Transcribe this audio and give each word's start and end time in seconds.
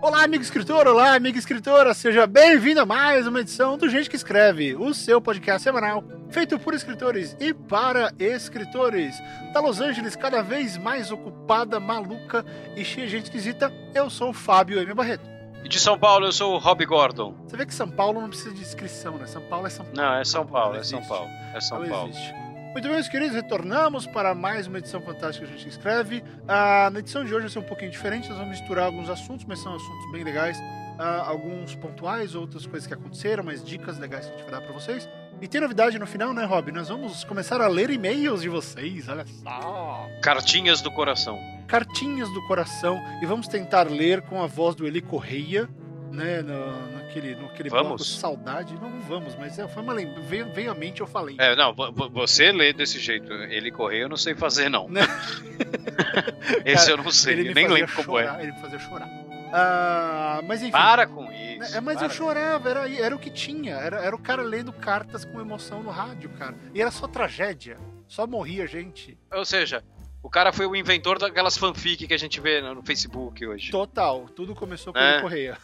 Olá, 0.00 0.22
amigo 0.22 0.42
escritor, 0.42 0.86
olá, 0.86 1.14
amiga 1.14 1.38
escritora, 1.38 1.92
seja 1.92 2.26
bem-vindo 2.26 2.80
a 2.80 2.86
mais 2.86 3.26
uma 3.26 3.40
edição 3.40 3.76
do 3.76 3.88
Gente 3.88 4.08
que 4.08 4.14
Escreve, 4.14 4.76
o 4.76 4.94
seu 4.94 5.20
podcast 5.20 5.62
semanal 5.62 6.04
feito 6.30 6.58
por 6.58 6.72
escritores 6.72 7.36
e 7.40 7.52
para 7.52 8.12
escritores. 8.18 9.16
Da 9.52 9.60
Los 9.60 9.80
Angeles, 9.80 10.14
cada 10.14 10.40
vez 10.42 10.76
mais 10.76 11.10
ocupada, 11.10 11.80
maluca 11.80 12.44
e 12.76 12.84
cheia 12.84 13.06
de 13.06 13.12
gente 13.12 13.24
esquisita, 13.24 13.72
eu 13.94 14.08
sou 14.08 14.30
o 14.30 14.34
Fábio 14.34 14.78
M. 14.80 14.94
Barreto. 14.94 15.28
E 15.64 15.68
de 15.68 15.80
São 15.80 15.98
Paulo 15.98 16.26
eu 16.26 16.32
sou 16.32 16.54
o 16.54 16.58
Rob 16.58 16.84
Gordon. 16.86 17.34
Você 17.46 17.56
vê 17.56 17.66
que 17.66 17.74
São 17.74 17.90
Paulo 17.90 18.20
não 18.20 18.28
precisa 18.28 18.54
de 18.54 18.60
inscrição, 18.60 19.18
né? 19.18 19.26
São 19.26 19.42
Paulo 19.42 19.66
é 19.66 19.70
São 19.70 19.84
Paulo. 19.84 20.00
Não, 20.00 20.14
é 20.14 20.24
São 20.24 20.46
Paulo, 20.46 20.76
é. 20.76 20.82
São 20.84 21.02
Paulo. 21.02 21.28
É 21.54 21.60
São 21.60 21.80
Não 21.80 21.88
Paulo. 21.88 22.10
existe. 22.10 22.34
Muito 22.78 22.86
bem, 22.86 22.94
meus 22.94 23.08
queridos, 23.08 23.34
retornamos 23.34 24.06
para 24.06 24.36
mais 24.36 24.68
uma 24.68 24.78
edição 24.78 25.00
fantástica 25.00 25.44
que 25.44 25.52
a 25.52 25.56
gente 25.56 25.68
escreve. 25.68 26.22
Ah, 26.46 26.88
na 26.92 27.00
edição 27.00 27.24
de 27.24 27.34
hoje 27.34 27.40
vai 27.40 27.48
ser 27.50 27.58
um 27.58 27.64
pouquinho 27.64 27.90
diferente, 27.90 28.28
nós 28.28 28.38
vamos 28.38 28.56
misturar 28.56 28.84
alguns 28.84 29.10
assuntos, 29.10 29.44
mas 29.46 29.58
são 29.58 29.74
assuntos 29.74 30.12
bem 30.12 30.22
legais. 30.22 30.56
Ah, 30.96 31.24
alguns 31.26 31.74
pontuais, 31.74 32.36
outras 32.36 32.66
coisas 32.66 32.86
que 32.86 32.94
aconteceram, 32.94 33.42
mas 33.42 33.64
dicas 33.64 33.98
legais 33.98 34.26
que 34.26 34.32
a 34.32 34.36
gente 34.36 34.48
vai 34.48 34.60
dar 34.60 34.64
para 34.64 34.72
vocês. 34.72 35.08
E 35.42 35.48
tem 35.48 35.60
novidade 35.60 35.98
no 35.98 36.06
final, 36.06 36.32
né, 36.32 36.44
Rob? 36.44 36.70
Nós 36.70 36.88
vamos 36.88 37.24
começar 37.24 37.60
a 37.60 37.66
ler 37.66 37.90
e-mails 37.90 38.42
de 38.42 38.48
vocês, 38.48 39.08
olha 39.08 39.26
só. 39.26 40.06
Cartinhas 40.22 40.80
do 40.80 40.92
coração. 40.92 41.36
Cartinhas 41.66 42.32
do 42.32 42.46
coração. 42.46 43.02
E 43.20 43.26
vamos 43.26 43.48
tentar 43.48 43.90
ler 43.90 44.22
com 44.22 44.40
a 44.40 44.46
voz 44.46 44.76
do 44.76 44.86
Eli 44.86 45.02
Correia, 45.02 45.68
né, 46.12 46.42
no, 46.42 46.92
naquele, 46.92 47.34
naquele 47.36 47.70
bloco 47.70 47.84
Vamos? 47.84 48.18
Saudade. 48.18 48.74
Não, 48.74 48.90
não 48.90 49.00
vamos, 49.00 49.34
mas 49.36 49.58
é, 49.58 49.66
foi 49.68 49.82
uma 49.82 49.92
lembrança. 49.92 50.28
Veio, 50.28 50.52
veio 50.52 50.70
à 50.70 50.74
mente, 50.74 51.00
eu 51.00 51.06
falei. 51.06 51.36
É, 51.38 51.54
não, 51.56 51.74
vo- 51.74 51.92
vo- 51.92 52.08
você 52.10 52.50
lê 52.52 52.72
desse 52.72 52.98
jeito. 52.98 53.32
Ele 53.32 53.70
correr 53.70 54.02
eu 54.04 54.08
não 54.08 54.16
sei 54.16 54.34
fazer, 54.34 54.68
não. 54.68 54.88
Né? 54.88 55.00
Esse 56.64 56.86
Cara, 56.86 56.90
eu 56.92 56.96
não 57.04 57.10
sei, 57.10 57.52
nem 57.54 57.66
lembro 57.68 57.94
como 57.94 58.18
é. 58.18 58.24
chorar, 58.24 58.42
Ele 58.42 58.52
me 58.52 58.60
fazia 58.60 58.78
chorar. 58.78 59.08
Ah, 59.52 60.40
mas 60.46 60.60
enfim. 60.62 60.72
Para 60.72 61.06
com 61.06 61.24
isso. 61.32 61.74
É, 61.76 61.80
mas 61.80 62.00
eu 62.02 62.10
chorava, 62.10 62.68
era, 62.68 62.90
era 63.00 63.16
o 63.16 63.18
que 63.18 63.30
tinha. 63.30 63.74
Era, 63.76 63.96
era 64.00 64.14
o 64.14 64.18
cara 64.18 64.42
lendo 64.42 64.72
cartas 64.72 65.24
com 65.24 65.40
emoção 65.40 65.82
no 65.82 65.90
rádio, 65.90 66.28
cara. 66.30 66.54
E 66.74 66.80
era 66.82 66.90
só 66.90 67.06
tragédia. 67.08 67.78
Só 68.06 68.26
morria 68.26 68.66
gente. 68.66 69.18
Ou 69.32 69.44
seja, 69.44 69.82
o 70.22 70.28
cara 70.28 70.52
foi 70.52 70.66
o 70.66 70.76
inventor 70.76 71.18
daquelas 71.18 71.56
fanfic 71.56 72.06
que 72.06 72.14
a 72.14 72.18
gente 72.18 72.40
vê 72.40 72.60
no 72.60 72.82
Facebook 72.82 73.44
hoje. 73.46 73.70
Total. 73.70 74.26
Tudo 74.36 74.54
começou 74.54 74.92
com 74.92 74.98
É. 74.98 75.14
ele 75.14 75.22
Correia. 75.22 75.58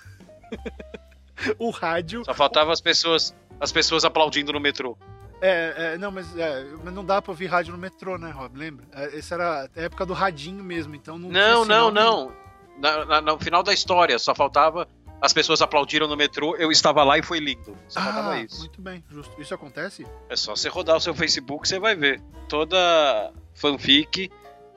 o 1.59 1.71
rádio. 1.71 2.25
Só 2.25 2.35
faltava 2.35 2.73
as 2.73 2.81
pessoas, 2.81 3.35
as 3.61 3.73
pessoas 3.73 4.05
aplaudindo 4.05 4.53
no 4.53 4.61
metrô. 4.61 4.97
É, 5.41 5.75
é, 5.95 5.99
não, 5.99 6.11
mas, 6.11 6.35
é, 6.39 6.65
não 6.93 7.05
dá 7.05 7.21
pra 7.21 7.33
ouvir 7.33 7.47
rádio 7.47 7.73
no 7.73 7.79
metrô, 7.79 8.17
né, 8.17 8.31
Rob? 8.31 8.57
Lembra? 8.57 8.87
É, 8.93 9.19
Essa 9.19 9.35
era 9.35 9.69
a 9.77 9.81
época 9.81 10.07
do 10.07 10.13
radinho 10.15 10.63
mesmo, 10.65 10.95
então 10.95 11.19
não 11.19 11.29
Não, 11.29 11.65
não, 11.65 11.91
não. 11.91 12.33
Na- 12.79 13.05
na- 13.05 13.21
no 13.21 13.39
final 13.39 13.63
da 13.63 13.73
história, 13.73 14.19
só 14.19 14.35
faltava 14.35 14.89
as 15.21 15.33
pessoas 15.33 15.63
aplaudiram 15.63 16.07
no 16.07 16.17
metrô, 16.17 16.55
eu 16.57 16.71
estava 16.71 17.03
lá 17.05 17.17
e 17.19 17.23
foi 17.23 17.39
lindo. 17.39 17.77
Só 17.89 18.01
faltava 18.01 18.33
Ah, 18.33 18.41
isso. 18.43 18.59
muito 18.59 18.81
bem, 18.83 19.03
justo. 19.11 19.41
Isso 19.41 19.55
acontece? 19.55 20.07
É 20.29 20.37
só 20.37 20.55
você 20.57 20.69
rodar 20.69 20.97
o 20.97 21.01
seu 21.01 21.15
Facebook, 21.15 21.67
você 21.69 21.79
vai 21.79 21.95
ver. 21.95 22.21
Toda 22.49 23.33
fanfic, 23.55 24.31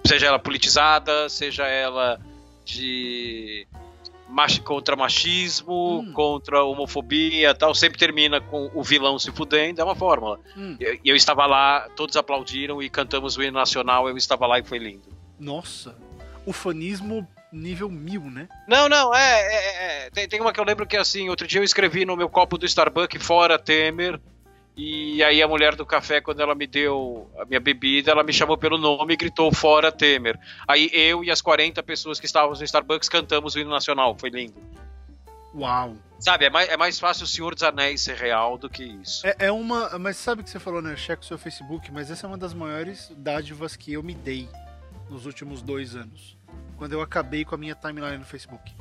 seja 0.05 0.27
ela 0.27 0.39
politizada, 0.39 1.27
seja 1.27 1.65
ela 1.67 2.19
de 2.63 3.67
machi- 4.29 4.61
contra 4.61 4.95
machismo, 4.95 5.99
Hum. 5.99 6.11
contra 6.13 6.63
homofobia 6.63 7.53
tal, 7.53 7.73
sempre 7.75 7.97
termina 7.97 8.39
com 8.41 8.69
o 8.73 8.83
vilão 8.83 9.17
se 9.19 9.31
fudendo, 9.31 9.81
é 9.81 9.83
uma 9.83 9.95
fórmula. 9.95 10.39
Hum, 10.55 10.75
E 10.79 11.09
eu, 11.09 11.15
estava 11.15 11.45
lá, 11.45 11.87
todos 11.95 12.15
aplaudiram 12.15 12.81
e 12.81 12.89
cantamos 12.89 13.37
o 13.37 13.43
hino 13.43 13.53
nacional, 13.57 14.07
eu 14.09 14.17
estava 14.17 14.45
lá 14.47 14.59
e 14.59 14.63
foi 14.63 14.77
lindo. 14.79 15.07
nossa. 15.39 15.95
O 16.45 16.53
fanismo 16.53 17.27
nível 17.51 17.89
mil, 17.89 18.21
né? 18.21 18.47
Não, 18.67 18.87
não, 18.87 19.13
é. 19.13 19.41
é- 19.41 20.05
é- 20.05 20.09
tem, 20.11 20.27
tem 20.29 20.39
uma 20.39 20.53
que 20.53 20.59
eu 20.59 20.63
lembro 20.63 20.85
que 20.87 20.95
assim, 20.95 21.27
outro 21.29 21.45
dia 21.45 21.59
eu 21.59 21.63
escrevi 21.63 22.05
no 22.05 22.15
meu 22.15 22.29
copo 22.29 22.57
do 22.57 22.65
Starbucks 22.65 23.21
fora 23.25 23.59
Temer. 23.59 24.17
E 24.77 25.23
aí 25.23 25.41
a 25.41 25.47
mulher 25.47 25.75
do 25.75 25.83
café, 25.83 26.21
quando 26.21 26.39
ela 26.39 26.53
me 26.53 26.67
deu 26.67 27.27
a 27.39 27.45
minha 27.45 27.59
bebida, 27.59 28.11
ela 28.11 28.23
me 28.23 28.31
chamou 28.31 28.55
pelo 28.55 28.77
nome 28.77 29.15
e 29.15 29.17
gritou 29.17 29.51
fora 29.51 29.91
Temer. 29.91 30.39
Aí 30.67 30.91
eu 30.93 31.23
e 31.23 31.31
as 31.31 31.41
40 31.41 31.81
pessoas 31.81 32.19
que 32.19 32.27
estavam 32.27 32.51
no 32.55 32.63
Starbucks 32.63 33.09
cantamos 33.09 33.55
o 33.55 33.59
hino 33.59 33.71
nacional, 33.71 34.15
foi 34.15 34.29
lindo. 34.29 34.53
Uau. 35.55 35.95
Sabe, 36.19 36.45
é 36.45 36.49
mais, 36.51 36.69
é 36.69 36.77
mais 36.77 36.99
fácil 36.99 37.23
o 37.23 37.27
Senhor 37.27 37.55
dos 37.55 37.63
Anéis 37.63 38.01
ser 38.01 38.15
real 38.15 38.55
do 38.55 38.69
que 38.69 38.83
isso. 38.83 39.25
É, 39.25 39.47
é 39.47 39.51
uma. 39.51 39.97
Mas 39.97 40.17
sabe 40.17 40.41
o 40.41 40.43
que 40.43 40.49
você 40.51 40.59
falou, 40.59 40.79
né? 40.79 40.95
Checa 40.95 41.23
o 41.23 41.25
seu 41.25 41.39
Facebook, 41.39 41.91
mas 41.91 42.11
essa 42.11 42.27
é 42.27 42.27
uma 42.27 42.37
das 42.37 42.53
maiores 42.53 43.11
dádivas 43.17 43.75
que 43.75 43.93
eu 43.93 44.03
me 44.03 44.13
dei 44.13 44.47
nos 45.09 45.25
últimos 45.25 45.63
dois 45.63 45.95
anos. 45.95 46.37
Quando 46.77 46.93
eu 46.93 47.01
acabei 47.01 47.43
com 47.43 47.55
a 47.55 47.57
minha 47.57 47.73
timeline 47.73 48.17
no 48.17 48.25
Facebook. 48.25 48.75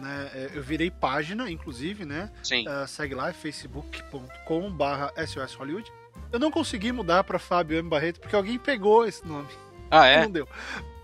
Né? 0.00 0.30
é, 0.34 0.50
Eu 0.54 0.62
virei 0.62 0.90
página, 0.90 1.50
inclusive, 1.50 2.04
né? 2.04 2.30
Sim. 2.42 2.66
Ah, 2.66 2.86
segue 2.86 3.14
lá, 3.14 3.32
facebook.com/barra 3.32 5.12
SOS 5.26 5.54
Hollywood. 5.54 5.92
Eu 6.30 6.38
não 6.38 6.50
consegui 6.50 6.92
mudar 6.92 7.24
para 7.24 7.38
Fábio 7.38 7.78
M. 7.78 7.88
Barreto 7.88 8.20
porque 8.20 8.36
alguém 8.36 8.58
pegou 8.58 9.06
esse 9.06 9.26
nome. 9.26 9.48
Ah, 9.90 10.06
é? 10.06 10.22
Não 10.22 10.30
deu. 10.30 10.48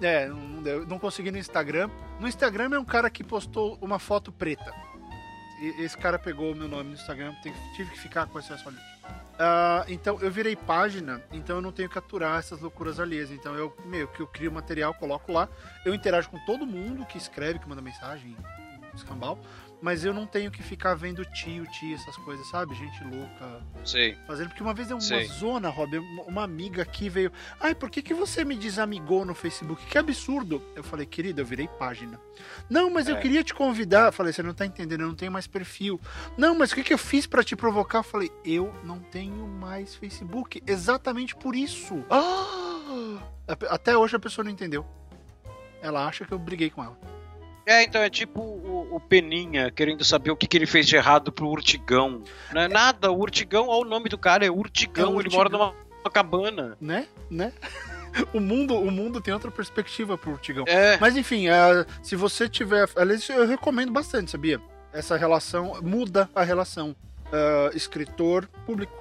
É, 0.01 0.27
não, 0.27 0.63
deu. 0.63 0.87
Não 0.87 0.99
consegui 0.99 1.31
no 1.31 1.39
Instagram. 1.39 1.91
No 2.19 2.27
Instagram 2.27 2.71
é 2.75 2.79
um 2.79 2.85
cara 2.85 3.11
que 3.11 3.23
postou 3.23 3.77
uma 3.83 3.99
foto 3.99 4.33
preta. 4.33 4.73
E 5.61 5.83
esse 5.83 5.97
cara 5.99 6.19
pegou 6.19 6.53
o 6.53 6.57
meu 6.57 6.69
nome 6.69 6.91
no 6.91 6.95
Instagram, 6.95 7.35
tive 7.75 7.91
que 7.91 7.99
ficar 7.99 8.27
com 8.27 8.39
esse 8.39 8.51
Hollywood. 8.51 8.81
Ah, 9.39 9.85
então 9.89 10.19
eu 10.21 10.31
virei 10.31 10.57
página, 10.57 11.23
então 11.31 11.57
eu 11.57 11.63
não 11.63 11.71
tenho 11.71 11.89
que 11.89 11.99
aturar 11.99 12.39
essas 12.39 12.61
loucuras 12.61 12.99
alheias. 12.99 13.31
Então 13.31 13.55
eu 13.55 13.77
meio 13.85 14.09
que 14.09 14.21
eu 14.21 14.27
crio 14.27 14.51
material, 14.51 14.95
coloco 14.95 15.33
lá, 15.33 15.49
eu 15.85 15.95
interajo 15.95 16.31
com 16.31 16.39
todo 16.47 16.67
mundo 16.67 17.05
que 17.07 17.19
escreve, 17.19 17.59
que 17.59 17.69
manda 17.69 17.83
mensagem, 17.83 18.37
escambau, 18.99 19.39
mas 19.81 20.05
eu 20.05 20.13
não 20.13 20.27
tenho 20.27 20.51
que 20.51 20.63
ficar 20.63 20.95
vendo 20.95 21.25
tio, 21.25 21.65
tia, 21.71 21.95
essas 21.95 22.17
coisas, 22.17 22.47
sabe? 22.49 22.75
Gente 22.75 23.03
louca 23.05 23.63
Sei. 23.85 24.17
fazendo, 24.27 24.49
porque 24.49 24.63
uma 24.63 24.75
vez 24.75 24.89
deu 24.89 24.97
uma 24.97 25.01
Sei. 25.01 25.25
zona, 25.27 25.69
Rob, 25.69 25.97
uma- 25.99 26.23
uma 26.25 26.43
amiga 26.43 26.83
aqui 26.83 27.09
veio, 27.09 27.31
ai, 27.61 27.75
por 27.75 27.89
que, 27.89 28.03
que 28.03 28.13
você 28.13 28.45
me 28.45 28.57
desamigou 28.57 29.25
no 29.25 29.35
Facebook? 29.35 29.85
Que 29.87 29.97
absurdo. 29.97 30.61
Eu 30.75 30.83
falei, 30.83 31.07
querida, 31.07 31.41
eu 31.43 31.47
virei 31.47 31.69
página. 31.69 32.21
Não, 32.69 32.91
mas 32.91 33.09
eu 33.09 33.17
É. 33.17 33.21
queria 33.21 33.45
te 33.45 33.55
convidar. 33.55 34.07
Eu 34.07 34.13
falei, 34.13 34.33
você 34.33 34.43
não 34.43 34.53
tá 34.53 34.67
entendendo, 34.67 35.03
eu 35.03 35.09
não 35.09 35.15
tenho 35.15 35.31
mais 35.31 35.47
perfil. 35.47 36.01
Não, 36.37 36.57
mas 36.59 36.73
o 36.73 36.75
que, 36.75 36.83
que 36.83 36.93
eu 36.95 36.99
fiz 36.99 37.27
pra 37.27 37.45
te 37.45 37.55
provocar? 37.55 37.99
Eu 37.99 38.03
falei, 38.05 38.33
eu 38.45 38.75
não 38.85 38.99
tenho 38.99 39.47
mais 39.47 39.95
Facebook. 39.95 40.61
Exatamente 40.67 41.37
por 41.37 41.55
isso. 41.55 42.05
Ah! 42.11 43.23
Até 43.71 43.97
hoje 43.97 44.17
a 44.17 44.19
pessoa 44.19 44.45
não 44.45 44.51
entendeu. 44.51 44.85
Ela 45.81 46.07
acha 46.07 46.25
que 46.25 46.33
eu 46.33 46.39
briguei 46.39 46.69
com 46.71 46.83
ela. 46.83 46.99
É, 47.65 47.83
então 47.85 48.01
é 48.01 48.09
tipo 48.11 48.41
o, 48.91 49.01
Peninha 49.01 49.71
querendo 49.71 50.05
saber 50.05 50.31
o 50.31 50.37
que, 50.37 50.47
que 50.47 50.57
ele 50.57 50.67
fez 50.67 50.87
de 50.87 50.97
errado 50.97 51.31
pro 51.33 51.49
Urtigão. 51.49 52.23
Não 52.53 52.63
é 52.63 52.69
nada, 52.69 53.11
o 53.11 53.19
Urtigão, 53.19 53.69
olha 53.69 53.87
o 53.87 53.89
nome 53.89 54.09
do 54.09 54.19
cara, 54.19 54.45
é 54.45 54.51
Urtigão, 54.51 55.17
É 55.17 55.21
ele 55.21 55.31
mora 55.31 55.49
Urtigão. 55.49 55.59
numa, 55.59 55.75
numa 55.99 56.11
cabana. 56.11 56.77
Né? 56.81 57.07
Né? 57.31 57.53
O 58.33 58.41
mundo, 58.41 58.75
o 58.75 58.91
mundo 58.91 59.21
tem 59.21 59.33
outra 59.35 59.51
perspectiva 59.51 60.17
pro 60.17 60.33
Urtigão. 60.33 60.65
É, 60.67 60.97
Mas 60.99 61.15
enfim, 61.17 61.47
é, 61.49 61.87
se 62.03 62.17
você 62.17 62.49
tiver. 62.49 62.89
Aliás, 62.97 63.29
eu 63.29 63.47
recomendo 63.47 63.93
bastante, 63.93 64.31
sabia? 64.31 64.61
Essa 64.93 65.17
relação 65.17 65.79
muda 65.83 66.29
a 66.35 66.43
relação 66.43 66.97
é, 67.31 67.71
escritor-público. 67.77 68.93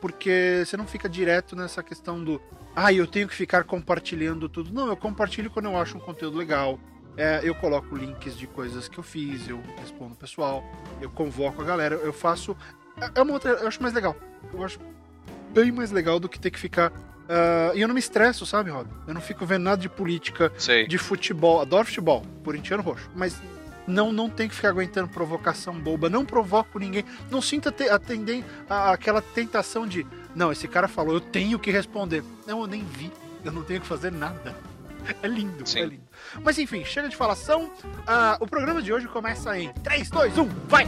Porque 0.00 0.64
você 0.66 0.76
não 0.76 0.86
fica 0.86 1.08
direto 1.08 1.56
nessa 1.56 1.82
questão 1.82 2.22
do. 2.22 2.42
Ah, 2.74 2.92
eu 2.92 3.06
tenho 3.06 3.26
que 3.26 3.34
ficar 3.34 3.64
compartilhando 3.64 4.48
tudo. 4.48 4.72
Não, 4.72 4.88
eu 4.88 4.96
compartilho 4.96 5.50
quando 5.50 5.66
eu 5.66 5.76
acho 5.76 5.96
um 5.96 6.00
conteúdo 6.00 6.36
legal. 6.36 6.78
É, 7.18 7.40
eu 7.42 7.54
coloco 7.54 7.96
links 7.96 8.36
de 8.38 8.46
coisas 8.46 8.86
que 8.88 8.96
eu 8.96 9.02
fiz, 9.02 9.48
eu 9.48 9.60
respondo 9.80 10.12
o 10.14 10.16
pessoal, 10.16 10.62
eu 11.00 11.10
convoco 11.10 11.60
a 11.60 11.64
galera, 11.64 11.96
eu 11.96 12.12
faço. 12.12 12.56
É 13.14 13.20
uma 13.20 13.32
outra. 13.32 13.50
Eu 13.50 13.66
acho 13.68 13.82
mais 13.82 13.92
legal. 13.92 14.14
Eu 14.54 14.64
acho 14.64 14.78
bem 15.52 15.72
mais 15.72 15.90
legal 15.90 16.20
do 16.20 16.28
que 16.28 16.38
ter 16.38 16.50
que 16.52 16.58
ficar. 16.58 16.92
ah, 17.28 17.72
e 17.74 17.80
eu 17.80 17.88
não 17.88 17.94
me 17.94 18.00
estresso, 18.00 18.46
sabe, 18.46 18.70
Rob? 18.70 18.88
Eu 19.06 19.14
não 19.14 19.20
fico 19.20 19.44
vendo 19.44 19.64
nada 19.64 19.82
de 19.82 19.88
política, 19.88 20.52
sei. 20.56 20.86
de 20.86 20.96
futebol, 20.96 21.60
adoro 21.60 21.84
futebol, 21.86 22.22
corintiano 22.44 22.82
roxo, 22.82 23.10
mas 23.16 23.36
não 23.86 24.12
não 24.12 24.28
tem 24.30 24.48
que 24.48 24.54
ficar 24.54 24.68
aguentando 24.68 25.08
provocação 25.08 25.74
boba, 25.74 26.08
não 26.10 26.24
provoco 26.24 26.78
ninguém, 26.78 27.04
não 27.30 27.40
sinta 27.42 27.72
te- 27.72 27.88
a 27.88 27.98
tenden- 27.98 28.44
a- 28.68 28.92
aquela 28.92 29.20
tentação 29.22 29.86
de, 29.86 30.06
não, 30.36 30.52
esse 30.52 30.68
cara 30.68 30.86
falou, 30.86 31.14
eu 31.14 31.20
tenho 31.20 31.58
que 31.58 31.70
responder. 31.70 32.22
Não, 32.46 32.60
eu 32.60 32.66
nem 32.66 32.84
vi, 32.84 33.10
eu 33.44 33.50
não 33.50 33.62
tenho 33.64 33.80
que 33.80 33.86
fazer 33.86 34.12
nada. 34.12 34.54
É 35.22 35.26
lindo, 35.26 35.66
Sim. 35.66 35.80
é 35.80 35.84
lindo. 35.86 36.08
Mas 36.42 36.58
enfim, 36.58 36.84
chega 36.84 37.08
de 37.08 37.16
falação. 37.16 37.72
Ah, 38.06 38.36
o 38.40 38.46
programa 38.46 38.82
de 38.82 38.92
hoje 38.92 39.08
começa 39.08 39.58
em 39.58 39.72
3, 39.74 40.10
2, 40.10 40.38
1, 40.38 40.48
vai! 40.66 40.86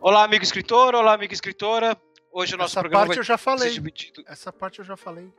Olá, 0.00 0.22
amigo 0.22 0.44
escritor, 0.44 0.94
olá, 0.94 1.14
amiga 1.14 1.32
escritora. 1.32 1.96
Hoje 2.30 2.54
o 2.54 2.58
nosso 2.58 2.72
Essa 2.72 2.80
programa 2.80 3.06
parte 3.06 3.16
vai 3.16 3.20
eu 3.20 3.24
já 3.24 3.38
falei. 3.38 3.82
Essa 4.26 4.52
parte 4.52 4.80
eu 4.80 4.84
já 4.84 4.96
falei. 4.96 5.32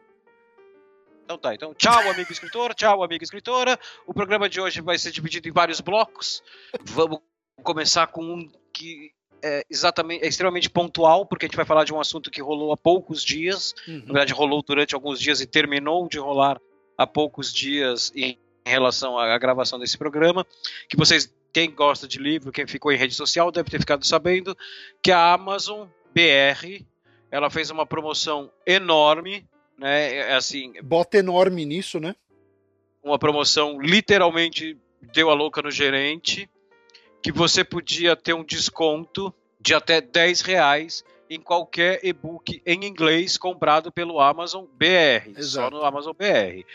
Então 1.26 1.40
tá, 1.40 1.56
então 1.56 1.74
tchau, 1.74 2.08
amigo 2.12 2.32
escritor, 2.32 2.76
tchau, 2.76 3.04
amiga 3.04 3.24
escritora. 3.24 3.80
O 4.06 4.14
programa 4.14 4.48
de 4.48 4.62
hoje 4.62 4.80
vai 4.80 4.96
ser 5.00 5.12
dividido 5.12 5.50
em 5.50 5.52
vários 5.52 5.82
blocos. 5.82 6.44
Vamos 6.84 7.20
começar 7.64 8.06
com 8.08 8.24
um 8.24 8.52
que 8.72 9.12
é 9.44 9.66
exatamente 9.68 10.24
é 10.24 10.28
extremamente 10.28 10.70
pontual, 10.70 11.26
porque 11.26 11.46
a 11.46 11.48
gente 11.48 11.56
vai 11.56 11.66
falar 11.66 11.84
de 11.84 11.92
um 11.92 12.00
assunto 12.00 12.30
que 12.30 12.44
rolou 12.44 12.72
há 12.72 12.78
poucos 12.78 13.24
dias. 13.24 13.74
Uhum. 13.88 14.00
Na 14.00 14.06
verdade, 14.14 14.34
rolou 14.34 14.62
durante 14.62 14.94
alguns 14.94 15.20
dias 15.20 15.42
e 15.42 15.48
terminou 15.48 16.08
de 16.08 16.20
rolar 16.20 16.62
há 16.96 17.08
poucos 17.08 17.52
dias 17.52 18.12
em 18.16 18.38
relação 18.64 19.18
à 19.18 19.36
gravação 19.40 19.80
desse 19.80 19.98
programa. 19.98 20.46
Que 20.88 20.96
vocês, 20.96 21.34
quem 21.52 21.72
gosta 21.72 22.08
de 22.08 22.20
livro, 22.20 22.52
quem 22.52 22.68
ficou 22.68 22.92
em 22.92 22.98
rede 22.98 23.16
social, 23.16 23.52
deve 23.52 23.72
ter 23.72 23.80
ficado 23.80 24.06
sabendo 24.06 24.56
que 25.02 25.12
a 25.12 25.34
Amazon 25.34 25.88
BR 26.14 26.86
ela 27.32 27.50
fez 27.50 27.72
uma 27.72 27.86
promoção 27.86 28.52
enorme, 28.66 29.48
né? 29.78 30.16
É, 30.16 30.34
assim. 30.34 30.74
Bota 30.82 31.18
enorme 31.18 31.66
nisso, 31.66 32.00
né? 32.00 32.16
Uma 33.04 33.20
promoção 33.20 33.80
literalmente 33.80 34.78
deu 35.14 35.30
a 35.30 35.34
louca 35.34 35.62
no 35.62 35.70
gerente, 35.70 36.50
que 37.22 37.32
você 37.32 37.64
podia 37.64 38.16
ter 38.16 38.34
um 38.34 38.44
desconto 38.44 39.34
de 39.60 39.74
até 39.74 40.02
10 40.02 40.42
reais 40.42 41.04
em 41.30 41.40
qualquer 41.40 42.00
e-book 42.04 42.62
em 42.66 42.86
inglês 42.86 43.38
comprado 43.38 43.92
pelo 43.92 44.20
Amazon 44.20 44.66
BR, 44.66 45.30
Exato. 45.36 45.44
só 45.46 45.70
no 45.70 45.84
Amazon 45.84 46.14
BR. 46.14 46.66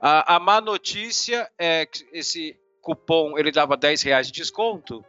A, 0.00 0.36
a 0.36 0.40
má 0.40 0.60
notícia 0.60 1.50
é 1.58 1.84
que 1.84 2.06
esse 2.12 2.56
cupom 2.80 3.38
ele 3.38 3.50
dava 3.50 3.76
10 3.76 4.02
reais 4.02 4.26
de 4.26 4.32
desconto, 4.32 5.04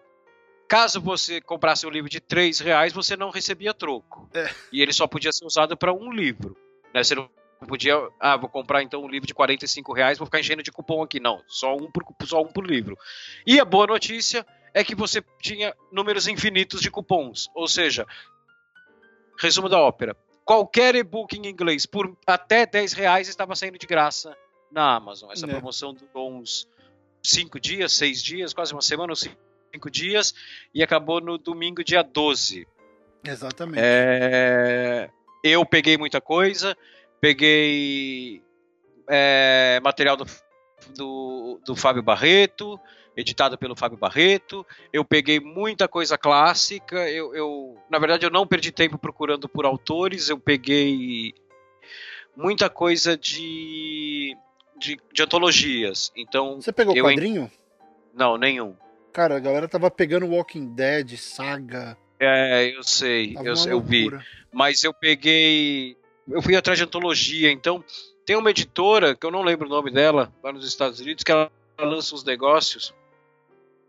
Caso 0.70 1.02
você 1.02 1.42
comprasse 1.42 1.88
um 1.88 1.90
livro 1.90 2.08
de 2.08 2.20
3 2.20 2.60
reais, 2.60 2.94
você 2.94 3.18
não 3.18 3.32
recebia 3.32 3.74
troco. 3.74 4.30
É. 4.32 4.54
E 4.72 4.84
ele 4.84 4.94
só 4.94 5.08
podia 5.08 5.32
ser 5.32 5.44
usado 5.44 5.76
para 5.76 5.92
um 5.92 6.12
livro. 6.12 6.56
Né? 6.94 7.04
Você 7.04 7.16
não 7.16 7.30
podia, 7.68 7.96
ah, 8.20 8.38
vou 8.38 8.50
comprar 8.50 8.84
então 8.84 9.04
um 9.04 9.08
livro 9.08 9.28
de 9.28 9.34
45 9.34 9.94
reais, 9.94 10.18
vou 10.18 10.26
ficar 10.26 10.40
enchendo 10.40 10.64
de 10.64 10.72
cupom 10.72 11.04
aqui. 11.04 11.20
Não, 11.20 11.44
só 11.48 11.76
um 11.76 11.92
por, 11.92 12.04
só 12.26 12.42
um 12.42 12.48
por 12.48 12.66
livro. 12.66 12.98
E 13.46 13.60
a 13.60 13.66
boa 13.66 13.88
notícia 13.88 14.46
é 14.74 14.84
que 14.84 14.96
você 14.96 15.24
tinha 15.42 15.76
números 15.92 16.28
infinitos 16.28 16.82
de 16.82 16.92
cupons. 16.92 17.50
Ou 17.54 17.68
seja, 17.68 18.06
resumo 19.38 19.70
da 19.70 19.80
ópera. 19.80 20.16
Qualquer 20.46 20.96
e-book 20.96 21.38
em 21.38 21.48
inglês 21.48 21.86
por 21.86 22.18
até 22.26 22.66
10 22.66 22.94
reais 22.94 23.28
estava 23.28 23.56
saindo 23.56 23.78
de 23.78 23.86
graça 23.86 24.36
na 24.72 24.96
Amazon. 24.96 25.32
Essa 25.32 25.46
é. 25.46 25.50
promoção 25.50 25.94
durou 25.94 26.32
uns 26.32 26.68
5 27.22 27.60
dias, 27.60 27.94
6 27.94 28.24
dias, 28.24 28.54
quase 28.54 28.74
uma 28.74 28.82
semana, 28.82 29.12
ou 29.12 29.16
cinco 29.16 29.90
dias 29.90 30.34
e 30.74 30.84
acabou 30.84 31.22
no 31.22 31.38
domingo, 31.38 31.84
dia 31.84 32.02
12. 32.04 32.68
Exatamente. 33.24 33.80
É, 33.82 35.10
eu 35.44 35.66
peguei 35.66 35.98
muita 35.98 36.20
coisa, 36.22 36.78
peguei 37.20 38.42
é, 39.08 39.80
material 39.84 40.16
do, 40.16 40.26
do, 40.96 41.60
do 41.66 41.76
Fábio 41.76 42.04
Barreto, 42.04 42.80
editado 43.16 43.58
pelo 43.58 43.76
Fábio 43.76 43.98
Barreto. 43.98 44.66
Eu 44.94 45.04
peguei 45.04 45.40
muita 45.40 45.88
coisa 45.88 46.18
clássica. 46.18 47.10
Eu, 47.10 47.34
eu, 47.36 47.78
na 47.90 48.00
verdade, 48.00 48.26
eu 48.26 48.30
não 48.30 48.48
perdi 48.48 48.72
tempo 48.72 48.98
procurando 48.98 49.50
por 49.50 49.66
autores. 49.66 50.30
Eu 50.30 50.40
peguei 50.40 51.34
muita 52.36 52.70
coisa 52.70 53.18
de, 53.18 54.38
de, 54.78 55.00
de 55.12 55.24
antologias. 55.24 56.12
Então, 56.16 56.62
você 56.62 56.72
pegou 56.72 56.96
quadrinho? 56.96 57.52
Não, 58.14 58.38
nenhum. 58.38 58.76
Cara, 59.12 59.36
a 59.36 59.40
galera 59.40 59.68
tava 59.68 59.90
pegando 59.92 60.28
Walking 60.28 60.74
Dead, 60.74 61.18
Saga. 61.18 61.98
É, 62.20 62.76
eu 62.76 62.84
sei, 62.84 63.38
eu, 63.44 63.54
eu 63.68 63.82
vi. 63.82 64.10
Mas 64.52 64.84
eu 64.84 64.94
peguei. 64.94 65.96
Eu 66.28 66.42
fui 66.42 66.56
atrás 66.56 66.78
de 66.78 66.84
antologia, 66.84 67.52
então. 67.52 67.84
Tem 68.26 68.36
uma 68.36 68.52
editora, 68.52 69.16
que 69.16 69.26
eu 69.26 69.32
não 69.32 69.42
lembro 69.42 69.66
o 69.66 69.70
nome 69.70 69.90
dela, 69.90 70.32
lá 70.44 70.54
nos 70.54 70.68
Estados 70.68 71.00
Unidos, 71.00 71.24
que 71.24 71.32
ela 71.32 71.52
lança 71.80 72.14
uns 72.14 72.24
negócios 72.24 72.94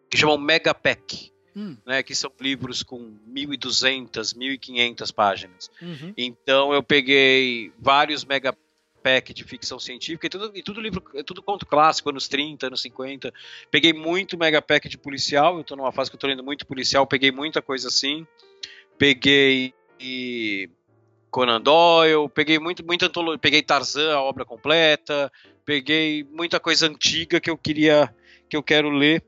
que 0.08 0.16
chamam 0.16 0.38
Megapack. 0.38 1.30
Hum. 1.54 1.76
Né, 1.84 2.00
que 2.00 2.14
são 2.14 2.30
livros 2.40 2.84
com 2.84 3.18
1.200, 3.28 4.36
1.500 4.36 5.12
páginas. 5.12 5.68
Uhum. 5.82 6.14
Então 6.16 6.72
eu 6.72 6.80
peguei 6.80 7.72
vários 7.76 8.24
mega 8.24 8.56
pack 9.02 9.32
de 9.34 9.44
ficção 9.44 9.78
científica 9.78 10.26
e 10.26 10.30
tudo, 10.30 10.52
e 10.54 10.62
tudo 10.62 10.80
livro, 10.80 11.02
tudo 11.24 11.42
conto 11.42 11.66
clássico, 11.66 12.10
anos 12.10 12.28
30, 12.28 12.68
anos 12.68 12.82
50. 12.82 13.32
Peguei 13.70 13.92
muito 13.92 14.38
mega 14.38 14.62
pack 14.62 14.88
de 14.88 14.98
policial, 14.98 15.58
eu 15.58 15.64
tô 15.64 15.76
numa 15.76 15.92
fase 15.92 16.10
que 16.10 16.16
eu 16.16 16.20
tô 16.20 16.26
lendo 16.26 16.44
muito 16.44 16.66
policial, 16.66 17.06
peguei 17.06 17.30
muita 17.30 17.60
coisa 17.60 17.88
assim. 17.88 18.26
Peguei 18.98 19.74
Conan 21.30 21.60
Doyle, 21.60 22.28
peguei 22.28 22.58
muito, 22.58 22.84
muito 22.84 23.04
antologia, 23.04 23.38
peguei 23.38 23.62
Tarzan, 23.62 24.14
a 24.14 24.22
obra 24.22 24.44
completa, 24.44 25.30
peguei 25.64 26.24
muita 26.24 26.58
coisa 26.58 26.86
antiga 26.86 27.40
que 27.40 27.50
eu 27.50 27.56
queria, 27.56 28.14
que 28.48 28.56
eu 28.56 28.62
quero 28.62 28.90
ler 28.90 29.24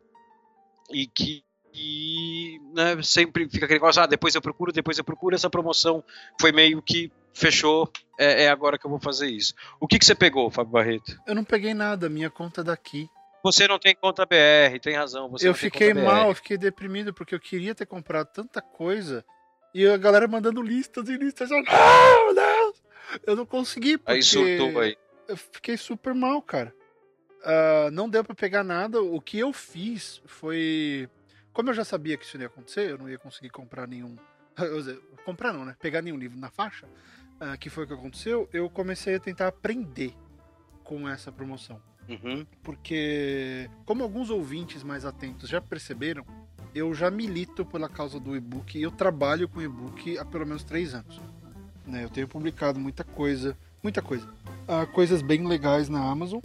e 0.91 1.07
que 1.07 1.45
e 1.75 2.61
né, 2.75 3.03
sempre 3.03 3.49
fica 3.49 3.65
aquele 3.65 3.81
negócio, 3.81 4.03
ah, 4.03 4.07
depois 4.07 4.35
eu 4.35 4.43
procuro, 4.43 4.73
depois 4.73 4.99
eu 4.99 5.05
procuro. 5.05 5.35
Essa 5.35 5.49
promoção 5.49 6.05
foi 6.41 6.53
meio 6.53 6.83
que 6.83 7.11
fechou, 7.35 7.91
é, 8.19 8.45
é 8.45 8.49
agora 8.51 8.79
que 8.79 8.87
eu 8.87 8.91
vou 8.91 9.01
fazer 9.01 9.29
isso. 9.29 9.55
O 9.81 9.87
que, 9.87 9.99
que 9.99 10.05
você 10.05 10.15
pegou, 10.15 10.51
Fábio 10.51 10.73
Barreto? 10.73 11.19
Eu 11.27 11.35
não 11.35 11.45
peguei 11.45 11.73
nada, 11.73 12.09
minha 12.09 12.29
conta 12.29 12.61
é 12.61 12.65
daqui. 12.65 13.09
Você 13.43 13.67
não 13.67 13.79
tem 13.79 13.95
conta 13.95 14.25
BR, 14.25 14.79
tem 14.81 14.95
razão. 14.95 15.35
eu 15.41 15.55
fiquei 15.55 15.93
mal, 15.93 16.29
eu 16.29 16.35
fiquei 16.35 16.57
deprimido, 16.57 17.13
porque 17.13 17.35
eu 17.35 17.41
queria 17.41 17.75
ter 17.75 17.87
comprado 17.87 18.29
tanta 18.29 18.61
coisa 18.61 19.25
e 19.75 19.87
a 19.87 19.97
galera 19.97 20.29
mandando 20.29 20.63
listas 20.63 21.09
e 21.09 21.17
listas. 21.17 21.51
Eu, 21.51 21.63
não, 21.63 22.35
não! 22.35 22.75
Eu 23.27 23.37
não 23.37 23.47
consegui, 23.47 23.99
porque... 23.99 24.13
Aí 24.13 24.23
surtou 24.23 24.79
aí. 24.81 24.97
Eu 25.27 25.37
fiquei 25.37 25.77
super 25.77 26.15
mal, 26.15 26.41
cara. 26.43 26.73
Uh, 27.41 27.91
não 27.91 28.09
deu 28.09 28.23
para 28.23 28.35
pegar 28.35 28.63
nada. 28.63 29.03
O 29.03 29.21
que 29.21 29.39
eu 29.39 29.53
fiz 29.53 30.23
foi 30.27 31.09
como 31.53 31.71
eu 31.71 31.75
já 31.75 31.85
sabia 31.85 32.17
que 32.17 32.25
isso 32.25 32.37
ia 32.39 32.47
acontecer, 32.47 32.91
eu 32.91 32.99
não 32.99 33.09
ia 33.09 33.19
conseguir 33.19 33.51
comprar 33.51 33.87
nenhum. 33.87 34.17
comprar 35.25 35.53
não, 35.53 35.65
né? 35.65 35.77
Pegar 35.81 36.03
nenhum 36.03 36.17
livro 36.17 36.39
na 36.39 36.51
faixa, 36.51 36.87
uh, 36.87 37.59
que 37.59 37.69
foi 37.69 37.85
o 37.85 37.87
que 37.87 37.95
aconteceu, 37.95 38.49
eu 38.53 38.69
comecei 38.71 39.15
a 39.15 39.21
tentar 39.21 39.49
aprender 39.49 40.15
com 40.83 41.09
essa 41.09 41.31
promoção. 41.31 41.81
Uhum. 42.09 42.47
Porque, 42.63 43.71
como 43.85 44.03
alguns 44.03 44.29
ouvintes 44.31 44.83
mais 44.83 45.05
atentos 45.05 45.49
já 45.49 45.61
perceberam, 45.61 46.25
eu 46.75 46.93
já 46.95 47.11
milito 47.11 47.65
pela 47.65 47.89
causa 47.89 48.19
do 48.19 48.35
e-book 48.35 48.79
e 48.79 48.83
eu 48.83 48.91
trabalho 48.91 49.49
com 49.49 49.61
e-book 49.61 50.19
há 50.19 50.25
pelo 50.25 50.47
menos 50.47 50.65
três 50.65 50.95
anos. 50.95 51.21
Né? 51.87 52.05
Eu 52.05 52.11
tenho 52.11 52.27
publicado 52.27 52.81
muita 52.81 53.05
coisa, 53.05 53.57
muita 53.83 54.01
coisa. 54.01 54.27
Uh, 54.67 54.87
coisas 54.93 55.23
bem 55.23 55.47
legais 55.47 55.89
na 55.89 56.03
Amazon 56.11 56.41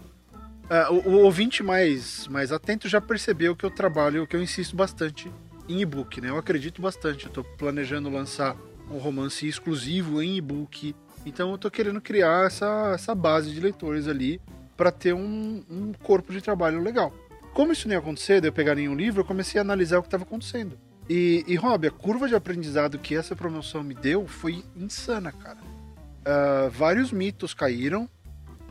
Uh, 0.68 0.94
o, 0.94 1.10
o, 1.12 1.24
ouvinte 1.24 1.64
mais, 1.64 2.28
mais 2.28 2.52
atento 2.52 2.90
já 2.90 3.00
percebeu 3.00 3.56
que 3.56 3.64
eu 3.64 3.72
trabalho, 3.72 4.28
que 4.28 4.36
eu 4.36 4.42
insisto 4.42 4.76
bastante 4.76 5.32
em 5.70 5.80
e-book, 5.82 6.20
né? 6.20 6.30
Eu 6.30 6.38
acredito 6.38 6.82
bastante. 6.82 7.26
Eu 7.26 7.32
tô 7.32 7.44
planejando 7.44 8.10
lançar 8.10 8.56
um 8.92 8.98
romance 8.98 9.48
exclusivo 9.48 10.22
em 10.22 10.38
e-book. 10.38 10.94
Então 11.26 11.52
eu 11.52 11.58
tô 11.58 11.72
querendo 11.72 12.02
criar 12.02 12.48
essa, 12.48 12.92
essa 12.94 13.16
base 13.16 13.52
de 13.52 13.60
leitores 13.60 14.08
ali 14.08 14.42
para 14.76 14.92
ter 14.92 15.14
um, 15.14 15.64
um, 15.70 15.94
corpo 16.04 16.32
de 16.32 16.42
trabalho 16.42 16.82
legal. 16.82 17.14
Como 17.54 17.72
isso 17.72 17.88
não 17.88 17.96
ia 17.96 18.00
acontecer, 18.00 18.40
de 18.40 18.48
eu 18.48 18.54
pegar 18.54 18.76
nenhum 18.76 18.96
livro, 18.96 19.22
eu 19.22 19.26
comecei 19.26 19.60
a 19.60 19.62
analisar 19.62 19.98
o 19.98 20.02
que 20.02 20.08
estava 20.08 20.24
acontecendo. 20.24 20.78
E, 21.10 21.44
e, 21.48 21.56
Rob, 21.56 21.88
a 21.88 21.92
curva 21.92 22.28
de 22.28 22.36
aprendizado 22.36 23.00
que 23.00 23.16
essa 23.16 23.36
promoção 23.36 23.82
me 23.82 23.96
deu 23.96 24.28
foi 24.28 24.64
insana, 24.76 25.32
cara. 25.32 25.58
Uh, 25.58 26.70
vários 26.70 27.12
mitos 27.12 27.54
caíram, 27.54 28.10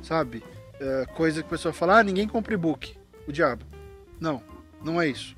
sabe? 0.03 0.45
É, 0.81 1.07
coisa 1.15 1.41
que 1.43 1.47
a 1.47 1.51
pessoa 1.51 1.73
fala, 1.73 1.99
ah, 1.99 2.03
ninguém 2.03 2.29
compra 2.29 2.55
e-book. 2.55 2.97
O 3.27 3.33
diabo. 3.33 3.65
Não, 4.21 4.43
não 4.83 5.01
é 5.01 5.09
isso. 5.09 5.37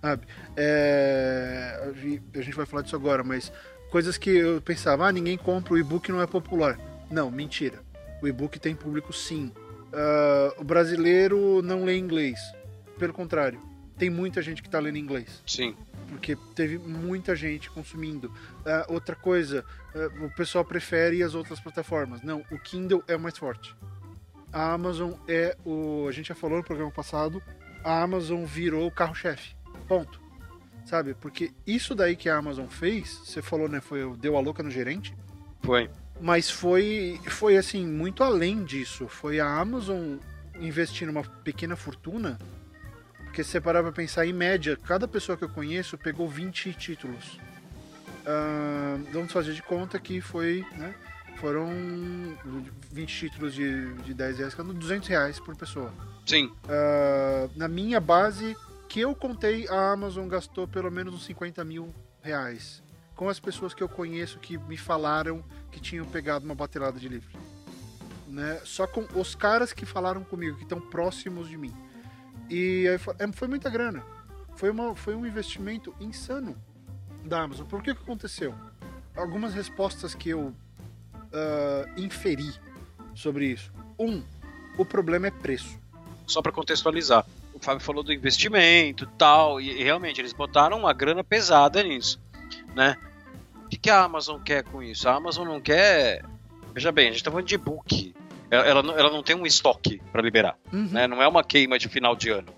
Sabe? 0.00 0.26
É, 0.56 1.92
a 2.34 2.40
gente 2.40 2.56
vai 2.56 2.66
falar 2.66 2.82
disso 2.82 2.96
agora, 2.96 3.24
mas 3.24 3.52
coisas 3.90 4.16
que 4.16 4.30
eu 4.30 4.62
pensava, 4.62 5.06
ah, 5.06 5.12
ninguém 5.12 5.36
compra, 5.36 5.74
o 5.74 5.78
e-book 5.78 6.10
não 6.10 6.22
é 6.22 6.26
popular. 6.26 6.78
Não, 7.10 7.30
mentira. 7.30 7.80
O 8.22 8.28
e-book 8.28 8.58
tem 8.58 8.74
público 8.74 9.12
sim. 9.12 9.52
Uh, 9.88 10.60
o 10.60 10.64
brasileiro 10.64 11.62
não 11.62 11.84
lê 11.84 11.96
inglês. 11.96 12.38
Pelo 12.98 13.12
contrário, 13.12 13.60
tem 13.96 14.10
muita 14.10 14.42
gente 14.42 14.60
que 14.60 14.68
está 14.68 14.78
lendo 14.78 14.98
inglês. 14.98 15.42
Sim. 15.46 15.74
Porque 16.08 16.36
teve 16.54 16.78
muita 16.78 17.34
gente 17.34 17.70
consumindo. 17.70 18.28
Uh, 18.28 18.92
outra 18.92 19.14
coisa, 19.16 19.64
uh, 19.94 20.26
o 20.26 20.30
pessoal 20.34 20.64
prefere 20.64 21.22
as 21.22 21.34
outras 21.34 21.60
plataformas. 21.60 22.22
Não, 22.22 22.44
o 22.50 22.58
Kindle 22.58 23.02
é 23.06 23.16
o 23.16 23.20
mais 23.20 23.36
forte 23.38 23.74
a 24.52 24.72
Amazon 24.72 25.12
é 25.26 25.56
o. 25.64 26.06
A 26.08 26.12
gente 26.12 26.28
já 26.28 26.34
falou 26.34 26.58
no 26.58 26.64
programa 26.64 26.90
passado, 26.90 27.42
a 27.84 28.02
Amazon 28.02 28.44
virou 28.44 28.86
o 28.86 28.90
carro-chefe. 28.90 29.54
Ponto. 29.86 30.20
Sabe? 30.84 31.14
Porque 31.14 31.52
isso 31.66 31.94
daí 31.94 32.16
que 32.16 32.28
a 32.28 32.36
Amazon 32.36 32.66
fez, 32.66 33.20
você 33.24 33.42
falou, 33.42 33.68
né? 33.68 33.80
Foi, 33.80 34.16
deu 34.16 34.36
a 34.36 34.40
louca 34.40 34.62
no 34.62 34.70
gerente. 34.70 35.14
Foi. 35.62 35.90
Mas 36.20 36.50
foi, 36.50 37.20
foi 37.26 37.56
assim, 37.56 37.86
muito 37.86 38.24
além 38.24 38.64
disso. 38.64 39.06
Foi 39.06 39.38
a 39.38 39.46
Amazon 39.46 40.16
investindo 40.58 41.10
uma 41.10 41.22
pequena 41.22 41.76
fortuna. 41.76 42.38
Porque 43.24 43.44
se 43.44 43.50
você 43.50 43.60
parar 43.60 43.82
pra 43.82 43.92
pensar, 43.92 44.26
em 44.26 44.32
média, 44.32 44.76
cada 44.76 45.06
pessoa 45.06 45.36
que 45.36 45.44
eu 45.44 45.48
conheço 45.48 45.98
pegou 45.98 46.26
20 46.26 46.72
títulos. 46.72 47.38
Uh, 48.24 49.06
vamos 49.12 49.30
fazer 49.30 49.52
de 49.52 49.62
conta 49.62 49.98
que 49.98 50.20
foi, 50.20 50.64
né? 50.76 50.94
Foram 51.40 51.68
20 52.92 53.16
títulos 53.16 53.54
de, 53.54 53.94
de 54.02 54.14
10 54.14 54.38
reais, 54.38 54.52
ficando 54.52 54.74
200 54.74 55.08
reais 55.08 55.40
por 55.40 55.56
pessoa. 55.56 55.92
Sim. 56.26 56.46
Uh, 56.64 57.50
na 57.56 57.68
minha 57.68 58.00
base, 58.00 58.56
que 58.88 59.00
eu 59.00 59.14
contei, 59.14 59.68
a 59.68 59.92
Amazon 59.92 60.28
gastou 60.28 60.66
pelo 60.66 60.90
menos 60.90 61.14
uns 61.14 61.24
50 61.24 61.64
mil 61.64 61.94
reais 62.22 62.82
com 63.14 63.28
as 63.28 63.40
pessoas 63.40 63.74
que 63.74 63.82
eu 63.82 63.88
conheço 63.88 64.38
que 64.38 64.56
me 64.56 64.76
falaram 64.76 65.42
que 65.72 65.80
tinham 65.80 66.06
pegado 66.06 66.44
uma 66.44 66.54
batelada 66.54 67.00
de 67.00 67.08
livro. 67.08 67.36
Né? 68.28 68.60
Só 68.64 68.86
com 68.86 69.06
os 69.18 69.34
caras 69.34 69.72
que 69.72 69.84
falaram 69.84 70.22
comigo, 70.22 70.56
que 70.56 70.62
estão 70.62 70.80
próximos 70.80 71.48
de 71.48 71.56
mim. 71.56 71.74
E 72.48 72.86
aí 72.86 72.96
foi, 72.96 73.14
é, 73.18 73.32
foi 73.32 73.48
muita 73.48 73.68
grana. 73.68 74.04
Foi, 74.54 74.70
uma, 74.70 74.94
foi 74.94 75.16
um 75.16 75.26
investimento 75.26 75.92
insano 75.98 76.56
da 77.24 77.42
Amazon. 77.42 77.66
Por 77.66 77.82
que, 77.82 77.92
que 77.92 78.02
aconteceu? 78.02 78.54
Algumas 79.16 79.52
respostas 79.52 80.14
que 80.14 80.28
eu 80.28 80.54
uh, 81.32 82.00
inferi 82.00 82.52
sobre 83.14 83.46
isso. 83.46 83.72
Um, 83.98 84.22
o 84.76 84.84
problema 84.84 85.26
é 85.26 85.30
preço. 85.30 85.78
Só 86.26 86.42
para 86.42 86.52
contextualizar, 86.52 87.24
o 87.54 87.58
Fábio 87.58 87.80
falou 87.80 88.02
do 88.02 88.12
investimento 88.12 89.06
tal, 89.18 89.60
e, 89.60 89.80
e 89.80 89.82
realmente 89.82 90.20
eles 90.20 90.32
botaram 90.32 90.78
uma 90.78 90.92
grana 90.92 91.24
pesada 91.24 91.82
nisso, 91.82 92.20
né? 92.74 92.96
O 93.64 93.68
que, 93.68 93.76
que 93.76 93.90
a 93.90 94.04
Amazon 94.04 94.40
quer 94.40 94.62
com 94.62 94.82
isso? 94.82 95.08
A 95.08 95.14
Amazon 95.14 95.46
não 95.46 95.60
quer. 95.60 96.24
Veja 96.72 96.90
bem, 96.90 97.08
a 97.08 97.12
gente 97.12 97.22
tá 97.22 97.30
falando 97.30 97.46
de 97.46 97.54
e-book. 97.54 98.14
Ela, 98.50 98.64
ela, 98.64 98.92
ela, 98.98 99.10
não 99.10 99.22
tem 99.22 99.36
um 99.36 99.44
estoque 99.44 100.00
para 100.10 100.22
liberar. 100.22 100.56
Uhum. 100.72 100.88
Né? 100.90 101.06
Não 101.06 101.22
é 101.22 101.28
uma 101.28 101.44
queima 101.44 101.78
de 101.78 101.86
final 101.86 102.16
de 102.16 102.30
ano. 102.30 102.48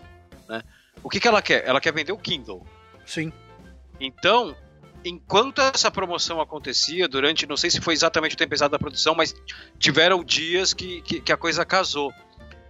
Né? 0.48 0.62
O 1.02 1.08
que, 1.08 1.18
que 1.18 1.26
ela 1.26 1.42
quer? 1.42 1.66
Ela 1.66 1.80
quer 1.80 1.92
vender 1.92 2.12
o 2.12 2.16
Kindle. 2.16 2.64
Sim. 3.04 3.32
Então, 3.98 4.54
enquanto 5.04 5.60
essa 5.60 5.90
promoção 5.90 6.40
acontecia, 6.40 7.08
durante, 7.08 7.46
não 7.46 7.56
sei 7.56 7.70
se 7.70 7.80
foi 7.80 7.94
exatamente 7.94 8.34
o 8.34 8.38
tempo 8.38 8.54
exato 8.54 8.72
da 8.72 8.78
produção, 8.78 9.14
mas 9.14 9.34
tiveram 9.78 10.22
dias 10.24 10.74
que, 10.74 11.00
que, 11.02 11.20
que 11.20 11.32
a 11.32 11.36
coisa 11.36 11.64
casou. 11.64 12.12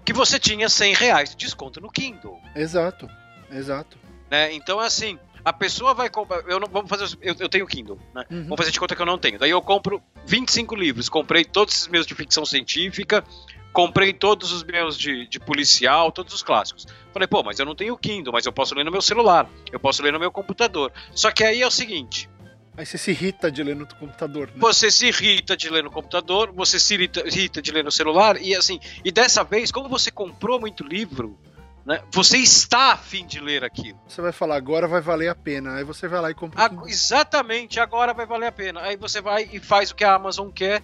Que 0.04 0.12
você 0.12 0.38
tinha 0.38 0.68
100 0.68 0.94
reais 0.94 1.30
de 1.30 1.36
desconto 1.36 1.80
no 1.80 1.90
Kindle. 1.90 2.40
Exato, 2.54 3.08
exato. 3.50 3.98
Né? 4.30 4.52
Então 4.54 4.82
é 4.82 4.86
assim, 4.86 5.18
a 5.44 5.52
pessoa 5.52 5.94
vai 5.94 6.08
comprar. 6.08 6.40
Eu 6.48 6.60
não, 6.60 6.68
vamos 6.68 6.88
fazer. 6.88 7.16
Eu, 7.20 7.34
eu 7.38 7.48
tenho 7.48 7.66
Kindle, 7.66 7.98
né? 8.14 8.24
Uhum. 8.30 8.42
Vamos 8.44 8.56
fazer 8.56 8.70
de 8.70 8.80
conta 8.80 8.94
que 8.94 9.02
eu 9.02 9.06
não 9.06 9.18
tenho. 9.18 9.38
Daí 9.38 9.50
eu 9.50 9.60
compro 9.60 10.02
25 10.26 10.74
livros. 10.74 11.08
Comprei 11.08 11.44
todos 11.44 11.82
os 11.82 11.88
meus 11.88 12.06
de 12.06 12.14
ficção 12.14 12.44
científica, 12.44 13.24
comprei 13.72 14.12
todos 14.12 14.52
os 14.52 14.62
meus 14.62 14.98
de, 14.98 15.26
de 15.26 15.38
policial, 15.38 16.10
todos 16.10 16.34
os 16.34 16.42
clássicos. 16.42 16.86
Falei, 17.12 17.26
pô, 17.26 17.42
mas 17.42 17.58
eu 17.58 17.66
não 17.66 17.74
tenho 17.74 17.96
Kindle, 17.96 18.32
mas 18.32 18.46
eu 18.46 18.52
posso 18.52 18.74
ler 18.74 18.84
no 18.84 18.90
meu 18.90 19.02
celular, 19.02 19.48
eu 19.72 19.80
posso 19.80 20.02
ler 20.02 20.12
no 20.12 20.20
meu 20.20 20.30
computador. 20.30 20.92
Só 21.14 21.30
que 21.30 21.44
aí 21.44 21.62
é 21.62 21.66
o 21.66 21.70
seguinte. 21.70 22.28
Aí 22.76 22.86
você 22.86 22.96
se 22.96 23.10
irrita 23.10 23.50
de 23.50 23.62
ler 23.62 23.76
no 23.76 23.86
computador. 23.86 24.48
Né? 24.48 24.54
Você 24.56 24.90
se 24.90 25.06
irrita 25.06 25.56
de 25.56 25.68
ler 25.68 25.84
no 25.84 25.90
computador, 25.90 26.52
você 26.52 26.78
se 26.78 26.94
irrita, 26.94 27.20
irrita 27.26 27.60
de 27.60 27.70
ler 27.72 27.84
no 27.84 27.90
celular, 27.90 28.40
e 28.40 28.54
assim, 28.54 28.80
e 29.04 29.10
dessa 29.10 29.44
vez, 29.44 29.70
como 29.70 29.88
você 29.88 30.10
comprou 30.10 30.58
muito 30.60 30.84
livro, 30.84 31.38
né? 31.84 32.02
Você 32.12 32.38
está 32.38 32.92
afim 32.92 33.26
de 33.26 33.40
ler 33.40 33.64
aquilo. 33.64 33.98
Você 34.06 34.20
vai 34.20 34.32
falar, 34.32 34.56
agora 34.56 34.86
vai 34.86 35.00
valer 35.00 35.28
a 35.28 35.34
pena. 35.34 35.74
Aí 35.74 35.84
você 35.84 36.06
vai 36.06 36.20
lá 36.20 36.30
e 36.30 36.34
compra. 36.34 36.70
Um 36.72 36.86
exatamente, 36.86 37.80
agora 37.80 38.12
vai 38.12 38.26
valer 38.26 38.46
a 38.46 38.52
pena. 38.52 38.80
Aí 38.82 38.96
você 38.96 39.20
vai 39.20 39.48
e 39.52 39.58
faz 39.58 39.90
o 39.90 39.94
que 39.94 40.04
a 40.04 40.14
Amazon 40.14 40.50
quer. 40.50 40.82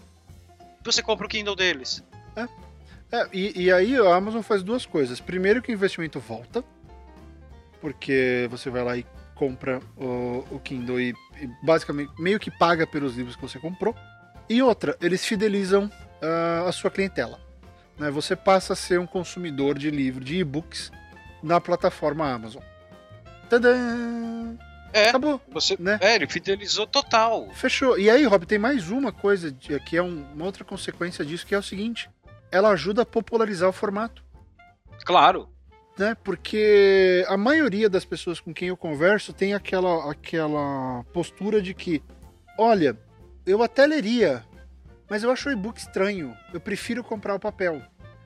Você 0.85 1.03
compra 1.03 1.27
o 1.27 1.29
Kindle 1.29 1.55
deles. 1.55 2.03
É. 2.35 2.47
é 3.13 3.29
e, 3.33 3.65
e 3.65 3.73
aí 3.73 3.97
a 3.97 4.15
Amazon 4.15 4.43
faz 4.43 4.63
duas 4.63 4.85
coisas. 4.85 5.21
Primeiro 5.21 5.63
que 5.63 5.71
o 5.71 5.75
investimento 5.75 6.21
volta. 6.21 6.65
Porque 7.81 8.49
você 8.51 8.71
vai 8.71 8.83
lá 8.83 8.97
e 8.97 9.07
compra 9.35 9.81
o, 9.97 10.45
o 10.51 10.61
Kindle 10.61 10.99
e, 10.99 11.15
e, 11.41 11.49
basicamente 11.63 12.11
meio 12.19 12.41
que 12.41 12.51
paga 12.51 12.87
pelos 12.87 13.17
livros 13.17 13.37
que 13.37 13.43
você 13.43 13.59
comprou. 13.59 13.95
E 14.49 14.63
outra, 14.63 14.97
eles 15.01 15.25
fidelizam 15.25 15.85
uh, 15.87 16.67
a 16.67 16.73
sua 16.73 16.91
clientela. 16.91 17.39
Né? 17.99 18.11
Você 18.11 18.35
passa 18.35 18.73
a 18.73 18.77
ser 18.77 18.99
um 18.99 19.07
consumidor 19.07 19.79
de 19.79 19.91
livro, 19.91 20.25
de 20.25 20.39
e-books 20.39 20.91
na 21.43 21.61
plataforma 21.61 22.29
Amazon. 22.31 22.63
Tadã! 23.49 23.77
É, 24.93 25.11
Acabou. 25.11 25.41
Você, 25.49 25.77
né? 25.79 25.99
É, 26.01 26.15
ele 26.15 26.27
fidelizou 26.27 26.87
total. 26.87 27.49
Fechou. 27.53 27.99
E 27.99 28.09
aí, 28.09 28.25
Rob, 28.25 28.47
tem 28.47 28.59
mais 28.59 28.89
uma 28.89 29.13
coisa 29.13 29.53
que 29.53 29.97
é 29.97 30.03
um, 30.03 30.25
uma 30.33 30.47
outra 30.47 30.65
consequência 30.65 31.25
disso, 31.25 31.47
que 31.47 31.55
é 31.55 31.59
o 31.59 31.63
seguinte: 31.63 32.09
ela 32.51 32.71
ajuda 32.71 33.03
a 33.03 33.07
popularizar 33.07 33.69
o 33.69 33.73
formato. 33.73 34.25
Claro. 35.05 35.49
Né? 35.99 36.17
Porque 36.23 37.25
a 37.29 37.37
maioria 37.37 37.89
das 37.89 38.05
pessoas 38.05 38.41
com 38.41 38.53
quem 38.53 38.69
eu 38.69 38.77
converso 38.77 39.33
tem 39.33 39.55
aquela, 39.55 40.11
aquela 40.11 41.05
postura 41.13 41.63
de 41.63 41.73
que, 41.73 42.03
olha, 42.59 42.99
eu 43.47 43.63
até 43.63 43.87
leria 43.87 44.45
mas 45.09 45.23
eu 45.23 45.31
acho 45.31 45.49
o 45.49 45.53
e-book 45.53 45.79
estranho. 45.79 46.37
Eu 46.53 46.61
prefiro 46.61 47.03
comprar 47.03 47.35
o 47.35 47.41
papel. 47.41 47.81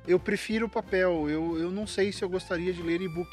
Eu 0.06 0.18
prefiro 0.18 0.66
o 0.66 0.68
papel. 0.68 1.28
Eu, 1.28 1.58
eu 1.58 1.70
não 1.70 1.86
sei 1.86 2.12
se 2.12 2.22
eu 2.22 2.28
gostaria 2.28 2.72
de 2.72 2.82
ler 2.82 3.02
e-book. 3.02 3.30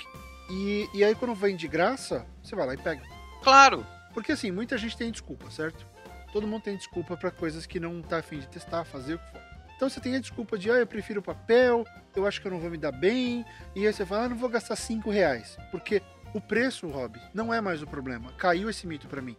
E, 0.50 0.90
e 0.94 1.04
aí, 1.04 1.16
quando 1.16 1.34
vem 1.34 1.56
de 1.56 1.68
graça, 1.68 2.26
você 2.44 2.56
vai 2.56 2.68
lá 2.68 2.74
e 2.74 2.78
pega. 2.78 3.02
Claro! 3.42 3.86
Porque 4.14 4.32
assim, 4.32 4.52
muita 4.52 4.78
gente 4.78 4.98
tem 4.98 5.12
desculpa, 5.12 5.50
certo? 5.50 5.86
Todo 6.34 6.48
mundo 6.48 6.64
tem 6.64 6.76
desculpa 6.76 7.16
para 7.16 7.32
coisas 7.32 7.66
que 7.66 7.80
não 7.80 8.02
tá 8.02 8.18
afim 8.18 8.40
de 8.40 8.48
testar, 8.48 8.84
fazer 8.84 9.16
o 9.16 9.20
que 9.20 9.32
for. 9.32 9.47
Então 9.78 9.88
você 9.88 10.02
tem 10.02 10.16
a 10.16 10.20
desculpa 10.20 10.58
de, 10.58 10.72
ah, 10.72 10.74
eu 10.74 10.88
prefiro 10.88 11.20
o 11.20 11.24
papel, 11.24 11.86
eu 12.16 12.26
acho 12.26 12.42
que 12.42 12.48
eu 12.48 12.52
não 12.52 12.60
vou 12.60 12.70
me 12.70 12.78
dar 12.78 12.92
bem. 12.92 13.46
E 13.76 13.86
aí 13.86 13.94
você 13.94 14.06
fala, 14.06 14.26
ah, 14.26 14.30
não 14.30 14.36
vou 14.36 14.50
gastar 14.50 14.76
5 14.76 15.10
reais. 15.10 15.56
Porque 15.72 16.02
o 16.34 16.42
preço, 16.42 16.88
Rob, 16.88 17.20
não 17.32 17.54
é 17.54 17.62
mais 17.62 17.84
o 17.84 17.88
problema. 17.88 18.34
Caiu 18.34 18.70
esse 18.70 18.88
mito 18.88 19.08
para 19.08 19.22
mim. 19.22 19.38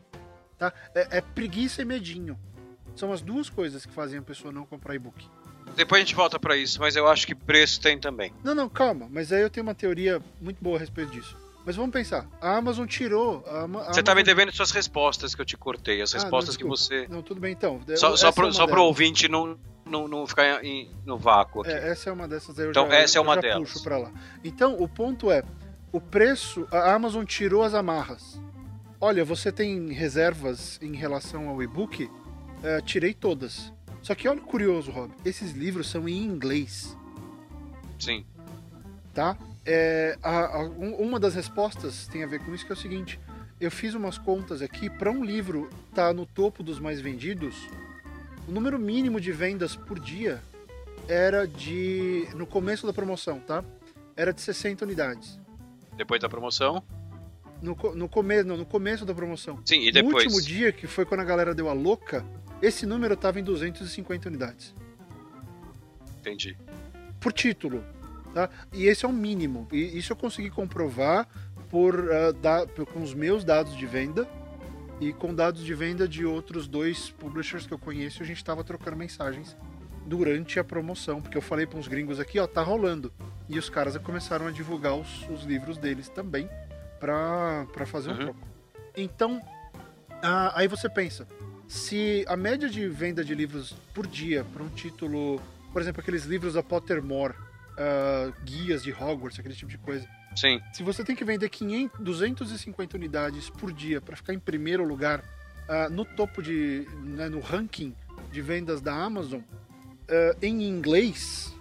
Tá? 0.57 0.73
É, 0.95 1.19
é 1.19 1.21
preguiça 1.21 1.83
e 1.83 1.85
medinho. 1.85 2.39
São 2.95 3.13
as 3.13 3.21
duas 3.21 3.51
coisas 3.51 3.85
que 3.85 3.93
fazem 3.93 4.21
a 4.21 4.23
pessoa 4.23 4.53
não 4.53 4.65
comprar 4.65 4.95
e-book. 4.95 5.29
Depois 5.75 6.01
a 6.01 6.05
gente 6.05 6.15
volta 6.15 6.39
para 6.39 6.57
isso, 6.57 6.81
mas 6.81 6.97
eu 6.97 7.07
acho 7.09 7.27
que 7.27 7.35
preço 7.35 7.81
tem 7.81 7.99
também. 7.99 8.33
Não, 8.43 8.55
não, 8.55 8.69
calma. 8.69 9.09
Mas 9.11 9.33
aí 9.33 9.43
eu 9.43 9.51
tenho 9.51 9.67
uma 9.67 9.75
teoria 9.75 10.23
muito 10.41 10.63
boa 10.63 10.77
a 10.77 10.81
respeito 10.81 11.11
disso. 11.11 11.37
Mas 11.67 11.77
vamos 11.77 11.93
pensar. 11.93 12.27
A 12.41 12.57
Amazon 12.57 12.87
tirou. 12.87 13.45
A, 13.47 13.65
a 13.65 13.67
você 13.67 13.77
Amazon... 13.77 14.03
tá 14.03 14.15
me 14.15 14.23
devendo 14.23 14.51
suas 14.53 14.71
respostas 14.71 15.35
que 15.35 15.41
eu 15.41 15.45
te 15.45 15.57
cortei. 15.57 16.01
As 16.01 16.15
ah, 16.15 16.19
respostas 16.19 16.55
não, 16.55 16.63
que 16.63 16.67
você. 16.67 17.07
Não, 17.09 17.23
tudo 17.23 17.41
bem 17.41 17.53
então. 17.53 17.81
Só, 17.97 18.17
só, 18.17 18.33
pro, 18.33 18.49
é 18.49 18.53
só 18.53 18.67
pro 18.67 18.83
ouvinte 18.83 19.29
não, 19.29 19.59
não, 19.89 20.07
não 20.07 20.27
ficar 20.27 20.65
em, 20.65 20.91
no 21.05 21.19
vácuo 21.19 21.63
aqui. 21.63 21.71
É, 21.71 21.89
essa 21.89 22.11
é 22.11 22.13
uma 22.13 22.29
dessas 22.29 22.59
aí. 22.59 22.69
Então, 22.69 22.89
já, 22.89 22.97
essa 22.97 23.19
é 23.19 23.21
uma 23.21 23.37
delas. 23.37 23.71
puxo 23.71 23.83
pra 23.83 23.99
lá. 23.99 24.13
Então, 24.45 24.77
o 24.81 24.89
ponto 24.89 25.31
é: 25.31 25.43
o 25.93 26.01
preço. 26.01 26.67
A 26.71 26.95
Amazon 26.95 27.25
tirou 27.25 27.63
as 27.63 27.75
amarras. 27.75 28.41
Olha, 29.01 29.25
você 29.25 29.53
tem 29.53 29.93
reservas 29.93 30.79
em 30.83 30.95
relação 30.95 31.49
ao 31.49 31.63
e-book? 31.63 32.11
É, 32.63 32.81
tirei 32.81 33.15
todas. 33.15 33.73
Só 34.03 34.15
que 34.15 34.29
olha 34.29 34.41
curioso, 34.41 34.91
Rob. 34.91 35.13
Esses 35.25 35.53
livros 35.53 35.89
são 35.89 36.09
em 36.09 36.25
inglês. 36.25 36.97
Sim. 37.99 38.25
Tá? 39.15 39.37
É, 39.65 40.19
a, 40.23 40.57
a, 40.57 40.63
uma 40.63 41.21
das 41.21 41.35
respostas 41.35 42.09
tem 42.09 42.25
a 42.25 42.27
ver 42.27 42.45
com 42.45 42.55
isso, 42.55 42.65
que 42.65 42.73
é 42.73 42.75
o 42.75 42.79
seguinte. 42.79 43.21
Eu 43.61 43.71
fiz 43.71 43.95
umas 43.95 44.17
contas 44.17 44.63
aqui, 44.63 44.89
para 44.89 45.11
um 45.11 45.25
livro 45.25 45.69
tá 45.95 46.13
no 46.13 46.25
topo 46.25 46.63
dos 46.63 46.79
mais 46.79 47.01
vendidos, 47.01 47.69
o 48.49 48.51
número 48.51 48.79
mínimo 48.79 49.21
de 49.21 49.31
vendas 49.31 49.77
por 49.77 50.01
dia 50.01 50.43
era 51.07 51.47
de. 51.47 52.27
no 52.35 52.47
começo 52.47 52.87
da 52.87 52.93
promoção, 52.93 53.39
tá? 53.41 53.63
Era 54.17 54.33
de 54.33 54.41
60 54.41 54.85
unidades. 54.85 55.39
Depois 55.97 56.21
da 56.21 56.29
promoção? 56.29 56.83
No, 57.61 57.77
no, 57.95 58.09
come, 58.09 58.43
no 58.43 58.65
começo 58.65 59.05
da 59.05 59.15
promoção. 59.15 59.61
Sim, 59.65 59.83
e 59.83 59.93
depois? 59.93 60.25
No 60.25 60.33
último 60.33 60.43
dia, 60.43 60.73
que 60.73 60.87
foi 60.87 61.05
quando 61.05 61.21
a 61.21 61.25
galera 61.25 61.55
deu 61.55 61.69
a 61.69 61.73
louca, 61.73 62.25
esse 62.63 62.87
número 62.87 63.15
estava 63.15 63.39
em 63.39 63.45
250 63.45 64.29
unidades. 64.29 64.75
Entendi. 66.21 66.57
Por 67.21 67.33
título. 67.33 67.85
Tá? 68.33 68.49
E 68.73 68.87
esse 68.87 69.05
é 69.05 69.09
o 69.09 69.13
mínimo. 69.13 69.69
E 69.73 69.99
isso 69.99 70.13
eu 70.13 70.17
consegui 70.17 70.51
comprovar 70.51 71.29
por, 71.69 71.99
uh, 71.99 72.33
da, 72.33 72.67
com 72.67 73.03
os 73.03 73.13
meus 73.13 73.45
dados 73.45 73.77
de 73.77 73.87
venda 73.87 74.29
e 75.01 75.13
com 75.13 75.35
dados 75.35 75.65
de 75.65 75.75
venda 75.75 76.09
de 76.09 76.25
outros 76.25 76.67
dois 76.67 77.11
publishers 77.11 77.67
que 77.67 77.73
eu 77.73 77.79
conheço. 77.79 78.23
A 78.23 78.27
gente 78.27 78.39
estava 78.39 78.65
trocando 78.65 78.97
mensagens 78.97 79.57
durante 80.07 80.59
a 80.59 80.65
promoção, 80.65 81.21
porque 81.21 81.37
eu 81.37 81.43
falei 81.43 81.67
para 81.67 81.79
uns 81.79 81.87
gringos 81.87 82.19
aqui, 82.19 82.39
ó, 82.39 82.47
tá 82.47 82.63
rolando. 82.63 83.13
E 83.49 83.59
os 83.59 83.69
caras 83.69 83.97
começaram 83.99 84.47
a 84.47 84.51
divulgar 84.51 84.95
os, 84.95 85.29
os 85.29 85.45
livros 85.45 85.79
deles 85.79 86.09
também 86.09 86.49
para 86.99 87.87
fazer 87.87 88.11
um 88.11 88.13
uhum. 88.13 88.19
troco. 88.19 88.49
Então, 88.97 89.39
uh, 89.39 90.51
aí 90.55 90.67
você 90.67 90.89
pensa, 90.89 91.27
se 91.67 92.25
a 92.27 92.37
média 92.37 92.69
de 92.69 92.89
venda 92.89 93.23
de 93.23 93.35
livros 93.35 93.77
por 93.95 94.07
dia 94.07 94.45
para 94.53 94.63
um 94.63 94.69
título, 94.69 95.41
por 95.73 95.81
exemplo, 95.81 96.01
aqueles 96.01 96.25
livros 96.25 96.55
da 96.55 96.63
Pottermore, 96.63 97.35
uh, 97.35 98.33
guias 98.43 98.83
de 98.83 98.93
Hogwarts, 98.93 99.39
aquele 99.39 99.55
tipo 99.55 99.71
de 99.71 99.79
coisa. 99.79 100.09
Sim. 100.39 100.61
Se 100.73 100.85
você 100.85 101.03
tem 101.03 101.17
que 101.17 101.25
vender 101.25 101.49
500, 101.49 101.99
250 101.99 102.97
unidades 102.97 103.51
por 103.51 103.73
dia 103.73 104.01
para 104.01 104.15
ficar 104.15 104.33
em 104.33 104.39
primeiro 104.39 104.85
lugar 104.85 105.19
uh, 105.21 105.91
no 105.91 106.05
topo 106.05 106.41
de, 106.41 106.87
né, 107.03 107.29
no 107.29 107.41
ranking 107.41 107.93
de 108.31 108.41
vendas 108.41 108.81
da 108.81 108.95
Amazon, 108.95 109.41
uh, 109.41 110.39
em 110.41 110.63
inglês, 110.63 111.53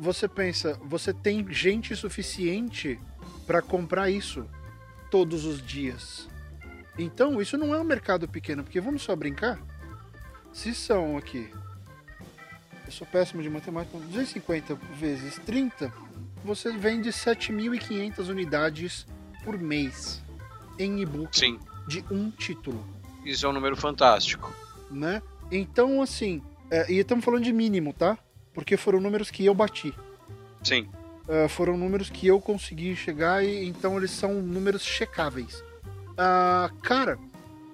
você 0.00 0.26
pensa, 0.26 0.76
você 0.82 1.14
tem 1.14 1.46
gente 1.52 1.94
suficiente 1.94 2.98
para 3.46 3.62
comprar 3.62 4.10
isso 4.10 4.48
todos 5.08 5.44
os 5.44 5.64
dias. 5.64 6.28
Então, 6.98 7.40
isso 7.40 7.56
não 7.56 7.72
é 7.72 7.78
um 7.78 7.84
mercado 7.84 8.28
pequeno, 8.28 8.64
porque 8.64 8.80
vamos 8.80 9.02
só 9.02 9.14
brincar? 9.14 9.60
Se 10.52 10.74
são 10.74 11.16
aqui, 11.16 11.48
eu 12.84 12.92
sou 12.92 13.06
péssimo 13.06 13.42
de 13.42 13.48
matemática, 13.48 13.96
250 13.96 14.74
vezes 14.98 15.38
30, 15.46 15.92
você 16.44 16.72
vende 16.72 17.10
7.500 17.10 18.28
unidades 18.28 19.06
por 19.44 19.58
mês 19.58 20.22
em 20.78 21.00
e-book. 21.00 21.36
Sim. 21.36 21.58
de 21.86 22.04
um 22.10 22.30
título. 22.30 22.84
Isso 23.24 23.44
é 23.44 23.48
um 23.48 23.52
número 23.52 23.76
fantástico. 23.76 24.52
Né? 24.90 25.22
Então, 25.50 26.00
assim, 26.02 26.42
é, 26.70 26.90
e 26.90 26.98
estamos 26.98 27.24
falando 27.24 27.44
de 27.44 27.52
mínimo, 27.52 27.92
tá? 27.92 28.18
Porque 28.54 28.76
foram 28.76 29.00
números 29.00 29.30
que 29.30 29.44
eu 29.44 29.54
bati. 29.54 29.94
Sim. 30.62 30.88
Uh, 31.28 31.48
foram 31.48 31.76
números 31.76 32.10
que 32.10 32.26
eu 32.26 32.40
consegui 32.40 32.96
chegar 32.96 33.44
e 33.44 33.66
então 33.66 33.96
eles 33.96 34.10
são 34.10 34.34
números 34.34 34.82
checáveis. 34.82 35.62
Uh, 36.12 36.74
cara, 36.82 37.18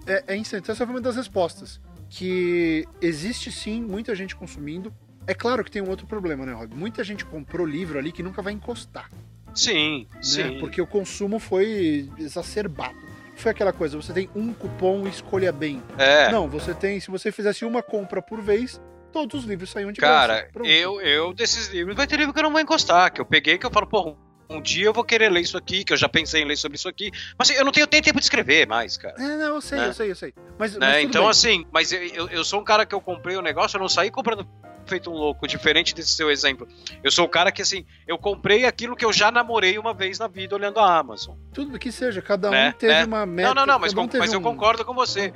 é, 0.07 0.35
é. 0.35 0.39
Essa 0.39 0.75
foi 0.75 0.87
uma 0.87 1.01
das 1.01 1.17
respostas. 1.17 1.81
Que 2.11 2.87
existe 3.03 3.53
sim 3.53 3.83
muita 3.83 4.15
gente 4.15 4.35
consumindo. 4.35 4.93
É 5.29 5.35
claro 5.35 5.63
que 5.63 5.71
tem 5.71 5.83
um 5.83 5.91
outro 5.91 6.07
problema, 6.07 6.47
né, 6.47 6.55
Rob? 6.55 6.75
Muita 6.75 7.05
gente 7.05 7.23
comprou 7.23 7.67
livro 7.67 7.99
ali 7.99 8.11
que 8.11 8.23
nunca 8.23 8.41
vai 8.41 8.55
encostar. 8.55 9.11
Sim, 9.55 10.07
né? 10.15 10.21
sim. 10.23 10.59
Porque 10.59 10.81
o 10.81 10.87
consumo 10.87 11.39
foi 11.39 12.09
exacerbado. 12.19 12.97
Foi 13.37 13.53
aquela 13.53 13.73
coisa, 13.73 13.95
você 13.95 14.11
tem 14.11 14.31
um 14.35 14.55
cupom 14.55 15.07
e 15.07 15.11
escolha 15.11 15.53
bem. 15.53 15.83
É. 15.99 16.33
Não, 16.33 16.49
você 16.49 16.75
tem, 16.75 16.99
se 16.99 17.11
você 17.11 17.31
fizesse 17.31 17.67
uma 17.67 17.83
compra 17.83 18.23
por 18.23 18.41
vez, 18.41 18.81
todos 19.13 19.41
os 19.41 19.47
livros 19.47 19.71
saíam 19.71 19.93
de 19.93 20.01
Cara, 20.01 20.49
eu, 20.65 20.99
eu 21.03 21.35
desses 21.35 21.69
livros, 21.69 21.95
vai 21.95 22.07
ter 22.07 22.17
livro 22.17 22.33
que 22.33 22.39
eu 22.41 22.45
não 22.45 22.51
vou 22.51 22.61
encostar, 22.61 23.13
que 23.13 23.21
eu 23.21 23.27
peguei, 23.27 23.59
que 23.59 23.67
eu 23.67 23.71
falo, 23.71 23.87
pô, 23.87 24.17
um 24.49 24.63
dia 24.63 24.87
eu 24.87 24.95
vou 24.95 25.05
querer 25.05 25.31
ler 25.31 25.43
isso 25.43 25.59
aqui, 25.59 25.85
que 25.85 25.93
eu 25.93 25.97
já 25.97 26.09
pensei 26.09 26.43
em 26.43 26.47
ler 26.47 26.57
sobre 26.57 26.77
isso 26.77 26.89
aqui. 26.89 27.13
Mas 27.39 27.51
assim, 27.51 27.59
eu 27.59 27.65
não 27.67 27.71
tenho, 27.71 27.87
tenho 27.87 28.03
tempo 28.03 28.19
de 28.19 28.25
escrever 28.25 28.67
mais, 28.67 28.97
cara. 28.97 29.15
É, 29.19 29.37
não, 29.37 29.57
eu 29.57 29.61
sei, 29.61 29.79
né? 29.79 29.89
eu 29.89 29.93
sei, 29.93 30.11
eu 30.11 30.17
sei. 30.17 30.35
Mas, 30.59 30.73
né? 30.73 30.79
mas 30.81 31.05
então, 31.05 31.23
bem. 31.23 31.31
assim, 31.31 31.67
mas 31.71 31.93
eu, 31.93 32.29
eu 32.29 32.43
sou 32.43 32.61
um 32.61 32.65
cara 32.65 32.87
que 32.87 32.95
eu 32.95 33.01
comprei 33.01 33.37
o 33.37 33.41
um 33.41 33.43
negócio, 33.43 33.77
eu 33.77 33.81
não 33.81 33.91
saí 33.91 34.11
comprando 34.11 34.49
feito 34.89 35.11
um 35.11 35.15
louco, 35.15 35.47
diferente 35.47 35.95
desse 35.95 36.11
seu 36.11 36.31
exemplo. 36.31 36.67
Eu 37.03 37.11
sou 37.11 37.25
o 37.25 37.29
cara 37.29 37.53
que, 37.53 37.63
assim, 37.63 37.85
eu 38.07 38.19
comprei 38.19 38.65
aquilo 38.65 38.97
que 38.97 39.05
eu 39.05 39.13
já 39.13 39.31
namorei 39.31 39.79
uma 39.79 39.95
vez 39.95 40.19
na 40.19 40.27
vida 40.27 40.55
olhando 40.55 40.81
a 40.81 40.99
Amazon. 40.99 41.37
Tudo 41.53 41.79
que 41.79 41.93
seja, 41.93 42.23
cada 42.23 42.49
um 42.49 42.53
né? 42.53 42.73
teve 42.79 42.93
né? 42.93 43.05
uma 43.05 43.27
meta. 43.27 43.49
Não, 43.49 43.55
não, 43.55 43.67
não, 43.75 43.79
mas, 43.79 43.95
um 43.95 44.09
mas 44.19 44.33
um... 44.33 44.35
eu 44.35 44.41
concordo 44.41 44.85
com 44.85 44.95
você. 44.95 45.33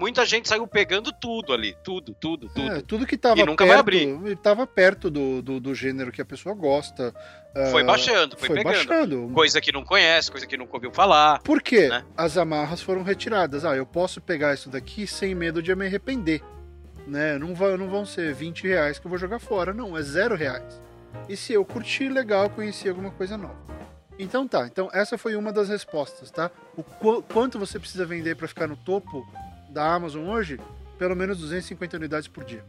Muita 0.00 0.24
gente 0.24 0.48
saiu 0.48 0.66
pegando 0.66 1.12
tudo 1.12 1.52
ali, 1.52 1.76
tudo, 1.84 2.16
tudo, 2.18 2.48
tudo. 2.48 2.72
É, 2.72 2.80
tudo 2.80 3.06
que 3.06 3.18
tava 3.18 3.38
e 3.38 3.44
nunca 3.44 3.66
perto, 3.66 3.68
vai 3.68 3.78
abrir. 3.78 4.36
Tava 4.36 4.66
perto 4.66 5.10
do, 5.10 5.42
do, 5.42 5.60
do, 5.60 5.74
gênero 5.74 6.10
que 6.10 6.22
a 6.22 6.24
pessoa 6.24 6.54
gosta. 6.54 7.14
Foi 7.70 7.82
uh, 7.82 7.86
baixando, 7.86 8.34
foi, 8.38 8.46
foi 8.46 8.56
pegando. 8.56 8.86
Baixando. 8.88 9.30
Coisa 9.34 9.60
que 9.60 9.70
não 9.70 9.84
conhece, 9.84 10.30
coisa 10.30 10.46
que 10.46 10.56
nunca 10.56 10.74
ouviu 10.74 10.90
falar. 10.90 11.42
Por 11.42 11.60
quê? 11.60 11.88
Né? 11.90 12.02
As 12.16 12.38
amarras 12.38 12.80
foram 12.80 13.02
retiradas. 13.02 13.62
Ah, 13.62 13.76
eu 13.76 13.84
posso 13.84 14.22
pegar 14.22 14.54
isso 14.54 14.70
daqui 14.70 15.06
sem 15.06 15.34
medo 15.34 15.62
de 15.62 15.74
me 15.74 15.84
arrepender 15.84 16.42
né? 17.10 17.36
Não, 17.36 17.54
vai, 17.54 17.76
não 17.76 17.88
vão 17.88 18.06
ser 18.06 18.32
20 18.32 18.68
reais 18.68 18.98
que 18.98 19.06
eu 19.06 19.08
vou 19.08 19.18
jogar 19.18 19.40
fora, 19.40 19.74
não, 19.74 19.98
é 19.98 20.02
zero 20.02 20.36
reais. 20.36 20.80
E 21.28 21.36
se 21.36 21.52
eu 21.52 21.64
curtir, 21.64 22.08
legal, 22.08 22.48
conheci 22.48 22.88
alguma 22.88 23.10
coisa 23.10 23.36
nova. 23.36 23.58
Então 24.18 24.46
tá, 24.46 24.66
então 24.66 24.88
essa 24.92 25.18
foi 25.18 25.34
uma 25.34 25.52
das 25.52 25.68
respostas, 25.68 26.30
tá? 26.30 26.50
O 26.76 26.82
qu 26.82 27.22
quanto 27.22 27.58
você 27.58 27.78
precisa 27.78 28.04
vender 28.04 28.36
para 28.36 28.46
ficar 28.46 28.66
no 28.66 28.76
topo 28.76 29.26
da 29.70 29.94
Amazon 29.94 30.28
hoje? 30.28 30.60
Pelo 30.98 31.16
menos 31.16 31.38
250 31.38 31.96
unidades 31.96 32.28
por 32.28 32.44
dia. 32.44 32.62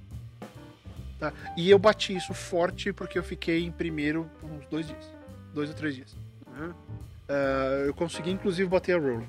Tá? 1.20 1.34
E 1.58 1.70
eu 1.70 1.78
bati 1.78 2.16
isso 2.16 2.34
forte 2.34 2.92
porque 2.94 3.20
eu 3.20 3.24
fiquei 3.24 3.64
em 3.64 3.72
primeiro 3.72 4.30
por 4.40 4.50
uns 4.50 4.66
dois 4.68 4.88
dias. 4.88 5.14
Dois 5.54 5.70
ou 5.70 5.76
três 5.76 5.94
dias. 5.94 6.16
Uhum. 6.48 6.70
Uh, 6.70 7.86
eu 7.86 7.94
consegui 7.94 8.32
inclusive 8.32 8.68
bater 8.70 8.96
a 8.96 9.00
Roller 9.00 9.28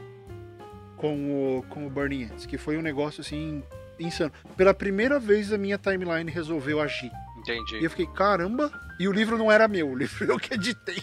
com 0.96 1.58
o, 1.58 1.62
com 1.64 1.86
o 1.86 1.90
Burning 1.90 2.24
Ants, 2.24 2.46
que 2.46 2.56
foi 2.56 2.78
um 2.78 2.82
negócio 2.82 3.20
assim 3.20 3.64
insano. 3.98 4.32
Pela 4.56 4.74
primeira 4.74 5.18
vez 5.18 5.52
a 5.52 5.58
minha 5.58 5.78
timeline 5.78 6.30
resolveu 6.30 6.80
agir. 6.80 7.10
Entendi. 7.38 7.78
E 7.78 7.84
eu 7.84 7.90
fiquei, 7.90 8.06
caramba. 8.06 8.70
E 8.98 9.08
o 9.08 9.12
livro 9.12 9.36
não 9.36 9.50
era 9.50 9.66
meu, 9.66 9.88
o 9.88 9.96
livro 9.96 10.24
eu 10.30 10.38
que 10.38 10.54
editei. 10.54 11.02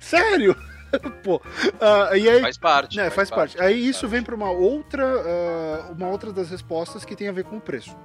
Sério? 0.00 0.56
Pô, 1.24 1.36
uh, 1.36 2.14
e 2.14 2.28
aí, 2.28 2.40
faz 2.42 2.58
parte. 2.58 2.96
Né, 2.98 3.04
faz, 3.04 3.14
faz 3.14 3.30
parte. 3.30 3.56
parte. 3.56 3.66
Aí 3.66 3.74
faz 3.74 3.86
isso 3.86 4.00
parte. 4.02 4.10
vem 4.10 4.22
para 4.22 4.34
uma 4.34 4.50
outra, 4.50 5.04
uh, 5.06 5.92
uma 5.92 6.08
outra 6.08 6.32
das 6.32 6.50
respostas 6.50 7.04
que 7.04 7.16
tem 7.16 7.28
a 7.28 7.32
ver 7.32 7.44
com 7.44 7.56
o 7.56 7.60
preço. 7.60 7.96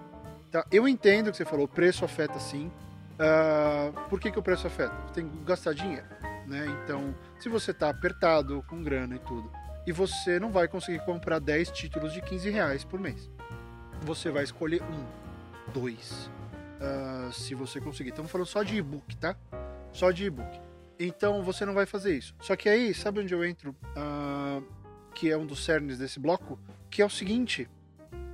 Tá? 0.49 0.65
Eu 0.71 0.87
entendo 0.87 1.29
que 1.29 1.35
você 1.35 1.43
falou, 1.43 1.65
o 1.65 1.67
preço 1.69 2.05
afeta 2.05 2.39
sim. 2.39 2.71
Uh, 3.19 3.91
por 4.09 4.19
que, 4.19 4.31
que 4.31 4.39
o 4.39 4.43
preço 4.43 4.67
afeta? 4.67 4.95
Tem 5.13 5.27
que 5.27 5.43
gastar 5.43 5.73
dinheiro. 5.73 6.05
Né? 6.47 6.65
Então, 6.83 7.13
se 7.39 7.49
você 7.49 7.73
tá 7.73 7.89
apertado 7.89 8.63
com 8.69 8.81
grana 8.81 9.15
e 9.15 9.19
tudo, 9.19 9.51
e 9.85 9.91
você 9.91 10.39
não 10.39 10.49
vai 10.49 10.69
conseguir 10.69 11.03
comprar 11.03 11.39
10 11.39 11.71
títulos 11.71 12.13
de 12.13 12.21
15 12.21 12.49
reais 12.49 12.85
por 12.85 12.99
mês 12.99 13.29
você 14.01 14.29
vai 14.31 14.43
escolher 14.43 14.81
um, 14.83 15.05
dois, 15.71 16.29
uh, 16.79 17.31
se 17.31 17.53
você 17.55 17.79
conseguir. 17.79 18.09
Estamos 18.09 18.31
falando 18.31 18.47
só 18.47 18.63
de 18.63 18.75
e-book, 18.77 19.15
tá? 19.17 19.35
Só 19.91 20.11
de 20.11 20.25
e-book. 20.25 20.59
Então 20.99 21.43
você 21.43 21.65
não 21.65 21.73
vai 21.73 21.85
fazer 21.85 22.17
isso. 22.17 22.33
Só 22.41 22.55
que 22.55 22.67
aí, 22.67 22.93
sabe 22.93 23.19
onde 23.19 23.33
eu 23.33 23.45
entro? 23.45 23.75
Uh, 23.95 24.63
que 25.13 25.31
é 25.31 25.37
um 25.37 25.45
dos 25.45 25.63
cernes 25.63 25.97
desse 25.97 26.19
bloco? 26.19 26.59
Que 26.89 27.01
é 27.01 27.05
o 27.05 27.09
seguinte: 27.09 27.69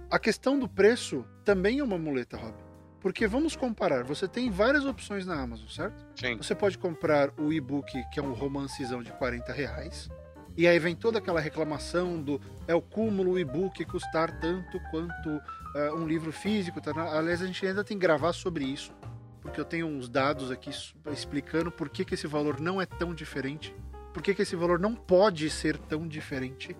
a 0.10 0.20
questão 0.20 0.58
do 0.58 0.68
preço 0.68 1.26
também 1.44 1.80
é 1.80 1.84
uma 1.84 1.98
muleta, 1.98 2.38
Rob. 2.38 2.56
Porque 3.00 3.28
vamos 3.28 3.54
comparar, 3.54 4.06
você 4.06 4.30
tem 4.30 4.50
várias 4.50 4.86
opções 4.86 5.26
na 5.26 5.38
Amazon, 5.38 5.68
certo? 5.68 6.06
Sim. 6.16 6.38
Você 6.38 6.56
pode 6.56 6.78
comprar 6.78 7.34
o 7.38 7.52
e-book, 7.52 7.92
que 8.10 8.18
é 8.18 8.24
um 8.24 8.32
romancezão 8.32 9.04
de 9.04 9.12
40 9.12 9.52
reais. 9.52 10.10
E 10.56 10.68
aí 10.68 10.78
vem 10.78 10.96
toda 10.96 11.18
aquela 11.18 11.40
reclamação 11.40 12.22
do 12.22 12.40
é 12.68 12.76
o 12.76 12.82
cúmulo 12.82 13.40
e-book 13.40 13.84
custar 13.86 14.40
tanto 14.40 14.80
quanto 14.92 15.30
uh, 15.30 15.96
um 15.96 16.08
livro 16.08 16.32
físico. 16.32 16.80
Tá? 16.80 16.92
Aliás, 17.18 17.42
a 17.42 17.48
gente 17.48 17.66
ainda 17.66 17.84
tem 17.84 17.98
que 17.98 18.02
gravar 18.02 18.34
sobre 18.34 18.64
isso, 18.64 18.94
porque 19.42 19.60
eu 19.60 19.66
tenho 19.66 19.88
uns 19.88 20.08
dados 20.08 20.52
aqui 20.52 20.70
explicando 21.12 21.72
por 21.72 21.90
que, 21.90 22.06
que 22.06 22.14
esse 22.14 22.28
valor 22.28 22.60
não 22.60 22.82
é 22.82 22.86
tão 22.86 23.14
diferente, 23.14 23.76
por 24.14 24.22
que, 24.22 24.36
que 24.36 24.44
esse 24.44 24.56
valor 24.56 24.80
não 24.80 24.94
pode 24.94 25.50
ser 25.50 25.78
tão 25.78 26.08
diferente. 26.08 26.78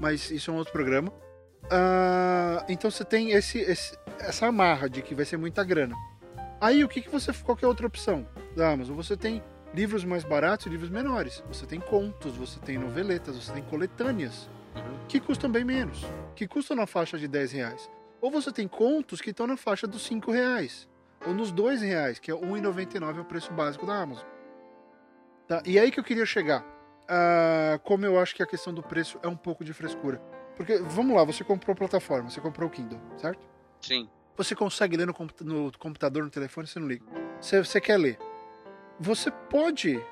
Mas 0.00 0.30
isso 0.30 0.50
é 0.50 0.54
um 0.54 0.58
outro 0.58 0.72
programa. 0.72 1.10
Uh, 1.64 2.62
então 2.68 2.90
você 2.90 3.04
tem 3.04 3.32
esse, 3.32 3.58
esse, 3.58 3.98
essa 4.20 4.46
amarra 4.46 4.88
de 4.88 5.02
que 5.02 5.16
vai 5.16 5.24
ser 5.24 5.36
muita 5.36 5.64
grana. 5.64 5.96
Aí 6.60 6.84
o 6.84 6.88
que, 6.88 7.00
que 7.00 7.10
você. 7.10 7.32
Qual 7.32 7.56
que 7.56 7.64
é 7.64 7.68
outra 7.68 7.86
opção 7.86 8.26
da 8.54 8.70
Amazon? 8.70 8.94
Você 8.96 9.16
tem 9.16 9.42
livros 9.76 10.04
mais 10.04 10.24
baratos 10.24 10.64
e 10.64 10.70
livros 10.70 10.88
menores. 10.88 11.44
Você 11.48 11.66
tem 11.66 11.78
contos, 11.78 12.34
você 12.34 12.58
tem 12.60 12.78
noveletas, 12.78 13.36
você 13.36 13.52
tem 13.52 13.62
coletâneas, 13.62 14.48
uhum. 14.74 15.06
que 15.06 15.20
custam 15.20 15.50
bem 15.50 15.64
menos, 15.64 16.02
que 16.34 16.48
custam 16.48 16.74
na 16.74 16.86
faixa 16.86 17.18
de 17.18 17.28
10 17.28 17.52
reais. 17.52 17.90
Ou 18.18 18.30
você 18.30 18.50
tem 18.50 18.66
contos 18.66 19.20
que 19.20 19.30
estão 19.30 19.46
na 19.46 19.56
faixa 19.58 19.86
dos 19.86 20.02
5 20.06 20.32
reais, 20.32 20.88
ou 21.26 21.34
nos 21.34 21.52
2 21.52 21.82
reais, 21.82 22.18
que 22.18 22.30
é 22.30 22.34
R$ 22.34 22.40
1,99 22.40 23.18
é 23.18 23.20
o 23.20 23.24
preço 23.26 23.52
básico 23.52 23.84
da 23.84 24.00
Amazon. 24.00 24.24
Tá? 25.46 25.62
E 25.66 25.78
aí 25.78 25.90
que 25.90 26.00
eu 26.00 26.04
queria 26.04 26.24
chegar. 26.24 26.64
Uh, 27.04 27.78
como 27.84 28.04
eu 28.04 28.18
acho 28.18 28.34
que 28.34 28.42
a 28.42 28.46
questão 28.46 28.72
do 28.72 28.82
preço 28.82 29.20
é 29.22 29.28
um 29.28 29.36
pouco 29.36 29.62
de 29.62 29.74
frescura. 29.74 30.18
Porque, 30.56 30.78
vamos 30.78 31.14
lá, 31.14 31.22
você 31.22 31.44
comprou 31.44 31.76
plataforma, 31.76 32.30
você 32.30 32.40
comprou 32.40 32.66
o 32.66 32.72
Kindle, 32.72 32.98
certo? 33.18 33.46
Sim. 33.82 34.08
Você 34.38 34.54
consegue 34.54 34.96
ler 34.96 35.06
no, 35.06 35.14
computador, 35.14 36.24
no 36.24 36.30
telefone, 36.30 36.66
você 36.66 36.80
não 36.80 36.88
liga. 36.88 37.04
Você, 37.40 37.62
você 37.62 37.80
quer 37.80 37.98
ler 37.98 38.18
você 38.98 39.30
pode 39.30 40.02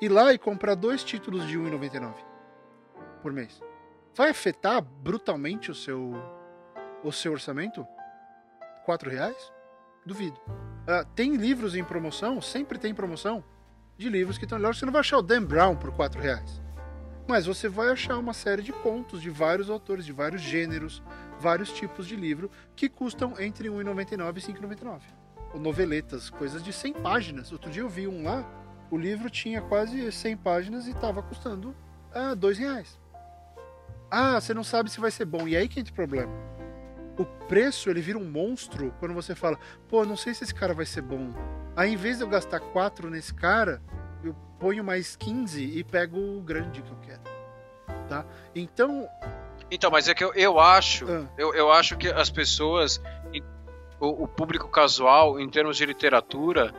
ir 0.00 0.08
lá 0.08 0.32
e 0.32 0.38
comprar 0.38 0.74
dois 0.74 1.02
títulos 1.04 1.46
de 1.46 1.58
1,99 1.58 2.14
por 3.22 3.32
mês. 3.32 3.60
Vai 4.14 4.30
afetar 4.30 4.82
brutalmente 4.82 5.70
o 5.70 5.74
seu 5.74 6.12
o 7.04 7.12
seu 7.12 7.32
orçamento? 7.32 7.86
Quatro 8.84 9.10
reais? 9.10 9.52
Duvido. 10.04 10.40
Uh, 10.48 11.04
tem 11.14 11.36
livros 11.36 11.76
em 11.76 11.84
promoção, 11.84 12.40
sempre 12.40 12.78
tem 12.78 12.94
promoção 12.94 13.44
de 13.96 14.08
livros 14.08 14.38
que 14.38 14.44
estão 14.44 14.58
melhor. 14.58 14.74
Você 14.74 14.84
não 14.84 14.92
vai 14.92 15.00
achar 15.00 15.18
o 15.18 15.22
Dan 15.22 15.44
Brown 15.44 15.76
por 15.76 15.92
quatro 15.92 16.20
reais. 16.20 16.60
Mas 17.28 17.46
você 17.46 17.68
vai 17.68 17.90
achar 17.90 18.18
uma 18.18 18.32
série 18.32 18.62
de 18.62 18.72
contos 18.72 19.20
de 19.20 19.30
vários 19.30 19.68
autores, 19.68 20.04
de 20.04 20.12
vários 20.12 20.40
gêneros, 20.40 21.02
vários 21.38 21.72
tipos 21.72 22.06
de 22.06 22.14
livro 22.16 22.50
que 22.74 22.88
custam 22.88 23.34
entre 23.38 23.68
1,99 23.68 24.36
e 24.36 24.40
5,99 24.40 25.25
noveletas, 25.54 26.30
coisas 26.30 26.62
de 26.62 26.72
100 26.72 26.94
páginas. 26.94 27.52
Outro 27.52 27.70
dia 27.70 27.82
eu 27.82 27.88
vi 27.88 28.06
um 28.06 28.24
lá, 28.24 28.44
o 28.90 28.96
livro 28.96 29.28
tinha 29.30 29.60
quase 29.62 30.10
100 30.10 30.36
páginas 30.38 30.86
e 30.86 30.90
estava 30.90 31.22
custando 31.22 31.74
ah, 32.12 32.34
dois 32.34 32.58
reais. 32.58 32.98
Ah, 34.10 34.40
você 34.40 34.54
não 34.54 34.64
sabe 34.64 34.90
se 34.90 35.00
vai 35.00 35.10
ser 35.10 35.24
bom. 35.24 35.46
E 35.48 35.56
aí 35.56 35.68
que 35.68 35.80
entra 35.80 35.92
o 35.92 35.96
problema. 35.96 36.32
O 37.18 37.24
preço, 37.24 37.90
ele 37.90 38.00
vira 38.00 38.18
um 38.18 38.30
monstro 38.30 38.94
quando 38.98 39.14
você 39.14 39.34
fala, 39.34 39.58
pô, 39.88 40.04
não 40.04 40.16
sei 40.16 40.34
se 40.34 40.44
esse 40.44 40.54
cara 40.54 40.74
vai 40.74 40.86
ser 40.86 41.02
bom. 41.02 41.32
Aí, 41.74 41.92
em 41.92 41.96
vez 41.96 42.18
de 42.18 42.24
eu 42.24 42.28
gastar 42.28 42.60
4 42.60 43.10
nesse 43.10 43.34
cara, 43.34 43.82
eu 44.22 44.34
ponho 44.58 44.84
mais 44.84 45.16
15 45.16 45.62
e 45.62 45.84
pego 45.84 46.18
o 46.18 46.40
grande 46.40 46.82
que 46.82 46.90
eu 46.90 46.98
quero. 46.98 47.22
Tá? 48.08 48.24
Então... 48.54 49.08
Então, 49.70 49.90
mas 49.90 50.08
é 50.08 50.14
que 50.14 50.22
eu, 50.22 50.32
eu 50.34 50.60
acho, 50.60 51.10
ah. 51.10 51.26
eu, 51.36 51.52
eu 51.54 51.72
acho 51.72 51.96
que 51.96 52.08
as 52.08 52.30
pessoas 52.30 53.00
o, 54.00 54.24
o 54.24 54.28
público 54.28 54.68
casual 54.68 55.40
em 55.40 55.48
termos 55.48 55.76
de 55.76 55.86
literatura. 55.86 56.74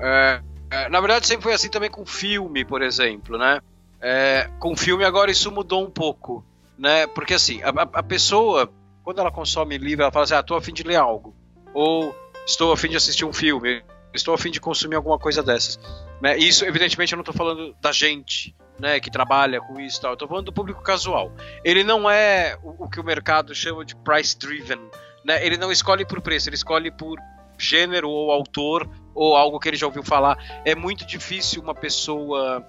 É, 0.00 0.40
é, 0.70 0.88
na 0.88 1.00
verdade, 1.00 1.26
sempre 1.26 1.44
foi 1.44 1.52
assim 1.52 1.68
também 1.68 1.90
com 1.90 2.04
filme, 2.04 2.64
por 2.64 2.82
exemplo, 2.82 3.38
né? 3.38 3.60
É, 4.00 4.50
com 4.58 4.76
filme 4.76 5.04
agora 5.04 5.30
isso 5.30 5.50
mudou 5.50 5.84
um 5.84 5.90
pouco, 5.90 6.44
né? 6.78 7.06
Porque 7.06 7.34
assim, 7.34 7.62
a, 7.62 7.70
a 7.70 8.02
pessoa, 8.02 8.70
quando 9.02 9.20
ela 9.20 9.30
consome 9.30 9.78
livro, 9.78 10.02
ela 10.02 10.12
fala 10.12 10.24
assim, 10.24 10.34
ah, 10.34 10.40
estou 10.40 10.56
afim 10.56 10.72
de 10.72 10.82
ler 10.82 10.96
algo. 10.96 11.34
Ou 11.72 12.14
estou 12.46 12.72
afim 12.72 12.88
de 12.88 12.96
assistir 12.96 13.24
um 13.24 13.32
filme, 13.32 13.82
estou 14.12 14.34
afim 14.34 14.50
de 14.50 14.60
consumir 14.60 14.96
alguma 14.96 15.18
coisa 15.18 15.42
dessas. 15.42 15.78
Né? 16.20 16.36
Isso, 16.36 16.64
evidentemente, 16.64 17.12
eu 17.12 17.16
não 17.16 17.22
estou 17.22 17.34
falando 17.34 17.74
da 17.80 17.92
gente, 17.92 18.54
né, 18.78 19.00
que 19.00 19.10
trabalha 19.10 19.60
com 19.60 19.80
isso 19.80 19.98
e 19.98 20.00
tal. 20.02 20.12
Eu 20.12 20.16
tô 20.16 20.28
falando 20.28 20.46
do 20.46 20.52
público 20.52 20.82
casual. 20.82 21.32
Ele 21.64 21.84
não 21.84 22.10
é 22.10 22.58
o, 22.62 22.84
o 22.84 22.90
que 22.90 23.00
o 23.00 23.04
mercado 23.04 23.54
chama 23.54 23.84
de 23.84 23.94
price 23.96 24.38
driven, 24.38 24.80
né? 25.26 25.44
Ele 25.44 25.56
não 25.56 25.72
escolhe 25.72 26.06
por 26.06 26.20
preço, 26.20 26.48
ele 26.48 26.56
escolhe 26.56 26.90
por 26.90 27.18
gênero 27.58 28.08
ou 28.08 28.30
autor 28.30 28.88
ou 29.14 29.34
algo 29.34 29.58
que 29.58 29.68
ele 29.68 29.76
já 29.76 29.86
ouviu 29.86 30.02
falar. 30.02 30.38
É 30.64 30.74
muito 30.74 31.06
difícil 31.06 31.62
uma 31.62 31.74
pessoa 31.74 32.64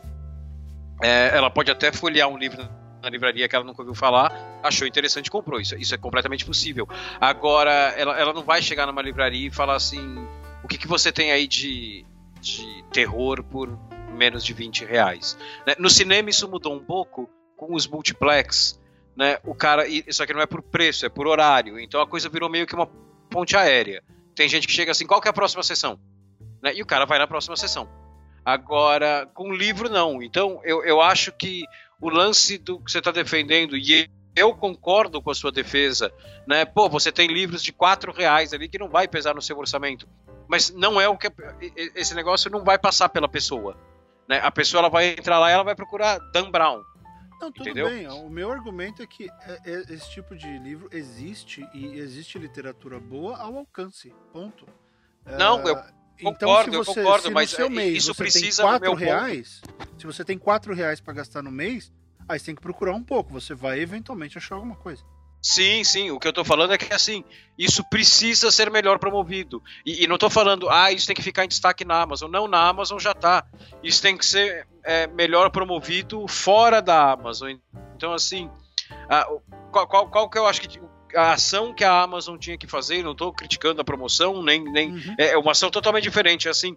é, 1.01 1.29
ela 1.35 1.49
pode 1.49 1.69
até 1.69 1.91
folhear 1.91 2.27
um 2.27 2.37
livro 2.37 2.67
na 3.01 3.09
livraria 3.09 3.47
que 3.47 3.55
ela 3.55 3.63
nunca 3.63 3.81
ouviu 3.81 3.93
falar, 3.93 4.31
achou 4.63 4.87
interessante 4.87 5.27
e 5.27 5.31
comprou. 5.31 5.59
Isso, 5.61 5.75
isso 5.75 5.93
é 5.93 5.97
completamente 5.97 6.45
possível. 6.45 6.87
Agora, 7.21 7.71
ela, 7.95 8.19
ela 8.19 8.33
não 8.33 8.43
vai 8.43 8.61
chegar 8.61 8.87
numa 8.87 9.01
livraria 9.01 9.47
e 9.47 9.51
falar 9.51 9.75
assim: 9.75 10.17
o 10.63 10.67
que, 10.67 10.77
que 10.77 10.87
você 10.87 11.11
tem 11.11 11.31
aí 11.31 11.47
de, 11.47 12.05
de 12.41 12.83
terror 12.91 13.43
por 13.43 13.77
menos 14.11 14.43
de 14.43 14.53
20 14.53 14.85
reais? 14.85 15.37
Né? 15.65 15.75
No 15.77 15.89
cinema, 15.89 16.29
isso 16.29 16.49
mudou 16.49 16.73
um 16.73 16.83
pouco 16.83 17.29
com 17.55 17.75
os 17.75 17.87
multiplex. 17.87 18.79
Né? 19.17 19.39
O 19.43 19.55
cara, 19.55 19.83
só 20.11 20.27
que 20.27 20.33
não 20.33 20.41
é 20.41 20.45
por 20.45 20.61
preço, 20.61 21.05
é 21.05 21.09
por 21.09 21.25
horário. 21.25 21.79
Então 21.79 21.99
a 21.99 22.07
coisa 22.07 22.29
virou 22.29 22.49
meio 22.49 22.67
que 22.67 22.75
uma 22.75 22.87
ponte 23.29 23.57
aérea. 23.57 24.03
Tem 24.35 24.47
gente 24.47 24.67
que 24.67 24.73
chega 24.73 24.91
assim: 24.91 25.07
qual 25.07 25.19
que 25.19 25.27
é 25.27 25.31
a 25.31 25.33
próxima 25.33 25.63
sessão? 25.63 25.99
Né? 26.61 26.75
E 26.75 26.81
o 26.83 26.85
cara 26.85 27.05
vai 27.05 27.17
na 27.17 27.27
próxima 27.27 27.57
sessão. 27.57 27.89
Agora, 28.45 29.27
com 29.33 29.51
livro, 29.51 29.89
não. 29.89 30.21
Então, 30.21 30.61
eu, 30.63 30.83
eu 30.85 31.01
acho 31.01 31.31
que 31.31 31.63
o 31.99 32.09
lance 32.09 32.57
do 32.57 32.79
que 32.79 32.91
você 32.91 32.99
está 32.99 33.11
defendendo, 33.11 33.75
e 33.75 34.09
eu 34.35 34.53
concordo 34.53 35.21
com 35.21 35.31
a 35.31 35.35
sua 35.35 35.51
defesa, 35.51 36.13
né? 36.47 36.63
Pô, 36.63 36.87
você 36.87 37.11
tem 37.11 37.27
livros 37.27 37.63
de 37.63 37.73
quatro 37.73 38.13
reais 38.13 38.53
ali 38.53 38.69
que 38.69 38.77
não 38.77 38.87
vai 38.87 39.07
pesar 39.07 39.33
no 39.33 39.41
seu 39.41 39.57
orçamento. 39.57 40.07
Mas 40.47 40.69
não 40.69 41.01
é 41.01 41.09
o 41.09 41.17
que. 41.17 41.27
Esse 41.95 42.13
negócio 42.13 42.49
não 42.51 42.63
vai 42.63 42.77
passar 42.77 43.09
pela 43.09 43.27
pessoa. 43.27 43.75
Né? 44.29 44.39
A 44.41 44.51
pessoa 44.51 44.79
ela 44.79 44.89
vai 44.89 45.09
entrar 45.09 45.39
lá 45.39 45.49
e 45.49 45.53
ela 45.53 45.63
vai 45.63 45.75
procurar 45.75 46.19
Dan 46.31 46.51
Brown. 46.51 46.83
Não, 47.39 47.51
tudo 47.51 47.69
Entendeu? 47.69 47.89
bem. 47.89 48.07
O 48.07 48.29
meu 48.29 48.51
argumento 48.51 49.01
é 49.01 49.07
que 49.07 49.29
é, 49.29 49.61
é, 49.65 49.93
esse 49.93 50.09
tipo 50.09 50.35
de 50.35 50.57
livro 50.57 50.89
existe 50.91 51.67
e 51.73 51.99
existe 51.99 52.39
literatura 52.39 52.99
boa 52.99 53.37
ao 53.37 53.57
alcance. 53.57 54.13
Ponto. 54.33 54.65
Não, 55.25 55.59
eu 55.67 55.75
então, 56.19 56.33
concordo, 56.33 56.71
se 56.71 56.77
você, 56.77 56.99
eu 56.99 57.03
concordo, 57.03 57.31
mas 57.31 57.49
seu 57.51 57.69
mês 57.69 57.97
isso 57.97 58.15
precisa 58.15 58.63
tem 58.63 58.71
quatro 58.71 58.93
reais, 58.95 59.61
ponto. 59.61 59.99
se 59.99 60.05
você 60.05 60.25
tem 60.25 60.37
quatro 60.37 60.73
reais 60.73 60.99
para 60.99 61.13
gastar 61.13 61.43
no 61.43 61.51
mês, 61.51 61.91
aí 62.27 62.39
você 62.39 62.47
tem 62.47 62.55
que 62.55 62.61
procurar 62.61 62.93
um 62.93 63.03
pouco. 63.03 63.31
Você 63.33 63.53
vai 63.53 63.79
eventualmente 63.79 64.37
achar 64.37 64.55
alguma 64.55 64.75
coisa. 64.75 65.03
Sim, 65.41 65.83
sim. 65.83 66.11
O 66.11 66.19
que 66.19 66.27
eu 66.27 66.33
tô 66.33 66.43
falando 66.43 66.73
é 66.73 66.77
que 66.77 66.93
assim, 66.93 67.23
isso 67.57 67.83
precisa 67.89 68.51
ser 68.51 68.69
melhor 68.69 68.99
promovido. 68.99 69.61
E, 69.85 70.03
e 70.03 70.07
não 70.07 70.17
tô 70.17 70.29
falando, 70.29 70.69
ah, 70.69 70.91
isso 70.91 71.07
tem 71.07 71.15
que 71.15 71.21
ficar 71.21 71.45
em 71.45 71.47
destaque 71.47 71.85
na 71.85 72.01
Amazon. 72.01 72.29
Não, 72.29 72.47
na 72.47 72.67
Amazon 72.67 72.99
já 72.99 73.13
tá. 73.13 73.45
Isso 73.83 74.01
tem 74.01 74.17
que 74.17 74.25
ser 74.25 74.67
é, 74.83 75.07
melhor 75.07 75.49
promovido 75.49 76.27
fora 76.27 76.81
da 76.81 77.11
Amazon. 77.11 77.53
Então, 77.95 78.13
assim, 78.13 78.49
a, 79.09 79.25
qual, 79.71 79.87
qual, 79.87 80.09
qual, 80.09 80.29
que 80.29 80.37
eu 80.37 80.45
acho 80.45 80.61
que 80.61 80.79
a 81.15 81.33
ação 81.33 81.73
que 81.73 81.83
a 81.83 82.01
Amazon 82.01 82.37
tinha 82.37 82.57
que 82.57 82.67
fazer, 82.67 83.03
não 83.03 83.13
estou 83.13 83.33
criticando 83.33 83.81
a 83.81 83.83
promoção, 83.83 84.43
nem, 84.43 84.63
nem 84.63 84.91
uhum. 84.91 85.15
É, 85.17 85.29
é 85.29 85.37
uma 85.37 85.51
ação 85.51 85.69
totalmente 85.69 86.03
diferente. 86.03 86.49
Assim, 86.49 86.75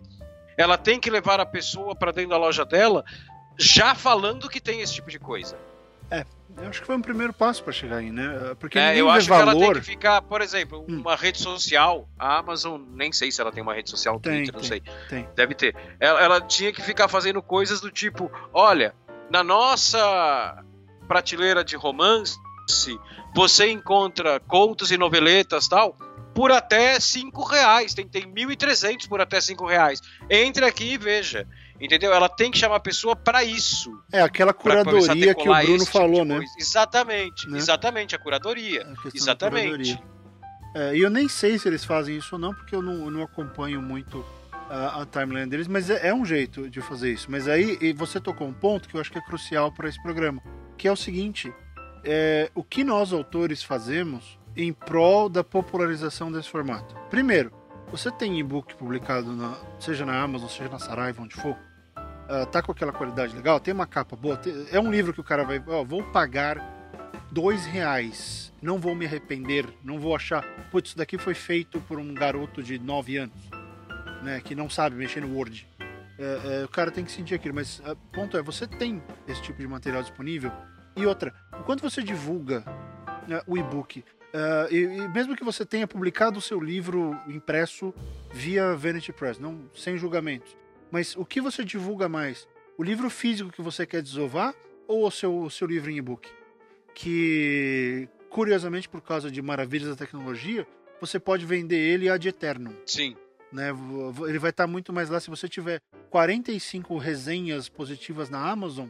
ela 0.56 0.78
tem 0.78 1.00
que 1.00 1.10
levar 1.10 1.40
a 1.40 1.46
pessoa 1.46 1.94
para 1.94 2.12
dentro 2.12 2.30
da 2.30 2.36
loja 2.36 2.64
dela 2.64 3.04
já 3.58 3.94
falando 3.94 4.48
que 4.48 4.60
tem 4.60 4.80
esse 4.80 4.94
tipo 4.94 5.10
de 5.10 5.18
coisa. 5.18 5.58
É, 6.10 6.26
eu 6.58 6.68
acho 6.68 6.80
que 6.80 6.86
foi 6.86 6.96
um 6.96 7.02
primeiro 7.02 7.32
passo 7.32 7.62
para 7.62 7.72
chegar 7.72 7.96
aí, 7.96 8.10
né? 8.10 8.54
Porque 8.58 8.78
é, 8.78 8.96
eu 8.96 9.08
acho 9.08 9.28
valor... 9.28 9.54
que 9.54 9.62
ela 9.62 9.72
tem 9.72 9.80
que 9.82 9.90
ficar, 9.90 10.22
por 10.22 10.40
exemplo, 10.40 10.84
hum. 10.88 11.00
uma 11.00 11.16
rede 11.16 11.38
social. 11.38 12.08
A 12.18 12.38
Amazon, 12.38 12.80
nem 12.92 13.12
sei 13.12 13.30
se 13.30 13.40
ela 13.40 13.52
tem 13.52 13.62
uma 13.62 13.74
rede 13.74 13.90
social, 13.90 14.18
tem, 14.18 14.44
Twitter, 14.44 14.54
não 14.54 14.62
sei. 14.62 14.82
Tem. 15.08 15.28
Deve 15.34 15.54
ter. 15.54 15.74
Ela, 15.98 16.20
ela 16.20 16.40
tinha 16.40 16.72
que 16.72 16.82
ficar 16.82 17.08
fazendo 17.08 17.40
coisas 17.40 17.80
do 17.80 17.90
tipo: 17.90 18.30
olha, 18.52 18.94
na 19.30 19.44
nossa 19.44 20.64
prateleira 21.06 21.64
de 21.64 21.76
romance 21.76 22.38
você 23.34 23.70
encontra 23.70 24.38
contos 24.40 24.92
e 24.92 24.96
noveletas 24.96 25.66
tal 25.66 25.96
por 26.34 26.52
até 26.52 26.98
cinco 27.00 27.42
reais. 27.44 27.94
Tem, 27.94 28.06
tem 28.06 28.22
1.300 28.22 29.08
por 29.08 29.20
até 29.20 29.40
cinco 29.40 29.66
reais. 29.66 30.00
Entre 30.28 30.64
aqui 30.64 30.92
e 30.92 30.98
veja. 30.98 31.46
Entendeu? 31.80 32.12
Ela 32.12 32.28
tem 32.28 32.50
que 32.50 32.58
chamar 32.58 32.76
a 32.76 32.80
pessoa 32.80 33.16
para 33.16 33.42
isso. 33.42 33.90
É 34.12 34.20
aquela 34.20 34.52
curadoria 34.52 35.34
que 35.34 35.48
o 35.48 35.54
Bruno 35.54 35.78
tipo 35.78 35.90
falou, 35.90 36.24
né? 36.24 36.40
Exatamente, 36.58 37.48
né? 37.48 37.56
exatamente, 37.56 38.14
a 38.14 38.18
curadoria. 38.18 38.86
A 38.86 39.08
exatamente. 39.14 39.98
É, 40.74 40.94
e 40.94 41.00
eu 41.00 41.10
nem 41.10 41.28
sei 41.28 41.58
se 41.58 41.66
eles 41.66 41.84
fazem 41.84 42.16
isso 42.16 42.36
ou 42.36 42.38
não, 42.38 42.54
porque 42.54 42.74
eu 42.74 42.82
não, 42.82 43.04
eu 43.04 43.10
não 43.10 43.22
acompanho 43.22 43.80
muito 43.80 44.24
a, 44.68 45.02
a, 45.02 45.06
timeline 45.06 45.48
deles, 45.48 45.66
mas 45.66 45.90
é, 45.90 46.08
é, 46.08 46.14
um 46.14 46.24
jeito 46.24 46.68
de 46.68 46.80
fazer 46.80 47.12
isso. 47.12 47.28
Mas 47.30 47.48
aí 47.48 47.92
você 47.94 48.20
tocou 48.20 48.46
um 48.46 48.52
ponto 48.52 48.88
que 48.88 48.94
eu 48.94 49.00
acho 49.00 49.10
que 49.10 49.18
é 49.18 49.22
crucial 49.22 49.72
para 49.72 49.88
esse 49.88 50.00
programa, 50.02 50.40
que 50.76 50.86
é 50.86 50.92
o 50.92 50.96
seguinte: 50.96 51.52
é, 52.04 52.50
o 52.54 52.62
que 52.62 52.84
nós 52.84 53.12
autores 53.12 53.62
fazemos 53.62 54.38
em 54.56 54.72
prol 54.72 55.28
da 55.28 55.42
popularização 55.42 56.30
desse 56.30 56.48
formato. 56.48 56.94
Primeiro, 57.08 57.52
você 57.90 58.10
tem 58.10 58.38
e-book 58.38 58.76
publicado, 58.76 59.32
na, 59.32 59.56
seja 59.78 60.06
na 60.06 60.20
Amazon, 60.22 60.48
seja 60.48 60.68
na 60.68 60.78
Saraiva, 60.78 61.22
onde 61.22 61.34
for, 61.34 61.56
uh, 62.30 62.46
tá 62.46 62.62
com 62.62 62.70
aquela 62.70 62.92
qualidade 62.92 63.34
legal, 63.34 63.58
tem 63.58 63.74
uma 63.74 63.86
capa 63.86 64.14
boa, 64.14 64.36
tem, 64.36 64.66
é 64.70 64.78
um 64.78 64.90
livro 64.90 65.12
que 65.12 65.20
o 65.20 65.24
cara 65.24 65.44
vai, 65.44 65.62
ó, 65.66 65.82
vou 65.82 66.02
pagar 66.04 66.78
dois 67.30 67.66
reais, 67.66 68.52
não 68.62 68.78
vou 68.78 68.94
me 68.94 69.04
arrepender, 69.04 69.66
não 69.82 69.98
vou 69.98 70.14
achar, 70.14 70.42
putz, 70.70 70.90
isso 70.90 70.98
daqui 70.98 71.18
foi 71.18 71.34
feito 71.34 71.80
por 71.82 71.98
um 71.98 72.14
garoto 72.14 72.62
de 72.62 72.78
9 72.78 73.16
anos, 73.16 73.50
né, 74.22 74.40
que 74.40 74.54
não 74.54 74.70
sabe 74.70 74.96
mexer 74.96 75.20
no 75.20 75.34
Word. 75.34 75.66
É, 76.18 76.60
é, 76.60 76.64
o 76.64 76.68
cara 76.68 76.90
tem 76.90 77.04
que 77.04 77.10
sentir 77.10 77.34
aquilo, 77.34 77.54
mas 77.54 77.80
o 77.80 77.92
uh, 77.92 77.96
ponto 78.12 78.36
é, 78.36 78.42
você 78.42 78.66
tem 78.66 79.02
esse 79.26 79.40
tipo 79.42 79.58
de 79.58 79.66
material 79.66 80.02
disponível, 80.02 80.52
e 80.96 81.06
outra, 81.06 81.32
o 81.58 81.62
quanto 81.62 81.82
você 81.82 82.02
divulga 82.02 82.62
né, 83.26 83.40
o 83.46 83.56
e-book, 83.56 84.00
uh, 84.34 84.74
e, 84.74 84.82
e, 84.82 85.08
mesmo 85.08 85.34
que 85.34 85.42
você 85.42 85.64
tenha 85.64 85.86
publicado 85.86 86.38
o 86.38 86.42
seu 86.42 86.60
livro 86.60 87.16
impresso 87.26 87.94
via 88.32 88.74
Vanity 88.74 89.12
Press, 89.12 89.38
não 89.38 89.70
sem 89.74 89.96
julgamentos, 89.96 90.59
mas 90.90 91.16
o 91.16 91.24
que 91.24 91.40
você 91.40 91.64
divulga 91.64 92.08
mais? 92.08 92.48
O 92.76 92.82
livro 92.82 93.10
físico 93.10 93.50
que 93.50 93.62
você 93.62 93.86
quer 93.86 94.02
desovar 94.02 94.54
ou 94.88 95.06
o 95.06 95.10
seu, 95.10 95.42
o 95.42 95.50
seu 95.50 95.66
livro 95.66 95.90
em 95.90 95.96
e-book? 95.96 96.28
Que, 96.94 98.08
curiosamente, 98.28 98.88
por 98.88 99.00
causa 99.00 99.30
de 99.30 99.40
maravilhas 99.40 99.88
da 99.88 99.96
tecnologia, 99.96 100.66
você 101.00 101.18
pode 101.18 101.46
vender 101.46 101.78
ele 101.78 102.08
ad 102.08 102.26
eterno. 102.26 102.76
Sim. 102.86 103.16
Né? 103.52 103.70
Ele 104.26 104.38
vai 104.38 104.50
estar 104.50 104.66
muito 104.66 104.92
mais 104.92 105.08
lá. 105.08 105.20
Se 105.20 105.30
você 105.30 105.48
tiver 105.48 105.80
45 106.10 106.96
resenhas 106.98 107.68
positivas 107.68 108.28
na 108.28 108.50
Amazon, 108.50 108.88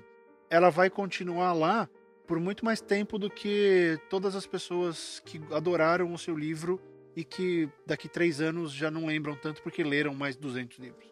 ela 0.49 0.71
vai 0.71 0.91
continuar 0.91 1.53
lá 1.53 1.89
por 2.27 2.39
muito 2.39 2.65
mais 2.65 2.81
tempo 2.81 3.19
do 3.19 3.29
que 3.29 3.99
todas 4.09 4.37
as 4.37 4.47
pessoas 4.47 5.21
que 5.25 5.41
adoraram 5.51 6.13
o 6.13 6.19
seu 6.19 6.37
livro 6.37 6.81
e 7.17 7.25
que 7.25 7.69
daqui 7.85 8.09
três 8.09 8.41
anos 8.41 8.73
já 8.73 8.91
não 8.91 9.07
lembram 9.07 9.35
tanto 9.35 9.61
porque 9.63 9.83
leram 9.83 10.15
mais 10.15 10.37
200 10.37 10.79
livros. 10.79 11.10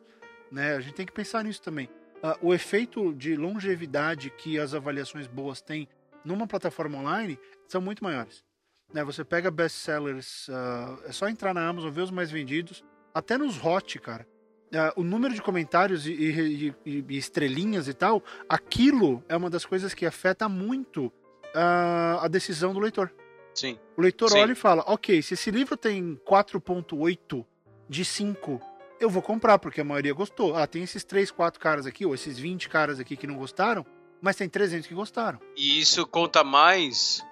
Né? 0.50 0.74
A 0.74 0.80
gente 0.80 0.94
tem 0.94 1.06
que 1.06 1.12
pensar 1.12 1.44
nisso 1.44 1.62
também. 1.62 1.88
Uh, 2.22 2.48
o 2.48 2.54
efeito 2.54 3.14
de 3.14 3.36
longevidade 3.36 4.30
que 4.30 4.58
as 4.58 4.74
avaliações 4.74 5.26
boas 5.26 5.60
têm 5.60 5.88
numa 6.24 6.46
plataforma 6.46 6.98
online 6.98 7.38
são 7.66 7.80
muito 7.80 8.02
maiores. 8.02 8.44
Né? 8.92 9.04
Você 9.04 9.24
pega 9.24 9.50
best-sellers, 9.50 10.48
uh, 10.48 11.04
é 11.04 11.12
só 11.12 11.28
entrar 11.28 11.54
na 11.54 11.66
Amazon, 11.66 11.90
ver 11.90 12.02
os 12.02 12.10
mais 12.10 12.30
vendidos, 12.30 12.84
até 13.14 13.38
nos 13.38 13.62
hot, 13.64 13.98
cara 14.00 14.26
uh, 14.68 15.00
o 15.00 15.04
número 15.04 15.34
de 15.34 15.42
comentários 15.42 16.06
e, 16.06 16.12
e, 16.12 16.74
e, 16.84 17.04
e, 17.08 17.16
estrelinhas 17.16 17.88
e 17.88 17.94
tal, 17.94 18.22
aquilo 18.48 19.22
é 19.28 19.36
uma 19.36 19.50
das 19.50 19.64
coisas 19.64 19.94
que 19.94 20.06
afeta 20.06 20.48
muito 20.48 21.06
uh, 21.06 22.20
a 22.20 22.28
decisão 22.28 22.72
do 22.72 22.80
leitor. 22.80 23.12
Sim. 23.54 23.78
O 23.96 24.00
leitor 24.00 24.30
Sim. 24.30 24.38
olha 24.38 24.52
e 24.52 24.56
fala: 24.56 24.84
ok, 24.86 25.20
se 25.22 25.34
esse 25.34 25.50
livro 25.50 25.76
tem 25.76 26.20
4,8 26.26 27.44
de 27.88 28.04
5, 28.04 28.60
eu 29.00 29.10
vou 29.10 29.22
comprar, 29.22 29.58
porque 29.58 29.80
a 29.80 29.84
maioria 29.84 30.12
gostou. 30.12 30.56
Ah, 30.56 30.66
tem 30.66 30.82
esses 30.82 31.04
3, 31.04 31.30
4 31.30 31.60
caras 31.60 31.86
aqui, 31.86 32.04
ou 32.04 32.14
esses 32.14 32.38
20 32.38 32.68
caras 32.68 32.98
aqui 33.00 33.16
que 33.16 33.26
não 33.26 33.36
gostaram, 33.36 33.84
mas 34.20 34.36
tem 34.36 34.48
300 34.48 34.86
que 34.86 34.94
gostaram. 34.94 35.38
E 35.56 35.80
isso 35.80 36.06
conta 36.06 36.42
mais 36.42 37.22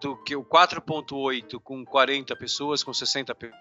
do 0.00 0.16
que 0.16 0.36
o 0.36 0.44
4.8 0.44 1.60
com 1.60 1.84
40 1.84 2.36
pessoas, 2.36 2.82
com 2.82 2.92
60 2.92 3.34
pessoas 3.34 3.58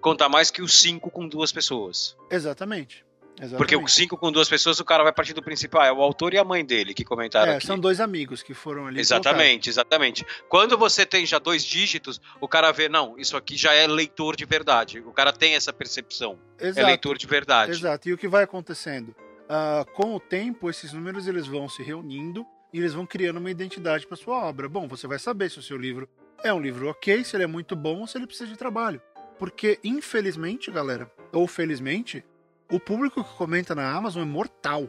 conta 0.00 0.28
mais 0.28 0.50
que 0.50 0.62
o 0.62 0.68
5 0.68 1.10
com 1.10 1.28
duas 1.28 1.52
pessoas. 1.52 2.16
Exatamente. 2.30 3.04
Exatamente. 3.38 3.56
Porque 3.56 3.76
o 3.76 3.88
5 3.88 4.16
com 4.16 4.30
duas 4.30 4.48
pessoas, 4.48 4.78
o 4.78 4.84
cara 4.84 5.02
vai 5.02 5.12
partir 5.12 5.32
do 5.32 5.42
principal. 5.42 5.82
É 5.84 5.92
o 5.92 6.02
autor 6.02 6.34
e 6.34 6.38
a 6.38 6.44
mãe 6.44 6.64
dele 6.64 6.94
que 6.94 7.04
comentaram. 7.04 7.52
É, 7.52 7.56
aqui. 7.56 7.66
são 7.66 7.78
dois 7.78 8.00
amigos 8.00 8.42
que 8.42 8.54
foram 8.54 8.86
ali. 8.86 9.00
Exatamente, 9.00 9.68
exatamente. 9.68 10.24
Quando 10.48 10.76
você 10.76 11.06
tem 11.06 11.24
já 11.24 11.38
dois 11.38 11.64
dígitos, 11.64 12.20
o 12.40 12.46
cara 12.46 12.70
vê, 12.72 12.88
não, 12.88 13.18
isso 13.18 13.36
aqui 13.36 13.56
já 13.56 13.72
é 13.72 13.86
leitor 13.86 14.36
de 14.36 14.44
verdade. 14.44 15.00
O 15.00 15.12
cara 15.12 15.32
tem 15.32 15.54
essa 15.54 15.72
percepção. 15.72 16.38
É 16.58 16.68
Exato. 16.68 16.80
É 16.80 16.88
leitor 16.88 17.18
de 17.18 17.26
verdade. 17.26 17.72
Exato. 17.72 18.08
E 18.08 18.12
o 18.12 18.18
que 18.18 18.28
vai 18.28 18.44
acontecendo? 18.44 19.14
Uh, 19.42 19.90
com 19.92 20.14
o 20.14 20.20
tempo, 20.20 20.70
esses 20.70 20.92
números 20.92 21.26
eles 21.26 21.46
vão 21.46 21.68
se 21.68 21.82
reunindo 21.82 22.46
e 22.72 22.78
eles 22.78 22.94
vão 22.94 23.04
criando 23.04 23.38
uma 23.38 23.50
identidade 23.50 24.06
para 24.06 24.16
sua 24.16 24.36
obra. 24.36 24.68
Bom, 24.68 24.88
você 24.88 25.06
vai 25.06 25.18
saber 25.18 25.50
se 25.50 25.58
o 25.58 25.62
seu 25.62 25.76
livro 25.76 26.08
é 26.44 26.52
um 26.52 26.60
livro 26.60 26.88
ok, 26.88 27.24
se 27.24 27.36
ele 27.36 27.44
é 27.44 27.46
muito 27.46 27.76
bom 27.76 28.00
ou 28.00 28.06
se 28.06 28.16
ele 28.16 28.26
precisa 28.26 28.50
de 28.50 28.56
trabalho. 28.56 29.00
Porque, 29.38 29.78
infelizmente, 29.82 30.70
galera, 30.70 31.10
ou 31.32 31.46
felizmente, 31.46 32.24
o 32.72 32.80
público 32.80 33.22
que 33.22 33.34
comenta 33.34 33.74
na 33.74 33.90
Amazon 33.94 34.22
é 34.22 34.26
mortal. 34.26 34.88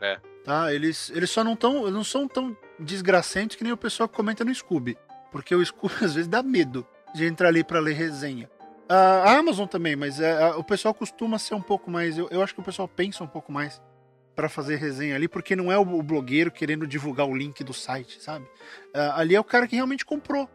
É. 0.00 0.18
Tá? 0.44 0.72
Eles, 0.72 1.10
eles 1.14 1.30
só 1.30 1.44
não, 1.44 1.54
tão, 1.54 1.90
não 1.90 2.02
são 2.02 2.26
tão 2.26 2.56
desgracentos 2.78 3.56
que 3.56 3.62
nem 3.62 3.72
o 3.72 3.76
pessoal 3.76 4.08
que 4.08 4.16
comenta 4.16 4.44
no 4.44 4.54
Scooby. 4.54 4.96
Porque 5.30 5.54
o 5.54 5.64
Scooby 5.64 5.94
às 6.04 6.14
vezes 6.14 6.28
dá 6.28 6.42
medo 6.42 6.86
de 7.14 7.26
entrar 7.26 7.48
ali 7.48 7.62
para 7.62 7.78
ler 7.78 7.94
resenha. 7.94 8.50
A 8.88 9.38
Amazon 9.38 9.66
também, 9.66 9.94
mas 9.94 10.20
é, 10.20 10.42
a, 10.42 10.56
o 10.56 10.64
pessoal 10.64 10.92
costuma 10.92 11.38
ser 11.38 11.54
um 11.54 11.62
pouco 11.62 11.90
mais. 11.90 12.18
Eu, 12.18 12.28
eu 12.30 12.42
acho 12.42 12.54
que 12.54 12.60
o 12.60 12.64
pessoal 12.64 12.88
pensa 12.88 13.22
um 13.22 13.28
pouco 13.28 13.52
mais 13.52 13.80
para 14.34 14.48
fazer 14.48 14.76
resenha 14.76 15.14
ali, 15.14 15.28
porque 15.28 15.54
não 15.54 15.70
é 15.70 15.78
o, 15.78 15.82
o, 15.82 16.02
blogueiro 16.02 16.50
querendo 16.50 16.86
divulgar 16.86 17.26
o 17.26 17.36
link 17.36 17.62
do 17.62 17.72
site, 17.72 18.20
sabe? 18.20 18.44
Uh, 18.94 19.12
ali 19.14 19.34
é 19.34 19.40
o 19.40 19.44
cara 19.44 19.66
que 19.66 19.76
realmente 19.76 20.04
comprou. 20.04 20.48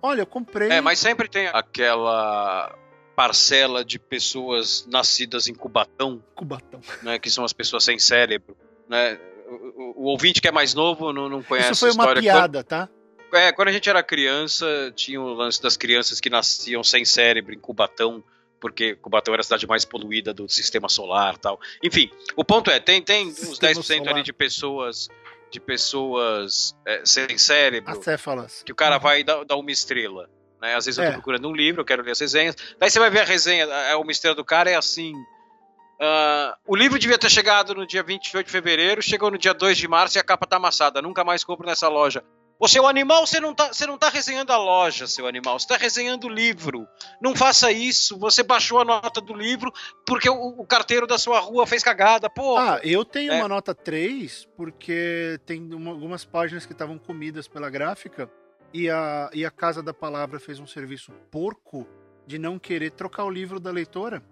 Olha, 0.00 0.22
eu 0.22 0.26
comprei. 0.26 0.70
É, 0.70 0.80
mas 0.80 0.98
sempre 0.98 1.28
tem 1.28 1.48
aquela 1.48 2.74
parcela 3.22 3.84
de 3.84 4.00
pessoas 4.00 4.84
nascidas 4.90 5.46
em 5.46 5.54
Cubatão. 5.54 6.20
Cubatão. 6.34 6.80
Né, 7.04 7.20
que 7.20 7.30
são 7.30 7.44
as 7.44 7.52
pessoas 7.52 7.84
sem 7.84 7.96
cérebro. 7.96 8.56
Né? 8.88 9.16
O, 9.46 9.54
o, 9.54 9.94
o 9.96 10.04
ouvinte 10.06 10.40
que 10.40 10.48
é 10.48 10.50
mais 10.50 10.74
novo 10.74 11.12
não, 11.12 11.28
não 11.28 11.40
conhece 11.40 11.70
Isso 11.70 11.86
foi 11.86 11.92
uma 11.92 12.12
piada, 12.16 12.64
tá? 12.64 12.88
É, 13.32 13.52
quando 13.52 13.68
a 13.68 13.72
gente 13.72 13.88
era 13.88 14.02
criança, 14.02 14.92
tinha 14.96 15.20
o 15.20 15.32
lance 15.34 15.62
das 15.62 15.76
crianças 15.76 16.18
que 16.18 16.28
nasciam 16.28 16.82
sem 16.82 17.04
cérebro 17.04 17.54
em 17.54 17.60
Cubatão, 17.60 18.24
porque 18.60 18.96
Cubatão 18.96 19.32
era 19.32 19.40
a 19.40 19.44
cidade 19.44 19.68
mais 19.68 19.84
poluída 19.84 20.34
do 20.34 20.48
sistema 20.48 20.88
solar 20.88 21.38
tal. 21.38 21.60
Enfim, 21.80 22.10
o 22.34 22.44
ponto 22.44 22.72
é, 22.72 22.80
tem, 22.80 23.00
tem 23.00 23.28
uns 23.28 23.56
10% 23.60 23.82
solar. 23.82 24.14
ali 24.14 24.24
de 24.24 24.32
pessoas 24.32 25.08
de 25.48 25.60
pessoas 25.60 26.74
é, 26.84 27.02
sem 27.04 27.38
cérebro. 27.38 27.92
Acéfalas. 27.92 28.64
Que 28.64 28.72
o 28.72 28.74
cara 28.74 28.96
uhum. 28.96 29.02
vai 29.02 29.22
dar, 29.22 29.44
dar 29.44 29.56
uma 29.56 29.70
estrela. 29.70 30.28
Né? 30.62 30.76
Às 30.76 30.86
vezes 30.86 30.96
eu 30.96 31.04
tô 31.04 31.10
é. 31.10 31.12
procurando 31.14 31.48
um 31.48 31.54
livro, 31.54 31.80
eu 31.80 31.84
quero 31.84 32.04
ler 32.04 32.12
as 32.12 32.20
resenhas. 32.20 32.54
Daí 32.78 32.88
você 32.88 33.00
vai 33.00 33.10
ver 33.10 33.22
a 33.22 33.24
resenha, 33.24 33.64
é 33.64 33.96
uma 33.96 34.12
estrela 34.12 34.36
do 34.36 34.44
cara 34.44 34.70
é 34.70 34.76
assim. 34.76 35.12
Uh, 35.12 36.54
o 36.66 36.76
livro 36.76 36.98
devia 37.00 37.18
ter 37.18 37.28
chegado 37.28 37.74
no 37.74 37.84
dia 37.84 38.02
28 38.02 38.46
de 38.46 38.52
fevereiro, 38.52 39.02
chegou 39.02 39.30
no 39.30 39.36
dia 39.36 39.52
2 39.52 39.76
de 39.76 39.88
março 39.88 40.16
e 40.16 40.20
a 40.20 40.24
capa 40.24 40.46
tá 40.46 40.56
amassada. 40.56 41.02
Nunca 41.02 41.24
mais 41.24 41.42
compro 41.42 41.66
nessa 41.66 41.88
loja. 41.88 42.22
O 42.60 42.68
seu 42.68 42.86
animal, 42.86 43.26
você 43.26 43.40
não, 43.40 43.52
tá, 43.52 43.72
você 43.72 43.84
não 43.86 43.98
tá 43.98 44.08
resenhando 44.08 44.52
a 44.52 44.56
loja, 44.56 45.08
seu 45.08 45.26
animal, 45.26 45.58
você 45.58 45.66
tá 45.66 45.76
resenhando 45.76 46.28
o 46.28 46.30
livro. 46.30 46.86
Não 47.20 47.34
faça 47.34 47.72
isso. 47.72 48.16
Você 48.20 48.44
baixou 48.44 48.78
a 48.78 48.84
nota 48.84 49.20
do 49.20 49.34
livro 49.34 49.72
porque 50.06 50.30
o, 50.30 50.60
o 50.60 50.64
carteiro 50.64 51.08
da 51.08 51.18
sua 51.18 51.40
rua 51.40 51.66
fez 51.66 51.82
cagada, 51.82 52.30
pô. 52.30 52.56
Ah, 52.56 52.78
eu 52.84 53.04
tenho 53.04 53.32
é. 53.32 53.36
uma 53.36 53.48
nota 53.48 53.74
3 53.74 54.46
porque 54.56 55.40
tem 55.44 55.74
uma, 55.74 55.90
algumas 55.90 56.24
páginas 56.24 56.64
que 56.64 56.72
estavam 56.72 56.98
comidas 56.98 57.48
pela 57.48 57.68
gráfica 57.68 58.30
e 58.72 58.88
a, 58.88 59.30
e 59.32 59.44
a 59.44 59.50
Casa 59.50 59.82
da 59.82 59.92
Palavra 59.92 60.40
fez 60.40 60.58
um 60.58 60.66
serviço 60.66 61.12
porco 61.30 61.86
de 62.26 62.38
não 62.38 62.58
querer 62.58 62.90
trocar 62.92 63.24
o 63.24 63.30
livro 63.30 63.60
da 63.60 63.70
leitora. 63.70 64.22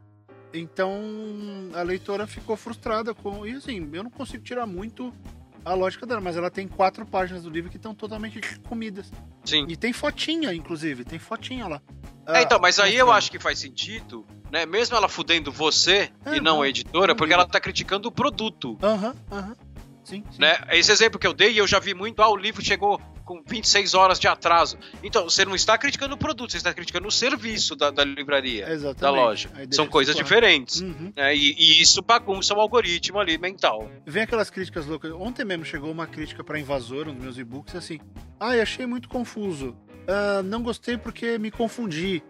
Então 0.52 1.00
a 1.74 1.82
leitora 1.82 2.26
ficou 2.26 2.56
frustrada 2.56 3.14
com. 3.14 3.46
E 3.46 3.52
assim, 3.52 3.88
eu 3.92 4.02
não 4.02 4.10
consigo 4.10 4.42
tirar 4.42 4.66
muito 4.66 5.12
a 5.64 5.74
lógica 5.74 6.06
dela, 6.06 6.20
mas 6.20 6.36
ela 6.36 6.50
tem 6.50 6.66
quatro 6.66 7.04
páginas 7.06 7.42
do 7.42 7.50
livro 7.50 7.70
que 7.70 7.76
estão 7.76 7.94
totalmente 7.94 8.40
comidas. 8.60 9.12
Sim. 9.44 9.66
E 9.68 9.76
tem 9.76 9.92
fotinha, 9.92 10.52
inclusive, 10.52 11.04
tem 11.04 11.18
fotinha 11.18 11.68
lá. 11.68 11.82
É, 12.26 12.42
então, 12.42 12.58
mas 12.60 12.78
aí 12.78 12.96
eu 12.96 13.10
acho 13.10 13.30
que 13.30 13.38
faz 13.38 13.58
sentido, 13.58 14.24
né? 14.50 14.64
Mesmo 14.64 14.96
ela 14.96 15.08
fudendo 15.08 15.50
você 15.50 16.10
é, 16.24 16.36
e 16.36 16.40
não 16.40 16.62
a 16.62 16.68
editora, 16.68 17.14
porque 17.14 17.32
ela 17.32 17.46
tá 17.46 17.60
criticando 17.60 18.08
o 18.08 18.12
produto. 18.12 18.78
Aham, 18.82 19.14
aham. 19.30 19.56
Sim, 20.04 20.24
sim. 20.30 20.40
Né? 20.40 20.56
Esse 20.70 20.90
exemplo 20.90 21.18
que 21.18 21.26
eu 21.26 21.32
dei, 21.32 21.60
eu 21.60 21.66
já 21.66 21.78
vi 21.78 21.94
muito, 21.94 22.22
ah, 22.22 22.28
o 22.28 22.36
livro 22.36 22.64
chegou 22.64 23.00
com 23.30 23.40
26 23.46 23.94
horas 23.94 24.18
de 24.18 24.26
atraso. 24.26 24.76
Então, 25.04 25.30
você 25.30 25.44
não 25.44 25.54
está 25.54 25.78
criticando 25.78 26.16
o 26.16 26.18
produto, 26.18 26.50
você 26.50 26.56
está 26.56 26.74
criticando 26.74 27.06
o 27.06 27.12
serviço 27.12 27.76
da, 27.76 27.88
da 27.88 28.02
livraria, 28.02 28.68
Exatamente. 28.68 29.00
da 29.00 29.10
loja. 29.10 29.50
São 29.70 29.86
coisas 29.86 30.16
diferentes. 30.16 30.80
Uhum. 30.80 31.12
Né? 31.16 31.36
E, 31.36 31.54
e, 31.56 31.80
isso 31.80 32.02
bagunça 32.02 32.52
o 32.54 32.60
algoritmo 32.60 33.20
ali 33.20 33.38
mental. 33.38 33.88
Vem 34.04 34.24
aquelas 34.24 34.50
críticas 34.50 34.84
loucas. 34.84 35.12
Ontem 35.12 35.44
mesmo 35.44 35.64
chegou 35.64 35.92
uma 35.92 36.08
crítica 36.08 36.42
para 36.42 36.58
Invasor, 36.58 37.06
um 37.06 37.14
dos 37.14 37.22
meus 37.22 37.38
e-books, 37.38 37.76
assim. 37.76 38.00
Ah, 38.40 38.48
achei 38.48 38.84
muito 38.84 39.08
confuso. 39.08 39.76
Uh, 40.08 40.42
não 40.42 40.60
gostei 40.60 40.98
porque 40.98 41.38
me 41.38 41.52
confundi. 41.52 42.24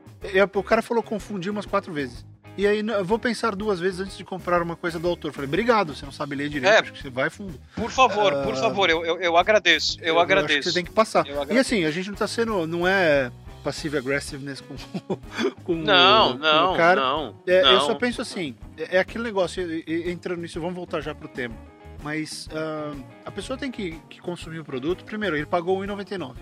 O 0.55 0.63
cara 0.63 0.83
falou 0.83 1.03
confundir 1.03 1.51
umas 1.51 1.65
quatro 1.65 1.95
vezes. 1.95 2.27
E 2.57 2.67
aí, 2.67 2.81
eu 2.81 3.05
vou 3.05 3.19
pensar 3.19 3.55
duas 3.55 3.81
vezes 3.81 4.01
antes 4.01 4.17
de 4.17 4.25
comprar 4.25 4.61
uma 4.61 4.77
coisa 4.77 4.99
do 4.99 5.09
autor. 5.09 5.33
Falei, 5.33 5.49
obrigado, 5.49 5.95
você 5.95 6.05
não 6.05 6.13
sabe 6.13 6.35
ler 6.35 6.49
direito, 6.49 6.73
é, 6.73 6.79
acho 6.79 6.93
que 6.93 7.03
você 7.03 7.11
vai 7.11 7.31
fundo. 7.31 7.59
Por 7.75 7.91
favor, 7.91 8.33
uh, 8.33 8.43
por 8.43 8.57
favor, 8.57 8.91
eu, 8.91 9.05
eu, 9.05 9.21
eu 9.21 9.37
agradeço, 9.37 9.99
eu, 10.01 10.15
eu 10.15 10.21
agradeço. 10.21 10.69
Você 10.69 10.75
tem 10.75 10.85
que 10.85 10.91
passar. 10.91 11.25
E 11.49 11.59
assim, 11.59 11.85
a 11.85 11.91
gente 11.91 12.09
não 12.09 12.17
tá 12.17 12.27
sendo, 12.27 12.67
não 12.67 12.87
é 12.87 13.31
passive 13.63 13.99
aggressiveness 13.99 14.61
com, 14.61 14.75
com, 15.65 15.75
não, 15.75 16.33
o, 16.33 16.39
não, 16.39 16.69
com 16.69 16.75
o 16.75 16.77
cara. 16.77 17.01
Não, 17.01 17.35
é, 17.47 17.63
não. 17.63 17.73
Eu 17.73 17.81
só 17.83 17.95
penso 17.95 18.21
assim, 18.21 18.55
é, 18.77 18.97
é 18.97 18.99
aquele 18.99 19.25
negócio, 19.25 19.63
entrando 19.87 20.41
nisso, 20.41 20.61
vamos 20.61 20.75
voltar 20.75 21.01
já 21.01 21.15
pro 21.15 21.29
tema. 21.29 21.55
Mas 22.03 22.47
uh, 22.47 22.99
a 23.25 23.31
pessoa 23.31 23.59
tem 23.59 23.71
que, 23.71 23.99
que, 24.09 24.21
consumir 24.21 24.59
o 24.59 24.65
produto. 24.65 25.05
Primeiro, 25.05 25.37
ele 25.37 25.45
pagou 25.45 25.81
R$1,99. 25.81 26.35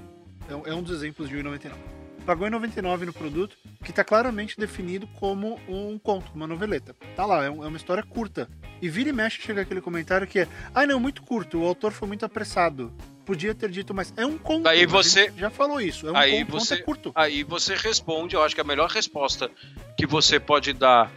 É, 0.48 0.70
é 0.70 0.74
um 0.74 0.82
dos 0.82 0.94
exemplos 0.96 1.28
de 1.28 1.36
R$1,99 1.36 1.97
pagou 2.24 2.46
em 2.46 2.50
99 2.50 3.06
no 3.06 3.12
produto, 3.12 3.56
que 3.82 3.90
está 3.90 4.04
claramente 4.04 4.58
definido 4.58 5.06
como 5.18 5.58
um 5.68 5.98
conto, 5.98 6.30
uma 6.34 6.46
noveleta. 6.46 6.94
Tá 7.16 7.24
lá, 7.24 7.44
é, 7.44 7.46
é, 7.46 7.50
uma 7.50 7.76
história 7.76 8.02
curta. 8.02 8.48
E 8.80 8.88
vira 8.88 9.10
e 9.10 9.12
mexe 9.12 9.40
chega 9.40 9.62
aquele 9.62 9.80
comentário 9.80 10.26
que 10.26 10.40
é: 10.40 10.48
ah, 10.74 10.86
não, 10.86 11.00
muito 11.00 11.22
curto, 11.22 11.60
o 11.60 11.66
autor 11.66 11.92
foi 11.92 12.08
muito 12.08 12.24
apressado. 12.24 12.92
Podia 13.24 13.54
ter 13.54 13.70
dito 13.70 13.94
mais. 13.94 14.12
É 14.16 14.24
um 14.24 14.38
conto. 14.38 14.68
Aí 14.68 14.86
você 14.86 15.32
já 15.36 15.50
falou 15.50 15.80
isso. 15.80 16.06
É 16.08 16.12
um 16.12 16.16
aí 16.16 16.44
conto, 16.44 16.52
você, 16.52 16.76
conto 16.76 16.82
é 16.82 16.84
curto. 16.84 17.12
Aí 17.14 17.42
você 17.42 17.74
responde, 17.74 18.34
eu 18.34 18.42
acho 18.42 18.54
que 18.54 18.60
a 18.60 18.64
melhor 18.64 18.88
resposta 18.88 19.50
que 19.96 20.06
você 20.06 20.40
pode 20.40 20.72
dar 20.72 21.10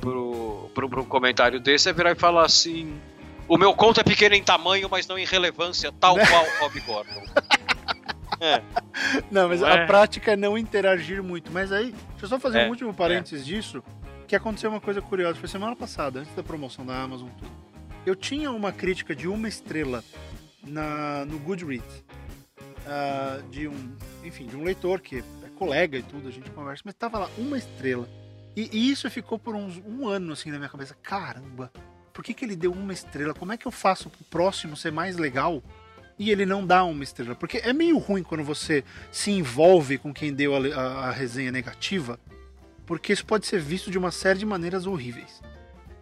pro, 0.00 0.70
pro, 0.74 0.88
pro 0.88 1.04
comentário 1.04 1.58
desse 1.58 1.88
é 1.88 1.92
virar 1.92 2.12
e 2.12 2.14
falar 2.14 2.44
assim: 2.44 2.98
o 3.48 3.56
meu 3.56 3.74
conto 3.74 4.00
é 4.00 4.04
pequeno 4.04 4.34
em 4.34 4.42
tamanho, 4.42 4.88
mas 4.90 5.06
não 5.06 5.18
em 5.18 5.24
relevância, 5.24 5.90
tal 5.98 6.16
qual 6.28 6.46
Bob 6.60 6.80
Gordon. 6.80 7.22
É. 8.40 8.62
Não, 9.30 9.48
mas 9.48 9.60
não 9.60 9.68
a 9.68 9.74
é? 9.78 9.86
prática 9.86 10.32
é 10.32 10.36
não 10.36 10.56
interagir 10.56 11.22
muito. 11.22 11.50
Mas 11.50 11.72
aí, 11.72 11.92
deixa 12.10 12.24
eu 12.24 12.28
só 12.28 12.38
fazer 12.38 12.60
é. 12.60 12.66
um 12.66 12.70
último 12.70 12.92
parênteses 12.92 13.42
é. 13.42 13.44
disso, 13.44 13.82
que 14.26 14.36
aconteceu 14.36 14.70
uma 14.70 14.80
coisa 14.80 15.00
curiosa. 15.00 15.38
Foi 15.38 15.48
semana 15.48 15.74
passada, 15.74 16.20
antes 16.20 16.34
da 16.34 16.42
promoção 16.42 16.84
da 16.84 17.00
Amazon. 17.00 17.28
Eu 18.04 18.14
tinha 18.14 18.50
uma 18.50 18.72
crítica 18.72 19.14
de 19.14 19.28
uma 19.28 19.48
estrela 19.48 20.02
na, 20.66 21.24
no 21.24 21.38
Goodreads. 21.38 22.04
Uh, 22.88 23.42
de 23.50 23.68
um, 23.68 23.96
enfim, 24.24 24.46
de 24.46 24.56
um 24.56 24.64
leitor 24.64 25.00
que 25.00 25.18
é 25.18 25.48
colega 25.58 25.98
e 25.98 26.02
tudo, 26.02 26.28
a 26.28 26.30
gente 26.30 26.50
conversa, 26.50 26.82
mas 26.86 26.94
tava 26.94 27.18
lá 27.18 27.30
uma 27.36 27.58
estrela. 27.58 28.08
E, 28.56 28.70
e 28.72 28.90
isso 28.90 29.10
ficou 29.10 29.38
por 29.38 29.54
uns, 29.54 29.76
um 29.86 30.08
ano 30.08 30.32
assim 30.32 30.50
na 30.50 30.56
minha 30.56 30.70
cabeça. 30.70 30.96
Caramba, 31.02 31.70
por 32.12 32.24
que, 32.24 32.32
que 32.32 32.44
ele 32.44 32.56
deu 32.56 32.72
uma 32.72 32.92
estrela? 32.92 33.34
Como 33.34 33.52
é 33.52 33.56
que 33.56 33.66
eu 33.66 33.70
faço 33.70 34.08
pro 34.08 34.24
próximo 34.24 34.76
ser 34.76 34.90
mais 34.90 35.16
legal? 35.16 35.62
E 36.18 36.30
ele 36.30 36.44
não 36.44 36.66
dá 36.66 36.84
uma 36.84 37.04
estrela. 37.04 37.34
Porque 37.34 37.58
é 37.58 37.72
meio 37.72 37.98
ruim 37.98 38.22
quando 38.22 38.42
você 38.42 38.84
se 39.10 39.30
envolve 39.30 39.98
com 39.98 40.12
quem 40.12 40.32
deu 40.32 40.54
a, 40.54 40.58
a, 40.58 41.08
a 41.08 41.10
resenha 41.10 41.52
negativa, 41.52 42.18
porque 42.84 43.12
isso 43.12 43.24
pode 43.24 43.46
ser 43.46 43.60
visto 43.60 43.90
de 43.90 43.98
uma 43.98 44.10
série 44.10 44.38
de 44.38 44.46
maneiras 44.46 44.86
horríveis. 44.86 45.40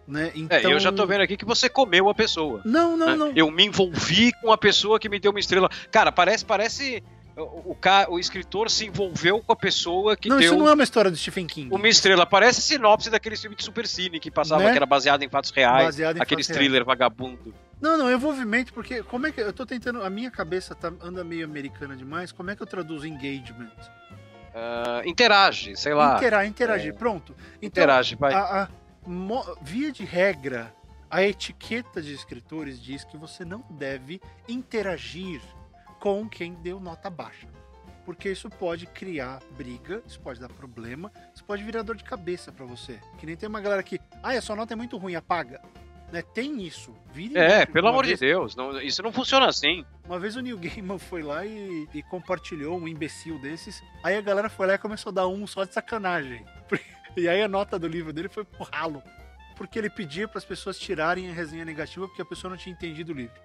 Né? 0.07 0.31
Então... 0.35 0.57
É, 0.57 0.73
eu 0.73 0.79
já 0.79 0.91
tô 0.91 0.97
então 0.97 1.07
vendo 1.07 1.23
aqui 1.23 1.37
que 1.37 1.45
você 1.45 1.69
comeu 1.69 2.09
a 2.09 2.15
pessoa. 2.15 2.63
Não, 2.65 2.97
não, 2.97 3.07
né? 3.07 3.17
não. 3.17 3.33
Eu 3.35 3.51
me 3.51 3.65
envolvi 3.65 4.33
com 4.41 4.53
a 4.53 4.59
pessoa 4.59 5.01
que 5.01 5.09
me 5.09 5.19
deu 5.19 5.33
uma 5.33 5.41
estrela. 5.41 5.69
Cara, 5.91 6.13
parece, 6.13 6.45
parece 6.45 7.03
o, 7.37 7.73
o, 7.73 7.77
o 8.11 8.19
escritor 8.19 8.71
se 8.71 8.87
envolveu 8.87 9.41
com 9.43 9.53
a 9.53 9.57
pessoa 9.57 10.17
que 10.17 10.29
não, 10.29 10.39
deu... 10.39 10.49
Não, 10.49 10.55
isso 10.55 10.65
não 10.65 10.71
é 10.71 10.75
uma 10.75 10.83
história 10.83 11.11
do 11.11 11.17
Stephen 11.17 11.47
King. 11.47 11.75
Uma 11.75 11.89
estrela. 11.89 12.25
Parece 12.25 12.63
sinopse 12.63 13.11
daquele 13.11 13.37
filme 13.37 13.55
de 13.55 13.63
Supercine 13.63 14.19
que 14.19 14.31
passava, 14.31 14.63
né? 14.63 14.71
que 14.71 14.77
era 14.77 14.87
baseado 14.87 15.23
em 15.23 15.29
fatos 15.29 15.51
reais. 15.51 15.85
Baseado 15.85 16.17
em 16.17 16.23
aquele 16.23 16.43
thriller 16.43 16.71
reais. 16.71 16.87
vagabundo. 16.87 17.55
Não, 17.81 17.99
não, 17.99 18.11
envolvimento, 18.11 18.73
porque 18.73 19.03
como 19.03 19.27
é 19.27 19.33
que. 19.33 19.41
Eu 19.41 19.53
tô 19.53 19.67
tentando. 19.67 20.03
A 20.03 20.09
minha 20.09 20.31
cabeça 20.31 20.75
tá, 20.75 20.91
anda 21.03 21.23
meio 21.23 21.45
americana 21.45 21.95
demais. 21.95 22.33
Como 22.33 22.51
é 22.51 22.57
que 22.57 22.63
eu 22.63 22.67
traduzo 22.67 23.07
engagement? 23.07 23.71
Uh, 24.55 25.07
interage, 25.07 25.77
sei 25.77 25.93
lá. 25.93 26.17
Intera, 26.17 26.47
interagir, 26.47 26.95
é. 26.95 26.97
pronto. 26.97 27.37
Então, 27.61 27.83
interage, 27.83 28.17
vai. 28.17 28.33
A, 28.33 28.63
a, 28.63 28.69
via 29.61 29.93
de 29.93 30.07
regra, 30.07 30.75
a 31.11 31.23
etiqueta 31.23 32.01
de 32.01 32.15
escritores 32.15 32.83
diz 32.83 33.05
que 33.05 33.19
você 33.19 33.45
não 33.45 33.63
deve 33.71 34.23
interagir 34.49 35.43
com 36.07 36.29
quem 36.29 36.55
deu 36.55 36.79
nota 36.79 37.11
baixa. 37.11 37.49
Porque 38.05 38.31
isso 38.31 38.49
pode 38.49 38.87
criar 38.87 39.41
briga, 39.57 40.01
isso 40.07 40.21
pode 40.21 40.39
dar 40.39 40.49
problema, 40.49 41.11
isso 41.35 41.43
pode 41.43 41.65
virar 41.65 41.83
dor 41.83 41.97
de 41.97 42.05
cabeça 42.05 42.53
para 42.53 42.65
você. 42.65 43.01
Que 43.19 43.27
nem 43.27 43.35
tem 43.37 43.49
uma 43.49 43.61
galera 43.61 43.83
que, 43.83 43.99
ah, 44.23 44.31
a 44.31 44.41
sua 44.41 44.55
nota 44.55 44.73
é 44.73 44.77
muito 44.77 44.97
ruim, 44.97 45.17
apaga. 45.17 45.61
Né? 46.13 46.23
Tem 46.23 46.63
isso. 46.63 46.95
Vire 47.13 47.37
é, 47.37 47.67
pelo 47.67 47.89
amor 47.89 48.07
vez, 48.07 48.21
de 48.21 48.25
Deus, 48.25 48.55
não, 48.55 48.81
isso 48.81 49.03
não 49.03 49.11
funciona 49.11 49.49
assim. 49.49 49.85
Uma 50.05 50.21
vez 50.21 50.37
o 50.37 50.41
Neil 50.41 50.57
Gaiman 50.57 50.97
foi 50.97 51.25
lá 51.25 51.45
e, 51.45 51.89
e, 51.93 52.05
compartilhou 52.05 52.79
um 52.79 52.87
imbecil 52.87 53.41
desses. 53.41 53.83
Aí 54.05 54.17
a 54.17 54.21
galera 54.21 54.49
foi 54.49 54.69
lá 54.69 54.75
e 54.75 54.79
começou 54.79 55.11
a 55.11 55.15
dar 55.15 55.27
um 55.27 55.45
só 55.45 55.65
de 55.65 55.75
sacanagem. 55.75 56.45
E 57.19 57.31
aí 57.31 57.41
a 57.41 57.49
nota 57.49 57.79
do 57.79 57.89
livro 57.89 58.13
dele 58.13 58.29
foi 58.29 58.45
pro 58.45 58.69
ralo. 58.71 59.03
Porque 59.57 59.79
ele 59.79 59.89
pedia 59.89 60.29
para 60.29 60.37
as 60.37 60.45
pessoas 60.45 60.79
tirarem 60.79 61.31
a 61.31 61.33
resenha 61.33 61.65
negativa 61.65 62.07
porque 62.07 62.21
a 62.21 62.27
pessoa 62.27 62.51
não 62.51 62.59
tinha 62.59 62.75
entendido 62.75 63.11
o 63.11 63.17
livro. 63.17 63.41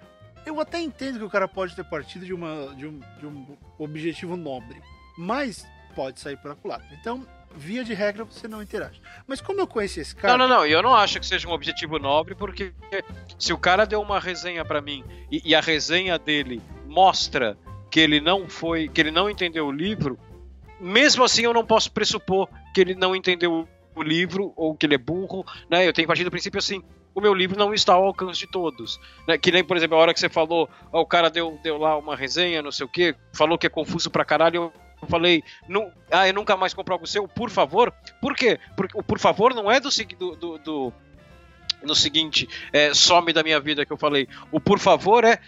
Eu 0.45 0.59
até 0.59 0.79
entendo 0.79 1.19
que 1.19 1.25
o 1.25 1.29
cara 1.29 1.47
pode 1.47 1.75
ter 1.75 1.83
partido 1.83 2.25
de, 2.25 2.33
uma, 2.33 2.73
de, 2.75 2.87
um, 2.87 2.99
de 3.19 3.27
um 3.27 3.57
objetivo 3.77 4.35
nobre, 4.35 4.81
mas 5.17 5.65
pode 5.95 6.19
sair 6.19 6.37
por 6.37 6.51
acolá. 6.51 6.81
Então, 6.91 7.27
via 7.55 7.83
de 7.83 7.93
regra, 7.93 8.23
você 8.23 8.47
não 8.47 8.61
interage. 8.61 9.01
Mas 9.27 9.41
como 9.41 9.59
eu 9.59 9.67
conheci 9.67 9.99
esse 9.99 10.15
cara. 10.15 10.37
Não, 10.37 10.47
não, 10.47 10.57
não. 10.57 10.65
Eu 10.65 10.81
não 10.81 10.95
acho 10.95 11.19
que 11.19 11.25
seja 11.25 11.47
um 11.47 11.51
objetivo 11.51 11.99
nobre, 11.99 12.35
porque 12.35 12.73
se 13.37 13.53
o 13.53 13.57
cara 13.57 13.85
deu 13.85 14.01
uma 14.01 14.19
resenha 14.19 14.63
para 14.65 14.81
mim 14.81 15.03
e, 15.31 15.41
e, 15.49 15.55
a 15.55 15.61
resenha 15.61 16.17
dele 16.17 16.61
mostra 16.87 17.57
que 17.89 17.99
ele 17.99 18.19
não 18.19 18.47
foi. 18.49 18.87
que 18.87 19.01
ele 19.01 19.11
não 19.11 19.29
entendeu 19.29 19.67
o 19.67 19.71
livro, 19.71 20.17
mesmo 20.79 21.23
assim 21.23 21.43
eu 21.43 21.53
não 21.53 21.65
posso 21.65 21.91
pressupor 21.91 22.49
que 22.73 22.81
ele 22.81 22.95
não 22.95 23.15
entendeu 23.15 23.67
o 23.93 24.01
livro 24.01 24.53
ou 24.55 24.75
que 24.75 24.85
ele 24.85 24.95
é 24.95 24.97
burro, 24.97 25.45
né? 25.69 25.87
Eu 25.87 25.93
tenho 25.93 26.07
partir 26.07 26.23
do 26.23 26.31
princípio 26.31 26.57
assim, 26.57 26.81
o 27.13 27.21
meu 27.21 27.33
livro 27.33 27.57
não 27.57 27.73
está 27.73 27.93
ao 27.93 28.05
alcance 28.05 28.39
de 28.39 28.47
todos. 28.47 28.99
Né? 29.27 29.37
Que 29.37 29.51
nem, 29.51 29.63
por 29.63 29.77
exemplo, 29.77 29.97
a 29.97 29.99
hora 29.99 30.13
que 30.13 30.19
você 30.19 30.29
falou, 30.29 30.69
ó, 30.91 31.01
o 31.01 31.05
cara 31.05 31.29
deu, 31.29 31.59
deu 31.63 31.77
lá 31.77 31.97
uma 31.97 32.15
resenha, 32.15 32.61
não 32.61 32.71
sei 32.71 32.85
o 32.85 32.89
que, 32.89 33.15
falou 33.33 33.57
que 33.57 33.67
é 33.67 33.69
confuso 33.69 34.09
pra 34.09 34.25
caralho, 34.25 34.71
eu 35.01 35.07
falei, 35.07 35.43
não, 35.67 35.91
ah, 36.11 36.27
eu 36.27 36.33
nunca 36.33 36.55
mais 36.55 36.73
compro 36.73 36.93
algo 36.93 37.07
seu, 37.07 37.27
por 37.27 37.49
favor. 37.49 37.93
Por 38.21 38.35
quê? 38.35 38.59
Porque 38.75 38.97
o 38.97 39.03
por 39.03 39.19
favor 39.19 39.53
não 39.53 39.69
é 39.69 39.79
do, 39.79 39.89
do, 39.89 40.35
do, 40.35 40.57
do 40.59 40.93
no 41.83 41.95
seguinte, 41.95 42.47
é, 42.71 42.93
some 42.93 43.33
da 43.33 43.41
minha 43.41 43.59
vida 43.59 43.85
que 43.85 43.91
eu 43.91 43.97
falei. 43.97 44.27
O 44.51 44.59
por 44.59 44.77
favor 44.77 45.23
é, 45.23 45.39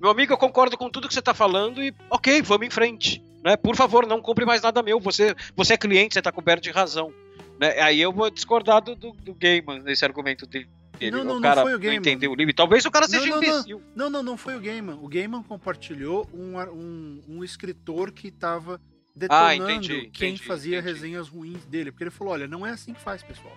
meu 0.00 0.10
amigo, 0.10 0.32
eu 0.32 0.38
concordo 0.38 0.76
com 0.76 0.90
tudo 0.90 1.06
que 1.06 1.14
você 1.14 1.20
está 1.20 1.32
falando 1.32 1.82
e 1.82 1.94
ok, 2.10 2.42
vamos 2.42 2.66
em 2.66 2.70
frente. 2.70 3.22
Né? 3.44 3.56
Por 3.56 3.76
favor, 3.76 4.06
não 4.06 4.20
compre 4.20 4.44
mais 4.44 4.62
nada 4.62 4.82
meu. 4.82 4.98
Você, 4.98 5.34
você 5.54 5.74
é 5.74 5.76
cliente, 5.76 6.14
você 6.14 6.20
está 6.20 6.32
coberto 6.32 6.62
de 6.62 6.70
razão. 6.70 7.12
Né? 7.58 7.80
Aí 7.80 8.00
eu 8.00 8.12
vou 8.12 8.30
discordar 8.30 8.82
do, 8.82 8.96
do, 8.96 9.12
do 9.12 9.34
Gaiman 9.34 9.80
nesse 9.80 10.04
argumento 10.04 10.46
dele. 10.46 10.68
Não, 11.08 11.24
não, 11.24 11.38
o 11.38 11.40
cara 11.40 11.56
não 11.56 11.62
foi 11.62 11.74
o 11.74 11.78
Gaiman. 11.78 11.94
não 11.94 12.00
entendeu 12.00 12.32
o 12.32 12.34
livro. 12.34 12.54
Talvez 12.54 12.84
o 12.84 12.90
cara 12.90 13.06
seja 13.06 13.26
não, 13.26 13.36
não, 13.36 13.42
imbecil. 13.42 13.82
Não, 13.94 14.10
não, 14.10 14.22
não 14.22 14.36
foi 14.36 14.56
o 14.56 14.60
Gaiman. 14.60 14.98
O 15.00 15.08
Gaiman 15.08 15.42
compartilhou 15.42 16.28
um, 16.34 16.58
um, 16.58 17.22
um 17.28 17.44
escritor 17.44 18.10
que 18.10 18.28
estava 18.28 18.80
detonando 19.14 19.46
ah, 19.46 19.54
entendi, 19.54 20.10
quem 20.12 20.34
entendi, 20.34 20.42
fazia 20.44 20.78
entendi. 20.78 20.92
resenhas 20.92 21.28
ruins 21.28 21.64
dele. 21.64 21.90
Porque 21.90 22.04
ele 22.04 22.10
falou, 22.10 22.32
olha, 22.32 22.48
não 22.48 22.66
é 22.66 22.70
assim 22.70 22.92
que 22.92 23.00
faz, 23.00 23.22
pessoal. 23.22 23.56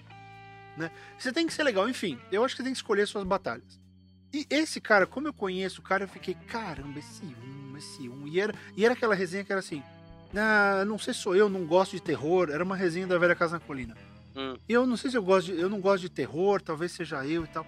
Né? 0.77 0.91
Você 1.17 1.31
tem 1.31 1.45
que 1.47 1.53
ser 1.53 1.63
legal. 1.63 1.89
Enfim, 1.89 2.17
eu 2.31 2.43
acho 2.43 2.55
que 2.55 2.61
você 2.61 2.63
tem 2.63 2.73
que 2.73 2.77
escolher 2.77 3.07
suas 3.07 3.23
batalhas. 3.23 3.79
E 4.33 4.47
esse 4.49 4.81
cara, 4.81 5.05
como 5.05 5.27
eu 5.27 5.33
conheço 5.33 5.79
o 5.79 5.83
cara, 5.83 6.05
eu 6.05 6.07
fiquei, 6.07 6.33
caramba, 6.33 6.97
esse 6.97 7.23
um, 7.23 7.77
esse 7.77 8.09
um. 8.09 8.27
E 8.27 8.39
era, 8.39 8.53
e 8.75 8.83
era 8.83 8.93
aquela 8.93 9.13
resenha 9.13 9.43
que 9.43 9.51
era 9.51 9.59
assim, 9.59 9.83
ah, 10.35 10.83
não 10.85 10.97
sei 10.97 11.13
se 11.13 11.19
sou 11.19 11.35
eu, 11.35 11.47
não 11.47 11.65
gosto 11.65 11.91
de 11.91 12.01
terror. 12.01 12.49
Era 12.49 12.63
uma 12.63 12.75
resenha 12.75 13.05
da 13.05 13.17
Velha 13.17 13.35
Casa 13.35 13.53
na 13.53 13.59
Colina. 13.59 13.95
Hum. 14.35 14.57
Eu 14.67 14.85
não 14.87 14.97
sei 14.97 15.11
se 15.11 15.17
eu 15.17 15.23
gosto 15.23 15.47
de, 15.47 15.59
eu 15.59 15.69
não 15.69 15.79
gosto 15.79 16.01
de 16.01 16.09
terror, 16.09 16.61
talvez 16.61 16.91
seja 16.91 17.25
eu 17.25 17.43
e 17.43 17.47
tal. 17.47 17.65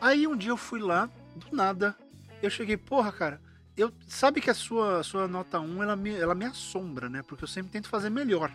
Aí 0.00 0.26
um 0.26 0.36
dia 0.36 0.50
eu 0.50 0.56
fui 0.56 0.80
lá, 0.80 1.08
do 1.34 1.54
nada, 1.54 1.96
eu 2.42 2.50
cheguei, 2.50 2.76
porra, 2.76 3.10
cara, 3.10 3.40
eu 3.76 3.92
sabe 4.06 4.40
que 4.40 4.50
a 4.50 4.54
sua, 4.54 5.02
sua 5.02 5.26
nota 5.26 5.58
1 5.58 5.82
ela 5.82 5.96
me, 5.96 6.14
ela 6.14 6.34
me 6.34 6.44
assombra, 6.44 7.08
né? 7.08 7.22
Porque 7.26 7.44
eu 7.44 7.48
sempre 7.48 7.72
tento 7.72 7.88
fazer 7.88 8.10
melhor. 8.10 8.50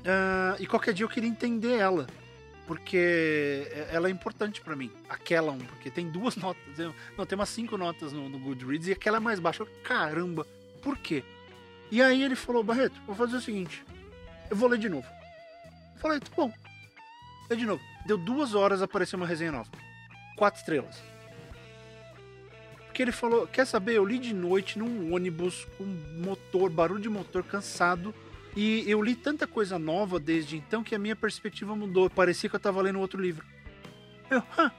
Uh, 0.00 0.56
e 0.58 0.66
qualquer 0.66 0.94
dia 0.94 1.04
eu 1.04 1.08
queria 1.08 1.28
entender 1.28 1.76
ela. 1.76 2.06
Porque 2.66 3.68
ela 3.90 4.08
é 4.08 4.10
importante 4.10 4.60
para 4.60 4.74
mim. 4.74 4.90
Aquela 5.08 5.52
1, 5.52 5.58
porque 5.58 5.90
tem 5.90 6.08
duas 6.08 6.36
notas. 6.36 6.62
Não, 7.18 7.26
tem 7.26 7.36
umas 7.36 7.50
cinco 7.50 7.76
notas 7.76 8.12
no, 8.12 8.28
no 8.28 8.38
Goodreads 8.38 8.88
e 8.88 8.92
aquela 8.92 9.18
é 9.18 9.20
mais 9.20 9.38
baixa. 9.38 9.62
Eu, 9.62 9.68
caramba, 9.82 10.46
por 10.80 10.96
quê? 10.96 11.22
E 11.90 12.00
aí 12.00 12.22
ele 12.22 12.34
falou, 12.34 12.64
Barreto, 12.64 12.98
vou 13.06 13.14
fazer 13.14 13.36
o 13.36 13.40
seguinte. 13.40 13.84
Eu 14.48 14.56
vou 14.56 14.68
ler 14.68 14.78
de 14.78 14.88
novo. 14.88 15.06
Eu 16.02 16.08
falei, 16.08 16.20
tá 16.20 16.30
bom. 16.36 16.52
Lê 17.48 17.56
de 17.56 17.66
novo. 17.66 17.82
Deu 18.06 18.18
duas 18.18 18.54
horas, 18.54 18.82
apareceu 18.82 19.16
uma 19.16 19.26
resenha 19.26 19.52
nova 19.52 19.70
quatro 20.42 20.58
estrelas. 20.58 21.00
Porque 22.86 23.00
ele 23.00 23.12
falou, 23.12 23.46
quer 23.46 23.64
saber, 23.64 23.94
eu 23.94 24.04
li 24.04 24.18
de 24.18 24.34
noite 24.34 24.76
num 24.76 25.14
ônibus 25.14 25.66
com 25.78 25.84
motor, 25.84 26.68
barulho 26.68 27.00
de 27.00 27.08
motor, 27.08 27.44
cansado. 27.44 28.14
E 28.56 28.84
eu 28.86 29.00
li 29.00 29.14
tanta 29.14 29.46
coisa 29.46 29.78
nova 29.78 30.18
desde 30.18 30.56
então 30.56 30.82
que 30.82 30.94
a 30.94 30.98
minha 30.98 31.16
perspectiva 31.16 31.76
mudou. 31.76 32.10
Parecia 32.10 32.50
que 32.50 32.56
eu 32.56 32.60
tava 32.60 32.82
lendo 32.82 32.98
outro 32.98 33.20
livro. 33.20 33.46
Eu, 34.28 34.42
Hã? 34.58 34.70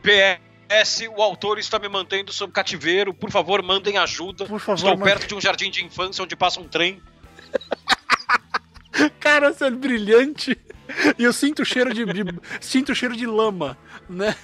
PS, 0.00 1.08
o 1.14 1.20
autor 1.20 1.58
está 1.58 1.78
me 1.78 1.88
mantendo 1.88 2.32
sob 2.32 2.52
cativeiro. 2.52 3.12
Por 3.12 3.30
favor, 3.30 3.62
mandem 3.62 3.98
ajuda. 3.98 4.46
Por 4.46 4.60
favor, 4.60 4.92
Estou 4.92 5.04
perto 5.04 5.26
de 5.26 5.34
um 5.34 5.40
jardim 5.40 5.70
de 5.70 5.84
infância 5.84 6.22
onde 6.22 6.36
passa 6.36 6.60
um 6.60 6.68
trem. 6.68 7.02
Cara, 9.20 9.52
você 9.52 9.64
é 9.66 9.70
brilhante. 9.70 10.56
E 11.18 11.24
eu 11.24 11.32
sinto 11.32 11.62
o 11.62 11.64
cheiro 11.64 11.92
de, 11.94 12.04
de- 12.04 12.40
sinto 12.60 12.92
o 12.92 12.94
cheiro 12.94 13.16
de 13.16 13.26
lama, 13.26 13.76
né? 14.08 14.34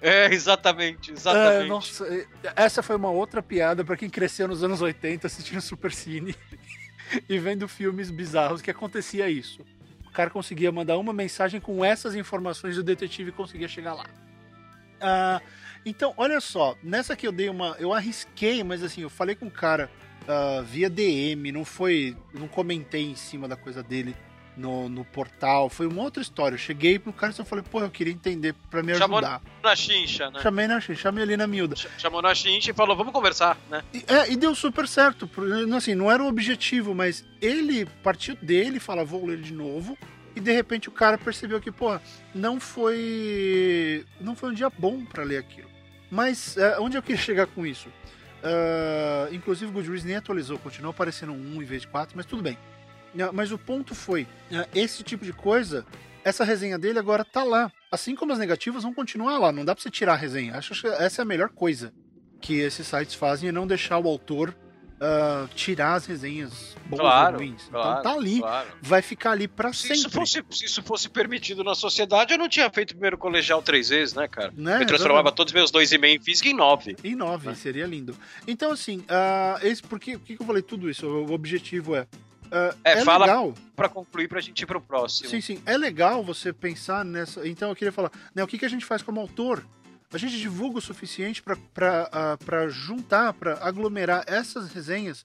É, 0.00 0.32
exatamente, 0.32 1.10
É, 1.10 1.14
exatamente. 1.14 1.68
nossa, 1.68 2.06
é, 2.06 2.26
essa 2.56 2.82
foi 2.82 2.96
uma 2.96 3.10
outra 3.10 3.42
piada 3.42 3.84
pra 3.84 3.96
quem 3.98 4.08
cresceu 4.08 4.48
nos 4.48 4.64
anos 4.64 4.80
80 4.80 5.26
assistindo 5.26 5.60
Super 5.60 5.92
Cine 5.92 6.34
e 7.28 7.38
vendo 7.38 7.68
filmes 7.68 8.10
bizarros 8.10 8.62
que 8.62 8.70
acontecia 8.70 9.28
isso. 9.28 9.60
O 10.06 10.10
cara 10.10 10.30
conseguia 10.30 10.72
mandar 10.72 10.96
uma 10.96 11.12
mensagem 11.12 11.60
com 11.60 11.84
essas 11.84 12.14
informações 12.14 12.76
e 12.76 12.80
o 12.80 12.82
detetive 12.82 13.30
conseguia 13.30 13.68
chegar 13.68 13.92
lá. 13.92 14.06
Ah, 15.00 15.40
então, 15.84 16.14
olha 16.16 16.40
só, 16.40 16.76
nessa 16.82 17.14
que 17.14 17.26
eu 17.26 17.32
dei 17.32 17.48
uma. 17.48 17.76
Eu 17.78 17.92
arrisquei, 17.92 18.64
mas 18.64 18.82
assim, 18.82 19.02
eu 19.02 19.10
falei 19.10 19.34
com 19.34 19.46
o 19.46 19.50
cara 19.50 19.90
ah, 20.30 20.62
via 20.62 20.88
DM, 20.88 21.52
não 21.52 21.64
foi. 21.64 22.16
Não 22.32 22.46
comentei 22.48 23.02
em 23.10 23.14
cima 23.16 23.46
da 23.48 23.56
coisa 23.56 23.82
dele 23.82 24.14
no, 24.56 24.88
no 24.88 25.04
portal, 25.04 25.68
foi 25.70 25.86
uma 25.86 26.02
outra 26.02 26.22
história. 26.22 26.54
Eu 26.54 26.58
cheguei 26.58 26.98
pro 26.98 27.12
cara 27.12 27.32
e 27.32 27.34
só 27.36 27.44
falei, 27.44 27.64
pô, 27.70 27.80
eu 27.80 27.90
queria 27.90 28.12
entender 28.12 28.54
pra 28.70 28.82
me 28.82 28.94
Chamou 28.94 29.18
ajudar. 29.18 29.40
Na 29.62 29.74
chincha, 29.76 30.30
né? 30.30 30.40
Chamei, 30.42 30.66
na, 30.66 30.80
chamei 30.80 31.22
ali 31.24 31.36
na 31.36 31.46
miúda. 31.46 31.76
Ch- 31.76 31.88
Chamou 31.98 32.20
na 32.20 32.34
chincha 32.34 32.70
e 32.70 32.74
falou, 32.74 32.94
vamos 32.96 33.12
conversar, 33.12 33.56
né? 33.70 33.82
E, 33.94 34.04
é, 34.06 34.30
e 34.30 34.36
deu 34.36 34.54
super 34.54 34.86
certo. 34.86 35.28
Assim, 35.76 35.94
não 35.94 36.10
era 36.10 36.22
o 36.22 36.26
objetivo, 36.28 36.94
mas 36.94 37.24
ele 37.40 37.86
partiu 38.02 38.36
dele 38.42 38.76
e 38.76 38.80
fala, 38.80 39.04
vou 39.04 39.24
ler 39.26 39.40
de 39.40 39.52
novo. 39.52 39.96
E 40.36 40.40
de 40.40 40.52
repente 40.52 40.88
o 40.88 40.92
cara 40.92 41.16
percebeu 41.18 41.60
que, 41.60 41.72
pô, 41.72 41.98
não 42.34 42.60
foi. 42.60 44.04
Não 44.20 44.36
foi 44.36 44.50
um 44.50 44.54
dia 44.54 44.70
bom 44.70 45.04
pra 45.04 45.24
ler 45.24 45.38
aquilo. 45.38 45.68
Mas 46.10 46.56
é, 46.56 46.78
onde 46.78 46.96
eu 46.96 47.02
queria 47.02 47.20
chegar 47.22 47.46
com 47.46 47.64
isso? 47.66 47.88
Ah, 48.42 49.28
inclusive 49.32 49.70
o 49.70 49.74
Goodreads 49.74 50.04
nem 50.04 50.16
atualizou, 50.16 50.58
continuou 50.58 50.90
aparecendo 50.90 51.32
um 51.32 51.60
em 51.62 51.64
vez 51.64 51.82
de 51.82 51.88
quatro, 51.88 52.16
mas 52.16 52.26
tudo 52.26 52.42
bem. 52.42 52.56
Ah, 53.18 53.30
Mas 53.32 53.52
o 53.52 53.58
ponto 53.58 53.94
foi, 53.94 54.26
ah, 54.52 54.66
esse 54.74 55.02
tipo 55.02 55.24
de 55.24 55.32
coisa, 55.32 55.84
essa 56.24 56.44
resenha 56.44 56.78
dele 56.78 56.98
agora 56.98 57.24
tá 57.24 57.42
lá. 57.42 57.70
Assim 57.90 58.14
como 58.14 58.32
as 58.32 58.38
negativas 58.38 58.82
vão 58.84 58.94
continuar 58.94 59.38
lá, 59.38 59.50
não 59.52 59.64
dá 59.64 59.74
pra 59.74 59.82
você 59.82 59.90
tirar 59.90 60.12
a 60.14 60.16
resenha. 60.16 60.54
Acho 60.56 60.80
que 60.80 60.86
essa 60.86 61.22
é 61.22 61.24
a 61.24 61.26
melhor 61.26 61.48
coisa 61.50 61.92
que 62.40 62.54
esses 62.60 62.86
sites 62.86 63.14
fazem 63.14 63.48
é 63.48 63.52
não 63.52 63.66
deixar 63.66 63.98
o 63.98 64.08
autor 64.08 64.54
ah, 65.00 65.46
tirar 65.54 65.94
as 65.94 66.06
resenhas 66.06 66.76
boas 66.86 67.00
Claro, 67.00 67.34
ou 67.36 67.38
ruins. 67.42 67.62
claro, 67.70 68.00
então 68.00 68.02
tá 68.02 68.18
ali, 68.18 68.40
claro. 68.40 68.68
vai 68.82 69.00
ficar 69.02 69.30
ali 69.32 69.48
pra 69.48 69.72
Se 69.72 69.82
sempre. 69.82 69.96
isso, 69.96 70.10
fosse, 70.10 70.44
se 70.50 70.64
isso 70.66 70.82
fosse 70.82 71.08
permitido 71.08 71.64
na 71.64 71.74
sociedade, 71.74 72.32
eu 72.32 72.38
não 72.38 72.48
tinha 72.48 72.68
feito 72.70 72.90
primeiro 72.94 73.16
colegial 73.16 73.62
três 73.62 73.88
vezes, 73.88 74.14
né, 74.14 74.28
cara? 74.28 74.52
Né? 74.56 74.82
eu 74.82 74.86
transformava 74.86 75.32
todos 75.32 75.50
os 75.52 75.54
meus 75.54 75.70
dois 75.70 75.90
e 75.92 75.98
meio 75.98 76.16
em 76.16 76.20
física 76.22 76.48
em 76.48 76.54
nove. 76.54 76.96
Em 77.02 77.14
nove, 77.14 77.48
Né? 77.48 77.54
seria 77.54 77.86
lindo. 77.86 78.14
Então, 78.46 78.72
assim, 78.72 79.02
ah, 79.08 79.58
esse, 79.62 79.82
por 79.82 79.98
que, 79.98 80.18
por 80.18 80.26
que 80.26 80.36
eu 80.40 80.46
falei 80.46 80.62
tudo 80.62 80.90
isso? 80.90 81.06
O 81.06 81.32
objetivo 81.32 81.96
é. 81.96 82.06
ah, 82.52 82.74
É, 82.84 83.04
fala- 83.04 83.26
legal. 83.26 83.54
Pra 83.76 83.88
concluir, 83.88 84.28
pra 84.28 84.40
gente 84.40 84.60
ir 84.62 84.66
pro 84.66 84.80
próximo. 84.80 85.28
Sim, 85.30 85.40
sim. 85.40 85.62
É 85.64 85.76
legal 85.78 86.22
você 86.22 86.52
pensar 86.52 87.04
nessa. 87.04 87.46
Então 87.48 87.70
eu 87.70 87.76
queria 87.76 87.92
falar, 87.92 88.10
né, 88.34 88.42
o 88.44 88.46
que, 88.46 88.58
que 88.58 88.64
a 88.66 88.68
gente 88.68 88.84
faz 88.84 89.00
como 89.02 89.18
autor? 89.20 89.64
A 90.12 90.18
gente 90.18 90.38
divulga 90.38 90.78
o 90.78 90.82
suficiente 90.82 91.42
para 91.42 92.68
juntar, 92.68 93.32
para 93.32 93.64
aglomerar 93.64 94.24
essas 94.26 94.72
resenhas 94.72 95.24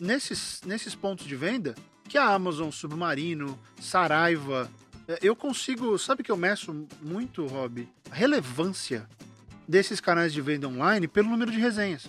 nesses, 0.00 0.62
nesses 0.64 0.94
pontos 0.94 1.26
de 1.26 1.36
venda 1.36 1.74
que 2.08 2.16
a 2.18 2.26
Amazon, 2.28 2.70
Submarino, 2.70 3.58
Saraiva. 3.80 4.70
é, 5.06 5.18
Eu 5.22 5.36
consigo. 5.36 5.98
Sabe 5.98 6.22
que 6.22 6.30
eu 6.30 6.36
meço 6.36 6.86
muito, 7.02 7.46
Rob? 7.46 7.88
A 8.10 8.14
relevância 8.14 9.08
desses 9.68 10.00
canais 10.00 10.32
de 10.32 10.40
venda 10.40 10.68
online 10.68 11.06
pelo 11.08 11.28
número 11.28 11.50
de 11.50 11.58
resenhas. 11.58 12.06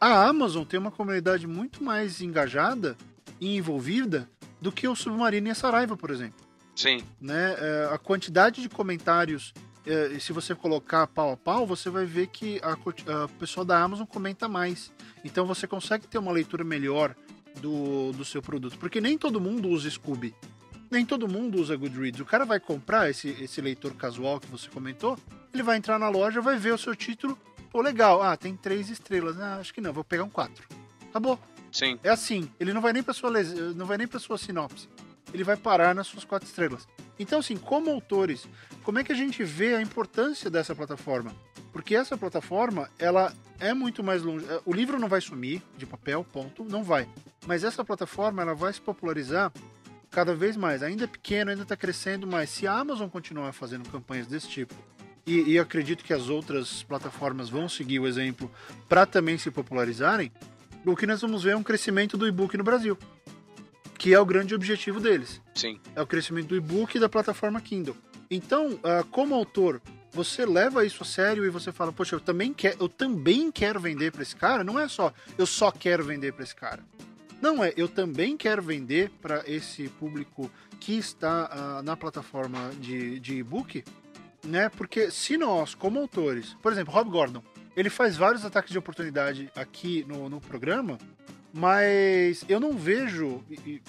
A 0.00 0.26
Amazon 0.28 0.64
tem 0.64 0.78
uma 0.78 0.90
comunidade 0.90 1.46
muito 1.46 1.82
mais 1.82 2.20
engajada 2.20 2.96
e 3.40 3.56
envolvida 3.56 4.28
do 4.60 4.70
que 4.70 4.86
o 4.86 4.94
Submarino 4.94 5.48
e 5.48 5.50
a 5.50 5.54
Saraiva, 5.54 5.96
por 5.96 6.10
exemplo 6.10 6.44
Sim. 6.74 7.02
né? 7.20 7.54
É, 7.58 7.88
a 7.92 7.98
quantidade 7.98 8.60
de 8.60 8.68
comentários, 8.68 9.52
é, 9.86 10.18
se 10.18 10.32
você 10.32 10.54
colocar 10.54 11.06
pau 11.06 11.32
a 11.32 11.36
pau, 11.36 11.66
você 11.66 11.90
vai 11.90 12.06
ver 12.06 12.28
que 12.28 12.60
a, 12.62 12.72
a 12.72 13.28
pessoa 13.28 13.64
da 13.64 13.82
Amazon 13.82 14.06
comenta 14.06 14.48
mais. 14.48 14.92
Então 15.24 15.46
você 15.46 15.66
consegue 15.66 16.06
ter 16.06 16.18
uma 16.18 16.32
leitura 16.32 16.64
melhor 16.64 17.14
do, 17.60 18.12
do 18.12 18.24
seu 18.24 18.42
produto. 18.42 18.78
Porque 18.78 19.00
nem 19.00 19.18
todo 19.18 19.40
mundo 19.40 19.68
usa 19.68 19.90
Scooby. 19.90 20.34
Nem 20.90 21.04
todo 21.04 21.28
mundo 21.28 21.60
usa 21.60 21.76
Goodreads. 21.76 22.20
O 22.20 22.24
cara 22.24 22.44
vai 22.44 22.60
comprar 22.60 23.10
esse, 23.10 23.28
esse 23.40 23.60
leitor 23.60 23.94
casual 23.94 24.38
que 24.40 24.46
você 24.46 24.68
comentou, 24.68 25.18
ele 25.52 25.62
vai 25.62 25.76
entrar 25.76 25.98
na 25.98 26.08
loja, 26.08 26.40
vai 26.40 26.56
ver 26.56 26.72
o 26.72 26.78
seu 26.78 26.94
título. 26.94 27.38
Pô, 27.70 27.80
legal. 27.80 28.22
Ah, 28.22 28.36
tem 28.36 28.56
três 28.56 28.88
estrelas. 28.88 29.38
Ah, 29.40 29.56
acho 29.56 29.74
que 29.74 29.80
não, 29.80 29.92
vou 29.92 30.04
pegar 30.04 30.24
um 30.24 30.30
quatro. 30.30 30.66
Acabou. 31.10 31.38
Sim. 31.72 31.98
É 32.04 32.10
assim, 32.10 32.48
ele 32.60 32.72
não 32.72 32.80
vai 32.80 32.92
nem 32.92 33.02
para 33.02 33.12
sua 33.12 33.30
não 33.74 33.84
vai 33.84 33.98
nem 33.98 34.06
para 34.06 34.20
sua 34.20 34.38
sinopse. 34.38 34.88
Ele 35.32 35.44
vai 35.44 35.56
parar 35.56 35.94
nas 35.94 36.06
suas 36.06 36.24
quatro 36.24 36.48
estrelas. 36.48 36.86
Então, 37.18 37.38
assim, 37.38 37.56
como 37.56 37.90
autores, 37.90 38.46
como 38.82 38.98
é 38.98 39.04
que 39.04 39.12
a 39.12 39.16
gente 39.16 39.42
vê 39.44 39.74
a 39.74 39.82
importância 39.82 40.50
dessa 40.50 40.74
plataforma? 40.74 41.34
Porque 41.72 41.94
essa 41.94 42.16
plataforma, 42.16 42.88
ela 42.98 43.32
é 43.58 43.74
muito 43.74 44.02
mais 44.02 44.22
longe. 44.22 44.46
O 44.64 44.72
livro 44.72 44.98
não 44.98 45.08
vai 45.08 45.20
sumir 45.20 45.62
de 45.76 45.86
papel, 45.86 46.24
ponto, 46.32 46.64
não 46.64 46.84
vai. 46.84 47.08
Mas 47.46 47.64
essa 47.64 47.84
plataforma, 47.84 48.42
ela 48.42 48.54
vai 48.54 48.72
se 48.72 48.80
popularizar 48.80 49.52
cada 50.10 50.34
vez 50.34 50.56
mais. 50.56 50.82
Ainda 50.82 51.04
é 51.04 51.08
pequeno, 51.08 51.50
ainda 51.50 51.64
está 51.64 51.76
crescendo, 51.76 52.26
mas 52.26 52.50
se 52.50 52.66
a 52.66 52.72
Amazon 52.72 53.08
continuar 53.08 53.52
fazendo 53.52 53.88
campanhas 53.90 54.26
desse 54.26 54.48
tipo, 54.48 54.74
e, 55.26 55.52
e 55.52 55.58
acredito 55.58 56.04
que 56.04 56.12
as 56.12 56.28
outras 56.28 56.82
plataformas 56.82 57.48
vão 57.48 57.68
seguir 57.68 57.98
o 57.98 58.06
exemplo 58.06 58.50
para 58.88 59.06
também 59.06 59.38
se 59.38 59.50
popularizarem, 59.50 60.30
o 60.84 60.94
que 60.94 61.06
nós 61.06 61.20
vamos 61.20 61.42
ver 61.42 61.52
é 61.52 61.56
um 61.56 61.62
crescimento 61.62 62.16
do 62.16 62.28
e-book 62.28 62.56
no 62.56 62.64
Brasil, 62.64 62.96
que 63.98 64.12
é 64.12 64.20
o 64.20 64.26
grande 64.26 64.54
objetivo 64.54 65.00
deles. 65.00 65.40
Sim. 65.54 65.80
É 65.94 66.02
o 66.02 66.06
crescimento 66.06 66.48
do 66.48 66.56
e-book 66.56 66.96
e 66.96 67.00
da 67.00 67.08
plataforma 67.08 67.60
Kindle. 67.60 67.96
Então, 68.30 68.72
uh, 68.72 69.04
como 69.10 69.34
autor, 69.34 69.80
você 70.12 70.46
leva 70.46 70.84
isso 70.84 71.02
a 71.02 71.06
sério 71.06 71.44
e 71.44 71.50
você 71.50 71.72
fala, 71.72 71.92
poxa, 71.92 72.14
eu 72.14 72.20
também, 72.20 72.52
quer, 72.52 72.76
eu 72.80 72.88
também 72.88 73.50
quero 73.50 73.80
vender 73.80 74.12
para 74.12 74.22
esse 74.22 74.36
cara. 74.36 74.64
Não 74.64 74.78
é 74.78 74.88
só 74.88 75.12
eu 75.36 75.46
só 75.46 75.70
quero 75.70 76.04
vender 76.04 76.32
para 76.32 76.44
esse 76.44 76.54
cara. 76.54 76.82
Não 77.40 77.62
é, 77.62 77.74
eu 77.76 77.88
também 77.88 78.36
quero 78.36 78.62
vender 78.62 79.10
para 79.20 79.42
esse 79.46 79.88
público 79.88 80.50
que 80.80 80.96
está 80.96 81.50
uh, 81.80 81.82
na 81.82 81.96
plataforma 81.96 82.70
de, 82.80 83.18
de 83.20 83.38
e-book, 83.38 83.84
né? 84.44 84.68
Porque 84.68 85.10
se 85.10 85.36
nós, 85.36 85.74
como 85.74 85.98
autores, 85.98 86.56
por 86.62 86.72
exemplo, 86.72 86.94
Rob 86.94 87.10
Gordon, 87.10 87.42
ele 87.76 87.90
faz 87.90 88.16
vários 88.16 88.44
ataques 88.44 88.70
de 88.70 88.78
oportunidade 88.78 89.50
aqui 89.54 90.04
no, 90.06 90.28
no 90.28 90.40
programa, 90.40 90.96
mas 91.56 92.44
eu 92.48 92.58
não 92.58 92.72
vejo. 92.72 93.40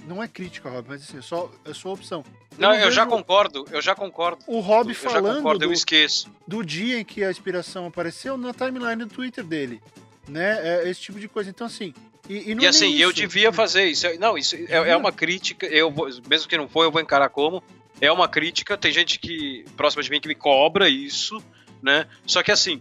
Não 0.07 0.21
é 0.21 0.27
crítica, 0.27 0.69
Rob, 0.69 0.87
mas 0.87 1.01
assim, 1.01 1.17
é 1.17 1.21
só, 1.21 1.51
é 1.65 1.73
só 1.73 1.93
opção. 1.93 2.23
Eu 2.51 2.61
não, 2.61 2.69
não 2.69 2.75
eu 2.75 2.91
já 2.91 3.07
concordo, 3.07 3.65
eu 3.71 3.81
já 3.81 3.95
concordo. 3.95 4.43
O 4.45 4.59
Rob 4.59 4.89
eu 4.89 4.95
falando. 4.95 5.37
Concordo, 5.37 5.59
do, 5.59 5.65
eu 5.65 5.73
esqueço. 5.73 6.31
Do 6.47 6.63
dia 6.63 6.99
em 6.99 7.03
que 7.03 7.23
a 7.23 7.31
inspiração 7.31 7.87
apareceu 7.87 8.37
na 8.37 8.53
timeline 8.53 9.03
do 9.03 9.07
Twitter 9.07 9.43
dele. 9.43 9.81
Né? 10.27 10.83
É 10.83 10.87
esse 10.87 11.01
tipo 11.01 11.19
de 11.19 11.27
coisa. 11.27 11.49
Então, 11.49 11.65
assim. 11.65 11.91
E, 12.29 12.51
e, 12.51 12.53
e 12.53 12.67
assim, 12.67 13.01
é 13.01 13.03
eu 13.03 13.11
devia 13.11 13.51
fazer 13.51 13.85
isso. 13.85 14.05
Não, 14.19 14.37
isso 14.37 14.55
é, 14.55 14.91
é, 14.91 14.95
uma 14.95 15.11
crítica. 15.11 15.65
Eu, 15.65 15.91
mesmo 16.29 16.47
que 16.47 16.57
não 16.57 16.67
for, 16.67 16.83
eu 16.83 16.91
vou 16.91 17.01
encarar 17.01 17.29
como. 17.29 17.63
É 17.99 18.11
uma 18.11 18.27
crítica. 18.27 18.77
Tem 18.77 18.91
gente 18.91 19.17
que 19.17 19.65
próxima 19.75 20.03
de 20.03 20.11
mim 20.11 20.21
que 20.21 20.27
me 20.27 20.35
cobra 20.35 20.87
isso, 20.87 21.43
né? 21.81 22.05
Só 22.27 22.43
que 22.43 22.51
assim, 22.51 22.79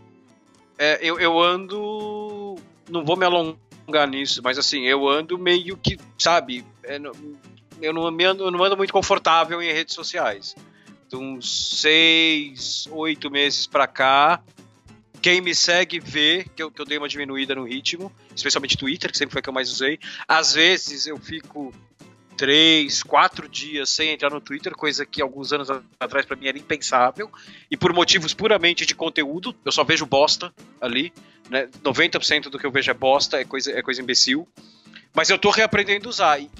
é, 0.78 0.98
eu, 1.00 1.18
eu 1.18 1.40
ando. 1.40 2.56
Não 2.90 3.02
vou 3.02 3.16
me 3.16 3.24
alongar 3.24 3.63
alongar 3.86 4.08
nisso, 4.08 4.40
mas 4.42 4.58
assim, 4.58 4.82
eu 4.86 5.08
ando 5.08 5.38
meio 5.38 5.76
que, 5.76 5.98
sabe, 6.18 6.64
é, 6.82 6.96
eu 7.80 7.92
não, 7.92 8.06
ando, 8.06 8.44
eu 8.44 8.50
não 8.50 8.62
ando 8.62 8.76
muito 8.76 8.92
confortável 8.92 9.60
em 9.62 9.72
redes 9.72 9.94
sociais. 9.94 10.54
De 11.08 11.16
uns 11.16 11.78
seis, 11.80 12.88
oito 12.90 13.30
meses 13.30 13.66
pra 13.66 13.86
cá, 13.86 14.42
quem 15.20 15.40
me 15.40 15.54
segue 15.54 16.00
vê 16.00 16.46
que 16.56 16.62
eu, 16.62 16.70
que 16.70 16.80
eu 16.80 16.84
dei 16.84 16.98
uma 16.98 17.08
diminuída 17.08 17.54
no 17.54 17.64
ritmo, 17.64 18.12
especialmente 18.34 18.76
Twitter, 18.76 19.10
que 19.10 19.16
sempre 19.16 19.32
foi 19.32 19.40
o 19.40 19.42
que 19.42 19.48
eu 19.48 19.54
mais 19.54 19.70
usei. 19.70 19.98
Às 20.26 20.54
vezes 20.54 21.06
eu 21.06 21.18
fico 21.18 21.72
três, 22.36 23.02
quatro 23.02 23.48
dias 23.48 23.90
sem 23.90 24.10
entrar 24.10 24.30
no 24.30 24.40
Twitter, 24.40 24.72
coisa 24.74 25.06
que 25.06 25.22
alguns 25.22 25.52
anos 25.52 25.68
atrás 25.98 26.26
para 26.26 26.36
mim 26.36 26.46
era 26.46 26.58
impensável, 26.58 27.30
e 27.70 27.76
por 27.76 27.92
motivos 27.92 28.34
puramente 28.34 28.84
de 28.84 28.94
conteúdo, 28.94 29.54
eu 29.64 29.72
só 29.72 29.84
vejo 29.84 30.06
bosta 30.06 30.52
ali, 30.80 31.12
né? 31.48 31.68
90% 31.82 32.50
do 32.50 32.58
que 32.58 32.66
eu 32.66 32.70
vejo 32.70 32.90
é 32.90 32.94
bosta, 32.94 33.40
é 33.40 33.44
coisa, 33.44 33.72
é 33.72 33.82
coisa 33.82 34.00
imbecil. 34.00 34.48
Mas 35.14 35.30
eu 35.30 35.38
tô 35.38 35.50
reaprendendo 35.50 36.08
a 36.08 36.10
usar, 36.10 36.40
e, 36.40 36.50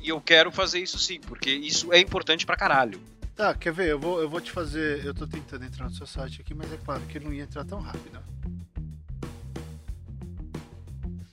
e 0.00 0.08
eu 0.08 0.20
quero 0.20 0.52
fazer 0.52 0.80
isso 0.80 0.98
sim, 0.98 1.20
porque 1.20 1.50
isso 1.50 1.92
é 1.92 1.98
importante 1.98 2.46
pra 2.46 2.56
caralho. 2.56 3.00
Tá, 3.34 3.52
quer 3.52 3.72
ver? 3.72 3.88
Eu 3.88 3.98
vou, 3.98 4.20
eu 4.20 4.28
vou 4.28 4.40
te 4.40 4.50
fazer. 4.50 5.04
Eu 5.04 5.12
tô 5.12 5.26
tentando 5.26 5.62
entrar 5.64 5.84
no 5.84 5.94
seu 5.94 6.06
site 6.06 6.40
aqui, 6.40 6.54
mas 6.54 6.72
é 6.72 6.78
claro 6.78 7.02
que 7.02 7.20
não 7.20 7.32
ia 7.32 7.42
entrar 7.42 7.64
tão 7.66 7.80
rápido. 7.80 8.18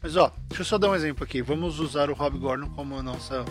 Mas 0.03 0.17
ó, 0.17 0.33
deixa 0.49 0.63
eu 0.63 0.65
só 0.65 0.77
dar 0.77 0.89
um 0.89 0.95
exemplo 0.95 1.23
aqui. 1.23 1.41
Vamos 1.41 1.79
usar 1.79 2.09
o 2.09 2.13
Rob 2.13 2.37
Gordon 2.37 2.69
como 2.71 2.97
a 2.97 3.01
nossa, 3.01 3.45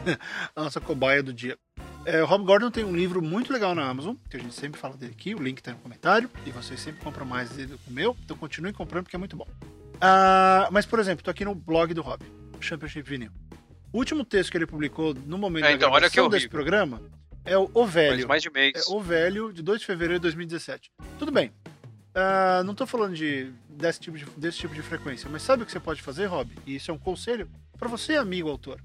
a 0.56 0.62
nossa 0.62 0.80
cobaia 0.80 1.22
do 1.22 1.34
dia. 1.34 1.58
É, 2.06 2.22
o 2.22 2.26
Rob 2.26 2.46
Gordon 2.46 2.70
tem 2.70 2.82
um 2.82 2.96
livro 2.96 3.20
muito 3.20 3.52
legal 3.52 3.74
na 3.74 3.86
Amazon, 3.86 4.14
que 4.30 4.38
a 4.38 4.40
gente 4.40 4.54
sempre 4.54 4.80
fala 4.80 4.96
dele 4.96 5.12
aqui, 5.14 5.34
o 5.34 5.42
link 5.42 5.62
tá 5.62 5.72
no 5.72 5.76
comentário, 5.76 6.30
e 6.46 6.50
vocês 6.50 6.80
sempre 6.80 7.04
compram 7.04 7.26
mais 7.26 7.50
dele 7.50 7.72
do 7.72 7.78
que 7.78 7.90
o 7.90 7.92
meu, 7.92 8.16
então 8.24 8.34
continuem 8.38 8.72
comprando 8.72 9.04
porque 9.04 9.16
é 9.16 9.18
muito 9.18 9.36
bom. 9.36 9.46
Uh, 9.96 10.72
mas, 10.72 10.86
por 10.86 10.98
exemplo, 10.98 11.22
tô 11.22 11.30
aqui 11.30 11.44
no 11.44 11.54
blog 11.54 11.92
do 11.92 12.00
Rob, 12.00 12.24
Championship 12.58 13.06
Vinil. 13.06 13.30
O 13.92 13.98
último 13.98 14.24
texto 14.24 14.50
que 14.50 14.56
ele 14.56 14.66
publicou 14.66 15.12
no 15.12 15.36
momento 15.36 15.66
é, 15.66 15.72
então, 15.72 15.90
da 15.90 15.98
gravação 15.98 16.30
desse 16.30 16.48
programa 16.48 17.02
é 17.44 17.58
o, 17.58 17.70
o 17.74 17.84
Velho. 17.84 18.26
mais 18.26 18.42
de 18.42 18.50
mês. 18.50 18.72
É 18.76 18.90
o 18.90 18.98
Velho, 18.98 19.52
de 19.52 19.62
2 19.62 19.80
de 19.80 19.86
fevereiro 19.86 20.18
de 20.18 20.22
2017. 20.22 20.90
Tudo 21.18 21.30
bem, 21.30 21.52
Uh, 22.18 22.64
não 22.64 22.72
estou 22.72 22.84
falando 22.84 23.14
de, 23.14 23.52
desse, 23.68 24.00
tipo 24.00 24.18
de, 24.18 24.24
desse 24.36 24.58
tipo 24.58 24.74
de 24.74 24.82
frequência, 24.82 25.28
mas 25.30 25.42
sabe 25.42 25.62
o 25.62 25.66
que 25.66 25.70
você 25.70 25.78
pode 25.78 26.02
fazer, 26.02 26.26
Rob? 26.26 26.50
E 26.66 26.74
isso 26.74 26.90
é 26.90 26.94
um 26.94 26.98
conselho 26.98 27.48
para 27.78 27.88
você, 27.88 28.16
amigo 28.16 28.48
autor. 28.48 28.80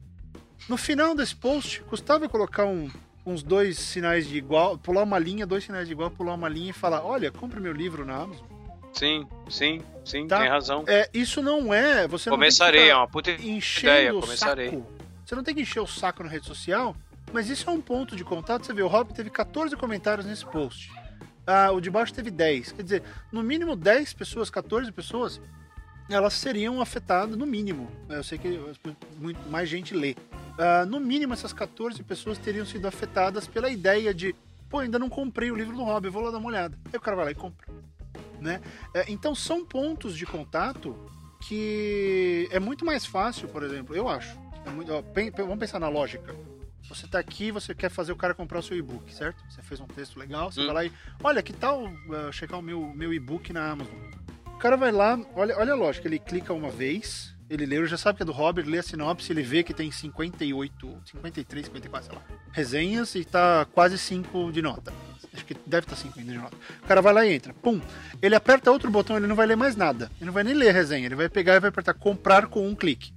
No 0.69 0.77
final 0.77 1.15
desse 1.15 1.35
post, 1.35 1.81
custava 1.81 2.29
colocar 2.29 2.65
um, 2.65 2.91
uns 3.25 3.41
dois 3.41 3.79
sinais 3.79 4.27
de 4.27 4.37
igual, 4.37 4.77
pular 4.77 5.01
uma 5.01 5.17
linha, 5.17 5.47
dois 5.47 5.63
sinais 5.63 5.87
de 5.87 5.93
igual, 5.93 6.11
pular 6.11 6.35
uma 6.35 6.47
linha 6.47 6.69
e 6.69 6.73
falar: 6.73 7.03
olha, 7.03 7.31
compre 7.31 7.59
meu 7.59 7.73
livro 7.73 8.05
na 8.05 8.17
Amazon. 8.17 8.45
Sim, 8.93 9.27
sim, 9.49 9.81
sim, 10.05 10.27
tá? 10.27 10.39
tem 10.39 10.49
razão. 10.49 10.83
É, 10.87 11.09
isso 11.11 11.41
não 11.41 11.73
é. 11.73 12.07
Você 12.07 12.29
começarei, 12.29 12.89
é 12.89 12.95
uma 12.95 13.07
puta 13.07 13.31
ideia, 13.31 14.13
começarei. 14.13 14.69
Saco. 14.69 14.85
Você 15.25 15.35
não 15.35 15.43
tem 15.43 15.55
que 15.55 15.61
encher 15.61 15.79
o 15.79 15.87
saco 15.87 16.21
na 16.21 16.29
rede 16.29 16.45
social, 16.45 16.95
mas 17.31 17.49
isso 17.49 17.67
é 17.67 17.73
um 17.73 17.81
ponto 17.81 18.15
de 18.15 18.23
contato. 18.23 18.65
Você 18.65 18.73
vê, 18.73 18.83
o 18.83 18.87
Rob 18.87 19.11
teve 19.11 19.31
14 19.31 19.75
comentários 19.75 20.27
nesse 20.27 20.45
post. 20.45 20.91
Ah, 21.45 21.71
o 21.71 21.81
de 21.81 21.89
baixo 21.89 22.13
teve 22.13 22.31
10. 22.31 22.71
Quer 22.71 22.83
dizer, 22.83 23.03
no 23.31 23.43
mínimo 23.43 23.75
10 23.75 24.13
pessoas, 24.13 24.49
14 24.49 24.91
pessoas, 24.91 25.41
elas 26.09 26.33
seriam 26.33 26.81
afetadas, 26.81 27.35
no 27.37 27.45
mínimo. 27.45 27.89
Eu 28.09 28.23
sei 28.23 28.37
que 28.37 28.59
muito 29.17 29.49
mais 29.49 29.67
gente 29.67 29.93
lê. 29.93 30.15
Ah, 30.57 30.85
no 30.85 30.99
mínimo, 30.99 31.33
essas 31.33 31.53
14 31.53 32.01
pessoas 32.03 32.37
teriam 32.37 32.65
sido 32.65 32.87
afetadas 32.87 33.47
pela 33.47 33.69
ideia 33.69 34.13
de, 34.13 34.35
pô, 34.69 34.79
ainda 34.79 34.97
não 34.99 35.09
comprei 35.09 35.51
o 35.51 35.55
livro 35.55 35.75
do 35.75 35.83
Hobby, 35.83 36.09
vou 36.09 36.21
lá 36.23 36.31
dar 36.31 36.37
uma 36.37 36.47
olhada. 36.49 36.77
Aí 36.91 36.97
o 36.97 37.01
cara 37.01 37.15
vai 37.15 37.25
lá 37.25 37.31
e 37.31 37.35
compra. 37.35 37.67
Né? 38.39 38.61
É, 38.93 39.05
então 39.11 39.33
são 39.33 39.65
pontos 39.65 40.17
de 40.17 40.25
contato 40.25 40.97
que 41.47 42.47
é 42.51 42.59
muito 42.59 42.85
mais 42.85 43.05
fácil, 43.05 43.47
por 43.49 43.63
exemplo, 43.63 43.95
eu 43.95 44.07
acho. 44.07 44.37
É 44.65 44.69
muito, 44.69 44.93
ó, 44.93 45.01
vamos 45.37 45.59
pensar 45.59 45.79
na 45.79 45.89
lógica. 45.89 46.33
Você 46.89 47.05
está 47.05 47.17
aqui, 47.19 47.51
você 47.51 47.73
quer 47.73 47.89
fazer 47.89 48.11
o 48.11 48.15
cara 48.15 48.33
comprar 48.33 48.59
o 48.59 48.63
seu 48.63 48.77
e-book, 48.77 49.13
certo? 49.13 49.43
Você 49.49 49.61
fez 49.61 49.79
um 49.79 49.87
texto 49.87 50.19
legal, 50.19 50.51
você 50.51 50.61
hum. 50.61 50.65
vai 50.65 50.73
lá 50.73 50.85
e. 50.85 50.91
Olha, 51.23 51.41
que 51.41 51.53
tal 51.53 51.85
uh, 51.85 52.31
checar 52.31 52.59
o 52.59 52.61
meu, 52.61 52.91
meu 52.93 53.13
e-book 53.13 53.53
na 53.53 53.71
Amazon? 53.71 53.95
O 54.47 54.57
cara 54.57 54.75
vai 54.75 54.91
lá, 54.91 55.19
olha, 55.35 55.57
olha 55.57 55.73
a 55.73 55.75
lógica, 55.75 56.07
ele 56.07 56.19
clica 56.19 56.53
uma 56.53 56.69
vez, 56.69 57.35
ele 57.49 57.65
lê, 57.65 57.77
ele 57.77 57.87
já 57.87 57.97
sabe 57.97 58.17
que 58.17 58.23
é 58.23 58.25
do 58.25 58.31
Robert, 58.31 58.65
lê 58.65 58.77
a 58.77 58.83
sinopse, 58.83 59.31
ele 59.31 59.43
vê 59.43 59.63
que 59.63 59.73
tem 59.73 59.91
58, 59.91 61.01
53, 61.05 61.65
54, 61.65 62.09
sei 62.09 62.17
lá, 62.17 62.39
resenhas 62.51 63.15
e 63.15 63.25
tá 63.25 63.65
quase 63.73 63.97
5 63.97 64.51
de 64.51 64.61
nota. 64.61 64.93
Acho 65.33 65.45
que 65.45 65.55
deve 65.65 65.85
estar 65.85 65.95
tá 65.95 66.01
5 66.01 66.21
de 66.21 66.37
nota. 66.37 66.55
O 66.83 66.87
cara 66.87 67.01
vai 67.01 67.11
lá 67.11 67.25
e 67.25 67.33
entra. 67.33 67.53
Pum. 67.55 67.81
Ele 68.21 68.35
aperta 68.35 68.71
outro 68.71 68.91
botão, 68.91 69.17
ele 69.17 69.25
não 69.25 69.35
vai 69.35 69.47
ler 69.47 69.55
mais 69.55 69.75
nada. 69.75 70.11
Ele 70.17 70.27
não 70.27 70.33
vai 70.33 70.43
nem 70.43 70.53
ler 70.53 70.69
a 70.69 70.73
resenha. 70.73 71.07
Ele 71.07 71.15
vai 71.15 71.27
pegar 71.27 71.55
e 71.55 71.59
vai 71.59 71.69
apertar 71.69 71.95
comprar 71.95 72.45
com 72.45 72.67
um 72.67 72.75
clique. 72.75 73.11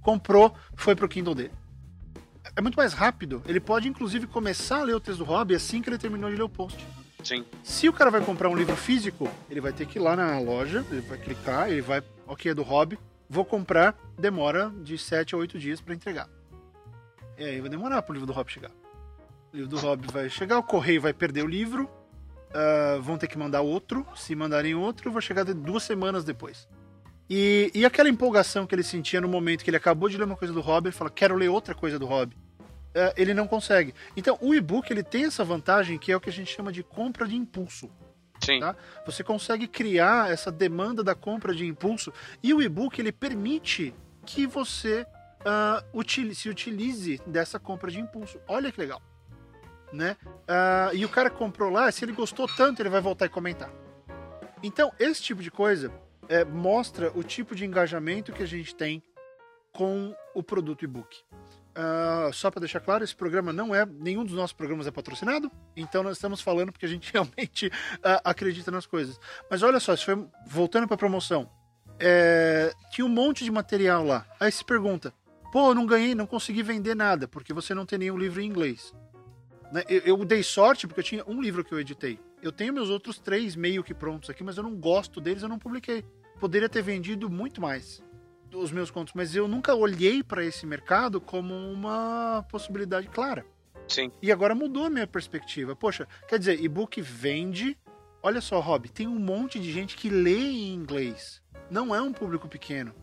Comprou, 0.00 0.54
foi 0.76 0.94
pro 0.94 1.08
Kindle 1.08 1.34
dele 1.34 1.59
é 2.56 2.60
muito 2.60 2.76
mais 2.76 2.92
rápido. 2.92 3.42
Ele 3.46 3.60
pode, 3.60 3.88
inclusive, 3.88 4.26
começar 4.26 4.80
a 4.80 4.84
ler 4.84 4.94
o 4.94 5.00
texto 5.00 5.18
do 5.18 5.24
Hobby 5.24 5.54
assim 5.54 5.82
que 5.82 5.88
ele 5.88 5.98
terminou 5.98 6.30
de 6.30 6.36
ler 6.36 6.42
o 6.42 6.48
post. 6.48 6.84
Sim. 7.22 7.44
Se 7.62 7.88
o 7.88 7.92
cara 7.92 8.10
vai 8.10 8.20
comprar 8.22 8.48
um 8.48 8.56
livro 8.56 8.76
físico, 8.76 9.30
ele 9.50 9.60
vai 9.60 9.72
ter 9.72 9.86
que 9.86 9.98
ir 9.98 10.02
lá 10.02 10.16
na 10.16 10.38
loja, 10.38 10.84
ele 10.90 11.02
vai 11.02 11.18
clicar, 11.18 11.70
ele 11.70 11.82
vai, 11.82 12.02
ok, 12.26 12.50
é 12.50 12.54
do 12.54 12.62
Hobby, 12.62 12.98
vou 13.28 13.44
comprar, 13.44 13.94
demora 14.18 14.72
de 14.82 14.96
7 14.96 15.34
a 15.34 15.38
8 15.38 15.58
dias 15.58 15.80
para 15.80 15.94
entregar. 15.94 16.28
E 17.38 17.44
aí 17.44 17.60
vai 17.60 17.70
demorar 17.70 18.02
pro 18.02 18.12
livro 18.12 18.26
do 18.26 18.32
Hobby 18.32 18.52
chegar. 18.52 18.70
O 19.52 19.56
livro 19.56 19.70
do 19.70 19.78
Hobby 19.78 20.06
vai 20.10 20.28
chegar, 20.28 20.58
o 20.58 20.62
correio 20.62 21.00
vai 21.00 21.12
perder 21.12 21.44
o 21.44 21.46
livro, 21.46 21.90
uh, 22.50 23.00
vão 23.02 23.18
ter 23.18 23.26
que 23.26 23.38
mandar 23.38 23.60
outro. 23.60 24.06
Se 24.14 24.34
mandarem 24.34 24.74
outro, 24.74 25.10
vai 25.10 25.22
chegar 25.22 25.44
duas 25.44 25.82
semanas 25.82 26.24
depois. 26.24 26.68
E, 27.32 27.70
e 27.72 27.86
aquela 27.86 28.08
empolgação 28.08 28.66
que 28.66 28.74
ele 28.74 28.82
sentia 28.82 29.20
no 29.20 29.28
momento 29.28 29.62
que 29.62 29.70
ele 29.70 29.76
acabou 29.76 30.08
de 30.08 30.18
ler 30.18 30.24
uma 30.24 30.36
coisa 30.36 30.52
do 30.52 30.60
Hobby, 30.60 30.88
ele 30.88 30.96
fala, 30.96 31.08
quero 31.08 31.36
ler 31.36 31.48
outra 31.48 31.76
coisa 31.76 31.96
do 31.96 32.04
Hobby. 32.04 32.34
Uh, 32.34 33.14
ele 33.16 33.32
não 33.32 33.46
consegue. 33.46 33.94
Então, 34.16 34.36
o 34.40 34.52
e-book 34.52 34.90
ele 34.90 35.04
tem 35.04 35.26
essa 35.26 35.44
vantagem 35.44 35.96
que 35.96 36.10
é 36.10 36.16
o 36.16 36.20
que 36.20 36.28
a 36.28 36.32
gente 36.32 36.52
chama 36.52 36.72
de 36.72 36.82
compra 36.82 37.28
de 37.28 37.36
impulso. 37.36 37.88
Sim. 38.40 38.58
Tá? 38.58 38.74
Você 39.06 39.22
consegue 39.22 39.68
criar 39.68 40.28
essa 40.28 40.50
demanda 40.50 41.04
da 41.04 41.14
compra 41.14 41.54
de 41.54 41.64
impulso 41.64 42.12
e 42.42 42.52
o 42.52 42.60
e-book 42.60 42.98
ele 42.98 43.12
permite 43.12 43.94
que 44.26 44.44
você 44.44 45.06
uh, 45.42 45.86
utilize, 45.96 46.40
se 46.40 46.48
utilize 46.48 47.20
dessa 47.24 47.60
compra 47.60 47.92
de 47.92 48.00
impulso. 48.00 48.40
Olha 48.48 48.72
que 48.72 48.80
legal. 48.80 49.00
Né? 49.92 50.16
Uh, 50.24 50.96
e 50.96 51.04
o 51.04 51.08
cara 51.08 51.30
comprou 51.30 51.70
lá, 51.70 51.92
se 51.92 52.04
ele 52.04 52.12
gostou 52.12 52.48
tanto, 52.48 52.82
ele 52.82 52.88
vai 52.88 53.00
voltar 53.00 53.26
e 53.26 53.28
comentar. 53.28 53.70
Então, 54.64 54.92
esse 54.98 55.22
tipo 55.22 55.42
de 55.42 55.50
coisa 55.50 55.92
é, 56.30 56.44
mostra 56.44 57.10
o 57.14 57.24
tipo 57.24 57.56
de 57.56 57.66
engajamento 57.66 58.32
que 58.32 58.42
a 58.42 58.46
gente 58.46 58.74
tem 58.74 59.02
com 59.72 60.14
o 60.32 60.42
produto 60.42 60.84
e-book. 60.84 61.18
Uh, 61.70 62.32
só 62.32 62.50
para 62.50 62.60
deixar 62.60 62.80
claro, 62.80 63.02
esse 63.02 63.14
programa 63.14 63.52
não 63.52 63.74
é. 63.74 63.84
Nenhum 63.84 64.24
dos 64.24 64.34
nossos 64.34 64.52
programas 64.52 64.86
é 64.86 64.90
patrocinado, 64.90 65.50
então 65.76 66.02
nós 66.02 66.16
estamos 66.16 66.40
falando 66.40 66.72
porque 66.72 66.86
a 66.86 66.88
gente 66.88 67.10
realmente 67.12 67.66
uh, 67.66 68.20
acredita 68.24 68.70
nas 68.70 68.86
coisas. 68.86 69.18
Mas 69.50 69.62
olha 69.62 69.80
só, 69.80 69.96
foi, 69.96 70.26
voltando 70.46 70.86
para 70.86 70.94
a 70.94 70.98
promoção, 70.98 71.50
é, 71.98 72.72
tinha 72.92 73.04
um 73.04 73.10
monte 73.10 73.44
de 73.44 73.50
material 73.50 74.04
lá. 74.04 74.26
Aí 74.38 74.50
se 74.50 74.64
pergunta: 74.64 75.12
Pô, 75.52 75.74
não 75.74 75.84
ganhei, 75.84 76.14
não 76.14 76.26
consegui 76.26 76.62
vender 76.62 76.94
nada, 76.94 77.26
porque 77.26 77.52
você 77.52 77.74
não 77.74 77.84
tem 77.84 77.98
nenhum 77.98 78.18
livro 78.18 78.40
em 78.40 78.46
inglês. 78.46 78.94
Né? 79.72 79.82
Eu, 79.88 80.18
eu, 80.18 80.24
dei 80.24 80.42
sorte 80.42 80.86
porque 80.86 81.00
eu 81.00 81.04
tinha 81.04 81.24
um 81.26 81.40
livro 81.40 81.64
que 81.64 81.72
eu 81.72 81.80
editei. 81.80 82.18
Eu 82.42 82.52
tenho 82.52 82.72
meus 82.72 82.88
outros 82.88 83.18
três 83.18 83.54
meio 83.54 83.84
que 83.84 83.94
prontos 83.94 84.30
aqui, 84.30 84.42
mas 84.42 84.56
eu 84.56 84.62
não 84.62 84.74
gosto 84.74 85.20
deles, 85.20 85.42
eu 85.42 85.48
não 85.48 85.58
publiquei. 85.58 86.04
Poderia 86.40 86.68
ter 86.68 86.82
vendido 86.82 87.28
muito 87.28 87.60
mais 87.60 88.02
os 88.54 88.72
meus 88.72 88.90
contos, 88.90 89.12
mas 89.14 89.36
eu 89.36 89.46
nunca 89.46 89.74
olhei 89.74 90.22
para 90.22 90.44
esse 90.44 90.66
mercado 90.66 91.20
como 91.20 91.54
uma 91.54 92.44
possibilidade 92.50 93.06
clara. 93.08 93.44
Sim. 93.86 94.10
E 94.22 94.32
agora 94.32 94.54
mudou 94.54 94.86
a 94.86 94.90
minha 94.90 95.06
perspectiva. 95.06 95.76
Poxa, 95.76 96.08
quer 96.26 96.38
dizer, 96.38 96.60
e-book 96.60 97.00
vende. 97.00 97.78
Olha 98.22 98.40
só, 98.40 98.58
Rob, 98.60 98.88
tem 98.88 99.06
um 99.06 99.18
monte 99.18 99.58
de 99.58 99.70
gente 99.70 99.96
que 99.96 100.08
lê 100.08 100.38
em 100.38 100.74
inglês. 100.74 101.42
Não 101.70 101.94
é 101.94 102.00
um 102.00 102.12
público 102.12 102.48
pequeno. 102.48 102.94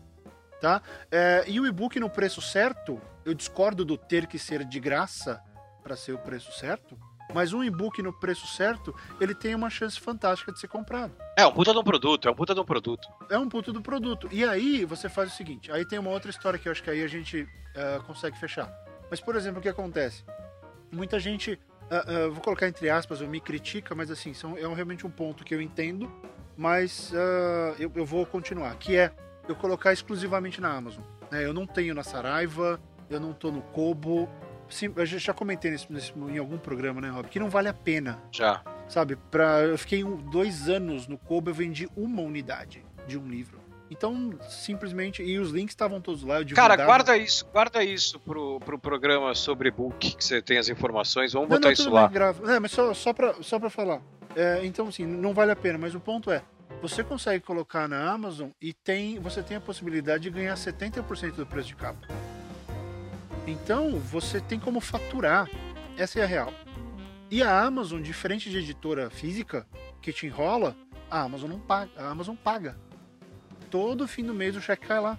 Tá? 0.60 0.82
É, 1.10 1.44
e 1.46 1.60
o 1.60 1.66
e-book 1.66 2.00
no 2.00 2.10
preço 2.10 2.42
certo, 2.42 3.00
eu 3.24 3.32
discordo 3.32 3.84
do 3.84 3.96
ter 3.96 4.26
que 4.26 4.38
ser 4.38 4.64
de 4.64 4.80
graça 4.80 5.40
para 5.82 5.94
ser 5.94 6.12
o 6.12 6.18
preço 6.18 6.52
certo. 6.58 6.98
Mas 7.34 7.52
um 7.52 7.62
e-book 7.62 8.02
no 8.02 8.12
preço 8.12 8.46
certo, 8.46 8.94
ele 9.20 9.34
tem 9.34 9.54
uma 9.54 9.68
chance 9.68 10.00
fantástica 10.00 10.52
de 10.52 10.58
ser 10.58 10.68
comprado. 10.68 11.12
É 11.36 11.46
um 11.46 11.52
puta 11.52 11.72
de 11.72 11.78
um 11.78 11.84
produto, 11.84 12.28
é 12.28 12.30
um 12.30 12.34
puta 12.34 12.54
de 12.54 12.60
um 12.60 12.64
produto. 12.64 13.08
É 13.30 13.38
um 13.38 13.48
puta 13.48 13.72
do 13.72 13.82
produto. 13.82 14.28
E 14.32 14.44
aí 14.44 14.84
você 14.84 15.08
faz 15.08 15.32
o 15.32 15.36
seguinte: 15.36 15.70
aí 15.70 15.84
tem 15.84 15.98
uma 15.98 16.10
outra 16.10 16.30
história 16.30 16.58
que 16.58 16.68
eu 16.68 16.72
acho 16.72 16.82
que 16.82 16.90
aí 16.90 17.02
a 17.02 17.08
gente 17.08 17.42
uh, 17.42 18.02
consegue 18.04 18.38
fechar. 18.38 18.72
Mas, 19.10 19.20
por 19.20 19.36
exemplo, 19.36 19.58
o 19.58 19.62
que 19.62 19.68
acontece? 19.68 20.24
Muita 20.90 21.18
gente, 21.18 21.52
uh, 21.52 22.28
uh, 22.28 22.32
vou 22.32 22.42
colocar 22.42 22.66
entre 22.66 22.88
aspas, 22.88 23.20
eu 23.20 23.28
me 23.28 23.40
critica, 23.40 23.94
mas 23.94 24.10
assim, 24.10 24.32
são, 24.32 24.56
é 24.56 24.66
realmente 24.74 25.06
um 25.06 25.10
ponto 25.10 25.44
que 25.44 25.54
eu 25.54 25.60
entendo, 25.60 26.10
mas 26.56 27.12
eu, 27.78 27.92
eu, 27.94 28.04
vou 28.04 28.26
continuar, 28.26 28.74
que 28.76 28.96
é 28.96 29.12
eu 29.48 29.54
colocar 29.54 29.92
exclusivamente 29.92 30.60
na 30.60 30.70
Amazon. 30.70 31.04
Né? 31.30 31.44
Eu 31.44 31.52
não 31.52 31.66
tenho 31.66 31.94
na 31.94 32.02
Saraiva, 32.02 32.80
eu 33.08 33.20
não 33.20 33.32
tô 33.32 33.50
no 33.50 33.62
Kobo, 33.62 34.28
Sim, 34.68 34.92
eu 34.94 35.06
já 35.06 35.32
comentei 35.32 35.70
nesse, 35.70 35.90
nesse, 35.92 36.12
em 36.16 36.38
algum 36.38 36.58
programa, 36.58 37.00
né, 37.00 37.08
Rob? 37.08 37.28
Que 37.28 37.38
não 37.38 37.48
vale 37.48 37.68
a 37.68 37.74
pena. 37.74 38.20
Já. 38.30 38.62
Sabe? 38.88 39.16
Pra, 39.30 39.60
eu 39.60 39.78
fiquei 39.78 40.04
um, 40.04 40.16
dois 40.16 40.68
anos 40.68 41.06
no 41.06 41.18
Kobo, 41.18 41.50
eu 41.50 41.54
vendi 41.54 41.88
uma 41.96 42.22
unidade 42.22 42.84
de 43.06 43.18
um 43.18 43.26
livro. 43.26 43.58
Então, 43.90 44.38
simplesmente. 44.48 45.22
E 45.22 45.38
os 45.38 45.50
links 45.50 45.72
estavam 45.72 46.00
todos 46.00 46.22
lá. 46.22 46.44
Cara, 46.44 46.76
guarda 46.76 47.16
isso, 47.16 47.46
guarda 47.46 47.82
isso 47.82 48.18
pro, 48.20 48.60
pro 48.60 48.78
programa 48.78 49.34
sobre 49.34 49.70
book, 49.70 50.14
que 50.14 50.24
você 50.24 50.42
tem 50.42 50.58
as 50.58 50.68
informações. 50.68 51.32
Vamos 51.32 51.48
não, 51.48 51.56
botar 51.56 51.68
não, 51.68 51.72
isso 51.72 51.90
lá. 51.90 52.06
Grava. 52.08 52.52
É, 52.52 52.60
mas 52.60 52.70
só, 52.70 52.92
só, 52.92 53.12
pra, 53.12 53.34
só 53.40 53.58
pra 53.58 53.70
falar. 53.70 54.02
É, 54.36 54.60
então, 54.64 54.88
assim, 54.88 55.06
não 55.06 55.32
vale 55.32 55.52
a 55.52 55.56
pena, 55.56 55.78
mas 55.78 55.94
o 55.94 56.00
ponto 56.00 56.30
é. 56.30 56.42
Você 56.82 57.02
consegue 57.02 57.42
colocar 57.44 57.88
na 57.88 58.08
Amazon 58.08 58.50
e 58.60 58.72
tem, 58.72 59.18
você 59.18 59.42
tem 59.42 59.56
a 59.56 59.60
possibilidade 59.60 60.24
de 60.24 60.30
ganhar 60.30 60.54
70% 60.54 61.32
do 61.32 61.46
preço 61.46 61.68
de 61.68 61.74
capa. 61.74 62.06
Então, 63.48 63.98
você 63.98 64.40
tem 64.40 64.58
como 64.58 64.80
faturar. 64.80 65.48
Essa 65.96 66.20
é 66.20 66.22
a 66.22 66.26
real. 66.26 66.52
E 67.30 67.42
a 67.42 67.60
Amazon, 67.60 68.00
diferente 68.00 68.48
de 68.50 68.58
editora 68.58 69.10
física, 69.10 69.66
que 70.00 70.12
te 70.12 70.26
enrola, 70.26 70.76
a 71.10 71.22
Amazon 71.22 71.50
não 71.50 71.60
paga. 71.60 71.90
A 71.96 72.08
Amazon 72.08 72.36
paga 72.36 72.76
todo 73.68 74.08
fim 74.08 74.24
do 74.24 74.34
mês 74.34 74.56
o 74.56 74.60
cheque 74.60 74.86
cai 74.86 75.00
lá. 75.00 75.18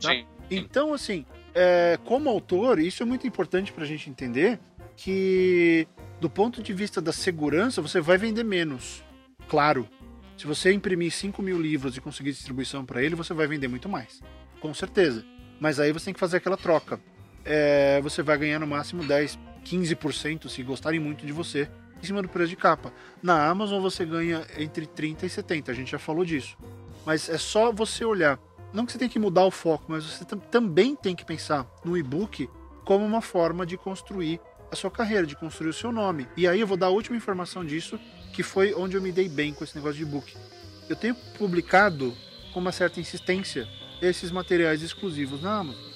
Tá? 0.00 0.10
Sim. 0.10 0.26
Então, 0.50 0.92
assim, 0.92 1.24
é, 1.54 1.98
como 2.04 2.28
autor, 2.28 2.78
isso 2.78 3.02
é 3.02 3.06
muito 3.06 3.26
importante 3.26 3.72
para 3.72 3.84
a 3.84 3.86
gente 3.86 4.08
entender 4.08 4.58
que, 4.96 5.86
do 6.20 6.30
ponto 6.30 6.62
de 6.62 6.72
vista 6.72 7.00
da 7.00 7.12
segurança, 7.12 7.82
você 7.82 8.00
vai 8.00 8.18
vender 8.18 8.44
menos. 8.44 9.02
Claro. 9.48 9.88
Se 10.36 10.46
você 10.46 10.72
imprimir 10.72 11.12
5 11.12 11.40
mil 11.42 11.60
livros 11.60 11.96
e 11.96 12.00
conseguir 12.00 12.32
distribuição 12.32 12.84
para 12.84 13.02
ele, 13.02 13.14
você 13.14 13.32
vai 13.32 13.46
vender 13.46 13.68
muito 13.68 13.88
mais. 13.88 14.20
Com 14.60 14.74
certeza. 14.74 15.24
Mas 15.60 15.78
aí 15.78 15.92
você 15.92 16.06
tem 16.06 16.14
que 16.14 16.20
fazer 16.20 16.38
aquela 16.38 16.56
troca. 16.56 17.00
É, 17.44 18.00
você 18.00 18.22
vai 18.22 18.38
ganhar 18.38 18.58
no 18.58 18.66
máximo 18.66 19.04
10, 19.04 19.38
15% 19.64 20.48
se 20.48 20.62
gostarem 20.62 21.00
muito 21.00 21.26
de 21.26 21.32
você 21.32 21.68
em 22.02 22.06
cima 22.06 22.22
do 22.22 22.28
preço 22.28 22.50
de 22.50 22.56
capa. 22.56 22.92
Na 23.22 23.46
Amazon 23.46 23.80
você 23.80 24.04
ganha 24.04 24.46
entre 24.58 24.86
30 24.86 25.26
e 25.26 25.30
70, 25.30 25.72
a 25.72 25.74
gente 25.74 25.90
já 25.90 25.98
falou 25.98 26.24
disso. 26.24 26.56
Mas 27.04 27.28
é 27.28 27.38
só 27.38 27.72
você 27.72 28.04
olhar. 28.04 28.38
Não 28.72 28.84
que 28.84 28.92
você 28.92 28.98
tenha 28.98 29.08
que 29.08 29.18
mudar 29.18 29.44
o 29.44 29.50
foco, 29.50 29.84
mas 29.88 30.04
você 30.04 30.24
também 30.50 30.96
tem 30.96 31.14
que 31.14 31.24
pensar 31.24 31.66
no 31.84 31.96
e-book 31.96 32.48
como 32.84 33.04
uma 33.04 33.20
forma 33.20 33.64
de 33.64 33.76
construir 33.76 34.40
a 34.70 34.76
sua 34.76 34.90
carreira, 34.90 35.26
de 35.26 35.36
construir 35.36 35.70
o 35.70 35.72
seu 35.72 35.92
nome. 35.92 36.26
E 36.36 36.48
aí 36.48 36.60
eu 36.60 36.66
vou 36.66 36.76
dar 36.76 36.86
a 36.86 36.90
última 36.90 37.16
informação 37.16 37.64
disso, 37.64 37.98
que 38.32 38.42
foi 38.42 38.74
onde 38.74 38.96
eu 38.96 39.02
me 39.02 39.12
dei 39.12 39.28
bem 39.28 39.54
com 39.54 39.62
esse 39.62 39.76
negócio 39.76 39.96
de 39.96 40.02
e-book. 40.02 40.36
Eu 40.88 40.96
tenho 40.96 41.14
publicado 41.38 42.14
com 42.52 42.60
uma 42.60 42.72
certa 42.72 43.00
insistência 43.00 43.68
esses 44.02 44.30
materiais 44.30 44.82
exclusivos 44.82 45.40
na 45.40 45.58
Amazon. 45.58 45.93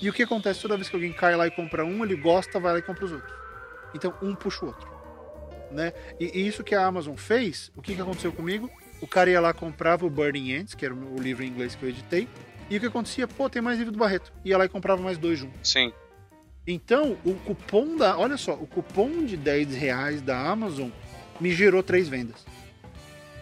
E 0.00 0.08
o 0.08 0.12
que 0.12 0.22
acontece 0.22 0.62
toda 0.62 0.76
vez 0.76 0.88
que 0.88 0.96
alguém 0.96 1.12
cai 1.12 1.34
lá 1.36 1.46
e 1.46 1.50
compra 1.50 1.84
um, 1.84 2.04
ele 2.04 2.16
gosta, 2.16 2.60
vai 2.60 2.72
lá 2.72 2.78
e 2.78 2.82
compra 2.82 3.04
os 3.04 3.12
outros. 3.12 3.32
Então 3.94 4.14
um 4.22 4.34
puxa 4.34 4.64
o 4.64 4.68
outro. 4.68 4.88
Né? 5.70 5.92
E, 6.18 6.40
e 6.40 6.46
isso 6.46 6.64
que 6.64 6.74
a 6.74 6.84
Amazon 6.84 7.16
fez, 7.16 7.70
o 7.76 7.82
que, 7.82 7.94
que 7.94 8.00
aconteceu 8.00 8.32
comigo? 8.32 8.70
O 9.00 9.06
cara 9.06 9.30
ia 9.30 9.40
lá, 9.40 9.52
comprava 9.52 10.06
o 10.06 10.10
Burning 10.10 10.54
Ants, 10.54 10.74
que 10.74 10.84
era 10.84 10.94
o 10.94 11.20
livro 11.20 11.44
em 11.44 11.48
inglês 11.48 11.74
que 11.74 11.82
eu 11.82 11.88
editei. 11.88 12.28
E 12.70 12.76
o 12.76 12.80
que 12.80 12.86
acontecia? 12.86 13.26
Pô, 13.26 13.48
tem 13.48 13.62
mais 13.62 13.78
livro 13.78 13.92
do 13.92 13.98
Barreto. 13.98 14.32
Ia 14.44 14.58
lá 14.58 14.64
e 14.64 14.68
comprava 14.68 15.00
mais 15.00 15.16
dois 15.16 15.38
juntos. 15.38 15.58
Sim. 15.62 15.92
Então, 16.66 17.16
o 17.24 17.34
cupom 17.34 17.96
da. 17.96 18.18
Olha 18.18 18.36
só, 18.36 18.52
o 18.52 18.66
cupom 18.66 19.24
de 19.24 19.36
10 19.36 19.74
reais 19.74 20.20
da 20.20 20.38
Amazon 20.38 20.90
me 21.40 21.50
gerou 21.50 21.82
três 21.82 22.08
vendas. 22.08 22.44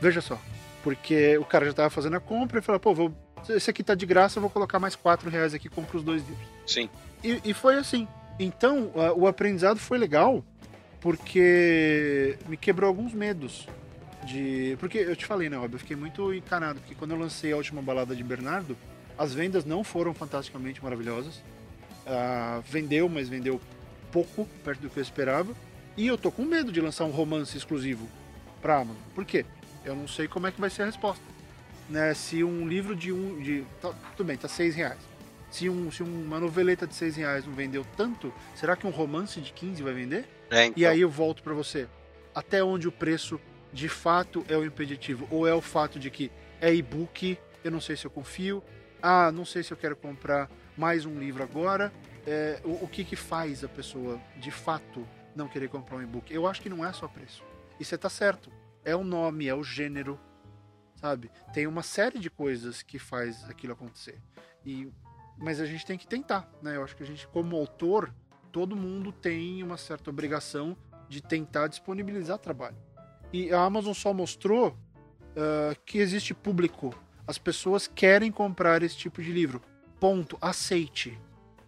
Veja 0.01 0.21
só. 0.21 0.41
Porque 0.85 1.37
o 1.39 1.45
cara 1.45 1.65
já 1.65 1.73
estava 1.73 1.91
fazendo 1.91 2.17
a 2.17 2.21
compra 2.21 2.61
e 2.61 2.63
falou, 2.63 2.79
pô, 2.79 2.95
vou, 2.95 3.13
esse 3.49 3.71
aqui 3.71 3.83
tá 3.83 3.95
de 3.95 4.07
graça, 4.07 4.39
eu 4.39 4.41
vou 4.41 4.51
colocar 4.51 4.79
mais 4.79 4.97
quatro 4.97 5.31
reais 5.31 5.55
aqui, 5.55 5.69
compro 5.69 5.99
os 5.99 6.05
dois 6.05 6.23
livros. 6.27 6.47
Sim. 6.67 6.89
E, 7.23 7.41
e 7.45 7.55
foi 7.55 7.77
assim. 7.77 8.07
Então, 8.39 8.91
o 9.17 9.27
aprendizado 9.27 9.79
foi 9.79 9.97
legal, 9.99 10.45
porque 11.01 12.39
me 12.49 12.57
quebrou 12.57 12.89
alguns 12.89 13.13
medos 13.13 13.67
de. 14.25 14.77
Porque 14.79 14.99
eu 14.99 15.17
te 15.17 15.25
falei, 15.25 15.49
né, 15.49 15.57
Rob? 15.57 15.73
Eu 15.73 15.79
fiquei 15.79 15.97
muito 15.97 16.35
encanado, 16.35 16.81
porque 16.81 16.95
quando 16.95 17.13
eu 17.13 17.19
lancei 17.19 17.53
a 17.53 17.57
última 17.57 17.81
balada 17.81 18.15
de 18.15 18.23
Bernardo, 18.23 18.77
as 19.17 19.33
vendas 19.33 19.65
não 19.65 19.83
foram 19.83 20.13
fantasticamente 20.13 20.83
maravilhosas. 20.83 21.37
Uh, 22.07 22.63
vendeu, 22.69 23.09
mas 23.09 23.29
vendeu 23.29 23.61
pouco, 24.13 24.47
perto 24.65 24.81
do 24.81 24.91
que 24.91 24.99
eu 24.99 25.03
esperava. 25.03 25.55
E 25.97 26.07
eu 26.07 26.19
tô 26.19 26.31
com 26.31 26.43
medo 26.45 26.71
de 26.71 26.81
lançar 26.81 27.05
um 27.05 27.11
romance 27.11 27.57
exclusivo 27.57 28.07
pra 28.61 28.77
Amazon. 28.77 29.03
Por 29.15 29.25
quê? 29.25 29.47
Eu 29.85 29.97
não 29.97 30.07
sei 30.07 30.29
como 30.29 30.47
é 30.47 30.53
que 30.53 30.61
vai 30.61 30.69
ser 30.69 30.83
a 30.83 30.87
resposta. 30.87 31.25
Né? 31.89 32.15
Se 32.15 32.43
um 32.43 32.67
livro 32.67 32.95
de 32.95 33.13
um. 33.13 33.41
De, 33.41 33.65
tá, 33.81 33.93
tudo 34.17 34.27
bem, 34.27 34.37
tá 34.37 34.49
seis 34.49 34.75
reais. 34.75 34.99
Se, 35.51 35.69
um, 35.69 35.91
se 35.91 36.03
uma 36.03 36.41
noveleta 36.41 36.87
de 36.87 36.95
seis 36.95 37.17
reais 37.17 37.47
não 37.47 37.55
vendeu 37.55 37.87
tanto, 37.97 38.33
será 38.55 38.77
que 38.77 38.87
um 38.87 38.91
romance 38.91 39.41
de 39.41 39.53
15 39.53 39.83
vai 39.83 39.95
vender? 39.95 40.29
É, 40.51 40.67
então. 40.67 40.81
E 40.81 40.85
aí 40.85 41.01
eu 41.01 41.09
volto 41.09 41.43
para 41.43 41.55
você. 41.55 41.89
Até 42.35 42.63
onde 42.63 42.89
o 42.89 42.93
preço 42.93 43.41
de 43.73 43.89
fato 43.89 44.45
é 44.49 44.57
o 44.57 44.65
impeditivo, 44.65 45.27
ou 45.31 45.47
é 45.47 45.55
o 45.55 45.61
fato 45.61 45.99
de 45.99 46.11
que 46.11 46.31
é 46.61 46.75
e-book, 46.75 47.39
eu 47.63 47.71
não 47.71 47.81
sei 47.81 47.97
se 47.97 48.07
eu 48.07 48.11
confio, 48.11 48.63
ah, 49.03 49.31
não 49.31 49.45
sei 49.45 49.63
se 49.63 49.73
eu 49.73 49.77
quero 49.77 49.95
comprar 49.97 50.51
mais 50.77 51.05
um 51.07 51.19
livro 51.19 51.43
agora. 51.43 51.93
É, 52.27 52.61
o, 52.65 52.85
o, 52.85 52.89
que 52.89 53.05
que 53.05 53.15
faz 53.15 53.63
a 53.63 53.69
pessoa 53.69 54.21
de 54.37 54.51
fato 54.51 55.07
não 55.35 55.49
querer 55.49 55.69
comprar 55.69 55.97
um 55.97 56.03
e-book? 56.03 56.33
Eu 56.33 56.47
acho 56.47 56.61
que 56.61 56.69
não 56.69 56.85
é 56.85 56.93
só 56.93 57.07
preço. 57.07 57.45
E 57.79 57.85
você 57.85 57.97
tá 57.97 58.09
certo. 58.09 58.51
É 58.85 58.97
o 58.97 59.05
nome, 59.05 59.47
é 59.47 59.55
o 59.55 59.63
gênero, 59.63 60.19
sabe? 60.97 61.31
Tem 61.53 61.67
uma 61.67 61.83
série 61.83 62.19
de 62.19 62.29
coisas 62.29 62.83
que 62.83 62.99
faz 62.99 63.49
aquilo 63.49 63.73
acontecer. 63.73 64.21
E 64.65 64.91
mas 65.39 65.61
a 65.61 65.67
gente 65.67 65.85
tem 65.85 65.99
que 65.99 66.07
tentar, 66.07 66.51
né? 66.63 66.77
Eu 66.77 66.83
acho 66.83 66.97
que 66.97 67.03
a 67.03 67.07
gente 67.07 67.29
como 67.29 67.57
autor, 67.57 68.13
todo 68.51 68.75
mundo 68.75 69.13
tem 69.13 69.63
uma 69.63 69.77
certa 69.77 70.09
obrigação 70.09 70.77
de 71.09 71.21
tentar 71.21 71.69
disponibilizar 71.69 72.39
trabalho. 72.39 72.77
E 73.33 73.53
a 73.53 73.61
Amazon 73.61 73.93
só 73.93 74.15
mostrou 74.15 74.69
uh, 74.69 75.77
que 75.85 75.99
existe 75.99 76.33
público. 76.33 76.95
As 77.27 77.39
pessoas 77.39 77.87
querem 77.87 78.33
comprar 78.33 78.83
esse 78.83 78.97
tipo 78.97 79.23
de 79.23 79.31
livro. 79.31 79.61
Ponto. 80.01 80.39
Aceite. 80.41 81.19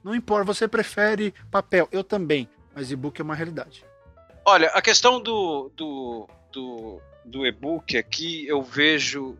Não 0.02 0.14
importa, 0.14 0.44
você 0.44 0.66
prefere 0.66 1.34
papel. 1.50 1.88
Eu 1.92 2.02
também. 2.02 2.48
Mas 2.74 2.90
e-book 2.90 3.20
é 3.20 3.24
uma 3.24 3.34
realidade. 3.34 3.84
Olha, 4.44 4.68
a 4.68 4.80
questão 4.80 5.20
do, 5.20 5.70
do, 5.76 6.28
do, 6.52 7.02
do 7.28 7.46
e-book 7.46 7.96
aqui, 7.96 8.46
eu 8.46 8.62
vejo 8.62 9.36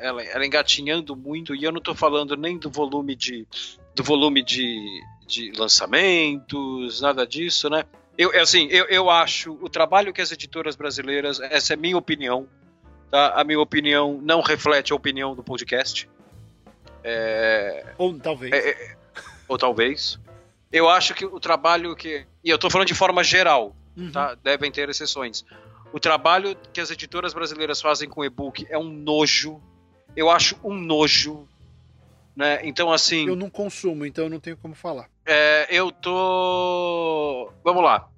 ela, 0.00 0.22
ela 0.22 0.44
engatinhando 0.44 1.16
muito, 1.16 1.54
e 1.54 1.64
eu 1.64 1.72
não 1.72 1.78
estou 1.78 1.94
falando 1.94 2.36
nem 2.36 2.58
do 2.58 2.70
volume 2.70 3.14
de 3.14 3.46
do 3.94 4.02
volume 4.02 4.42
de, 4.42 5.02
de 5.26 5.52
lançamentos, 5.52 7.00
nada 7.00 7.26
disso, 7.26 7.70
né? 7.70 7.84
Eu, 8.18 8.32
é 8.32 8.40
assim, 8.40 8.66
eu, 8.70 8.86
eu 8.86 9.08
acho 9.08 9.52
o 9.60 9.68
trabalho 9.68 10.12
que 10.12 10.20
as 10.20 10.32
editoras 10.32 10.76
brasileiras, 10.76 11.40
essa 11.40 11.74
é 11.74 11.76
minha 11.76 11.96
opinião, 11.96 12.48
tá? 13.10 13.34
A 13.34 13.44
minha 13.44 13.60
opinião 13.60 14.20
não 14.20 14.40
reflete 14.40 14.92
a 14.92 14.96
opinião 14.96 15.34
do 15.34 15.42
podcast. 15.42 16.08
É, 17.02 17.94
ou 17.98 18.18
talvez. 18.18 18.52
É, 18.52 18.70
é, 18.70 18.96
ou 19.46 19.58
talvez. 19.58 20.18
Eu 20.72 20.88
acho 20.88 21.14
que 21.14 21.24
o 21.24 21.38
trabalho 21.38 21.94
que. 21.94 22.26
E 22.42 22.50
eu 22.50 22.56
estou 22.56 22.70
falando 22.70 22.88
de 22.88 22.94
forma 22.94 23.22
geral, 23.22 23.76
uhum. 23.96 24.10
tá? 24.10 24.36
Devem 24.42 24.72
ter 24.72 24.88
exceções. 24.88 25.44
O 25.94 26.00
trabalho 26.00 26.56
que 26.72 26.80
as 26.80 26.90
editoras 26.90 27.32
brasileiras 27.32 27.80
fazem 27.80 28.08
com 28.08 28.24
e-book 28.24 28.66
é 28.68 28.76
um 28.76 28.90
nojo. 28.90 29.62
Eu 30.16 30.28
acho 30.28 30.58
um 30.64 30.74
nojo. 30.74 31.46
Né? 32.34 32.66
Então, 32.66 32.90
assim. 32.90 33.28
Eu 33.28 33.36
não 33.36 33.48
consumo, 33.48 34.04
então 34.04 34.24
eu 34.24 34.30
não 34.30 34.40
tenho 34.40 34.56
como 34.56 34.74
falar. 34.74 35.08
É, 35.24 35.68
eu 35.70 35.92
tô. 35.92 37.48
Vamos 37.62 37.84
lá. 37.84 38.08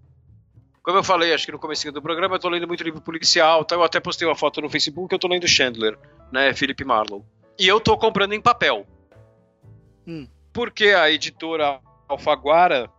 Como 0.83 0.97
eu 0.97 1.05
falei, 1.05 1.35
acho 1.35 1.45
que 1.45 1.53
no 1.53 1.59
começo 1.59 1.93
do 1.93 2.01
programa, 2.01 2.37
eu 2.37 2.39
tô 2.39 2.49
lendo 2.49 2.67
muito 2.67 2.83
livro 2.83 3.03
policial, 3.03 3.63
tá? 3.63 3.75
eu 3.75 3.85
até 3.85 4.01
postei 4.01 4.27
uma 4.27 4.35
foto 4.35 4.63
no 4.63 4.71
Facebook, 4.71 5.13
eu 5.13 5.19
tô 5.19 5.29
lendo 5.29 5.47
Chandler, 5.47 5.99
né, 6.33 6.55
Philip 6.55 6.83
Marlowe. 6.83 7.27
E 7.59 7.69
eu 7.69 7.79
tô 7.79 7.99
comprando 7.99 8.33
em 8.33 8.41
papel. 8.41 8.87
Hum. 10.07 10.27
Porque 10.51 10.87
a 10.87 11.11
editora 11.11 11.79
Alfaguara, 12.09 12.91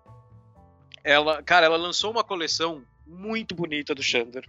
ela, 1.03 1.41
cara, 1.41 1.65
ela 1.65 1.77
lançou 1.77 2.11
uma 2.11 2.23
coleção 2.23 2.83
muito 3.07 3.55
bonita 3.55 3.95
do 3.95 4.03
Chandler, 4.03 4.43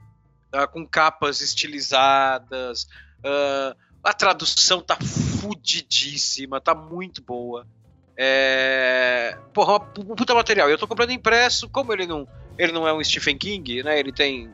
tá? 0.51 0.66
com 0.66 0.86
capas 0.86 1.40
estilizadas, 1.40 2.84
uh, 3.20 3.76
a 4.03 4.12
tradução 4.12 4.80
tá 4.80 4.96
fudidíssima, 5.40 6.61
tá 6.61 6.74
muito 6.74 7.22
boa. 7.22 7.66
É... 8.16 9.38
Porra, 9.53 9.74
um 9.99 10.16
puta 10.16 10.34
material. 10.34 10.68
Eu 10.68 10.78
tô 10.78 10.88
comprando 10.88 11.11
impresso, 11.11 11.68
como 11.68 11.92
ele 11.92 12.07
não, 12.07 12.26
ele 12.59 12.72
não 12.72 12.86
é 12.86 12.92
um 12.92 13.03
Stephen 13.03 13.38
King, 13.38 13.82
né? 13.82 13.99
Ele 13.99 14.12
tem. 14.12 14.51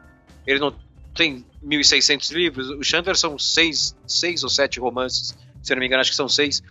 Ele 0.47 0.59
não 0.59 0.75
tem 1.15 1.47
1.600 1.65 2.33
livros. 2.35 2.69
O 2.71 2.83
Chandler 2.83 3.17
são 3.17 3.39
seis, 3.39 3.97
seis 4.07 4.43
ou 4.43 4.51
sete 4.51 4.79
romances, 4.79 5.37
se 5.63 5.73
eu 5.73 5.77
não 5.77 5.81
me 5.81 5.87
engano, 5.87 6.03
acho 6.03 6.11
que 6.11 6.17
são 6.17 6.29
seis. 6.29 6.63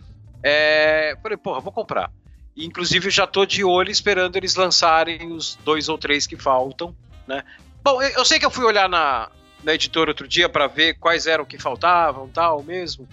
É... 0.42 1.16
Falei, 1.20 1.36
porra, 1.36 1.60
vou 1.60 1.72
comprar. 1.72 2.12
E, 2.56 2.64
inclusive, 2.64 3.10
já 3.10 3.26
tô 3.26 3.44
de 3.44 3.64
olho 3.64 3.90
esperando 3.90 4.36
eles 4.36 4.54
lançarem 4.54 5.32
os 5.32 5.56
dois 5.64 5.88
ou 5.88 5.98
três 5.98 6.26
que 6.26 6.36
faltam, 6.36 6.94
né? 7.26 7.42
Bom, 7.84 8.00
eu 8.02 8.24
sei 8.24 8.38
que 8.38 8.46
eu 8.46 8.50
fui 8.50 8.64
olhar 8.64 8.88
na, 8.88 9.30
na 9.62 9.74
editora 9.74 10.10
outro 10.10 10.26
dia 10.26 10.48
para 10.48 10.66
ver 10.66 10.94
quais 10.94 11.26
eram 11.26 11.44
que 11.44 11.58
faltavam, 11.58 12.26
tal, 12.30 12.62
mesmo. 12.62 13.06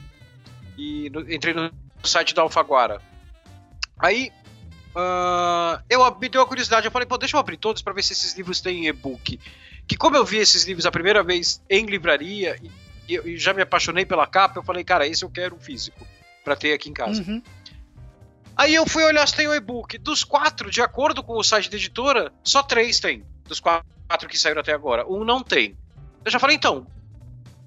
E 0.78 1.10
no, 1.10 1.30
entrei 1.30 1.54
no 1.54 1.70
site 2.06 2.34
da 2.34 2.42
Alfaguara. 2.42 3.02
Aí 4.00 4.32
uh, 4.96 5.84
eu 5.90 6.18
me 6.18 6.30
deu 6.30 6.42
a 6.42 6.48
curiosidade, 6.48 6.86
eu 6.86 6.92
falei, 6.92 7.06
pô, 7.06 7.18
deixa 7.18 7.36
eu 7.36 7.40
abrir 7.42 7.58
todos 7.58 7.82
para 7.82 7.92
ver 7.92 8.02
se 8.02 8.14
esses 8.14 8.34
livros 8.38 8.62
têm 8.62 8.88
e-book. 8.88 9.38
Que 9.86 9.98
como 9.98 10.16
eu 10.16 10.24
vi 10.24 10.38
esses 10.38 10.64
livros 10.64 10.86
a 10.86 10.92
primeira 10.92 11.22
vez 11.22 11.62
em 11.70 11.86
livraria 11.86 12.58
e, 13.10 13.18
e, 13.18 13.38
já 13.38 13.54
me 13.54 13.62
apaixonei 13.62 14.06
pela 14.06 14.26
capa, 14.26 14.58
eu 14.58 14.64
falei, 14.64 14.86
cara, 14.86 15.06
esse 15.06 15.26
eu 15.26 15.30
quero 15.30 15.58
um 15.58 15.60
físico 15.60 16.08
para 16.46 16.56
ter 16.56 16.72
aqui 16.72 16.90
em 16.90 16.94
casa. 16.94 17.22
Uhum. 17.22 17.44
Aí 18.56 18.74
eu 18.74 18.88
fui 18.88 19.04
olhar 19.04 19.28
se 19.28 19.36
tem 19.36 19.50
o 19.50 19.54
e-book. 19.54 19.98
Dos 19.98 20.24
quatro, 20.24 20.72
de 20.72 20.82
acordo 20.82 21.22
com 21.22 21.34
o 21.34 21.44
site 21.44 21.70
da 21.70 21.76
editora, 21.76 22.32
só 22.42 22.64
três 22.64 23.00
tem. 23.02 23.26
Dos 23.52 23.60
quatro 23.60 24.30
que 24.30 24.38
saíram 24.38 24.62
até 24.62 24.72
agora. 24.72 25.06
Um 25.06 25.26
não 25.26 25.44
tem. 25.44 25.78
Eu 26.24 26.32
já 26.32 26.40
falei, 26.40 26.56
então, 26.56 26.88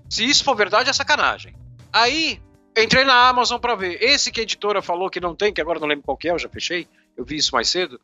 se 0.09 0.25
isso 0.25 0.43
for 0.43 0.55
verdade, 0.55 0.89
é 0.89 0.93
sacanagem. 0.93 1.55
Aí 1.93 2.41
Entrei 2.77 3.05
na 3.05 3.29
Amazon 3.29 3.61
para 3.61 3.77
ver. 3.77 4.03
Esse 4.03 4.33
que 4.33 4.41
a 4.41 4.43
editora 4.43 4.83
falou 4.83 5.09
que 5.09 5.21
não 5.21 5.35
tem, 5.35 5.53
que 5.53 5.61
agora 5.61 5.79
não 5.79 5.87
lembro 5.87 6.05
qual 6.05 6.17
que 6.17 6.29
é, 6.29 6.33
eu 6.33 6.39
já 6.39 6.49
fechei. 6.49 6.89
Eu 7.17 7.25
vi 7.25 7.37
isso 7.37 7.55
mais 7.55 7.69
cedo. 7.69 8.01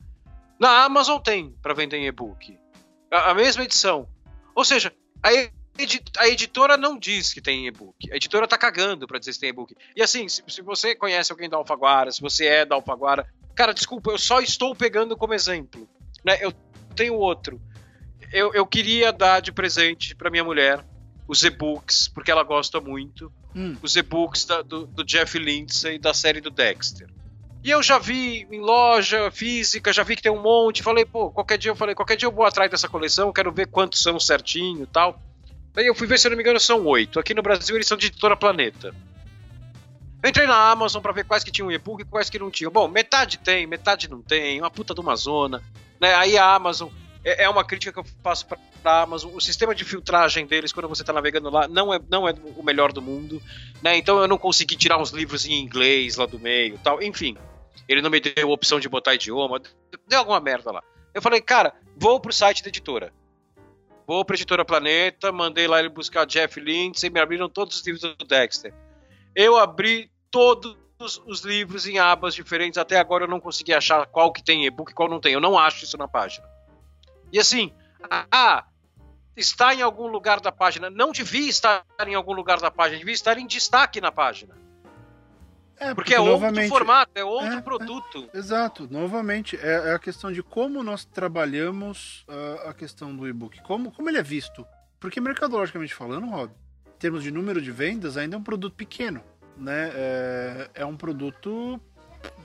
Na 0.59 0.85
Amazon 0.85 1.19
tem 1.19 1.53
para 1.61 1.75
vender 1.75 1.97
em 1.97 2.07
e-book. 2.07 2.57
A, 3.11 3.31
a, 3.31 3.35
mesma 3.35 3.65
edição. 3.65 4.09
Ou 4.55 4.65
seja, 4.65 4.93
a, 5.23 5.33
edi 5.77 6.01
a 6.19 6.29
editora 6.29 6.77
não 6.77 6.97
diz 6.97 7.35
que 7.35 7.41
tem 7.41 7.67
e-book. 7.67 8.13
A 8.13 8.17
editora 8.17 8.47
tá 8.47 8.57
cagando 8.57 9.09
para 9.09 9.19
dizer 9.19 9.33
se 9.33 9.41
tem 9.41 9.51
e-book. 9.51 9.75
E 9.97 10.03
assim, 10.03 10.29
se, 10.29 10.45
se, 10.47 10.63
você 10.63 10.95
conhece 10.95 11.33
alguém 11.33 11.49
da 11.49 11.57
Alfaguara, 11.57 12.13
se 12.13 12.21
você 12.21 12.47
é 12.47 12.65
da 12.65 12.77
Alfaguara, 12.77 13.27
cara, 13.57 13.75
desculpa, 13.75 14.13
eu 14.13 14.19
só 14.19 14.41
estou 14.41 14.77
pegando 14.77 15.17
como 15.17 15.35
exemplo. 15.35 15.89
Né? 16.25 16.39
Eu 16.41 16.53
tenho 16.95 17.15
outro. 17.15 17.61
Eu, 18.33 18.53
eu 18.55 18.67
queria 18.67 19.13
dar 19.13 19.41
de 19.41 19.53
presente 19.53 20.15
para 20.15 20.31
minha 20.31 20.45
mulher 20.45 20.85
os 21.27 21.45
e-books, 21.45 22.09
porque 22.09 22.31
ela 22.31 22.43
gosta 22.43 22.81
muito 22.81 23.33
hum. 23.55 23.77
os 23.83 23.97
e-books 23.97 24.45
do, 24.67 24.87
do 24.87 25.05
Jeff 25.05 25.39
Lindsay 25.39 25.99
da 25.99 26.13
série 26.13 26.41
do 26.41 26.51
Dexter. 26.51 27.09
E 27.63 27.71
eu 27.71 27.83
já 27.83 27.99
vi 27.99 28.47
em 28.51 28.61
loja 28.61 29.31
física, 29.31 29.93
já 29.93 30.03
vi 30.03 30.17
que 30.17 30.23
tem 30.23 30.33
um 30.33 30.41
monte. 30.41 30.83
Falei, 30.83 31.05
pô, 31.05 31.31
qualquer 31.31 31.59
dia 31.59 31.71
eu 31.71 31.77
falei, 31.77 31.95
qualquer 31.95 32.17
dia 32.17 32.27
eu 32.27 32.33
vou 32.33 32.45
atrás 32.45 32.71
dessa 32.71 32.89
coleção, 32.89 33.33
quero 33.33 33.53
ver 33.53 33.67
quantos 33.67 34.03
são 34.03 34.19
certinho 34.19 34.85
e 34.85 34.87
tal. 34.87 35.21
Aí 35.77 35.87
eu 35.87 35.95
fui 35.95 36.07
ver, 36.07 36.19
se 36.19 36.27
eu 36.27 36.31
não 36.31 36.37
me 36.37 36.43
engano, 36.43 36.59
são 36.59 36.85
oito. 36.87 37.19
Aqui 37.19 37.35
no 37.35 37.43
Brasil 37.43 37.77
eles 37.77 37.87
são 37.87 37.99
de 37.99 38.07
editora 38.07 38.37
Planeta. 38.37 38.95
Eu 40.23 40.29
entrei 40.29 40.47
na 40.47 40.71
Amazon 40.71 41.03
para 41.03 41.13
ver 41.13 41.25
quais 41.25 41.45
que 41.45 41.51
tinham 41.51 41.71
e-book 41.71 42.03
e 42.03 42.05
quais 42.05 42.29
que 42.29 42.39
não 42.39 42.51
tinham. 42.51 42.73
Bom, 42.73 42.89
metade 42.89 43.39
tem, 43.39 43.67
metade 43.67 44.09
não 44.09 44.21
tem, 44.21 44.61
uma 44.61 44.71
puta 44.71 44.95
de 44.95 45.01
uma 45.01 45.17
zona. 45.17 45.63
Né? 46.01 46.15
Aí 46.15 46.37
a 46.37 46.55
Amazon 46.55 46.89
é, 47.25 47.45
é 47.45 47.49
uma 47.49 47.65
crítica 47.65 47.93
que 47.93 47.99
eu 47.99 48.05
faço 48.23 48.47
para 48.47 48.59
a 48.85 49.03
Amazon. 49.03 49.35
O 49.35 49.41
sistema 49.41 49.75
de 49.75 49.85
filtragem 49.85 50.47
deles, 50.47 50.73
quando 50.73 50.89
você 50.89 51.03
está 51.03 51.13
navegando 51.13 51.51
lá, 51.51 51.69
não 51.69 51.93
é, 51.93 52.01
não 52.09 52.29
é 52.29 52.35
o 52.57 52.63
melhor 52.63 52.93
do 52.93 53.03
mundo. 53.03 53.43
Né? 53.83 53.97
Então 53.97 54.19
eu 54.19 54.29
não 54.29 54.39
consegui 54.39 54.77
tirar 54.77 54.99
uns 54.99 55.11
livros 55.11 55.47
em 55.47 55.61
inglês 55.61 56.17
lá 56.17 56.27
do 56.27 56.39
meio 56.39 56.79
tal. 56.83 57.03
Enfim, 57.03 57.37
ele 57.89 58.03
não 58.03 58.11
me 58.11 58.21
deu 58.21 58.49
a 58.49 58.53
opção 58.53 58.81
de 58.81 58.89
botar 58.89 59.15
idioma. 59.15 59.61
Deu 60.09 60.19
alguma 60.19 60.41
merda 60.41 60.71
lá. 60.71 60.83
Eu 61.13 61.21
falei, 61.21 61.41
cara, 61.41 61.75
vou 61.97 62.21
pro 62.21 62.33
site 62.33 62.63
da 62.63 62.69
editora. 62.69 63.13
Vou 64.07 64.25
pra 64.25 64.35
editora 64.35 64.65
Planeta, 64.65 65.31
mandei 65.31 65.69
lá 65.69 65.79
ele 65.79 65.89
buscar 65.89 66.25
Jeff 66.25 66.59
Lindsay, 66.59 67.11
me 67.11 67.21
abriram 67.21 67.49
todos 67.49 67.77
os 67.77 67.87
livros 67.87 68.03
do 68.17 68.25
Dexter. 68.25 68.75
Eu 69.37 69.57
abri 69.57 70.11
todos 70.31 70.77
os 71.27 71.41
livros 71.43 71.87
em 71.87 71.99
abas 71.99 72.35
diferentes. 72.35 72.79
Até 72.79 72.99
agora 72.99 73.25
eu 73.25 73.29
não 73.29 73.41
consegui 73.41 73.73
achar 73.73 74.07
qual 74.07 74.33
que 74.33 74.43
tem 74.43 74.67
e-book 74.67 74.91
e 74.91 74.95
qual 74.95 75.09
não 75.09 75.21
tem. 75.21 75.33
Eu 75.33 75.41
não 75.41 75.59
acho 75.59 75.85
isso 75.85 75.97
na 75.97 76.09
página. 76.09 76.45
E 77.33 77.39
assim, 77.39 77.73
ah, 78.31 78.65
está 79.37 79.75
em 79.75 79.83
algum 79.83 80.07
lugar 80.07 80.41
da 80.41 80.53
página. 80.53 80.91
Não 80.91 81.13
devia 81.13 81.49
estar 81.49 81.85
em 82.07 82.15
algum 82.15 82.33
lugar 82.33 82.61
da 82.61 82.71
página, 82.71 82.99
devia 82.99 83.15
estar 83.15 83.39
em 83.39 83.47
destaque 83.47 84.01
na 84.01 84.13
página. 84.13 84.55
É, 85.77 85.95
porque, 85.95 86.15
porque 86.15 86.15
é 86.15 86.21
outro 86.21 86.69
formato, 86.69 87.13
é 87.15 87.25
outro 87.25 87.57
é, 87.57 87.61
produto. 87.63 88.29
É, 88.35 88.39
exato, 88.39 88.87
novamente, 88.91 89.57
é, 89.57 89.89
é, 89.89 89.95
a 89.95 89.99
questão 89.99 90.31
de 90.31 90.43
como 90.43 90.83
nós 90.83 91.07
trabalhamos 91.07 92.27
uh, 92.29 92.69
a 92.69 92.75
questão 92.75 93.17
do 93.17 93.27
e-book, 93.27 93.63
como, 93.63 93.91
como 93.91 94.11
ele 94.11 94.19
é 94.19 94.23
visto. 94.23 94.67
Porque, 95.01 95.23
mercadologicamente 95.23 95.95
falando, 95.95 96.27
Rob, 96.27 96.53
em 96.87 96.99
termos 96.99 97.23
de 97.23 97.31
número 97.31 97.63
de 97.63 97.71
vendas, 97.71 98.19
ainda 98.19 98.37
é 98.37 98.39
um 98.39 98.43
produto 98.43 98.75
pequeno. 98.75 99.23
Né? 99.57 99.91
É, 99.95 100.71
é 100.75 100.85
um 100.87 100.97
produto 100.97 101.81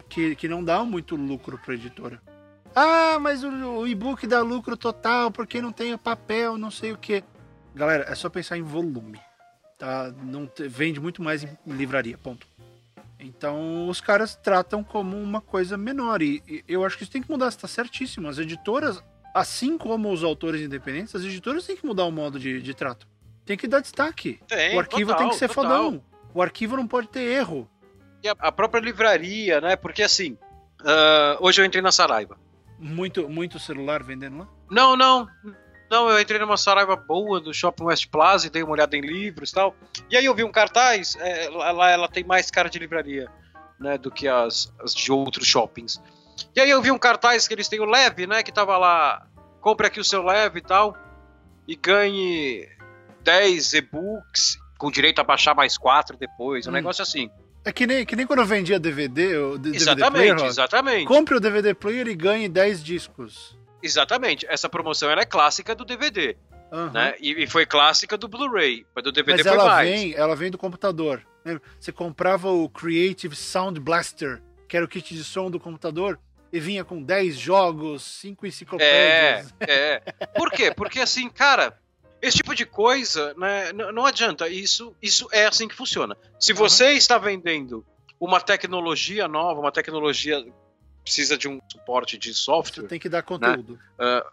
que, 0.07 0.33
que 0.37 0.47
não 0.47 0.63
dá 0.63 0.81
muito 0.85 1.17
lucro 1.17 1.57
para 1.57 1.73
a 1.73 1.75
editora. 1.75 2.21
Ah, 2.75 3.17
mas 3.19 3.43
o, 3.43 3.49
o 3.49 3.87
e-book 3.87 4.27
dá 4.27 4.41
lucro 4.41 4.75
total 4.75 5.31
porque 5.31 5.61
não 5.61 5.71
tem 5.71 5.93
o 5.93 5.97
papel, 5.97 6.57
não 6.57 6.69
sei 6.69 6.91
o 6.91 6.97
que. 6.97 7.23
Galera, 7.73 8.05
é 8.09 8.15
só 8.15 8.29
pensar 8.29 8.57
em 8.57 8.61
volume. 8.61 9.19
Tá? 9.77 10.13
Não 10.23 10.45
te, 10.45 10.67
vende 10.67 10.99
muito 10.99 11.23
mais 11.23 11.43
em, 11.43 11.57
em 11.65 11.73
livraria, 11.73 12.17
ponto. 12.17 12.45
Então 13.19 13.87
os 13.87 14.01
caras 14.01 14.35
tratam 14.35 14.83
como 14.83 15.17
uma 15.17 15.39
coisa 15.39 15.77
menor. 15.77 16.21
E, 16.21 16.43
e 16.47 16.63
eu 16.67 16.83
acho 16.85 16.97
que 16.97 17.03
isso 17.03 17.11
tem 17.11 17.21
que 17.21 17.31
mudar, 17.31 17.47
está 17.47 17.67
certíssimo. 17.67 18.27
As 18.27 18.37
editoras, 18.37 19.01
assim 19.33 19.77
como 19.77 20.11
os 20.11 20.23
autores 20.23 20.61
independentes, 20.61 21.15
as 21.15 21.23
editoras 21.23 21.65
têm 21.65 21.77
que 21.77 21.85
mudar 21.85 22.05
o 22.05 22.11
modo 22.11 22.37
de, 22.37 22.61
de 22.61 22.73
trato. 22.73 23.07
Tem 23.45 23.55
que 23.55 23.67
dar 23.67 23.79
destaque. 23.79 24.39
Tem, 24.47 24.75
o 24.75 24.79
arquivo 24.79 25.11
total, 25.11 25.17
tem 25.19 25.29
que 25.29 25.35
ser 25.35 25.47
total. 25.47 25.63
fodão. 25.63 26.03
O 26.33 26.41
arquivo 26.41 26.75
não 26.75 26.87
pode 26.87 27.07
ter 27.07 27.21
erro. 27.21 27.69
E 28.21 28.27
a, 28.27 28.35
a 28.39 28.51
própria 28.51 28.81
livraria, 28.81 29.61
né? 29.61 29.75
Porque 29.75 30.03
assim, 30.03 30.37
uh, 30.81 31.37
hoje 31.39 31.61
eu 31.61 31.65
entrei 31.65 31.81
na 31.81 31.91
Saraiva. 31.91 32.37
Muito, 32.77 33.29
muito 33.29 33.59
celular 33.59 34.03
vendendo 34.03 34.39
lá? 34.39 34.47
Não, 34.69 34.95
não. 34.95 35.27
Não, 35.89 36.09
eu 36.09 36.19
entrei 36.19 36.39
numa 36.39 36.57
saraiva 36.57 36.95
boa 36.95 37.39
do 37.39 37.53
Shopping 37.53 37.85
West 37.85 38.07
Plaza 38.09 38.47
e 38.47 38.49
dei 38.49 38.63
uma 38.63 38.71
olhada 38.73 38.97
em 38.97 39.01
livros 39.01 39.51
e 39.51 39.53
tal. 39.53 39.75
E 40.09 40.17
aí 40.17 40.25
eu 40.25 40.33
vi 40.33 40.43
um 40.43 40.51
cartaz, 40.51 41.15
é, 41.19 41.47
lá 41.49 41.91
ela 41.91 42.07
tem 42.07 42.23
mais 42.23 42.49
cara 42.49 42.69
de 42.69 42.79
livraria, 42.79 43.29
né, 43.79 43.97
do 43.97 44.09
que 44.09 44.27
as, 44.27 44.73
as 44.79 44.93
de 44.93 45.11
outros 45.11 45.47
shoppings. 45.47 46.01
E 46.55 46.59
aí 46.59 46.69
eu 46.69 46.81
vi 46.81 46.91
um 46.91 46.97
cartaz 46.97 47.47
que 47.47 47.53
eles 47.53 47.67
têm 47.69 47.79
o 47.79 47.85
Leve, 47.85 48.25
né, 48.25 48.41
que 48.41 48.51
tava 48.51 48.77
lá, 48.77 49.27
compre 49.61 49.87
aqui 49.87 49.99
o 49.99 50.03
seu 50.03 50.23
Leve 50.23 50.59
e 50.59 50.63
tal, 50.63 50.97
e 51.67 51.75
ganhe 51.75 52.67
10 53.23 53.73
e-books 53.73 54.57
com 54.77 54.91
direito 54.91 55.19
a 55.19 55.23
baixar 55.23 55.55
mais 55.55 55.77
4 55.77 56.17
depois, 56.17 56.65
um 56.65 56.71
hum. 56.71 56.73
negócio 56.73 57.03
assim. 57.03 57.29
É 57.65 57.71
que 57.71 57.87
nem, 57.87 58.05
que 58.05 58.15
nem 58.15 58.27
quando 58.27 58.39
eu 58.39 58.45
vendia 58.45 58.79
DVD, 58.79 59.37
o 59.37 59.57
DVD 59.57 59.75
exatamente, 59.75 60.35
player, 60.35 60.45
exatamente. 60.45 61.07
Compre 61.07 61.35
o 61.35 61.39
DVD 61.39 61.73
player 61.73 62.07
e 62.07 62.15
ganhe 62.15 62.47
10 62.47 62.83
discos. 62.83 63.57
Exatamente. 63.81 64.45
Essa 64.47 64.69
promoção 64.69 65.09
é 65.09 65.25
clássica 65.25 65.73
do 65.73 65.83
DVD. 65.83 66.37
Uhum. 66.71 66.91
Né? 66.91 67.15
E, 67.19 67.43
e, 67.43 67.47
foi 67.47 67.65
clássica 67.65 68.17
do 68.17 68.27
Blu-ray. 68.27 68.85
Mas 68.93 69.03
do 69.03 69.11
DVD 69.11 69.43
Mas 69.43 69.45
ela 69.45 69.65
mais. 69.65 69.89
Vem, 69.89 70.13
ela 70.13 70.35
vem 70.35 70.51
do 70.51 70.57
computador. 70.57 71.25
Você 71.79 71.91
comprava 71.91 72.49
o 72.49 72.69
Creative 72.69 73.35
Sound 73.35 73.79
Blaster, 73.79 74.41
que 74.67 74.75
era 74.75 74.85
o 74.85 74.89
kit 74.89 75.13
de 75.13 75.23
som 75.23 75.49
do 75.49 75.59
computador, 75.59 76.19
e 76.51 76.59
vinha 76.59 76.83
com 76.83 77.01
10 77.01 77.35
jogos, 77.35 78.03
5 78.03 78.45
enciclopédias. 78.45 79.53
É, 79.59 80.01
é. 80.19 80.25
Por 80.35 80.51
quê? 80.51 80.71
Porque 80.75 80.99
assim, 80.99 81.29
cara, 81.29 81.77
esse 82.21 82.37
tipo 82.37 82.55
de 82.55 82.65
coisa, 82.65 83.33
né, 83.35 83.71
não 83.73 84.05
adianta. 84.05 84.47
Isso, 84.47 84.95
isso 85.01 85.27
é 85.31 85.45
assim 85.45 85.67
que 85.67 85.75
funciona. 85.75 86.17
Se 86.39 86.51
uhum. 86.51 86.57
você 86.57 86.91
está 86.91 87.17
vendendo 87.17 87.85
uma 88.19 88.39
tecnologia 88.41 89.27
nova, 89.27 89.59
uma 89.59 89.71
tecnologia 89.71 90.43
precisa 91.03 91.37
de 91.37 91.47
um 91.47 91.59
suporte 91.71 92.17
de 92.17 92.33
software. 92.33 92.83
Você 92.83 92.87
tem 92.87 92.99
que 92.99 93.09
dar 93.09 93.21
conteúdo. 93.21 93.79
Né, 93.99 94.19
uh, 94.19 94.25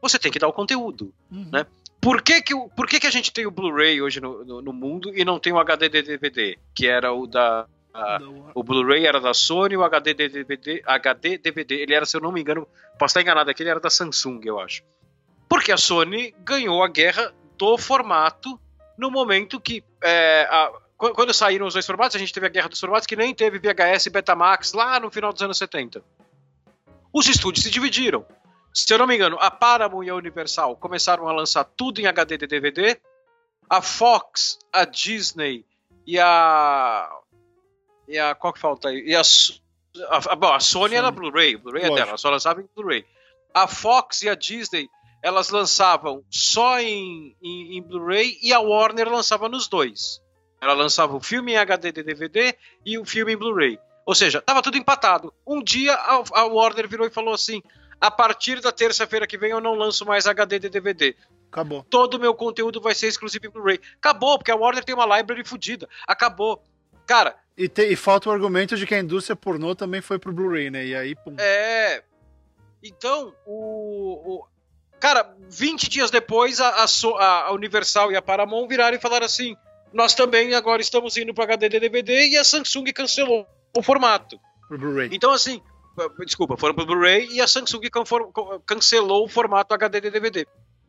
você 0.00 0.18
tem 0.18 0.32
que 0.32 0.38
dar 0.38 0.48
o 0.48 0.52
conteúdo. 0.52 1.12
Uhum. 1.30 1.48
Né? 1.52 1.66
Por, 2.00 2.22
que, 2.22 2.42
que, 2.42 2.54
por 2.76 2.86
que, 2.86 3.00
que 3.00 3.06
a 3.06 3.10
gente 3.10 3.32
tem 3.32 3.46
o 3.46 3.50
Blu-ray 3.50 4.00
hoje 4.00 4.20
no, 4.20 4.44
no, 4.44 4.62
no, 4.62 4.72
mundo 4.72 5.10
e 5.14 5.24
não 5.24 5.38
tem 5.38 5.52
o 5.52 5.58
HD 5.58 5.88
DVD, 5.88 6.58
que 6.74 6.86
era 6.86 7.12
o 7.12 7.26
da 7.26 7.66
a, 7.94 8.18
o 8.54 8.62
Blu-ray 8.62 9.06
era 9.06 9.20
da 9.20 9.32
Sony, 9.32 9.76
o 9.76 9.84
HD 9.84 10.14
DVD, 10.14 10.82
HD 10.84 11.38
DVD, 11.38 11.74
ele 11.76 11.94
era, 11.94 12.04
se 12.04 12.16
eu 12.16 12.20
não 12.20 12.32
me 12.32 12.40
engano, 12.40 12.66
posso 12.98 13.12
estar 13.12 13.22
enganado 13.22 13.48
aqui, 13.48 13.62
ele 13.62 13.70
era 13.70 13.80
da 13.80 13.88
Samsung, 13.88 14.40
eu 14.44 14.58
acho. 14.58 14.82
Porque 15.48 15.72
a 15.72 15.76
Sony 15.76 16.34
ganhou 16.40 16.82
a 16.82 16.88
guerra 16.88 17.32
do 17.56 17.78
formato 17.78 18.58
no 18.96 19.10
momento 19.10 19.60
que 19.60 19.82
é, 20.02 20.46
a, 20.50 20.72
quando 20.96 21.34
saíram 21.34 21.66
os 21.66 21.74
dois 21.74 21.86
formatos, 21.86 22.16
a 22.16 22.18
gente 22.18 22.32
teve 22.32 22.46
a 22.46 22.50
guerra 22.50 22.68
dos 22.68 22.80
formatos 22.80 23.06
que 23.06 23.16
nem 23.16 23.34
teve 23.34 23.58
VHS 23.58 24.06
e 24.06 24.10
Betamax 24.10 24.72
lá 24.72 24.98
no 25.00 25.10
final 25.10 25.32
dos 25.32 25.42
anos 25.42 25.58
70. 25.58 26.02
Os 27.12 27.28
estúdios 27.28 27.64
se 27.64 27.70
dividiram. 27.70 28.24
Se 28.72 28.92
eu 28.92 28.98
não 28.98 29.06
me 29.06 29.14
engano, 29.14 29.36
a 29.40 29.50
Paramount 29.50 30.04
e 30.04 30.10
a 30.10 30.14
Universal 30.14 30.76
começaram 30.76 31.28
a 31.28 31.32
lançar 31.32 31.64
tudo 31.64 32.00
em 32.00 32.06
HD 32.06 32.38
de 32.38 32.46
DVD. 32.46 33.00
A 33.70 33.80
Fox, 33.80 34.58
a 34.72 34.84
Disney 34.84 35.64
e 36.06 36.18
a 36.18 37.08
e 38.08 38.18
a. 38.18 38.34
Qual 38.34 38.52
que 38.52 38.58
falta 38.58 38.88
aí? 38.88 39.04
E 39.06 39.14
a. 39.14 39.22
A, 40.08 40.32
a, 40.32 40.36
bom, 40.36 40.52
a 40.52 40.58
Sony 40.58 40.90
Sim. 40.90 40.96
era 40.96 41.10
Blu-ray, 41.10 41.56
Blu-ray 41.56 41.84
é 41.84 41.94
dela, 41.94 42.16
só 42.16 42.28
lançava 42.28 42.60
em 42.60 42.68
Blu-ray. 42.74 43.04
A 43.54 43.68
Fox 43.68 44.22
e 44.22 44.28
a 44.28 44.34
Disney, 44.34 44.88
elas 45.24 45.48
lançavam 45.48 46.22
só 46.28 46.78
em, 46.78 47.34
em, 47.42 47.78
em 47.78 47.82
Blu-ray 47.82 48.38
e 48.42 48.52
a 48.52 48.60
Warner 48.60 49.08
lançava 49.08 49.48
nos 49.48 49.66
dois. 49.66 50.20
Ela 50.60 50.74
lançava 50.74 51.16
o 51.16 51.20
filme 51.20 51.52
em 51.52 51.56
HD 51.56 51.92
de 51.92 52.02
DVD 52.02 52.54
e 52.84 52.98
o 52.98 53.06
filme 53.06 53.32
em 53.32 53.36
Blu-ray. 53.36 53.78
Ou 54.04 54.14
seja, 54.14 54.42
tava 54.42 54.60
tudo 54.60 54.76
empatado. 54.76 55.32
Um 55.46 55.62
dia 55.62 55.94
a, 55.94 56.22
a 56.30 56.44
Warner 56.44 56.86
virou 56.86 57.06
e 57.06 57.10
falou 57.10 57.32
assim: 57.32 57.62
a 57.98 58.10
partir 58.10 58.60
da 58.60 58.70
terça-feira 58.70 59.26
que 59.26 59.38
vem 59.38 59.50
eu 59.50 59.62
não 59.62 59.74
lanço 59.74 60.04
mais 60.04 60.26
HD 60.26 60.58
de 60.58 60.68
DVD. 60.68 61.16
Acabou. 61.50 61.86
Todo 61.88 62.14
o 62.14 62.20
meu 62.20 62.34
conteúdo 62.34 62.78
vai 62.78 62.94
ser 62.94 63.06
exclusivo 63.06 63.46
em 63.46 63.50
Blu-ray. 63.50 63.80
Acabou, 63.96 64.36
porque 64.36 64.50
a 64.50 64.56
Warner 64.56 64.84
tem 64.84 64.94
uma 64.94 65.16
library 65.16 65.42
fodida. 65.42 65.88
Acabou. 66.06 66.62
Cara, 67.06 67.34
e, 67.56 67.66
te, 67.66 67.86
e, 67.86 67.96
falta 67.96 68.28
o 68.28 68.32
argumento 68.32 68.76
de 68.76 68.86
que 68.86 68.94
a 68.94 69.00
indústria 69.00 69.34
pornô 69.34 69.74
também 69.74 70.02
foi 70.02 70.18
pro 70.18 70.34
Blu-ray, 70.34 70.70
né? 70.70 70.84
E 70.84 70.94
aí, 70.94 71.14
pum. 71.14 71.34
É. 71.38 72.02
Então, 72.82 73.34
o. 73.46 74.42
o 74.42 74.53
cara, 75.04 75.36
20 75.50 75.90
dias 75.90 76.10
depois, 76.10 76.62
a, 76.62 76.68
a, 76.68 77.48
a, 77.48 77.52
Universal 77.52 78.10
e 78.10 78.16
a 78.16 78.22
Paramount 78.22 78.66
viraram 78.66 78.96
e 78.96 79.00
falaram 79.00 79.26
assim: 79.26 79.54
nós 79.92 80.14
também 80.14 80.54
agora 80.54 80.80
estamos 80.80 81.14
indo 81.18 81.34
para 81.34 81.44
HD 81.44 81.68
DVD 81.68 82.28
e 82.28 82.38
a 82.38 82.42
Samsung 82.42 82.90
cancelou 82.90 83.46
o 83.76 83.82
formato. 83.82 84.40
Pro 84.66 84.78
Blu-ray. 84.78 85.10
Então, 85.12 85.30
assim, 85.30 85.60
desculpa, 86.24 86.56
foram 86.56 86.74
pro 86.74 86.86
Blu-ray 86.86 87.28
e 87.32 87.42
a 87.42 87.46
Samsung 87.46 87.82
cancelou 88.64 89.26
o 89.26 89.28
formato 89.28 89.74
HD 89.74 90.00
DVD. 90.00 90.46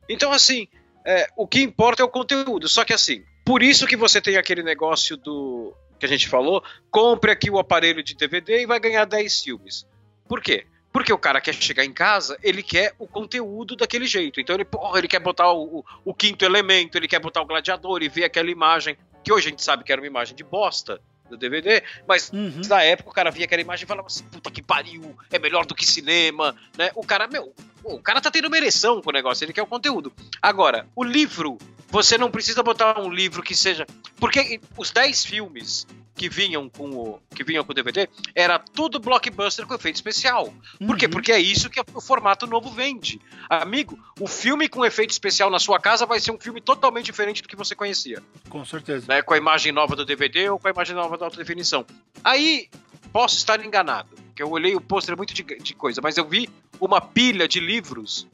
Então, 0.07 0.31
assim, 0.31 0.69
é, 1.05 1.27
o 1.35 1.45
que 1.45 1.61
importa 1.61 2.01
é 2.01 2.05
o 2.05 2.09
conteúdo. 2.09 2.69
Só 2.69 2.85
que, 2.85 2.93
assim, 2.93 3.21
por 3.43 3.61
isso 3.61 3.85
que 3.85 3.97
você 3.97 4.21
tem 4.21 4.37
aquele 4.37 4.63
negócio 4.63 5.17
do 5.17 5.73
que 5.99 6.05
a 6.05 6.09
gente 6.09 6.29
falou, 6.29 6.63
compre 6.89 7.31
aqui 7.31 7.51
o 7.51 7.59
aparelho 7.59 8.01
de 8.01 8.15
DVD 8.15 8.61
e 8.61 8.65
vai 8.65 8.79
ganhar 8.79 9.03
10 9.03 9.41
filmes. 9.41 9.85
Por 10.25 10.41
quê? 10.41 10.65
Porque 10.95 11.11
o 11.11 11.17
cara 11.17 11.41
quer 11.41 11.53
chegar 11.53 11.83
em 11.83 11.91
casa, 11.91 12.39
ele 12.41 12.63
quer 12.63 12.95
o 12.97 13.05
conteúdo 13.05 13.75
daquele 13.75 14.07
jeito. 14.07 14.39
Então 14.39 14.55
ele, 14.55 14.63
porra, 14.63 14.97
ele 14.97 15.09
quer 15.09 15.19
botar 15.19 15.51
o, 15.51 15.79
o, 15.79 15.85
o 16.05 16.13
quinto 16.13 16.45
elemento, 16.45 16.97
ele 16.97 17.05
quer 17.05 17.19
botar 17.19 17.41
o 17.41 17.45
gladiador 17.45 18.01
e 18.01 18.07
ver 18.07 18.23
aquela 18.23 18.49
imagem, 18.49 18.95
que 19.21 19.29
hoje 19.29 19.47
a 19.47 19.49
gente 19.49 19.61
sabe 19.61 19.83
que 19.83 19.91
era 19.91 19.99
uma 19.99 20.07
imagem 20.07 20.33
de 20.33 20.43
bosta 20.45 21.01
do 21.29 21.35
DVD, 21.35 21.83
mas 22.07 22.31
uhum. 22.31 22.61
na 22.69 22.81
época 22.81 23.09
o 23.09 23.13
cara 23.13 23.29
via 23.29 23.43
aquela 23.43 23.61
imagem 23.61 23.83
e 23.83 23.87
falava 23.87 24.07
assim, 24.07 24.23
puta 24.23 24.49
que 24.49 24.61
pariu, 24.61 25.17
é 25.29 25.37
melhor 25.37 25.65
do 25.65 25.75
que 25.75 25.85
cinema, 25.85 26.55
né? 26.77 26.89
O 26.95 27.05
cara, 27.05 27.27
meu, 27.27 27.53
o 27.83 27.99
cara 27.99 28.21
tá 28.21 28.31
tendo 28.31 28.47
uma 28.47 28.55
ereção 28.55 29.01
com 29.01 29.09
o 29.09 29.13
negócio, 29.13 29.43
ele 29.43 29.51
quer 29.51 29.63
o 29.63 29.67
conteúdo. 29.67 30.13
Agora, 30.41 30.87
o 30.95 31.03
livro, 31.03 31.57
você 31.89 32.17
não 32.17 32.31
precisa 32.31 32.63
botar 32.63 33.01
um 33.01 33.11
livro 33.11 33.43
que 33.43 33.53
seja. 33.53 33.85
Porque 34.17 34.61
os 34.77 34.91
10 34.91 35.25
filmes 35.25 35.85
que 36.15 36.29
vinham 36.29 36.69
com 36.69 36.89
o 36.91 37.19
que 37.35 37.43
vinham 37.43 37.63
com 37.63 37.71
o 37.71 37.75
DVD 37.75 38.07
era 38.33 38.57
tudo 38.57 38.99
blockbuster 38.99 39.67
com 39.67 39.73
efeito 39.73 39.95
especial. 39.95 40.53
Por 40.79 40.89
uhum. 40.89 40.97
quê? 40.97 41.07
Porque 41.07 41.31
é 41.31 41.39
isso 41.39 41.69
que 41.69 41.79
o 41.93 42.01
formato 42.01 42.47
novo 42.47 42.71
vende. 42.71 43.19
Amigo, 43.49 43.99
o 44.19 44.27
filme 44.27 44.69
com 44.69 44.85
efeito 44.85 45.11
especial 45.11 45.49
na 45.49 45.59
sua 45.59 45.79
casa 45.79 46.05
vai 46.05 46.19
ser 46.19 46.31
um 46.31 46.39
filme 46.39 46.61
totalmente 46.61 47.05
diferente 47.05 47.41
do 47.41 47.49
que 47.49 47.55
você 47.55 47.75
conhecia. 47.75 48.23
Com 48.49 48.63
certeza. 48.63 49.05
Né? 49.09 49.21
Com 49.21 49.33
a 49.33 49.37
imagem 49.37 49.71
nova 49.71 49.95
do 49.95 50.05
DVD 50.05 50.49
ou 50.49 50.57
com 50.57 50.67
a 50.67 50.71
imagem 50.71 50.95
nova 50.95 51.17
da 51.17 51.25
alta 51.25 51.37
definição. 51.37 51.85
Aí, 52.23 52.69
posso 53.11 53.35
estar 53.35 53.63
enganado, 53.63 54.15
que 54.33 54.41
eu 54.41 54.49
olhei 54.49 54.75
o 54.75 54.81
pôster 54.81 55.17
muito 55.17 55.33
de, 55.33 55.43
de 55.43 55.73
coisa, 55.73 55.99
mas 56.01 56.15
eu 56.15 56.25
vi 56.25 56.49
uma 56.79 57.01
pilha 57.01 57.47
de 57.47 57.59
livros 57.59 58.25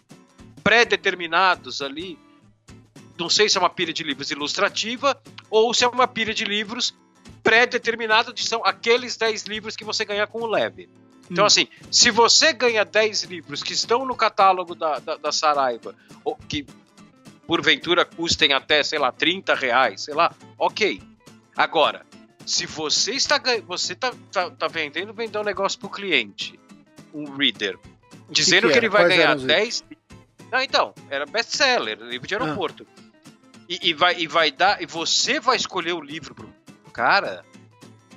pré-determinados 0.63 1.82
ali 1.82 2.19
não 3.17 3.29
sei 3.29 3.47
se 3.47 3.55
é 3.55 3.59
uma 3.59 3.69
pilha 3.69 3.93
de 3.93 4.03
livros 4.03 4.32
ilustrativa 4.32 5.21
ou 5.49 5.73
se 5.75 5.84
é 5.84 5.88
uma 5.88 6.07
pilha 6.07 6.34
de 6.34 6.43
livros 6.43 6.95
pré-determinada 7.43 8.34
de 8.34 8.47
são 8.47 8.63
aqueles 8.65 9.17
10 9.17 9.43
livros 9.43 9.76
que 9.76 9.84
você 9.84 10.05
ganha 10.05 10.28
com 10.28 10.39
o 10.39 10.47
leve. 10.47 10.89
Então, 11.30 11.43
hum. 11.43 11.47
assim, 11.47 11.67
se 11.89 12.11
você 12.11 12.53
ganha 12.53 12.84
10 12.84 13.24
livros 13.24 13.63
que 13.63 13.74
estão 13.74 14.05
no 14.05 14.15
catálogo 14.15 14.76
da, 14.76 14.99
da, 14.99 15.15
da 15.15 15.32
Saraiva, 15.32 15.95
ou 16.24 16.36
que 16.36 16.65
porventura 17.47 18.05
custem 18.05 18.53
até, 18.53 18.84
sei 18.84 18.99
lá, 18.99 19.11
30 19.11 19.55
reais, 19.55 20.01
sei 20.01 20.13
lá, 20.13 20.34
ok. 20.57 21.01
Agora, 21.55 22.05
se 22.45 22.65
você 22.65 23.11
está 23.11 23.41
você 23.65 23.95
tá, 23.95 24.13
tá, 24.32 24.49
tá 24.49 24.67
vendendo, 24.67 25.13
vendendo 25.13 25.41
um 25.41 25.45
negócio 25.45 25.80
pro 25.80 25.89
cliente, 25.89 26.59
um 27.13 27.36
reader, 27.36 27.78
dizendo 28.30 28.67
que, 28.67 28.74
que, 28.74 28.74
que 28.74 28.80
ele 28.80 28.89
vai 28.89 29.03
Quais 29.03 29.17
ganhar 29.17 29.36
10. 29.36 29.84
Não, 30.51 30.61
então, 30.61 30.93
era 31.09 31.26
best-seller, 31.26 31.97
livro 31.99 32.28
de 32.28 32.36
ah. 32.36 32.41
aeroporto. 32.41 32.86
Ah. 32.97 33.01
E, 33.69 33.89
e, 33.89 33.93
vai, 33.93 34.19
e 34.19 34.28
vai 34.28 34.51
dar. 34.51 34.82
E 34.82 34.86
você 34.86 35.39
vai 35.39 35.55
escolher 35.55 35.93
o 35.93 36.01
livro 36.01 36.36
cara, 36.91 37.45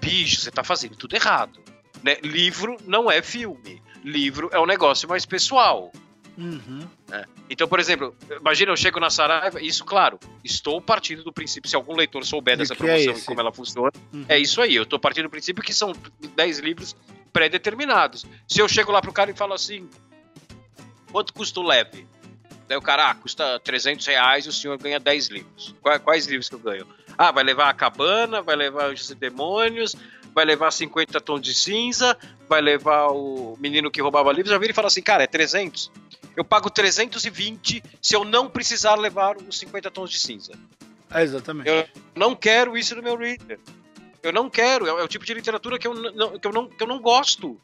bicho, 0.00 0.40
você 0.40 0.50
tá 0.50 0.62
fazendo 0.62 0.96
tudo 0.96 1.14
errado. 1.14 1.60
Né? 2.02 2.16
Livro 2.22 2.76
não 2.86 3.10
é 3.10 3.22
filme. 3.22 3.82
Livro 4.04 4.50
é 4.52 4.60
um 4.60 4.66
negócio 4.66 5.08
mais 5.08 5.24
pessoal. 5.24 5.90
Uhum. 6.36 6.86
Né? 7.08 7.24
Então, 7.48 7.68
por 7.68 7.78
exemplo, 7.78 8.14
imagina 8.40 8.72
eu 8.72 8.76
chego 8.76 8.98
na 8.98 9.08
Saraiva, 9.08 9.60
isso, 9.62 9.84
claro, 9.84 10.18
estou 10.42 10.80
partindo 10.80 11.22
do 11.22 11.32
princípio, 11.32 11.70
se 11.70 11.76
algum 11.76 11.94
leitor 11.94 12.24
souber 12.24 12.56
dessa 12.56 12.74
é 12.74 12.76
promoção 12.76 13.12
é 13.12 13.16
e 13.16 13.22
como 13.22 13.40
ela 13.40 13.52
funciona, 13.52 13.92
uhum. 14.12 14.24
é 14.28 14.38
isso 14.38 14.60
aí. 14.60 14.74
Eu 14.74 14.82
estou 14.82 14.98
partindo 14.98 15.24
do 15.24 15.30
princípio 15.30 15.62
que 15.62 15.72
são 15.72 15.92
10 16.34 16.58
livros 16.58 16.96
pré-determinados. 17.32 18.26
Se 18.48 18.60
eu 18.60 18.68
chego 18.68 18.92
lá 18.92 19.00
pro 19.00 19.12
cara 19.12 19.30
e 19.30 19.34
falo 19.34 19.54
assim, 19.54 19.88
quanto 21.10 21.32
custa 21.32 21.60
o 21.60 21.62
leve? 21.62 22.06
Daí 22.66 22.78
o 22.78 22.82
cara, 22.82 23.10
ah, 23.10 23.14
custa 23.14 23.60
300 23.60 24.06
reais 24.06 24.46
e 24.46 24.48
o 24.48 24.52
senhor 24.52 24.78
ganha 24.78 24.98
10 24.98 25.28
livros. 25.28 25.74
Quais, 25.82 26.02
quais 26.02 26.26
livros 26.26 26.48
que 26.48 26.54
eu 26.54 26.58
ganho? 26.58 26.86
Ah, 27.16 27.30
vai 27.30 27.44
levar 27.44 27.68
a 27.68 27.74
cabana, 27.74 28.42
vai 28.42 28.56
levar 28.56 28.92
os 28.92 29.10
demônios, 29.10 29.94
vai 30.34 30.44
levar 30.44 30.70
50 30.70 31.20
tons 31.20 31.40
de 31.40 31.54
cinza, 31.54 32.16
vai 32.48 32.60
levar 32.60 33.08
o 33.08 33.56
menino 33.58 33.90
que 33.90 34.02
roubava 34.02 34.32
livros. 34.32 34.50
Já 34.50 34.58
vira 34.58 34.72
e 34.72 34.74
fala 34.74 34.88
assim, 34.88 35.02
cara, 35.02 35.22
é 35.22 35.26
300. 35.26 35.90
Eu 36.36 36.44
pago 36.44 36.68
320 36.68 37.82
se 38.02 38.16
eu 38.16 38.24
não 38.24 38.48
precisar 38.50 38.96
levar 38.96 39.36
os 39.36 39.58
50 39.58 39.90
tons 39.90 40.10
de 40.10 40.18
cinza. 40.18 40.52
É, 41.12 41.22
exatamente. 41.22 41.68
Eu 41.68 41.86
não 42.14 42.34
quero 42.34 42.76
isso 42.76 42.96
no 42.96 43.02
meu 43.02 43.16
reader. 43.16 43.60
Eu 44.22 44.32
não 44.32 44.50
quero. 44.50 44.86
É, 44.86 44.90
é 45.00 45.04
o 45.04 45.08
tipo 45.08 45.24
de 45.24 45.34
literatura 45.34 45.78
que 45.78 45.86
eu 45.86 45.94
não, 45.94 46.38
que 46.38 46.46
eu 46.46 46.52
não, 46.52 46.68
que 46.68 46.82
eu 46.82 46.86
não 46.88 46.98
gosto. 46.98 47.60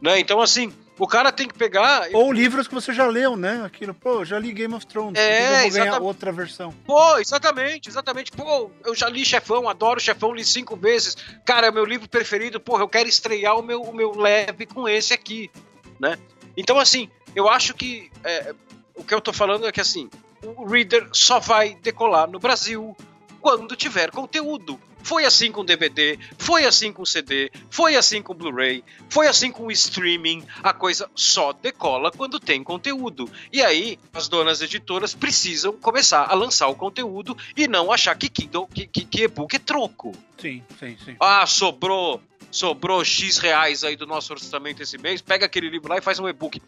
Né? 0.00 0.18
Então, 0.18 0.40
assim, 0.40 0.72
o 0.98 1.06
cara 1.06 1.32
tem 1.32 1.48
que 1.48 1.54
pegar. 1.54 2.08
Ou 2.12 2.32
livros 2.32 2.68
que 2.68 2.74
você 2.74 2.92
já 2.92 3.06
leu, 3.06 3.36
né? 3.36 3.62
Aquilo, 3.64 3.92
pô, 3.92 4.24
já 4.24 4.38
li 4.38 4.52
Game 4.52 4.74
of 4.74 4.86
Thrones. 4.86 5.18
É, 5.18 5.58
eu 5.58 5.62
vou 5.62 5.70
ganhar 5.72 6.02
outra 6.02 6.30
versão. 6.30 6.72
Pô, 6.86 7.18
exatamente, 7.18 7.88
exatamente. 7.88 8.30
Pô, 8.30 8.70
eu 8.84 8.94
já 8.94 9.08
li 9.08 9.24
Chefão, 9.24 9.68
adoro 9.68 10.00
Chefão, 10.00 10.32
li 10.32 10.44
cinco 10.44 10.76
vezes. 10.76 11.16
Cara, 11.44 11.66
é 11.66 11.70
o 11.70 11.74
meu 11.74 11.84
livro 11.84 12.08
preferido. 12.08 12.60
Pô, 12.60 12.78
eu 12.78 12.88
quero 12.88 13.08
estrear 13.08 13.58
o 13.58 13.62
meu, 13.62 13.82
o 13.82 13.94
meu 13.94 14.16
leve 14.16 14.66
com 14.66 14.88
esse 14.88 15.12
aqui, 15.12 15.50
né? 15.98 16.16
Então, 16.56 16.78
assim, 16.78 17.08
eu 17.34 17.48
acho 17.48 17.74
que 17.74 18.10
é, 18.22 18.54
o 18.94 19.02
que 19.02 19.12
eu 19.12 19.20
tô 19.20 19.32
falando 19.32 19.66
é 19.66 19.72
que, 19.72 19.80
assim, 19.80 20.08
o 20.42 20.64
Reader 20.66 21.08
só 21.12 21.40
vai 21.40 21.74
decolar 21.82 22.30
no 22.30 22.38
Brasil 22.38 22.96
quando 23.44 23.76
tiver 23.76 24.10
conteúdo. 24.10 24.80
Foi 25.02 25.26
assim 25.26 25.52
com 25.52 25.62
DVD, 25.62 26.18
foi 26.38 26.64
assim 26.64 26.90
com 26.90 27.04
CD, 27.04 27.52
foi 27.68 27.94
assim 27.94 28.22
com 28.22 28.32
Blu-ray, 28.32 28.82
foi 29.10 29.26
assim 29.26 29.50
com 29.50 29.70
streaming. 29.70 30.42
A 30.62 30.72
coisa 30.72 31.10
só 31.14 31.52
decola 31.52 32.10
quando 32.10 32.40
tem 32.40 32.64
conteúdo. 32.64 33.30
E 33.52 33.60
aí, 33.60 33.98
as 34.14 34.28
donas 34.28 34.62
editoras 34.62 35.14
precisam 35.14 35.74
começar 35.74 36.24
a 36.24 36.32
lançar 36.32 36.68
o 36.68 36.74
conteúdo 36.74 37.36
e 37.54 37.68
não 37.68 37.92
achar 37.92 38.16
que 38.16 38.30
Kindle, 38.30 38.66
que, 38.66 38.86
que, 38.86 39.04
que 39.04 39.24
e-book 39.24 39.54
é 39.54 39.58
troco. 39.58 40.12
Sim, 40.38 40.62
sim, 40.80 40.96
sim. 41.04 41.16
Ah, 41.20 41.44
sobrou 41.46 42.22
sobrou 42.50 43.04
X 43.04 43.36
reais 43.36 43.84
aí 43.84 43.96
do 43.96 44.06
nosso 44.06 44.32
orçamento 44.32 44.82
esse 44.82 44.96
mês, 44.96 45.20
pega 45.20 45.44
aquele 45.44 45.68
livro 45.68 45.90
lá 45.90 45.98
e 45.98 46.00
faz 46.00 46.18
um 46.18 46.26
e-book. 46.26 46.62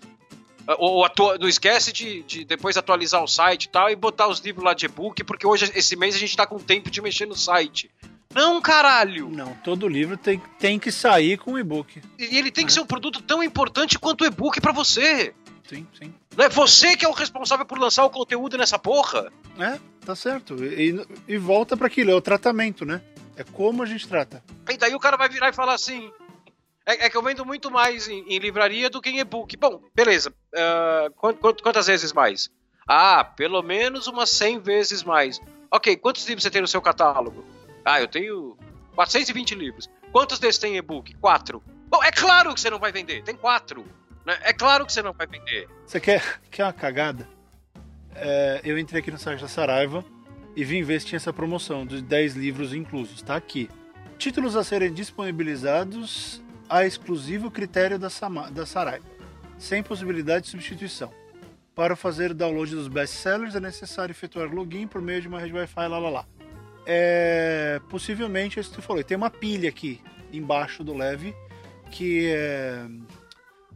Ou, 0.78 1.04
atua, 1.04 1.38
não 1.38 1.48
esquece 1.48 1.92
de, 1.92 2.22
de, 2.22 2.44
depois 2.44 2.76
atualizar 2.76 3.22
o 3.22 3.28
site 3.28 3.64
e 3.64 3.68
tal 3.68 3.88
e 3.88 3.96
botar 3.96 4.26
os 4.26 4.40
livros 4.40 4.64
lá 4.64 4.74
de 4.74 4.86
e-book, 4.86 5.22
porque 5.24 5.46
hoje, 5.46 5.70
esse 5.74 5.94
mês, 5.94 6.14
a 6.14 6.18
gente 6.18 6.36
tá 6.36 6.46
com 6.46 6.58
tempo 6.58 6.90
de 6.90 7.00
mexer 7.00 7.26
no 7.26 7.36
site. 7.36 7.90
Não, 8.34 8.60
caralho! 8.60 9.30
Não, 9.30 9.54
todo 9.64 9.88
livro 9.88 10.16
tem, 10.16 10.42
tem 10.58 10.78
que 10.78 10.92
sair 10.92 11.38
com 11.38 11.58
e-book. 11.58 12.02
E 12.18 12.36
ele 12.36 12.50
tem 12.50 12.66
que 12.66 12.72
é. 12.72 12.74
ser 12.74 12.80
um 12.80 12.86
produto 12.86 13.22
tão 13.22 13.42
importante 13.42 13.98
quanto 13.98 14.22
o 14.22 14.26
e-book 14.26 14.60
para 14.60 14.72
você. 14.72 15.32
Sim, 15.68 15.86
sim. 15.98 16.14
Não 16.36 16.44
é 16.44 16.48
você 16.48 16.96
que 16.96 17.04
é 17.04 17.08
o 17.08 17.12
responsável 17.12 17.64
por 17.64 17.78
lançar 17.78 18.04
o 18.04 18.10
conteúdo 18.10 18.58
nessa 18.58 18.78
porra. 18.78 19.32
É, 19.58 19.78
tá 20.04 20.14
certo. 20.14 20.62
E, 20.62 21.04
e 21.26 21.38
volta 21.38 21.76
para 21.76 21.86
aquilo, 21.86 22.10
é 22.10 22.14
o 22.14 22.20
tratamento, 22.20 22.84
né? 22.84 23.00
É 23.36 23.42
como 23.42 23.82
a 23.82 23.86
gente 23.86 24.06
trata. 24.06 24.42
E 24.70 24.76
daí 24.76 24.94
o 24.94 25.00
cara 25.00 25.16
vai 25.16 25.28
virar 25.28 25.48
e 25.48 25.52
falar 25.52 25.74
assim. 25.74 26.10
É, 26.86 27.06
é 27.06 27.10
que 27.10 27.16
eu 27.16 27.22
vendo 27.22 27.44
muito 27.44 27.68
mais 27.70 28.06
em, 28.06 28.24
em, 28.28 28.38
livraria 28.38 28.88
do 28.88 29.02
que 29.02 29.10
em 29.10 29.18
e-book. 29.18 29.56
Bom, 29.56 29.82
beleza. 29.92 30.30
Uh, 30.30 31.10
quant, 31.16 31.60
quantas 31.60 31.88
vezes 31.88 32.12
mais? 32.12 32.48
Ah, 32.86 33.24
pelo 33.24 33.60
menos 33.60 34.06
umas 34.06 34.30
100 34.30 34.60
vezes 34.60 35.02
mais. 35.02 35.40
Ok, 35.70 35.96
quantos 35.96 36.24
livros 36.26 36.44
você 36.44 36.50
tem 36.50 36.62
no 36.62 36.68
seu 36.68 36.80
catálogo? 36.80 37.44
Ah, 37.84 38.00
eu 38.00 38.06
tenho 38.06 38.56
420 38.94 39.54
livros. 39.56 39.90
Quantos 40.12 40.38
desses 40.38 40.60
tem 40.60 40.76
e-book? 40.76 41.12
Quatro. 41.16 41.60
Bom, 41.88 42.02
é 42.04 42.12
claro 42.12 42.54
que 42.54 42.60
você 42.60 42.70
não 42.70 42.78
vai 42.78 42.92
vender. 42.92 43.24
Tem 43.24 43.34
quatro. 43.34 43.84
Né? 44.24 44.38
É 44.42 44.52
claro 44.52 44.86
que 44.86 44.92
você 44.92 45.02
não 45.02 45.12
vai 45.12 45.26
vender. 45.26 45.68
Você 45.84 45.98
quer, 45.98 46.40
quer 46.50 46.64
uma 46.64 46.72
cagada? 46.72 47.28
É, 48.14 48.60
eu 48.64 48.78
entrei 48.78 49.00
aqui 49.00 49.10
no 49.10 49.18
site 49.18 49.40
da 49.40 49.48
Saraiva 49.48 50.04
e 50.54 50.64
vim 50.64 50.82
ver 50.84 51.00
se 51.00 51.06
tinha 51.06 51.16
essa 51.16 51.32
promoção 51.32 51.84
dos 51.84 52.00
10 52.00 52.36
livros 52.36 52.72
inclusos. 52.72 53.20
Tá 53.22 53.34
aqui. 53.34 53.68
Títulos 54.16 54.56
a 54.56 54.62
serem 54.62 54.92
disponibilizados 54.92 56.40
a 56.68 56.84
exclusivo 56.84 57.50
critério 57.50 57.98
da, 57.98 58.10
Sama, 58.10 58.50
da 58.50 58.66
Saraiva, 58.66 59.04
sem 59.58 59.82
possibilidade 59.82 60.44
de 60.44 60.50
substituição. 60.50 61.12
Para 61.74 61.94
fazer 61.94 62.30
o 62.30 62.34
download 62.34 62.74
dos 62.74 62.88
best-sellers 62.88 63.54
é 63.54 63.60
necessário 63.60 64.12
efetuar 64.12 64.48
login 64.48 64.86
por 64.86 65.02
meio 65.02 65.20
de 65.20 65.28
uma 65.28 65.38
rede 65.38 65.52
Wi-Fi, 65.52 65.88
lá 65.88 65.98
lá 65.98 66.10
lá. 66.10 66.26
É, 66.86 67.80
possivelmente, 67.90 68.58
é 68.58 68.60
isso 68.60 68.70
que 68.70 68.76
tu 68.76 68.82
falou. 68.82 69.02
Tem 69.04 69.16
uma 69.16 69.30
pilha 69.30 69.68
aqui 69.68 70.00
embaixo 70.32 70.82
do 70.82 70.94
leve 70.94 71.34
que 71.90 72.26
é 72.28 72.86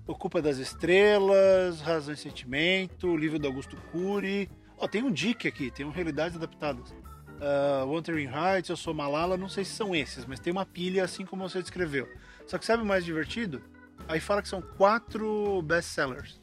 Ocupa 0.07 0.43
das 0.43 0.59
Estrelas, 0.59 1.81
Razão 1.81 2.15
e 2.15 2.17
Sentimento, 2.17 3.17
livro 3.17 3.39
do 3.39 3.47
Augusto 3.47 3.77
Cury. 3.93 4.51
Ó, 4.77 4.89
tem 4.89 5.03
um 5.03 5.11
Dick 5.11 5.47
aqui, 5.47 5.71
tem 5.71 5.87
um 5.87 5.91
Realidades 5.91 6.37
Adaptadas. 6.37 6.93
Uh, 7.41 7.87
Wuthering 7.87 8.29
Heights, 8.29 8.69
Eu 8.69 8.77
Sou 8.77 8.93
Malala, 8.93 9.37
não 9.37 9.49
sei 9.49 9.65
se 9.65 9.73
são 9.73 9.95
esses, 9.95 10.27
mas 10.27 10.39
tem 10.39 10.53
uma 10.53 10.67
pilha 10.67 11.03
assim 11.03 11.25
como 11.25 11.49
você 11.49 11.63
descreveu. 11.63 12.07
Só 12.47 12.59
que 12.59 12.67
sabe 12.67 12.83
o 12.83 12.87
mais 12.87 13.05
divertido? 13.05 13.63
Aí 14.07 14.21
fala 14.21 14.43
que 14.43 14.49
são 14.49 14.61
quatro 14.61 15.63
best-sellers. 15.63 16.41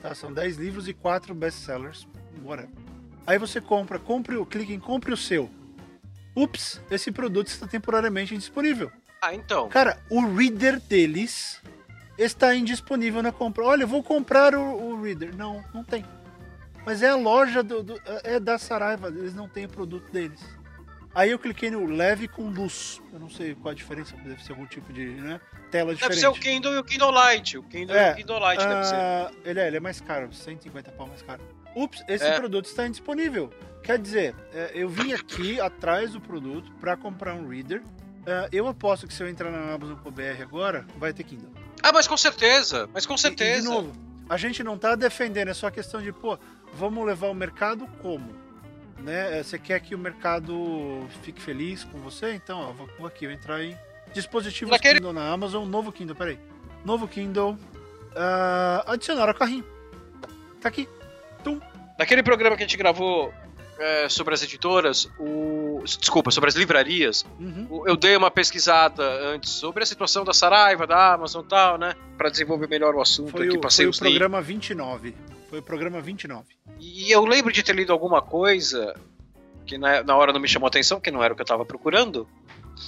Tá? 0.00 0.14
São 0.14 0.32
dez 0.32 0.56
livros 0.56 0.88
e 0.88 0.92
quatro 0.92 1.34
best-sellers. 1.34 2.08
Whatever. 2.44 2.70
Aí 3.26 3.38
você 3.38 3.60
compra, 3.60 3.98
compre 3.98 4.36
o, 4.36 4.44
clique 4.44 4.72
em 4.72 4.80
compre 4.80 5.12
o 5.12 5.16
seu. 5.16 5.48
Ups, 6.34 6.80
esse 6.90 7.12
produto 7.12 7.46
está 7.48 7.66
temporariamente 7.66 8.34
indisponível. 8.34 8.90
Ah, 9.20 9.34
então. 9.34 9.68
Cara, 9.68 9.98
o 10.10 10.34
reader 10.34 10.80
deles 10.80 11.62
está 12.18 12.54
indisponível 12.54 13.22
na 13.22 13.32
compra. 13.32 13.64
Olha, 13.64 13.82
eu 13.82 13.88
vou 13.88 14.02
comprar 14.02 14.54
o, 14.54 14.60
o 14.60 15.02
Reader. 15.02 15.36
Não, 15.36 15.64
não 15.72 15.84
tem. 15.84 16.04
Mas 16.84 17.02
é 17.02 17.10
a 17.10 17.16
loja 17.16 17.62
do, 17.62 17.82
do, 17.82 18.00
é 18.24 18.40
da 18.40 18.58
Saraiva, 18.58 19.08
eles 19.08 19.34
não 19.34 19.48
têm 19.48 19.66
o 19.66 19.68
produto 19.68 20.10
deles. 20.10 20.40
Aí 21.14 21.30
eu 21.30 21.38
cliquei 21.38 21.70
no 21.70 21.84
leve 21.86 22.26
com 22.26 22.48
luz. 22.48 23.00
Eu 23.12 23.20
não 23.20 23.28
sei 23.28 23.54
qual 23.54 23.72
a 23.72 23.74
diferença, 23.74 24.16
deve 24.16 24.42
ser 24.42 24.52
algum 24.52 24.66
tipo 24.66 24.92
de 24.92 25.06
né, 25.06 25.40
tela 25.70 25.94
diferente. 25.94 26.20
Deve 26.20 26.20
ser 26.20 26.28
o 26.28 26.40
Kindle 26.40 26.74
e 26.74 26.78
o 26.78 26.84
Kindle 26.84 27.10
Light. 27.10 27.58
O 27.58 27.62
Kindle 27.62 27.94
é, 27.94 28.08
e 28.08 28.12
o 28.12 28.16
Kindle 28.16 28.38
Light 28.38 28.64
uh, 28.64 28.68
deve 28.68 28.84
ser. 28.84 28.94
Ah, 28.94 29.30
ele 29.44 29.60
é, 29.60 29.66
ele 29.66 29.76
é 29.76 29.80
mais 29.80 30.00
caro, 30.00 30.32
150 30.32 30.90
pau 30.92 31.06
mais 31.06 31.20
caro. 31.20 31.42
Ups, 31.76 32.02
esse 32.08 32.24
é. 32.24 32.36
produto 32.36 32.64
está 32.64 32.86
indisponível. 32.86 33.52
Quer 33.82 33.98
dizer, 33.98 34.34
é, 34.54 34.70
eu 34.74 34.88
vim 34.88 35.12
aqui 35.12 35.60
atrás 35.60 36.12
do 36.12 36.20
produto 36.20 36.72
para 36.80 36.96
comprar 36.96 37.34
um 37.34 37.46
reader. 37.46 37.82
Uh, 37.82 38.48
eu 38.50 38.66
aposto 38.66 39.06
que 39.06 39.12
se 39.12 39.22
eu 39.22 39.28
entrar 39.28 39.50
na 39.50 39.74
Amazon 39.74 39.96
BR 39.96 40.40
agora, 40.40 40.86
vai 40.96 41.12
ter 41.12 41.24
Kindle. 41.24 41.50
Ah, 41.82 41.92
mas 41.92 42.08
com 42.08 42.16
certeza, 42.16 42.88
mas 42.94 43.04
com 43.04 43.18
certeza. 43.18 43.54
E, 43.54 43.58
e 43.58 43.62
de 43.62 43.68
novo, 43.68 43.92
a 44.28 44.36
gente 44.38 44.62
não 44.62 44.78
tá 44.78 44.94
defendendo, 44.94 45.48
é 45.48 45.54
só 45.54 45.70
questão 45.70 46.00
de, 46.00 46.12
pô, 46.12 46.38
vamos 46.72 47.06
levar 47.06 47.28
o 47.28 47.34
mercado 47.34 47.86
como? 48.00 48.32
Né? 48.98 49.38
É, 49.38 49.42
você 49.42 49.58
quer 49.58 49.80
que 49.80 49.94
o 49.94 49.98
mercado 49.98 51.06
fique 51.22 51.40
feliz 51.40 51.84
com 51.84 51.98
você? 51.98 52.34
Então, 52.34 52.60
ó, 52.60 52.72
vou 52.72 53.06
aqui, 53.06 53.26
vou 53.26 53.34
entrar 53.34 53.62
em 53.62 53.76
dispositivos 54.12 54.70
Naquele... 54.70 54.98
Kindle 54.98 55.12
na 55.12 55.28
Amazon, 55.28 55.68
novo 55.68 55.90
Kindle, 55.90 56.14
peraí. 56.14 56.38
Novo 56.84 57.08
Kindle, 57.08 57.52
uh, 57.52 58.90
adicionar 58.90 59.28
ao 59.28 59.34
carrinho. 59.34 59.64
Tá 60.60 60.68
aqui. 60.68 60.88
Tum. 61.42 61.60
Naquele 61.98 62.22
programa 62.22 62.56
que 62.56 62.62
a 62.62 62.66
gente 62.66 62.76
gravou 62.76 63.32
é, 63.78 64.08
sobre 64.08 64.34
as 64.34 64.42
editoras, 64.42 65.10
o, 65.18 65.82
desculpa, 65.84 66.30
sobre 66.30 66.48
as 66.48 66.54
livrarias, 66.54 67.24
uhum. 67.38 67.84
eu 67.86 67.96
dei 67.96 68.16
uma 68.16 68.30
pesquisada 68.30 69.02
antes 69.26 69.50
sobre 69.50 69.82
a 69.82 69.86
situação 69.86 70.24
da 70.24 70.32
Saraiva, 70.32 70.86
da 70.86 71.14
Amazon 71.14 71.44
e 71.44 71.48
tal, 71.48 71.78
né? 71.78 71.94
Para 72.16 72.30
desenvolver 72.30 72.68
melhor 72.68 72.94
o 72.94 73.00
assunto 73.00 73.32
foi 73.32 73.48
aqui. 73.48 73.56
O, 73.56 73.60
passei 73.60 73.92
foi 73.92 74.08
o 74.08 74.10
programa 74.10 74.40
29. 74.40 75.14
Foi 75.52 75.58
o 75.58 75.62
programa 75.62 76.00
29. 76.00 76.46
E 76.80 77.12
eu 77.12 77.26
lembro 77.26 77.52
de 77.52 77.62
ter 77.62 77.76
lido 77.76 77.92
alguma 77.92 78.22
coisa 78.22 78.98
que 79.66 79.76
na, 79.76 80.02
na 80.02 80.16
hora 80.16 80.32
não 80.32 80.40
me 80.40 80.48
chamou 80.48 80.66
atenção, 80.66 80.98
que 80.98 81.10
não 81.10 81.22
era 81.22 81.34
o 81.34 81.36
que 81.36 81.42
eu 81.42 81.44
estava 81.44 81.62
procurando, 81.62 82.26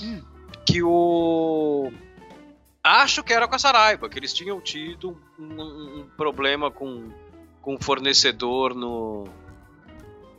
hum. 0.01 0.23
que 0.65 0.83
o 0.83 1.93
acho 2.83 3.23
que 3.23 3.35
era 3.35 3.47
com 3.47 3.55
a 3.55 3.59
Saraiva, 3.59 4.09
que 4.09 4.19
eles 4.19 4.33
tinham 4.33 4.63
tido 4.63 5.15
um, 5.39 6.01
um 6.01 6.09
problema 6.17 6.71
com, 6.71 7.11
com 7.61 7.75
um 7.75 7.79
fornecedor 7.79 8.75
no, 8.75 9.29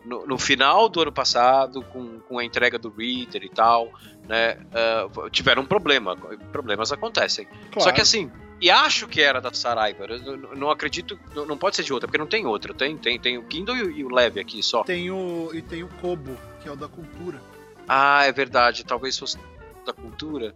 no, 0.03 0.26
no, 0.26 0.38
final 0.39 0.89
do 0.89 1.03
ano 1.03 1.11
passado, 1.11 1.84
com, 1.84 2.19
com 2.21 2.39
a 2.39 2.43
entrega 2.43 2.80
do 2.80 2.89
Reader 2.89 3.43
e 3.43 3.49
tal, 3.49 3.93
né, 4.28 4.57
uh, 4.73 5.30
tiveram 5.30 5.61
um 5.61 5.67
problema. 5.67 6.17
Problemas 6.51 6.91
acontecem. 6.91 7.45
Claro. 7.45 7.82
Só 7.82 7.91
que 7.91 8.01
assim, 8.01 8.32
e 8.60 8.72
acho 8.72 9.08
que 9.08 9.22
era 9.22 9.41
da 9.41 9.53
Saraiva. 9.53 10.06
Eu 10.06 10.56
não 10.56 10.70
acredito, 10.70 11.20
não 11.34 11.58
pode 11.58 11.76
ser 11.76 11.84
de 11.84 11.93
outra, 11.93 12.08
porque 12.08 12.18
não 12.18 12.28
tem 12.28 12.45
outra. 12.45 12.74
Tem, 12.74 12.97
tem, 12.97 13.20
tem 13.20 13.38
o 13.38 13.43
Kindle 13.43 13.76
e 13.76 14.03
o 14.03 14.10
Leve 14.10 14.39
aqui 14.39 14.64
só. 14.64 14.84
Tem 14.84 15.12
o 15.12 15.51
e 15.53 15.62
tem 15.62 15.84
o 15.84 15.88
Kobo, 16.01 16.38
que 16.62 16.70
é 16.70 16.72
o 16.72 16.76
da 16.76 16.88
Cultura. 16.88 17.41
Ah, 17.88 18.24
é 18.26 18.32
verdade. 18.32 18.86
Talvez 18.86 19.18
fosse 19.18 19.38
da 19.86 19.93
Cultura. 19.93 20.56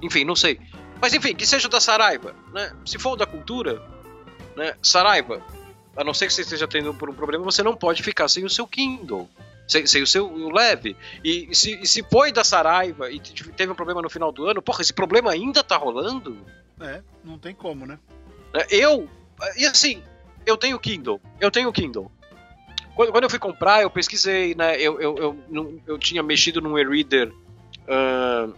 Enfim, 0.00 0.24
não 0.24 0.36
sei. 0.36 0.60
Mas 1.00 1.12
enfim, 1.12 1.34
que 1.34 1.44
seja 1.44 1.68
da 1.68 1.80
Saraiva, 1.80 2.34
né? 2.52 2.72
Se 2.86 2.98
for 2.98 3.16
da 3.16 3.26
Cultura, 3.26 3.82
né? 4.56 4.74
Saraiva, 4.80 5.42
a 5.96 6.04
não 6.04 6.14
ser 6.14 6.28
que 6.28 6.32
você 6.32 6.42
esteja 6.42 6.68
tendo 6.68 6.94
por 6.94 7.10
um 7.10 7.14
problema, 7.14 7.44
você 7.44 7.62
não 7.62 7.76
pode 7.76 8.02
ficar 8.02 8.28
sem 8.28 8.44
o 8.44 8.50
seu 8.50 8.66
Kindle. 8.66 9.28
Sem, 9.66 9.86
sem 9.86 10.02
o 10.02 10.06
seu 10.06 10.26
o 10.26 10.50
leve. 10.50 10.96
E 11.24 11.54
se, 11.54 11.80
e 11.80 11.86
se 11.86 12.04
foi 12.10 12.30
da 12.32 12.44
Saraiva 12.44 13.10
e 13.10 13.20
teve 13.20 13.72
um 13.72 13.74
problema 13.74 14.02
no 14.02 14.10
final 14.10 14.30
do 14.30 14.46
ano, 14.46 14.60
porra, 14.60 14.82
esse 14.82 14.92
problema 14.92 15.30
ainda 15.30 15.62
tá 15.62 15.76
rolando? 15.76 16.36
É, 16.82 17.02
não 17.24 17.38
tem 17.38 17.54
como, 17.54 17.86
né? 17.86 17.98
É, 18.54 18.74
eu. 18.74 19.08
E 19.56 19.66
assim, 19.66 20.02
eu 20.44 20.56
tenho 20.56 20.78
Kindle. 20.78 21.20
Eu 21.40 21.50
tenho 21.50 21.72
Kindle. 21.72 22.10
Quando, 22.94 23.12
quando 23.12 23.24
eu 23.24 23.30
fui 23.30 23.38
comprar, 23.38 23.82
eu 23.82 23.90
pesquisei, 23.90 24.54
né? 24.54 24.76
Eu, 24.76 25.00
eu, 25.00 25.16
eu, 25.16 25.82
eu 25.86 25.98
tinha 25.98 26.22
mexido 26.22 26.60
num 26.60 26.78
e-reader 26.78 27.32
uh, 27.88 28.54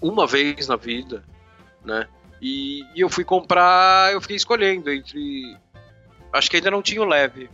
uma 0.00 0.26
vez 0.26 0.68
na 0.68 0.76
vida, 0.76 1.24
né? 1.84 2.06
E, 2.40 2.82
e, 2.94 3.00
eu 3.00 3.08
fui 3.08 3.24
comprar, 3.24 4.12
eu 4.12 4.20
fiquei 4.20 4.36
escolhendo 4.36 4.90
entre 4.90 5.56
Acho 6.32 6.50
que 6.50 6.56
ainda 6.56 6.70
não 6.70 6.80
tinha 6.80 7.02
o 7.02 7.04
leve. 7.04 7.50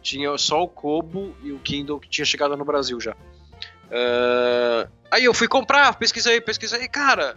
Tinha 0.00 0.36
só 0.38 0.62
o 0.62 0.68
Kobo 0.68 1.36
e 1.42 1.52
o 1.52 1.58
Kindle 1.58 2.00
que 2.00 2.08
tinha 2.08 2.24
chegado 2.24 2.56
no 2.56 2.64
Brasil 2.64 2.98
já. 3.00 3.12
Uh, 3.12 4.88
aí 5.10 5.24
eu 5.24 5.34
fui 5.34 5.46
comprar, 5.46 5.94
pesquisei, 5.96 6.40
pesquisei. 6.40 6.88
Cara, 6.88 7.36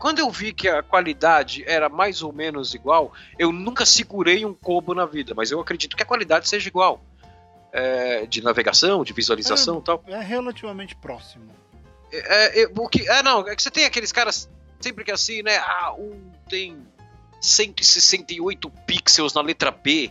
quando 0.00 0.18
eu 0.18 0.30
vi 0.30 0.52
que 0.52 0.66
a 0.66 0.82
qualidade 0.82 1.62
era 1.66 1.88
mais 1.90 2.22
ou 2.22 2.32
menos 2.32 2.74
igual, 2.74 3.12
eu 3.38 3.52
nunca 3.52 3.84
segurei 3.84 4.46
um 4.46 4.54
Kobo 4.54 4.94
na 4.94 5.04
vida, 5.04 5.34
mas 5.36 5.50
eu 5.50 5.60
acredito 5.60 5.94
que 5.94 6.02
a 6.02 6.06
qualidade 6.06 6.48
seja 6.48 6.66
igual. 6.68 7.00
É, 7.72 8.26
de 8.26 8.42
navegação, 8.42 9.04
de 9.04 9.12
visualização 9.12 9.76
é, 9.76 9.78
e 9.78 9.82
tal. 9.82 10.04
É 10.08 10.20
relativamente 10.20 10.96
próximo. 10.96 11.48
É, 12.10 12.62
é, 12.62 12.70
o 12.76 12.88
que, 12.88 13.08
é, 13.08 13.22
não, 13.22 13.46
é 13.46 13.54
que 13.54 13.62
você 13.62 13.70
tem 13.70 13.84
aqueles 13.84 14.10
caras 14.10 14.50
sempre 14.80 15.04
que 15.04 15.12
assim, 15.12 15.42
né? 15.42 15.58
Ah, 15.58 15.94
um 15.96 16.32
tem 16.48 16.84
168 17.40 18.68
pixels 18.86 19.34
na 19.34 19.40
letra 19.40 19.70
B 19.70 20.10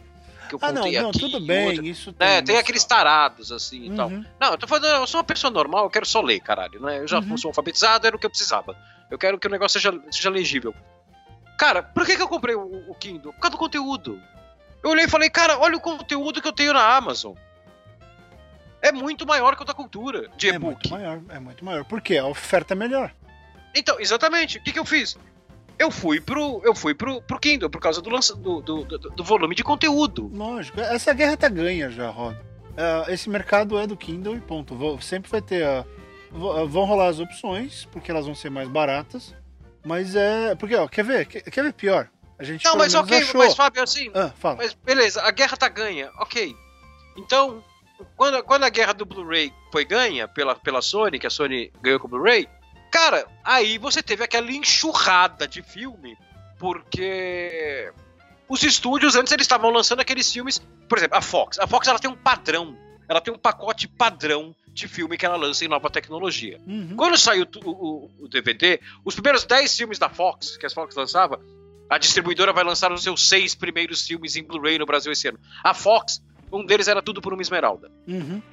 que 0.49 0.55
eu 0.55 0.59
ah, 0.61 0.71
não, 0.71 0.91
não, 0.91 1.09
aqui. 1.09 1.19
tudo 1.19 1.39
bem, 1.39 1.67
outro, 1.67 1.85
isso 1.85 2.11
tem. 2.11 2.27
Né, 2.27 2.41
tem 2.41 2.57
aqueles 2.57 2.83
tarados, 2.83 3.51
assim 3.51 3.87
uhum. 3.87 3.93
e 3.93 3.95
tal. 3.95 4.09
Não, 4.09 4.51
eu 4.51 4.57
tô 4.57 4.67
falando, 4.67 4.85
eu 4.85 5.07
sou 5.07 5.19
uma 5.19 5.23
pessoa 5.23 5.51
normal, 5.51 5.83
eu 5.83 5.89
quero 5.89 6.05
só 6.05 6.21
ler, 6.21 6.39
caralho, 6.39 6.81
né? 6.81 6.99
Eu 6.99 7.07
já 7.07 7.19
uhum. 7.19 7.37
sou 7.37 7.49
alfabetizado, 7.49 8.07
era 8.07 8.15
o 8.15 8.19
que 8.19 8.25
eu 8.25 8.29
precisava. 8.29 8.75
Eu 9.09 9.17
quero 9.17 9.39
que 9.39 9.47
o 9.47 9.49
negócio 9.49 9.79
seja, 9.79 9.99
seja 10.11 10.29
legível. 10.29 10.73
Cara, 11.57 11.83
por 11.83 12.05
que, 12.05 12.15
que 12.15 12.21
eu 12.21 12.27
comprei 12.27 12.55
o, 12.55 12.89
o 12.89 12.95
Kindle? 12.95 13.33
Por 13.33 13.39
causa 13.39 13.55
do 13.55 13.59
conteúdo. 13.59 14.21
Eu 14.83 14.91
olhei 14.91 15.05
e 15.05 15.09
falei, 15.09 15.29
cara, 15.29 15.57
olha 15.59 15.75
o 15.75 15.81
conteúdo 15.81 16.41
que 16.41 16.47
eu 16.47 16.53
tenho 16.53 16.73
na 16.73 16.95
Amazon. 16.95 17.35
É 18.81 18.91
muito 18.91 19.27
maior 19.27 19.55
que 19.55 19.63
o 19.63 19.65
da 19.65 19.73
cultura, 19.73 20.29
de 20.37 20.47
e-book. 20.47 20.87
É 20.87 20.89
muito 20.89 20.89
maior, 20.89 21.21
é 21.29 21.39
muito 21.39 21.65
maior. 21.65 21.83
Por 21.83 21.99
quê? 21.99 22.17
A 22.17 22.25
oferta 22.25 22.73
é 22.73 22.75
melhor. 22.75 23.13
Então, 23.75 23.99
exatamente. 23.99 24.57
O 24.57 24.63
que, 24.63 24.71
que 24.71 24.79
eu 24.79 24.85
fiz? 24.85 25.17
eu 25.79 25.89
fui 25.89 26.19
pro, 26.19 26.61
eu 26.65 26.75
fui 26.75 26.93
pro, 26.93 27.21
pro 27.21 27.39
Kindle 27.39 27.69
por 27.69 27.79
causa 27.79 28.01
do, 28.01 28.09
lança, 28.09 28.35
do, 28.35 28.61
do, 28.61 28.83
do, 28.83 29.23
volume 29.23 29.55
de 29.55 29.63
conteúdo. 29.63 30.29
Lógico, 30.33 30.81
essa 30.81 31.13
guerra 31.13 31.37
tá 31.37 31.47
ganha 31.47 31.89
já, 31.89 32.09
Rob. 32.09 32.35
Uh, 32.35 33.09
esse 33.09 33.29
mercado 33.29 33.79
é 33.79 33.87
do 33.87 33.95
Kindle 33.95 34.35
e 34.35 34.41
ponto. 34.41 34.75
Vou, 34.75 34.99
sempre 34.99 35.31
vai 35.31 35.41
ter. 35.41 35.65
Uh, 35.65 35.85
vão 36.31 36.85
rolar 36.85 37.07
as 37.07 37.19
opções, 37.19 37.85
porque 37.91 38.11
elas 38.11 38.25
vão 38.25 38.35
ser 38.35 38.49
mais 38.49 38.67
baratas. 38.67 39.35
Mas 39.85 40.15
é. 40.15 40.55
Porque, 40.55 40.75
ó, 40.75 40.87
quer 40.87 41.03
ver? 41.03 41.25
Quer, 41.25 41.41
quer 41.41 41.63
ver 41.63 41.73
pior? 41.73 42.09
A 42.37 42.43
gente 42.43 42.63
Não, 42.63 42.77
mas 42.77 42.93
ok, 42.93 43.17
achou... 43.17 43.41
mas 43.41 43.55
Fábio, 43.55 43.83
assim. 43.83 44.09
Ah, 44.13 44.31
fala. 44.37 44.57
Mas 44.57 44.73
beleza, 44.73 45.21
a 45.21 45.31
guerra 45.31 45.57
tá 45.57 45.67
ganha, 45.67 46.09
ok. 46.19 46.55
Então, 47.17 47.61
quando, 48.15 48.41
quando 48.43 48.63
a 48.63 48.69
guerra 48.69 48.93
do 48.93 49.05
Blu-ray 49.05 49.53
foi 49.71 49.83
ganha 49.83 50.27
pela, 50.27 50.55
pela 50.55 50.81
Sony, 50.81 51.19
que 51.19 51.27
a 51.27 51.29
Sony 51.29 51.71
ganhou 51.81 51.99
com 51.99 52.07
o 52.07 52.09
Blu-ray, 52.09 52.47
cara, 52.91 53.27
aí 53.43 53.77
você 53.77 54.01
teve 54.01 54.23
aquela 54.23 54.49
enxurrada 54.51 55.45
de 55.45 55.61
filme, 55.61 56.17
porque 56.57 57.91
os 58.47 58.63
estúdios 58.63 59.15
antes 59.17 59.33
eles 59.33 59.43
estavam 59.43 59.69
lançando 59.69 59.99
aqueles 59.99 60.31
filmes, 60.31 60.61
por 60.87 60.97
exemplo, 60.97 61.17
a 61.17 61.21
Fox. 61.21 61.59
A 61.59 61.67
Fox 61.67 61.87
ela 61.87 61.99
tem 61.99 62.09
um 62.09 62.15
padrão, 62.15 62.75
ela 63.09 63.19
tem 63.19 63.33
um 63.33 63.37
pacote 63.37 63.87
padrão 63.87 64.55
de 64.71 64.87
filme 64.87 65.17
que 65.17 65.25
ela 65.25 65.35
lança 65.35 65.65
em 65.65 65.67
nova 65.67 65.89
tecnologia. 65.89 66.61
Uhum. 66.67 66.95
Quando 66.95 67.17
saiu 67.17 67.47
o, 67.65 67.69
o, 67.69 68.11
o, 68.19 68.27
DVD, 68.27 68.79
os 69.03 69.15
primeiros 69.15 69.43
10 69.43 69.75
filmes 69.75 69.97
da 69.97 70.07
Fox, 70.09 70.55
que 70.57 70.67
a 70.67 70.69
Fox 70.69 70.95
lançava, 70.95 71.41
a 71.89 71.97
distribuidora 71.97 72.53
vai 72.53 72.63
lançar 72.63 72.91
os 72.91 73.01
seus 73.01 73.27
seis 73.27 73.55
primeiros 73.55 74.05
filmes 74.05 74.35
em 74.35 74.43
Blu-ray 74.43 74.77
no 74.77 74.85
Brasil 74.85 75.11
esse 75.11 75.27
ano. 75.27 75.39
A 75.63 75.73
Fox, 75.73 76.21
um 76.51 76.63
deles 76.63 76.87
era 76.87 77.01
tudo 77.01 77.19
por 77.19 77.33
uma 77.33 77.41
esmeralda. 77.41 77.91
Uhum. 78.07 78.43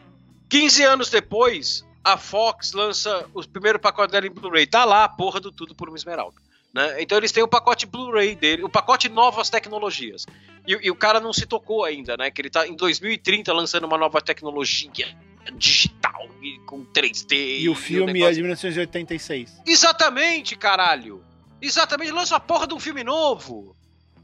15 0.48 0.82
anos 0.84 1.11
depois, 1.11 1.86
a 2.02 2.16
Fox 2.16 2.72
lança 2.72 3.28
o 3.34 3.46
primeiro 3.46 3.78
pacote 3.78 4.12
dela 4.12 4.26
em 4.26 4.30
Blu-ray. 4.30 4.66
Tá 4.66 4.86
lá 4.86 5.04
a 5.04 5.09
porra 5.09 5.38
do 5.38 5.52
tudo 5.52 5.74
por 5.74 5.88
uma 5.88 5.98
esmeralda. 5.98 6.40
Né? 6.73 7.03
Então 7.03 7.17
eles 7.19 7.33
têm 7.33 7.43
o 7.43 7.49
pacote 7.49 7.87
Blu-ray 7.87 8.35
dele, 8.35 8.64
o 8.64 8.69
pacote 8.69 9.09
novas 9.09 9.49
tecnologias. 9.49 10.27
E, 10.67 10.73
e, 10.87 10.91
o 10.91 10.97
cara 10.97 11.21
não 11.21 11.33
se 11.33 11.47
tocou 11.47 11.85
ainda, 11.85 12.17
né? 12.17 12.31
Que 12.31 12.43
ele 12.43 12.51
tá 12.51 12.67
em 12.67 12.75
2030 12.75 13.53
lançando 13.53 13.85
uma 13.85 13.97
nova 13.97 14.21
tecnologia 14.21 15.07
digital 15.55 16.29
e 16.43 16.59
com 16.67 16.85
3D. 16.85 17.33
E, 17.33 17.62
e 17.62 17.69
o 17.69 17.75
filme 17.75 18.23
é 18.23 18.33
de 18.33 18.41
1986. 18.41 19.62
Exatamente, 19.64 20.57
caralho! 20.57 21.25
Exatamente, 21.62 22.11
lança 22.11 22.37
a 22.37 22.41
porra 22.41 22.67
de 22.67 22.75
um 22.75 22.81
filme 22.81 23.03
novo. 23.03 23.75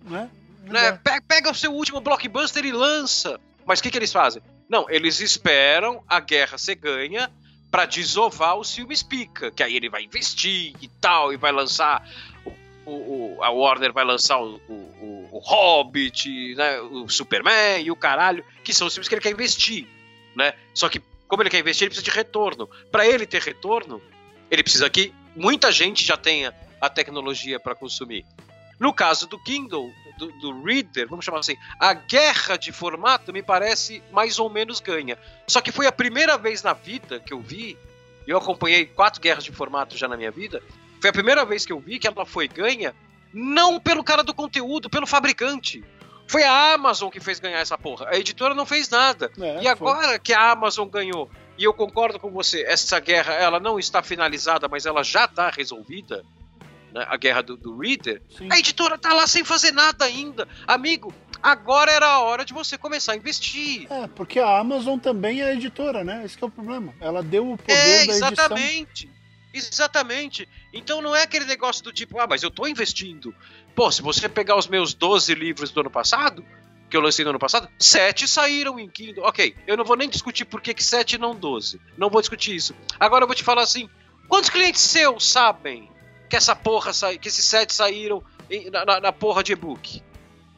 Né? 0.04 0.28
né? 0.64 0.92
Pega, 0.92 1.22
pega 1.26 1.50
o 1.50 1.54
seu 1.54 1.72
último 1.72 2.00
blockbuster 2.00 2.64
e 2.64 2.72
lança. 2.72 3.40
Mas 3.64 3.78
o 3.78 3.82
que, 3.82 3.90
que 3.90 3.98
eles 3.98 4.12
fazem? 4.12 4.42
Não, 4.68 4.88
eles 4.90 5.20
esperam 5.20 6.02
a 6.08 6.20
guerra 6.20 6.58
ser 6.58 6.74
ganha 6.74 7.30
para 7.70 7.86
desovar 7.86 8.56
os 8.56 8.74
filmes 8.74 9.02
pica, 9.02 9.50
que 9.50 9.62
aí 9.62 9.74
ele 9.74 9.88
vai 9.88 10.04
investir 10.04 10.74
e 10.80 10.88
tal, 11.00 11.32
e 11.32 11.36
vai 11.38 11.52
lançar 11.52 12.06
o, 12.84 12.90
o, 13.36 13.42
a 13.42 13.50
Warner 13.50 13.92
vai 13.92 14.04
lançar 14.04 14.40
o, 14.40 14.60
o, 14.68 15.28
o 15.32 15.38
Hobbit, 15.38 16.54
né, 16.54 16.80
o 16.80 17.08
Superman 17.08 17.82
e 17.82 17.90
o 17.90 17.96
caralho, 17.96 18.44
que 18.64 18.74
são 18.74 18.86
os 18.86 18.94
filmes 18.94 19.08
que 19.08 19.14
ele 19.14 19.22
quer 19.22 19.30
investir, 19.30 19.86
né? 20.34 20.54
Só 20.74 20.88
que 20.88 21.00
como 21.32 21.42
ele 21.42 21.48
quer 21.48 21.60
investir, 21.60 21.86
ele 21.86 21.94
precisa 21.94 22.04
de 22.04 22.14
retorno. 22.14 22.68
Para 22.90 23.06
ele 23.06 23.24
ter 23.24 23.40
retorno, 23.40 24.02
ele 24.50 24.62
precisa 24.62 24.90
que 24.90 25.14
muita 25.34 25.72
gente 25.72 26.04
já 26.04 26.14
tenha 26.14 26.54
a 26.78 26.90
tecnologia 26.90 27.58
para 27.58 27.74
consumir. 27.74 28.26
No 28.78 28.92
caso 28.92 29.26
do 29.26 29.38
Kindle, 29.38 29.90
do, 30.18 30.30
do, 30.40 30.62
Reader, 30.62 31.08
vamos 31.08 31.24
chamar 31.24 31.38
assim, 31.38 31.56
a 31.80 31.94
guerra 31.94 32.56
de 32.58 32.70
formato 32.70 33.32
me 33.32 33.42
parece 33.42 34.02
mais 34.12 34.38
ou 34.38 34.50
menos 34.50 34.80
ganha. 34.80 35.16
Só 35.46 35.60
que 35.60 35.72
foi 35.72 35.86
a 35.86 35.92
primeira 35.92 36.36
vez 36.36 36.62
na 36.62 36.74
vida 36.74 37.18
que 37.18 37.32
eu 37.32 37.40
vi, 37.40 37.78
eu 38.26 38.36
acompanhei 38.36 38.84
quatro 38.84 39.20
guerras 39.20 39.44
de 39.44 39.52
formato 39.52 39.96
já 39.96 40.06
na 40.06 40.16
minha 40.16 40.30
vida, 40.30 40.62
foi 41.02 41.10
a 41.10 41.12
primeira 41.12 41.44
vez 41.44 41.66
que 41.66 41.72
eu 41.72 41.80
vi 41.80 41.98
que 41.98 42.06
ela 42.06 42.24
foi 42.24 42.46
ganha 42.46 42.94
não 43.34 43.80
pelo 43.80 44.04
cara 44.04 44.22
do 44.22 44.32
conteúdo, 44.32 44.88
pelo 44.88 45.04
fabricante. 45.04 45.82
Foi 46.28 46.44
a 46.44 46.74
Amazon 46.74 47.10
que 47.10 47.18
fez 47.18 47.40
ganhar 47.40 47.58
essa 47.58 47.76
porra. 47.76 48.06
A 48.08 48.16
editora 48.16 48.54
não 48.54 48.64
fez 48.64 48.88
nada. 48.88 49.32
É, 49.40 49.64
e 49.64 49.66
agora 49.66 50.10
foi. 50.10 50.18
que 50.20 50.32
a 50.32 50.52
Amazon 50.52 50.88
ganhou, 50.88 51.28
e 51.58 51.64
eu 51.64 51.74
concordo 51.74 52.20
com 52.20 52.30
você, 52.30 52.62
essa 52.62 53.00
guerra 53.00 53.34
ela 53.34 53.58
não 53.58 53.80
está 53.80 54.00
finalizada, 54.00 54.68
mas 54.68 54.86
ela 54.86 55.02
já 55.02 55.24
está 55.24 55.50
resolvida 55.50 56.24
né, 56.94 57.04
a 57.08 57.16
guerra 57.16 57.42
do, 57.42 57.56
do 57.56 57.76
Reader, 57.76 58.22
Sim. 58.38 58.48
a 58.48 58.60
editora 58.60 58.96
tá 58.96 59.12
lá 59.12 59.26
sem 59.26 59.42
fazer 59.42 59.72
nada 59.72 60.04
ainda. 60.04 60.46
Amigo, 60.68 61.12
agora 61.42 61.90
era 61.90 62.06
a 62.06 62.20
hora 62.20 62.44
de 62.44 62.54
você 62.54 62.78
começar 62.78 63.14
a 63.14 63.16
investir. 63.16 63.88
É, 63.90 64.06
porque 64.06 64.38
a 64.38 64.56
Amazon 64.56 65.00
também 65.00 65.42
é 65.42 65.52
editora, 65.52 66.04
né? 66.04 66.22
Esse 66.24 66.40
é 66.40 66.46
o 66.46 66.50
problema. 66.50 66.94
Ela 67.00 67.24
deu 67.24 67.50
o 67.50 67.58
poder 67.58 67.72
é, 67.72 68.06
da 68.06 68.12
exatamente. 68.12 68.28
edição. 68.28 68.56
Exatamente. 68.56 69.21
Então 70.72 71.02
não 71.02 71.14
é 71.14 71.22
aquele 71.22 71.44
negócio 71.44 71.82
do 71.82 71.92
tipo, 71.92 72.18
ah, 72.18 72.26
mas 72.26 72.42
eu 72.42 72.50
tô 72.50 72.66
investindo. 72.66 73.34
Pô, 73.74 73.90
se 73.90 74.02
você 74.02 74.28
pegar 74.28 74.56
os 74.56 74.66
meus 74.66 74.94
12 74.94 75.34
livros 75.34 75.70
do 75.70 75.80
ano 75.80 75.90
passado, 75.90 76.44
que 76.88 76.96
eu 76.96 77.00
lancei 77.00 77.24
no 77.24 77.30
ano 77.30 77.38
passado, 77.38 77.68
7 77.78 78.28
saíram 78.28 78.78
em 78.78 78.88
Kindle. 78.88 79.24
Ok, 79.24 79.54
eu 79.66 79.76
não 79.76 79.84
vou 79.84 79.96
nem 79.96 80.08
discutir 80.08 80.44
por 80.44 80.60
que 80.60 80.74
7 80.82 81.14
e 81.14 81.18
não 81.18 81.34
12. 81.34 81.80
Não 81.96 82.10
vou 82.10 82.20
discutir 82.20 82.54
isso. 82.54 82.74
Agora 83.00 83.24
eu 83.24 83.26
vou 83.26 83.34
te 83.34 83.42
falar 83.42 83.62
assim: 83.62 83.88
quantos 84.28 84.50
clientes 84.50 84.80
seus 84.80 85.26
sabem 85.26 85.90
que 86.28 86.36
essa 86.36 86.56
porra 86.56 86.92
sai, 86.94 87.18
que 87.18 87.28
esses 87.28 87.44
sets 87.44 87.76
saíram 87.76 88.22
na, 88.70 88.84
na, 88.86 89.00
na 89.00 89.12
porra 89.12 89.42
de 89.42 89.52
e-book. 89.52 90.02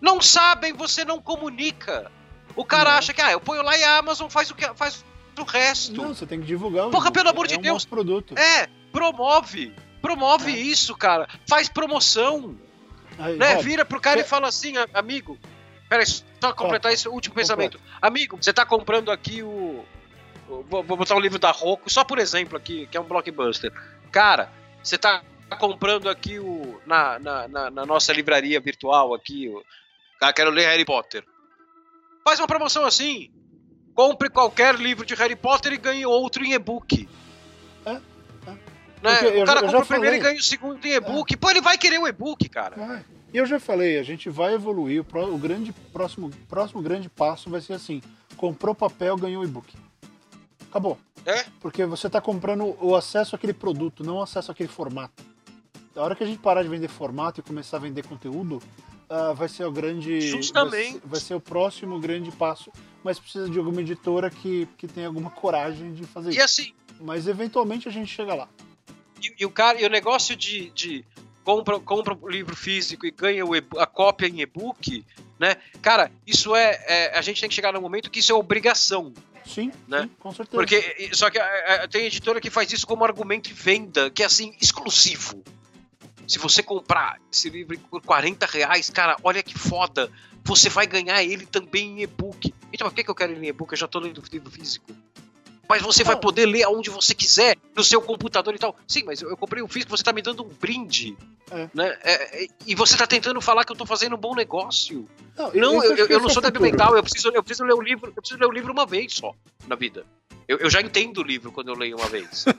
Não 0.00 0.20
sabem, 0.20 0.72
você 0.72 1.04
não 1.04 1.20
comunica. 1.20 2.12
O 2.54 2.64
cara 2.64 2.90
não. 2.90 2.98
acha 2.98 3.12
que, 3.12 3.20
ah, 3.20 3.32
eu 3.32 3.40
ponho 3.40 3.62
lá 3.62 3.76
e 3.76 3.82
a 3.82 3.98
Amazon 3.98 4.28
faz 4.28 4.50
o 4.50 4.54
que 4.54 4.64
faz 4.74 5.04
o 5.38 5.42
resto. 5.42 6.00
Não, 6.00 6.14
você 6.14 6.26
tem 6.26 6.40
que 6.40 6.46
divulgar 6.46 6.90
Porra, 6.90 7.10
pelo 7.10 7.28
amor 7.28 7.46
é 7.46 7.48
de 7.48 7.58
um 7.58 7.62
Deus. 7.62 7.84
produto. 7.84 8.38
É, 8.38 8.68
promove. 8.94 9.74
Promove 10.00 10.52
é. 10.52 10.56
isso, 10.56 10.96
cara. 10.96 11.28
Faz 11.48 11.68
promoção. 11.68 12.56
Aí, 13.18 13.36
né? 13.36 13.56
Vira 13.56 13.84
pro 13.84 14.00
cara 14.00 14.20
e 14.20 14.24
fala 14.24 14.46
assim, 14.46 14.74
amigo. 14.94 15.36
Peraí, 15.88 16.06
só 16.06 16.52
completar 16.54 16.92
esse 16.92 17.08
último 17.08 17.34
pensamento. 17.34 17.80
Amigo, 18.00 18.36
você 18.40 18.52
tá 18.52 18.64
comprando 18.64 19.10
aqui 19.10 19.42
o. 19.42 19.84
Vou, 20.46 20.82
vou 20.82 20.96
botar 20.96 21.14
o 21.14 21.18
um 21.18 21.20
livro 21.20 21.38
da 21.38 21.50
Rocco, 21.50 21.90
só 21.90 22.04
por 22.04 22.18
exemplo 22.18 22.56
aqui, 22.56 22.86
que 22.86 22.96
é 22.96 23.00
um 23.00 23.04
blockbuster. 23.04 23.72
Cara, 24.12 24.50
você 24.82 24.96
tá 24.96 25.22
comprando 25.58 26.08
aqui 26.08 26.38
o 26.38 26.80
na, 26.86 27.18
na, 27.18 27.48
na, 27.48 27.70
na 27.70 27.86
nossa 27.86 28.12
livraria 28.12 28.60
virtual 28.60 29.14
aqui, 29.14 29.48
o, 29.48 29.62
cara, 30.20 30.32
quero 30.32 30.50
ler 30.50 30.66
Harry 30.66 30.84
Potter. 30.84 31.24
Faz 32.24 32.38
uma 32.38 32.46
promoção 32.46 32.84
assim. 32.84 33.30
Compre 33.94 34.28
qualquer 34.28 34.74
livro 34.74 35.06
de 35.06 35.14
Harry 35.14 35.36
Potter 35.36 35.72
e 35.72 35.78
ganhe 35.78 36.04
outro 36.04 36.44
em 36.44 36.52
e-book. 36.52 37.08
Né? 39.10 39.42
O 39.42 39.44
cara 39.44 39.60
compra 39.62 39.78
o 39.80 39.86
primeiro 39.86 40.16
e 40.16 40.18
ganha 40.18 40.38
o 40.38 40.42
segundo 40.42 40.84
em 40.84 40.92
e-book. 40.92 41.34
É. 41.34 41.36
Pô, 41.36 41.50
ele 41.50 41.60
vai 41.60 41.78
querer 41.78 41.98
o 41.98 42.08
e-book, 42.08 42.48
cara. 42.48 43.04
E 43.32 43.36
eu 43.36 43.46
já 43.46 43.60
falei, 43.60 43.98
a 43.98 44.02
gente 44.02 44.30
vai 44.30 44.54
evoluir. 44.54 45.02
O, 45.02 45.38
grande 45.38 45.72
próximo, 45.92 46.30
próximo 46.48 46.82
grande 46.82 47.08
passo 47.08 47.50
vai 47.50 47.60
ser 47.60 47.74
assim: 47.74 48.02
comprou 48.36 48.74
papel, 48.74 49.16
ganhou 49.16 49.44
e-book. 49.44 49.74
Acabou. 50.70 50.98
É? 51.26 51.44
Porque 51.60 51.86
você 51.86 52.06
está 52.06 52.20
comprando 52.20 52.76
o 52.80 52.94
acesso 52.94 53.34
àquele 53.34 53.52
produto, 53.52 54.04
não 54.04 54.16
o 54.16 54.22
acesso 54.22 54.50
àquele 54.50 54.68
formato 54.68 55.34
a 55.96 56.02
hora 56.02 56.14
que 56.14 56.24
a 56.24 56.26
gente 56.26 56.38
parar 56.38 56.62
de 56.62 56.68
vender 56.68 56.88
formato 56.88 57.40
e 57.40 57.42
começar 57.42 57.76
a 57.76 57.80
vender 57.80 58.06
conteúdo, 58.06 58.56
uh, 59.08 59.34
vai 59.34 59.48
ser 59.48 59.64
o 59.64 59.72
grande. 59.72 60.20
Justamente. 60.20 60.92
Vai, 60.92 61.00
vai, 61.04 61.20
ser 61.20 61.34
o 61.34 61.40
próximo 61.40 61.98
grande 61.98 62.30
passo. 62.32 62.70
Mas 63.02 63.18
precisa 63.18 63.48
de 63.48 63.58
alguma 63.58 63.80
editora 63.80 64.30
que, 64.30 64.66
que 64.78 64.86
tenha 64.86 65.06
alguma 65.06 65.30
coragem 65.30 65.92
de 65.92 66.04
fazer 66.04 66.30
e 66.30 66.36
isso. 66.36 66.44
assim. 66.44 66.74
Mas 67.00 67.26
eventualmente 67.26 67.88
a 67.88 67.92
gente 67.92 68.08
chega 68.08 68.34
lá. 68.34 68.48
E, 69.24 69.34
e 69.40 69.46
o 69.46 69.50
cara, 69.50 69.80
e 69.80 69.86
o 69.86 69.90
negócio 69.90 70.36
de, 70.36 70.70
de 70.70 71.04
compra, 71.42 71.78
compra 71.78 72.16
o 72.20 72.28
livro 72.28 72.56
físico 72.56 73.06
e 73.06 73.10
ganha 73.10 73.44
o 73.44 73.52
a 73.78 73.86
cópia 73.86 74.26
em 74.26 74.40
e-book, 74.40 75.04
né? 75.38 75.56
Cara, 75.82 76.10
isso 76.26 76.54
é, 76.54 76.82
é, 76.86 77.18
A 77.18 77.22
gente 77.22 77.40
tem 77.40 77.48
que 77.48 77.54
chegar 77.54 77.72
no 77.72 77.80
momento 77.80 78.10
que 78.10 78.20
isso 78.20 78.32
é 78.32 78.34
obrigação. 78.34 79.12
Sim, 79.44 79.70
né? 79.86 80.02
Sim, 80.02 80.10
com 80.18 80.32
certeza. 80.32 80.56
Porque, 80.56 81.10
só 81.12 81.28
que 81.28 81.38
tem 81.90 82.06
editora 82.06 82.40
que 82.40 82.50
faz 82.50 82.72
isso 82.72 82.86
como 82.86 83.04
argumento 83.04 83.48
de 83.48 83.54
venda, 83.54 84.10
que 84.10 84.22
é 84.22 84.26
assim, 84.26 84.54
exclusivo. 84.60 85.44
Se 86.26 86.38
você 86.38 86.62
comprar 86.62 87.20
esse 87.30 87.50
livro 87.50 87.78
por 87.78 88.00
40 88.00 88.46
reais, 88.46 88.88
cara, 88.88 89.16
olha 89.22 89.42
que 89.42 89.56
foda. 89.56 90.10
Você 90.42 90.70
vai 90.70 90.86
ganhar 90.86 91.22
ele 91.22 91.46
também 91.46 91.98
em 91.98 92.02
e-book. 92.02 92.54
Então, 92.72 92.88
por 92.88 92.94
que, 92.94 93.04
que 93.04 93.10
eu 93.10 93.14
quero 93.14 93.32
ele 93.32 93.46
em 93.46 93.48
e-book? 93.50 93.72
Eu 93.72 93.78
já 93.78 93.88
tô 93.88 93.98
lendo 93.98 94.22
livro 94.32 94.50
físico. 94.50 94.86
Mas 95.68 95.82
você 95.82 96.04
vai 96.04 96.16
poder 96.16 96.46
ler 96.46 96.64
aonde 96.64 96.90
você 96.90 97.14
quiser, 97.14 97.56
no 97.74 97.82
seu 97.82 98.00
computador 98.00 98.54
e 98.54 98.58
tal. 98.58 98.76
Sim, 98.86 99.02
mas 99.04 99.22
eu, 99.22 99.30
eu 99.30 99.36
comprei 99.36 99.62
o 99.62 99.68
físico, 99.68 99.96
você 99.96 100.02
tá 100.02 100.12
me 100.12 100.22
dando 100.22 100.44
um 100.44 100.48
brinde. 100.48 101.16
É. 101.50 101.68
Né? 101.74 101.98
É, 102.02 102.44
é, 102.44 102.48
e 102.66 102.74
você 102.74 102.96
tá 102.96 103.06
tentando 103.06 103.40
falar 103.40 103.64
que 103.64 103.72
eu 103.72 103.76
tô 103.76 103.86
fazendo 103.86 104.16
um 104.16 104.18
bom 104.18 104.34
negócio. 104.34 105.08
Não, 105.36 105.52
não 105.52 105.84
eu, 105.84 105.96
eu, 105.96 106.06
eu 106.06 106.20
não 106.20 106.28
sou 106.28 106.42
débil 106.42 106.60
mental, 106.60 106.96
eu 106.96 107.02
preciso, 107.02 107.28
eu 107.28 107.42
preciso 107.42 107.64
ler 107.64 107.74
o 107.74 107.80
livro, 107.80 108.12
eu 108.14 108.22
preciso 108.22 108.40
ler 108.40 108.46
o 108.46 108.52
livro 108.52 108.72
uma 108.72 108.86
vez 108.86 109.14
só 109.14 109.34
na 109.66 109.76
vida. 109.76 110.04
Eu, 110.46 110.58
eu, 110.58 110.70
já 110.70 110.80
entendo 110.80 111.18
o 111.18 111.22
livro 111.22 111.50
quando 111.50 111.68
eu 111.68 111.74
leio 111.74 111.96
uma 111.96 112.08
vez. 112.08 112.44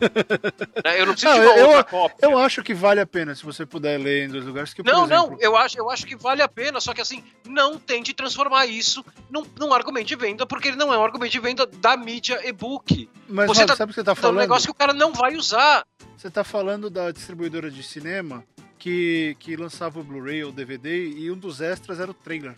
Né? 0.83 1.01
eu 1.01 1.05
não 1.05 1.13
preciso 1.13 1.33
não, 1.33 1.41
de 1.41 1.47
uma 1.47 1.57
eu, 1.57 1.67
outra 1.67 1.83
cópia. 1.83 2.17
Eu 2.21 2.37
acho 2.37 2.63
que 2.63 2.73
vale 2.73 2.99
a 2.99 3.05
pena 3.05 3.33
se 3.33 3.43
você 3.43 3.65
puder 3.65 3.97
ler 3.97 4.25
em 4.25 4.29
dois 4.29 4.45
lugares. 4.45 4.73
Que, 4.73 4.83
não, 4.83 5.05
exemplo... 5.05 5.31
não, 5.31 5.37
eu 5.39 5.55
acho, 5.55 5.77
eu 5.77 5.89
acho 5.89 6.05
que 6.05 6.15
vale 6.15 6.41
a 6.41 6.47
pena, 6.47 6.79
só 6.79 6.93
que 6.93 7.01
assim, 7.01 7.23
não 7.47 7.77
tente 7.77 8.13
transformar 8.13 8.65
isso 8.65 9.03
num, 9.29 9.43
num 9.57 9.73
argumento 9.73 10.07
de 10.07 10.15
venda, 10.15 10.45
porque 10.45 10.67
ele 10.67 10.77
não 10.77 10.93
é 10.93 10.97
um 10.97 11.03
argumento 11.03 11.31
de 11.31 11.39
venda 11.39 11.65
da 11.65 11.97
mídia 11.97 12.39
e-book. 12.47 13.09
Mas 13.27 13.47
você 13.47 13.65
tá, 13.65 13.75
sabe 13.75 13.91
o 13.91 13.93
que 13.93 13.99
você 13.99 14.03
tá 14.03 14.13
falando? 14.13 14.35
É 14.35 14.39
um 14.39 14.41
negócio 14.41 14.67
que 14.67 14.71
o 14.71 14.75
cara 14.75 14.93
não 14.93 15.13
vai 15.13 15.35
usar. 15.35 15.85
Você 16.17 16.29
tá 16.29 16.43
falando 16.43 16.89
da 16.89 17.11
distribuidora 17.11 17.71
de 17.71 17.81
cinema 17.81 18.43
que, 18.77 19.35
que 19.39 19.55
lançava 19.55 19.99
o 19.99 20.03
Blu-ray 20.03 20.43
ou 20.43 20.51
DVD 20.51 21.07
e 21.07 21.31
um 21.31 21.37
dos 21.37 21.61
extras 21.61 21.99
era 21.99 22.11
o 22.11 22.13
trailer. 22.13 22.55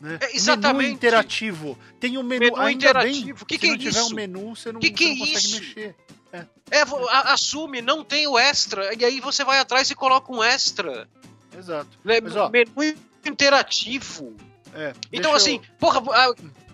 Né? 0.00 0.18
É, 0.20 0.34
exatamente. 0.36 0.84
Menu 0.84 0.94
interativo. 0.94 1.78
Tem 1.98 2.16
um 2.16 2.22
menu, 2.22 2.46
menu 2.46 2.56
ainda 2.56 2.86
interativo. 2.86 3.44
Bem, 3.46 3.46
que 3.46 3.54
se 3.54 3.60
que 3.60 3.66
não 3.68 3.74
é 3.74 3.78
tiver 3.78 4.00
isso? 4.00 4.12
um 4.12 4.14
menu, 4.14 4.56
você 4.56 4.72
não, 4.72 4.80
que 4.80 4.90
que 4.90 5.04
você 5.04 5.10
não 5.10 5.18
consegue 5.18 5.46
isso? 5.46 5.60
mexer. 5.60 5.96
É. 6.32 6.46
é, 6.70 6.84
assume, 7.24 7.82
não 7.82 8.04
tem 8.04 8.26
o 8.26 8.38
extra, 8.38 8.94
e 8.94 9.04
aí 9.04 9.20
você 9.20 9.44
vai 9.44 9.58
atrás 9.58 9.90
e 9.90 9.94
coloca 9.94 10.32
um 10.32 10.42
extra. 10.42 11.08
Exato. 11.56 11.98
Mas, 12.04 12.36
ó, 12.36 12.48
menu 12.48 12.96
interativo. 13.26 14.36
É, 14.72 14.92
então, 15.12 15.34
assim, 15.34 15.56
eu... 15.56 15.62
porra, 15.78 16.00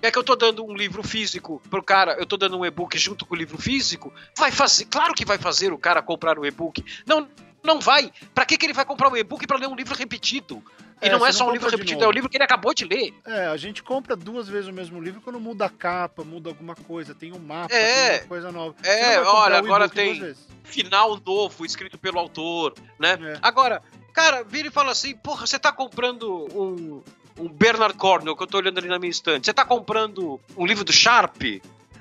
É 0.03 0.11
que 0.11 0.19
eu 0.19 0.23
tô 0.23 0.37
dando 0.37 0.63
um 0.65 0.75
livro 0.75 1.03
físico 1.03 1.61
pro 1.71 1.83
cara, 1.83 2.17
eu 2.19 2.27
tô 2.27 2.37
dando 2.37 2.59
um 2.59 2.67
e-book 2.67 2.97
junto 2.99 3.25
com 3.25 3.35
o 3.35 3.39
livro 3.39 3.57
físico, 3.57 4.13
vai 4.37 4.53
fazer, 4.53 4.85
claro 4.85 5.15
que 5.15 5.25
vai 5.25 5.39
fazer 5.39 5.73
o 5.73 5.79
cara 5.79 6.03
comprar 6.03 6.39
o 6.39 6.45
e-book. 6.45 6.85
Não, 7.07 7.27
não 7.65 7.81
vai. 7.81 8.13
Para 8.35 8.45
que, 8.45 8.59
que 8.59 8.67
ele 8.67 8.75
vai 8.75 8.85
comprar 8.85 9.11
um 9.11 9.17
e-book 9.17 9.47
para 9.47 9.59
ler 9.59 9.69
um 9.69 9.75
livro 9.75 9.95
repetido? 9.95 10.63
E 11.03 11.09
é, 11.09 11.11
não 11.11 11.27
é 11.27 11.33
só 11.33 11.45
não 11.45 11.51
um 11.51 11.53
livro 11.53 11.69
repetido, 11.69 12.03
é 12.05 12.09
o 12.09 12.11
livro 12.11 12.29
que 12.29 12.37
ele 12.37 12.45
acabou 12.45 12.73
de 12.73 12.85
ler. 12.85 13.15
É, 13.27 13.47
a 13.47 13.57
gente 13.57 13.83
compra 13.83 14.17
duas 14.17 14.49
vezes 14.49 14.69
o 14.69 14.73
mesmo 14.73 15.01
livro 15.01 15.21
quando 15.21 15.39
muda 15.39 15.67
a 15.67 15.69
capa, 15.69 16.25
muda 16.25 16.49
alguma 16.49 16.75
coisa, 16.75 17.15
tem 17.15 17.33
um 17.33 17.39
mapa, 17.39 17.75
é, 17.75 18.19
tem 18.19 18.29
coisa 18.29 18.51
nova. 18.51 18.75
É, 18.83 19.21
olha, 19.21 19.59
agora 19.59 19.89
tem 19.89 20.35
final 20.65 21.21
novo 21.25 21.65
escrito 21.67 21.99
pelo 21.99 22.19
autor, 22.19 22.75
né? 22.99 23.19
É. 23.21 23.39
Agora, 23.43 23.83
cara, 24.13 24.43
vira 24.43 24.69
e 24.69 24.71
fala 24.71 24.93
assim, 24.93 25.15
porra, 25.17 25.47
você 25.47 25.59
tá 25.59 25.71
comprando 25.71 26.47
um, 26.55 27.03
um 27.39 27.49
Bernard 27.49 27.95
Cornwell, 27.95 28.35
que 28.35 28.43
eu 28.43 28.47
tô 28.47 28.59
olhando 28.59 28.79
ali 28.79 28.89
na 28.89 28.99
minha 28.99 29.11
estante. 29.11 29.45
Você 29.45 29.53
tá 29.53 29.65
comprando 29.65 30.41
um 30.57 30.65
livro 30.65 30.83
do 30.83 30.93
Sharp, 30.93 31.43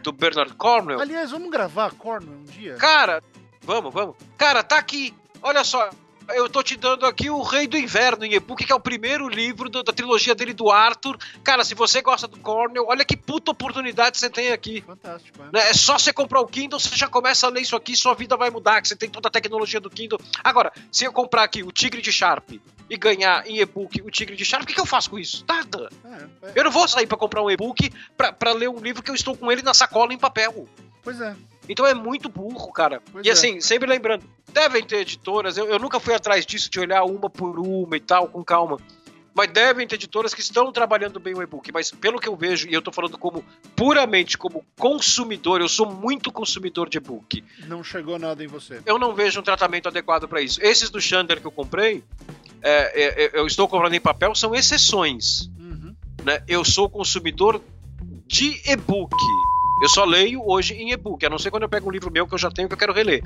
do 0.02 0.12
Bernard 0.12 0.54
Cornwell? 0.54 1.02
Aliás, 1.02 1.32
vamos 1.32 1.50
gravar 1.50 1.92
Cornwell 1.94 2.38
um 2.38 2.44
dia? 2.44 2.76
Cara, 2.76 3.22
vamos, 3.62 3.94
vamos. 3.94 4.16
Cara, 4.38 4.64
tá 4.64 4.78
aqui. 4.78 5.14
Olha 5.42 5.64
só, 5.64 5.90
eu 6.30 6.50
tô 6.50 6.64
te 6.64 6.76
dando 6.76 7.06
aqui 7.06 7.30
o 7.30 7.42
Rei 7.42 7.68
do 7.68 7.78
Inverno 7.78 8.26
em 8.26 8.34
e-book, 8.34 8.66
que 8.66 8.72
é 8.72 8.76
o 8.76 8.80
primeiro 8.80 9.28
livro 9.28 9.70
do, 9.70 9.84
da 9.84 9.94
trilogia 9.94 10.34
dele 10.34 10.54
do 10.54 10.72
Arthur. 10.72 11.18
Cara, 11.44 11.64
se 11.64 11.76
você 11.76 12.02
gosta 12.02 12.28
do 12.28 12.40
Cornell, 12.40 12.86
olha 12.88 13.06
que 13.06 13.16
puta 13.16 13.52
oportunidade 13.52 14.18
você 14.18 14.30
tem 14.30 14.52
aqui. 14.52 14.82
Fantástico, 14.82 15.44
é. 15.44 15.46
Né, 15.52 15.70
é 15.70 15.74
só 15.74 15.98
você 15.98 16.12
comprar 16.12 16.42
o 16.42 16.48
Kindle, 16.48 16.80
você 16.80 16.96
já 16.96 17.08
começa 17.08 17.48
a 17.48 17.50
ler 17.50 17.62
isso 17.62 17.76
aqui, 17.76 17.96
sua 17.96 18.14
vida 18.14 18.36
vai 18.38 18.50
mudar, 18.50 18.82
que 18.82 18.88
você 18.88 18.96
tem 18.96 19.10
toda 19.10 19.28
a 19.28 19.32
tecnologia 19.32 19.80
do 19.80 19.90
Kindle. 19.90 20.20
Agora, 20.44 20.72
se 20.92 21.06
eu 21.06 21.14
comprar 21.14 21.44
aqui 21.44 21.64
o 21.64 21.72
Tigre 21.72 22.02
de 22.02 22.12
Sharp 22.12 22.52
e 22.90 22.98
ganhar 22.98 23.46
em 23.48 23.60
e-book 23.60 24.02
o 24.02 24.12
Tigre 24.12 24.36
de 24.36 24.46
Sharp, 24.46 24.64
o 24.64 24.66
que, 24.66 24.74
que 24.74 24.82
eu 24.82 24.86
faço 24.86 25.10
com 25.10 25.20
isso? 25.20 25.44
Nada. 25.48 25.90
É, 26.04 26.48
é. 26.48 26.52
Eu 26.56 26.64
não 26.66 26.72
vou 26.72 26.88
sair 26.88 27.08
para 27.08 27.18
comprar 27.18 27.44
um 27.44 27.50
e-book 27.50 27.92
pra, 28.16 28.32
pra 28.32 28.54
ler 28.54 28.70
um 28.70 28.80
livro 28.80 29.02
que 29.02 29.12
eu 29.12 29.16
estou 29.16 29.36
com 29.36 29.52
ele 29.52 29.62
na 29.62 29.74
sacola 29.74 30.14
em 30.14 30.18
papel. 30.18 30.68
Pois 31.04 31.20
é. 31.22 31.36
Então 31.68 31.86
é 31.86 31.94
muito 31.94 32.30
burro, 32.30 32.72
cara. 32.72 33.02
Pois 33.12 33.26
e 33.26 33.30
é. 33.30 33.32
assim, 33.32 33.60
sempre 33.60 33.88
lembrando, 33.88 34.24
devem 34.56 34.84
ter 34.84 35.02
editoras, 35.02 35.58
eu, 35.58 35.66
eu 35.66 35.78
nunca 35.78 36.00
fui 36.00 36.14
atrás 36.14 36.46
disso, 36.46 36.72
de 36.72 36.80
olhar 36.80 37.04
uma 37.04 37.30
por 37.30 37.60
uma 37.60 37.98
e 37.98 38.00
tal, 38.00 38.30
com 38.30 38.42
calma. 38.42 38.78
Mas 39.34 39.52
devem 39.52 39.86
ter 39.86 39.96
editoras 39.96 40.34
que 40.34 40.40
estão 40.40 40.72
trabalhando 40.72 41.20
bem 41.20 41.36
o 41.36 41.42
e-book. 41.42 41.70
Mas 41.74 41.92
pelo 41.92 42.22
que 42.22 42.30
eu 42.30 42.38
vejo, 42.38 42.70
e 42.70 42.74
eu 42.74 42.82
tô 42.82 42.90
falando 42.90 43.18
como 43.18 43.44
puramente 43.76 44.38
como 44.38 44.66
consumidor, 44.80 45.60
eu 45.60 45.68
sou 45.68 45.92
muito 45.92 46.32
consumidor 46.32 46.88
de 46.88 47.00
e-book. 47.00 47.44
Não 47.68 47.84
chegou 47.84 48.18
nada 48.18 48.42
em 48.42 48.48
você. 48.48 48.82
Eu 48.86 48.98
não 48.98 49.14
vejo 49.14 49.42
um 49.42 49.44
tratamento 49.44 49.90
adequado 49.90 50.26
para 50.26 50.42
isso. 50.42 50.64
Esses 50.64 50.90
do 50.90 51.02
Chandler 51.02 51.42
que 51.42 51.48
eu 51.48 51.52
comprei, 51.52 52.02
é, 52.62 52.72
é, 52.72 53.26
é, 53.26 53.32
eu 53.34 53.46
estou 53.46 53.68
comprando 53.68 53.94
em 53.94 54.00
papel, 54.00 54.34
são 54.34 54.56
exceções. 54.56 55.50
Uhum. 55.60 55.94
Né? 56.24 56.42
Eu 56.48 56.64
sou 56.64 56.90
consumidor 56.90 57.62
de 58.26 58.62
e-book. 58.66 59.14
Eu 59.84 59.90
só 59.90 60.06
leio 60.06 60.42
hoje 60.48 60.74
em 60.76 60.94
e-book, 60.94 61.26
a 61.26 61.30
não 61.30 61.38
ser 61.38 61.52
quando 61.52 61.64
eu 61.64 61.70
pego 61.70 61.90
um 61.90 61.92
livro 61.92 62.10
meu 62.10 62.26
que 62.26 62.34
eu 62.34 62.38
já 62.38 62.50
tenho 62.50 62.70
que 62.70 62.74
eu 62.74 62.78
quero 62.78 62.94
reler, 62.94 63.22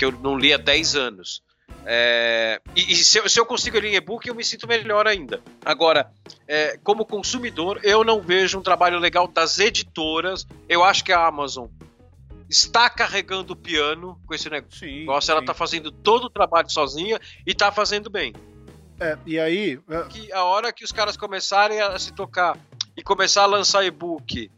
que 0.00 0.04
eu 0.06 0.12
não 0.12 0.38
li 0.38 0.50
há 0.54 0.56
10 0.56 0.96
anos. 0.96 1.42
É, 1.84 2.58
e, 2.74 2.92
e 2.92 2.96
se, 2.96 3.18
eu, 3.18 3.28
se, 3.28 3.38
eu, 3.38 3.44
consigo 3.44 3.78
ler 3.78 3.90
em 3.90 3.96
e-book, 3.96 4.26
eu 4.26 4.34
me 4.34 4.42
sinto 4.42 4.66
melhor 4.66 5.06
ainda. 5.06 5.42
Agora, 5.62 6.10
é, 6.48 6.78
como 6.82 7.04
consumidor, 7.04 7.78
eu 7.82 8.02
não 8.02 8.22
vejo 8.22 8.58
um 8.58 8.62
trabalho 8.62 8.98
legal 8.98 9.28
das 9.28 9.58
editoras. 9.58 10.46
Eu 10.66 10.82
acho 10.82 11.04
que 11.04 11.12
a 11.12 11.26
Amazon 11.26 11.66
está 12.48 12.88
carregando 12.88 13.52
o 13.52 13.56
piano 13.56 14.18
com 14.26 14.32
esse 14.32 14.48
negócio. 14.48 14.78
Sim, 14.88 15.04
ela 15.04 15.40
está 15.40 15.52
fazendo 15.52 15.92
todo 15.92 16.24
o 16.24 16.30
trabalho 16.30 16.70
sozinha 16.70 17.20
e 17.46 17.50
está 17.50 17.70
fazendo 17.70 18.08
bem. 18.08 18.32
É, 18.98 19.18
e 19.26 19.38
aí. 19.38 19.78
É 19.90 20.02
que 20.04 20.32
a 20.32 20.44
hora 20.44 20.72
que 20.72 20.82
os 20.82 20.92
caras 20.92 21.14
começarem 21.14 21.78
a 21.78 21.98
se 21.98 22.14
tocar 22.14 22.58
e 22.96 23.02
começar 23.02 23.42
a 23.42 23.46
lançar 23.46 23.84
e-book 23.84 24.50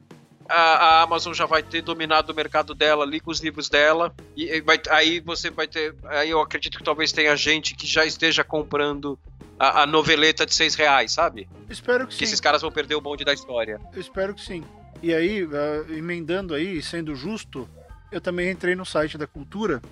a, 0.49 0.55
a, 0.55 1.03
Amazon 1.03 1.33
já 1.33 1.47
vai 1.47 1.63
ter 1.63 1.83
dominado 1.83 2.33
o 2.33 2.35
mercado 2.35 2.75
dela 2.75 3.05
ali 3.05 3.21
com 3.21 3.31
os 3.31 3.41
livros 3.41 3.69
dela. 3.69 4.15
E 4.37 4.61
vai, 4.61 4.81
aí 4.91 5.21
você 5.21 5.51
vai 5.51 5.67
ter. 5.67 5.95
Aí 6.05 6.31
eu 6.31 6.41
acredito 6.41 6.79
que 6.79 6.85
talvez 6.85 7.13
tenha 7.13 7.35
gente 7.37 7.75
que 7.75 7.87
já 7.87 8.05
esteja 8.05 8.43
comprando 8.45 9.19
a, 9.59 9.83
a 9.83 9.87
noveleta 9.87 10.45
de 10.45 10.55
seis 10.55 10.75
reais, 10.75 11.13
sabe? 11.13 11.49
Espero 11.69 12.07
que, 12.07 12.11
que 12.11 12.15
sim. 12.15 12.19
Que 12.19 12.25
esses 12.25 12.41
caras 12.41 12.63
vão 12.63 12.71
perder 12.71 12.95
o 12.95 13.01
bonde 13.01 13.25
da 13.25 13.33
história. 13.33 13.81
Eu 13.93 14.01
espero 14.01 14.35
que 14.35 14.41
sim. 14.41 14.65
E 15.03 15.13
aí, 15.13 15.45
uh, 15.45 15.51
emendando 15.91 16.55
aí, 16.55 16.81
sendo 16.83 17.15
justo, 17.15 17.69
eu 18.11 18.21
também 18.21 18.51
entrei 18.51 18.75
no 18.75 18.85
site 18.85 19.19
da 19.19 19.27
Cultura 19.27 19.83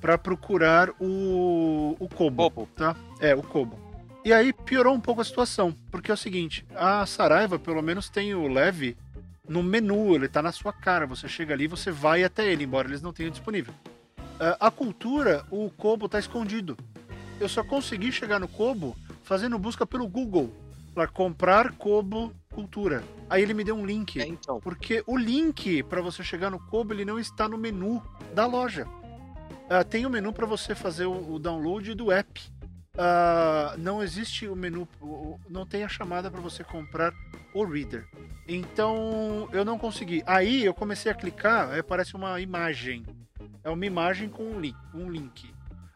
para 0.00 0.16
procurar 0.16 0.90
o, 1.00 1.96
o 1.98 2.08
Kobo, 2.08 2.50
Kobo, 2.50 2.68
tá? 2.76 2.96
É, 3.20 3.34
o 3.34 3.42
Kobo. 3.42 3.78
E 4.24 4.32
aí 4.32 4.52
piorou 4.52 4.94
um 4.94 5.00
pouco 5.00 5.20
a 5.20 5.24
situação, 5.24 5.74
porque 5.90 6.10
é 6.10 6.14
o 6.14 6.16
seguinte, 6.16 6.64
a 6.74 7.06
Saraiva 7.06 7.58
pelo 7.58 7.82
menos 7.82 8.08
tem 8.08 8.34
o 8.34 8.48
leve 8.48 8.96
no 9.50 9.64
menu, 9.64 10.14
ele 10.14 10.26
está 10.26 10.40
na 10.40 10.52
sua 10.52 10.72
cara. 10.72 11.04
Você 11.08 11.28
chega 11.28 11.52
ali, 11.52 11.66
você 11.66 11.90
vai 11.90 12.22
até 12.22 12.50
ele, 12.50 12.62
embora 12.62 12.86
eles 12.86 13.02
não 13.02 13.12
tenham 13.12 13.32
disponível. 13.32 13.74
Uh, 14.16 14.56
a 14.60 14.70
cultura, 14.70 15.44
o 15.50 15.68
Kobo 15.70 16.06
está 16.06 16.20
escondido. 16.20 16.78
Eu 17.40 17.48
só 17.48 17.64
consegui 17.64 18.12
chegar 18.12 18.38
no 18.38 18.46
Kobo 18.46 18.96
fazendo 19.24 19.58
busca 19.58 19.84
pelo 19.84 20.06
Google 20.06 20.54
para 20.94 21.08
comprar 21.08 21.72
Kobo 21.72 22.32
Cultura. 22.52 23.02
Aí 23.28 23.42
ele 23.42 23.52
me 23.52 23.64
deu 23.64 23.74
um 23.74 23.84
link, 23.84 24.20
é, 24.20 24.26
então. 24.26 24.60
porque 24.60 25.02
o 25.04 25.16
link 25.16 25.82
para 25.82 26.00
você 26.00 26.22
chegar 26.22 26.50
no 26.50 26.60
Kobo 26.60 26.94
ele 26.94 27.04
não 27.04 27.18
está 27.18 27.48
no 27.48 27.58
menu 27.58 28.00
da 28.32 28.46
loja. 28.46 28.86
Uh, 28.86 29.84
tem 29.88 30.04
o 30.04 30.08
um 30.08 30.12
menu 30.12 30.32
para 30.32 30.46
você 30.46 30.76
fazer 30.76 31.06
o, 31.06 31.34
o, 31.34 31.38
download 31.40 31.92
do 31.94 32.12
app. 32.12 32.40
Uh, 32.94 33.78
não 33.78 34.02
existe 34.02 34.48
o 34.48 34.56
menu, 34.56 34.88
não 35.48 35.64
tem 35.64 35.84
a 35.84 35.88
chamada 35.88 36.30
para 36.30 36.40
você 36.40 36.64
comprar 36.64 37.14
o 37.54 37.64
reader. 37.64 38.06
Então 38.48 39.48
eu 39.52 39.64
não 39.64 39.78
consegui. 39.78 40.22
Aí 40.26 40.64
eu 40.64 40.74
comecei 40.74 41.10
a 41.10 41.14
clicar, 41.14 41.70
aí 41.70 41.80
aparece 41.80 42.14
uma 42.14 42.40
imagem. 42.40 43.06
É 43.62 43.70
uma 43.70 43.86
imagem 43.86 44.28
com 44.28 44.42
um 44.42 44.60
link. 44.60 44.76
Um 44.92 45.10
link. 45.10 45.54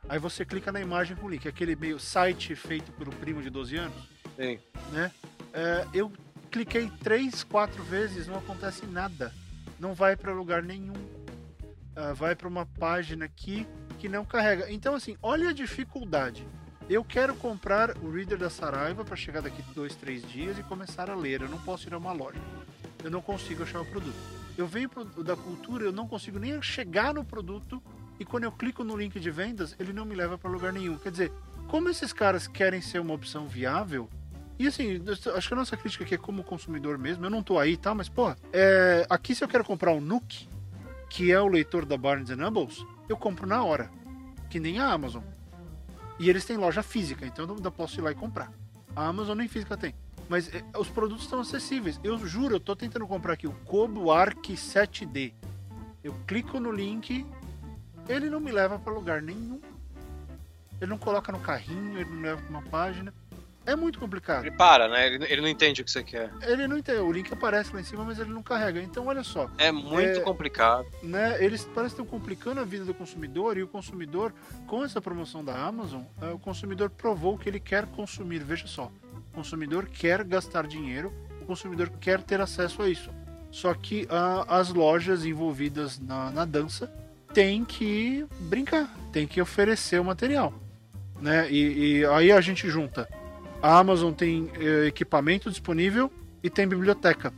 Aí 0.08 0.18
você 0.18 0.44
clica 0.44 0.70
na 0.70 0.80
imagem 0.80 1.16
com 1.16 1.26
o 1.26 1.30
link. 1.30 1.48
Aquele 1.48 1.74
meio 1.74 1.98
site 1.98 2.54
feito 2.54 2.92
pelo 2.92 3.10
primo 3.12 3.42
de 3.42 3.50
12 3.50 3.76
anos. 3.76 4.08
Sim. 4.36 4.58
Né? 4.92 5.10
É, 5.52 5.86
eu 5.92 6.12
cliquei 6.50 6.90
três, 7.02 7.42
quatro 7.42 7.82
vezes, 7.82 8.26
não 8.26 8.36
acontece 8.36 8.86
nada. 8.86 9.32
Não 9.80 9.94
vai 9.94 10.16
para 10.16 10.32
lugar 10.32 10.62
nenhum. 10.62 10.94
Uh, 10.94 12.14
vai 12.14 12.34
para 12.34 12.48
uma 12.48 12.66
página 12.66 13.24
aqui 13.24 13.66
que 13.98 14.08
não 14.08 14.24
carrega. 14.24 14.70
Então, 14.70 14.94
assim, 14.94 15.16
olha 15.22 15.50
a 15.50 15.52
dificuldade. 15.52 16.46
Eu 16.88 17.02
quero 17.02 17.34
comprar 17.34 17.96
o 17.96 18.10
Reader 18.10 18.36
da 18.36 18.50
Saraiva 18.50 19.04
para 19.04 19.16
chegar 19.16 19.40
daqui 19.40 19.62
dois, 19.74 19.94
três 19.94 20.22
dias 20.28 20.58
e 20.58 20.62
começar 20.62 21.08
a 21.08 21.14
ler. 21.14 21.40
Eu 21.40 21.48
não 21.48 21.58
posso 21.58 21.88
ir 21.88 21.94
a 21.94 21.98
uma 21.98 22.12
loja. 22.12 22.38
Eu 23.02 23.10
não 23.10 23.22
consigo 23.22 23.62
achar 23.62 23.80
o 23.80 23.86
produto. 23.86 24.14
Eu 24.56 24.66
venho 24.66 24.90
da 25.24 25.34
cultura, 25.34 25.84
eu 25.84 25.92
não 25.92 26.06
consigo 26.06 26.38
nem 26.38 26.60
chegar 26.60 27.14
no 27.14 27.24
produto 27.24 27.82
e 28.20 28.24
quando 28.24 28.44
eu 28.44 28.52
clico 28.52 28.84
no 28.84 28.96
link 28.96 29.18
de 29.18 29.30
vendas, 29.30 29.74
ele 29.80 29.92
não 29.92 30.04
me 30.04 30.14
leva 30.14 30.36
para 30.36 30.50
lugar 30.50 30.72
nenhum. 30.72 30.98
Quer 30.98 31.10
dizer, 31.10 31.32
como 31.68 31.88
esses 31.88 32.12
caras 32.12 32.46
querem 32.46 32.80
ser 32.80 33.00
uma 33.00 33.14
opção 33.14 33.46
viável, 33.48 34.08
e 34.58 34.68
assim, 34.68 35.02
acho 35.34 35.48
que 35.48 35.54
a 35.54 35.56
nossa 35.56 35.76
crítica 35.76 36.04
aqui 36.04 36.14
é 36.14 36.18
como 36.18 36.44
consumidor 36.44 36.96
mesmo, 36.98 37.24
eu 37.24 37.30
não 37.30 37.42
tô 37.42 37.58
aí, 37.58 37.76
tá? 37.76 37.94
Mas, 37.94 38.08
pô, 38.08 38.32
é, 38.52 39.04
aqui 39.10 39.34
se 39.34 39.42
eu 39.42 39.48
quero 39.48 39.64
comprar 39.64 39.92
um 39.92 40.00
Nuke, 40.00 40.48
que 41.10 41.32
é 41.32 41.40
o 41.40 41.48
leitor 41.48 41.84
da 41.84 41.96
Barnes 41.96 42.28
Nobles, 42.36 42.84
eu 43.08 43.16
compro 43.16 43.46
na 43.46 43.64
hora. 43.64 43.90
Que 44.48 44.60
nem 44.60 44.78
a 44.78 44.92
Amazon. 44.92 45.22
E 46.18 46.30
eles 46.30 46.44
têm 46.44 46.56
loja 46.56 46.82
física, 46.82 47.26
então 47.26 47.56
eu 47.62 47.72
posso 47.72 47.98
ir 47.98 48.02
lá 48.02 48.12
e 48.12 48.14
comprar. 48.14 48.52
A 48.94 49.06
Amazon 49.06 49.36
nem 49.36 49.48
física 49.48 49.76
tem. 49.76 49.94
Mas 50.28 50.52
é, 50.54 50.64
os 50.78 50.88
produtos 50.88 51.24
estão 51.24 51.40
acessíveis. 51.40 52.00
Eu 52.02 52.18
juro, 52.26 52.54
eu 52.54 52.60
tô 52.60 52.74
tentando 52.74 53.06
comprar 53.06 53.34
aqui 53.34 53.46
o 53.46 53.52
Kobo 53.64 54.10
Arc 54.10 54.52
7D. 54.52 55.32
Eu 56.02 56.14
clico 56.26 56.60
no 56.60 56.70
link, 56.70 57.26
ele 58.08 58.30
não 58.30 58.40
me 58.40 58.52
leva 58.52 58.78
para 58.78 58.92
lugar 58.92 59.20
nenhum. 59.20 59.60
Ele 60.80 60.90
não 60.90 60.98
coloca 60.98 61.32
no 61.32 61.40
carrinho, 61.40 61.98
ele 61.98 62.10
não 62.10 62.20
leva 62.20 62.40
para 62.42 62.50
uma 62.50 62.62
página. 62.62 63.12
É 63.66 63.74
muito 63.74 63.98
complicado. 63.98 64.46
Ele 64.46 64.56
para, 64.56 64.88
né? 64.88 65.06
Ele, 65.06 65.24
ele 65.24 65.40
não 65.40 65.48
entende 65.48 65.80
o 65.80 65.84
que 65.84 65.90
você 65.90 66.02
quer. 66.02 66.30
Ele 66.42 66.66
não 66.66 66.76
entende. 66.76 66.98
O 66.98 67.10
link 67.10 67.32
aparece 67.32 67.72
lá 67.72 67.80
em 67.80 67.84
cima, 67.84 68.04
mas 68.04 68.18
ele 68.18 68.30
não 68.30 68.42
carrega. 68.42 68.82
Então, 68.82 69.06
olha 69.06 69.24
só. 69.24 69.48
É 69.56 69.72
muito 69.72 70.18
é, 70.18 70.20
complicado. 70.20 70.86
Né? 71.02 71.42
Eles 71.42 71.64
parecem 71.64 71.98
estar 71.98 72.10
complicando 72.10 72.60
a 72.60 72.64
vida 72.64 72.84
do 72.84 72.92
consumidor 72.92 73.56
e 73.56 73.62
o 73.62 73.68
consumidor, 73.68 74.34
com 74.66 74.84
essa 74.84 75.00
promoção 75.00 75.42
da 75.42 75.56
Amazon, 75.56 76.02
é, 76.20 76.26
o 76.26 76.38
consumidor 76.38 76.90
provou 76.90 77.38
que 77.38 77.48
ele 77.48 77.60
quer 77.60 77.86
consumir. 77.86 78.40
Veja 78.40 78.66
só. 78.66 78.90
O 79.32 79.34
consumidor 79.34 79.86
quer 79.86 80.22
gastar 80.24 80.66
dinheiro, 80.66 81.12
o 81.40 81.46
consumidor 81.46 81.90
quer 82.00 82.22
ter 82.22 82.40
acesso 82.40 82.82
a 82.82 82.88
isso. 82.88 83.10
Só 83.50 83.72
que 83.72 84.06
as 84.48 84.70
lojas 84.70 85.24
envolvidas 85.24 85.98
na, 85.98 86.30
na 86.30 86.44
dança 86.44 86.92
têm 87.32 87.64
que 87.64 88.26
brincar, 88.40 88.92
têm 89.12 89.28
que 89.28 89.40
oferecer 89.40 90.00
o 90.00 90.04
material. 90.04 90.52
Né? 91.20 91.48
E, 91.50 92.00
e 92.00 92.06
aí 92.06 92.32
a 92.32 92.40
gente 92.40 92.68
junta 92.68 93.08
a 93.64 93.78
Amazon 93.78 94.12
tem 94.12 94.50
é, 94.56 94.88
equipamento 94.88 95.48
disponível 95.48 96.12
e 96.42 96.50
tem 96.50 96.68
biblioteca. 96.68 97.32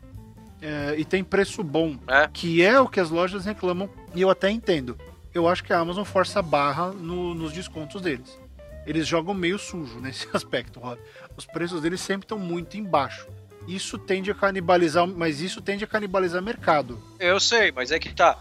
É, 0.61 0.97
e 0.99 1.05
tem 1.05 1.23
preço 1.23 1.63
bom, 1.63 1.97
é? 2.09 2.29
que 2.33 2.65
é 2.65 2.81
o 2.81 2.89
que 2.89 2.99
as 2.99 3.11
lojas 3.11 3.45
reclamam, 3.45 3.89
e 4.13 4.23
eu 4.23 4.29
até 4.29 4.51
entendo. 4.51 4.99
Eu 5.33 5.47
acho 5.47 5.63
que 5.63 5.73
a 5.73 5.79
Amazon 5.79 6.03
força 6.03 6.41
a 6.41 6.43
barra 6.43 6.89
no, 6.89 7.33
nos 7.33 7.53
descontos 7.53 8.03
deles. 8.03 8.37
Eles 8.85 9.07
jogam 9.07 9.35
meio 9.35 9.57
sujo 9.57 10.01
nesse 10.03 10.27
aspecto, 10.33 10.81
Rob. 10.81 11.01
Os 11.37 11.47
preços 11.47 11.81
deles 11.81 12.01
sempre 12.01 12.25
estão 12.25 12.41
muito 12.41 12.77
embaixo. 12.77 13.29
isso 13.69 13.97
tende 13.97 14.29
a 14.29 14.35
canibalizar, 14.35 15.07
mas 15.07 15.41
isso 15.41 15.63
tende 15.63 15.85
a 15.85 15.87
canibalizar 15.87 16.43
mercado. 16.43 17.01
Eu 17.21 17.39
sei, 17.39 17.71
mas 17.71 17.93
é 17.93 18.01
que 18.01 18.13
tá. 18.13 18.37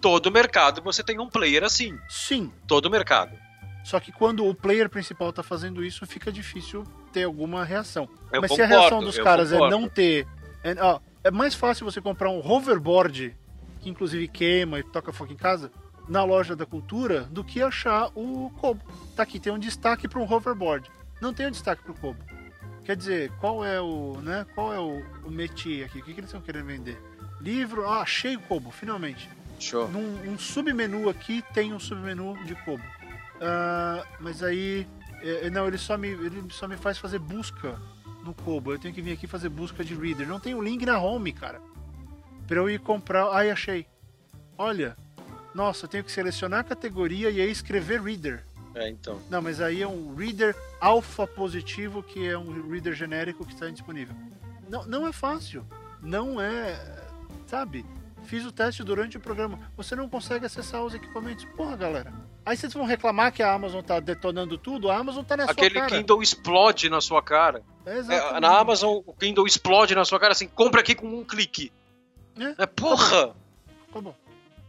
Todo 0.00 0.30
mercado 0.30 0.80
você 0.80 1.02
tem 1.02 1.20
um 1.20 1.28
player 1.28 1.64
assim. 1.64 1.98
Sim. 2.08 2.50
Todo 2.66 2.90
mercado. 2.90 3.36
Só 3.84 4.00
que 4.00 4.10
quando 4.10 4.44
o 4.44 4.52
player 4.54 4.88
principal 4.88 5.32
tá 5.32 5.42
fazendo 5.42 5.84
isso, 5.84 6.04
fica 6.06 6.32
difícil 6.32 6.82
ter 7.16 7.24
alguma 7.24 7.64
reação. 7.64 8.06
Eu 8.30 8.42
mas 8.42 8.50
concordo, 8.50 8.54
se 8.54 8.62
a 8.62 8.66
reação 8.66 9.00
dos 9.00 9.18
caras 9.18 9.50
concordo. 9.50 9.74
é 9.74 9.78
não 9.78 9.88
ter. 9.88 10.26
É, 10.62 10.76
ó, 10.78 11.00
é 11.24 11.30
mais 11.30 11.54
fácil 11.54 11.86
você 11.86 11.98
comprar 11.98 12.28
um 12.28 12.46
hoverboard, 12.46 13.34
que 13.80 13.88
inclusive 13.88 14.28
queima 14.28 14.80
e 14.80 14.82
toca 14.82 15.14
fogo 15.14 15.32
em 15.32 15.36
casa, 15.36 15.72
na 16.06 16.22
loja 16.24 16.54
da 16.54 16.66
cultura, 16.66 17.22
do 17.22 17.42
que 17.42 17.62
achar 17.62 18.10
o 18.14 18.50
Kobo. 18.60 18.82
Tá 19.16 19.22
aqui, 19.22 19.40
tem 19.40 19.50
um 19.50 19.58
destaque 19.58 20.06
para 20.06 20.20
um 20.20 20.30
hoverboard. 20.30 20.90
Não 21.18 21.32
tem 21.32 21.46
um 21.46 21.50
destaque 21.50 21.82
para 21.82 21.92
o 21.92 21.94
Kobo. 21.94 22.18
Quer 22.84 22.96
dizer, 22.96 23.32
qual 23.40 23.64
é 23.64 23.80
o, 23.80 24.18
né? 24.22 24.44
Qual 24.54 24.74
é 24.74 24.78
o, 24.78 25.02
o 25.24 25.30
métier 25.30 25.86
aqui? 25.86 26.00
O 26.00 26.02
que, 26.02 26.12
que 26.12 26.20
eles 26.20 26.28
estão 26.28 26.42
querendo 26.42 26.66
vender? 26.66 27.00
Livro, 27.40 27.88
ah, 27.88 28.02
achei 28.02 28.36
o 28.36 28.40
Kobo, 28.40 28.70
finalmente. 28.70 29.26
Show. 29.58 29.88
Num 29.88 30.32
um 30.32 30.38
submenu 30.38 31.08
aqui 31.08 31.42
tem 31.54 31.72
um 31.72 31.80
submenu 31.80 32.36
de 32.44 32.54
Kobo. 32.56 32.84
Ah, 33.40 34.04
mas 34.20 34.42
aí, 34.42 34.86
é, 35.28 35.50
não, 35.50 35.66
ele 35.66 35.78
só 35.78 35.96
me, 35.96 36.08
ele 36.08 36.44
só 36.50 36.68
me 36.68 36.76
faz 36.76 36.98
fazer 36.98 37.18
busca 37.18 37.80
no 38.24 38.34
Kobo. 38.34 38.72
Eu 38.72 38.78
tenho 38.78 38.94
que 38.94 39.02
vir 39.02 39.12
aqui 39.12 39.26
fazer 39.26 39.48
busca 39.48 39.84
de 39.84 39.94
reader. 39.94 40.26
Não 40.26 40.40
tem 40.40 40.54
o 40.54 40.62
link 40.62 40.84
na 40.84 40.98
home, 40.98 41.32
cara. 41.32 41.60
Pra 42.46 42.56
eu 42.56 42.68
ir 42.68 42.80
comprar. 42.80 43.30
Ai, 43.32 43.50
achei. 43.50 43.86
Olha. 44.58 44.96
Nossa, 45.54 45.86
eu 45.86 45.88
tenho 45.88 46.04
que 46.04 46.12
selecionar 46.12 46.60
a 46.60 46.64
categoria 46.64 47.30
e 47.30 47.40
aí 47.40 47.50
escrever 47.50 48.02
reader. 48.02 48.44
É, 48.74 48.90
então. 48.90 49.20
Não, 49.30 49.40
mas 49.40 49.60
aí 49.60 49.80
é 49.80 49.88
um 49.88 50.14
reader 50.14 50.54
alfa 50.78 51.26
positivo, 51.26 52.02
que 52.02 52.28
é 52.28 52.36
um 52.36 52.68
reader 52.68 52.92
genérico 52.92 53.46
que 53.46 53.54
está 53.54 53.68
indisponível. 53.70 54.14
Não, 54.68 54.84
não 54.84 55.06
é 55.06 55.12
fácil. 55.12 55.64
Não 56.02 56.38
é. 56.40 56.78
Sabe? 57.46 57.86
Fiz 58.24 58.44
o 58.44 58.52
teste 58.52 58.84
durante 58.84 59.16
o 59.16 59.20
programa. 59.20 59.58
Você 59.76 59.96
não 59.96 60.08
consegue 60.08 60.44
acessar 60.44 60.84
os 60.84 60.94
equipamentos. 60.94 61.44
Porra, 61.56 61.76
galera. 61.76 62.12
Aí 62.46 62.56
vocês 62.56 62.72
vão 62.72 62.84
reclamar 62.86 63.32
que 63.32 63.42
a 63.42 63.52
Amazon 63.52 63.82
tá 63.82 63.98
detonando 63.98 64.56
tudo. 64.56 64.88
A 64.88 64.96
Amazon 64.96 65.24
tá 65.24 65.36
na 65.36 65.44
Aquele 65.44 65.74
sua 65.74 65.80
cara. 65.88 65.96
Kindle 65.96 66.22
explode 66.22 66.88
na 66.88 67.00
sua 67.00 67.20
cara. 67.20 67.60
É, 67.84 68.40
na 68.40 68.56
Amazon, 68.58 69.00
o 69.04 69.12
Kindle 69.12 69.46
explode 69.46 69.94
na 69.96 70.04
sua 70.04 70.20
cara 70.20 70.30
assim, 70.32 70.46
compra 70.46 70.80
aqui 70.80 70.94
com 70.94 71.06
um 71.08 71.24
clique. 71.24 71.72
É. 72.38 72.62
É, 72.62 72.66
porra! 72.66 73.34
Tá 73.92 74.00
bom. 74.00 74.14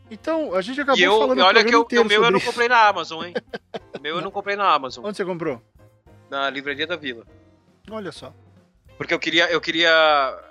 Então, 0.09 0.55
a 0.55 0.61
gente 0.61 0.81
acabou 0.81 0.99
E 0.99 1.03
eu, 1.03 1.19
falando 1.19 1.37
e 1.39 1.41
olha 1.41 1.63
que 1.63 1.75
eu, 1.75 1.85
o 2.01 2.05
meu 2.05 2.23
eu 2.23 2.31
não 2.31 2.39
comprei 2.39 2.67
na 2.67 2.87
Amazon, 2.87 3.25
hein? 3.25 3.33
O 3.95 4.01
meu 4.01 4.15
eu 4.15 4.21
não 4.21 4.31
comprei 4.31 4.55
na 4.55 4.73
Amazon. 4.73 5.05
Onde 5.05 5.15
você 5.17 5.25
comprou? 5.25 5.61
na 6.29 6.49
livraria 6.49 6.85
da 6.87 6.95
Vila. 6.97 7.25
Olha 7.89 8.11
só. 8.11 8.33
Porque 8.97 9.13
eu 9.13 9.19
queria, 9.19 9.49
eu 9.51 9.61
queria. 9.61 9.91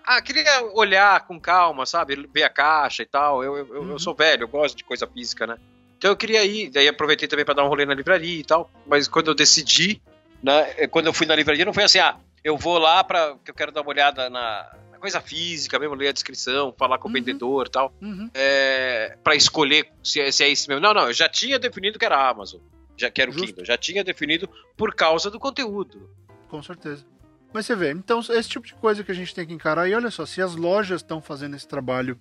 Ah, 0.04 0.22
queria 0.22 0.62
olhar 0.74 1.26
com 1.26 1.38
calma, 1.40 1.84
sabe? 1.84 2.28
Ver 2.32 2.44
a 2.44 2.48
caixa 2.48 3.02
e 3.02 3.06
tal. 3.06 3.42
Eu, 3.42 3.56
eu- 3.58 3.82
Uhum. 3.82 3.90
eu 3.90 3.98
sou 3.98 4.14
velho, 4.14 4.44
eu 4.44 4.48
gosto 4.48 4.76
de 4.76 4.84
coisa 4.84 5.06
física, 5.06 5.46
né? 5.46 5.58
Então 5.98 6.10
eu 6.10 6.16
queria 6.16 6.44
ir, 6.44 6.70
daí 6.70 6.86
aproveitei 6.88 7.26
também 7.28 7.44
pra 7.44 7.54
dar 7.54 7.64
um 7.64 7.68
rolê 7.68 7.86
na 7.86 7.94
livraria 7.94 8.40
e 8.40 8.44
tal. 8.44 8.70
Mas 8.86 9.08
quando 9.08 9.28
eu 9.28 9.34
decidi, 9.34 10.00
né? 10.42 10.74
eh, 10.76 10.86
Quando 10.86 11.06
eu 11.06 11.12
fui 11.12 11.26
na 11.26 11.34
livraria, 11.34 11.64
não 11.64 11.72
foi 11.72 11.84
assim, 11.84 11.98
ah, 11.98 12.16
eu 12.44 12.56
vou 12.56 12.78
lá 12.78 13.02
pra. 13.02 13.36
que 13.44 13.50
eu 13.50 13.54
quero 13.54 13.72
dar 13.72 13.80
uma 13.80 13.90
olhada 13.90 14.28
na, 14.30 14.70
na 14.92 14.98
coisa 14.98 15.20
física 15.20 15.78
mesmo, 15.78 15.94
ler 15.94 16.08
a 16.08 16.12
descrição, 16.12 16.74
falar 16.78 16.98
com 16.98 17.08
o 17.08 17.10
Uhum. 17.10 17.14
vendedor 17.14 17.66
e 17.66 17.70
tal. 17.70 17.92
Uhum. 18.02 18.30
É, 18.34 19.16
pra 19.24 19.34
escolher 19.34 19.88
se 20.04 20.20
é, 20.20 20.30
se 20.30 20.44
é 20.44 20.50
esse 20.50 20.68
mesmo. 20.68 20.82
Não, 20.82 20.92
não, 20.94 21.06
eu 21.06 21.12
já 21.14 21.28
tinha 21.28 21.58
definido 21.58 21.98
que 21.98 22.04
era 22.04 22.16
a 22.16 22.28
Amazon. 22.28 22.60
Já 22.98 23.10
que 23.10 23.20
era 23.20 23.30
o 23.30 23.34
Justo. 23.34 23.48
Kindle. 23.48 23.64
Já 23.64 23.76
tinha 23.76 24.02
definido 24.04 24.48
por 24.76 24.94
causa 24.94 25.30
do 25.30 25.38
conteúdo. 25.38 26.08
Com 26.48 26.62
certeza. 26.62 27.04
Mas 27.52 27.64
você 27.66 27.74
vê, 27.74 27.90
então 27.90 28.20
esse 28.20 28.48
tipo 28.48 28.66
de 28.66 28.74
coisa 28.74 29.02
que 29.02 29.10
a 29.10 29.14
gente 29.14 29.34
tem 29.34 29.46
que 29.46 29.52
encarar. 29.52 29.88
E 29.88 29.94
olha 29.94 30.10
só, 30.10 30.24
se 30.26 30.40
as 30.42 30.54
lojas 30.56 31.00
estão 31.02 31.20
fazendo 31.22 31.56
esse 31.56 31.66
trabalho 31.66 32.18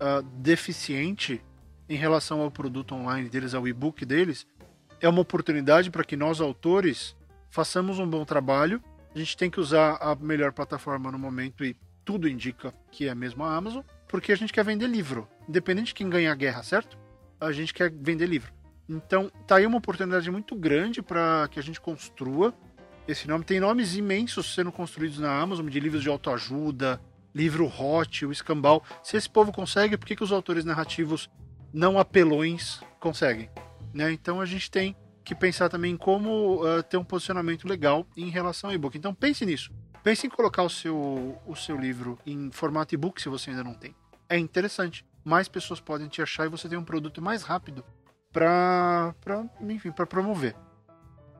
ah, 0.00 0.22
deficiente 0.68 1.40
em 1.88 1.96
relação 1.96 2.40
ao 2.40 2.50
produto 2.50 2.94
online 2.94 3.28
deles, 3.28 3.54
ao 3.54 3.66
e-book 3.66 4.04
deles, 4.04 4.46
é 5.00 5.08
uma 5.08 5.20
oportunidade 5.20 5.90
para 5.90 6.04
que 6.04 6.16
nós, 6.16 6.40
autores, 6.40 7.16
façamos 7.50 7.98
um 7.98 8.06
bom 8.06 8.24
trabalho. 8.24 8.82
A 9.14 9.18
gente 9.18 9.36
tem 9.36 9.50
que 9.50 9.60
usar 9.60 9.96
a 10.00 10.14
melhor 10.14 10.52
plataforma 10.52 11.10
no 11.10 11.18
momento 11.18 11.64
e 11.64 11.76
tudo 12.04 12.28
indica 12.28 12.74
que 12.90 13.08
é 13.08 13.14
mesmo 13.14 13.44
a 13.44 13.54
Amazon, 13.54 13.82
porque 14.08 14.32
a 14.32 14.36
gente 14.36 14.52
quer 14.52 14.64
vender 14.64 14.86
livro. 14.86 15.28
Independente 15.48 15.88
de 15.88 15.94
quem 15.94 16.08
ganha 16.08 16.32
a 16.32 16.34
guerra, 16.34 16.62
certo? 16.62 16.98
A 17.40 17.52
gente 17.52 17.72
quer 17.72 17.90
vender 17.90 18.26
livro. 18.26 18.52
Então, 18.88 19.30
tá 19.46 19.56
aí 19.56 19.66
uma 19.66 19.78
oportunidade 19.78 20.30
muito 20.30 20.56
grande 20.56 21.02
para 21.02 21.46
que 21.50 21.58
a 21.58 21.62
gente 21.62 21.80
construa 21.80 22.54
esse 23.06 23.28
nome. 23.28 23.44
Tem 23.44 23.60
nomes 23.60 23.96
imensos 23.96 24.54
sendo 24.54 24.72
construídos 24.72 25.18
na 25.18 25.38
Amazon, 25.38 25.68
de 25.68 25.78
livros 25.78 26.02
de 26.02 26.08
autoajuda, 26.08 27.00
livro 27.34 27.66
hot, 27.66 28.24
o 28.24 28.32
escambau. 28.32 28.82
Se 29.02 29.16
esse 29.16 29.28
povo 29.28 29.52
consegue, 29.52 29.96
por 29.96 30.06
que, 30.06 30.16
que 30.16 30.24
os 30.24 30.32
autores 30.32 30.64
narrativos 30.64 31.28
não 31.72 31.98
apelões 31.98 32.80
conseguem? 33.00 33.50
Né? 33.92 34.12
Então 34.12 34.40
a 34.40 34.46
gente 34.46 34.70
tem 34.70 34.96
que 35.24 35.34
pensar 35.34 35.68
também 35.68 35.92
em 35.92 35.96
como 35.96 36.64
uh, 36.64 36.82
ter 36.82 36.96
um 36.96 37.04
posicionamento 37.04 37.68
legal 37.68 38.06
em 38.16 38.30
relação 38.30 38.70
ao 38.70 38.74
e-book. 38.74 38.96
Então 38.96 39.14
pense 39.14 39.44
nisso. 39.44 39.70
Pense 40.02 40.26
em 40.26 40.30
colocar 40.30 40.62
o 40.62 40.70
seu, 40.70 41.38
o 41.46 41.54
seu 41.54 41.76
livro 41.76 42.18
em 42.26 42.50
formato 42.50 42.94
e-book 42.94 43.20
se 43.20 43.28
você 43.28 43.50
ainda 43.50 43.64
não 43.64 43.74
tem. 43.74 43.94
É 44.28 44.38
interessante. 44.38 45.04
Mais 45.24 45.48
pessoas 45.48 45.80
podem 45.80 46.08
te 46.08 46.22
achar 46.22 46.46
e 46.46 46.48
você 46.48 46.68
tem 46.68 46.78
um 46.78 46.84
produto 46.84 47.20
mais 47.20 47.42
rápido 47.42 47.84
para 48.32 49.14
enfim, 49.60 49.90
para 49.90 50.06
promover. 50.06 50.54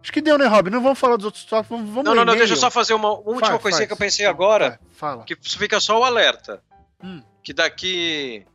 Acho 0.02 0.12
que 0.12 0.20
deu, 0.20 0.38
né, 0.38 0.46
Rob? 0.46 0.70
Não 0.70 0.82
vamos 0.82 0.98
falar 0.98 1.16
dos 1.16 1.24
outros 1.26 1.44
tópicos, 1.44 1.76
vamos, 1.76 1.92
vamos 1.92 2.04
Não, 2.04 2.14
não, 2.14 2.24
não, 2.24 2.36
deixa 2.36 2.52
eu 2.52 2.56
só 2.56 2.70
fazer 2.70 2.94
uma 2.94 3.10
última 3.10 3.48
Faz, 3.48 3.62
coisinha 3.62 3.80
faz. 3.80 3.86
que 3.88 3.92
eu 3.92 3.96
pensei 3.96 4.26
agora. 4.26 4.78
Fala. 4.92 5.24
Que 5.24 5.36
fica 5.36 5.80
só 5.80 5.98
o 6.00 6.04
alerta. 6.04 6.62
Hum. 7.02 7.22
Que 7.42 7.52
daqui. 7.52 8.46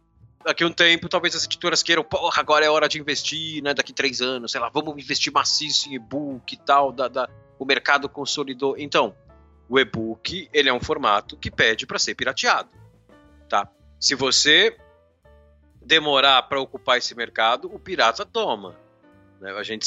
Daqui 0.45 0.65
um 0.65 0.72
tempo, 0.72 1.07
talvez 1.07 1.36
as 1.36 1.45
editoras 1.45 1.82
queiram, 1.82 2.03
porra, 2.03 2.40
agora 2.41 2.65
é 2.65 2.70
hora 2.70 2.88
de 2.90 2.99
investir, 2.99 3.64
né? 3.64 3.74
Daqui 3.74 3.94
três 3.94 4.22
anos, 4.22 4.52
sei 4.52 4.60
lá, 4.60 4.70
vamos 4.70 4.94
investir 5.02 5.32
maciço 5.32 5.90
em 5.90 5.95
e-book 5.95 6.53
e 6.53 6.57
tal, 6.57 6.91
da, 6.91 7.07
da- 7.07 7.30
o 7.57 7.65
mercado 7.65 8.10
consolidou. 8.10 8.76
Então, 8.78 9.15
o 9.70 9.80
e-book, 9.80 10.49
ele 10.52 10.68
é 10.70 10.74
um 10.74 10.82
formato 10.82 11.38
que 11.38 11.49
pede 11.49 11.86
para 11.88 11.98
ser 11.98 12.15
pirateado, 12.15 12.70
tá? 13.48 13.70
Se 13.99 14.15
você 14.15 14.76
demorar 15.82 16.44
para 16.44 16.60
ocupar 16.60 16.98
esse 16.98 17.15
mercado, 17.15 17.74
o 17.74 17.80
pirata 17.80 18.26
toma. 18.26 18.76
né? 19.40 19.52
A 19.52 19.64
gente 19.64 19.86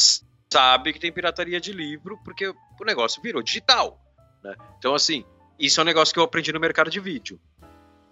sabe 0.53 0.93
que 0.93 0.99
tem 1.01 1.13
pirataria 1.13 1.61
de 1.61 1.73
livro 1.73 2.19
porque 2.25 2.49
o 2.49 2.85
negócio 2.85 3.21
virou 3.23 3.43
digital, 3.43 4.01
né? 4.43 4.55
Então, 4.79 4.95
assim, 4.95 5.25
isso 5.59 5.81
é 5.81 5.83
um 5.83 5.87
negócio 5.87 6.13
que 6.15 6.21
eu 6.21 6.25
aprendi 6.25 6.53
no 6.53 6.61
mercado 6.61 6.91
de 6.91 7.01
vídeo. 7.01 7.39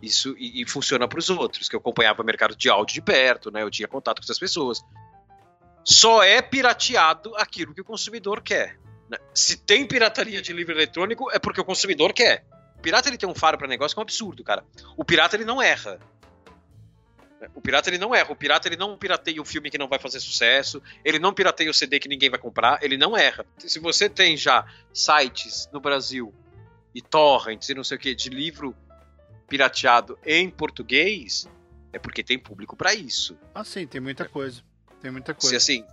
Isso 0.03 0.35
e, 0.39 0.63
e 0.63 0.69
funciona 0.69 1.09
para 1.09 1.19
os 1.19 1.31
outros, 1.31 1.69
que 1.69 1.77
eu 1.77 1.81
acompanhava 1.81 2.23
o 2.23 2.25
mercado 2.25 2.55
de 2.55 2.69
áudio 2.69 2.95
de 2.95 3.03
perto, 3.03 3.51
né? 3.51 3.63
Eu 3.63 3.71
tinha 3.71 3.89
contato 3.89 4.19
com 4.19 4.25
essas 4.25 4.39
pessoas. 4.39 4.83
Só 5.85 6.23
é 6.23 6.41
pirateado 6.41 7.35
aquilo 7.37 7.75
que 7.75 7.81
o 7.81 7.85
consumidor 7.85 8.41
quer. 8.43 8.79
né? 9.09 9.19
Se 9.35 9.57
tem 9.57 9.87
pirataria 9.87 10.41
de 10.41 10.53
livro 10.53 10.73
eletrônico, 10.73 11.31
é 11.31 11.39
porque 11.39 11.61
o 11.61 11.65
consumidor 11.65 12.13
quer. 12.13 12.45
O 12.77 12.81
pirata 12.81 13.09
ele 13.09 13.19
tem 13.19 13.29
um 13.29 13.35
faro 13.35 13.57
para 13.59 13.69
negócio 13.69 13.95
que 13.95 14.01
é 14.01 14.03
um 14.03 14.03
absurdo, 14.03 14.43
cara. 14.43 14.65
O 14.97 15.05
pirata 15.05 15.37
ele 15.37 15.45
não 15.45 15.61
erra. 15.61 15.99
O 17.55 17.61
pirata 17.61 17.91
ele 17.91 17.99
não 17.99 18.15
erra. 18.15 18.33
O 18.33 18.37
pirata 18.37 18.69
ele 18.69 18.77
não 18.77 18.97
pirateia 18.97 19.41
o 19.41 19.45
filme 19.45 19.71
que 19.71 19.79
não 19.79 19.89
vai 19.89 19.99
fazer 19.99 20.21
sucesso. 20.21 20.83
Ele 21.05 21.19
não 21.19 21.35
pirateia 21.35 21.71
o 21.71 21.75
CD 21.75 21.99
que 21.99 22.09
ninguém 22.09 22.31
vai 22.31 22.39
comprar. 22.39 22.83
Ele 22.83 22.97
não 22.97 23.17
erra. 23.17 23.45
Se 23.59 23.79
você 23.79 24.09
tem 24.09 24.37
já 24.37 24.67
sites 24.93 25.69
no 25.73 25.81
Brasil 25.81 26.33
e 26.95 27.03
torrents 27.03 27.69
e 27.69 27.75
não 27.75 27.85
sei 27.85 27.97
o 27.97 28.01
que 28.01 28.15
de 28.15 28.31
livro 28.31 28.75
pirateado 29.49 30.19
em 30.25 30.49
português, 30.51 31.49
é 31.93 31.99
porque 31.99 32.23
tem 32.23 32.39
público 32.39 32.77
para 32.77 32.95
isso. 32.95 33.37
Ah, 33.55 33.65
sim, 33.65 33.87
tem 33.87 34.01
muita 34.01 34.29
coisa. 34.29 34.63
Tem 35.01 35.11
muita 35.11 35.33
Se 35.35 35.41
coisa. 35.41 35.57
assim, 35.57 35.85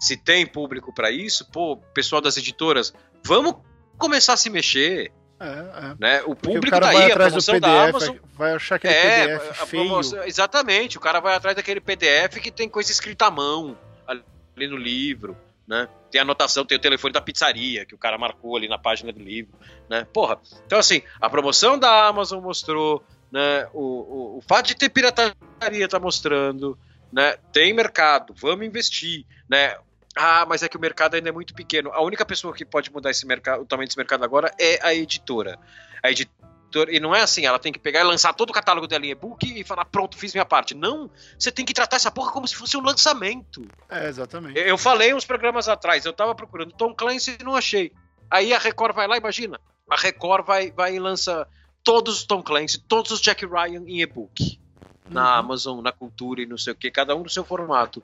se 0.00 0.16
tem 0.16 0.46
público 0.46 0.92
para 0.92 1.10
isso, 1.10 1.48
pô, 1.50 1.76
pessoal 1.94 2.20
das 2.20 2.36
editoras, 2.36 2.92
vamos 3.24 3.54
começar 3.96 4.34
a 4.34 4.36
se 4.36 4.50
mexer, 4.50 5.10
É, 5.40 5.44
é. 5.46 5.96
né? 5.98 6.22
O 6.22 6.34
Porque 6.34 6.48
o 6.50 6.52
público 6.54 6.70
cara 6.70 6.86
tá 6.86 6.92
vai 6.92 7.04
aí, 7.04 7.10
a 7.10 7.14
atrás 7.14 7.32
do 7.32 7.42
promoção 7.42 7.54
PDF, 7.54 7.62
da 7.62 7.88
Amazon 7.88 8.16
vai 8.34 8.52
achar 8.54 8.74
aquele 8.76 8.94
é, 8.94 9.26
PDF 9.38 9.50
a 9.62 9.66
feio. 9.66 9.84
promoção- 9.84 10.24
exatamente, 10.24 10.98
o 10.98 11.00
cara 11.00 11.20
vai 11.20 11.34
atrás 11.34 11.56
daquele 11.56 11.80
PDF 11.80 12.40
que 12.42 12.50
tem 12.50 12.68
coisa 12.68 12.90
escrita 12.92 13.26
à 13.26 13.30
mão 13.30 13.76
ali 14.06 14.66
no 14.68 14.76
livro, 14.76 15.36
né? 15.68 15.86
Tem 16.10 16.20
anotação, 16.20 16.64
tem 16.64 16.78
o 16.78 16.80
telefone 16.80 17.12
da 17.12 17.20
pizzaria 17.20 17.84
que 17.84 17.94
o 17.94 17.98
cara 17.98 18.16
marcou 18.16 18.56
ali 18.56 18.66
na 18.66 18.78
página 18.78 19.12
do 19.12 19.20
livro, 19.20 19.52
né? 19.88 20.06
Porra, 20.12 20.40
então 20.66 20.78
assim, 20.78 21.02
a 21.20 21.28
promoção 21.28 21.78
da 21.78 22.06
Amazon 22.06 22.42
mostrou, 22.42 23.04
né? 23.30 23.68
O, 23.74 23.82
o, 23.82 24.38
o 24.38 24.40
fato 24.40 24.68
de 24.68 24.74
ter 24.74 24.88
pirataria 24.88 25.86
tá 25.86 26.00
mostrando, 26.00 26.78
né? 27.12 27.36
Tem 27.52 27.74
mercado, 27.74 28.34
vamos 28.34 28.66
investir, 28.66 29.26
né? 29.48 29.76
Ah, 30.16 30.46
mas 30.48 30.62
é 30.62 30.68
que 30.68 30.76
o 30.76 30.80
mercado 30.80 31.14
ainda 31.14 31.28
é 31.28 31.32
muito 31.32 31.54
pequeno. 31.54 31.92
A 31.92 32.02
única 32.02 32.24
pessoa 32.24 32.54
que 32.54 32.64
pode 32.64 32.90
mudar 32.90 33.10
esse 33.10 33.26
mercado, 33.26 33.62
o 33.62 33.66
tamanho 33.66 33.86
desse 33.86 33.98
mercado 33.98 34.24
agora 34.24 34.52
é 34.58 34.84
a 34.84 34.94
editora. 34.94 35.58
A 36.02 36.10
editora 36.10 36.47
e 36.90 37.00
não 37.00 37.14
é 37.14 37.22
assim, 37.22 37.46
ela 37.46 37.58
tem 37.58 37.72
que 37.72 37.78
pegar 37.78 38.00
e 38.00 38.04
lançar 38.04 38.32
todo 38.34 38.50
o 38.50 38.52
catálogo 38.52 38.86
dela 38.86 39.06
em 39.06 39.10
e-book 39.10 39.44
e 39.44 39.64
falar, 39.64 39.84
pronto, 39.86 40.16
fiz 40.16 40.32
minha 40.34 40.44
parte. 40.44 40.74
Não, 40.74 41.10
você 41.38 41.50
tem 41.50 41.64
que 41.64 41.72
tratar 41.72 41.96
essa 41.96 42.10
porra 42.10 42.32
como 42.32 42.46
se 42.46 42.54
fosse 42.54 42.76
um 42.76 42.82
lançamento. 42.82 43.66
É, 43.88 44.08
exatamente. 44.08 44.58
Eu 44.58 44.76
falei 44.76 45.14
uns 45.14 45.24
programas 45.24 45.68
atrás, 45.68 46.04
eu 46.04 46.12
tava 46.12 46.34
procurando 46.34 46.72
Tom 46.72 46.94
Clancy 46.94 47.38
e 47.40 47.44
não 47.44 47.54
achei. 47.56 47.92
Aí 48.30 48.52
a 48.52 48.58
Record 48.58 48.94
vai 48.94 49.06
lá, 49.06 49.16
imagina. 49.16 49.58
A 49.90 49.96
Record 49.96 50.44
vai, 50.46 50.70
vai 50.70 50.94
e 50.96 50.98
lança 50.98 51.46
todos 51.82 52.18
os 52.18 52.24
Tom 52.24 52.42
Clancy, 52.42 52.78
todos 52.80 53.10
os 53.10 53.20
Jack 53.20 53.46
Ryan 53.46 53.84
em 53.86 54.02
e-book. 54.02 54.60
Na 55.08 55.22
Uhum. 55.22 55.38
Amazon, 55.38 55.80
na 55.80 55.90
Cultura 55.90 56.42
e 56.42 56.46
não 56.46 56.58
sei 56.58 56.74
o 56.74 56.76
que, 56.76 56.90
cada 56.90 57.16
um 57.16 57.22
no 57.22 57.30
seu 57.30 57.42
formato. 57.42 58.02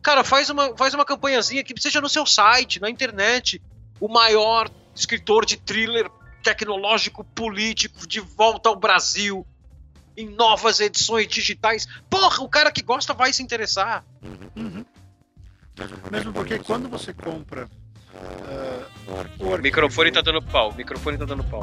Cara, 0.00 0.22
faz 0.22 0.50
uma, 0.50 0.76
faz 0.76 0.94
uma 0.94 1.04
campanhazinha 1.04 1.64
que 1.64 1.74
seja 1.80 2.00
no 2.00 2.08
seu 2.08 2.24
site, 2.24 2.80
na 2.80 2.88
internet. 2.88 3.60
O 3.98 4.06
maior 4.06 4.70
escritor 4.94 5.44
de 5.44 5.56
thriller 5.56 6.08
tecnológico 6.44 7.24
político 7.24 8.06
de 8.06 8.20
volta 8.20 8.68
ao 8.68 8.76
Brasil. 8.76 9.44
Em 10.16 10.28
novas 10.28 10.78
edições 10.78 11.26
digitais. 11.26 11.88
Porra, 12.08 12.44
o 12.44 12.48
cara 12.48 12.70
que 12.70 12.82
gosta 12.82 13.12
vai 13.12 13.32
se 13.32 13.42
interessar. 13.42 14.04
Uhum. 14.54 14.84
Mesmo 16.08 16.32
porque 16.32 16.56
quando 16.60 16.88
você 16.88 17.12
compra. 17.12 17.68
ah, 18.14 18.86
o 19.40 19.58
microfone 19.58 20.12
tá 20.12 20.20
dando 20.20 20.40
pau, 20.40 20.70
o 20.70 20.74
microfone 20.74 21.18
tá 21.18 21.24
dando 21.24 21.42
pau. 21.42 21.62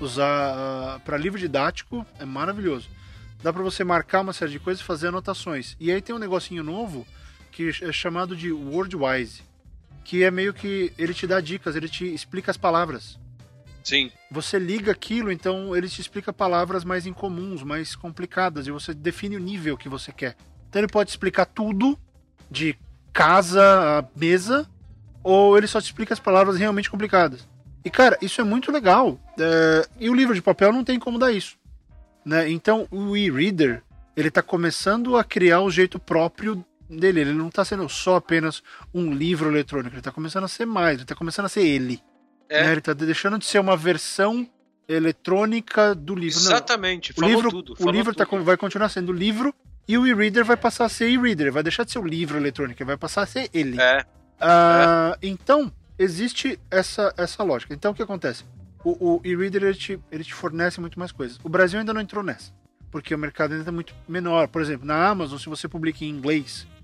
usar 0.00 1.00
para 1.04 1.16
livro 1.16 1.38
didático 1.38 2.06
é 2.18 2.24
maravilhoso. 2.24 2.88
Dá 3.42 3.52
para 3.52 3.62
você 3.62 3.84
marcar 3.84 4.20
uma 4.20 4.32
série 4.32 4.52
de 4.52 4.58
coisas 4.58 4.80
e 4.80 4.84
fazer 4.84 5.08
anotações. 5.08 5.76
E 5.78 5.92
aí 5.92 6.00
tem 6.00 6.14
um 6.14 6.18
negocinho 6.18 6.62
novo 6.62 7.06
que 7.58 7.84
é 7.84 7.90
chamado 7.90 8.36
de 8.36 8.52
Wordwise, 8.52 9.42
que 10.04 10.22
é 10.22 10.30
meio 10.30 10.54
que 10.54 10.92
ele 10.96 11.12
te 11.12 11.26
dá 11.26 11.40
dicas, 11.40 11.74
ele 11.74 11.88
te 11.88 12.04
explica 12.14 12.52
as 12.52 12.56
palavras. 12.56 13.18
Sim. 13.82 14.12
Você 14.30 14.60
liga 14.60 14.92
aquilo, 14.92 15.32
então 15.32 15.74
ele 15.74 15.88
te 15.88 16.00
explica 16.00 16.32
palavras 16.32 16.84
mais 16.84 17.04
incomuns, 17.04 17.64
mais 17.64 17.96
complicadas, 17.96 18.68
e 18.68 18.70
você 18.70 18.94
define 18.94 19.34
o 19.34 19.40
nível 19.40 19.76
que 19.76 19.88
você 19.88 20.12
quer. 20.12 20.36
Então 20.68 20.80
ele 20.80 20.86
pode 20.86 21.10
explicar 21.10 21.46
tudo, 21.46 21.98
de 22.48 22.78
casa 23.12 23.60
a 23.98 24.04
mesa, 24.16 24.64
ou 25.24 25.58
ele 25.58 25.66
só 25.66 25.80
te 25.80 25.86
explica 25.86 26.14
as 26.14 26.20
palavras 26.20 26.56
realmente 26.58 26.88
complicadas. 26.88 27.48
E 27.84 27.90
cara, 27.90 28.16
isso 28.22 28.40
é 28.40 28.44
muito 28.44 28.70
legal. 28.70 29.18
É, 29.36 29.88
E 29.98 30.08
o 30.08 30.14
livro 30.14 30.32
de 30.32 30.42
papel 30.42 30.72
não 30.72 30.84
tem 30.84 30.96
como 31.00 31.18
dar 31.18 31.32
isso. 31.32 31.58
Né? 32.24 32.48
Então 32.50 32.86
o 32.88 33.16
e-reader, 33.16 33.82
ele 34.16 34.30
tá 34.30 34.42
começando 34.42 35.16
a 35.16 35.24
criar 35.24 35.60
o 35.62 35.70
jeito 35.72 35.98
próprio 35.98 36.64
dele. 36.88 37.20
Ele 37.20 37.32
não 37.32 37.50
tá 37.50 37.64
sendo 37.64 37.88
só 37.88 38.16
apenas 38.16 38.62
um 38.92 39.12
livro 39.12 39.50
eletrônico, 39.50 39.94
ele 39.94 40.02
tá 40.02 40.12
começando 40.12 40.44
a 40.44 40.48
ser 40.48 40.66
mais, 40.66 40.96
ele 40.98 41.04
tá 41.06 41.14
começando 41.14 41.46
a 41.46 41.48
ser 41.48 41.62
ele. 41.66 42.02
É. 42.48 42.64
né? 42.64 42.72
Ele 42.72 42.80
tá 42.80 42.92
deixando 42.94 43.38
de 43.38 43.44
ser 43.44 43.58
uma 43.58 43.76
versão 43.76 44.48
eletrônica 44.88 45.94
do 45.94 46.14
livro. 46.14 46.40
Não, 46.40 46.46
Exatamente. 46.52 47.12
o 47.12 47.14
Falou 47.14 47.30
livro, 47.30 47.50
tudo. 47.50 47.74
o 47.78 47.90
livro 47.90 48.14
tá, 48.14 48.24
tudo. 48.24 48.42
vai 48.42 48.56
continuar 48.56 48.88
sendo 48.88 49.12
livro 49.12 49.54
e 49.86 49.96
o 49.98 50.06
e-reader 50.06 50.44
vai 50.44 50.56
passar 50.56 50.86
a 50.86 50.88
ser 50.88 51.10
e-reader, 51.10 51.52
vai 51.52 51.62
deixar 51.62 51.84
de 51.84 51.92
ser 51.92 51.98
o 51.98 52.04
livro 52.06 52.38
eletrônico, 52.38 52.82
ele 52.82 52.86
vai 52.86 52.96
passar 52.96 53.22
a 53.22 53.26
ser 53.26 53.48
ele. 53.52 53.80
É. 53.80 54.04
Ah, 54.40 55.16
Então, 55.22 55.72
existe 55.98 56.58
essa, 56.70 57.12
essa 57.16 57.42
lógica. 57.42 57.74
Então, 57.74 57.92
o 57.92 57.94
que 57.94 58.02
acontece? 58.02 58.44
O, 58.84 59.16
o 59.16 59.20
e-reader 59.24 59.64
ele 59.64 59.74
te, 59.74 60.00
ele 60.10 60.24
te 60.24 60.32
fornece 60.32 60.80
muito 60.80 60.98
mais 60.98 61.12
coisas. 61.12 61.38
O 61.42 61.48
Brasil 61.48 61.78
ainda 61.78 61.92
não 61.92 62.00
entrou 62.00 62.22
nessa, 62.22 62.52
porque 62.90 63.14
o 63.14 63.18
mercado 63.18 63.54
ainda 63.54 63.68
é 63.68 63.72
muito 63.72 63.94
menor. 64.08 64.48
Por 64.48 64.62
exemplo, 64.62 64.86
na 64.86 65.06
Amazon, 65.08 65.38
se 65.38 65.48
você 65.48 65.68
publica 65.68 66.04
em 66.04 66.08
inglês, 66.08 66.66
é, 66.68 66.77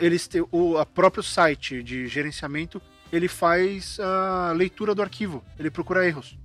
eles 0.00 0.26
têm 0.26 0.46
o 0.50 0.78
a 0.78 0.86
próprio 0.86 1.22
site 1.22 1.82
de 1.82 2.06
gerenciamento 2.06 2.80
ele 3.12 3.28
faz 3.28 3.98
a 4.00 4.52
leitura 4.52 4.94
do 4.94 5.02
arquivo, 5.02 5.44
ele 5.58 5.70
procura 5.70 6.06
erros. 6.06 6.36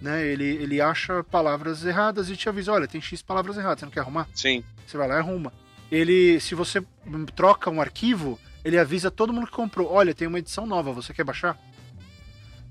Né? 0.00 0.26
Ele, 0.26 0.44
ele 0.44 0.80
acha 0.80 1.22
palavras 1.24 1.84
erradas 1.84 2.28
e 2.28 2.36
te 2.36 2.48
avisa, 2.48 2.72
olha, 2.72 2.88
tem 2.88 3.00
X 3.00 3.22
palavras 3.22 3.56
erradas, 3.56 3.80
você 3.80 3.86
não 3.86 3.92
quer 3.92 4.00
arrumar? 4.00 4.28
Sim. 4.34 4.64
Você 4.86 4.96
vai 4.96 5.08
lá 5.08 5.16
e 5.16 5.18
arruma. 5.18 5.52
Ele, 5.90 6.40
se 6.40 6.54
você 6.54 6.84
troca 7.34 7.70
um 7.70 7.80
arquivo, 7.80 8.38
ele 8.64 8.78
avisa 8.78 9.10
todo 9.10 9.32
mundo 9.32 9.46
que 9.46 9.52
comprou, 9.52 9.90
olha, 9.90 10.14
tem 10.14 10.26
uma 10.26 10.38
edição 10.38 10.66
nova, 10.66 10.92
você 10.92 11.14
quer 11.14 11.24
baixar? 11.24 11.56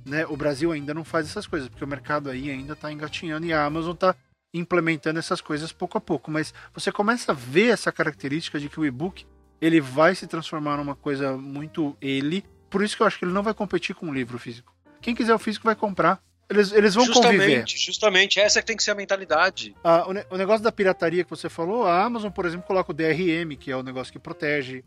Né? 0.05 0.25
O 0.27 0.35
Brasil 0.35 0.71
ainda 0.71 0.93
não 0.93 1.03
faz 1.03 1.27
essas 1.27 1.47
coisas, 1.47 1.69
porque 1.69 1.83
o 1.83 1.87
mercado 1.87 2.29
aí 2.29 2.49
ainda 2.51 2.73
está 2.73 2.91
engatinhando 2.91 3.45
e 3.45 3.53
a 3.53 3.65
Amazon 3.65 3.93
está 3.93 4.15
implementando 4.53 5.19
essas 5.19 5.41
coisas 5.41 5.71
pouco 5.71 5.97
a 5.97 6.01
pouco. 6.01 6.29
Mas 6.29 6.53
você 6.73 6.91
começa 6.91 7.31
a 7.31 7.35
ver 7.35 7.69
essa 7.69 7.91
característica 7.91 8.59
de 8.59 8.69
que 8.69 8.79
o 8.79 8.85
e-book 8.85 9.25
ele 9.61 9.79
vai 9.81 10.13
se 10.15 10.27
transformar 10.27 10.77
numa 10.77 10.95
coisa 10.95 11.37
muito 11.37 11.95
ele. 12.01 12.43
Por 12.69 12.83
isso 12.83 12.95
que 12.95 13.01
eu 13.03 13.07
acho 13.07 13.17
que 13.19 13.25
ele 13.25 13.31
não 13.33 13.43
vai 13.43 13.53
competir 13.53 13.95
com 13.95 14.09
o 14.09 14.13
livro 14.13 14.37
físico. 14.37 14.73
Quem 15.01 15.15
quiser 15.15 15.33
o 15.33 15.39
físico 15.39 15.65
vai 15.65 15.75
comprar. 15.75 16.21
Eles, 16.49 16.71
eles 16.71 16.93
vão 16.93 17.05
justamente, 17.05 17.37
conviver. 17.39 17.63
justamente. 17.67 18.39
Essa 18.39 18.59
que 18.61 18.67
tem 18.67 18.77
que 18.77 18.83
ser 18.83 18.91
a 18.91 18.95
mentalidade. 18.95 19.75
Ah, 19.83 20.05
o, 20.07 20.13
ne- 20.13 20.25
o 20.29 20.37
negócio 20.37 20.63
da 20.63 20.71
pirataria 20.71 21.23
que 21.23 21.29
você 21.29 21.49
falou, 21.49 21.87
a 21.87 22.03
Amazon, 22.03 22.29
por 22.31 22.45
exemplo, 22.45 22.67
coloca 22.67 22.91
o 22.91 22.93
DRM, 22.93 23.55
que 23.59 23.71
é 23.71 23.75
o 23.75 23.81
negócio 23.81 24.13
que 24.13 24.19
protege 24.19 24.83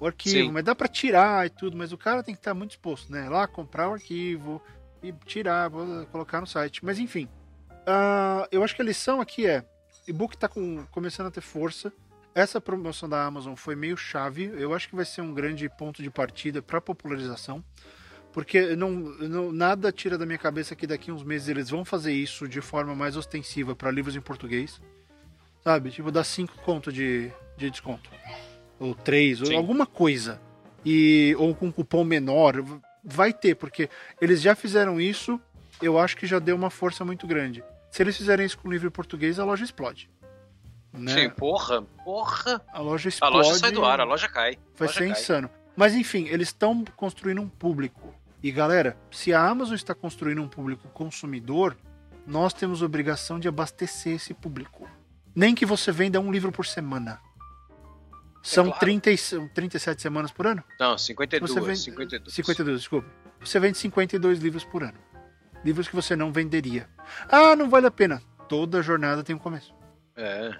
o 0.00 0.06
arquivo, 0.06 0.46
Sim. 0.46 0.50
mas 0.52 0.64
dá 0.64 0.74
pra 0.74 0.88
tirar 0.88 1.44
e 1.46 1.50
tudo, 1.50 1.76
mas 1.76 1.92
o 1.92 1.98
cara 1.98 2.22
tem 2.22 2.34
que 2.34 2.40
estar 2.40 2.54
muito 2.54 2.70
disposto, 2.70 3.12
né? 3.12 3.28
Lá 3.28 3.46
comprar 3.46 3.90
o 3.90 3.92
arquivo 3.92 4.60
e 5.02 5.12
tirar, 5.26 5.70
colocar 6.10 6.40
no 6.40 6.46
site. 6.46 6.82
Mas 6.84 6.98
enfim, 6.98 7.28
ah, 7.86 8.48
eu 8.50 8.62
acho 8.64 8.74
que 8.74 8.80
a 8.82 8.84
lição 8.84 9.20
aqui 9.20 9.46
é: 9.46 9.64
e-book 10.08 10.36
tá 10.36 10.48
com- 10.48 10.84
começando 10.90 11.26
a 11.26 11.30
ter 11.30 11.40
força. 11.42 11.92
Essa 12.34 12.60
promoção 12.60 13.08
da 13.08 13.24
Amazon 13.24 13.54
foi 13.54 13.74
meio 13.76 13.96
chave. 13.96 14.50
Eu 14.56 14.72
acho 14.74 14.88
que 14.88 14.96
vai 14.96 15.04
ser 15.04 15.20
um 15.20 15.34
grande 15.34 15.68
ponto 15.68 16.02
de 16.02 16.10
partida 16.10 16.62
para 16.62 16.80
popularização. 16.80 17.62
Porque 18.32 18.74
não, 18.74 18.90
não- 18.90 19.52
nada 19.52 19.92
tira 19.92 20.16
da 20.16 20.24
minha 20.24 20.38
cabeça 20.38 20.74
que 20.74 20.86
daqui 20.86 21.12
uns 21.12 21.22
meses 21.22 21.48
eles 21.48 21.68
vão 21.68 21.84
fazer 21.84 22.12
isso 22.14 22.48
de 22.48 22.62
forma 22.62 22.94
mais 22.94 23.16
ostensiva 23.16 23.76
para 23.76 23.90
livros 23.90 24.16
em 24.16 24.20
português. 24.22 24.80
Sabe? 25.62 25.90
Tipo, 25.90 26.10
dar 26.10 26.24
5 26.24 26.54
conto 26.62 26.90
de, 26.90 27.30
de 27.58 27.68
desconto. 27.70 28.10
Ou 28.80 28.94
3, 28.94 29.42
ou 29.42 29.46
alguma 29.56 29.86
coisa. 29.86 30.40
E, 30.84 31.36
ou 31.38 31.54
com 31.54 31.70
cupom 31.70 32.02
menor. 32.02 32.54
Vai 33.04 33.32
ter, 33.32 33.54
porque 33.56 33.90
eles 34.20 34.40
já 34.40 34.54
fizeram 34.54 34.98
isso. 34.98 35.38
Eu 35.82 35.98
acho 35.98 36.16
que 36.16 36.26
já 36.26 36.38
deu 36.38 36.56
uma 36.56 36.70
força 36.70 37.04
muito 37.04 37.26
grande. 37.26 37.62
Se 37.90 38.02
eles 38.02 38.16
fizerem 38.16 38.46
isso 38.46 38.56
com 38.58 38.70
livro 38.70 38.88
em 38.88 38.90
português, 38.90 39.38
a 39.38 39.44
loja 39.44 39.64
explode. 39.64 40.08
Né? 40.92 41.12
Sim, 41.14 41.30
porra. 41.30 41.82
Porra. 42.04 42.60
A 42.72 42.80
loja 42.80 43.08
A 43.08 43.10
explode. 43.10 43.36
loja 43.36 43.54
sai 43.58 43.72
do 43.72 43.84
ar, 43.84 44.00
a 44.00 44.04
loja 44.04 44.28
cai. 44.28 44.58
Vai 44.76 44.88
A 44.88 44.90
loja 44.90 44.92
ser 44.98 45.08
cai. 45.10 45.20
insano. 45.20 45.50
Mas 45.74 45.94
enfim, 45.94 46.26
eles 46.28 46.48
estão 46.48 46.84
construindo 46.96 47.40
um 47.40 47.48
público. 47.48 48.14
E 48.42 48.50
galera, 48.52 48.96
se 49.10 49.32
a 49.32 49.40
Amazon 49.48 49.74
está 49.74 49.94
construindo 49.94 50.42
um 50.42 50.48
público 50.48 50.88
consumidor, 50.88 51.76
nós 52.26 52.52
temos 52.52 52.82
obrigação 52.82 53.38
de 53.40 53.48
abastecer 53.48 54.16
esse 54.16 54.34
público. 54.34 54.88
Nem 55.34 55.54
que 55.54 55.64
você 55.64 55.90
venda 55.90 56.20
um 56.20 56.30
livro 56.30 56.52
por 56.52 56.66
semana. 56.66 57.18
São 58.42 58.64
claro. 58.66 58.80
30 58.80 59.10
e- 59.10 59.16
são 59.16 59.48
37 59.48 60.02
semanas 60.02 60.30
por 60.32 60.46
ano? 60.46 60.62
Não, 60.78 60.98
52, 60.98 61.52
Você 61.52 61.60
vende- 61.60 61.78
52. 61.78 62.34
52, 62.34 62.78
desculpa. 62.80 63.08
Você 63.40 63.58
vende 63.60 63.78
52 63.78 64.40
livros 64.40 64.64
por 64.64 64.82
ano. 64.82 64.98
Livros 65.64 65.88
que 65.88 65.94
você 65.94 66.16
não 66.16 66.32
venderia. 66.32 66.88
Ah, 67.30 67.54
não 67.54 67.70
vale 67.70 67.86
a 67.86 67.90
pena. 67.90 68.20
Toda 68.48 68.82
jornada 68.82 69.22
tem 69.22 69.34
um 69.34 69.38
começo. 69.38 69.72
É. 70.16 70.50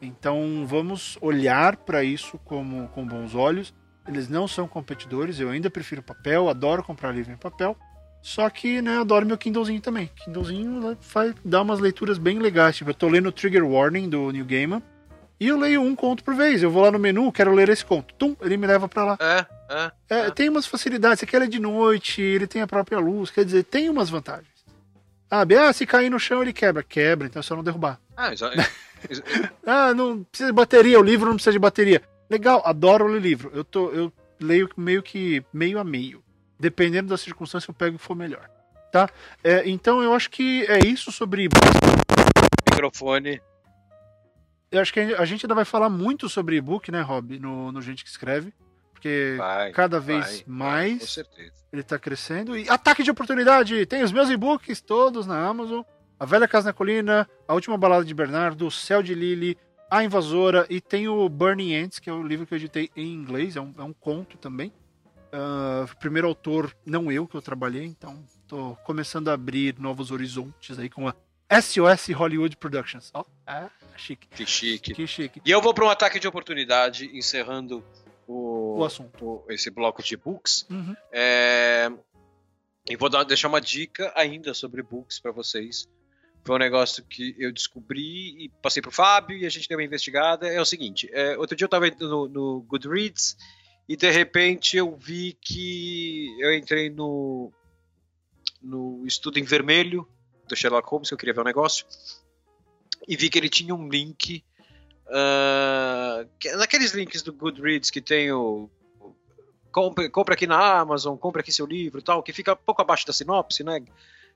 Então 0.00 0.64
vamos 0.66 1.16
olhar 1.20 1.76
para 1.76 2.02
isso 2.02 2.38
como 2.44 2.88
com 2.88 3.06
bons 3.06 3.34
olhos. 3.34 3.74
Eles 4.06 4.28
não 4.28 4.48
são 4.48 4.66
competidores, 4.66 5.38
eu 5.38 5.48
ainda 5.48 5.70
prefiro 5.70 6.02
papel, 6.02 6.48
adoro 6.48 6.82
comprar 6.82 7.12
livro 7.12 7.32
em 7.32 7.36
papel. 7.36 7.76
Só 8.20 8.48
que, 8.48 8.80
né, 8.80 8.98
adoro 8.98 9.26
meu 9.26 9.36
Kindlezinho 9.36 9.80
também. 9.80 10.08
Kindlezinho 10.24 10.80
né, 10.80 10.96
faz, 11.00 11.34
dá 11.44 11.62
umas 11.62 11.80
leituras 11.80 12.18
bem 12.18 12.38
legais. 12.38 12.76
Tipo, 12.76 12.90
eu 12.90 12.94
tô 12.94 13.08
lendo 13.08 13.32
Trigger 13.32 13.64
Warning 13.64 14.08
do 14.08 14.30
New 14.30 14.44
Gaiman 14.44 14.82
e 15.40 15.48
eu 15.48 15.58
leio 15.58 15.82
um 15.82 15.94
conto 15.94 16.22
por 16.22 16.34
vez. 16.34 16.62
Eu 16.62 16.70
vou 16.70 16.82
lá 16.82 16.90
no 16.92 17.00
menu, 17.00 17.32
quero 17.32 17.52
ler 17.52 17.68
esse 17.68 17.84
conto. 17.84 18.14
Tum, 18.14 18.36
ele 18.40 18.56
me 18.56 18.66
leva 18.66 18.88
para 18.88 19.04
lá. 19.04 19.18
É, 19.20 19.46
é. 19.68 19.92
É, 20.08 20.26
É. 20.26 20.30
Tem 20.30 20.48
umas 20.48 20.66
facilidades. 20.66 21.18
Você 21.18 21.26
quer 21.26 21.40
ler 21.40 21.48
de 21.48 21.58
noite, 21.58 22.22
ele 22.22 22.46
tem 22.46 22.62
a 22.62 22.66
própria 22.66 22.98
luz. 23.00 23.30
Quer 23.30 23.44
dizer, 23.44 23.64
tem 23.64 23.90
umas 23.90 24.08
vantagens. 24.08 24.51
Sabe? 25.32 25.56
Ah, 25.56 25.72
se 25.72 25.86
cair 25.86 26.10
no 26.10 26.18
chão 26.18 26.42
ele 26.42 26.52
quebra. 26.52 26.82
Quebra, 26.82 27.26
então 27.26 27.40
é 27.40 27.42
só 27.42 27.56
não 27.56 27.64
derrubar. 27.64 27.98
Ah, 28.14 28.34
exa- 28.34 28.52
Ah, 29.66 29.94
não 29.94 30.22
precisa 30.24 30.50
de 30.50 30.54
bateria, 30.54 31.00
o 31.00 31.02
livro 31.02 31.26
não 31.26 31.36
precisa 31.36 31.52
de 31.52 31.58
bateria. 31.58 32.02
Legal, 32.28 32.62
adoro 32.66 33.06
ler 33.06 33.22
livro. 33.22 33.50
Eu, 33.54 33.64
tô, 33.64 33.88
eu 33.92 34.12
leio 34.38 34.68
meio 34.76 35.02
que 35.02 35.42
meio 35.50 35.78
a 35.78 35.84
meio. 35.84 36.22
Dependendo 36.60 37.08
da 37.08 37.16
circunstância, 37.16 37.70
eu 37.70 37.74
pego 37.74 37.96
o 37.96 37.98
que 37.98 38.04
for 38.04 38.14
melhor. 38.14 38.46
Tá? 38.92 39.08
É, 39.42 39.66
então 39.66 40.02
eu 40.02 40.12
acho 40.12 40.28
que 40.28 40.66
é 40.66 40.86
isso 40.86 41.10
sobre. 41.10 41.48
microfone. 42.70 43.40
Eu 44.70 44.82
acho 44.82 44.92
que 44.92 45.00
a 45.00 45.24
gente 45.24 45.46
ainda 45.46 45.54
vai 45.54 45.64
falar 45.64 45.88
muito 45.88 46.28
sobre 46.28 46.56
e-book, 46.56 46.92
né, 46.92 47.00
Rob? 47.00 47.38
No, 47.38 47.72
no 47.72 47.80
Gente 47.80 48.04
que 48.04 48.10
Escreve. 48.10 48.52
Porque 49.02 49.34
Vai. 49.36 49.72
cada 49.72 49.98
vez 49.98 50.20
vai, 50.24 50.34
vai, 50.36 50.44
mais 50.46 50.98
com 51.00 51.06
certeza. 51.08 51.52
ele 51.72 51.82
tá 51.82 51.98
crescendo. 51.98 52.56
E 52.56 52.68
ataque 52.68 53.02
de 53.02 53.10
oportunidade! 53.10 53.84
Tem 53.84 54.04
os 54.04 54.12
meus 54.12 54.30
e-books 54.30 54.80
todos 54.80 55.26
na 55.26 55.44
Amazon. 55.44 55.82
A 56.20 56.24
Velha 56.24 56.46
Casa 56.46 56.68
na 56.68 56.72
Colina, 56.72 57.28
A 57.48 57.52
Última 57.54 57.76
Balada 57.76 58.04
de 58.04 58.14
Bernardo, 58.14 58.64
O 58.64 58.70
Céu 58.70 59.02
de 59.02 59.12
Lily, 59.12 59.58
A 59.90 60.04
Invasora 60.04 60.64
e 60.70 60.80
tem 60.80 61.08
o 61.08 61.28
Burning 61.28 61.74
Ants, 61.74 61.98
que 61.98 62.08
é 62.08 62.12
o 62.12 62.22
livro 62.22 62.46
que 62.46 62.54
eu 62.54 62.58
editei 62.58 62.90
em 62.94 63.12
inglês, 63.12 63.56
é 63.56 63.60
um, 63.60 63.74
é 63.76 63.82
um 63.82 63.92
conto 63.92 64.38
também. 64.38 64.72
Ah, 65.32 65.84
primeiro 65.98 66.28
autor, 66.28 66.72
não 66.86 67.10
eu, 67.10 67.26
que 67.26 67.34
eu 67.36 67.42
trabalhei, 67.42 67.84
então 67.84 68.24
tô 68.46 68.76
começando 68.84 69.26
a 69.28 69.32
abrir 69.32 69.74
novos 69.80 70.12
horizontes 70.12 70.78
aí 70.78 70.88
com 70.88 71.08
a 71.08 71.14
SOS 71.60 72.10
Hollywood 72.14 72.56
Productions. 72.56 73.10
Ó, 73.12 73.24
é 73.48 73.66
chique, 73.96 74.28
Que 74.28 74.46
chique. 74.46 74.94
que 74.94 75.06
chique. 75.08 75.42
E 75.44 75.50
eu 75.50 75.60
vou 75.60 75.74
para 75.74 75.84
um 75.86 75.90
ataque 75.90 76.20
de 76.20 76.28
oportunidade, 76.28 77.10
encerrando 77.12 77.84
o 78.26 78.78
o 78.80 78.84
assunto. 78.84 79.24
o- 79.24 79.44
esse 79.50 79.70
bloco 79.70 80.02
de 80.02 80.16
books. 80.16 80.66
Uhum. 80.70 80.94
É, 81.12 81.90
E 82.88 82.96
vou 82.96 83.08
dar, 83.08 83.22
deixar 83.24 83.48
uma 83.48 83.60
dica 83.60 84.12
ainda 84.16 84.52
sobre 84.54 84.82
books 84.82 85.20
para 85.20 85.30
vocês. 85.30 85.88
Foi 86.44 86.56
um 86.56 86.58
negócio 86.58 87.04
que 87.04 87.36
eu 87.38 87.52
descobri 87.52 88.44
e 88.44 88.48
passei 88.60 88.82
pro 88.82 88.90
Fábio 88.90 89.36
e 89.38 89.46
a 89.46 89.48
gente 89.48 89.68
deu 89.68 89.78
uma 89.78 89.84
investigada. 89.84 90.48
É 90.48 90.60
o 90.60 90.64
seguinte: 90.64 91.08
é, 91.12 91.38
outro 91.38 91.54
dia 91.56 91.64
eu 91.64 91.68
tava 91.68 91.88
no, 92.00 92.26
no 92.28 92.60
Goodreads 92.62 93.36
e 93.88 93.96
de 93.96 94.10
repente 94.10 94.76
eu 94.76 94.96
vi 94.96 95.36
que 95.40 96.36
eu 96.40 96.52
entrei 96.52 96.90
no, 96.90 97.52
no 98.60 99.06
Estudo 99.06 99.38
em 99.38 99.44
Vermelho 99.44 100.06
do 100.48 100.56
Sherlock 100.56 100.88
Holmes, 100.88 101.08
que 101.08 101.14
eu 101.14 101.18
queria 101.18 101.34
ver 101.34 101.40
um 101.40 101.44
negócio, 101.44 101.86
e 103.06 103.16
vi 103.16 103.30
que 103.30 103.38
ele 103.38 103.48
tinha 103.48 103.74
um 103.74 103.88
link. 103.88 104.44
Que- 106.38 106.52
naqueles 106.56 106.92
links 106.92 107.22
do 107.22 107.32
Goodreads 107.32 107.90
que 107.90 108.00
tem 108.00 108.32
o 108.32 108.68
compre, 109.70 110.08
compre 110.08 110.34
aqui 110.34 110.46
na 110.46 110.78
Amazon, 110.80 111.16
compre 111.16 111.40
aqui 111.40 111.52
seu 111.52 111.66
livro 111.66 112.00
e 112.00 112.02
tal, 112.02 112.22
que 112.22 112.32
fica 112.32 112.54
pouco 112.56 112.82
abaixo 112.82 113.06
da 113.06 113.12
sinopse, 113.12 113.62
né? 113.64 113.80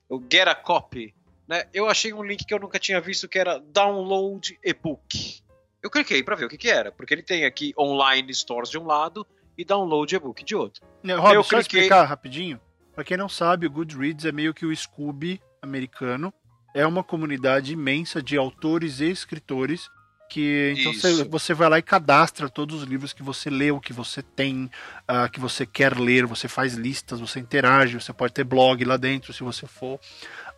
O 0.08 0.20
Get 0.30 0.46
a 0.48 0.54
Copy. 0.54 1.14
Né? 1.48 1.64
Eu 1.72 1.88
achei 1.88 2.12
um 2.12 2.22
link 2.24 2.44
que 2.44 2.52
eu 2.52 2.58
nunca 2.58 2.78
tinha 2.78 3.00
visto 3.00 3.28
que 3.28 3.38
era 3.38 3.58
Download 3.58 4.58
e-book. 4.64 5.40
Eu 5.82 5.90
cliquei 5.90 6.22
para 6.22 6.34
ver 6.34 6.46
o 6.46 6.48
que, 6.48 6.58
que 6.58 6.68
era, 6.68 6.90
porque 6.90 7.14
ele 7.14 7.22
tem 7.22 7.44
aqui 7.44 7.72
online 7.78 8.32
stores 8.34 8.68
de 8.70 8.78
um 8.78 8.84
lado 8.86 9.24
e 9.56 9.64
download 9.64 10.12
e-book 10.14 10.42
de 10.44 10.56
outro. 10.56 10.84
Né, 11.02 11.14
Rob, 11.14 11.34
Eu 11.34 11.42
só 11.44 11.58
cliquei- 11.60 11.80
explicar 11.80 12.04
rapidinho. 12.04 12.60
Pra 12.94 13.04
quem 13.04 13.16
não 13.16 13.28
sabe, 13.28 13.66
o 13.66 13.70
Goodreads 13.70 14.24
é 14.24 14.32
meio 14.32 14.52
que 14.52 14.66
o 14.66 14.74
Scooby 14.74 15.40
americano. 15.62 16.32
É 16.74 16.84
uma 16.86 17.04
comunidade 17.04 17.72
imensa 17.72 18.20
de 18.22 18.36
autores 18.36 19.00
e 19.00 19.08
escritores 19.10 19.88
que 20.28 20.74
então 20.76 20.92
você, 20.92 21.24
você 21.24 21.54
vai 21.54 21.68
lá 21.68 21.78
e 21.78 21.82
cadastra 21.82 22.48
todos 22.48 22.82
os 22.82 22.88
livros 22.88 23.12
que 23.12 23.22
você 23.22 23.48
leu, 23.48 23.80
que 23.80 23.92
você 23.92 24.22
tem, 24.22 24.70
ah, 25.06 25.28
que 25.28 25.38
você 25.38 25.64
quer 25.64 25.96
ler, 25.98 26.26
você 26.26 26.48
faz 26.48 26.74
listas, 26.74 27.20
você 27.20 27.40
interage, 27.40 28.00
você 28.00 28.12
pode 28.12 28.32
ter 28.32 28.44
blog 28.44 28.84
lá 28.84 28.96
dentro 28.96 29.32
se 29.32 29.42
você 29.42 29.66
for 29.66 30.00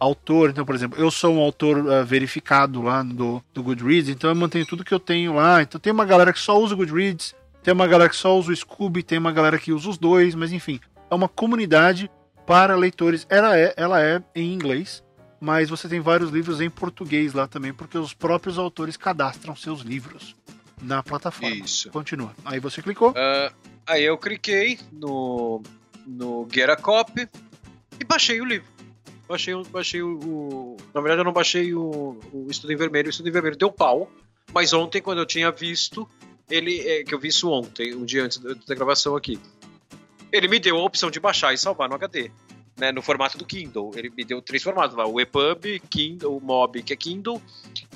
autor. 0.00 0.50
Então, 0.50 0.64
por 0.64 0.74
exemplo, 0.74 0.98
eu 0.98 1.10
sou 1.10 1.34
um 1.34 1.40
autor 1.40 1.90
ah, 1.90 2.02
verificado 2.02 2.82
lá 2.82 3.02
do, 3.02 3.42
do 3.52 3.62
Goodreads, 3.62 4.08
então 4.08 4.30
eu 4.30 4.36
mantenho 4.36 4.66
tudo 4.66 4.84
que 4.84 4.94
eu 4.94 5.00
tenho 5.00 5.34
lá. 5.34 5.62
Então 5.62 5.80
tem 5.80 5.92
uma 5.92 6.04
galera 6.04 6.32
que 6.32 6.40
só 6.40 6.58
usa 6.58 6.74
o 6.74 6.76
Goodreads, 6.76 7.34
tem 7.62 7.74
uma 7.74 7.86
galera 7.86 8.10
que 8.10 8.16
só 8.16 8.36
usa 8.38 8.52
o 8.52 8.56
Scooby, 8.56 9.02
tem 9.02 9.18
uma 9.18 9.32
galera 9.32 9.58
que 9.58 9.72
usa 9.72 9.90
os 9.90 9.98
dois, 9.98 10.34
mas 10.34 10.52
enfim, 10.52 10.80
é 11.10 11.14
uma 11.14 11.28
comunidade 11.28 12.10
para 12.46 12.74
leitores. 12.76 13.26
Ela 13.28 13.58
é, 13.58 13.74
ela 13.76 14.02
é 14.02 14.22
em 14.34 14.52
inglês, 14.54 15.02
mas 15.40 15.68
você 15.68 15.88
tem 15.88 16.00
vários 16.00 16.30
livros 16.30 16.60
em 16.60 16.68
português 16.70 17.32
lá 17.32 17.46
também, 17.46 17.72
porque 17.72 17.96
os 17.98 18.12
próprios 18.14 18.58
autores 18.58 18.96
cadastram 18.96 19.54
seus 19.56 19.80
livros 19.82 20.34
na 20.82 21.02
plataforma. 21.02 21.54
Isso. 21.56 21.90
Continua. 21.90 22.34
Aí 22.44 22.60
você 22.60 22.80
clicou. 22.82 23.12
Ah, 23.16 23.52
aí 23.86 24.04
eu 24.04 24.16
cliquei 24.18 24.78
no, 24.92 25.62
no 26.06 26.46
Get 26.52 26.68
a 26.70 26.76
Copy 26.76 27.28
e 28.00 28.04
baixei 28.04 28.40
o 28.40 28.44
livro. 28.44 28.66
Baixei, 29.28 29.54
baixei 29.70 30.02
o, 30.02 30.18
o- 30.18 30.76
Na 30.94 31.00
verdade, 31.00 31.20
eu 31.20 31.24
não 31.24 31.32
baixei 31.32 31.74
o, 31.74 32.18
o 32.32 32.46
Estudo 32.50 32.72
em 32.72 32.76
Vermelho. 32.76 33.08
O 33.08 33.10
Estudo 33.10 33.28
em 33.28 33.32
Vermelho 33.32 33.56
deu 33.56 33.70
pau. 33.70 34.10
Mas 34.54 34.72
ontem, 34.72 35.02
quando 35.02 35.18
eu 35.18 35.26
tinha 35.26 35.50
visto, 35.52 36.08
ele. 36.48 36.80
é, 36.80 37.04
que 37.04 37.14
eu 37.14 37.18
vi 37.20 37.28
isso 37.28 37.50
ontem, 37.50 37.94
um 37.94 38.04
dia 38.06 38.24
antes 38.24 38.38
da 38.38 38.74
gravação 38.74 39.14
aqui. 39.14 39.38
Ele 40.32 40.48
me 40.48 40.58
deu 40.58 40.76
a 40.78 40.82
opção 40.82 41.10
de 41.10 41.20
baixar 41.20 41.52
e 41.52 41.58
salvar 41.58 41.88
no 41.88 41.94
HD. 41.94 42.30
Né, 42.78 42.92
no 42.92 43.02
formato 43.02 43.36
do 43.36 43.44
Kindle. 43.44 43.90
Ele 43.96 44.08
me 44.16 44.24
deu 44.24 44.40
três 44.40 44.62
formatos 44.62 44.96
lá: 44.96 45.06
o 45.06 45.20
EPUB, 45.20 45.80
Kindle, 45.90 46.36
o 46.36 46.40
MOB, 46.40 46.82
que 46.82 46.92
é 46.92 46.96
Kindle, 46.96 47.42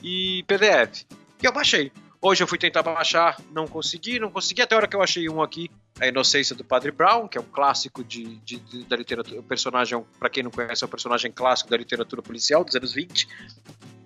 e 0.03 0.43
PDF. 0.47 1.05
E 1.43 1.47
eu 1.47 1.53
baixei. 1.53 1.93
Hoje 2.21 2.43
eu 2.43 2.47
fui 2.49 2.57
tentar 2.59 2.83
baixar, 2.83 3.37
não 3.53 3.67
consegui, 3.67 4.19
não 4.21 4.31
consegui, 4.31 4.63
até 4.63 4.75
a 4.75 4.79
hora 4.79 4.87
que 4.87 4.95
eu 4.95 5.03
achei 5.03 5.29
um 5.29 5.43
aqui, 5.43 5.69
A 6.01 6.07
Inocência 6.07 6.55
do 6.55 6.63
Padre 6.65 6.93
Brown, 6.93 7.27
que 7.27 7.37
é 7.37 7.41
um 7.41 7.45
clássico 7.45 8.05
de, 8.05 8.37
de- 8.45 8.59
de- 8.61 8.85
da 8.85 8.95
literatura, 8.97 9.41
o 9.41 9.43
personagem, 9.43 10.01
para 10.21 10.31
quem 10.31 10.45
não 10.45 10.51
conhece, 10.53 10.85
é 10.85 10.87
um 10.87 10.91
personagem 10.91 11.33
clássico 11.33 11.69
da 11.69 11.77
literatura 11.77 12.23
policial 12.23 12.63
dos 12.65 12.77
anos 12.77 12.93
20, 12.93 13.27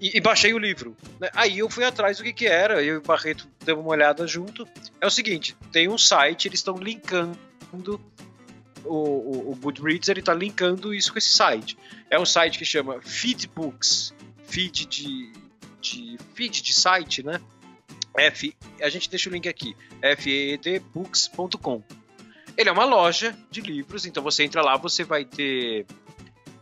e, 0.01 0.17
e 0.17 0.21
baixei 0.23 0.55
o 0.55 0.59
livro. 0.59 0.97
né? 1.21 1.29
Aí 1.35 1.59
eu 1.59 1.69
fui 1.69 1.85
atrás 1.85 2.17
do 2.17 2.23
que 2.25 2.33
que 2.33 2.47
era, 2.47 2.83
eu 2.83 2.95
e 2.95 2.97
o 2.97 3.03
Barreto 3.03 3.47
demos 3.63 3.85
uma 3.85 3.91
olhada 3.93 4.27
junto. 4.27 4.67
É 4.99 5.07
o 5.07 5.11
seguinte, 5.11 5.55
tem 5.71 5.87
um 5.87 5.99
site, 5.99 6.49
eles 6.49 6.61
estão 6.61 6.77
linkando 6.79 7.39
o, 8.87 9.49
o, 9.49 9.53
o 9.53 9.57
Goodreads, 9.57 10.09
ele 10.09 10.21
está 10.21 10.35
linkando 10.35 10.95
isso 10.95 11.13
com 11.13 11.19
esse 11.19 11.33
site. 11.33 11.77
É 12.11 12.19
um 12.19 12.27
site 12.27 12.59
que 12.59 12.65
chama 12.65 13.01
Feedbooks, 13.01 14.15
feed 14.45 14.87
de, 14.87 15.33
de 15.81 16.19
feed 16.35 16.63
de 16.63 16.73
site, 16.73 17.23
né? 17.23 17.41
F, 18.17 18.57
a 18.81 18.89
gente 18.89 19.11
deixa 19.11 19.29
o 19.29 19.33
link 19.33 19.49
aqui, 19.49 19.77
feedbooks.com. 20.19 21.83
Ele 22.57 22.71
é 22.71 22.73
uma 22.73 22.87
loja 22.87 23.37
de 23.51 23.61
livros, 23.61 24.07
então 24.07 24.23
você 24.23 24.43
entra 24.43 24.63
lá, 24.63 24.77
você 24.79 25.05
vai 25.05 25.27
ter 25.27 25.85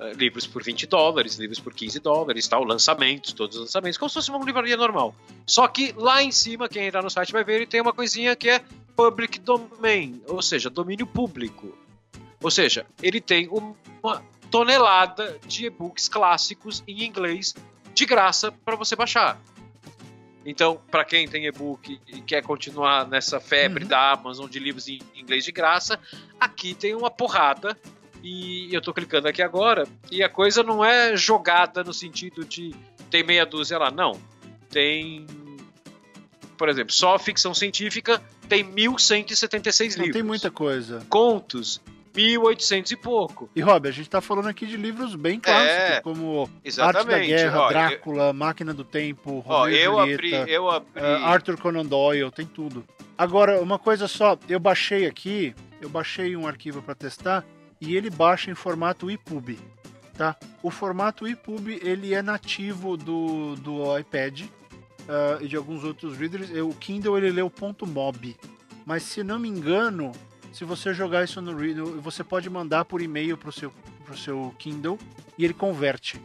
eh, 0.01 0.13
livros 0.15 0.47
por 0.47 0.63
20 0.63 0.87
dólares, 0.87 1.37
livros 1.37 1.61
por 1.61 1.73
15 1.73 2.01
dólares, 2.01 2.49
tal, 2.49 2.65
lançamentos, 2.65 3.33
todos 3.33 3.57
os 3.57 3.63
lançamentos, 3.63 3.97
como 3.97 4.09
se 4.09 4.15
fosse 4.15 4.31
uma 4.31 4.45
livraria 4.45 4.77
normal. 4.77 5.15
Só 5.47 5.69
que 5.69 5.95
lá 5.97 6.23
em 6.23 6.33
cima, 6.33 6.69
quem 6.69 6.87
entrar 6.87 7.03
no 7.03 7.11
site 7.11 7.33
vai 7.33 7.45
ver, 7.45 7.57
ele 7.57 7.67
tem 7.67 7.81
uma 7.81 7.93
coisinha 7.93 8.35
que 8.35 8.49
é 8.49 8.61
public 8.97 9.39
domain, 9.39 10.21
ou 10.27 10.43
seja, 10.43 10.69
domínio 10.69 11.07
público. 11.07 11.77
Ou 12.45 12.51
seja, 12.51 12.85
ele 13.03 13.21
tem 13.21 13.49
uma 13.49 14.23
tonelada 14.51 15.39
de 15.47 15.65
e-books 15.67 16.09
clássicos 16.09 16.85
em 16.87 17.03
inglês 17.05 17.55
de 17.95 18.05
graça 18.05 18.53
para 18.53 18.77
você 18.77 18.95
baixar. 18.95 19.41
Então, 20.47 20.79
para 20.91 21.05
quem 21.07 21.27
tem 21.27 21.47
e-book 21.47 21.99
e 22.07 22.21
quer 22.21 22.43
continuar 22.43 23.09
nessa 23.09 23.41
febre 23.41 23.85
Uhum. 23.85 23.89
da 23.89 24.13
Amazon 24.13 24.47
de 24.49 24.59
livros 24.59 24.87
em 24.89 25.01
inglês 25.17 25.43
de 25.43 25.51
graça, 25.51 25.99
aqui 26.39 26.75
tem 26.75 26.95
uma 26.95 27.11
porrada. 27.11 27.77
E 28.23 28.69
eu 28.75 28.81
tô 28.83 28.93
clicando 28.93 29.27
aqui 29.27 29.41
agora, 29.43 29.87
e 30.11 30.23
a 30.23 30.29
coisa 30.29 30.63
não 30.63 30.85
é 30.85 31.17
jogada 31.17 31.83
no 31.83 31.93
sentido 31.95 32.45
de 32.45 32.75
tem 33.11 33.23
meia 33.25 33.45
dúzia 33.47 33.79
lá, 33.79 33.91
não. 33.91 34.21
Tem, 34.71 35.27
por 36.59 36.69
exemplo, 36.69 36.93
só 36.93 37.19
ficção 37.19 37.55
científica 37.55 38.23
tem 38.49 38.63
1176 38.63 39.97
Não 39.97 40.05
livros. 40.05 40.15
tem 40.21 40.23
muita 40.23 40.51
coisa. 40.51 41.05
Contos, 41.09 41.81
1800 42.15 42.93
e 42.93 42.97
pouco. 42.97 43.51
E, 43.55 43.61
Rob, 43.61 43.89
a 43.89 43.91
gente 43.91 44.09
tá 44.09 44.21
falando 44.21 44.49
aqui 44.49 44.67
de 44.67 44.77
livros 44.77 45.15
bem 45.15 45.41
clássicos, 45.41 45.75
É, 45.75 46.01
como 46.01 46.43
Arte 46.43 46.53
da 46.53 46.69
Exatamente. 46.69 47.27
Guerra, 47.27 47.61
Ó, 47.61 47.65
eu- 47.65 47.69
Drácula, 47.71 48.33
Máquina 48.33 48.73
do 48.75 48.85
Tempo, 48.85 49.43
Ó, 49.47 49.61
Romeo 49.63 49.75
e 49.75 49.79
eu 49.81 49.93
Julieta, 49.99 50.15
abri, 50.43 50.53
eu 50.53 50.71
abri. 50.71 50.89
eh, 50.95 51.17
Arthur 51.25 51.59
Conan 51.59 51.85
Doyle, 51.85 52.31
tem 52.31 52.47
tudo. 52.47 52.85
Agora, 53.19 53.61
uma 53.61 53.79
coisa 53.79 54.07
só, 54.09 54.39
eu 54.49 54.59
baixei 54.61 55.07
aqui, 55.07 55.55
eu 55.81 55.89
baixei 55.89 56.37
um 56.37 56.47
arquivo 56.47 56.81
para 56.83 56.95
testar 56.95 57.45
e 57.81 57.97
ele 57.97 58.11
baixa 58.11 58.51
em 58.51 58.55
formato 58.55 59.11
EPUB, 59.11 59.59
tá? 60.17 60.37
O 60.63 60.71
formato 60.71 61.27
EPUB, 61.27 61.81
ele 61.83 62.15
é 62.15 62.23
nativo 62.23 62.97
do, 62.97 63.55
do 63.57 63.97
iPad 63.99 64.43
ah, 65.09 65.39
e 65.41 65.47
de 65.49 65.57
alguns 65.57 65.85
outros 65.85 66.17
readers. 66.17 66.49
O 66.51 66.71
Kindle, 66.75 67.19
ele 67.19 67.31
lê 67.31 67.43
o 67.43 67.51
ponto 67.51 67.87
.mob, 67.87 68.35
mas 68.87 69.03
se 69.05 69.23
não 69.23 69.39
me 69.39 69.49
engano, 69.49 70.11
se 70.55 70.65
você 70.65 70.95
jogar 70.95 71.25
isso 71.25 71.41
no 71.43 71.55
Reader, 71.57 71.85
você 72.01 72.23
pode 72.25 72.49
mandar 72.49 72.85
por 72.85 73.03
e-mail 73.03 73.37
pro 73.37 73.53
seu, 73.53 73.73
pro 74.05 74.17
seu 74.17 74.55
Kindle 74.59 74.99
e 75.37 75.45
ele 75.45 75.53
converte, 75.55 76.21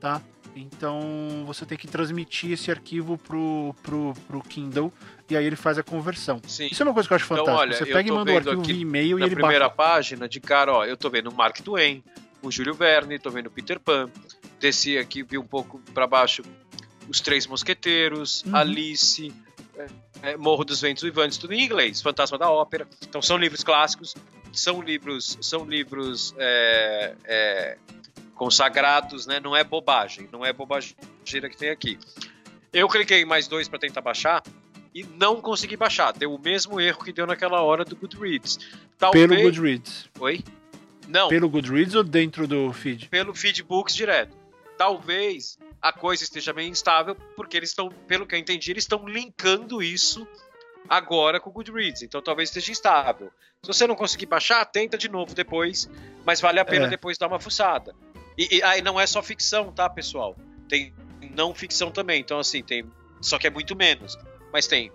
tá? 0.00 0.20
Então 0.56 1.44
você 1.46 1.64
tem 1.64 1.78
que 1.78 1.86
transmitir 1.86 2.50
esse 2.52 2.70
arquivo 2.70 3.16
pro, 3.16 3.74
pro, 3.82 4.12
pro 4.26 4.40
Kindle 4.42 4.92
e 5.28 5.36
aí 5.36 5.44
ele 5.44 5.54
faz 5.56 5.78
a 5.78 5.82
conversão. 5.82 6.40
Sim. 6.46 6.66
Isso 6.70 6.82
é 6.82 6.86
uma 6.86 6.92
coisa 6.92 7.08
que 7.08 7.12
eu 7.12 7.16
acho 7.16 7.24
Então, 7.26 7.36
fantástica. 7.46 7.62
olha, 7.62 7.76
você 7.76 7.86
pega 7.86 8.08
e 8.08 8.12
manda 8.12 8.32
o 8.32 8.36
arquivo 8.36 8.62
via 8.62 8.74
e-mail 8.76 9.16
e 9.18 9.20
na 9.20 9.26
ele 9.26 9.36
primeira 9.36 9.68
baixa. 9.68 9.76
página, 9.76 10.28
de 10.28 10.40
cara, 10.40 10.72
ó, 10.72 10.84
eu 10.84 10.96
tô 10.96 11.08
vendo 11.08 11.30
o 11.30 11.34
Mark 11.34 11.60
Twain, 11.60 12.02
o 12.42 12.50
Júlio 12.50 12.74
Verne, 12.74 13.18
tô 13.18 13.30
vendo 13.30 13.46
o 13.46 13.50
Peter 13.50 13.78
Pan, 13.78 14.10
desci 14.58 14.98
aqui, 14.98 15.22
vi 15.22 15.38
um 15.38 15.46
pouco 15.46 15.80
pra 15.94 16.06
baixo 16.06 16.42
os 17.08 17.20
Três 17.20 17.46
Mosqueteiros, 17.46 18.42
Uhum. 18.44 18.56
Alice, 18.56 19.32
é, 20.22 20.32
é, 20.32 20.36
Morro 20.36 20.64
dos 20.64 20.80
Ventos 20.80 21.02
Vivantes, 21.02 21.38
tudo 21.38 21.52
em 21.54 21.64
inglês, 21.64 22.00
Fantasma 22.02 22.36
da 22.38 22.50
Ópera. 22.50 22.86
Então 23.06 23.22
são 23.22 23.36
livros 23.36 23.62
clássicos, 23.64 24.14
são 24.52 24.80
livros, 24.82 25.38
são 25.40 25.64
livros 25.64 26.34
é, 26.38 27.14
é, 27.24 27.78
consagrados, 28.34 29.26
né? 29.26 29.40
Não 29.40 29.56
é 29.56 29.64
bobagem, 29.64 30.28
não 30.32 30.44
é 30.44 30.52
bobageira 30.52 31.48
que 31.48 31.56
tem 31.56 31.70
aqui. 31.70 31.98
Eu 32.72 32.88
cliquei 32.88 33.22
em 33.22 33.24
mais 33.24 33.48
dois 33.48 33.68
para 33.68 33.78
tentar 33.78 34.00
baixar 34.00 34.42
e 34.94 35.02
não 35.02 35.40
consegui 35.40 35.76
baixar. 35.76 36.12
Deu 36.12 36.34
o 36.34 36.38
mesmo 36.38 36.80
erro 36.80 37.04
que 37.04 37.12
deu 37.12 37.26
naquela 37.26 37.62
hora 37.62 37.84
do 37.84 37.96
Goodreads. 37.96 38.58
Talvez... 38.98 39.28
Pelo 39.28 39.42
Goodreads. 39.42 40.08
Oi? 40.18 40.44
Não, 41.08 41.28
Pelo 41.28 41.48
Goodreads 41.48 41.94
ou 41.96 42.04
dentro 42.04 42.46
do 42.46 42.72
feed? 42.72 43.08
pelo 43.08 43.34
Feedbooks 43.34 43.96
direto. 43.96 44.36
Talvez 44.78 45.58
a 45.80 45.92
coisa 45.92 46.22
esteja 46.24 46.52
meio 46.52 46.68
instável, 46.68 47.14
porque 47.36 47.56
eles 47.56 47.70
estão, 47.70 47.88
pelo 48.06 48.26
que 48.26 48.34
eu 48.34 48.38
entendi, 48.38 48.70
eles 48.70 48.84
estão 48.84 49.06
linkando 49.08 49.82
isso 49.82 50.26
agora 50.88 51.40
com 51.40 51.50
o 51.50 51.52
Goodreads. 51.52 52.02
Então 52.02 52.20
talvez 52.20 52.48
esteja 52.48 52.72
instável. 52.72 53.30
Se 53.62 53.66
você 53.66 53.86
não 53.86 53.94
conseguir 53.94 54.26
baixar, 54.26 54.64
tenta 54.64 54.96
de 54.96 55.08
novo 55.08 55.34
depois, 55.34 55.88
mas 56.24 56.40
vale 56.40 56.58
a 56.60 56.64
pena 56.64 56.86
É. 56.86 56.88
depois 56.88 57.18
dar 57.18 57.28
uma 57.28 57.38
fuçada. 57.40 57.94
E, 58.36 58.56
e 58.58 58.62
aí 58.62 58.80
não 58.82 58.98
é 58.98 59.06
só 59.06 59.22
ficção, 59.22 59.70
tá, 59.72 59.88
pessoal? 59.88 60.36
Tem 60.68 60.92
não 61.34 61.54
ficção 61.54 61.90
também. 61.90 62.20
Então, 62.20 62.38
assim, 62.38 62.62
tem. 62.62 62.84
Só 63.20 63.38
que 63.38 63.46
é 63.46 63.50
muito 63.50 63.76
menos. 63.76 64.18
Mas 64.52 64.66
tem 64.66 64.90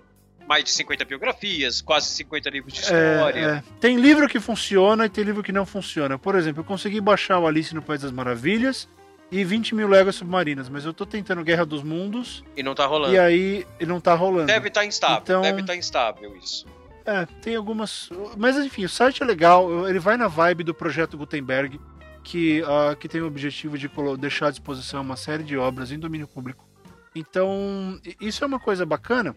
mais 0.48 0.64
de 0.64 0.72
50 0.72 1.06
biografias, 1.06 1.82
quase 1.82 2.08
50 2.10 2.50
livros 2.50 2.74
de 2.74 2.82
história. 2.82 3.40
É, 3.40 3.44
é. 3.58 3.64
Tem 3.80 3.98
livro 3.98 4.28
que 4.28 4.40
funciona 4.40 5.06
e 5.06 5.10
tem 5.10 5.24
livro 5.24 5.44
que 5.44 5.52
não 5.52 5.66
funciona. 5.66 6.18
Por 6.18 6.36
exemplo, 6.36 6.62
eu 6.62 6.66
consegui 6.66 7.00
baixar 7.00 7.40
o 7.40 7.48
Alice 7.48 7.74
no 7.74 7.82
País 7.82 8.02
das 8.02 8.12
Maravilhas 8.12 8.88
e 9.32 9.44
20 9.44 9.76
mil 9.76 9.88
léguas 9.88 10.16
submarinas, 10.16 10.70
mas 10.70 10.86
eu 10.86 10.94
tô 10.94 11.06
tentando 11.06 11.44
Guerra 11.44 11.66
dos 11.66 11.84
Mundos. 11.84 12.44
E 12.56 12.62
não 12.62 12.76
tá 12.76 12.86
rolando. 12.86 13.14
E 13.14 13.20
aí, 13.20 13.66
não 13.82 14.00
tá 14.00 14.14
rolando. 14.14 14.48
Deve 14.48 14.68
estar 14.68 14.82
tá 14.82 14.86
instável, 14.86 15.22
então, 15.24 15.42
deve 15.42 15.62
estar 15.62 15.74
tá 15.74 15.78
instável 15.78 16.36
isso. 16.38 16.66
É, 17.06 17.26
tem 17.42 17.56
algumas. 17.56 18.10
Mas 18.38 18.58
enfim, 18.58 18.86
o 18.86 18.90
site 18.90 19.22
é 19.22 19.26
legal, 19.26 19.88
ele 19.88 20.00
vai 20.00 20.18
na 20.18 20.28
vibe 20.28 20.64
do 20.64 20.74
projeto 20.74 21.18
Gutenberg, 21.18 21.80
que, 22.24 22.64
uh, 22.64 22.96
que 22.96 23.08
tem 23.08 23.22
o 23.22 23.28
objetivo 23.28 23.78
de 23.78 23.90
deixar 24.18 24.48
à 24.48 24.52
disposição 24.52 25.02
uma 25.02 25.16
série 25.16 25.44
de 25.44 25.56
obras 25.56 25.92
em 25.92 26.00
domínio 26.00 26.28
público. 26.28 26.68
Então, 27.14 28.00
isso 28.20 28.44
é 28.44 28.48
uma 28.48 28.60
coisa 28.60 28.86
bacana, 28.86 29.36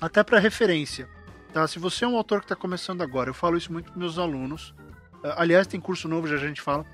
até 0.00 0.22
para 0.22 0.38
referência. 0.38 1.08
Tá? 1.52 1.68
Se 1.68 1.78
você 1.78 2.04
é 2.04 2.08
um 2.08 2.16
autor 2.16 2.40
que 2.40 2.46
está 2.46 2.56
começando 2.56 3.02
agora, 3.02 3.30
eu 3.30 3.34
falo 3.34 3.56
isso 3.56 3.72
muito 3.72 3.92
para 3.92 4.00
meus 4.00 4.18
alunos. 4.18 4.70
Uh, 5.22 5.34
aliás, 5.36 5.66
tem 5.66 5.78
curso 5.78 6.08
novo, 6.08 6.26
já 6.26 6.36
a 6.36 6.38
gente 6.38 6.62
fala. 6.62 6.84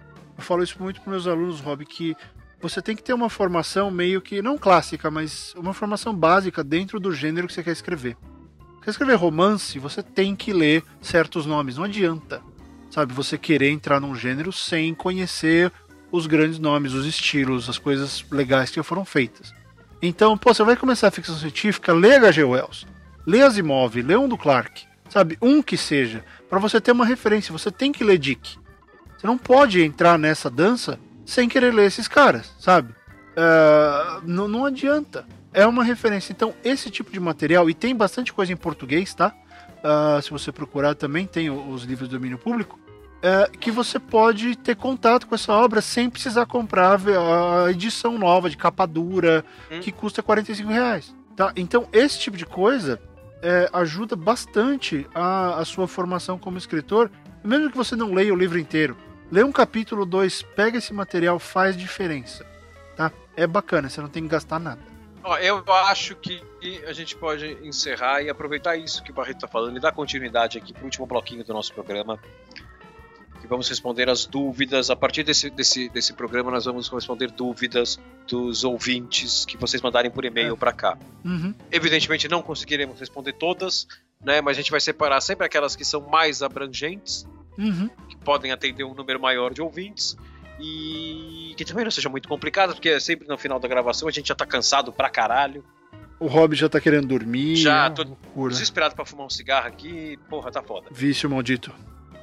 Eu 0.40 0.42
falo 0.42 0.62
isso 0.62 0.76
muito 0.80 1.02
para 1.02 1.10
meus 1.10 1.26
alunos, 1.26 1.60
Rob, 1.60 1.84
que 1.84 2.16
você 2.62 2.80
tem 2.80 2.96
que 2.96 3.02
ter 3.02 3.12
uma 3.12 3.28
formação 3.28 3.90
meio 3.90 4.22
que, 4.22 4.40
não 4.40 4.56
clássica, 4.56 5.10
mas 5.10 5.54
uma 5.54 5.74
formação 5.74 6.14
básica 6.14 6.64
dentro 6.64 6.98
do 6.98 7.12
gênero 7.12 7.46
que 7.46 7.52
você 7.52 7.62
quer 7.62 7.72
escrever. 7.72 8.16
Quer 8.82 8.88
escrever 8.88 9.16
romance, 9.16 9.78
você 9.78 10.02
tem 10.02 10.34
que 10.34 10.54
ler 10.54 10.82
certos 11.02 11.44
nomes, 11.44 11.76
não 11.76 11.84
adianta. 11.84 12.40
Sabe, 12.90 13.12
você 13.12 13.36
querer 13.36 13.68
entrar 13.68 14.00
num 14.00 14.14
gênero 14.14 14.50
sem 14.50 14.94
conhecer 14.94 15.70
os 16.10 16.26
grandes 16.26 16.58
nomes, 16.58 16.94
os 16.94 17.04
estilos, 17.04 17.68
as 17.68 17.76
coisas 17.76 18.24
legais 18.30 18.70
que 18.70 18.82
foram 18.82 19.04
feitas. 19.04 19.52
Então, 20.00 20.38
pô, 20.38 20.54
você 20.54 20.64
vai 20.64 20.74
começar 20.74 21.08
a 21.08 21.10
ficção 21.10 21.36
científica, 21.36 21.92
lê 21.92 22.14
H.G. 22.14 22.44
Wells, 22.44 22.86
lê 23.26 23.42
Asimov, 23.42 23.94
lê 24.00 24.16
um 24.16 24.26
do 24.26 24.38
Clark, 24.38 24.86
sabe, 25.10 25.36
um 25.42 25.62
que 25.62 25.76
seja, 25.76 26.24
para 26.48 26.58
você 26.58 26.80
ter 26.80 26.92
uma 26.92 27.04
referência, 27.04 27.52
você 27.52 27.70
tem 27.70 27.92
que 27.92 28.02
ler 28.02 28.16
Dick. 28.16 28.58
Você 29.20 29.26
não 29.26 29.36
pode 29.36 29.82
entrar 29.82 30.18
nessa 30.18 30.48
dança 30.48 30.98
sem 31.26 31.46
querer 31.46 31.74
ler 31.74 31.86
esses 31.86 32.08
caras, 32.08 32.54
sabe? 32.58 32.94
Uh, 33.36 34.22
não, 34.24 34.48
não 34.48 34.64
adianta. 34.64 35.26
É 35.52 35.66
uma 35.66 35.84
referência. 35.84 36.32
Então, 36.32 36.54
esse 36.64 36.88
tipo 36.88 37.12
de 37.12 37.20
material, 37.20 37.68
e 37.68 37.74
tem 37.74 37.94
bastante 37.94 38.32
coisa 38.32 38.50
em 38.50 38.56
português, 38.56 39.12
tá? 39.12 39.34
Uh, 39.84 40.22
se 40.22 40.30
você 40.30 40.50
procurar 40.50 40.94
também, 40.94 41.26
tem 41.26 41.50
os 41.50 41.82
livros 41.82 42.08
do 42.08 42.16
domínio 42.16 42.38
público. 42.38 42.80
Uh, 43.18 43.58
que 43.58 43.70
você 43.70 43.98
pode 43.98 44.56
ter 44.56 44.74
contato 44.74 45.26
com 45.26 45.34
essa 45.34 45.52
obra 45.52 45.82
sem 45.82 46.08
precisar 46.08 46.46
comprar 46.46 46.98
a 46.98 47.70
edição 47.70 48.16
nova 48.16 48.48
de 48.48 48.56
capa 48.56 48.86
dura, 48.86 49.44
hum. 49.70 49.80
que 49.80 49.92
custa 49.92 50.22
45 50.22 50.70
reais. 50.70 51.14
Tá? 51.36 51.52
Então, 51.56 51.86
esse 51.92 52.18
tipo 52.18 52.38
de 52.38 52.46
coisa 52.46 52.98
é, 53.42 53.68
ajuda 53.70 54.16
bastante 54.16 55.06
a, 55.14 55.60
a 55.60 55.64
sua 55.66 55.86
formação 55.86 56.38
como 56.38 56.56
escritor, 56.56 57.10
mesmo 57.44 57.70
que 57.70 57.76
você 57.76 57.94
não 57.94 58.14
leia 58.14 58.32
o 58.32 58.36
livro 58.36 58.58
inteiro. 58.58 58.96
Lê 59.30 59.44
um 59.44 59.52
capítulo 59.52 60.04
2, 60.04 60.42
pega 60.56 60.78
esse 60.78 60.92
material, 60.92 61.38
faz 61.38 61.76
diferença. 61.76 62.44
Tá? 62.96 63.12
É 63.36 63.46
bacana, 63.46 63.88
você 63.88 64.00
não 64.00 64.08
tem 64.08 64.24
que 64.24 64.28
gastar 64.28 64.58
nada. 64.58 64.80
Ó, 65.22 65.36
eu 65.38 65.62
acho 65.72 66.16
que 66.16 66.42
a 66.84 66.92
gente 66.92 67.14
pode 67.14 67.46
encerrar 67.62 68.22
e 68.22 68.28
aproveitar 68.28 68.76
isso 68.76 69.02
que 69.04 69.12
o 69.12 69.14
Barreto 69.14 69.36
está 69.36 69.48
falando 69.48 69.76
e 69.76 69.80
dar 69.80 69.92
continuidade 69.92 70.58
aqui 70.58 70.72
para 70.72 70.82
o 70.82 70.84
último 70.84 71.06
bloquinho 71.06 71.44
do 71.44 71.52
nosso 71.52 71.72
programa. 71.72 72.18
Que 73.40 73.46
vamos 73.46 73.68
responder 73.68 74.10
as 74.10 74.26
dúvidas. 74.26 74.90
A 74.90 74.96
partir 74.96 75.22
desse, 75.22 75.48
desse, 75.48 75.88
desse 75.90 76.12
programa, 76.12 76.50
nós 76.50 76.64
vamos 76.64 76.88
responder 76.88 77.30
dúvidas 77.30 78.00
dos 78.26 78.64
ouvintes 78.64 79.44
que 79.44 79.56
vocês 79.56 79.80
mandarem 79.80 80.10
por 80.10 80.24
e-mail 80.24 80.54
é. 80.54 80.56
para 80.56 80.72
cá. 80.72 80.98
Uhum. 81.24 81.54
Evidentemente, 81.70 82.28
não 82.28 82.42
conseguiremos 82.42 82.98
responder 82.98 83.34
todas, 83.34 83.86
né? 84.20 84.40
mas 84.40 84.56
a 84.56 84.60
gente 84.60 84.70
vai 84.70 84.80
separar 84.80 85.20
sempre 85.20 85.46
aquelas 85.46 85.76
que 85.76 85.84
são 85.84 86.00
mais 86.00 86.42
abrangentes 86.42 87.26
uhum. 87.60 87.90
que 88.08 88.16
podem 88.16 88.52
atender 88.52 88.84
um 88.84 88.94
número 88.94 89.20
maior 89.20 89.52
de 89.52 89.60
ouvintes 89.60 90.16
e 90.60 91.54
que 91.56 91.64
também 91.64 91.84
não 91.84 91.90
seja 91.90 92.08
muito 92.08 92.28
complicado, 92.28 92.74
porque 92.74 92.98
sempre 93.00 93.26
no 93.26 93.38
final 93.38 93.58
da 93.58 93.68
gravação 93.68 94.08
a 94.08 94.10
gente 94.10 94.28
já 94.28 94.34
tá 94.34 94.46
cansado 94.46 94.92
pra 94.92 95.08
caralho. 95.08 95.64
O 96.18 96.26
Rob 96.26 96.54
já 96.54 96.68
tá 96.68 96.80
querendo 96.80 97.06
dormir. 97.06 97.56
Já, 97.56 97.88
tô 97.88 98.02
loucura. 98.02 98.52
desesperado 98.52 98.94
pra 98.94 99.06
fumar 99.06 99.26
um 99.26 99.30
cigarro 99.30 99.66
aqui. 99.66 100.18
Porra, 100.28 100.50
tá 100.50 100.62
foda. 100.62 100.88
Vício 100.90 101.30
maldito. 101.30 101.72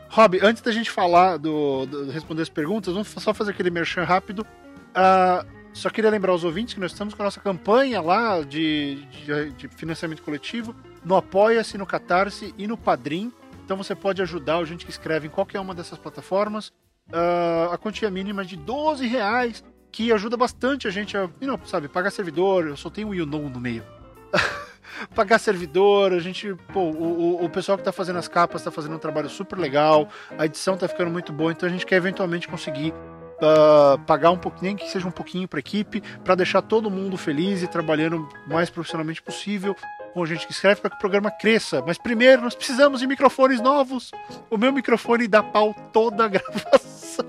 Rob, 0.10 0.40
antes 0.42 0.62
da 0.62 0.72
gente 0.72 0.92
falar 0.92 1.38
do, 1.38 1.86
do 1.88 2.12
responder 2.12 2.44
as 2.44 2.50
perguntas, 2.50 2.94
vamos 2.94 3.10
só 3.10 3.34
fazer 3.34 3.52
aquele 3.52 3.72
merchan 3.72 4.04
rápido. 4.04 4.46
Uh, 4.92 5.58
só 5.74 5.90
queria 5.90 6.10
lembrar 6.10 6.32
aos 6.32 6.44
ouvintes 6.44 6.76
que 6.76 6.80
nós 6.80 6.92
estamos 6.92 7.14
com 7.14 7.22
a 7.24 7.26
nossa 7.26 7.40
campanha 7.40 8.00
lá 8.00 8.42
de, 8.42 9.04
de, 9.26 9.52
de 9.52 9.68
financiamento 9.68 10.22
coletivo 10.22 10.76
no 11.04 11.16
Apoia-se, 11.16 11.78
no 11.78 11.86
Catarse 11.86 12.54
e 12.58 12.68
no 12.68 12.78
Padrim. 12.78 13.32
Então 13.68 13.76
você 13.76 13.94
pode 13.94 14.22
ajudar 14.22 14.60
a 14.60 14.64
gente 14.64 14.86
que 14.86 14.92
escreve 14.92 15.28
em 15.28 15.30
qualquer 15.30 15.60
uma 15.60 15.76
dessas 15.76 16.00
plataformas. 16.00 16.70
Uh, 17.10 17.70
a 17.70 17.78
quantia 17.78 18.10
mínima 18.10 18.44
é 18.44 18.46
de 18.46 18.56
12 18.56 19.06
reais, 19.06 19.62
que 19.92 20.10
ajuda 20.10 20.38
bastante 20.38 20.88
a 20.88 20.90
gente 20.90 21.18
a, 21.18 21.30
não, 21.42 21.60
sabe, 21.66 21.90
pagar 21.90 22.10
servidor. 22.10 22.68
Eu 22.68 22.78
só 22.78 22.90
tenho 22.90 23.10
o 23.10 23.14
YouNow 23.14 23.50
no 23.50 23.60
meio. 23.60 23.84
pagar 25.14 25.38
servidor, 25.38 26.14
a 26.14 26.20
gente, 26.20 26.56
pô, 26.72 26.80
o, 26.80 27.44
o 27.44 27.50
pessoal 27.50 27.78
que 27.78 27.84
tá 27.84 27.92
fazendo 27.92 28.20
as 28.20 28.30
capas 28.30 28.64
tá 28.64 28.72
fazendo 28.72 28.96
um 28.96 29.00
trabalho 29.00 29.28
super 29.28 29.60
legal, 29.60 30.08
a 30.38 30.46
edição 30.46 30.78
tá 30.78 30.88
ficando 30.88 31.12
muito 31.12 31.34
boa, 31.34 31.52
então 31.52 31.68
a 31.68 31.72
gente 31.72 31.86
quer 31.86 31.98
eventualmente 31.98 32.48
conseguir 32.48 32.94
uh, 32.94 34.00
pagar 34.06 34.32
um 34.32 34.38
pouquinho, 34.38 34.68
nem 34.68 34.78
que 34.78 34.90
seja 34.90 35.06
um 35.06 35.12
pouquinho 35.12 35.46
para 35.46 35.60
equipe, 35.60 36.02
para 36.24 36.36
deixar 36.36 36.62
todo 36.62 36.90
mundo 36.90 37.18
feliz 37.18 37.62
e 37.64 37.68
trabalhando 37.68 38.30
o 38.48 38.50
mais 38.50 38.70
profissionalmente 38.70 39.22
possível 39.22 39.76
com 40.18 40.26
gente 40.26 40.48
que 40.48 40.52
escreve 40.52 40.82
para 40.82 40.90
que 40.90 40.96
o 40.96 41.00
programa 41.00 41.30
cresça. 41.30 41.84
Mas 41.86 42.00
primeiro 42.00 42.42
nós 42.42 42.56
precisamos 42.56 43.02
de 43.02 43.06
microfones 43.06 43.62
novos. 43.62 44.10
O 44.50 44.58
meu 44.58 44.74
microfone 44.74 45.28
dá 45.28 45.44
pau 45.44 45.76
toda 45.94 46.26
a 46.26 46.28
gravação. 46.28 47.26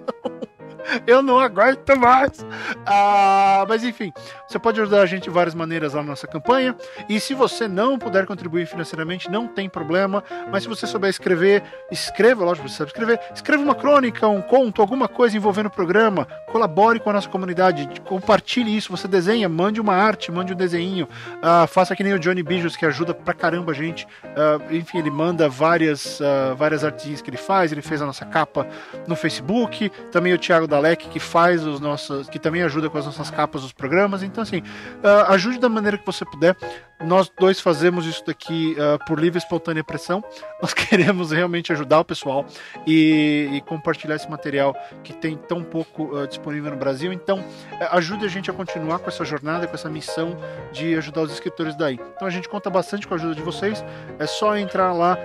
Eu 1.06 1.22
não 1.22 1.38
aguento 1.38 1.96
mais. 1.96 2.44
Ah, 2.86 3.64
mas 3.68 3.84
enfim, 3.84 4.12
você 4.46 4.58
pode 4.58 4.80
ajudar 4.80 5.02
a 5.02 5.06
gente 5.06 5.24
de 5.24 5.30
várias 5.30 5.54
maneiras 5.54 5.94
lá 5.94 6.02
na 6.02 6.08
nossa 6.10 6.26
campanha. 6.26 6.76
E 7.08 7.20
se 7.20 7.34
você 7.34 7.68
não 7.68 7.98
puder 7.98 8.26
contribuir 8.26 8.66
financeiramente, 8.66 9.30
não 9.30 9.46
tem 9.46 9.68
problema. 9.68 10.22
Mas 10.50 10.62
se 10.62 10.68
você 10.68 10.86
souber 10.86 11.10
escrever, 11.10 11.62
escreva, 11.90 12.44
lógico, 12.44 12.68
você 12.68 12.76
sabe 12.76 12.90
escrever. 12.90 13.20
Escreva 13.34 13.62
uma 13.62 13.74
crônica, 13.74 14.26
um 14.26 14.42
conto, 14.42 14.80
alguma 14.80 15.08
coisa 15.08 15.36
envolvendo 15.36 15.66
o 15.66 15.70
programa. 15.70 16.26
Colabore 16.46 17.00
com 17.00 17.10
a 17.10 17.12
nossa 17.12 17.28
comunidade. 17.28 17.88
Compartilhe 18.04 18.76
isso. 18.76 18.90
Você 18.90 19.08
desenha, 19.08 19.48
mande 19.48 19.80
uma 19.80 19.94
arte, 19.94 20.30
mande 20.32 20.52
um 20.52 20.56
desenho. 20.56 21.08
Ah, 21.42 21.66
faça 21.66 21.94
que 21.94 22.02
nem 22.02 22.14
o 22.14 22.18
Johnny 22.18 22.42
Bijos, 22.42 22.76
que 22.76 22.86
ajuda 22.86 23.12
pra 23.14 23.34
caramba 23.34 23.72
a 23.72 23.74
gente. 23.74 24.06
Ah, 24.24 24.58
enfim, 24.70 24.98
ele 24.98 25.10
manda 25.10 25.48
várias, 25.48 26.20
uh, 26.20 26.54
várias 26.56 26.84
artes 26.84 27.20
que 27.20 27.30
ele 27.30 27.36
faz. 27.36 27.72
Ele 27.72 27.82
fez 27.82 28.00
a 28.00 28.06
nossa 28.06 28.24
capa 28.24 28.66
no 29.06 29.16
Facebook. 29.16 29.90
Também 30.10 30.32
o 30.32 30.38
Thiago 30.38 30.66
da 30.66 30.77
Dalek 30.78 31.08
que 31.08 31.18
faz 31.18 31.66
os 31.66 31.80
nossos, 31.80 32.28
que 32.28 32.38
também 32.38 32.62
ajuda 32.62 32.88
com 32.88 32.98
as 32.98 33.04
nossas 33.04 33.30
capas 33.30 33.62
dos 33.62 33.72
programas. 33.72 34.22
Então, 34.22 34.42
assim, 34.42 34.58
uh, 34.58 35.32
ajude 35.32 35.58
da 35.58 35.68
maneira 35.68 35.98
que 35.98 36.06
você 36.06 36.24
puder. 36.24 36.56
Nós 37.04 37.30
dois 37.38 37.60
fazemos 37.60 38.06
isso 38.06 38.24
daqui 38.26 38.74
uh, 38.74 39.04
por 39.06 39.20
livre 39.20 39.38
e 39.38 39.42
espontânea 39.42 39.84
pressão. 39.84 40.22
Nós 40.60 40.74
queremos 40.74 41.30
realmente 41.30 41.72
ajudar 41.72 42.00
o 42.00 42.04
pessoal 42.04 42.44
e, 42.86 43.48
e 43.52 43.60
compartilhar 43.60 44.16
esse 44.16 44.28
material 44.28 44.76
que 45.04 45.12
tem 45.12 45.36
tão 45.36 45.62
pouco 45.62 46.04
uh, 46.04 46.26
disponível 46.26 46.70
no 46.70 46.76
Brasil. 46.76 47.12
Então, 47.12 47.44
ajude 47.92 48.24
a 48.24 48.28
gente 48.28 48.50
a 48.50 48.52
continuar 48.52 48.98
com 48.98 49.08
essa 49.08 49.24
jornada, 49.24 49.66
com 49.66 49.74
essa 49.74 49.88
missão 49.88 50.36
de 50.72 50.96
ajudar 50.96 51.22
os 51.22 51.32
escritores 51.32 51.76
daí. 51.76 52.00
Então, 52.16 52.26
a 52.26 52.30
gente 52.30 52.48
conta 52.48 52.68
bastante 52.68 53.06
com 53.06 53.14
a 53.14 53.16
ajuda 53.16 53.34
de 53.34 53.42
vocês. 53.42 53.84
É 54.18 54.26
só 54.26 54.56
entrar 54.56 54.92
lá. 54.92 55.16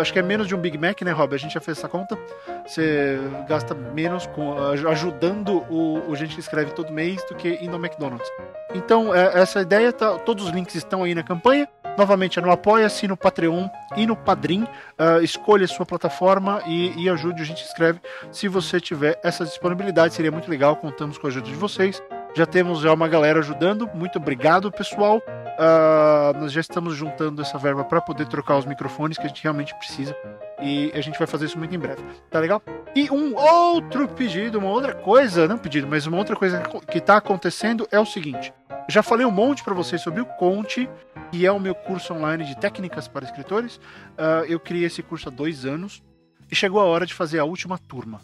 acho 0.00 0.12
que 0.12 0.18
é 0.18 0.22
menos 0.22 0.46
de 0.46 0.54
um 0.54 0.58
Big 0.58 0.78
Mac, 0.78 1.02
né, 1.02 1.10
Rob? 1.10 1.34
A 1.34 1.38
gente 1.38 1.52
já 1.52 1.60
fez 1.60 1.78
essa 1.78 1.88
conta. 1.88 2.18
Você 2.66 3.18
gasta 3.48 3.74
menos 3.74 4.26
com 4.26 4.58
ajudando 4.88 5.64
o, 5.68 6.08
o 6.08 6.16
gente 6.16 6.34
que 6.34 6.40
escreve 6.40 6.72
todo 6.72 6.92
mês 6.92 7.22
do 7.28 7.34
que 7.34 7.58
indo 7.60 7.74
ao 7.74 7.84
McDonald's. 7.84 8.30
Então, 8.74 9.14
é, 9.14 9.40
essa 9.40 9.60
ideia, 9.60 9.92
tá, 9.92 10.18
todos 10.18 10.44
os 10.44 10.50
links 10.50 10.74
estão 10.74 11.02
aí 11.02 11.09
na 11.14 11.22
campanha. 11.22 11.68
Novamente, 11.98 12.38
é 12.38 12.42
no 12.42 12.50
Apoia-se, 12.50 13.08
no 13.08 13.16
Patreon 13.16 13.68
e 13.96 14.06
no 14.06 14.16
Padrim. 14.16 14.62
Uh, 14.62 15.22
escolha 15.22 15.64
a 15.64 15.68
sua 15.68 15.84
plataforma 15.84 16.62
e, 16.66 17.04
e 17.04 17.08
ajude 17.08 17.42
o 17.42 17.44
Gente 17.44 17.64
Escreve. 17.64 18.00
Se 18.30 18.48
você 18.48 18.80
tiver 18.80 19.20
essa 19.22 19.44
disponibilidade, 19.44 20.14
seria 20.14 20.30
muito 20.30 20.50
legal. 20.50 20.76
Contamos 20.76 21.18
com 21.18 21.26
a 21.26 21.30
ajuda 21.30 21.46
de 21.46 21.54
vocês. 21.54 22.00
Já 22.34 22.46
temos 22.46 22.80
já 22.80 22.92
uma 22.92 23.08
galera 23.08 23.40
ajudando. 23.40 23.88
Muito 23.92 24.18
obrigado, 24.18 24.70
pessoal. 24.70 25.18
Uh, 25.18 26.38
nós 26.38 26.52
já 26.52 26.60
estamos 26.60 26.94
juntando 26.94 27.42
essa 27.42 27.58
verba 27.58 27.84
para 27.84 28.00
poder 28.00 28.26
trocar 28.28 28.56
os 28.56 28.64
microfones 28.64 29.18
que 29.18 29.24
a 29.24 29.28
gente 29.28 29.42
realmente 29.42 29.74
precisa. 29.74 30.16
E 30.62 30.92
a 30.94 31.00
gente 31.00 31.18
vai 31.18 31.26
fazer 31.26 31.46
isso 31.46 31.58
muito 31.58 31.74
em 31.74 31.78
breve. 31.78 32.02
Tá 32.30 32.38
legal? 32.38 32.62
E 32.94 33.10
um 33.10 33.36
outro 33.36 34.08
pedido, 34.08 34.58
uma 34.58 34.68
outra 34.68 34.94
coisa, 34.94 35.48
não 35.48 35.58
pedido, 35.58 35.88
mas 35.88 36.06
uma 36.06 36.16
outra 36.16 36.36
coisa 36.36 36.60
que 36.90 36.98
está 36.98 37.16
acontecendo 37.16 37.86
é 37.90 37.98
o 37.98 38.06
seguinte. 38.06 38.52
Já 38.88 39.02
falei 39.02 39.26
um 39.26 39.30
monte 39.30 39.62
para 39.62 39.74
vocês 39.74 40.00
sobre 40.00 40.20
o 40.20 40.26
Conte, 40.26 40.88
que 41.30 41.44
é 41.44 41.52
o 41.52 41.60
meu 41.60 41.74
curso 41.74 42.14
online 42.14 42.44
de 42.44 42.56
técnicas 42.56 43.06
para 43.06 43.24
escritores. 43.24 43.76
Uh, 43.76 44.44
eu 44.48 44.58
criei 44.58 44.86
esse 44.86 45.02
curso 45.02 45.28
há 45.28 45.32
dois 45.32 45.66
anos 45.66 46.02
e 46.50 46.54
chegou 46.54 46.80
a 46.80 46.84
hora 46.84 47.04
de 47.04 47.12
fazer 47.12 47.38
a 47.38 47.44
última 47.44 47.76
turma. 47.76 48.20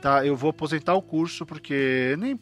Tá? 0.00 0.24
Eu 0.24 0.36
vou 0.36 0.50
aposentar 0.50 0.94
o 0.94 1.02
curso 1.02 1.44
porque 1.44 2.14
nem 2.18 2.38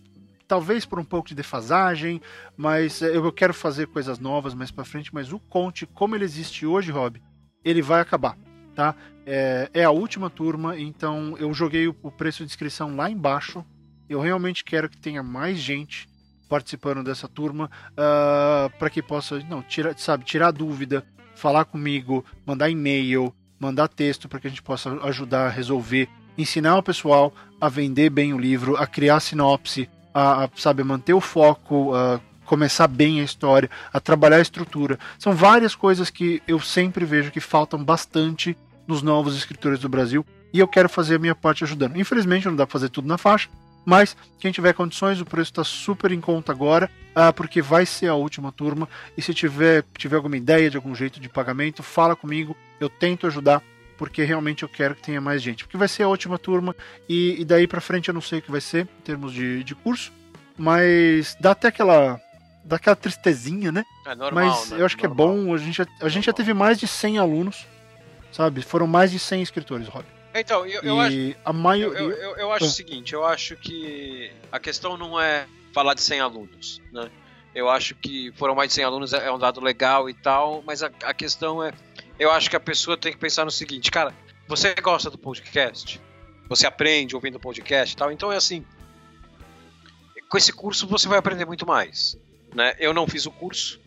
talvez 0.47 0.85
por 0.85 0.99
um 0.99 1.05
pouco 1.05 1.29
de 1.29 1.35
defasagem, 1.35 2.21
mas 2.57 3.03
é, 3.03 3.17
eu 3.17 3.33
quero 3.33 3.55
fazer 3.55 3.87
coisas 3.89 4.19
novas 4.19 4.55
mais 4.55 4.71
para 4.71 4.85
frente. 4.85 5.15
Mas 5.15 5.33
o 5.33 5.39
Conte, 5.39 5.87
como 5.87 6.15
ele 6.15 6.25
existe 6.25 6.67
hoje, 6.67 6.91
Rob, 6.91 7.21
ele 7.65 7.83
vai 7.83 8.01
acabar, 8.01 8.37
tá? 8.75 8.95
É, 9.27 9.71
é 9.73 9.85
a 9.85 9.91
última 9.91 10.29
turma, 10.29 10.79
então 10.79 11.37
eu 11.39 11.53
joguei 11.55 11.89
o, 11.89 11.97
o 12.03 12.11
preço 12.11 12.39
de 12.39 12.51
inscrição 12.51 12.95
lá 12.95 13.11
embaixo. 13.11 13.65
Eu 14.09 14.21
realmente 14.21 14.65
quero 14.65 14.89
que 14.89 14.99
tenha 14.99 15.23
mais 15.23 15.59
gente 15.59 16.07
participando 16.49 17.03
dessa 17.03 17.27
turma 17.27 17.65
uh, 17.65 17.69
ah, 17.97 18.71
para 18.79 18.91
que 18.91 19.03
possa, 19.03 19.41
não, 19.49 19.63
tira, 19.63 19.97
sabe, 19.97 20.25
tirar 20.25 20.51
dúvida, 20.51 21.05
falar 21.35 21.65
comigo, 21.65 22.25
mandar 22.47 22.69
e-mail, 22.69 23.35
mandar 23.59 23.89
texto 23.89 24.29
para 24.29 24.39
que 24.39 24.47
a 24.47 24.51
gente 24.51 24.63
possa 24.63 24.93
ajudar 25.05 25.47
a 25.47 25.51
resolver, 25.51 26.09
ensinar 26.37 26.77
o 26.77 26.83
pessoal 26.83 27.33
a 27.61 27.69
vender 27.69 28.11
bem 28.11 28.35
o 28.35 28.39
livro, 28.39 28.77
a 28.77 28.87
criar 28.87 29.21
sinopse, 29.21 29.89
a, 30.15 30.45
a 30.45 30.49
sabe, 30.55 30.83
manter 30.85 31.13
o 31.13 31.21
foco, 31.21 31.93
a 31.95 32.21
começar 32.47 32.87
bem 32.87 33.21
a 33.21 33.25
história, 33.25 33.69
a 33.93 33.99
trabalhar 33.99 34.37
a 34.37 34.43
estrutura. 34.43 34.99
São 35.19 35.35
várias 35.35 35.75
coisas 35.75 36.09
que 36.09 36.43
eu 36.47 36.61
sempre 36.61 37.05
vejo 37.05 37.31
que 37.31 37.41
faltam 37.41 37.83
bastante 37.83 38.57
nos 38.87 39.03
novos 39.03 39.37
escritores 39.37 39.81
do 39.81 39.89
Brasil 39.89 40.25
e 40.53 40.61
eu 40.61 40.69
quero 40.69 40.89
fazer 40.89 41.17
a 41.17 41.19
minha 41.19 41.35
parte 41.35 41.65
ajudando. 41.65 41.97
Infelizmente 41.97 42.47
não 42.47 42.55
dá 42.55 42.67
para 42.67 42.73
fazer 42.73 42.89
tudo 42.89 43.09
na 43.09 43.19
faixa, 43.19 43.49
mas 43.85 44.17
quem 44.39 44.53
tiver 44.53 44.73
condições, 44.73 45.21
o 45.21 45.27
preço 45.27 45.51
está 45.51 45.65
super 45.65 46.13
em 46.13 46.21
conta 46.21 46.53
agora, 46.53 46.91
uh, 47.11 47.33
porque 47.35 47.61
vai 47.61 47.85
ser 47.85 48.09
a 48.09 48.15
última 48.15 48.51
turma. 48.51 48.89
E 49.17 49.21
se 49.21 49.35
tiver, 49.35 49.85
tiver 49.99 50.17
alguma 50.17 50.37
ideia 50.37 50.71
de 50.71 50.77
algum 50.77 50.95
jeito 50.95 51.21
de 51.21 51.29
pagamento, 51.29 51.83
fala 51.83 52.17
comigo, 52.17 52.57
eu 52.81 52.89
tento 52.89 53.27
ajudar, 53.27 53.63
porque 54.05 54.23
realmente 54.23 54.63
eu 54.63 54.69
quero 54.69 54.95
que 54.95 55.03
tenha 55.03 55.21
mais 55.21 55.41
gente. 55.43 55.65
Porque 55.65 55.77
vai 55.79 55.89
ser 55.89 56.03
a 56.03 56.09
última 56.09 56.39
turma 56.39 56.77
e, 57.09 57.41
e 57.41 57.45
daí 57.45 57.67
para 57.67 57.81
frente 57.81 58.09
eu 58.09 58.15
não 58.15 58.21
sei 58.21 58.39
o 58.39 58.43
que 58.43 58.51
vai 58.51 58.61
ser 58.61 58.83
em 58.99 59.03
termos 59.03 59.33
de, 59.33 59.65
de 59.65 59.75
curso, 59.75 60.13
mas 60.59 61.37
dá 61.41 61.53
até 61.53 61.69
aquela 61.69 62.21
dá 62.65 62.77
aquela 62.77 62.97
tristezinha, 62.97 63.71
né? 63.73 63.85
É 64.07 64.15
normal, 64.15 64.45
Mas 64.47 64.71
né? 64.71 64.81
eu 64.81 64.87
acho 64.87 64.97
que 64.97 65.07
normal. 65.07 65.29
é 65.29 65.31
bom. 65.47 65.55
A 65.55 65.59
gente, 65.59 65.77
já, 65.77 65.87
a 66.01 66.09
gente 66.09 66.25
já 66.27 66.33
teve 66.33 66.53
mais 66.55 66.79
de 66.79 66.87
100 66.87 67.19
alunos, 67.19 67.67
sabe? 68.33 68.63
Foram 68.63 68.87
mais 68.87 69.11
de 69.11 69.19
100 69.19 69.43
escritores, 69.43 69.89
Rob. 69.89 70.05
Então, 70.35 70.67
eu, 70.67 70.83
eu 70.83 71.01
acho. 71.01 71.17
a 71.45 71.51
Eu, 71.51 71.55
maioria. 71.55 71.99
eu, 71.99 72.11
eu, 72.11 72.37
eu 72.37 72.53
acho 72.53 72.65
Ah. 72.65 72.69
o 72.69 72.71
seguinte, 72.71 73.13
eu 73.15 73.25
acho 73.25 73.57
que 73.57 74.31
a 74.51 74.59
questão 74.59 74.97
não 74.97 75.21
é 75.21 75.47
falar 75.73 75.95
de 75.95 76.01
100 76.03 76.21
alunos, 76.21 76.81
né? 76.93 77.09
Eu 77.55 77.69
acho 77.71 77.95
que 77.95 78.33
foram 78.37 78.55
mais 78.55 78.71
de 78.71 78.75
100 78.75 78.85
alunos, 78.85 79.13
é 79.13 79.27
é 79.27 79.33
um 79.33 79.39
dado 79.39 79.61
legal 79.61 80.11
e 80.11 80.15
tal, 80.15 80.61
mas 80.67 80.83
a, 80.83 80.91
a 81.05 81.15
questão 81.15 81.63
é, 81.63 81.73
eu 82.19 82.31
acho 82.31 82.49
que 82.49 82.57
a 82.57 82.61
pessoa 82.61 82.97
tem 82.97 83.13
que 83.13 83.19
pensar 83.19 83.45
no 83.45 83.51
seguinte, 83.51 83.91
cara, 83.91 84.15
você 84.49 84.75
gosta 84.75 85.11
do 85.11 85.19
podcast? 85.19 86.01
Você 86.49 86.67
aprende 86.67 87.15
ouvindo 87.15 87.41
podcast 87.41 87.95
e 87.95 87.97
tal, 87.97 88.13
então 88.13 88.31
é 88.31 88.37
assim, 88.37 88.65
com 90.29 90.39
esse 90.39 90.53
curso 90.53 90.87
você 90.87 91.09
vai 91.09 91.19
aprender 91.19 91.45
muito 91.45 91.67
mais, 91.67 92.17
né? 92.55 92.75
Eu 92.79 92.93
não 92.93 93.07
fiz 93.07 93.27
o 93.27 93.31
curso, 93.31 93.81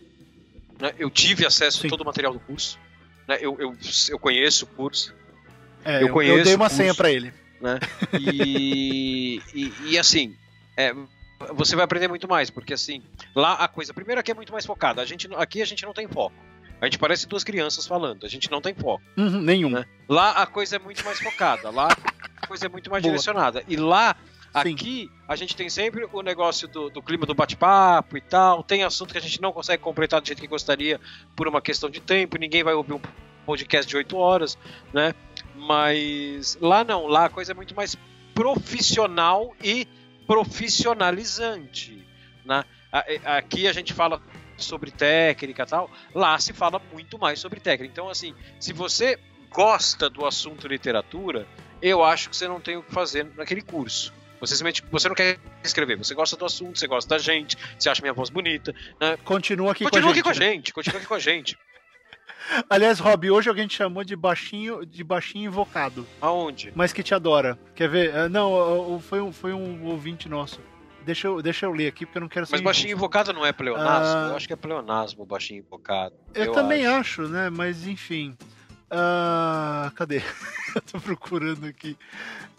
né? 0.79 0.93
Eu 0.97 1.09
tive 1.09 1.45
acesso 1.45 1.81
Sim. 1.81 1.87
a 1.87 1.89
todo 1.89 2.01
o 2.01 2.05
material 2.05 2.33
do 2.33 2.39
curso, 2.39 2.79
né? 3.27 3.37
Eu, 3.39 3.57
eu, 3.59 3.77
eu 4.09 4.19
conheço 4.19 4.65
o 4.65 4.67
curso, 4.69 5.13
é, 5.85 6.01
eu 6.03 6.09
conheço 6.09 6.43
dei 6.43 6.55
uma 6.55 6.67
o 6.67 6.69
senha 6.69 6.87
curso. 6.87 6.97
para 6.97 7.11
ele. 7.11 7.33
né? 7.61 7.79
E, 8.19 9.41
e, 9.53 9.73
e, 9.85 9.99
assim, 9.99 10.35
é, 10.75 10.93
você 11.53 11.75
vai 11.75 11.85
aprender 11.85 12.07
muito 12.07 12.27
mais, 12.27 12.49
porque 12.49 12.73
assim, 12.73 13.03
lá 13.35 13.53
a 13.53 13.67
coisa, 13.67 13.93
primeiro 13.93 14.19
aqui 14.19 14.31
é 14.31 14.33
muito 14.33 14.51
mais 14.51 14.65
focada. 14.65 15.01
A 15.01 15.05
gente, 15.05 15.29
aqui 15.35 15.61
a 15.61 15.65
gente 15.65 15.85
não 15.85 15.93
tem 15.93 16.07
foco. 16.07 16.35
A 16.79 16.85
gente 16.85 16.99
parece 16.99 17.27
duas 17.27 17.43
crianças 17.43 17.87
falando, 17.87 18.25
a 18.25 18.29
gente 18.29 18.51
não 18.51 18.61
tem 18.61 18.73
foco. 18.73 19.03
Uhum, 19.17 19.41
nenhum. 19.41 19.69
Né? 19.69 19.85
Lá 20.07 20.31
a 20.31 20.45
coisa 20.45 20.75
é 20.75 20.79
muito 20.79 21.03
mais 21.03 21.19
focada, 21.19 21.69
lá 21.69 21.89
a 22.41 22.47
coisa 22.47 22.67
é 22.67 22.69
muito 22.69 22.89
mais 22.89 23.01
Boa. 23.01 23.11
direcionada. 23.11 23.63
E 23.67 23.75
lá, 23.75 24.15
Sim. 24.61 24.73
aqui, 24.73 25.11
a 25.27 25.35
gente 25.35 25.55
tem 25.55 25.69
sempre 25.69 26.07
o 26.11 26.21
negócio 26.21 26.67
do, 26.67 26.89
do 26.89 27.01
clima 27.01 27.25
do 27.25 27.33
bate-papo 27.33 28.15
e 28.15 28.21
tal. 28.21 28.63
Tem 28.63 28.83
assunto 28.83 29.11
que 29.11 29.17
a 29.17 29.21
gente 29.21 29.41
não 29.41 29.51
consegue 29.51 29.81
completar 29.81 30.21
do 30.21 30.27
jeito 30.27 30.41
que 30.41 30.47
gostaria 30.47 30.99
por 31.35 31.47
uma 31.47 31.61
questão 31.61 31.89
de 31.89 31.99
tempo, 31.99 32.37
ninguém 32.37 32.63
vai 32.63 32.75
ouvir 32.75 32.93
um 32.93 33.01
podcast 33.45 33.89
de 33.89 33.97
8 33.97 34.15
horas, 34.15 34.57
né? 34.93 35.15
Mas 35.55 36.57
lá 36.61 36.83
não, 36.83 37.07
lá 37.07 37.25
a 37.25 37.29
coisa 37.29 37.53
é 37.53 37.55
muito 37.55 37.73
mais 37.73 37.95
profissional 38.35 39.55
e 39.63 39.87
profissionalizante, 40.27 42.05
né? 42.45 42.63
Aqui 43.25 43.67
a 43.67 43.73
gente 43.73 43.93
fala 43.93 44.21
sobre 44.57 44.91
técnica 44.91 45.63
e 45.63 45.65
tal, 45.65 45.89
lá 46.13 46.37
se 46.39 46.53
fala 46.53 46.81
muito 46.91 47.17
mais 47.17 47.39
sobre 47.39 47.59
técnica. 47.59 47.91
Então, 47.91 48.09
assim, 48.09 48.33
se 48.59 48.73
você 48.73 49.17
gosta 49.51 50.09
do 50.09 50.25
assunto 50.25 50.67
literatura, 50.67 51.47
eu 51.81 52.03
acho 52.03 52.29
que 52.29 52.35
você 52.35 52.47
não 52.47 52.59
tem 52.59 52.77
o 52.77 52.83
que 52.83 52.91
fazer 52.91 53.27
naquele 53.35 53.61
curso. 53.61 54.13
Você 54.39 54.55
simplesmente 54.55 54.83
você 54.91 55.07
não 55.07 55.15
quer 55.15 55.39
escrever, 55.63 55.97
você 55.97 56.13
gosta 56.13 56.35
do 56.35 56.45
assunto, 56.45 56.77
você 56.77 56.85
gosta 56.87 57.09
da 57.09 57.17
gente, 57.17 57.57
você 57.77 57.89
acha 57.89 58.01
minha 58.01 58.13
voz 58.13 58.29
bonita. 58.29 58.73
Continua 59.23 59.71
aqui 59.71 59.83
continua 59.83 60.03
com 60.03 60.07
a 60.09 60.11
aqui 60.11 60.15
gente. 60.17 60.23
com 60.23 60.29
a 60.29 60.33
né? 60.33 60.51
gente, 60.53 60.73
continua 60.73 60.97
aqui 60.99 61.07
com 61.07 61.13
a 61.15 61.19
gente. 61.19 61.57
Aliás, 62.69 62.99
Rob, 62.99 63.29
hoje 63.31 63.49
alguém 63.49 63.67
te 63.67 63.75
chamou 63.75 64.03
de 64.03 64.15
baixinho, 64.15 64.85
de 64.85 65.03
baixinho 65.03 65.47
invocado, 65.47 66.05
Aonde? 66.21 66.71
mas 66.75 66.93
que 66.93 67.03
te 67.03 67.13
adora. 67.13 67.57
Quer 67.75 67.89
ver? 67.89 68.15
Ah, 68.15 68.29
Não, 68.29 68.99
foi 69.01 69.19
um, 69.19 69.33
foi 69.33 69.53
um 69.53 69.85
ouvinte 69.85 70.29
nosso. 70.29 70.61
Deixa 71.07 71.27
eu, 71.27 71.41
deixa 71.41 71.65
eu 71.65 71.71
ler 71.71 71.87
aqui, 71.87 72.05
porque 72.05 72.17
eu 72.17 72.21
não 72.21 72.27
quero 72.29 72.45
ser 72.45 72.51
Mas 72.51 72.61
baixinho 72.61 72.87
injusto. 72.87 72.97
invocado 72.99 73.31
não 73.33 73.45
é 73.45 73.51
pleonasmo? 73.53 74.17
Ah. 74.17 74.27
Eu 74.31 74.35
acho 74.35 74.45
que 74.45 74.53
é 74.53 74.57
pleonasmo 74.57 75.25
baixinho 75.25 75.59
invocado. 75.65 76.13
Eu, 76.35 76.51
também 76.51 76.85
acho. 76.85 77.23
né? 77.29 77.49
Mas 77.49 77.87
enfim. 77.87 78.37
Ah, 78.91 79.89
cadê? 79.95 80.21
eu 80.75 80.81
tô 80.81 80.99
procurando 80.99 81.65
aqui. 81.65 81.97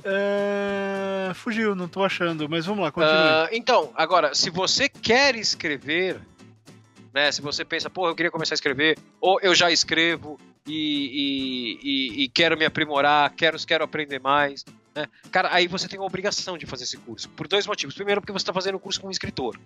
Ah, 0.05 1.33
fugiu, 1.35 1.75
não 1.75 1.89
tô 1.89 2.03
achando, 2.03 2.49
mas 2.49 2.65
vamos 2.67 2.83
lá, 2.85 2.91
continue. 2.91 3.15
Ah, 3.15 3.49
então, 3.53 3.93
agora, 3.95 4.35
se 4.35 4.49
você 4.51 4.89
quer 4.89 5.37
escrever, 5.37 6.19
né? 7.13 7.31
Se 7.33 7.41
você 7.43 7.65
pensa, 7.65 7.91
pô, 7.91 8.09
eu 8.09 8.15
queria 8.15 8.31
começar 8.31 8.55
a 8.55 8.57
escrever, 8.57 8.99
ou 9.21 9.39
eu 9.41 9.55
já 9.55 9.71
escrevo 9.71 10.39
e, 10.67 11.79
e- 11.83 11.89
e- 12.23 12.25
e 12.25 12.29
quero 12.29 12.57
me 12.57 12.65
aprimorar, 12.65 13.31
quero, 13.35 13.59
quero 13.67 13.85
aprender 13.85 14.21
mais, 14.21 14.65
né? 14.99 15.07
Cara, 15.31 15.49
aí 15.53 15.67
você 15.67 15.87
tem 15.89 15.99
a 15.99 16.03
obrigação 16.03 16.59
de 16.59 16.67
fazer 16.67 16.85
esse 16.85 16.97
curso. 16.99 17.29
Por 17.31 17.47
dois 17.49 17.67
motivos. 17.67 17.95
Primeiro, 17.95 18.21
porque 18.21 18.33
você 18.33 18.43
está 18.43 18.53
fazendo 18.53 18.75
o 18.77 18.81
curso 18.81 19.01
com 19.01 19.09
um 19.09 19.11
escritor. 19.11 19.59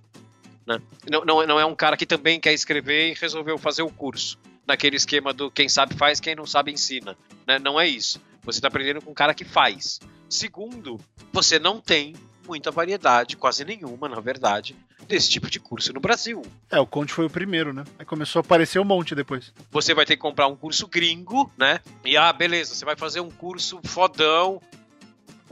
Né? 0.67 0.81
Não, 1.11 1.25
não, 1.25 1.43
é- 1.43 1.47
não 1.47 1.61
é 1.61 1.65
um 1.65 1.75
cara 1.75 1.97
que 1.97 2.07
também 2.07 2.39
quer 2.41 2.53
escrever 2.53 3.11
e 3.11 3.15
resolveu 3.15 3.59
fazer 3.59 3.83
o 3.83 3.91
curso. 3.91 4.39
Naquele 4.67 4.97
esquema 4.97 5.33
do 5.33 5.51
quem 5.51 5.69
sabe 5.69 5.97
faz, 5.97 6.21
quem 6.21 6.37
não 6.37 6.47
sabe 6.47 6.71
ensina. 6.73 7.17
Né? 7.47 7.59
Não 7.59 7.81
é 7.81 7.89
isso. 7.89 8.21
Você 8.45 8.59
está 8.59 8.69
aprendendo 8.69 9.01
com 9.03 9.11
um 9.11 9.15
cara 9.15 9.35
que 9.35 9.45
faz. 9.45 9.99
Segundo, 10.29 11.01
você 11.33 11.59
não 11.59 11.81
tem 11.81 12.15
muita 12.47 12.71
variedade, 12.71 13.37
quase 13.37 13.65
nenhuma, 13.65 14.09
na 14.09 14.19
verdade, 14.21 14.75
desse 15.07 15.31
tipo 15.31 15.49
de 15.49 15.61
curso 15.61 15.93
no 15.93 16.01
Brasil. 16.01 16.43
É, 16.71 16.79
o 16.81 16.87
Conte 16.87 17.13
foi 17.13 17.27
o 17.27 17.31
primeiro, 17.31 17.73
né? 17.73 17.85
Aí 17.99 18.05
começou 18.05 18.41
a 18.41 18.45
aparecer 18.45 18.79
um 18.81 18.85
monte 18.85 19.15
depois. 19.15 19.53
Você 19.71 19.95
vai 19.95 20.05
ter 20.05 20.17
que 20.17 20.23
comprar 20.23 20.49
um 20.49 20.57
curso 20.57 20.87
gringo, 20.89 21.51
né? 21.57 21.81
E 22.05 22.17
ah, 22.17 22.33
beleza, 22.33 22.75
você 22.75 22.85
vai 22.85 22.97
fazer 22.97 23.21
um 23.21 23.31
curso 23.31 23.81
fodão 23.85 24.61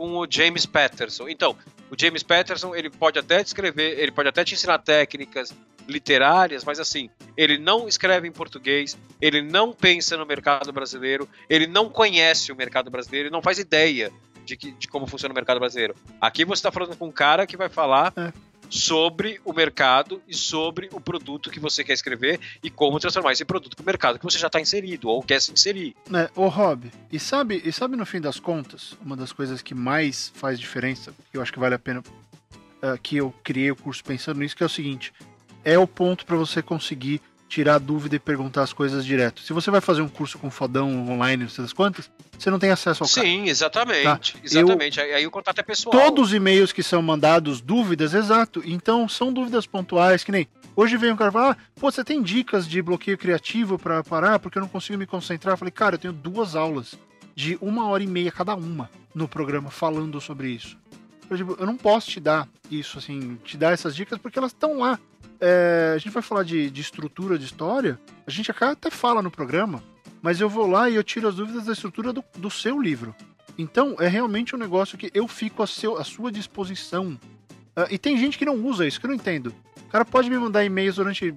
com 0.01 0.17
o 0.17 0.27
James 0.27 0.65
Patterson. 0.65 1.29
Então, 1.29 1.55
o 1.91 1.95
James 1.95 2.23
Patterson, 2.23 2.75
ele 2.75 2.89
pode 2.89 3.19
até 3.19 3.45
te 3.45 3.49
escrever, 3.49 3.99
ele 3.99 4.11
pode 4.11 4.31
até 4.31 4.43
te 4.43 4.55
ensinar 4.55 4.79
técnicas 4.79 5.55
literárias, 5.87 6.65
mas 6.65 6.81
assim, 6.81 7.11
ele 7.37 7.59
não 7.59 7.87
escreve 7.87 8.27
em 8.27 8.33
português, 8.33 8.97
ele 9.21 9.43
não 9.43 9.75
pensa 9.75 10.17
no 10.17 10.25
mercado 10.25 10.73
brasileiro, 10.73 11.29
ele 11.51 11.67
não 11.67 11.91
conhece 11.91 12.51
o 12.51 12.57
mercado 12.57 12.91
brasileiro, 12.91 13.27
ele 13.27 13.33
não 13.33 13.43
faz 13.43 13.59
ideia 13.59 14.11
de, 14.43 14.57
que, 14.57 14.73
de 14.73 14.89
como 14.89 15.07
funciona 15.07 15.33
o 15.33 15.35
mercado 15.35 15.61
brasileiro. 15.61 15.95
Aqui 16.19 16.47
você 16.47 16.61
está 16.61 16.73
falando 16.73 16.97
com 16.97 17.09
um 17.09 17.13
cara 17.13 17.47
que 17.47 17.59
vai 17.59 17.69
falar 17.69 18.15
É. 18.17 18.33
sobre 18.71 19.41
o 19.45 19.53
mercado 19.53 20.23
e 20.27 20.35
sobre 20.35 20.89
o 20.93 21.01
produto 21.01 21.51
que 21.51 21.59
você 21.61 21.83
quer 21.83 21.93
escrever 21.93 22.41
e 22.63 22.71
como 22.71 22.99
transformar 23.01 23.33
esse 23.33 23.45
produto 23.45 23.77
para 23.77 23.83
o 23.83 23.87
mercado 23.87 24.19
que 24.19 24.25
você 24.25 24.39
já 24.39 24.47
está 24.47 24.61
inserido 24.61 25.09
ou 25.09 25.23
quer 25.23 25.41
se 25.41 25.53
inserir. 25.53 25.95
Né, 26.09 26.31
ô 26.37 26.47
Rob, 26.47 26.91
e 27.13 27.19
sabe, 27.19 27.61
e 27.65 27.73
sabe 27.73 27.97
no 27.97 28.07
fim 28.07 28.21
das 28.21 28.39
contas, 28.39 28.97
uma 29.05 29.17
das 29.17 29.33
coisas 29.33 29.61
que 29.61 29.75
mais 29.75 30.33
faz 30.35 30.59
diferença, 30.59 31.13
que 31.31 31.37
eu 31.37 31.43
acho 31.43 31.53
que 31.53 31.59
vale 31.59 31.75
a 31.75 31.79
pena, 31.79 32.03
ah, 32.81 32.97
que 32.97 33.17
eu 33.17 33.35
criei 33.43 33.71
o 33.71 33.77
curso 33.77 34.03
pensando 34.05 34.39
nisso, 34.39 34.57
que 34.57 34.63
é 34.63 34.67
o 34.67 34.71
seguinte: 34.71 35.13
é 35.65 35.79
o 35.79 35.87
ponto 35.87 36.25
para 36.25 36.37
você 36.37 36.63
conseguir 36.63 37.21
tirar 37.51 37.81
dúvida 37.81 38.15
e 38.15 38.19
perguntar 38.21 38.63
as 38.63 38.73
coisas 38.73 39.05
direto. 39.05 39.43
Se 39.43 39.53
você 39.53 39.73
vai 39.73 39.81
fazer 39.81 40.01
um 40.01 40.09
curso 40.09 40.39
com 40.39 40.49
fodão 40.51 41.11
online, 41.11 41.43
não 41.43 41.51
sei 41.51 41.65
das 41.65 41.73
quantas, 41.73 42.09
você 42.39 42.49
não 42.49 42.61
tem 42.61 42.71
acesso 42.71 43.03
ao 43.03 43.11
cara. 43.11 43.27
Sim, 43.27 43.49
exatamente. 43.49 44.05
Tá. 44.05 44.21
Exatamente. 44.43 45.01
Aí, 45.01 45.13
aí 45.15 45.27
o 45.27 45.33
contato 45.33 45.59
é 45.59 45.63
pessoal. 45.65 45.91
Todos 45.91 46.29
os 46.29 46.35
e-mails 46.35 46.73
que 46.73 46.83
são 46.83 47.03
mandados, 47.03 47.61
dúvidas, 47.61 48.15
exato. 48.15 48.63
Então, 48.65 49.09
são 49.09 49.33
dúvidas 49.33 49.67
pontuais, 49.67 50.23
que 50.23 50.31
nem. 50.31 50.47
Hoje 50.77 50.97
veio 50.97 51.13
um 51.13 51.17
cara 51.17 51.33
falar, 51.33 51.51
ah, 51.51 51.57
pô, 51.79 51.91
você 51.91 52.05
tem 52.05 52.23
dicas 52.23 52.69
de 52.69 52.81
bloqueio 52.81 53.19
criativo 53.19 53.77
pra 53.77 54.05
parar, 54.05 54.39
porque 54.39 54.57
eu 54.57 54.63
não 54.63 54.69
consigo 54.69 54.97
me 54.97 55.05
concentrar. 55.05 55.55
Eu 55.55 55.59
falei, 55.59 55.73
cara, 55.73 55.97
eu 55.97 55.99
tenho 55.99 56.13
duas 56.13 56.55
aulas 56.55 56.95
de 57.35 57.59
uma 57.61 57.89
hora 57.89 58.03
e 58.03 58.07
meia 58.07 58.31
cada 58.31 58.55
uma 58.55 58.89
no 59.13 59.27
programa 59.27 59.71
falando 59.71 60.21
sobre 60.21 60.51
isso. 60.51 60.79
Eu, 61.29 61.37
tipo, 61.37 61.57
eu 61.59 61.67
não 61.67 61.77
posso 61.77 62.11
te 62.11 62.21
dar 62.21 62.49
isso, 62.71 62.99
assim, 62.99 63.37
te 63.45 63.57
dar 63.57 63.73
essas 63.73 63.97
dicas, 63.97 64.19
porque 64.19 64.39
elas 64.39 64.53
estão 64.53 64.79
lá. 64.79 65.01
É, 65.41 65.93
a 65.95 65.99
gente 65.99 66.13
vai 66.13 66.23
falar 66.23 66.43
de, 66.43 66.71
de 66.71 66.81
estrutura 66.81 67.39
de 67.39 67.45
história, 67.45 67.99
a 68.27 68.31
gente 68.31 68.51
até 68.51 68.91
fala 68.91 69.23
no 69.23 69.31
programa, 69.31 69.83
mas 70.21 70.41
eu 70.41 70.49
vou 70.49 70.67
lá 70.67 70.91
e 70.91 70.97
eu 70.97 71.05
tiro 71.05 71.29
as 71.29 71.37
dúvidas 71.37 71.65
da 71.65 71.73
estrutura 71.73 72.13
do, 72.13 72.23
do 72.37 72.51
seu 72.51 72.81
livro. 72.81 73.15
Então, 73.57 73.97
é 73.99 74.07
realmente 74.07 74.55
um 74.55 74.59
negócio 74.59 74.97
que 74.97 75.11
eu 75.15 75.27
fico 75.27 75.63
a, 75.63 75.67
seu, 75.67 75.97
à 75.97 76.05
sua 76.05 76.31
disposição 76.31 77.19
Uh, 77.77 77.87
e 77.91 77.99
tem 77.99 78.17
gente 78.17 78.37
que 78.37 78.45
não 78.45 78.57
usa 78.57 78.87
isso, 78.87 78.99
que 78.99 79.07
eu 79.07 79.09
não 79.09 79.15
entendo. 79.15 79.55
O 79.87 79.91
cara 79.91 80.05
pode 80.05 80.29
me 80.29 80.39
mandar 80.39 80.65
e-mails 80.65 80.97
durante. 80.97 81.35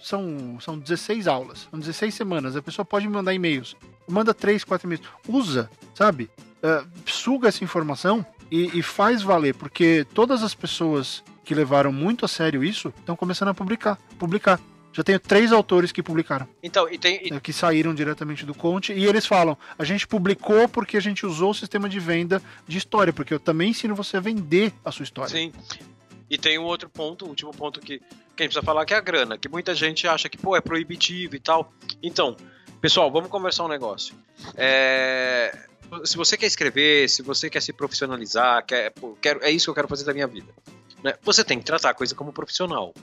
São, 0.00 0.58
são 0.60 0.78
16 0.78 1.26
aulas, 1.26 1.66
são 1.70 1.78
16 1.78 2.14
semanas. 2.14 2.56
A 2.56 2.62
pessoa 2.62 2.84
pode 2.84 3.06
me 3.08 3.14
mandar 3.14 3.32
e-mails. 3.34 3.76
Manda 4.06 4.34
3, 4.34 4.62
4 4.64 4.86
e-mails. 4.86 5.04
Usa, 5.26 5.70
sabe? 5.94 6.30
Uh, 6.62 6.86
suga 7.06 7.48
essa 7.48 7.64
informação 7.64 8.24
e, 8.50 8.78
e 8.78 8.82
faz 8.82 9.22
valer, 9.22 9.54
porque 9.54 10.06
todas 10.14 10.42
as 10.42 10.54
pessoas 10.54 11.22
que 11.44 11.54
levaram 11.54 11.92
muito 11.92 12.24
a 12.24 12.28
sério 12.28 12.64
isso 12.64 12.92
estão 12.98 13.14
começando 13.14 13.48
a 13.48 13.54
publicar. 13.54 13.98
Publicar. 14.18 14.60
Já 14.92 15.02
tenho 15.02 15.18
três 15.18 15.50
autores 15.50 15.90
que 15.90 16.02
publicaram. 16.02 16.48
Então, 16.62 16.88
e 16.88 16.96
tem. 16.96 17.20
E... 17.22 17.40
Que 17.40 17.52
saíram 17.52 17.92
diretamente 17.92 18.46
do 18.46 18.54
Conte. 18.54 18.92
E 18.92 19.04
eles 19.04 19.26
falam: 19.26 19.58
a 19.76 19.84
gente 19.84 20.06
publicou 20.06 20.68
porque 20.68 20.96
a 20.96 21.00
gente 21.00 21.26
usou 21.26 21.50
o 21.50 21.54
sistema 21.54 21.88
de 21.88 21.98
venda 21.98 22.40
de 22.66 22.78
história, 22.78 23.12
porque 23.12 23.34
eu 23.34 23.40
também 23.40 23.70
ensino 23.70 23.94
você 23.94 24.16
a 24.16 24.20
vender 24.20 24.72
a 24.84 24.92
sua 24.92 25.02
história. 25.02 25.30
Sim. 25.30 25.52
E 26.30 26.38
tem 26.38 26.58
um 26.58 26.62
outro 26.62 26.88
ponto, 26.88 27.26
o 27.26 27.28
último 27.28 27.50
ponto 27.50 27.80
que, 27.80 27.98
que 27.98 28.04
a 28.04 28.42
gente 28.44 28.52
precisa 28.52 28.62
falar, 28.62 28.86
que 28.86 28.94
é 28.94 28.96
a 28.96 29.00
grana. 29.00 29.36
Que 29.36 29.48
muita 29.48 29.74
gente 29.74 30.06
acha 30.06 30.28
que, 30.28 30.38
pô, 30.38 30.56
é 30.56 30.60
proibitivo 30.60 31.34
e 31.34 31.40
tal. 31.40 31.72
Então, 32.00 32.36
pessoal, 32.80 33.10
vamos 33.10 33.28
conversar 33.28 33.64
um 33.64 33.68
negócio. 33.68 34.14
É 34.56 35.66
se 36.04 36.16
você 36.16 36.36
quer 36.36 36.46
escrever, 36.46 37.08
se 37.08 37.22
você 37.22 37.48
quer 37.48 37.60
se 37.60 37.72
profissionalizar, 37.72 38.64
quer, 38.66 38.92
é 39.42 39.50
isso 39.50 39.66
que 39.66 39.70
eu 39.70 39.74
quero 39.74 39.88
fazer 39.88 40.04
da 40.04 40.12
minha 40.12 40.26
vida. 40.26 40.52
Né? 41.04 41.12
Você 41.22 41.44
tem 41.44 41.58
que 41.58 41.66
tratar 41.66 41.90
a 41.90 41.94
coisa 41.94 42.14
como 42.14 42.32
profissional. 42.32 42.94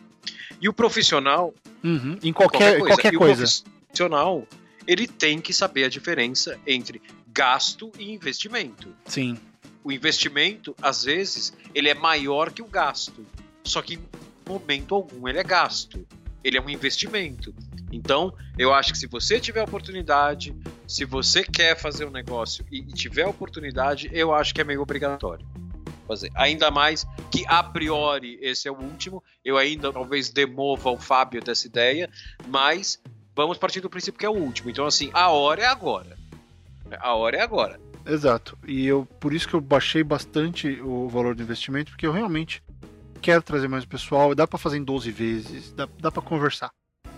E 0.60 0.68
o 0.68 0.74
profissional. 0.74 1.54
Uhum, 1.84 2.18
em 2.24 2.34
qualquer, 2.34 2.80
qualquer 2.80 2.80
coisa. 2.80 2.88
Qualquer 2.88 3.18
coisa. 3.18 3.44
o 3.44 3.70
profissional, 3.86 4.48
ele 4.88 5.08
tem 5.08 5.40
que 5.40 5.54
saber 5.54 5.84
a 5.84 5.90
diferença 5.90 6.60
entre 6.66 7.00
gasto 7.28 7.92
e 8.00 8.12
investimento. 8.12 8.90
Sim. 9.06 9.38
O 9.84 9.92
investimento, 9.92 10.76
às 10.82 11.04
vezes, 11.04 11.54
ele 11.74 11.90
é 11.90 11.94
maior 11.94 12.52
que 12.52 12.62
o 12.62 12.68
gasto. 12.68 13.26
Só 13.64 13.82
que 13.82 13.96
em 13.96 14.02
momento 14.48 14.96
algum 14.96 15.28
ele 15.28 15.38
é 15.38 15.44
gasto. 15.44 16.06
Ele 16.44 16.58
é 16.58 16.62
um 16.62 16.70
investimento. 16.70 17.54
Então, 17.92 18.34
eu 18.58 18.74
acho 18.74 18.94
que 18.94 18.98
se 18.98 19.06
você 19.06 19.40
tiver 19.40 19.62
oportunidade, 19.62 20.56
se 20.88 21.06
você 21.06 21.44
quer 21.44 21.78
fazer 21.78 22.06
um 22.06 22.12
negócio 22.12 22.66
e, 22.72 22.80
e 22.80 22.94
tiver 22.94 23.28
oportunidade, 23.28 24.10
eu 24.12 24.34
acho 24.34 24.54
que 24.56 24.62
é 24.62 24.64
meio 24.64 24.82
obrigatório 24.82 25.46
fazer. 26.12 26.32
Ainda 26.36 26.70
mais 26.70 27.06
que 27.32 27.46
a 27.48 27.64
priori 27.64 28.38
esse 28.42 28.68
é 28.68 28.72
o 28.72 28.76
último. 28.76 29.24
Eu 29.44 29.58
ainda 29.58 29.92
talvez 29.92 30.30
demova 30.30 30.90
o 30.92 30.98
Fábio 30.98 31.42
dessa 31.42 31.68
ideia, 31.68 32.10
mas 32.48 33.02
vamos 33.36 33.58
partir 33.58 33.80
do 33.80 33.90
princípio 33.90 34.20
que 34.20 34.26
é 34.26 34.30
o 34.30 34.34
último. 34.34 34.70
Então, 34.70 34.86
assim, 34.86 35.10
a 35.14 35.30
hora 35.30 35.62
é 35.62 35.66
agora. 35.66 36.18
A 37.00 37.14
hora 37.14 37.38
é 37.38 37.42
agora. 37.42 37.80
Exato. 38.06 38.58
E 38.68 38.86
eu 38.86 39.08
por 39.20 39.34
isso 39.34 39.48
que 39.48 39.54
eu 39.54 39.62
baixei 39.62 40.04
bastante 40.04 40.82
o 40.82 41.08
valor 41.08 41.36
do 41.36 41.44
investimento, 41.44 41.92
porque 41.92 42.06
eu 42.06 42.12
realmente 42.12 42.62
quero 43.22 43.42
trazer 43.42 43.68
mais 43.68 43.86
pessoal. 43.86 44.36
Dá 44.36 44.48
para 44.48 44.58
fazer 44.58 44.78
em 44.78 44.84
12 44.84 45.12
vezes, 45.12 45.72
dá, 45.74 45.88
dá 46.00 46.12
para 46.12 46.22
conversar. 46.22 46.72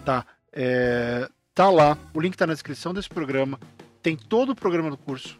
Tá? 0.05 0.25
É, 0.51 1.27
tá 1.55 1.69
lá, 1.69 1.97
o 2.13 2.19
link 2.19 2.35
tá 2.35 2.45
na 2.45 2.53
descrição 2.53 2.93
desse 2.93 3.09
programa. 3.09 3.59
Tem 4.01 4.17
todo 4.17 4.51
o 4.51 4.55
programa 4.55 4.89
do 4.89 4.97
curso, 4.97 5.37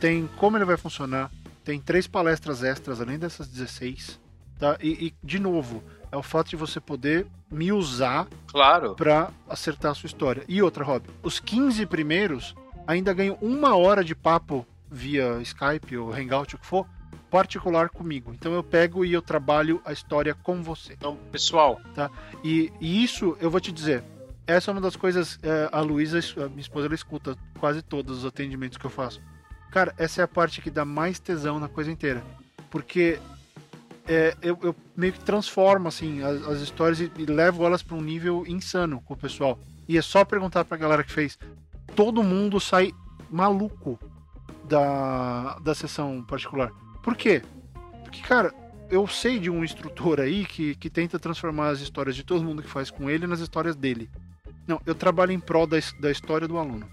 tem 0.00 0.28
como 0.36 0.56
ele 0.56 0.64
vai 0.64 0.76
funcionar, 0.76 1.30
tem 1.64 1.80
três 1.80 2.06
palestras 2.06 2.62
extras 2.62 3.00
além 3.00 3.18
dessas 3.18 3.48
16. 3.48 4.20
Tá? 4.58 4.76
E, 4.80 5.06
e 5.06 5.14
de 5.22 5.38
novo, 5.38 5.82
é 6.12 6.16
o 6.16 6.22
fato 6.22 6.50
de 6.50 6.56
você 6.56 6.80
poder 6.80 7.26
me 7.50 7.72
usar 7.72 8.28
claro. 8.48 8.94
para 8.94 9.30
acertar 9.48 9.92
a 9.92 9.94
sua 9.94 10.06
história. 10.06 10.44
E 10.48 10.62
outra, 10.62 10.84
Rob, 10.84 11.04
os 11.22 11.40
15 11.40 11.86
primeiros 11.86 12.54
ainda 12.86 13.12
ganham 13.12 13.38
uma 13.40 13.76
hora 13.76 14.04
de 14.04 14.14
papo 14.14 14.66
via 14.90 15.40
Skype 15.42 15.96
ou 15.96 16.12
Hangout, 16.12 16.56
o 16.56 16.58
que 16.58 16.66
for, 16.66 16.86
particular 17.30 17.88
comigo. 17.88 18.32
Então 18.34 18.52
eu 18.52 18.62
pego 18.62 19.04
e 19.04 19.12
eu 19.12 19.22
trabalho 19.22 19.80
a 19.84 19.92
história 19.92 20.34
com 20.34 20.62
você. 20.62 20.94
Então, 20.94 21.16
pessoal. 21.30 21.80
Tá? 21.94 22.10
E, 22.42 22.72
e 22.80 23.02
isso 23.02 23.36
eu 23.40 23.50
vou 23.50 23.60
te 23.60 23.70
dizer, 23.70 24.02
essa 24.46 24.70
é 24.70 24.72
uma 24.72 24.80
das 24.80 24.96
coisas. 24.96 25.38
É, 25.42 25.68
a 25.70 25.80
Luísa, 25.80 26.18
minha 26.48 26.60
esposa, 26.60 26.86
ela 26.86 26.94
escuta 26.94 27.36
quase 27.58 27.82
todos 27.82 28.18
os 28.18 28.24
atendimentos 28.24 28.76
que 28.76 28.84
eu 28.84 28.90
faço. 28.90 29.22
Cara, 29.70 29.94
essa 29.96 30.20
é 30.20 30.24
a 30.24 30.28
parte 30.28 30.60
que 30.60 30.70
dá 30.70 30.84
mais 30.84 31.18
tesão 31.18 31.60
na 31.60 31.68
coisa 31.68 31.90
inteira. 31.90 32.22
Porque 32.70 33.18
é, 34.06 34.36
eu, 34.42 34.58
eu, 34.62 34.74
meio 34.96 35.12
que 35.12 35.20
transformo 35.20 35.88
assim, 35.88 36.22
as, 36.22 36.42
as 36.48 36.60
histórias 36.60 37.00
e, 37.00 37.10
e, 37.16 37.26
levo 37.26 37.64
elas 37.64 37.82
para 37.82 37.96
um 37.96 38.00
nível 38.00 38.44
insano 38.46 39.00
com 39.02 39.14
o 39.14 39.16
pessoal. 39.16 39.58
E 39.88 39.96
é 39.96 40.02
só 40.02 40.24
perguntar 40.24 40.64
pra 40.64 40.76
galera 40.76 41.04
que 41.04 41.12
fez. 41.12 41.38
Todo 41.94 42.22
mundo 42.22 42.58
sai 42.58 42.92
maluco 43.30 43.98
da, 44.64 45.58
da 45.60 45.74
sessão 45.74 46.22
particular. 46.24 46.72
Por 47.02 47.16
quê? 47.16 47.42
Porque, 48.02 48.20
cara, 48.22 48.52
eu 48.90 49.06
sei 49.06 49.38
de 49.38 49.48
um 49.48 49.62
instrutor 49.62 50.20
aí 50.20 50.44
que, 50.44 50.74
que 50.74 50.90
tenta 50.90 51.18
transformar 51.18 51.68
as 51.68 51.80
histórias 51.80 52.16
de 52.16 52.24
todo 52.24 52.44
mundo 52.44 52.62
que 52.62 52.68
faz 52.68 52.90
com 52.90 53.08
ele 53.08 53.26
nas 53.26 53.38
histórias 53.38 53.76
dele. 53.76 54.10
Não, 54.66 54.80
eu 54.84 54.94
trabalho 54.94 55.32
em 55.32 55.40
prol 55.40 55.66
da, 55.66 55.76
da 56.00 56.10
história 56.10 56.48
do 56.48 56.58
aluno. 56.58 56.88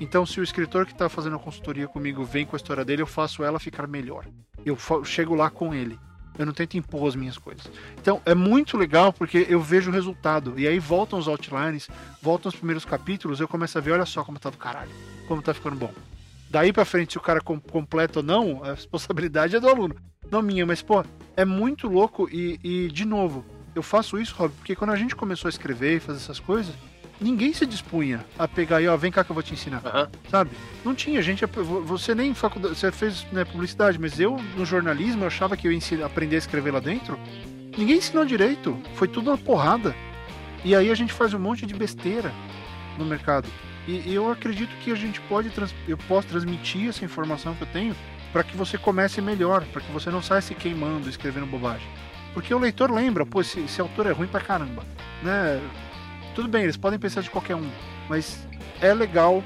Então, 0.00 0.24
se 0.24 0.40
o 0.40 0.42
escritor 0.42 0.86
que 0.86 0.92
está 0.92 1.08
fazendo 1.08 1.36
a 1.36 1.38
consultoria 1.38 1.88
comigo 1.88 2.24
vem 2.24 2.46
com 2.46 2.54
a 2.54 2.58
história 2.58 2.84
dele, 2.84 3.02
eu 3.02 3.06
faço 3.06 3.42
ela 3.42 3.58
ficar 3.58 3.86
melhor. 3.86 4.26
Eu 4.64 4.76
chego 5.04 5.34
lá 5.34 5.50
com 5.50 5.74
ele. 5.74 5.98
Eu 6.38 6.46
não 6.46 6.52
tento 6.52 6.76
impor 6.76 7.08
as 7.08 7.16
minhas 7.16 7.36
coisas. 7.36 7.68
Então, 8.00 8.22
é 8.24 8.32
muito 8.32 8.76
legal 8.76 9.12
porque 9.12 9.44
eu 9.48 9.60
vejo 9.60 9.90
o 9.90 9.92
resultado. 9.92 10.54
E 10.56 10.68
aí 10.68 10.78
voltam 10.78 11.18
os 11.18 11.26
outlines, 11.26 11.88
voltam 12.22 12.48
os 12.48 12.54
primeiros 12.54 12.84
capítulos, 12.84 13.40
eu 13.40 13.48
começo 13.48 13.76
a 13.76 13.80
ver, 13.80 13.92
olha 13.92 14.06
só 14.06 14.22
como 14.22 14.38
tá 14.38 14.48
do 14.48 14.56
caralho. 14.56 14.90
Como 15.26 15.42
tá 15.42 15.52
ficando 15.52 15.74
bom. 15.74 15.92
Daí 16.48 16.72
pra 16.72 16.84
frente, 16.84 17.12
se 17.12 17.18
o 17.18 17.20
cara 17.20 17.40
com, 17.40 17.58
completa 17.58 18.20
ou 18.20 18.22
não, 18.22 18.62
a 18.62 18.70
responsabilidade 18.74 19.56
é 19.56 19.60
do 19.60 19.68
aluno. 19.68 19.96
Não 20.30 20.40
minha, 20.40 20.64
mas, 20.64 20.80
pô, 20.80 21.04
é 21.36 21.44
muito 21.44 21.88
louco 21.88 22.28
e, 22.30 22.60
e 22.62 22.88
de 22.88 23.04
novo, 23.04 23.44
eu 23.74 23.82
faço 23.82 24.18
isso, 24.18 24.34
Rob, 24.36 24.52
porque 24.54 24.76
quando 24.76 24.90
a 24.90 24.96
gente 24.96 25.16
começou 25.16 25.48
a 25.48 25.50
escrever 25.50 25.96
e 25.96 26.00
fazer 26.00 26.18
essas 26.18 26.38
coisas, 26.38 26.74
ninguém 27.20 27.52
se 27.52 27.66
dispunha 27.66 28.24
a 28.38 28.46
pegar 28.46 28.80
e, 28.80 28.88
ó, 28.88 28.96
vem 28.96 29.10
cá 29.10 29.24
que 29.24 29.30
eu 29.30 29.34
vou 29.34 29.42
te 29.42 29.52
ensinar. 29.52 29.82
Uhum. 29.84 30.06
Sabe? 30.30 30.50
Não 30.84 30.94
tinha, 30.94 31.20
gente. 31.22 31.44
Você 31.84 32.14
nem 32.14 32.34
faculdade. 32.34 32.76
Você 32.76 32.92
fez 32.92 33.26
né, 33.32 33.44
publicidade, 33.44 33.98
mas 33.98 34.18
eu, 34.18 34.36
no 34.56 34.64
jornalismo, 34.64 35.22
eu 35.22 35.26
achava 35.26 35.56
que 35.56 35.66
eu 35.66 35.72
ia 35.72 36.06
aprender 36.06 36.36
a 36.36 36.38
escrever 36.38 36.72
lá 36.72 36.80
dentro. 36.80 37.18
Ninguém 37.76 37.98
ensinou 37.98 38.24
direito. 38.24 38.78
Foi 38.94 39.08
tudo 39.08 39.30
uma 39.30 39.38
porrada. 39.38 39.94
E 40.64 40.74
aí 40.74 40.90
a 40.90 40.94
gente 40.94 41.12
faz 41.12 41.32
um 41.34 41.38
monte 41.38 41.66
de 41.66 41.74
besteira 41.74 42.32
no 42.96 43.04
mercado. 43.04 43.48
E, 43.86 44.12
eu 44.12 44.30
acredito 44.30 44.70
que 44.82 44.92
a 44.92 44.94
gente 44.94 45.20
pode. 45.22 45.50
Eu 45.86 45.96
posso 45.96 46.28
transmitir 46.28 46.88
essa 46.88 47.04
informação 47.04 47.54
que 47.54 47.62
eu 47.62 47.68
tenho 47.68 47.96
para 48.32 48.42
que 48.44 48.56
você 48.56 48.76
comece 48.76 49.22
melhor, 49.22 49.64
para 49.66 49.80
que 49.80 49.90
você 49.90 50.10
não 50.10 50.22
saia 50.22 50.42
se 50.42 50.54
queimando, 50.54 51.08
escrevendo 51.08 51.46
bobagem. 51.46 51.88
Porque 52.34 52.52
o 52.52 52.58
leitor 52.58 52.90
lembra, 52.90 53.24
pô, 53.24 53.40
esse, 53.40 53.60
esse 53.60 53.80
autor 53.80 54.06
é 54.06 54.12
ruim 54.12 54.28
pra 54.28 54.40
caramba, 54.40 54.84
né? 55.22 55.60
Tudo 56.38 56.46
bem, 56.46 56.62
eles 56.62 56.76
podem 56.76 57.00
pensar 57.00 57.20
de 57.20 57.30
qualquer 57.30 57.56
um, 57.56 57.68
mas 58.08 58.46
é 58.80 58.94
legal 58.94 59.42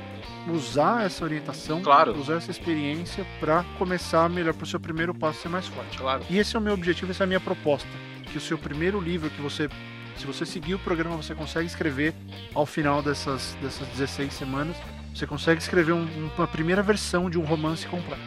usar 0.47 1.07
essa 1.07 1.25
orientação, 1.25 1.81
claro. 1.81 2.15
usar 2.21 2.35
essa 2.35 2.51
experiência 2.51 3.27
para 3.41 3.65
começar 3.79 4.29
melhor 4.29 4.53
para 4.53 4.65
o 4.65 4.67
seu 4.67 4.79
primeiro 4.79 5.15
passo 5.15 5.41
ser 5.41 5.49
mais 5.49 5.67
forte. 5.67 5.97
Claro. 5.97 6.23
E 6.29 6.39
esse 6.39 6.55
é 6.55 6.59
o 6.59 6.63
meu 6.63 6.75
objetivo, 6.75 7.11
essa 7.11 7.23
é 7.23 7.25
a 7.25 7.27
minha 7.27 7.41
proposta, 7.41 7.89
que 8.25 8.37
o 8.37 8.41
seu 8.43 8.59
primeiro 8.59 9.01
livro 9.01 9.31
que 9.31 9.41
você 9.41 9.71
se 10.19 10.27
você 10.27 10.45
seguir 10.45 10.75
o 10.75 10.79
programa, 10.81 11.17
você 11.17 11.35
consegue 11.35 11.67
escrever 11.67 12.13
ao 12.55 12.67
final 12.67 13.03
dessas, 13.03 13.57
dessas 13.63 13.89
16 13.89 14.31
semanas, 14.31 14.77
você 15.15 15.27
consegue 15.27 15.63
escrever 15.63 15.93
um, 15.93 16.07
uma 16.37 16.47
primeira 16.47 16.83
versão 16.83 17.31
de 17.31 17.39
um 17.39 17.43
romance 17.43 17.87
completo. 17.87 18.21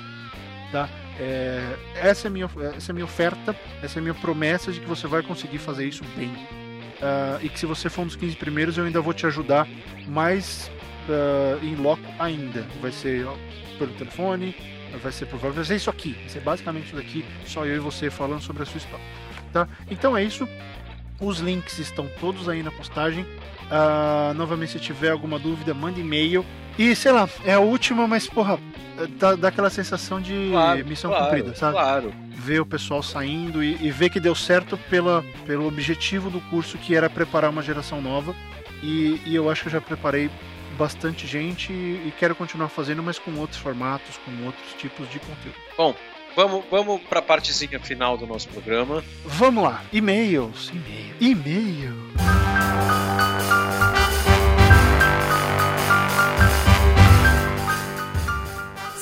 Tá? 0.72 0.90
É, 1.20 1.78
essa, 1.94 2.30
é 2.30 2.32
minha, 2.32 2.50
essa 2.76 2.90
é 2.90 2.94
a 2.94 2.96
minha 2.96 3.06
oferta, 3.06 3.56
essa 3.84 4.00
é 4.00 4.02
minha 4.02 4.16
promessa 4.16 4.72
de 4.72 4.80
que 4.80 4.88
você 4.88 5.06
vai 5.06 5.22
conseguir 5.22 5.60
fazer 5.60 5.88
isso 5.88 6.04
bem. 6.18 6.65
Uh, 6.96 7.44
e 7.44 7.50
que 7.50 7.60
se 7.60 7.66
você 7.66 7.90
for 7.90 8.04
um 8.04 8.08
dos 8.08 8.16
15 8.16 8.36
primeiros, 8.38 8.78
eu 8.78 8.86
ainda 8.86 9.02
vou 9.02 9.14
te 9.14 9.26
ajudar 9.26 9.68
mais 10.08 10.72
uh, 11.10 11.64
em 11.64 11.76
loco 11.76 12.04
ainda. 12.20 12.66
Vai 12.82 12.92
ser 12.92 13.28
pelo 13.78 13.92
telefone, 13.94 14.56
vai 15.02 15.12
ser 15.12 15.26
por 15.26 15.40
vai 15.40 15.66
ser 15.66 15.76
isso 15.76 15.90
aqui, 15.90 16.14
vai 16.14 16.30
ser 16.30 16.40
basicamente 16.40 16.86
isso 16.86 16.96
daqui, 16.96 17.26
só 17.46 17.66
eu 17.66 17.76
e 17.76 17.80
você 17.80 18.10
falando 18.10 18.42
sobre 18.42 18.64
a 18.64 18.66
sua 18.66 18.78
história. 18.78 19.06
Tá? 19.52 19.68
Então 19.90 20.16
é 20.16 20.24
isso. 20.24 20.48
Os 21.20 21.40
links 21.40 21.80
estão 21.80 22.10
todos 22.20 22.50
aí 22.50 22.62
na 22.62 22.72
postagem. 22.72 23.24
Uh, 23.24 24.34
novamente, 24.36 24.74
se 24.74 24.80
tiver 24.80 25.10
alguma 25.10 25.40
dúvida, 25.40 25.74
mande 25.74 26.02
e-mail. 26.02 26.46
E 26.78 26.96
sei 26.96 27.12
lá, 27.12 27.30
é 27.46 27.54
a 27.54 27.60
última, 27.60 28.08
mas 28.08 28.28
porra, 28.28 28.60
dá, 29.18 29.36
dá 29.36 29.48
aquela 29.48 29.70
sensação 29.70 30.20
de 30.20 30.50
claro, 30.52 30.86
missão 30.86 31.10
claro, 31.10 31.26
cumprida, 31.26 31.56
sabe? 31.56 31.74
Claro. 31.74 32.14
Ver 32.30 32.60
o 32.62 32.66
pessoal 32.66 33.02
saindo 33.02 33.64
e, 33.64 33.78
e, 33.82 33.92
ver 33.92 34.10
que 34.10 34.20
deu 34.20 34.36
certo 34.36 34.78
pela, 34.90 35.24
pelo 35.46 35.68
objetivo 35.68 36.30
do 36.30 36.42
curso, 36.42 36.78
que 36.78 36.96
era 36.96 37.10
preparar 37.10 37.50
uma 37.50 37.62
geração 37.62 38.02
nova. 38.02 38.36
E, 38.84 39.20
e 39.26 39.34
eu 39.34 39.50
acho 39.50 39.64
que 39.64 39.68
eu 39.70 39.72
já 39.72 39.82
preparei 39.82 40.30
bastante 40.78 41.26
gente 41.26 41.72
e, 41.72 42.08
e 42.08 42.14
quero 42.20 42.36
continuar 42.36 42.68
fazendo, 42.68 43.02
mas 43.02 43.18
com 43.18 43.34
outros 43.36 43.60
formatos, 43.60 44.18
com 44.18 44.46
outros 44.46 44.74
tipos 44.78 45.10
de 45.10 45.20
conteúdo. 45.20 45.56
Bom, 45.78 45.96
Vamos, 46.36 46.66
vamos 46.70 47.02
para 47.04 47.20
a 47.20 47.22
partezinha 47.22 47.80
final 47.80 48.18
do 48.18 48.28
nosso 48.28 48.50
programa. 48.50 49.02
Vamos 49.24 49.64
lá. 49.64 49.82
E-mails. 49.94 50.70
E-mail. 50.70 51.16
E-mail. 51.22 51.96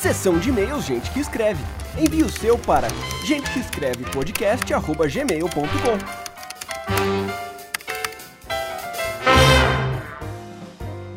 Sessão 0.04 0.38
de 0.38 0.50
e-mails 0.50 0.84
Gente 0.84 1.10
que 1.12 1.22
Escreve. 1.22 1.64
Envie 1.98 2.24
o 2.24 2.30
seu 2.30 2.58
para 2.58 2.90
gentequeescrevepodcast.gmail.com 3.26 6.24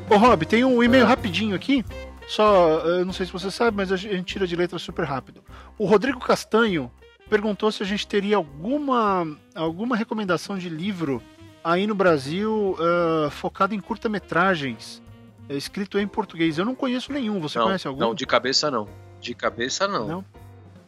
Ô 0.09 0.17
Rob, 0.17 0.47
tem 0.47 0.65
um 0.65 0.81
e-mail 0.85 1.05
rapidinho 1.05 1.57
aqui. 1.57 1.85
Só, 2.29 2.79
eu 2.79 3.05
não 3.05 3.13
sei 3.13 3.27
se 3.27 3.33
você 3.33 3.51
sabe, 3.51 3.77
mas 3.77 3.91
a 3.91 3.97
gente 3.97 4.23
tira 4.23 4.47
de 4.47 4.55
letra 4.55 4.79
super 4.79 5.05
rápido. 5.05 5.43
O 5.77 5.85
Rodrigo 5.85 6.21
Castanho 6.21 6.89
perguntou 7.29 7.73
se 7.73 7.83
a 7.83 7.87
gente 7.87 8.07
teria 8.07 8.37
alguma, 8.37 9.27
alguma 9.53 9.97
recomendação 9.97 10.57
de 10.57 10.69
livro 10.69 11.21
aí 11.65 11.89
no 11.89 11.95
Brasil 11.97 12.77
uh, 12.79 13.29
focado 13.33 13.75
em 13.75 13.81
curta-metragens, 13.81 15.03
uh, 15.48 15.52
escrito 15.52 15.98
em 15.98 16.06
português. 16.06 16.59
Eu 16.59 16.64
não 16.64 16.74
conheço 16.74 17.12
nenhum. 17.12 17.40
Você 17.40 17.59
não, 17.59 17.66
conhece 17.66 17.86
algum? 17.86 18.01
Não, 18.01 18.14
de 18.14 18.27
cabeça 18.27 18.70
não. 18.70 18.89
De 19.20 19.35
cabeça 19.35 19.86
não. 19.86 20.06
Não. 20.06 20.24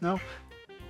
Não. 0.00 0.20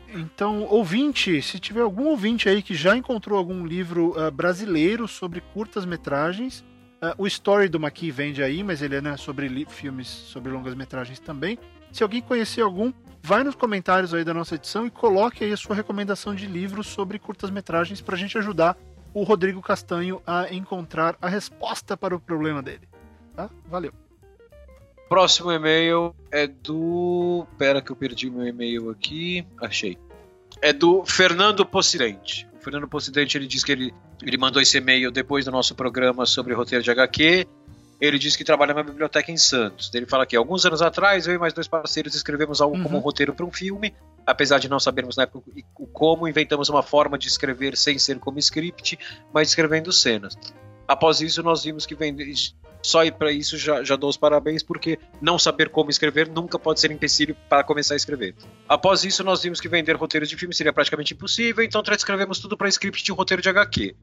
Então, 0.08 0.62
ouvinte, 0.62 1.42
se 1.42 1.58
tiver 1.58 1.82
algum 1.82 2.06
ouvinte 2.06 2.48
aí 2.48 2.62
que 2.62 2.74
já 2.74 2.96
encontrou 2.96 3.38
algum 3.38 3.66
livro 3.66 4.14
uh, 4.18 4.30
brasileiro 4.30 5.06
sobre 5.06 5.42
curtas-metragens, 5.52 6.64
uh, 7.02 7.14
o 7.18 7.26
Story 7.26 7.68
do 7.68 7.78
Maqui 7.78 8.10
vende 8.10 8.42
aí, 8.42 8.62
mas 8.62 8.80
ele 8.80 8.96
é 8.96 9.00
né, 9.02 9.16
sobre 9.16 9.66
filmes, 9.66 10.08
sobre 10.08 10.50
longas-metragens 10.50 11.20
também. 11.20 11.58
Se 11.92 12.02
alguém 12.02 12.22
conhecer 12.22 12.62
algum, 12.62 12.92
vai 13.22 13.44
nos 13.44 13.54
comentários 13.54 14.14
aí 14.14 14.24
da 14.24 14.32
nossa 14.32 14.54
edição 14.54 14.86
e 14.86 14.90
coloque 14.90 15.44
aí 15.44 15.52
a 15.52 15.56
sua 15.56 15.76
recomendação 15.76 16.34
de 16.34 16.46
livros 16.46 16.86
sobre 16.86 17.18
curtas-metragens 17.18 18.00
para 18.00 18.14
a 18.14 18.18
gente 18.18 18.38
ajudar 18.38 18.76
o 19.12 19.22
Rodrigo 19.24 19.60
Castanho 19.60 20.22
a 20.26 20.52
encontrar 20.52 21.16
a 21.20 21.28
resposta 21.28 21.96
para 21.96 22.14
o 22.14 22.20
problema 22.20 22.62
dele. 22.62 22.87
Tá? 23.38 23.48
Valeu. 23.66 23.92
Próximo 25.08 25.52
e-mail 25.52 26.12
é 26.28 26.48
do. 26.48 27.46
Pera 27.56 27.80
que 27.80 27.92
eu 27.92 27.94
perdi 27.94 28.28
meu 28.28 28.44
e-mail 28.44 28.90
aqui. 28.90 29.46
Achei. 29.62 29.96
É 30.60 30.72
do 30.72 31.04
Fernando 31.04 31.64
Possidente. 31.64 32.48
O 32.58 32.64
Fernando 32.64 32.88
Possidente 32.88 33.38
ele 33.38 33.46
diz 33.46 33.62
que 33.62 33.70
ele, 33.70 33.94
ele 34.24 34.36
mandou 34.36 34.60
esse 34.60 34.76
e-mail 34.78 35.12
depois 35.12 35.44
do 35.44 35.52
nosso 35.52 35.76
programa 35.76 36.26
sobre 36.26 36.52
roteiro 36.52 36.82
de 36.82 36.90
HQ. 36.90 37.46
Ele 38.00 38.18
diz 38.18 38.34
que 38.34 38.42
trabalha 38.42 38.74
na 38.74 38.82
biblioteca 38.82 39.30
em 39.30 39.36
Santos. 39.36 39.94
Ele 39.94 40.04
fala 40.04 40.26
que 40.26 40.34
alguns 40.34 40.66
anos 40.66 40.82
atrás 40.82 41.28
eu 41.28 41.34
e 41.34 41.38
mais 41.38 41.52
dois 41.52 41.68
parceiros 41.68 42.16
escrevemos 42.16 42.60
algo 42.60 42.76
uhum. 42.76 42.82
como 42.82 42.98
um 42.98 43.00
roteiro 43.00 43.32
para 43.32 43.46
um 43.46 43.52
filme. 43.52 43.94
Apesar 44.26 44.58
de 44.58 44.68
não 44.68 44.80
sabermos 44.80 45.16
na 45.16 45.22
época 45.22 45.48
como, 45.92 46.26
inventamos 46.26 46.68
uma 46.68 46.82
forma 46.82 47.16
de 47.16 47.28
escrever 47.28 47.76
sem 47.76 48.00
ser 48.00 48.18
como 48.18 48.40
script, 48.40 48.98
mas 49.32 49.50
escrevendo 49.50 49.92
cenas. 49.92 50.36
Após 50.88 51.20
isso, 51.20 51.40
nós 51.40 51.62
vimos 51.62 51.86
que 51.86 51.94
só 52.82 53.04
ir 53.04 53.12
para 53.12 53.32
isso 53.32 53.56
já, 53.56 53.82
já 53.82 53.96
dou 53.96 54.10
os 54.10 54.16
parabéns, 54.16 54.62
porque 54.62 54.98
não 55.20 55.38
saber 55.38 55.68
como 55.68 55.90
escrever 55.90 56.28
nunca 56.28 56.58
pode 56.58 56.80
ser 56.80 56.90
empecilho 56.90 57.36
para 57.48 57.64
começar 57.64 57.94
a 57.94 57.96
escrever. 57.96 58.34
Após 58.68 59.04
isso, 59.04 59.24
nós 59.24 59.42
vimos 59.42 59.60
que 59.60 59.68
vender 59.68 59.96
roteiros 59.96 60.28
de 60.28 60.36
filme 60.36 60.54
seria 60.54 60.72
praticamente 60.72 61.14
impossível, 61.14 61.64
então 61.64 61.82
transcrevemos 61.82 62.38
tudo 62.38 62.56
para 62.56 62.68
script 62.68 63.04
de 63.04 63.12
um 63.12 63.14
roteiro 63.14 63.42
de 63.42 63.48
HQ. 63.48 63.96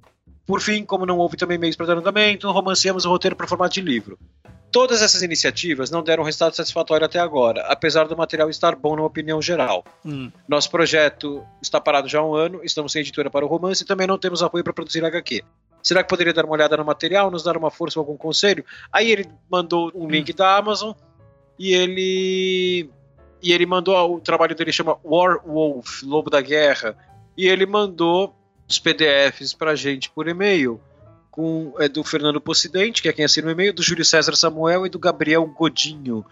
Por 0.45 0.61
fim, 0.61 0.85
como 0.85 1.06
não 1.06 1.18
houve 1.18 1.38
também 1.38 1.57
meios 1.57 1.76
para 1.76 1.88
dar 1.88 1.97
andamento, 1.97 2.52
romanceamos 2.52 3.06
o 3.06 3.10
roteiro 3.10 3.35
para 3.35 3.47
formato 3.47 3.73
de 3.73 3.81
livro. 3.81 4.19
Todas 4.72 5.02
essas 5.02 5.22
iniciativas 5.22 5.89
não 5.89 6.03
deram 6.03 6.23
resultado 6.23 6.53
satisfatório 6.53 7.06
até 7.06 7.18
agora, 7.18 7.61
apesar 7.61 8.07
do 8.07 8.18
material 8.18 8.49
estar 8.49 8.76
bom 8.76 8.95
na 8.95 9.03
opinião 9.03 9.41
geral. 9.41 9.85
Hum. 10.06 10.30
Nosso 10.47 10.69
projeto 10.69 11.43
está 11.61 11.80
parado 11.80 12.10
já 12.10 12.19
há 12.19 12.26
um 12.26 12.35
ano, 12.35 12.60
estamos 12.61 12.91
sem 12.91 12.99
editora 12.99 13.30
para 13.30 13.45
o 13.45 13.47
romance 13.47 13.84
e 13.84 13.85
também 13.85 14.06
não 14.06 14.18
temos 14.18 14.43
apoio 14.43 14.64
para 14.64 14.73
produzir 14.73 15.03
HQ. 15.03 15.43
Será 15.85 16.01
que 16.01 16.09
poderia 16.09 16.33
dar 16.33 16.45
uma 16.45 16.55
olhada 16.55 16.75
no 16.75 16.83
material, 16.83 17.29
nos 17.29 17.43
dar 17.43 17.55
uma 17.55 17.69
força 17.69 17.99
ou 17.99 18.03
algum 18.03 18.17
conselho? 18.17 18.65
Aí 18.91 19.11
ele 19.11 19.29
mandou 19.47 19.91
um 19.93 20.09
link 20.09 20.31
hum. 20.31 20.35
da 20.35 20.57
Amazon 20.57 20.93
e 21.59 21.73
ele 21.73 22.89
e 23.39 23.53
ele 23.53 23.67
mandou 23.67 24.15
o 24.15 24.19
trabalho 24.19 24.55
dele 24.55 24.71
chama 24.71 24.97
War 25.03 25.45
Wolf, 25.45 26.01
Lobo 26.01 26.31
da 26.31 26.41
Guerra, 26.41 26.97
e 27.37 27.47
ele 27.47 27.67
mandou 27.67 28.35
os 28.67 28.79
PDFs 28.79 29.53
para 29.53 29.75
gente 29.75 30.09
por 30.09 30.27
e-mail 30.27 30.81
com 31.29 31.75
é 31.77 31.87
do 31.87 32.03
Fernando 32.03 32.41
Possidente, 32.41 32.99
que 32.99 33.07
é 33.07 33.13
quem 33.13 33.23
assina 33.23 33.49
o 33.49 33.51
e-mail, 33.51 33.71
do 33.71 33.83
Júlio 33.83 34.03
César 34.03 34.35
Samuel 34.35 34.87
e 34.87 34.89
do 34.89 34.97
Gabriel 34.97 35.45
Godinho. 35.45 36.25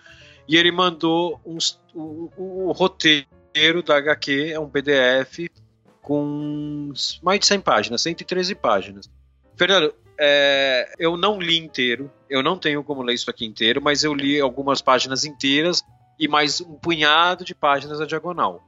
E 0.48 0.58
ele 0.58 0.72
mandou 0.72 1.40
uns, 1.46 1.80
o, 1.94 2.32
o, 2.36 2.70
o 2.70 2.72
roteiro 2.72 3.84
da 3.86 3.98
HQ, 3.98 4.52
é 4.52 4.60
um 4.60 4.68
PDF 4.68 5.48
com 6.02 6.92
mais 7.22 7.40
de 7.40 7.46
100 7.46 7.62
páginas, 7.62 8.02
113 8.02 8.56
páginas. 8.56 9.12
Fernando, 9.56 9.94
é, 10.20 10.94
eu 11.00 11.18
não 11.18 11.40
li 11.40 11.58
inteiro, 11.58 12.12
eu 12.30 12.42
não 12.42 12.58
tenho 12.58 12.84
como 12.84 13.02
ler 13.02 13.14
isso 13.14 13.30
aqui 13.30 13.46
inteiro, 13.46 13.82
mas 13.82 14.04
eu 14.04 14.14
li 14.14 14.40
algumas 14.40 14.82
páginas 14.82 15.26
inteiras 15.26 15.84
e 16.20 16.28
mais 16.28 16.62
um 16.62 16.76
punhado 16.76 17.44
de 17.44 17.56
páginas 17.56 18.00
na 18.00 18.06
diagonal. 18.06 18.64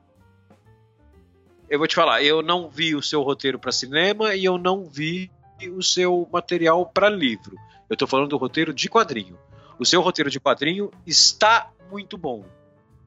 Eu 1.69 1.79
vou 1.79 1.87
te 1.87 1.95
falar, 1.95 2.21
eu 2.21 2.41
não 2.41 2.69
vi 2.69 2.95
o 2.95 3.01
seu 3.01 3.21
roteiro 3.21 3.57
para 3.57 3.71
cinema 3.71 4.35
e 4.35 4.45
eu 4.45 4.57
não 4.57 4.85
vi 4.85 5.31
o 5.75 5.81
seu 5.81 6.27
material 6.31 6.85
para 6.85 7.09
livro. 7.09 7.55
Eu 7.89 7.93
estou 7.93 8.07
falando 8.07 8.29
do 8.29 8.37
roteiro 8.37 8.73
de 8.73 8.89
quadrinho. 8.89 9.37
O 9.79 9.85
seu 9.85 10.01
roteiro 10.01 10.29
de 10.29 10.39
quadrinho 10.39 10.91
está 11.05 11.71
muito 11.89 12.17
bom. 12.17 12.45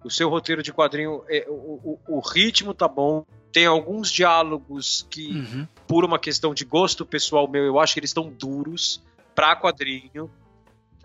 O 0.04 0.10
seu 0.10 0.28
roteiro 0.28 0.62
de 0.62 0.72
quadrinho, 0.72 1.22
é, 1.28 1.44
o, 1.48 1.52
o, 1.52 1.98
o 2.08 2.20
ritmo 2.20 2.72
tá 2.72 2.86
bom, 2.86 3.24
tem 3.52 3.66
alguns 3.66 4.10
diálogos 4.10 5.06
que, 5.10 5.28
uhum. 5.28 5.66
por 5.86 6.04
uma 6.04 6.18
questão 6.18 6.52
de 6.52 6.64
gosto 6.64 7.04
pessoal 7.06 7.48
meu, 7.48 7.64
eu 7.64 7.78
acho 7.78 7.94
que 7.94 8.00
eles 8.00 8.10
estão 8.10 8.30
duros 8.30 9.02
para 9.34 9.56
quadrinho. 9.56 10.30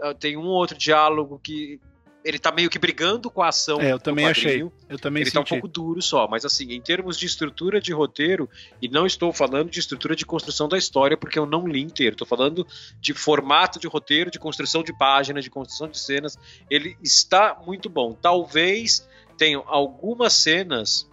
Ah, 0.01 0.13
tem 0.13 0.35
um 0.35 0.45
outro 0.45 0.77
diálogo 0.77 1.39
que 1.41 1.79
ele 2.23 2.39
tá 2.39 2.51
meio 2.51 2.69
que 2.69 2.79
brigando 2.79 3.29
com 3.29 3.41
a 3.41 3.49
ação. 3.49 3.81
É, 3.81 3.91
eu 3.91 3.99
também 3.99 4.25
achei. 4.25 4.61
Eu 4.89 4.97
também 4.97 5.21
ele 5.21 5.29
senti. 5.29 5.33
tá 5.33 5.41
um 5.41 5.59
pouco 5.59 5.67
duro 5.67 6.01
só, 6.01 6.27
mas 6.27 6.45
assim, 6.45 6.71
em 6.71 6.81
termos 6.81 7.17
de 7.17 7.25
estrutura 7.25 7.81
de 7.81 7.91
roteiro, 7.91 8.49
e 8.81 8.87
não 8.87 9.05
estou 9.05 9.33
falando 9.33 9.69
de 9.69 9.79
estrutura 9.79 10.15
de 10.15 10.25
construção 10.25 10.67
da 10.69 10.77
história, 10.77 11.17
porque 11.17 11.37
eu 11.37 11.45
não 11.45 11.67
li 11.67 11.81
inteiro. 11.81 12.13
Estou 12.13 12.27
falando 12.27 12.65
de 12.99 13.13
formato 13.13 13.79
de 13.79 13.87
roteiro, 13.87 14.31
de 14.31 14.39
construção 14.39 14.83
de 14.83 14.97
páginas, 14.97 15.43
de 15.43 15.49
construção 15.49 15.87
de 15.87 15.99
cenas. 15.99 16.37
Ele 16.69 16.97
está 17.01 17.61
muito 17.65 17.89
bom. 17.89 18.13
Talvez 18.13 19.07
tenham 19.37 19.63
algumas 19.67 20.33
cenas 20.33 21.09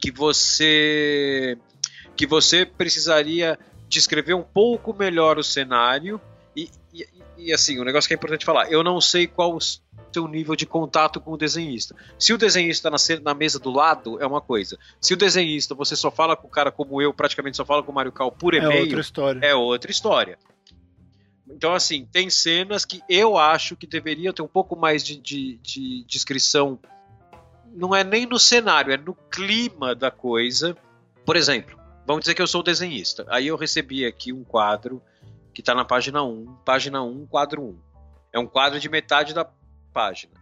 que 0.00 0.10
você 0.10 1.56
que 2.16 2.26
você 2.26 2.66
precisaria 2.66 3.58
descrever 3.88 4.34
um 4.34 4.42
pouco 4.42 4.92
melhor 4.92 5.38
o 5.38 5.44
cenário 5.44 6.20
e, 6.54 6.68
e, 6.92 7.06
e, 7.36 7.52
assim, 7.52 7.78
o 7.78 7.82
um 7.82 7.84
negócio 7.84 8.08
que 8.08 8.14
é 8.14 8.16
importante 8.16 8.44
falar, 8.44 8.70
eu 8.70 8.82
não 8.82 9.00
sei 9.00 9.26
qual 9.26 9.54
o 9.54 9.60
seu 9.60 10.26
nível 10.26 10.56
de 10.56 10.66
contato 10.66 11.20
com 11.20 11.32
o 11.32 11.36
desenhista. 11.36 11.94
Se 12.18 12.32
o 12.32 12.38
desenhista 12.38 12.88
está 12.88 13.14
na, 13.14 13.20
na, 13.22 13.34
mesa 13.34 13.58
do 13.58 13.70
lado, 13.70 14.20
é 14.20 14.26
uma 14.26 14.40
coisa. 14.40 14.76
Se 15.00 15.14
o 15.14 15.16
desenhista, 15.16 15.74
você 15.74 15.94
só 15.94 16.10
fala 16.10 16.36
com 16.36 16.48
o 16.48 16.50
cara 16.50 16.72
como 16.72 17.00
eu, 17.00 17.14
praticamente 17.14 17.56
só 17.56 17.64
fala 17.64 17.82
com 17.82 17.92
o 17.92 17.94
Mario 17.94 18.12
Cal 18.12 18.32
por 18.32 18.54
é 18.54 18.58
e-mail, 18.58 18.78
é 18.78 18.82
outra 18.82 19.00
história. 19.00 19.40
É 19.42 19.54
outra 19.54 19.90
história. 19.90 20.38
Então, 21.48 21.72
assim, 21.72 22.06
tem 22.10 22.28
cenas 22.28 22.84
que 22.84 23.00
eu 23.08 23.38
acho 23.38 23.76
que 23.76 23.86
deveriam 23.86 24.32
ter 24.32 24.42
um 24.42 24.48
pouco 24.48 24.76
mais 24.76 25.02
de, 25.02 25.16
de, 25.16 25.56
de 25.62 26.04
descrição 26.04 26.78
não 27.72 27.94
é 27.94 28.02
nem 28.02 28.26
no 28.26 28.38
cenário, 28.38 28.92
é 28.92 28.96
no 28.96 29.14
clima 29.14 29.94
da 29.94 30.10
coisa. 30.10 30.76
Por 31.24 31.36
exemplo, 31.36 31.78
vamos 32.06 32.22
dizer 32.22 32.34
que 32.34 32.42
eu 32.42 32.46
sou 32.46 32.62
desenhista. 32.62 33.26
Aí 33.28 33.46
eu 33.46 33.56
recebi 33.56 34.04
aqui 34.04 34.32
um 34.32 34.44
quadro 34.44 35.02
que 35.54 35.60
está 35.60 35.74
na 35.74 35.84
página 35.84 36.22
1, 36.22 36.58
página 36.64 37.02
1, 37.02 37.26
quadro 37.26 37.62
1. 37.62 37.78
É 38.32 38.38
um 38.38 38.46
quadro 38.46 38.78
de 38.78 38.88
metade 38.88 39.34
da 39.34 39.48
página. 39.92 40.32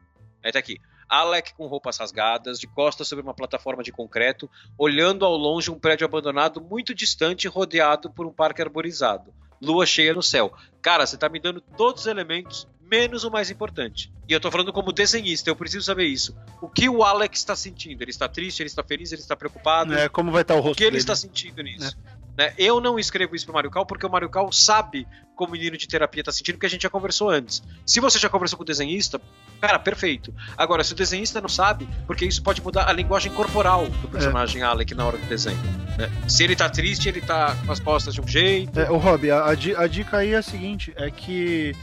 Aí 0.45 0.53
tá 0.53 0.59
aqui. 0.59 0.79
Alec 1.09 1.55
com 1.55 1.67
roupas 1.67 1.99
rasgadas, 1.99 2.59
de 2.59 2.67
costas 2.67 3.07
sobre 3.07 3.23
uma 3.23 3.35
plataforma 3.35 3.83
de 3.83 3.93
concreto, 3.93 4.51
olhando 4.77 5.25
ao 5.25 5.37
longe 5.37 5.71
um 5.71 5.79
prédio 5.79 6.05
abandonado 6.05 6.61
muito 6.61 6.95
distante, 6.95 7.47
rodeado 7.47 8.11
por 8.11 8.27
um 8.27 8.33
parque 8.33 8.61
arborizado. 8.61 9.33
Lua 9.63 9.87
cheia 9.87 10.13
no 10.13 10.23
céu. 10.23 10.53
Cara, 10.83 11.07
você 11.07 11.17
tá 11.17 11.29
me 11.29 11.41
dando 11.41 11.61
todos 11.61 12.03
os 12.03 12.07
elementos 12.07 12.69
menos 12.91 13.25
o 13.25 13.31
mais 13.31 13.51
importante. 13.51 14.13
E 14.29 14.33
eu 14.33 14.41
tô 14.41 14.51
falando 14.51 14.73
como 14.73 14.93
desenhista, 14.93 15.51
eu 15.51 15.57
preciso 15.57 15.85
saber 15.85 16.05
isso. 16.05 16.37
O 16.61 16.69
que 16.69 16.89
o 16.89 17.03
Alex 17.03 17.39
está 17.39 17.55
sentindo? 17.55 18.03
Ele 18.03 18.11
está 18.11 18.29
triste, 18.29 18.61
ele 18.61 18.69
está 18.69 18.83
feliz, 18.83 19.13
ele 19.13 19.21
está 19.21 19.37
preocupado? 19.37 19.95
É, 19.95 20.09
como 20.09 20.31
vai 20.31 20.43
estar 20.43 20.55
o 20.55 20.61
rosto 20.61 20.75
O 20.75 20.77
que 20.77 20.85
ele 20.85 20.93
dele? 20.93 21.01
está 21.01 21.15
sentindo 21.15 21.63
nisso? 21.63 21.97
É. 22.13 22.17
Né? 22.37 22.53
Eu 22.59 22.81
não 22.81 22.99
escrevo 22.99 23.35
isso 23.35 23.47
pro 23.47 23.55
Mario 23.55 23.71
Cal 23.71 23.87
porque 23.87 24.05
o 24.05 24.11
Mario 24.11 24.29
Cal 24.29 24.53
sabe 24.53 25.07
como 25.35 25.51
o 25.51 25.53
menino 25.53 25.77
de 25.77 25.87
terapia 25.89 26.23
tá 26.23 26.33
sentindo, 26.33 26.55
porque 26.55 26.67
a 26.67 26.71
gente 26.71 26.83
já 26.83 26.91
conversou 26.91 27.31
antes. 27.31 27.63
Se 27.85 28.01
você 28.01 28.19
já 28.19 28.29
conversou 28.29 28.57
com 28.57 28.63
o 28.63 28.67
desenhista, 28.67 29.21
cara, 29.61 29.79
perfeito. 29.79 30.35
Agora, 30.57 30.83
se 30.85 30.93
o 30.93 30.97
desenhista 30.97 31.41
não 31.41 31.49
sabe, 31.49 31.89
porque 32.07 32.25
isso 32.25 32.43
pode 32.43 32.63
mudar 32.63 32.89
a 32.89 32.93
linguagem 32.93 33.33
corporal 33.33 33.87
do 33.87 34.09
personagem 34.09 34.63
é. 34.63 34.65
Alec 34.65 34.95
na 34.95 35.07
hora 35.07 35.19
do 35.19 35.27
desenho. 35.27 35.59
Né? 35.99 36.11
Se 36.29 36.45
ele 36.45 36.57
tá 36.57 36.69
triste, 36.69 37.09
ele 37.09 37.21
tá 37.21 37.57
com 37.65 37.73
as 37.73 37.81
costas 37.81 38.15
de 38.15 38.21
um 38.21 38.27
jeito. 38.27 38.79
É, 38.79 38.91
o 38.91 38.97
Rob, 38.97 39.31
a, 39.31 39.47
a 39.47 39.87
dica 39.87 40.19
aí 40.19 40.33
é 40.33 40.37
a 40.37 40.43
seguinte: 40.43 40.93
é 40.97 41.11
que 41.11 41.75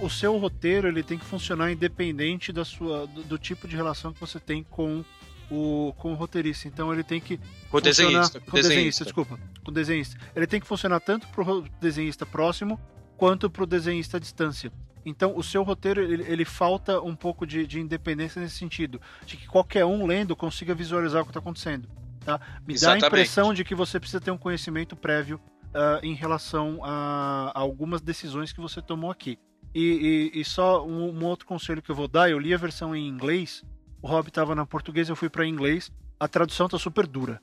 o 0.00 0.08
seu 0.08 0.36
roteiro 0.36 0.88
ele 0.88 1.02
tem 1.02 1.18
que 1.18 1.24
funcionar 1.24 1.70
independente 1.72 2.52
da 2.52 2.64
sua, 2.64 3.06
do, 3.06 3.22
do, 3.22 3.38
tipo 3.38 3.66
de 3.66 3.76
relação 3.76 4.12
que 4.12 4.20
você 4.20 4.38
tem 4.38 4.62
com 4.62 5.04
o, 5.50 5.92
com 5.98 6.12
o 6.12 6.14
roteirista. 6.14 6.68
Então 6.68 6.92
ele 6.92 7.02
tem 7.02 7.20
que. 7.20 7.38
Com 7.70 7.78
o 7.78 7.80
desenhista. 7.80 8.40
Com 8.40 8.56
o 8.56 8.60
desenhista, 8.60 9.04
desculpa. 9.04 9.38
Com 9.64 9.70
o 9.70 9.74
desenhista. 9.74 10.16
Ele 10.34 10.46
tem 10.46 10.60
que 10.60 10.66
funcionar 10.66 11.00
tanto 11.00 11.26
para 11.28 11.42
o 11.42 11.64
desenhista 11.80 12.24
próximo 12.24 12.80
quanto 13.16 13.50
para 13.50 13.64
o 13.64 13.66
desenhista 13.66 14.16
à 14.16 14.20
distância. 14.20 14.72
Então, 15.04 15.36
o 15.36 15.42
seu 15.42 15.62
roteiro, 15.62 16.02
ele, 16.02 16.22
ele 16.30 16.44
falta 16.44 17.00
um 17.00 17.16
pouco 17.16 17.46
de, 17.46 17.66
de, 17.66 17.80
independência 17.80 18.40
nesse 18.40 18.56
sentido, 18.56 19.00
de 19.24 19.36
que 19.36 19.46
qualquer 19.46 19.84
um 19.84 20.06
lendo 20.06 20.36
consiga 20.36 20.74
visualizar 20.74 21.22
o 21.22 21.24
que 21.24 21.30
está 21.30 21.40
acontecendo. 21.40 21.88
Tá? 22.20 22.38
Me 22.66 22.74
Exatamente. 22.74 23.00
dá 23.00 23.06
a 23.06 23.08
impressão 23.08 23.54
de 23.54 23.64
que 23.64 23.74
você 23.74 23.98
precisa 23.98 24.20
ter 24.20 24.30
um 24.30 24.36
conhecimento 24.38 24.94
prévio 24.94 25.40
uh, 25.68 26.04
em 26.04 26.14
relação 26.14 26.80
a, 26.84 27.50
a, 27.54 27.58
algumas 27.58 28.00
decisões 28.00 28.52
que 28.52 28.60
você 28.60 28.82
tomou 28.82 29.10
aqui. 29.10 29.38
E, 29.74 30.30
e, 30.34 30.40
e 30.40 30.44
só 30.44 30.84
um, 30.84 31.10
um, 31.10 31.24
outro 31.24 31.46
conselho 31.46 31.80
que 31.80 31.90
eu 31.90 31.94
vou 31.94 32.08
dar, 32.08 32.30
eu 32.30 32.38
li 32.38 32.52
a 32.52 32.58
versão 32.58 32.94
em 32.94 33.06
inglês, 33.06 33.62
o 34.02 34.08
Rob 34.08 34.28
estava 34.28 34.54
na 34.54 34.66
português, 34.66 35.08
eu 35.08 35.16
fui 35.16 35.28
para 35.28 35.46
inglês, 35.46 35.92
a 36.18 36.26
tradução 36.26 36.68
tá 36.68 36.78
super 36.78 37.06
dura, 37.06 37.40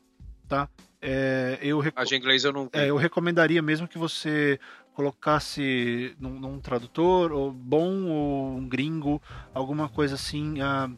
tá? 0.47 0.69
É, 1.01 1.59
eu 1.61 1.79
rec... 1.79 1.95
Inglês 2.11 2.43
eu 2.43 2.51
não. 2.51 2.69
É, 2.73 2.89
eu 2.89 2.97
recomendaria 2.97 3.61
mesmo 3.61 3.87
que 3.87 3.97
você 3.97 4.59
colocasse 4.93 6.15
num, 6.19 6.39
num, 6.39 6.59
tradutor 6.59 7.31
ou 7.31 7.51
bom 7.51 8.05
ou 8.05 8.57
um 8.57 8.67
gringo, 8.67 9.21
alguma 9.53 9.87
coisa 9.87 10.15
assim. 10.15 10.55
Uh, 10.59 10.97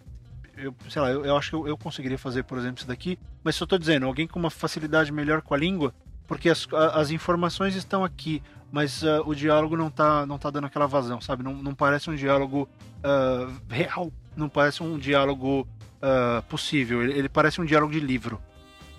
eu, 0.55 0.75
sei 0.89 1.01
lá, 1.01 1.09
eu, 1.09 1.25
eu 1.25 1.35
acho 1.35 1.49
que 1.49 1.55
eu, 1.55 1.67
eu, 1.67 1.77
conseguiria 1.77 2.17
fazer, 2.17 2.43
por 2.43 2.57
exemplo, 2.57 2.77
isso 2.77 2.87
daqui. 2.87 3.19
Mas 3.43 3.55
só 3.55 3.65
estou 3.65 3.77
dizendo, 3.77 4.05
alguém 4.05 4.25
com 4.25 4.39
uma 4.39 4.49
facilidade 4.49 5.11
melhor 5.11 5.41
com 5.41 5.53
a 5.53 5.57
língua, 5.57 5.93
porque 6.27 6.49
as, 6.49 6.65
as 6.93 7.11
informações 7.11 7.75
estão 7.75 8.03
aqui, 8.03 8.41
mas 8.71 9.01
uh, 9.03 9.23
o 9.25 9.33
diálogo 9.33 9.75
não 9.75 9.89
tá, 9.89 10.25
não 10.25 10.37
tá 10.37 10.49
dando 10.49 10.65
aquela 10.65 10.87
vazão, 10.87 11.19
sabe? 11.19 11.43
Não, 11.43 11.53
não 11.53 11.73
parece 11.73 12.09
um 12.09 12.15
diálogo 12.15 12.69
uh, 12.99 13.53
real, 13.69 14.11
não 14.35 14.47
parece 14.47 14.83
um 14.83 14.97
diálogo 14.97 15.67
uh, 15.97 16.41
possível, 16.43 17.01
ele, 17.01 17.13
ele, 17.13 17.29
parece 17.29 17.59
um 17.59 17.65
diálogo 17.65 17.91
de 17.91 17.99
livro. 17.99 18.39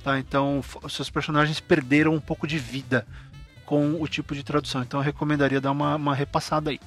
Tá? 0.02 0.18
Então, 0.18 0.62
seus 0.88 1.10
personagens 1.10 1.60
perderam 1.60 2.14
um 2.14 2.20
pouco 2.20 2.46
de 2.46 2.58
vida 2.58 3.06
com 3.70 4.02
o 4.02 4.08
tipo 4.08 4.34
de 4.34 4.42
tradução. 4.42 4.82
Então 4.82 4.98
eu 4.98 5.04
recomendaria 5.04 5.60
dar 5.60 5.70
uma, 5.70 5.94
uma 5.94 6.14
repassada 6.14 6.70
aí. 6.70 6.80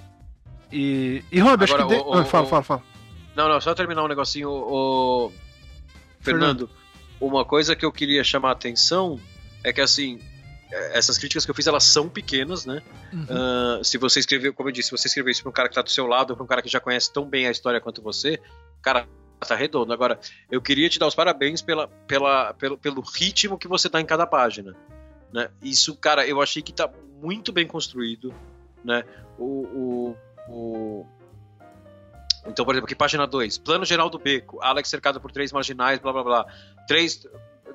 E, 0.69 1.23
e 1.31 1.39
Rob, 1.39 1.63
acho 1.63 1.77
que. 1.77 1.85
De... 1.85 1.95
O, 1.95 2.13
ah, 2.13 2.25
fala, 2.25 2.45
fala, 2.45 2.63
fala. 2.63 2.83
Não, 3.35 3.47
não, 3.47 3.61
só 3.61 3.73
terminar 3.73 4.03
um 4.03 4.07
negocinho. 4.07 4.49
O, 4.49 5.31
Fernando, 6.19 6.67
Fernando, 6.67 6.69
uma 7.21 7.45
coisa 7.45 7.73
que 7.73 7.85
eu 7.85 7.91
queria 7.91 8.23
chamar 8.23 8.49
a 8.49 8.51
atenção 8.51 9.17
é 9.63 9.71
que 9.71 9.79
assim. 9.79 10.19
É, 10.71 10.97
essas 10.97 11.17
críticas 11.17 11.45
que 11.45 11.51
eu 11.51 11.55
fiz, 11.55 11.67
elas 11.67 11.83
são 11.83 12.09
pequenas, 12.09 12.65
né? 12.65 12.81
Uhum. 13.11 13.23
Uh, 13.79 13.83
se 13.83 13.97
você 13.97 14.19
escrever, 14.19 14.53
como 14.53 14.69
eu 14.69 14.73
disse, 14.73 14.89
se 14.89 14.97
você 14.97 15.07
escrever 15.07 15.31
isso 15.31 15.43
para 15.43 15.49
um 15.49 15.53
cara 15.53 15.69
que 15.69 15.75
tá 15.75 15.81
do 15.81 15.89
seu 15.89 16.07
lado, 16.07 16.35
para 16.35 16.43
um 16.43 16.47
cara 16.47 16.61
que 16.61 16.69
já 16.69 16.79
conhece 16.79 17.11
tão 17.11 17.27
bem 17.27 17.47
a 17.47 17.51
história 17.51 17.79
quanto 17.79 18.01
você, 18.01 18.39
cara, 18.81 19.07
tá 19.43 19.55
redondo. 19.55 19.93
Agora, 19.93 20.19
eu 20.49 20.61
queria 20.61 20.89
te 20.89 20.97
dar 20.97 21.07
os 21.07 21.15
parabéns 21.15 21.61
pela, 21.61 21.87
pela, 22.07 22.53
pelo, 22.53 22.77
pelo 22.77 23.01
ritmo 23.01 23.57
que 23.57 23.67
você 23.67 23.89
dá 23.89 23.99
em 23.99 24.05
cada 24.05 24.25
página. 24.25 24.75
Né? 25.31 25.49
Isso, 25.61 25.95
cara, 25.95 26.27
eu 26.27 26.41
achei 26.41 26.61
que 26.61 26.71
tá 26.71 26.89
muito 27.21 27.51
bem 27.51 27.65
construído, 27.65 28.33
né? 28.83 29.03
O, 29.37 29.45
o, 29.45 30.17
o... 30.47 31.05
Então, 32.45 32.65
por 32.65 32.73
exemplo, 32.73 32.85
aqui 32.85 32.95
página 32.95 33.25
2, 33.25 33.57
plano 33.57 33.85
geral 33.85 34.09
do 34.09 34.19
beco, 34.19 34.61
Alex 34.61 34.89
cercado 34.89 35.19
por 35.19 35.31
três 35.31 35.51
marginais, 35.51 35.99
blá 35.99 36.11
blá 36.11 36.23
blá. 36.23 36.45
Três, 36.87 37.25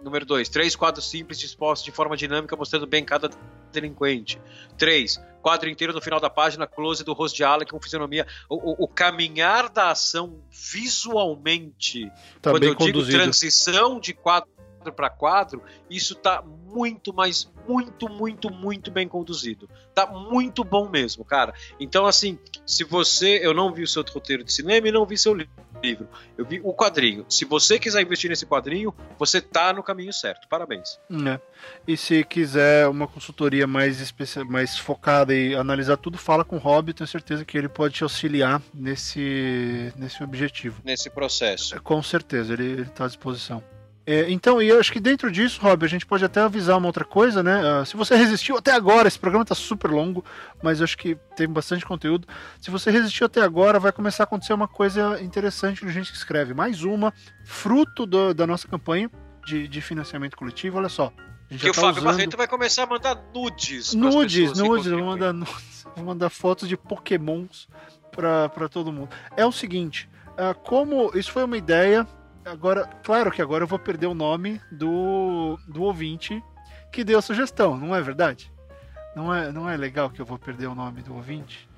número 0.03 0.25
2, 0.25 0.49
três 0.49 0.77
quadros 0.77 1.09
simples 1.09 1.39
dispostos 1.39 1.85
de 1.85 1.93
forma 1.93 2.17
dinâmica, 2.17 2.57
mostrando 2.57 2.87
bem 2.87 3.05
cada 3.05 3.31
delinquente. 3.73 4.41
3. 4.77 5.21
Quadro 5.43 5.69
inteiro 5.69 5.93
no 5.93 6.01
final 6.01 6.21
da 6.21 6.29
página, 6.29 6.67
close 6.67 7.05
do 7.05 7.13
rosto 7.13 7.37
de 7.37 7.45
Alec 7.45 7.71
com 7.71 7.81
fisionomia. 7.81 8.27
O, 8.49 8.57
o, 8.57 8.85
o 8.85 8.89
caminhar 8.89 9.69
da 9.69 9.91
ação 9.91 10.41
visualmente, 10.51 12.11
tá 12.41 12.51
quando 12.51 12.65
eu 12.65 12.75
conduzido. 12.75 13.07
digo 13.07 13.23
transição 13.23 14.01
de 14.01 14.13
quadro 14.13 14.49
para 14.95 15.11
quadro, 15.11 15.63
isso 15.91 16.15
tá 16.15 16.43
muito, 16.43 17.13
mas 17.13 17.51
muito, 17.67 18.09
muito, 18.09 18.51
muito 18.51 18.91
bem 18.91 19.07
conduzido. 19.07 19.69
Tá 19.95 20.07
muito 20.07 20.65
bom 20.65 20.89
mesmo, 20.89 21.25
cara. 21.25 21.53
Então, 21.79 22.07
assim, 22.07 22.39
se 22.67 22.85
você. 22.85 23.41
Eu 23.43 23.53
não 23.53 23.73
vi 23.73 23.83
o 23.83 23.89
seu 23.89 24.03
roteiro 24.03 24.45
de 24.45 24.53
cinema 24.53 24.89
e 24.89 24.93
não 24.93 25.05
vi 25.05 25.19
seu 25.19 25.35
livro. 25.35 25.53
Eu 26.37 26.45
vi 26.45 26.61
o 26.63 26.73
quadrinho. 26.75 27.25
Se 27.29 27.45
você 27.45 27.79
quiser 27.79 28.03
investir 28.03 28.31
nesse 28.31 28.47
quadrinho, 28.47 28.95
você 29.19 29.41
tá 29.41 29.73
no 29.73 29.83
caminho 29.83 30.13
certo. 30.13 30.49
Parabéns. 30.49 30.99
É. 31.27 31.41
E 31.87 31.97
se 31.97 32.25
quiser 32.25 32.89
uma 32.89 33.07
consultoria 33.07 33.67
mais, 33.67 34.01
especi... 34.01 34.43
mais 34.45 34.79
focada 34.79 35.35
e 35.35 35.55
analisar 35.55 35.97
tudo, 35.97 36.19
fala 36.19 36.45
com 36.45 36.57
o 36.57 36.59
Rob. 36.59 36.93
Tenho 36.93 37.09
certeza 37.09 37.45
que 37.45 37.57
ele 37.57 37.69
pode 37.69 37.95
te 37.95 38.03
auxiliar 38.03 38.61
nesse, 38.75 39.93
nesse 39.97 40.23
objetivo. 40.23 40.81
Nesse 40.85 41.11
processo. 41.11 41.81
Com 41.83 42.03
certeza, 42.03 42.53
ele 42.53 42.83
está 42.83 43.05
à 43.05 43.09
disposição. 43.09 43.63
É, 44.11 44.31
então, 44.31 44.63
e 44.63 44.69
eu 44.69 44.81
acho 44.81 44.91
que 44.91 45.01
dentro 45.01 45.31
disso, 45.31 45.61
Rob, 45.61 45.85
a 45.85 45.89
gente 45.89 46.07
pode 46.07 46.25
até 46.25 46.41
avisar 46.41 46.79
uma 46.79 46.87
outra 46.87 47.05
coisa, 47.05 47.43
né? 47.43 47.61
Uh, 47.61 47.85
se 47.85 47.95
você 47.95 48.17
resistiu 48.17 48.57
até 48.57 48.73
agora, 48.73 49.07
esse 49.07 49.19
programa 49.19 49.45
tá 49.45 49.55
super 49.55 49.91
longo, 49.91 50.25
mas 50.63 50.81
eu 50.81 50.85
acho 50.85 50.97
que 50.97 51.15
tem 51.37 51.47
bastante 51.47 51.85
conteúdo. 51.85 52.27
Se 52.59 52.71
você 52.71 52.91
resistiu 52.91 53.27
até 53.27 53.43
agora, 53.43 53.79
vai 53.79 53.93
começar 53.93 54.23
a 54.23 54.25
acontecer 54.25 54.55
uma 54.55 54.67
coisa 54.67 55.21
interessante 55.21 55.85
no 55.85 55.91
Gente 55.91 56.11
que 56.11 56.17
Escreve. 56.17 56.55
Mais 56.55 56.85
uma, 56.85 57.13
fruto 57.45 58.07
do, 58.07 58.33
da 58.33 58.47
nossa 58.47 58.67
campanha 58.67 59.11
de, 59.45 59.69
de 59.69 59.81
financiamento 59.83 60.39
coletivo. 60.39 60.79
Olha 60.79 60.89
só. 60.89 61.13
Que 61.51 61.69
o 61.69 61.75
tá 61.75 61.79
Fábio 61.79 62.01
usando... 62.01 62.05
Barreto 62.05 62.37
vai 62.39 62.49
começar 62.49 62.85
a 62.85 62.87
mandar 62.87 63.23
nudes. 63.35 63.93
Nudes, 63.93 64.57
nudes, 64.57 64.91
vou 64.91 65.05
mandar 65.05 65.35
nudes. 65.35 65.87
Vou 65.95 66.07
mandar 66.07 66.31
fotos 66.31 66.67
de 66.67 66.79
pokémons 66.79 67.69
para 68.11 68.69
todo 68.71 68.91
mundo. 68.91 69.11
É 69.37 69.45
o 69.45 69.53
seguinte, 69.53 70.09
uh, 70.33 70.59
como 70.61 71.11
isso 71.15 71.33
foi 71.33 71.45
uma 71.45 71.57
ideia 71.57 72.07
Agora, 72.51 72.87
claro 73.03 73.31
que 73.31 73.43
agora 73.43 73.65
eu 73.65 73.69
vou 73.69 73.79
perder 73.79 74.07
o 74.07 74.15
nome 74.15 74.61
do, 74.73 75.59
do 75.69 75.83
ouvinte 75.83 76.43
que 76.91 77.05
deu 77.05 77.19
a 77.19 77.23
sugestão, 77.23 77.77
não 77.77 77.95
é 77.95 78.01
verdade? 78.01 78.51
Não 79.15 79.35
é, 79.35 79.53
não 79.53 79.69
é 79.69 79.77
legal 79.77 80.11
que 80.11 80.21
eu 80.21 80.27
vou 80.27 80.39
perder 80.39 80.67
o 80.67 80.75
nome 80.75 81.03
do 81.03 81.15
ouvinte? 81.15 81.69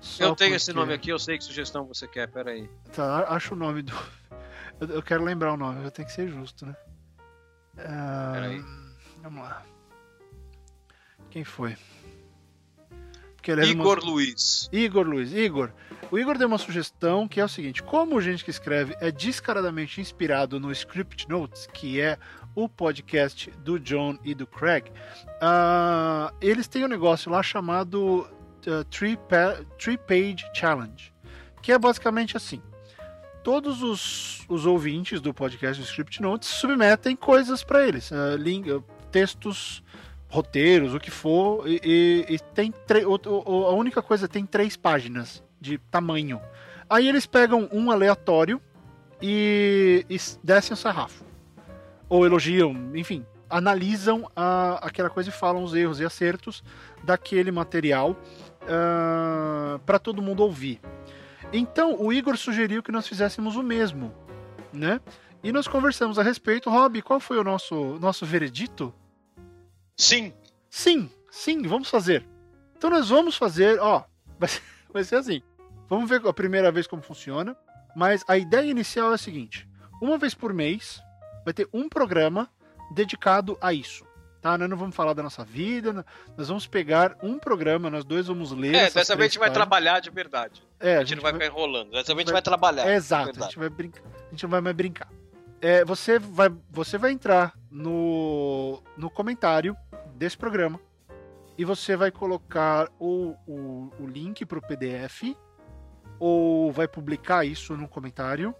Só 0.00 0.24
eu 0.24 0.36
tenho 0.36 0.50
porque... 0.50 0.56
esse 0.56 0.72
nome 0.72 0.92
aqui, 0.92 1.10
eu 1.10 1.18
sei 1.18 1.38
que 1.38 1.44
sugestão 1.44 1.86
você 1.86 2.06
quer, 2.06 2.28
peraí. 2.30 2.68
Tá, 2.92 3.26
acho 3.28 3.54
o 3.54 3.56
nome 3.56 3.82
do. 3.82 3.92
Eu, 4.80 5.02
quero 5.02 5.22
lembrar 5.22 5.52
o 5.52 5.56
nome, 5.56 5.84
eu 5.84 5.90
tenho 5.90 6.06
que 6.06 6.12
ser 6.12 6.26
justo, 6.28 6.66
né? 6.66 6.76
Uh... 7.78 8.32
Peraí. 8.32 8.64
Vamos 9.22 9.44
lá. 9.44 9.62
Quem 11.30 11.44
foi? 11.44 11.76
Igor 13.50 13.98
uma... 13.98 14.10
Luiz. 14.10 14.68
Igor 14.72 15.06
Luiz. 15.06 15.32
Igor, 15.32 15.70
o 16.10 16.18
Igor 16.18 16.38
deu 16.38 16.46
uma 16.46 16.58
sugestão 16.58 17.26
que 17.26 17.40
é 17.40 17.44
o 17.44 17.48
seguinte: 17.48 17.82
como 17.82 18.20
gente 18.20 18.44
que 18.44 18.50
escreve 18.50 18.96
é 19.00 19.10
descaradamente 19.10 20.00
inspirado 20.00 20.60
no 20.60 20.70
Script 20.72 21.28
Notes, 21.28 21.66
que 21.72 22.00
é 22.00 22.18
o 22.54 22.68
podcast 22.68 23.50
do 23.58 23.78
John 23.80 24.16
e 24.24 24.34
do 24.34 24.46
Craig, 24.46 24.90
uh, 24.90 26.34
eles 26.40 26.68
têm 26.68 26.84
um 26.84 26.88
negócio 26.88 27.30
lá 27.30 27.42
chamado 27.42 28.28
uh, 28.66 28.84
Three, 28.90 29.16
pa 29.16 29.56
Three 29.78 29.98
Page 29.98 30.44
Challenge, 30.54 31.12
que 31.60 31.72
é 31.72 31.78
basicamente 31.78 32.36
assim. 32.36 32.62
Todos 33.42 33.82
os, 33.82 34.42
os 34.48 34.64
ouvintes 34.64 35.20
do 35.20 35.34
podcast 35.34 35.82
do 35.82 35.86
Script 35.86 36.22
Notes 36.22 36.48
submetem 36.48 37.14
coisas 37.14 37.62
para 37.62 37.86
eles, 37.86 38.10
uh, 38.10 38.36
link, 38.38 38.82
textos, 39.10 39.82
roteiros, 40.34 40.92
o 40.94 40.98
que 40.98 41.12
for, 41.12 41.68
e, 41.68 41.80
e, 41.84 42.34
e 42.34 42.38
tem 42.38 42.74
a 42.96 43.72
única 43.72 44.02
coisa 44.02 44.26
tem 44.26 44.44
três 44.44 44.76
páginas 44.76 45.44
de 45.60 45.78
tamanho. 45.78 46.40
Aí 46.90 47.08
eles 47.08 47.24
pegam 47.24 47.68
um 47.72 47.88
aleatório 47.88 48.60
e, 49.22 50.04
e 50.10 50.16
descem 50.42 50.74
o 50.74 50.76
sarrafo. 50.76 51.24
Ou 52.08 52.26
elogiam, 52.26 52.90
enfim, 52.96 53.24
analisam 53.48 54.28
a, 54.34 54.84
aquela 54.84 55.08
coisa 55.08 55.28
e 55.28 55.32
falam 55.32 55.62
os 55.62 55.72
erros 55.72 56.00
e 56.00 56.04
acertos 56.04 56.64
daquele 57.04 57.52
material 57.52 58.10
uh, 58.10 58.16
ah, 58.68 59.80
para 59.86 60.00
todo 60.00 60.20
mundo 60.20 60.42
ouvir. 60.42 60.80
Então 61.52 61.96
o 62.00 62.12
Igor 62.12 62.36
sugeriu 62.36 62.82
que 62.82 62.90
nós 62.90 63.06
fizéssemos 63.06 63.54
o 63.54 63.62
mesmo, 63.62 64.12
né? 64.72 65.00
E 65.44 65.52
nós 65.52 65.68
conversamos 65.68 66.18
a 66.18 66.22
respeito. 66.24 66.68
Rob, 66.70 67.00
qual 67.02 67.20
foi 67.20 67.38
o 67.38 67.44
nosso, 67.44 67.98
nosso 68.00 68.26
veredito? 68.26 68.92
Sim. 69.96 70.32
Sim, 70.68 71.10
sim, 71.30 71.62
vamos 71.62 71.88
fazer. 71.88 72.26
Então 72.76 72.90
nós 72.90 73.08
vamos 73.08 73.36
fazer, 73.36 73.78
ó, 73.80 74.04
vai 74.38 74.48
ser, 74.48 74.62
vai 74.92 75.04
ser 75.04 75.16
assim. 75.16 75.42
Vamos 75.88 76.08
ver 76.08 76.26
a 76.26 76.32
primeira 76.32 76.72
vez 76.72 76.86
como 76.86 77.02
funciona. 77.02 77.56
Mas 77.94 78.24
a 78.26 78.36
ideia 78.36 78.68
inicial 78.68 79.12
é 79.12 79.14
a 79.14 79.18
seguinte: 79.18 79.68
uma 80.02 80.18
vez 80.18 80.34
por 80.34 80.52
mês 80.52 81.00
vai 81.44 81.54
ter 81.54 81.68
um 81.72 81.88
programa 81.88 82.50
dedicado 82.92 83.56
a 83.60 83.72
isso. 83.72 84.04
Tá? 84.40 84.58
Nós 84.58 84.68
não 84.68 84.76
vamos 84.76 84.94
falar 84.94 85.14
da 85.14 85.22
nossa 85.22 85.42
vida, 85.42 86.04
nós 86.36 86.48
vamos 86.48 86.66
pegar 86.66 87.16
um 87.22 87.38
programa, 87.38 87.88
nós 87.88 88.04
dois 88.04 88.26
vamos 88.26 88.52
ler. 88.52 88.74
É, 88.74 88.90
dessa 88.90 89.16
vez 89.16 89.30
a 89.30 89.32
gente 89.32 89.38
vai 89.38 89.50
trabalhar 89.50 90.00
de 90.00 90.10
verdade. 90.10 90.62
É, 90.78 90.96
a, 90.96 90.98
gente, 90.98 91.02
a 91.02 91.04
gente 91.04 91.16
não 91.16 91.22
vai 91.22 91.32
ficar 91.32 91.46
enrolando. 91.46 91.92
Dessa 91.92 92.14
vez 92.14 92.18
a 92.18 92.20
gente 92.20 92.26
vai, 92.26 92.34
vai 92.34 92.42
trabalhar. 92.42 92.86
É, 92.86 92.94
exato, 92.94 93.40
a 93.40 93.44
gente 93.44 93.58
vai 93.58 93.70
brincar. 93.70 94.02
A 94.04 94.30
gente 94.30 94.42
não 94.42 94.50
vai 94.50 94.60
mais 94.60 94.76
brincar. 94.76 95.08
É, 95.60 95.84
você, 95.84 96.18
vai, 96.18 96.50
você 96.70 96.98
vai 96.98 97.12
entrar 97.12 97.54
no, 97.70 98.82
no 98.96 99.08
comentário 99.08 99.76
desse 100.14 100.36
programa 100.36 100.78
e 101.56 101.64
você 101.64 101.96
vai 101.96 102.10
colocar 102.10 102.90
o, 102.98 103.34
o, 103.46 103.90
o 104.00 104.06
link 104.06 104.44
para 104.44 104.58
o 104.58 104.62
PDF 104.62 105.36
ou 106.18 106.70
vai 106.72 106.86
publicar 106.86 107.44
isso 107.44 107.76
no 107.76 107.88
comentário. 107.88 108.54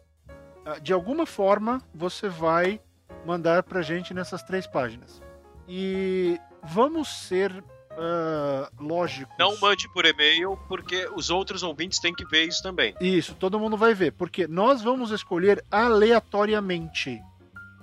Ah, 0.65 0.79
de 0.79 0.93
alguma 0.93 1.27
forma, 1.27 1.83
você 1.95 2.29
vai 2.29 2.81
mandar 3.27 3.63
pra 3.63 3.83
gente 3.83 4.15
nessas 4.15 4.43
três 4.43 4.67
páginas. 4.67 5.23
E 5.69 6.39
vamos 6.63 7.09
ser 7.09 7.65
uh, 7.97 8.83
lógicos. 8.83 9.35
Não 9.39 9.59
mande 9.61 9.89
por 9.89 10.05
e-mail, 10.05 10.59
porque 10.69 11.09
os 11.15 11.31
outros 11.31 11.63
ouvintes 11.63 11.99
têm 11.99 12.15
que 12.15 12.25
ver 12.27 12.45
isso 12.45 12.63
também. 12.63 12.95
Isso, 13.01 13.35
todo 13.35 13.59
mundo 13.59 13.77
vai 13.77 13.95
ver, 13.95 14.13
porque 14.13 14.47
nós 14.47 14.83
vamos 14.83 15.11
escolher 15.11 15.65
aleatoriamente. 15.71 17.21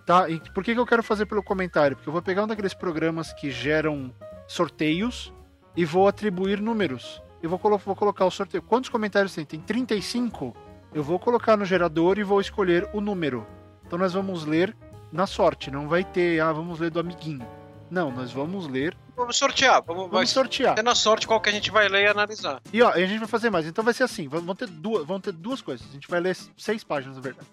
Tá? 0.05 0.29
E 0.29 0.39
por 0.39 0.63
que, 0.63 0.73
que 0.73 0.79
eu 0.79 0.85
quero 0.85 1.03
fazer 1.03 1.25
pelo 1.25 1.43
comentário? 1.43 1.95
Porque 1.95 2.09
eu 2.09 2.13
vou 2.13 2.21
pegar 2.21 2.43
um 2.43 2.47
daqueles 2.47 2.73
programas 2.73 3.33
que 3.33 3.51
geram 3.51 4.13
sorteios 4.47 5.31
e 5.75 5.85
vou 5.85 6.07
atribuir 6.07 6.59
números. 6.59 7.21
Eu 7.41 7.49
vou, 7.49 7.57
colo 7.57 7.77
vou 7.77 7.95
colocar 7.95 8.25
o 8.25 8.31
sorteio. 8.31 8.61
Quantos 8.61 8.89
comentários 8.89 9.33
tem? 9.33 9.45
Tem 9.45 9.59
35? 9.59 10.55
Eu 10.93 11.03
vou 11.03 11.17
colocar 11.17 11.55
no 11.55 11.65
gerador 11.65 12.17
e 12.19 12.23
vou 12.23 12.41
escolher 12.41 12.89
o 12.93 12.99
número. 12.99 13.45
Então 13.85 13.97
nós 13.97 14.13
vamos 14.13 14.45
ler 14.45 14.75
na 15.11 15.27
sorte, 15.27 15.69
não 15.69 15.87
vai 15.87 16.03
ter, 16.03 16.39
ah, 16.39 16.51
vamos 16.51 16.79
ler 16.79 16.89
do 16.89 16.99
amiguinho. 16.99 17.45
Não, 17.91 18.09
nós 18.09 18.31
vamos 18.31 18.67
ler. 18.67 18.97
Vamos 19.17 19.37
sortear. 19.37 19.83
Vamos, 19.85 20.09
vamos 20.09 20.29
sortear. 20.29 20.79
É 20.79 20.81
na 20.81 20.95
sorte 20.95 21.27
qual 21.27 21.41
que 21.41 21.49
a 21.49 21.51
gente 21.51 21.69
vai 21.69 21.89
ler 21.89 22.05
e 22.05 22.07
analisar. 22.07 22.61
E 22.71 22.81
ó, 22.81 22.89
a 22.89 22.99
gente 22.99 23.19
vai 23.19 23.27
fazer 23.27 23.49
mais. 23.49 23.67
Então 23.67 23.83
vai 23.83 23.93
ser 23.93 24.03
assim: 24.03 24.29
vão 24.29 24.55
ter 24.55 24.67
duas, 24.67 25.05
vão 25.05 25.19
ter 25.19 25.33
duas 25.33 25.61
coisas. 25.61 25.85
A 25.89 25.91
gente 25.91 26.07
vai 26.07 26.21
ler 26.21 26.35
seis 26.57 26.85
páginas, 26.85 27.17
na 27.17 27.21
verdade. 27.21 27.47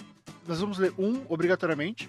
Nós 0.47 0.60
vamos 0.60 0.78
ler 0.78 0.94
um 0.97 1.23
obrigatoriamente 1.28 2.09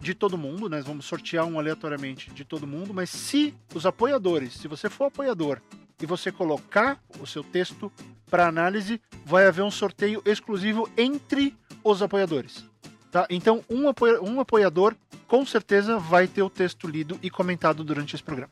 de 0.00 0.14
todo 0.14 0.38
mundo, 0.38 0.68
né? 0.68 0.78
nós 0.78 0.86
vamos 0.86 1.04
sortear 1.04 1.44
um 1.44 1.58
aleatoriamente 1.58 2.30
de 2.32 2.44
todo 2.44 2.66
mundo, 2.66 2.92
mas 2.92 3.08
se 3.08 3.54
os 3.72 3.86
apoiadores, 3.86 4.54
se 4.54 4.66
você 4.66 4.90
for 4.90 5.04
apoiador 5.04 5.60
e 6.02 6.06
você 6.06 6.32
colocar 6.32 7.00
o 7.20 7.26
seu 7.26 7.44
texto 7.44 7.92
para 8.28 8.48
análise, 8.48 9.00
vai 9.24 9.46
haver 9.46 9.62
um 9.62 9.70
sorteio 9.70 10.20
exclusivo 10.24 10.90
entre 10.96 11.56
os 11.84 12.02
apoiadores. 12.02 12.64
Tá? 13.12 13.26
Então, 13.28 13.62
um, 13.68 13.84
um 14.22 14.40
apoiador 14.40 14.96
com 15.28 15.44
certeza 15.44 15.98
vai 15.98 16.26
ter 16.26 16.42
o 16.42 16.48
texto 16.48 16.88
lido 16.88 17.20
e 17.22 17.28
comentado 17.28 17.84
durante 17.84 18.14
esse 18.16 18.24
programa. 18.24 18.50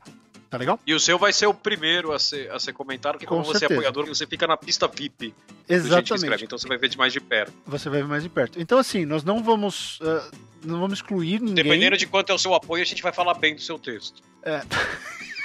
Tá 0.51 0.57
legal? 0.57 0.79
E 0.85 0.93
o 0.93 0.99
seu 0.99 1.17
vai 1.17 1.33
ser 1.33 1.47
o 1.47 1.53
primeiro 1.53 2.11
a 2.11 2.19
ser, 2.19 2.51
a 2.51 2.59
ser 2.59 2.71
comentado, 2.71 3.13
porque 3.13 3.25
como 3.25 3.43
você 3.43 3.65
é 3.65 3.67
apoiador, 3.67 4.05
você 4.05 4.27
fica 4.27 4.45
na 4.45 4.55
pista 4.55 4.87
VIP. 4.87 5.33
Exatamente. 5.67 6.13
Escreve, 6.13 6.43
então 6.43 6.59
você 6.59 6.67
vai 6.67 6.77
ver 6.77 6.89
de 6.89 6.97
mais 6.97 7.11
de 7.11 7.19
perto. 7.19 7.53
Você 7.65 7.89
vai 7.89 8.01
ver 8.03 8.07
mais 8.07 8.21
de 8.21 8.29
perto. 8.29 8.61
Então, 8.61 8.77
assim, 8.77 9.03
nós 9.03 9.23
não 9.23 9.43
vamos. 9.43 9.99
Uh, 10.01 10.31
não 10.63 10.79
vamos 10.79 10.99
excluir 10.99 11.39
ninguém. 11.39 11.55
Dependendo 11.55 11.97
de 11.97 12.05
quanto 12.05 12.31
é 12.31 12.35
o 12.35 12.37
seu 12.37 12.53
apoio, 12.53 12.83
a 12.83 12.85
gente 12.85 13.01
vai 13.01 13.11
falar 13.11 13.33
bem 13.33 13.55
do 13.55 13.61
seu 13.61 13.79
texto. 13.79 14.21
É. 14.43 14.61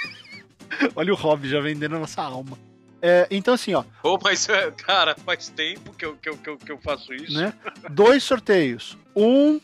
Olha 0.95 1.11
o 1.11 1.15
Rob 1.15 1.49
já 1.49 1.59
vendendo 1.59 1.95
a 1.95 1.99
nossa 1.99 2.21
alma. 2.21 2.55
É, 3.01 3.27
então, 3.29 3.53
assim, 3.53 3.73
ó. 3.73 3.83
Pô, 4.01 4.19
mas, 4.21 4.47
cara, 4.77 5.15
faz 5.15 5.49
tempo 5.49 5.93
que 5.93 6.05
eu, 6.05 6.15
que 6.15 6.29
eu, 6.29 6.37
que 6.37 6.49
eu, 6.49 6.57
que 6.57 6.71
eu 6.71 6.77
faço 6.77 7.13
isso. 7.13 7.37
Né? 7.37 7.53
Dois 7.89 8.23
sorteios. 8.23 8.97
Um 9.15 9.59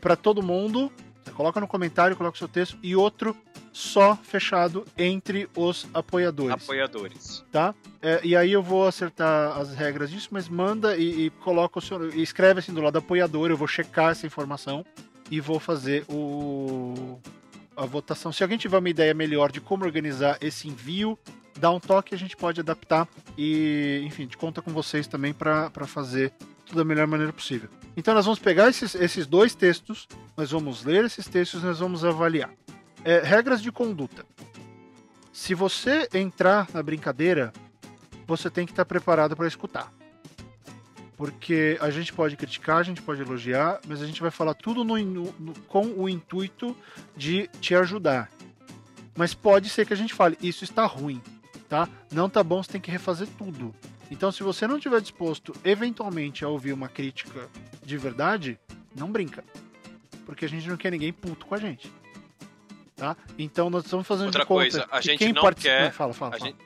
para 0.00 0.16
todo 0.16 0.42
mundo. 0.42 0.92
Você 1.24 1.32
coloca 1.32 1.60
no 1.60 1.66
comentário, 1.66 2.16
coloca 2.16 2.36
o 2.36 2.38
seu 2.38 2.48
texto. 2.48 2.78
E 2.82 2.94
outro 2.94 3.36
só 3.72 4.16
fechado 4.16 4.86
entre 4.96 5.48
os 5.54 5.86
apoiadores. 5.92 6.64
Apoiadores. 6.64 7.44
Tá? 7.52 7.74
É, 8.00 8.20
e 8.24 8.34
aí 8.34 8.52
eu 8.52 8.62
vou 8.62 8.86
acertar 8.86 9.58
as 9.58 9.74
regras 9.74 10.10
disso, 10.10 10.28
mas 10.30 10.48
manda 10.48 10.96
e, 10.96 11.26
e 11.26 11.30
coloca 11.30 11.78
o 11.78 11.82
seu. 11.82 12.10
E 12.14 12.22
escreve 12.22 12.60
assim 12.60 12.72
do 12.72 12.80
lado 12.80 12.96
apoiador, 12.96 13.50
eu 13.50 13.56
vou 13.56 13.68
checar 13.68 14.12
essa 14.12 14.26
informação 14.26 14.84
e 15.30 15.40
vou 15.40 15.60
fazer 15.60 16.04
o 16.08 17.18
a 17.76 17.84
votação. 17.84 18.32
Se 18.32 18.42
alguém 18.42 18.56
tiver 18.56 18.78
uma 18.78 18.88
ideia 18.88 19.12
melhor 19.12 19.52
de 19.52 19.60
como 19.60 19.84
organizar 19.84 20.38
esse 20.40 20.66
envio, 20.66 21.18
dá 21.58 21.70
um 21.70 21.80
toque, 21.80 22.14
a 22.14 22.18
gente 22.18 22.36
pode 22.36 22.60
adaptar 22.60 23.08
e, 23.36 24.02
enfim, 24.04 24.22
a 24.22 24.26
gente 24.26 24.36
conta 24.36 24.60
com 24.62 24.70
vocês 24.70 25.06
também 25.06 25.32
para 25.32 25.70
fazer 25.86 26.32
tudo 26.64 26.78
da 26.78 26.84
melhor 26.84 27.06
maneira 27.06 27.32
possível. 27.32 27.68
Então 27.96 28.14
nós 28.14 28.24
vamos 28.24 28.38
pegar 28.38 28.68
esses, 28.68 28.94
esses 28.94 29.26
dois 29.26 29.54
textos, 29.54 30.06
nós 30.36 30.50
vamos 30.50 30.84
ler 30.84 31.04
esses 31.04 31.26
textos, 31.26 31.62
nós 31.62 31.78
vamos 31.78 32.04
avaliar. 32.04 32.50
É, 33.04 33.20
regras 33.20 33.62
de 33.62 33.72
conduta. 33.72 34.26
Se 35.32 35.54
você 35.54 36.08
entrar 36.12 36.68
na 36.74 36.82
brincadeira, 36.82 37.52
você 38.26 38.50
tem 38.50 38.66
que 38.66 38.72
estar 38.72 38.84
preparado 38.84 39.36
para 39.36 39.46
escutar. 39.46 39.92
Porque 41.16 41.78
a 41.80 41.88
gente 41.88 42.12
pode 42.12 42.36
criticar, 42.36 42.78
a 42.78 42.82
gente 42.82 43.00
pode 43.00 43.22
elogiar, 43.22 43.80
mas 43.86 44.02
a 44.02 44.06
gente 44.06 44.20
vai 44.20 44.30
falar 44.30 44.54
tudo 44.54 44.84
no, 44.84 44.98
no, 44.98 45.54
com 45.68 45.86
o 45.96 46.08
intuito 46.08 46.76
de 47.16 47.48
te 47.60 47.74
ajudar. 47.74 48.30
Mas 49.16 49.32
pode 49.32 49.70
ser 49.70 49.86
que 49.86 49.94
a 49.94 49.96
gente 49.96 50.12
fale, 50.12 50.36
isso 50.42 50.64
está 50.64 50.84
ruim, 50.84 51.22
tá? 51.68 51.88
Não 52.12 52.28
tá 52.28 52.42
bom, 52.42 52.62
você 52.62 52.72
tem 52.72 52.80
que 52.80 52.90
refazer 52.90 53.28
tudo. 53.38 53.74
Então, 54.10 54.30
se 54.30 54.42
você 54.42 54.66
não 54.66 54.76
estiver 54.76 55.00
disposto, 55.00 55.52
eventualmente, 55.64 56.44
a 56.44 56.48
ouvir 56.48 56.72
uma 56.72 56.88
crítica 56.88 57.48
de 57.84 57.96
verdade, 57.96 58.58
não 58.94 59.10
brinca. 59.10 59.44
Porque 60.24 60.44
a 60.44 60.48
gente 60.48 60.68
não 60.68 60.76
quer 60.76 60.90
ninguém 60.90 61.12
puto 61.12 61.46
com 61.46 61.54
a 61.54 61.58
gente. 61.58 61.90
Tá? 62.96 63.14
Então 63.38 63.68
nós 63.68 63.84
estamos 63.84 64.06
fazendo 64.06 64.26
Outra 64.26 64.40
de 64.40 64.46
conta 64.46 64.60
coisa, 64.62 64.88
a 64.90 65.02
gente 65.02 65.18
quem 65.18 65.32
não 65.32 65.42
participa... 65.42 65.74
quer. 65.74 65.92
Fala, 65.92 66.14
fala, 66.14 66.34
a 66.34 66.38
fala. 66.38 66.50
Gente, 66.50 66.64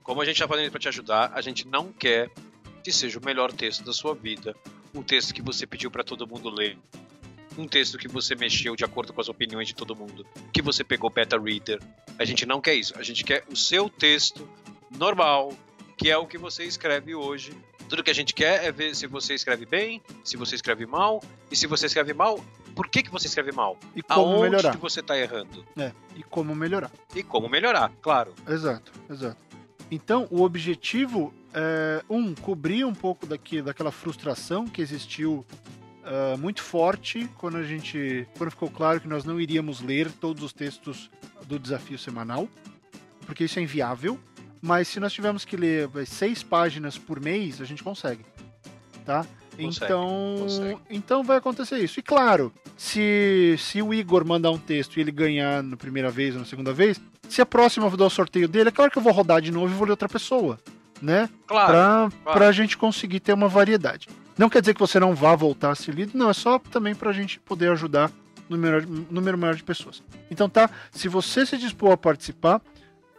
como 0.00 0.22
a 0.22 0.24
gente 0.24 0.36
está 0.36 0.46
fazendo 0.46 0.70
para 0.70 0.80
te 0.80 0.88
ajudar, 0.88 1.32
a 1.34 1.40
gente 1.40 1.66
não 1.66 1.92
quer 1.92 2.30
que 2.84 2.92
seja 2.92 3.18
o 3.18 3.24
melhor 3.24 3.50
texto 3.52 3.84
da 3.84 3.92
sua 3.92 4.14
vida, 4.14 4.54
um 4.94 5.02
texto 5.02 5.34
que 5.34 5.42
você 5.42 5.66
pediu 5.66 5.90
para 5.90 6.04
todo 6.04 6.26
mundo 6.26 6.48
ler, 6.48 6.78
um 7.60 7.68
texto 7.68 7.98
que 7.98 8.08
você 8.08 8.34
mexeu 8.34 8.74
de 8.74 8.84
acordo 8.84 9.12
com 9.12 9.20
as 9.20 9.28
opiniões 9.28 9.68
de 9.68 9.74
todo 9.74 9.94
mundo, 9.94 10.26
que 10.52 10.62
você 10.62 10.82
pegou 10.82 11.10
beta 11.10 11.38
reader. 11.38 11.80
A 12.18 12.24
gente 12.24 12.46
não 12.46 12.60
quer 12.60 12.74
isso. 12.74 12.98
A 12.98 13.02
gente 13.02 13.22
quer 13.22 13.44
o 13.50 13.56
seu 13.56 13.88
texto 13.88 14.48
normal, 14.90 15.52
que 15.96 16.10
é 16.10 16.16
o 16.16 16.26
que 16.26 16.38
você 16.38 16.64
escreve 16.64 17.14
hoje. 17.14 17.52
Tudo 17.88 18.02
que 18.02 18.10
a 18.10 18.14
gente 18.14 18.32
quer 18.32 18.64
é 18.64 18.72
ver 18.72 18.94
se 18.94 19.06
você 19.06 19.34
escreve 19.34 19.66
bem, 19.66 20.00
se 20.24 20.36
você 20.36 20.54
escreve 20.54 20.86
mal, 20.86 21.22
e 21.50 21.56
se 21.56 21.66
você 21.66 21.86
escreve 21.86 22.14
mal, 22.14 22.42
por 22.74 22.88
que, 22.88 23.02
que 23.02 23.10
você 23.10 23.26
escreve 23.26 23.52
mal? 23.52 23.76
E 23.96 24.02
como 24.02 24.26
Aonde 24.26 24.42
melhorar. 24.42 24.70
que 24.70 24.78
você 24.78 25.00
está 25.00 25.18
errando? 25.18 25.66
É, 25.76 25.92
e 26.16 26.22
como 26.22 26.54
melhorar. 26.54 26.90
E 27.14 27.22
como 27.22 27.48
melhorar, 27.48 27.92
claro. 28.00 28.32
Exato, 28.48 28.92
exato. 29.10 29.36
Então, 29.90 30.28
o 30.30 30.42
objetivo 30.42 31.34
é, 31.52 32.02
um, 32.08 32.32
cobrir 32.32 32.84
um 32.84 32.94
pouco 32.94 33.26
daqui, 33.26 33.60
daquela 33.60 33.90
frustração 33.90 34.68
que 34.68 34.80
existiu 34.80 35.44
uh, 36.04 36.38
muito 36.38 36.62
forte 36.62 37.28
quando 37.36 37.56
a 37.56 37.62
gente. 37.62 38.26
quando 38.36 38.50
ficou 38.50 38.70
claro 38.70 39.00
que 39.00 39.08
nós 39.08 39.24
não 39.24 39.40
iríamos 39.40 39.80
ler 39.80 40.10
todos 40.10 40.42
os 40.42 40.52
textos 40.52 41.10
do 41.46 41.58
desafio 41.58 41.98
semanal, 41.98 42.48
porque 43.26 43.44
isso 43.44 43.58
é 43.58 43.62
inviável. 43.62 44.18
Mas 44.62 44.88
se 44.88 45.00
nós 45.00 45.12
tivermos 45.12 45.44
que 45.44 45.56
ler 45.56 45.88
seis 46.06 46.42
páginas 46.42 46.98
por 46.98 47.18
mês, 47.18 47.60
a 47.60 47.64
gente 47.64 47.82
consegue. 47.82 48.24
Tá? 49.06 49.24
Consegue, 49.56 49.84
então, 49.84 50.36
consegue. 50.38 50.80
então 50.90 51.22
vai 51.24 51.38
acontecer 51.38 51.78
isso. 51.78 51.98
E 51.98 52.02
claro, 52.02 52.52
se, 52.76 53.56
se 53.58 53.82
o 53.82 53.92
Igor 53.92 54.24
mandar 54.26 54.50
um 54.50 54.58
texto 54.58 54.96
e 54.96 55.00
ele 55.00 55.10
ganhar 55.10 55.62
na 55.62 55.76
primeira 55.76 56.10
vez 56.10 56.34
ou 56.34 56.40
na 56.40 56.46
segunda 56.46 56.72
vez, 56.72 57.00
se 57.28 57.40
a 57.40 57.46
próxima 57.46 57.86
eu 57.86 57.96
dar 57.96 58.06
o 58.06 58.10
sorteio 58.10 58.48
dele, 58.48 58.68
é 58.68 58.72
claro 58.72 58.90
que 58.90 58.98
eu 58.98 59.02
vou 59.02 59.12
rodar 59.12 59.40
de 59.40 59.50
novo 59.50 59.72
e 59.72 59.76
vou 59.76 59.86
ler 59.86 59.92
outra 59.92 60.08
pessoa. 60.08 60.58
Né? 61.00 61.30
Claro. 61.46 61.72
Pra, 61.72 62.10
claro. 62.22 62.38
pra 62.38 62.52
gente 62.52 62.76
conseguir 62.76 63.20
ter 63.20 63.32
uma 63.32 63.48
variedade. 63.48 64.08
Não 64.40 64.48
quer 64.48 64.62
dizer 64.62 64.72
que 64.72 64.80
você 64.80 64.98
não 64.98 65.14
vá 65.14 65.36
voltar 65.36 65.70
a 65.70 65.74
ser 65.74 65.94
lido, 65.94 66.16
não, 66.16 66.30
é 66.30 66.32
só 66.32 66.58
também 66.58 66.94
pra 66.94 67.12
gente 67.12 67.38
poder 67.38 67.70
ajudar 67.72 68.10
número, 68.48 68.86
número 69.10 69.36
maior 69.36 69.54
de 69.54 69.62
pessoas. 69.62 70.02
Então 70.30 70.48
tá, 70.48 70.70
se 70.90 71.08
você 71.08 71.44
se 71.44 71.58
dispor 71.58 71.92
a 71.92 71.96
participar, 71.98 72.62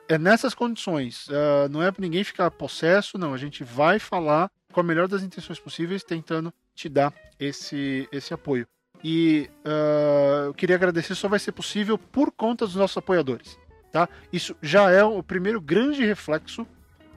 é 0.09 0.17
nessas 0.17 0.55
condições. 0.55 1.27
Uh, 1.27 1.69
não 1.69 1.83
é 1.83 1.91
para 1.91 2.01
ninguém 2.01 2.23
ficar 2.23 2.49
possesso, 2.49 3.19
não. 3.19 3.35
A 3.35 3.37
gente 3.37 3.63
vai 3.63 3.99
falar 3.99 4.49
com 4.73 4.79
a 4.79 4.83
melhor 4.83 5.07
das 5.07 5.21
intenções 5.21 5.59
possíveis, 5.59 6.03
tentando 6.03 6.51
te 6.73 6.89
dar 6.89 7.13
esse, 7.39 8.09
esse 8.11 8.33
apoio. 8.33 8.65
E 9.03 9.47
uh, 9.63 10.45
eu 10.47 10.55
queria 10.55 10.75
agradecer, 10.75 11.13
só 11.13 11.27
vai 11.27 11.37
ser 11.37 11.51
possível 11.51 11.99
por 11.99 12.31
conta 12.31 12.65
dos 12.65 12.73
nossos 12.73 12.97
apoiadores. 12.97 13.59
Tá? 13.91 14.09
Isso 14.33 14.55
já 14.59 14.89
é 14.89 15.03
o 15.03 15.21
primeiro 15.21 15.61
grande 15.61 16.03
reflexo 16.03 16.65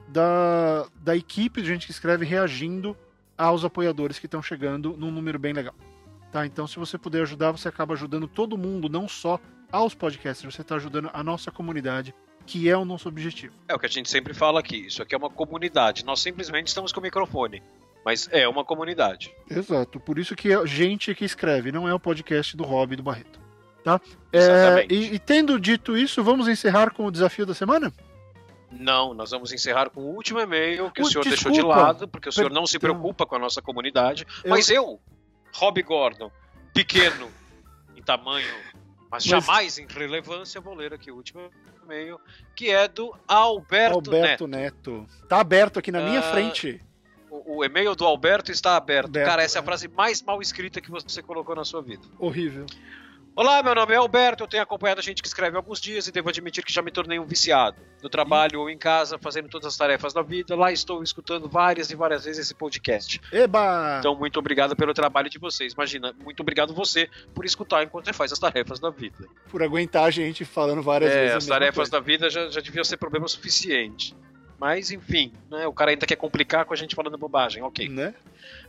da, 0.08 0.86
da 1.02 1.16
equipe 1.16 1.62
de 1.62 1.68
gente 1.68 1.86
que 1.86 1.92
escreve 1.92 2.26
reagindo 2.26 2.94
aos 3.36 3.64
apoiadores 3.64 4.18
que 4.18 4.26
estão 4.26 4.42
chegando 4.42 4.96
num 4.96 5.10
número 5.10 5.38
bem 5.38 5.52
legal. 5.52 5.74
Tá? 6.32 6.44
Então, 6.46 6.66
se 6.66 6.78
você 6.78 6.98
puder 6.98 7.22
ajudar, 7.22 7.52
você 7.52 7.68
acaba 7.68 7.94
ajudando 7.94 8.26
todo 8.26 8.58
mundo, 8.58 8.88
não 8.88 9.08
só 9.08 9.38
aos 9.70 9.94
podcasters, 9.94 10.54
você 10.54 10.62
está 10.62 10.76
ajudando 10.76 11.10
a 11.12 11.22
nossa 11.22 11.50
comunidade 11.50 12.14
que 12.46 12.68
é 12.68 12.76
o 12.76 12.84
nosso 12.84 13.08
objetivo. 13.08 13.54
É 13.68 13.74
o 13.74 13.78
que 13.78 13.86
a 13.86 13.88
gente 13.88 14.10
sempre 14.10 14.34
fala 14.34 14.60
aqui. 14.60 14.86
Isso 14.86 15.02
aqui 15.02 15.14
é 15.14 15.18
uma 15.18 15.30
comunidade. 15.30 16.04
Nós 16.04 16.20
simplesmente 16.20 16.68
estamos 16.68 16.92
com 16.92 17.00
o 17.00 17.02
microfone. 17.02 17.62
Mas 18.04 18.28
é 18.30 18.46
uma 18.46 18.64
comunidade. 18.64 19.34
Exato. 19.50 19.98
Por 19.98 20.18
isso 20.18 20.36
que 20.36 20.52
é 20.52 20.66
gente 20.66 21.14
que 21.14 21.24
escreve, 21.24 21.72
não 21.72 21.88
é 21.88 21.94
o 21.94 21.98
podcast 21.98 22.54
do 22.54 22.62
Rob 22.62 22.92
e 22.92 22.96
do 22.96 23.02
Barreto. 23.02 23.40
Tá? 23.82 24.00
É, 24.32 24.86
e, 24.90 25.14
e 25.14 25.18
tendo 25.18 25.58
dito 25.58 25.96
isso, 25.96 26.22
vamos 26.22 26.48
encerrar 26.48 26.90
com 26.90 27.06
o 27.06 27.10
desafio 27.10 27.46
da 27.46 27.54
semana? 27.54 27.92
Não, 28.78 29.14
nós 29.14 29.30
vamos 29.30 29.52
encerrar 29.52 29.90
com 29.90 30.00
o 30.00 30.14
último 30.14 30.40
e-mail 30.40 30.90
que 30.90 31.00
o 31.02 31.04
Uh, 31.04 31.08
senhor 31.10 31.24
deixou 31.24 31.50
desculpa. 31.52 31.74
de 31.76 31.82
lado, 31.82 32.08
porque 32.08 32.28
o 32.28 32.32
senhor 32.32 32.50
não 32.50 32.66
se 32.66 32.78
preocupa 32.78 33.24
com 33.26 33.36
a 33.36 33.38
nossa 33.38 33.62
comunidade. 33.62 34.26
Eu- 34.42 34.50
Mas 34.50 34.68
eu, 34.68 35.00
Rob 35.54 35.82
Gordon, 35.82 36.30
pequeno 36.72 37.30
em 37.96 38.02
tamanho, 38.02 38.52
mas 39.10 39.10
Mas- 39.10 39.24
jamais 39.24 39.78
em 39.78 39.86
relevância, 39.86 40.60
vou 40.60 40.74
ler 40.74 40.92
aqui 40.92 41.10
o 41.10 41.16
último 41.16 41.50
e-mail, 41.84 42.18
que 42.56 42.70
é 42.70 42.88
do 42.88 43.14
Alberto, 43.28 43.94
Alberto 43.96 44.46
Neto. 44.46 45.00
Neto. 45.00 45.26
Tá 45.28 45.40
aberto 45.40 45.78
aqui 45.78 45.92
na 45.92 46.00
minha 46.00 46.20
Ah, 46.20 46.32
frente. 46.32 46.82
O, 47.30 47.64
e-mail 47.64 47.94
do 47.96 48.04
Alberto 48.06 48.50
está 48.52 48.76
aberto. 48.76 49.06
Aberto, 49.08 49.26
Cara, 49.28 49.42
essa 49.42 49.58
é 49.58 49.60
a 49.60 49.62
é. 49.62 49.64
frase 49.64 49.88
mais 49.88 50.22
mal 50.22 50.40
escrita 50.40 50.80
que 50.80 50.90
você 50.90 51.20
colocou 51.22 51.54
na 51.54 51.64
sua 51.64 51.82
vida. 51.82 52.02
Horrível. 52.18 52.64
Olá, 53.36 53.60
meu 53.64 53.74
nome 53.74 53.92
é 53.92 53.96
Alberto, 53.96 54.44
eu 54.44 54.46
tenho 54.48 54.62
acompanhado 54.62 55.00
a 55.00 55.02
gente 55.02 55.20
que 55.20 55.26
escreve 55.26 55.56
há 55.56 55.58
alguns 55.58 55.80
dias 55.80 56.06
e 56.06 56.12
devo 56.12 56.28
admitir 56.28 56.62
que 56.64 56.72
já 56.72 56.80
me 56.80 56.92
tornei 56.92 57.18
um 57.18 57.24
viciado. 57.26 57.76
No 58.00 58.08
trabalho 58.08 58.60
ou 58.60 58.70
em 58.70 58.78
casa, 58.78 59.18
fazendo 59.18 59.48
todas 59.48 59.66
as 59.66 59.76
tarefas 59.76 60.12
da 60.12 60.22
vida, 60.22 60.54
lá 60.54 60.70
estou 60.70 61.02
escutando 61.02 61.48
várias 61.48 61.90
e 61.90 61.96
várias 61.96 62.24
vezes 62.26 62.46
esse 62.46 62.54
podcast. 62.54 63.20
Eba! 63.32 63.96
Então, 63.98 64.14
muito 64.14 64.38
obrigado 64.38 64.76
pelo 64.76 64.94
trabalho 64.94 65.28
de 65.28 65.40
vocês. 65.40 65.72
Imagina, 65.72 66.14
muito 66.22 66.38
obrigado 66.42 66.72
você 66.72 67.10
por 67.34 67.44
escutar 67.44 67.82
enquanto 67.82 68.04
você 68.04 68.12
faz 68.12 68.30
as 68.32 68.38
tarefas 68.38 68.78
da 68.78 68.90
vida. 68.90 69.26
Por 69.50 69.64
aguentar 69.64 70.04
a 70.04 70.10
gente 70.12 70.44
falando 70.44 70.80
várias 70.80 71.10
É, 71.10 71.22
vezes. 71.22 71.36
as 71.38 71.46
tarefas 71.46 71.74
coisa. 71.74 71.90
da 71.90 71.98
vida 72.00 72.30
já, 72.30 72.48
já 72.50 72.60
deviam 72.60 72.84
ser 72.84 72.98
problema 72.98 73.26
suficiente. 73.26 74.14
Mas, 74.60 74.92
enfim, 74.92 75.32
né, 75.50 75.66
o 75.66 75.72
cara 75.72 75.90
ainda 75.90 76.06
quer 76.06 76.14
complicar 76.16 76.64
com 76.66 76.72
a 76.72 76.76
gente 76.76 76.94
falando 76.94 77.18
bobagem, 77.18 77.60
ok. 77.64 77.88
Né? 77.88 78.14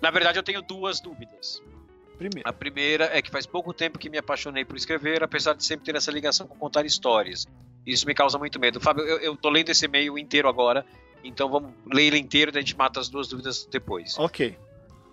Na 0.01 0.09
verdade, 0.09 0.39
eu 0.39 0.43
tenho 0.43 0.63
duas 0.63 0.99
dúvidas. 0.99 1.61
Primeiro. 2.17 2.47
A 2.47 2.53
primeira 2.53 3.09
é 3.17 3.21
que 3.21 3.29
faz 3.29 3.45
pouco 3.45 3.73
tempo 3.73 3.99
que 3.99 4.09
me 4.09 4.17
apaixonei 4.17 4.63
por 4.63 4.77
escrever, 4.77 5.23
apesar 5.23 5.53
de 5.53 5.63
sempre 5.65 5.85
ter 5.85 5.95
essa 5.95 6.11
ligação 6.11 6.47
com 6.47 6.55
contar 6.55 6.85
histórias. 6.85 7.45
Isso 7.85 8.05
me 8.07 8.13
causa 8.13 8.37
muito 8.37 8.59
medo. 8.59 8.79
Fábio, 8.79 9.03
eu, 9.03 9.19
eu 9.19 9.35
tô 9.35 9.49
lendo 9.49 9.69
esse 9.69 9.85
e-mail 9.85 10.17
inteiro 10.17 10.47
agora, 10.47 10.85
então 11.23 11.49
vamos 11.49 11.71
ler 11.91 12.03
ele 12.03 12.17
inteiro 12.17 12.51
e 12.53 12.57
a 12.57 12.61
gente 12.61 12.75
mata 12.75 12.99
as 12.99 13.09
duas 13.09 13.27
dúvidas 13.27 13.67
depois. 13.69 14.17
Ok. 14.17 14.57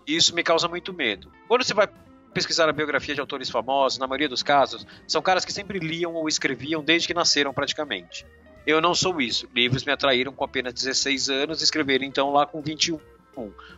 Isso 0.07 0.35
me 0.35 0.43
causa 0.43 0.69
muito 0.69 0.93
medo. 0.93 1.31
Quando 1.49 1.65
você 1.65 1.75
vai 1.75 1.89
pesquisar 2.33 2.69
a 2.69 2.73
biografia 2.73 3.15
de 3.15 3.21
autores 3.21 3.51
famosos, 3.51 3.99
na 3.99 4.07
maioria 4.07 4.29
dos 4.29 4.43
casos, 4.43 4.87
são 5.07 5.21
caras 5.21 5.45
que 5.45 5.53
sempre 5.53 5.79
liam 5.79 6.15
ou 6.15 6.29
escreviam 6.29 6.83
desde 6.83 7.07
que 7.07 7.15
nasceram 7.15 7.53
praticamente. 7.53 8.27
Eu 8.67 8.81
não 8.81 8.95
sou 8.95 9.21
isso. 9.21 9.49
Livros 9.55 9.85
me 9.85 9.93
atraíram 9.93 10.33
com 10.33 10.45
apenas 10.45 10.73
16 10.73 11.29
anos 11.29 11.61
e 11.61 11.65
escrever 11.65 12.03
então 12.03 12.33
lá 12.33 12.47
com 12.47 12.63
21. 12.63 12.99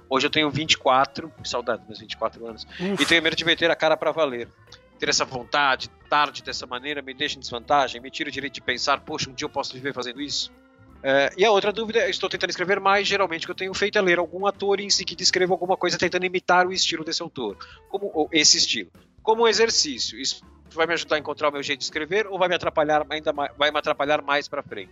Hoje 0.08 0.26
eu 0.26 0.30
tenho 0.30 0.50
24, 0.50 1.32
saudade 1.44 1.80
dos 1.80 1.88
meus 1.88 2.00
24 2.00 2.46
anos, 2.46 2.66
e 2.78 3.04
tenho 3.04 3.22
medo 3.22 3.36
de 3.36 3.44
meter 3.44 3.70
a 3.70 3.76
cara 3.76 3.96
para 3.96 4.12
valer. 4.12 4.48
Ter 4.98 5.08
essa 5.08 5.24
vontade, 5.24 5.90
tarde 6.08 6.42
dessa 6.42 6.66
maneira, 6.66 7.02
me 7.02 7.12
deixa 7.12 7.36
em 7.36 7.40
desvantagem, 7.40 8.00
me 8.00 8.10
tira 8.10 8.28
o 8.28 8.32
direito 8.32 8.54
de 8.54 8.60
pensar, 8.60 9.00
poxa, 9.00 9.28
um 9.28 9.34
dia 9.34 9.44
eu 9.44 9.50
posso 9.50 9.74
viver 9.74 9.92
fazendo 9.92 10.20
isso? 10.20 10.52
É, 11.06 11.30
e 11.36 11.44
a 11.44 11.50
outra 11.50 11.70
dúvida 11.70 11.98
é: 11.98 12.08
estou 12.08 12.30
tentando 12.30 12.48
escrever 12.48 12.80
mais. 12.80 13.06
Geralmente, 13.06 13.42
o 13.42 13.46
que 13.46 13.50
eu 13.50 13.54
tenho 13.54 13.74
feito 13.74 13.98
é 13.98 14.00
ler 14.00 14.18
algum 14.18 14.46
ator 14.46 14.80
em 14.80 14.88
si 14.88 15.04
que 15.04 15.14
descreva 15.14 15.52
alguma 15.52 15.76
coisa 15.76 15.98
tentando 15.98 16.24
imitar 16.24 16.66
o 16.66 16.72
estilo 16.72 17.04
desse 17.04 17.22
autor, 17.22 17.58
como 17.90 18.10
ou 18.14 18.26
esse 18.32 18.56
estilo, 18.56 18.90
como 19.22 19.42
um 19.42 19.48
exercício. 19.48 20.18
Isso 20.18 20.42
vai 20.70 20.86
me 20.86 20.94
ajudar 20.94 21.16
a 21.16 21.18
encontrar 21.18 21.50
o 21.50 21.52
meu 21.52 21.62
jeito 21.62 21.80
de 21.80 21.84
escrever 21.84 22.26
ou 22.26 22.38
vai 22.38 22.48
me 22.48 22.54
atrapalhar 22.54 23.04
ainda 23.10 23.34
mais, 23.34 23.52
vai 23.56 23.70
me 23.70 23.78
atrapalhar 23.78 24.22
mais 24.22 24.48
para 24.48 24.62
frente? 24.62 24.90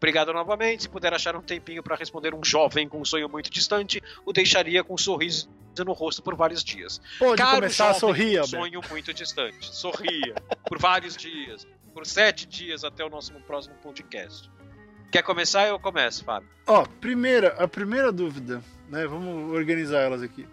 Obrigado 0.00 0.32
novamente. 0.32 0.84
Se 0.84 0.88
puder 0.88 1.12
achar 1.12 1.36
um 1.36 1.42
tempinho 1.42 1.82
para 1.82 1.94
responder 1.94 2.34
um 2.34 2.42
jovem 2.42 2.88
com 2.88 2.98
um 3.02 3.04
sonho 3.04 3.28
muito 3.28 3.50
distante, 3.50 4.02
o 4.24 4.32
deixaria 4.32 4.82
com 4.82 4.94
um 4.94 4.98
sorriso 4.98 5.46
no 5.84 5.92
rosto 5.92 6.22
por 6.22 6.34
vários 6.34 6.64
dias. 6.64 7.00
Pode 7.18 7.36
Caro 7.36 7.56
começar 7.56 7.90
a 7.90 7.94
sorrir, 7.94 8.40
um 8.40 8.46
sonho 8.46 8.80
muito 8.88 9.12
distante. 9.12 9.74
Sorria 9.74 10.34
por 10.66 10.78
vários 10.78 11.16
dias, 11.16 11.66
por 11.92 12.06
sete 12.06 12.46
dias 12.46 12.82
até 12.82 13.04
o 13.04 13.10
nosso 13.10 13.34
próximo 13.42 13.74
podcast. 13.82 14.50
Quer 15.12 15.22
começar? 15.22 15.68
Eu 15.68 15.78
começo, 15.78 16.24
Fábio. 16.24 16.48
Ó, 16.66 16.86
primeira, 16.98 17.48
a 17.62 17.68
primeira 17.68 18.10
dúvida, 18.10 18.62
né? 18.88 19.06
Vamos 19.06 19.52
organizar 19.52 20.00
elas 20.00 20.22
aqui. 20.22 20.46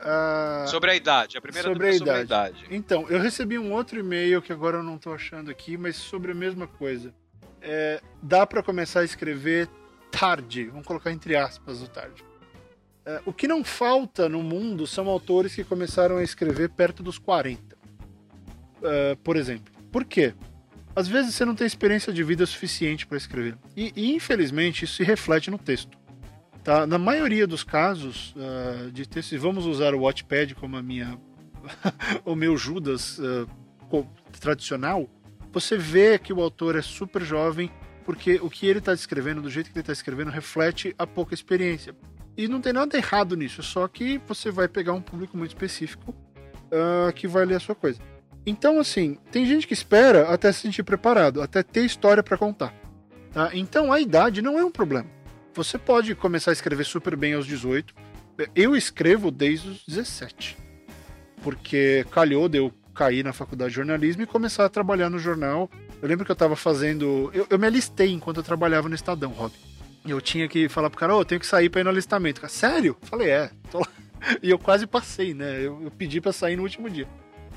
Ah, 0.00 0.64
Sobre 0.68 0.90
a 0.92 0.94
idade. 0.94 1.36
A 1.36 1.40
primeira 1.40 1.68
sobre 1.68 1.86
a 1.86 1.90
é 1.90 1.92
sobre 1.98 2.12
a 2.14 2.20
idade. 2.22 2.64
Então, 2.70 3.06
eu 3.10 3.20
recebi 3.20 3.58
um 3.58 3.72
outro 3.72 3.98
e-mail 3.98 4.40
que 4.40 4.52
agora 4.52 4.78
eu 4.78 4.82
não 4.82 4.96
tô 4.96 5.12
achando 5.12 5.50
aqui, 5.50 5.76
mas 5.76 5.96
sobre 5.96 6.32
a 6.32 6.34
mesma 6.34 6.66
coisa. 6.66 7.14
É, 7.62 8.00
dá 8.22 8.46
para 8.46 8.62
começar 8.62 9.00
a 9.00 9.04
escrever 9.04 9.68
tarde, 10.10 10.64
vamos 10.64 10.86
colocar 10.86 11.12
entre 11.12 11.36
aspas 11.36 11.82
o 11.82 11.88
tarde. 11.88 12.24
É, 13.04 13.20
o 13.24 13.32
que 13.32 13.48
não 13.48 13.64
falta 13.64 14.28
no 14.28 14.42
mundo 14.42 14.86
são 14.86 15.08
autores 15.08 15.54
que 15.54 15.64
começaram 15.64 16.16
a 16.16 16.22
escrever 16.22 16.70
perto 16.70 17.02
dos 17.02 17.18
40. 17.18 17.76
É, 18.82 19.14
por 19.22 19.36
exemplo. 19.36 19.72
Por 19.90 20.04
quê? 20.04 20.34
Às 20.94 21.08
vezes 21.08 21.34
você 21.34 21.44
não 21.44 21.54
tem 21.54 21.66
experiência 21.66 22.12
de 22.12 22.22
vida 22.22 22.44
suficiente 22.44 23.06
para 23.06 23.16
escrever. 23.16 23.56
E, 23.76 23.92
e, 23.94 24.14
infelizmente 24.14 24.84
isso 24.84 24.94
se 24.94 25.04
reflete 25.04 25.50
no 25.50 25.58
texto. 25.58 25.98
Tá? 26.64 26.86
Na 26.86 26.98
maioria 26.98 27.46
dos 27.46 27.64
casos 27.64 28.34
uh, 28.36 28.90
de 28.90 29.08
texto, 29.08 29.38
vamos 29.38 29.66
usar 29.66 29.94
o 29.94 30.00
Watchpad 30.00 30.54
como 30.54 30.76
a 30.76 30.82
minha, 30.82 31.18
o 32.24 32.34
meu 32.34 32.56
Judas 32.56 33.18
uh, 33.18 33.48
tradicional, 34.38 35.08
você 35.52 35.76
vê 35.76 36.18
que 36.18 36.32
o 36.32 36.40
autor 36.40 36.76
é 36.76 36.82
super 36.82 37.22
jovem 37.22 37.70
porque 38.04 38.40
o 38.42 38.50
que 38.50 38.66
ele 38.66 38.78
está 38.80 38.94
descrevendo, 38.94 39.42
do 39.42 39.50
jeito 39.50 39.70
que 39.70 39.76
ele 39.76 39.82
está 39.82 39.92
escrevendo, 39.92 40.30
reflete 40.30 40.94
a 40.98 41.06
pouca 41.06 41.34
experiência. 41.34 41.94
E 42.36 42.48
não 42.48 42.60
tem 42.60 42.72
nada 42.72 42.96
errado 42.96 43.36
nisso, 43.36 43.62
só 43.62 43.86
que 43.86 44.20
você 44.26 44.50
vai 44.50 44.66
pegar 44.66 44.92
um 44.92 45.02
público 45.02 45.36
muito 45.36 45.50
específico 45.50 46.14
uh, 46.72 47.12
que 47.12 47.28
vai 47.28 47.44
ler 47.44 47.56
a 47.56 47.60
sua 47.60 47.74
coisa. 47.74 48.00
Então, 48.46 48.80
assim, 48.80 49.18
tem 49.30 49.44
gente 49.44 49.66
que 49.66 49.74
espera 49.74 50.28
até 50.28 50.50
se 50.50 50.60
sentir 50.60 50.82
preparado, 50.82 51.42
até 51.42 51.62
ter 51.62 51.84
história 51.84 52.22
para 52.22 52.38
contar. 52.38 52.74
Tá? 53.32 53.50
Então, 53.52 53.92
a 53.92 54.00
idade 54.00 54.40
não 54.40 54.58
é 54.58 54.64
um 54.64 54.70
problema. 54.70 55.08
Você 55.54 55.78
pode 55.78 56.14
começar 56.14 56.50
a 56.50 56.52
escrever 56.52 56.84
super 56.84 57.16
bem 57.16 57.34
aos 57.34 57.46
18. 57.46 57.94
Eu 58.54 58.74
escrevo 58.74 59.30
desde 59.30 59.68
os 59.68 59.84
17. 59.86 60.56
Porque 61.42 62.06
calhou 62.10 62.48
de 62.48 62.58
eu 62.58 62.72
cair 63.00 63.24
na 63.24 63.32
faculdade 63.32 63.70
de 63.70 63.76
jornalismo 63.76 64.22
e 64.22 64.26
começar 64.26 64.66
a 64.66 64.68
trabalhar 64.68 65.08
no 65.08 65.18
jornal. 65.18 65.70
Eu 66.02 66.06
lembro 66.06 66.26
que 66.26 66.30
eu 66.30 66.36
tava 66.36 66.54
fazendo. 66.54 67.30
Eu, 67.32 67.46
eu 67.48 67.58
me 67.58 67.66
alistei 67.66 68.12
enquanto 68.12 68.36
eu 68.36 68.42
trabalhava 68.42 68.90
no 68.90 68.94
Estadão, 68.94 69.30
Rob. 69.30 69.54
E 70.04 70.10
eu 70.10 70.20
tinha 70.20 70.46
que 70.46 70.68
falar 70.68 70.90
pro 70.90 70.98
cara, 70.98 71.16
ô, 71.16 71.22
eu 71.22 71.24
tenho 71.24 71.40
que 71.40 71.46
sair 71.46 71.70
pra 71.70 71.80
ir 71.80 71.84
no 71.84 71.88
alistamento. 71.88 72.42
Cara, 72.42 72.52
sério? 72.52 72.94
Falei, 73.00 73.30
é, 73.30 73.50
tô 73.70 73.78
lá. 73.78 73.88
E 74.42 74.50
eu 74.50 74.58
quase 74.58 74.86
passei, 74.86 75.32
né? 75.32 75.60
Eu, 75.60 75.82
eu 75.82 75.90
pedi 75.90 76.20
para 76.20 76.30
sair 76.30 76.54
no 76.54 76.62
último 76.62 76.90
dia. 76.90 77.08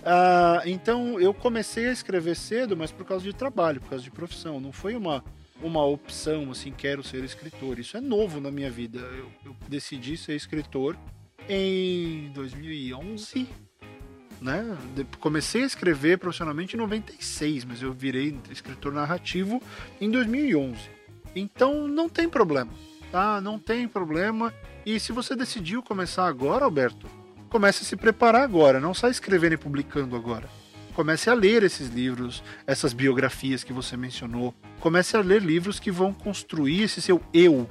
Ah, 0.02 0.62
então 0.66 1.20
eu 1.20 1.34
comecei 1.34 1.88
a 1.88 1.92
escrever 1.92 2.38
cedo, 2.38 2.78
mas 2.78 2.90
por 2.90 3.06
causa 3.06 3.26
de 3.26 3.34
trabalho, 3.34 3.82
por 3.82 3.90
causa 3.90 4.02
de 4.02 4.10
profissão. 4.10 4.62
Não 4.62 4.72
foi 4.72 4.96
uma, 4.96 5.22
uma 5.62 5.84
opção 5.84 6.52
assim, 6.52 6.72
quero 6.72 7.04
ser 7.04 7.22
escritor. 7.22 7.80
Isso 7.80 7.98
é 7.98 8.02
novo 8.02 8.40
na 8.40 8.50
minha 8.50 8.72
vida. 8.72 9.00
Eu, 9.00 9.30
eu 9.44 9.56
decidi 9.68 10.16
ser 10.16 10.38
escritor 10.38 10.98
em 11.50 12.32
2011. 12.34 13.46
Né? 14.44 14.78
Comecei 15.22 15.64
a 15.64 15.66
escrever 15.66 16.18
profissionalmente 16.18 16.76
em 16.76 16.80
96, 16.80 17.64
mas 17.64 17.82
eu 17.82 17.94
virei 17.94 18.38
escritor 18.52 18.92
narrativo 18.92 19.64
em 20.02 20.12
2011. 20.12 20.78
Então 21.34 21.88
não 21.88 22.10
tem 22.10 22.28
problema, 22.28 22.72
tá? 23.10 23.40
Não 23.40 23.58
tem 23.58 23.88
problema. 23.88 24.54
E 24.86 25.00
se 25.00 25.14
você 25.14 25.34
decidiu 25.34 25.82
começar 25.82 26.28
agora, 26.28 26.66
Alberto, 26.66 27.08
comece 27.50 27.84
a 27.84 27.86
se 27.86 27.96
preparar 27.96 28.42
agora. 28.42 28.82
Não 28.82 28.94
sai 28.94 29.12
escrevendo 29.12 29.54
e 29.54 29.58
publicando 29.58 30.14
agora. 30.14 30.50
Comece 30.94 31.30
a 31.30 31.34
ler 31.34 31.64
esses 31.64 31.88
livros, 31.88 32.44
essas 32.68 32.92
biografias 32.92 33.64
que 33.64 33.72
você 33.72 33.96
mencionou. 33.96 34.54
Comece 34.82 35.16
a 35.16 35.22
ler 35.22 35.42
livros 35.42 35.80
que 35.80 35.90
vão 35.90 36.14
construir 36.14 36.84
esse 36.84 37.02
seu 37.02 37.22
eu 37.34 37.68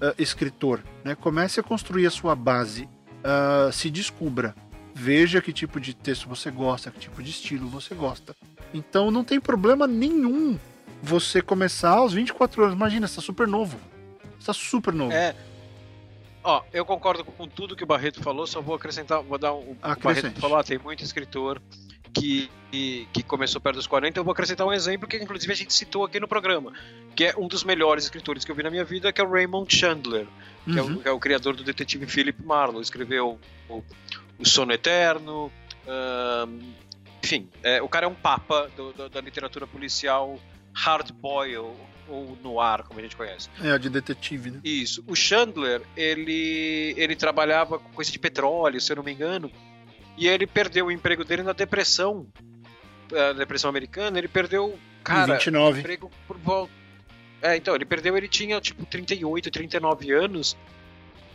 ah, 0.00 0.14
escritor. 0.16 0.80
Né? 1.02 1.16
Comece 1.16 1.58
a 1.58 1.62
construir 1.62 2.06
a 2.06 2.10
sua 2.10 2.36
base. 2.36 2.88
Ah, 3.24 3.68
se 3.72 3.90
descubra. 3.90 4.54
Veja 4.94 5.42
que 5.42 5.52
tipo 5.52 5.80
de 5.80 5.92
texto 5.92 6.28
você 6.28 6.50
gosta, 6.50 6.90
que 6.90 7.00
tipo 7.00 7.22
de 7.22 7.30
estilo 7.30 7.68
você 7.68 7.94
gosta. 7.94 8.34
Então 8.72 9.10
não 9.10 9.24
tem 9.24 9.40
problema 9.40 9.86
nenhum 9.86 10.58
você 11.02 11.42
começar 11.42 11.90
aos 11.90 12.12
24 12.12 12.62
anos. 12.62 12.76
Imagina, 12.76 13.08
você 13.08 13.16
tá 13.16 13.22
super 13.22 13.48
novo. 13.48 13.78
Você 14.38 14.46
tá 14.46 14.52
super 14.52 14.94
novo. 14.94 15.12
É. 15.12 15.34
Ó, 16.44 16.62
eu 16.72 16.84
concordo 16.84 17.24
com 17.24 17.48
tudo 17.48 17.74
que 17.74 17.82
o 17.82 17.86
Barreto 17.86 18.22
falou, 18.22 18.46
só 18.46 18.60
vou 18.60 18.76
acrescentar, 18.76 19.22
vou 19.22 19.38
dar 19.38 19.52
um. 19.54 19.72
O. 19.72 19.76
Barreto 20.00 20.38
falou, 20.40 20.58
ah, 20.58 20.64
tem 20.64 20.78
muito 20.78 21.02
escritor 21.02 21.60
que, 22.14 22.50
que, 23.12 23.22
começou 23.22 23.60
perto 23.60 23.76
dos 23.76 23.86
40, 23.86 24.20
eu 24.20 24.24
vou 24.24 24.32
acrescentar 24.32 24.66
um 24.66 24.72
exemplo 24.72 25.08
que 25.08 25.16
inclusive 25.16 25.52
a 25.52 25.56
gente 25.56 25.72
citou 25.74 26.04
aqui 26.04 26.20
no 26.20 26.28
programa, 26.28 26.72
que 27.16 27.24
é 27.24 27.34
um 27.36 27.48
dos 27.48 27.64
melhores 27.64 28.04
escritores 28.04 28.44
que 28.44 28.50
eu 28.50 28.54
vi 28.54 28.62
na 28.62 28.70
minha 28.70 28.84
vida, 28.84 29.12
que 29.12 29.20
é 29.20 29.24
o 29.24 29.30
Raymond 29.30 29.74
Chandler, 29.74 30.26
que, 30.64 30.78
é, 30.78 30.82
Uhum. 30.82 30.94
o, 30.94 31.00
que 31.00 31.08
é 31.08 31.10
o 31.10 31.18
criador 31.18 31.56
do 31.56 31.64
detetive 31.64 32.06
Philip 32.06 32.40
Marlowe, 32.44 32.82
escreveu 32.82 33.38
o, 33.68 33.82
o 34.38 34.46
Sono 34.46 34.72
Eterno, 34.72 35.50
ahn, 35.86 36.58
enfim, 37.22 37.48
é, 37.62 37.80
o 37.82 37.88
cara 37.88 38.06
é 38.06 38.08
um 38.08 38.14
papa 38.14 38.70
do- 38.76 38.92
do- 38.92 39.08
da 39.08 39.20
literatura 39.20 39.66
policial 39.66 40.38
hard 40.74 41.10
boil 41.12 41.74
ou 42.08 42.36
noir, 42.42 42.82
como 42.84 43.00
a 43.00 43.02
gente 43.02 43.16
conhece. 43.16 43.48
É, 43.62 43.78
de 43.78 43.88
detetive, 43.88 44.50
né? 44.50 44.60
Isso. 44.62 45.02
O 45.06 45.14
Chandler, 45.16 45.80
ele, 45.96 46.94
ele 46.98 47.16
trabalhava 47.16 47.78
com 47.78 47.88
coisa 47.92 48.10
de 48.12 48.18
petróleo, 48.18 48.80
se 48.80 48.92
eu 48.92 48.96
não 48.96 49.02
me 49.02 49.12
engano, 49.12 49.50
e 50.18 50.26
ele 50.28 50.46
perdeu 50.46 50.86
o 50.86 50.92
emprego 50.92 51.24
dele 51.24 51.42
na 51.42 51.52
depressão, 51.52 52.26
a 53.12 53.32
depressão 53.32 53.70
americana, 53.70 54.18
ele 54.18 54.28
perdeu, 54.28 54.78
cara, 55.02 55.34
Em 55.34 55.36
29. 55.38 55.78
emprego 55.80 56.10
por 56.26 56.36
volta. 56.38 56.72
É, 57.40 57.56
então, 57.56 57.74
ele 57.74 57.84
perdeu, 57.84 58.16
ele 58.16 58.28
tinha 58.28 58.60
tipo 58.60 58.84
38, 58.86 59.50
39 59.50 60.12
anos. 60.12 60.56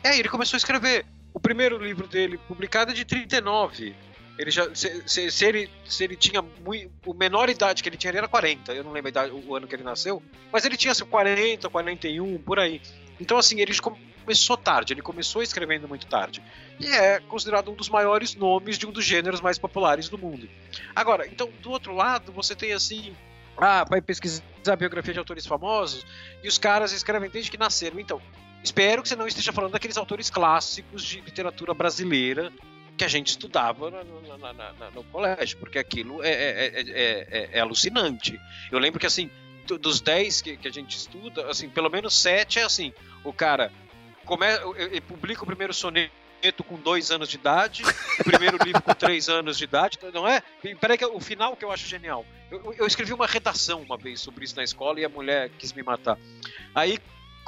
É, 0.04 0.18
ele 0.18 0.28
começou 0.30 0.56
a 0.56 0.60
escrever. 0.60 1.06
O 1.34 1.40
primeiro 1.40 1.78
livro 1.78 2.08
dele, 2.08 2.38
publicado, 2.48 2.92
é 2.92 2.94
de 2.94 3.06
39. 3.06 3.96
Ele 4.38 4.52
já, 4.52 4.74
se, 4.74 5.04
se, 5.06 5.30
se 5.32 5.46
ele, 5.46 5.70
se 5.86 6.04
ele 6.04 6.16
tinha 6.16 6.42
muito. 6.42 6.92
O 7.06 7.14
menor 7.14 7.50
idade 7.50 7.84
que 7.84 7.90
ele 7.90 7.98
tinha 7.98 8.10
ele 8.12 8.20
era 8.20 8.28
40. 8.28 8.74
Eu 8.74 8.84
não 8.84 8.92
lembro 8.92 9.10
idade, 9.10 9.32
o 9.34 9.56
ano 9.56 9.68
que 9.68 9.76
ele 9.76 9.84
nasceu. 9.84 10.24
Mas 10.52 10.64
ele 10.66 10.78
tinha 10.78 10.92
assim, 10.92 11.06
40, 11.06 11.70
41, 11.70 12.38
por 12.40 12.58
aí. 12.58 12.82
Então, 13.20 13.38
assim, 13.38 13.60
ele 13.60 13.78
come- 13.80 14.00
começou 14.24 14.56
tarde, 14.56 14.94
ele 14.94 15.02
começou 15.02 15.44
escrevendo 15.44 15.88
muito 15.90 16.08
tarde. 16.08 16.42
E 16.80 16.88
é 16.88 17.20
considerado 17.20 17.70
um 17.70 17.76
dos 17.76 17.90
maiores 17.90 18.34
nomes 18.34 18.78
de 18.78 18.88
um 18.88 18.92
dos 18.92 19.04
gêneros 19.04 19.42
mais 19.42 19.58
populares 19.58 20.08
do 20.08 20.18
mundo. 20.18 20.50
Agora, 20.96 21.28
então, 21.28 21.50
do 21.62 21.72
outro 21.72 21.94
lado, 21.94 22.32
você 22.32 22.56
tem 22.56 22.72
assim. 22.72 23.14
Ah, 23.58 23.84
vai 23.84 24.02
pesquisar 24.02 24.42
a 24.70 24.76
biografia 24.78 25.12
de 25.12 25.20
autores 25.20 25.46
famosos 25.46 26.06
e 26.42 26.48
os 26.48 26.58
caras 26.58 26.94
escrevem 26.94 27.30
desde 27.30 27.52
que 27.52 27.58
nasceram. 27.58 28.00
Então, 28.00 28.22
espero 28.64 29.02
que 29.02 29.10
você 29.10 29.16
não 29.16 29.28
esteja 29.28 29.52
falando 29.52 29.72
daqueles 29.72 29.98
autores 29.98 30.30
clássicos 30.30 31.04
de 31.04 31.22
literatura 31.22 31.74
brasileira 31.74 32.52
que 33.00 33.06
a 33.06 33.08
gente 33.08 33.28
estudava 33.28 33.90
no, 33.90 34.04
no, 34.04 34.38
no, 34.38 34.92
no 34.94 35.04
colégio, 35.06 35.58
porque 35.58 35.80
aquilo 35.80 36.22
é, 36.22 36.30
é, 36.30 36.82
é, 36.82 37.50
é, 37.54 37.60
alucinante. 37.62 38.38
Eu 38.70 38.78
lembro 38.78 39.00
que, 39.00 39.06
assim, 39.06 39.32
dos 39.80 40.02
10 40.02 40.42
que, 40.42 40.58
que, 40.58 40.68
a 40.68 40.72
gente 40.72 40.98
estuda, 40.98 41.50
assim, 41.50 41.70
pelo 41.70 41.90
menos 41.90 42.14
7 42.14 42.60
é 42.60 42.64
assim, 42.64 42.94
o 43.24 43.32
cara 43.32 43.72
come, 44.26 44.46
ele 44.78 45.00
publica 45.00 45.44
o 45.44 45.46
primeiro 45.46 45.74
soneto 45.74 46.12
com 46.68 46.76
dois 46.76 47.10
anos 47.10 47.30
de 47.30 47.38
idade, 47.38 47.84
o 48.20 48.24
primeiro 48.24 48.58
livro 48.64 48.82
com 48.82 48.94
três 48.94 49.30
anos 49.30 49.58
de 49.58 49.64
idade, 49.64 49.98
não 50.14 50.28
é? 50.28 50.44
Peraí, 50.80 50.98
que 50.98 51.06
o 51.06 51.20
final 51.22 51.56
que 51.56 51.64
eu 51.64 51.72
acho 51.72 51.88
genial. 51.88 52.26
Eu, 52.52 52.74
eu, 52.78 52.88
escrevi 52.88 53.14
uma 53.14 53.28
redação 53.28 53.82
uma 53.82 53.98
vez 53.98 54.20
sobre 54.20 54.44
isso 54.44 54.56
na 54.56 54.64
escola 54.64 55.00
e 55.00 55.06
a 55.06 55.10
mulher 55.10 55.50
quis 55.58 55.72
me 55.72 55.84
matar. 55.84 56.18
Aí, 56.74 57.00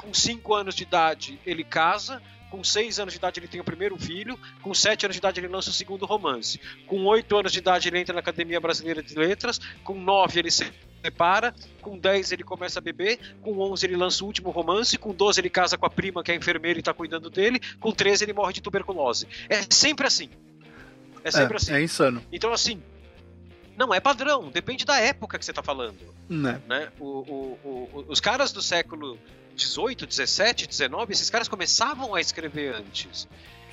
com 0.02 0.12
cinco 0.12 0.54
anos 0.54 0.74
de 0.74 0.82
idade, 0.82 1.40
ele 1.46 1.64
casa, 1.64 2.20
com 2.50 2.62
6 2.62 3.00
anos 3.00 3.14
de 3.14 3.18
idade 3.18 3.40
ele 3.40 3.48
tem 3.48 3.60
o 3.62 3.64
primeiro 3.64 3.96
filho, 3.96 4.38
com 4.60 4.74
7 4.74 5.06
anos 5.06 5.14
de 5.14 5.20
idade 5.20 5.40
ele 5.40 5.48
lança 5.48 5.70
o 5.70 5.72
segundo 5.72 6.04
romance, 6.04 6.60
com 6.86 7.06
8 7.06 7.34
anos 7.38 7.50
de 7.50 7.58
idade 7.58 7.88
ele 7.88 7.98
entra 7.98 8.12
na 8.12 8.20
Academia 8.20 8.60
Brasileira 8.60 9.02
de 9.02 9.14
Letras, 9.14 9.58
com 9.82 9.98
9 9.98 10.38
ele 10.38 10.50
se 10.50 10.70
separa, 11.02 11.54
com 11.80 11.98
10 11.98 12.32
ele 12.32 12.44
começa 12.44 12.78
a 12.78 12.82
beber, 12.82 13.18
com 13.40 13.58
11 13.58 13.86
ele 13.86 13.96
lança 13.96 14.22
o 14.22 14.26
último 14.26 14.50
romance, 14.50 14.98
com 14.98 15.14
12 15.14 15.40
ele 15.40 15.48
casa 15.48 15.78
com 15.78 15.86
a 15.86 15.90
prima 15.90 16.22
que 16.22 16.30
é 16.30 16.34
enfermeira 16.34 16.78
e 16.78 16.80
está 16.80 16.92
cuidando 16.92 17.30
dele, 17.30 17.58
com 17.80 17.90
13 17.90 18.24
ele 18.26 18.34
morre 18.34 18.52
de 18.52 18.60
tuberculose. 18.60 19.26
É 19.48 19.62
sempre 19.70 20.06
assim. 20.06 20.28
É 21.24 21.30
sempre 21.30 21.54
é, 21.54 21.56
assim. 21.56 21.72
É 21.72 21.82
insano. 21.82 22.22
Então, 22.30 22.52
assim, 22.52 22.82
não 23.76 23.94
é 23.94 23.98
padrão, 23.98 24.50
depende 24.50 24.84
da 24.84 24.98
época 24.98 25.38
que 25.38 25.44
você 25.44 25.52
está 25.52 25.62
falando. 25.62 25.98
Né? 26.28 26.60
né? 26.68 26.92
O, 27.00 27.06
o, 27.06 27.58
o, 27.64 28.04
os 28.08 28.20
caras 28.20 28.52
do 28.52 28.60
século 28.60 29.18
18, 29.54 30.06
17, 30.06 30.66
19, 30.66 31.12
esses 31.12 31.30
caras 31.30 31.48
começavam 31.48 32.14
a 32.14 32.20
escrever 32.20 32.74
antes. 32.74 33.28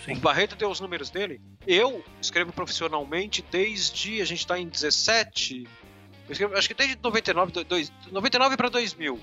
Sim. 0.06 0.14
O 0.14 0.19
Barreto 0.19 0.56
deu 0.56 0.69
os 0.69 0.80
números 0.80 1.10
dele. 1.10 1.41
Eu 1.68 2.03
escrevo 2.22 2.53
profissionalmente 2.53 3.43
desde. 3.51 4.22
A 4.22 4.26
gente 4.26 4.39
está 4.39 4.57
em 4.57 4.68
17. 4.68 5.68
Escrevo, 6.30 6.56
acho 6.56 6.68
que 6.68 6.73
desde 6.73 6.97
99, 7.01 7.64
dois, 7.64 7.91
99 8.11 8.56
para 8.56 8.69
2000. 8.69 9.19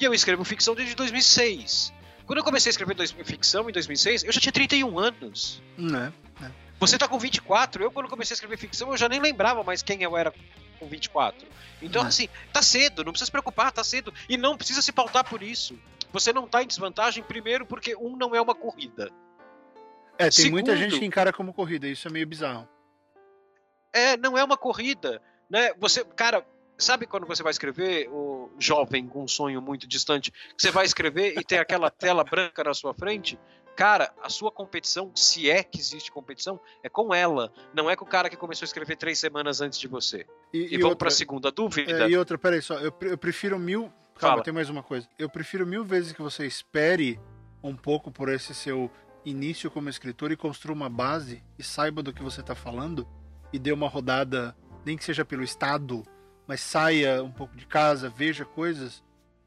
E 0.00 0.04
eu 0.04 0.12
escrevo 0.12 0.44
ficção 0.44 0.74
desde 0.74 0.94
2006. 0.94 1.92
Quando 2.26 2.38
eu 2.38 2.44
comecei 2.44 2.70
a 2.70 2.72
escrever 2.72 2.94
dois, 2.94 3.12
ficção 3.12 3.68
em 3.68 3.72
2006, 3.72 4.24
eu 4.24 4.32
já 4.32 4.40
tinha 4.40 4.52
31 4.52 4.98
anos. 4.98 5.62
Né? 5.76 6.12
É. 6.42 6.50
Você 6.82 6.98
tá 6.98 7.06
com 7.06 7.16
24. 7.16 7.84
Eu, 7.84 7.92
quando 7.92 8.08
comecei 8.08 8.34
a 8.34 8.36
escrever 8.36 8.56
ficção, 8.56 8.90
eu 8.90 8.96
já 8.96 9.08
nem 9.08 9.20
lembrava 9.20 9.62
mais 9.62 9.84
quem 9.84 10.02
eu 10.02 10.16
era 10.16 10.34
com 10.80 10.88
24. 10.88 11.46
Então, 11.80 12.02
assim, 12.02 12.28
tá 12.52 12.60
cedo, 12.60 13.04
não 13.04 13.12
precisa 13.12 13.26
se 13.26 13.30
preocupar, 13.30 13.70
tá 13.70 13.84
cedo. 13.84 14.12
E 14.28 14.36
não 14.36 14.56
precisa 14.56 14.82
se 14.82 14.90
pautar 14.90 15.24
por 15.24 15.44
isso. 15.44 15.78
Você 16.12 16.32
não 16.32 16.48
tá 16.48 16.60
em 16.60 16.66
desvantagem, 16.66 17.22
primeiro, 17.22 17.64
porque 17.64 17.94
um 17.94 18.16
não 18.16 18.34
é 18.34 18.40
uma 18.40 18.54
corrida. 18.54 19.12
É, 20.18 20.24
tem 20.24 20.32
Segundo, 20.32 20.52
muita 20.52 20.76
gente 20.76 20.98
que 20.98 21.04
encara 21.04 21.32
como 21.32 21.54
corrida, 21.54 21.86
isso 21.86 22.08
é 22.08 22.10
meio 22.10 22.26
bizarro. 22.26 22.68
É, 23.92 24.16
não 24.16 24.36
é 24.36 24.42
uma 24.42 24.56
corrida. 24.56 25.22
Né? 25.48 25.72
Você, 25.78 26.04
cara, 26.04 26.44
sabe 26.76 27.06
quando 27.06 27.28
você 27.28 27.44
vai 27.44 27.52
escrever, 27.52 28.08
o 28.10 28.50
jovem 28.58 29.06
com 29.06 29.22
um 29.22 29.28
sonho 29.28 29.62
muito 29.62 29.86
distante, 29.86 30.32
que 30.32 30.60
você 30.60 30.72
vai 30.72 30.84
escrever 30.84 31.38
e 31.38 31.44
tem 31.44 31.58
aquela 31.58 31.90
tela 31.90 32.24
branca 32.24 32.64
na 32.64 32.74
sua 32.74 32.92
frente? 32.92 33.38
Cara, 33.76 34.12
a 34.22 34.28
sua 34.28 34.50
competição, 34.50 35.10
se 35.14 35.50
é 35.50 35.62
que 35.62 35.78
existe 35.78 36.12
competição, 36.12 36.60
é 36.82 36.88
com 36.88 37.14
ela. 37.14 37.52
Não 37.74 37.88
é 37.88 37.96
com 37.96 38.04
o 38.04 38.08
cara 38.08 38.28
que 38.28 38.36
começou 38.36 38.64
a 38.64 38.68
escrever 38.68 38.96
três 38.96 39.18
semanas 39.18 39.60
antes 39.60 39.78
de 39.78 39.88
você. 39.88 40.26
E, 40.52 40.58
e, 40.58 40.74
e 40.74 40.78
vamos 40.78 40.96
para 40.96 41.08
a 41.08 41.10
segunda 41.10 41.50
dúvida. 41.50 42.04
É, 42.04 42.10
e 42.10 42.16
outra, 42.16 42.36
peraí 42.36 42.60
só. 42.60 42.78
Eu, 42.78 42.92
eu 43.00 43.18
prefiro 43.18 43.58
mil. 43.58 43.92
Calma, 44.14 44.34
Fala. 44.34 44.42
tem 44.42 44.52
mais 44.52 44.68
uma 44.68 44.82
coisa. 44.82 45.08
Eu 45.18 45.28
prefiro 45.28 45.66
mil 45.66 45.84
vezes 45.84 46.12
que 46.12 46.20
você 46.20 46.46
espere 46.46 47.18
um 47.62 47.74
pouco 47.74 48.10
por 48.10 48.28
esse 48.28 48.54
seu 48.54 48.90
início 49.24 49.70
como 49.70 49.88
escritor 49.88 50.30
e 50.32 50.36
construa 50.36 50.74
uma 50.74 50.88
base 50.88 51.42
e 51.58 51.62
saiba 51.62 52.02
do 52.02 52.12
que 52.12 52.22
você 52.22 52.40
está 52.40 52.54
falando 52.54 53.08
e 53.52 53.58
dê 53.58 53.72
uma 53.72 53.88
rodada, 53.88 54.56
nem 54.84 54.96
que 54.96 55.04
seja 55.04 55.24
pelo 55.24 55.42
estado, 55.42 56.02
mas 56.46 56.60
saia 56.60 57.22
um 57.22 57.30
pouco 57.30 57.56
de 57.56 57.66
casa, 57.66 58.08
veja 58.08 58.44
coisas 58.44 59.02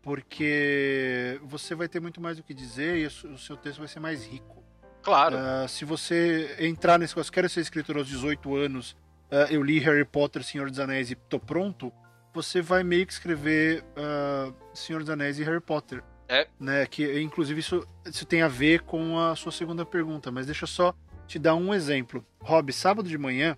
porque 0.06 1.42
você 1.44 1.74
vai 1.74 1.90
ter 1.90 2.00
muito 2.00 2.22
mais 2.22 2.38
o 2.38 2.44
que 2.44 2.54
dizer 2.54 2.98
e 2.98 3.08
o 3.08 3.38
seu 3.40 3.58
texto 3.58 3.80
vai 3.80 3.88
ser 3.88 4.00
mais 4.00 4.24
rico. 4.24 4.64
Claro. 5.02 5.36
Uh, 5.36 5.68
se 5.68 5.84
você 5.84 6.56
entrar 6.60 7.00
nesse 7.00 7.14
negócio, 7.14 7.34
quero 7.34 7.50
ser 7.50 7.62
escritor 7.62 7.98
aos 7.98 8.08
18 8.08 8.56
anos, 8.56 8.92
uh, 9.32 9.50
eu 9.50 9.64
li 9.64 9.80
Harry 9.80 10.06
Potter, 10.06 10.44
Senhor 10.44 10.70
dos 10.70 10.80
Anéis 10.80 11.10
e 11.10 11.16
tô 11.16 11.40
pronto, 11.40 11.92
você 12.32 12.62
vai 12.62 12.84
meio 12.84 13.08
que 13.08 13.14
escrever 13.14 13.84
uh, 13.98 14.54
Senhor 14.76 15.00
dos 15.00 15.10
Anéis 15.10 15.40
e 15.40 15.44
Harry 15.44 15.60
Potter. 15.60 16.04
É. 16.30 16.48
Né? 16.60 16.86
Que, 16.86 17.20
inclusive, 17.20 17.60
isso, 17.60 17.88
isso 18.06 18.28
tem 18.28 18.44
a 18.44 18.48
ver 18.48 18.82
com 18.82 19.20
a 19.20 19.36
sua 19.36 19.52
segunda 19.52 19.84
pergunta, 19.84 20.32
mas 20.32 20.46
deixa 20.46 20.66
eu 20.66 20.68
só 20.68 20.94
te 21.26 21.40
dar 21.40 21.56
um 21.56 21.74
exemplo. 21.74 22.24
Rob, 22.40 22.72
sábado 22.72 23.10
de 23.10 23.18
manhã, 23.18 23.58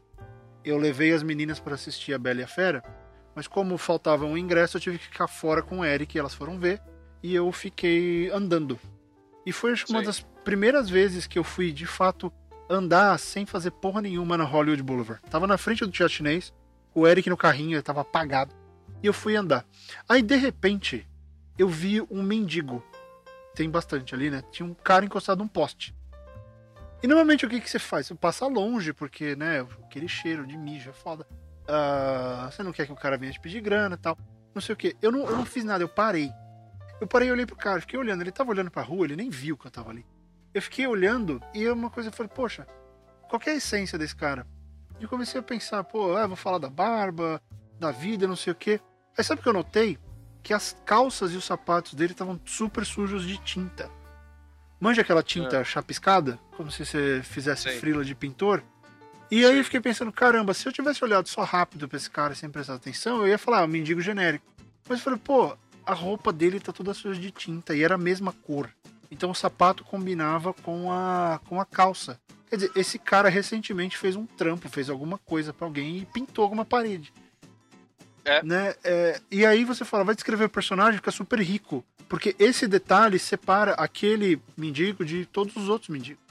eu 0.64 0.78
levei 0.78 1.11
as 1.11 1.24
meninas 1.24 1.60
para 1.60 1.76
assistir 1.76 2.14
a 2.14 2.18
Bela 2.18 2.40
e 2.40 2.44
a 2.45 2.48
Fera 2.48 2.82
mas 3.38 3.45
como 3.45 3.77
faltava 3.77 4.26
um 4.26 4.35
ingresso, 4.35 4.77
eu 4.77 4.81
tive 4.81 4.97
que 4.97 5.03
ficar 5.03 5.27
fora 5.27 5.61
com 5.61 5.81
o 5.81 5.85
Eric, 5.85 6.18
elas 6.18 6.34
foram 6.34 6.57
ver, 6.57 6.81
e 7.22 7.35
eu 7.35 7.51
fiquei 7.51 8.31
andando. 8.31 8.80
E 9.45 9.51
foi 9.51 9.73
acho, 9.73 9.85
uma 9.91 10.01
das 10.01 10.22
primeiras 10.43 10.89
vezes 10.89 11.27
que 11.27 11.38
eu 11.38 11.43
fui, 11.43 11.72
de 11.72 11.85
fato, 11.85 12.34
andar 12.68 13.19
sem 13.19 13.45
fazer 13.45 13.69
porra 13.69 14.01
nenhuma 14.01 14.39
na 14.39 14.43
Hollywood 14.43 14.81
Boulevard. 14.81 15.22
Tava 15.30 15.45
na 15.45 15.55
frente 15.55 15.85
do 15.85 15.91
teatro 15.91 16.15
chinês, 16.15 16.51
o 16.95 17.07
Eric 17.07 17.30
no 17.30 17.38
carrinho, 17.38 17.76
ele 17.76 17.84
tava 17.84 18.01
apagado, 18.01 18.55
e 19.03 19.05
eu 19.05 19.14
fui 19.14 19.35
andar. 19.35 19.64
Aí, 20.09 20.23
de 20.23 20.35
repente, 20.35 21.07
eu 21.59 21.69
vi 21.69 22.01
um 22.09 22.23
mendigo. 22.23 22.84
Tem 23.53 23.69
bastante 23.69 24.15
ali, 24.15 24.31
né? 24.31 24.41
Tinha 24.51 24.65
um 24.65 24.73
cara 24.73 25.05
encostado 25.05 25.38
num 25.38 25.47
poste. 25.47 25.95
E 27.03 27.07
normalmente 27.07 27.45
o 27.45 27.49
que, 27.49 27.61
que 27.61 27.69
você 27.69 27.77
faz? 27.77 28.07
Você 28.07 28.15
passa 28.15 28.47
longe, 28.47 28.93
porque, 28.93 29.35
né, 29.35 29.59
aquele 29.84 30.07
cheiro 30.07 30.47
de 30.47 30.57
mijo 30.57 30.89
é 30.89 30.93
foda. 30.93 31.27
Uh, 31.68 32.49
você 32.49 32.64
não 32.64 32.72
quer 32.72 32.85
que 32.85 32.94
o 32.94 32.95
cara 32.95 33.18
venha 33.18 33.31
te 33.31 33.39
pedir 33.39 33.61
grana 33.61 33.95
e 33.95 33.98
tal. 33.98 34.18
Não 34.56 34.61
sei 34.61 34.73
o 34.73 34.77
que. 34.77 34.95
Eu 35.02 35.11
não, 35.11 35.26
eu 35.26 35.35
não 35.35 35.45
fiz 35.45 35.64
nada, 35.64 35.84
eu 35.84 35.89
parei. 35.89 36.31
Eu 36.99 37.07
parei 37.07 37.27
e 37.27 37.31
olhei 37.31 37.45
pro 37.45 37.56
cara, 37.56 37.81
fiquei 37.81 37.99
olhando. 37.99 38.22
Ele 38.22 38.31
tava 38.31 38.49
olhando 38.49 38.72
pra 38.72 38.81
rua, 38.81 39.06
ele 39.06 39.15
nem 39.15 39.30
viu 39.30 39.57
que 39.57 39.68
eu 39.68 39.72
tava 39.72 39.91
ali. 39.91 40.06
Eu 40.53 40.61
fiquei 40.61 40.88
olhando 40.88 41.41
e 41.53 41.68
uma 41.69 41.89
coisa 41.89 42.10
eu 42.10 42.14
falei, 42.14 42.31
poxa, 42.34 42.65
qual 43.30 43.41
é 43.45 43.52
a 43.52 43.56
essência 43.56 43.98
desse 43.98 44.15
cara? 44.15 44.48
E 44.99 45.03
eu 45.03 45.10
comecei 45.10 45.39
a 45.39 45.44
pensar, 45.44 45.84
pô, 45.84 46.15
ah, 46.15 46.26
vou 46.26 46.35
falar 46.35 46.57
da 46.57 46.69
barba, 46.69 47.41
da 47.80 47.91
vida, 47.91 48.27
não 48.27 48.35
sei 48.35 48.53
o 48.53 48.56
que. 48.56 48.80
Aí 49.18 49.23
sabe 49.23 49.39
o 49.39 49.44
que 49.44 49.49
eu 49.49 49.53
notei? 49.53 49.99
Que 50.41 50.53
as 50.53 50.76
calças 50.85 51.34
e 51.34 51.38
os 51.38 51.45
sapatos 51.45 51.94
dele 51.94 52.14
estavam 52.14 52.39
super 52.45 52.85
sujos 52.85 53.23
de 53.23 53.38
tinta. 53.38 53.91
Manja 54.80 55.02
aquela 55.02 55.22
tinta 55.22 55.57
é. 55.57 55.64
chapiscada? 55.64 56.39
Como 56.56 56.72
se 56.72 56.85
você 56.85 57.22
fizesse 57.23 57.69
Sim. 57.69 57.80
frila 57.80 58.03
de 58.03 58.15
pintor? 58.15 58.64
E 59.30 59.45
aí 59.45 59.58
eu 59.58 59.64
fiquei 59.64 59.82
pensando, 59.82 60.12
caramba, 60.12 60.54
se 60.54 60.66
eu 60.66 60.72
tivesse 60.72 61.04
olhado 61.04 61.28
só 61.28 61.44
rápido 61.44 61.88
pra 61.88 61.98
esse 61.98 62.10
cara 62.10 62.34
sem 62.34 62.49
prestar 62.49 62.76
atenção, 62.76 63.18
eu 63.18 63.28
ia 63.28 63.38
falar, 63.38 63.62
ah, 63.62 63.68
mendigo 63.68 63.99
genérico. 63.99 64.45
Mas 64.88 64.99
eu 64.99 65.04
falei, 65.04 65.20
pô, 65.22 65.58
a 65.86 65.94
roupa 65.94 66.32
dele 66.32 66.60
tá 66.60 66.72
toda 66.72 66.94
suja 66.94 67.20
de 67.20 67.32
tinta 67.32 67.76
e 67.76 67.84
era 67.84 67.95
a 67.95 67.98
mesma 67.98 68.32
cor. 68.32 68.70
Então 69.12 69.32
o 69.32 69.36
sapato 69.36 69.84
combinava 69.84 70.54
com 70.54 70.91
a, 70.91 71.40
com 71.48 71.60
a 71.60 71.66
calça. 71.66 72.20
Quer 72.49 72.56
dizer, 72.56 72.72
esse 72.76 72.98
cara 72.98 73.28
recentemente 73.28 73.98
fez 73.98 74.16
um 74.16 74.26
trampo, 74.26 74.70
fez 74.70 74.90
alguma 74.90 75.18
coisa 75.18 75.54
para 75.54 75.68
alguém 75.68 75.98
e 75.98 76.06
pintou 76.06 76.44
alguma 76.44 76.64
parede. 76.64 77.14
É. 78.24 78.44
Né? 78.44 78.76
É, 78.84 79.22
e 79.30 79.45
aí 79.45 79.66
você 79.66 79.84
fala, 79.84 80.04
vai 80.04 80.16
descrever 80.16 80.45
o 80.45 80.49
personagem, 80.49 80.98
fica 80.98 81.12
super 81.12 81.40
rico. 81.40 81.84
Porque 82.08 82.34
esse 82.40 82.68
detalhe 82.68 83.20
separa 83.20 83.74
aquele 83.74 84.41
mendigo 84.56 85.04
de 85.04 85.26
todos 85.26 85.56
os 85.58 85.68
outros 85.68 85.90
mendigos. 85.90 86.27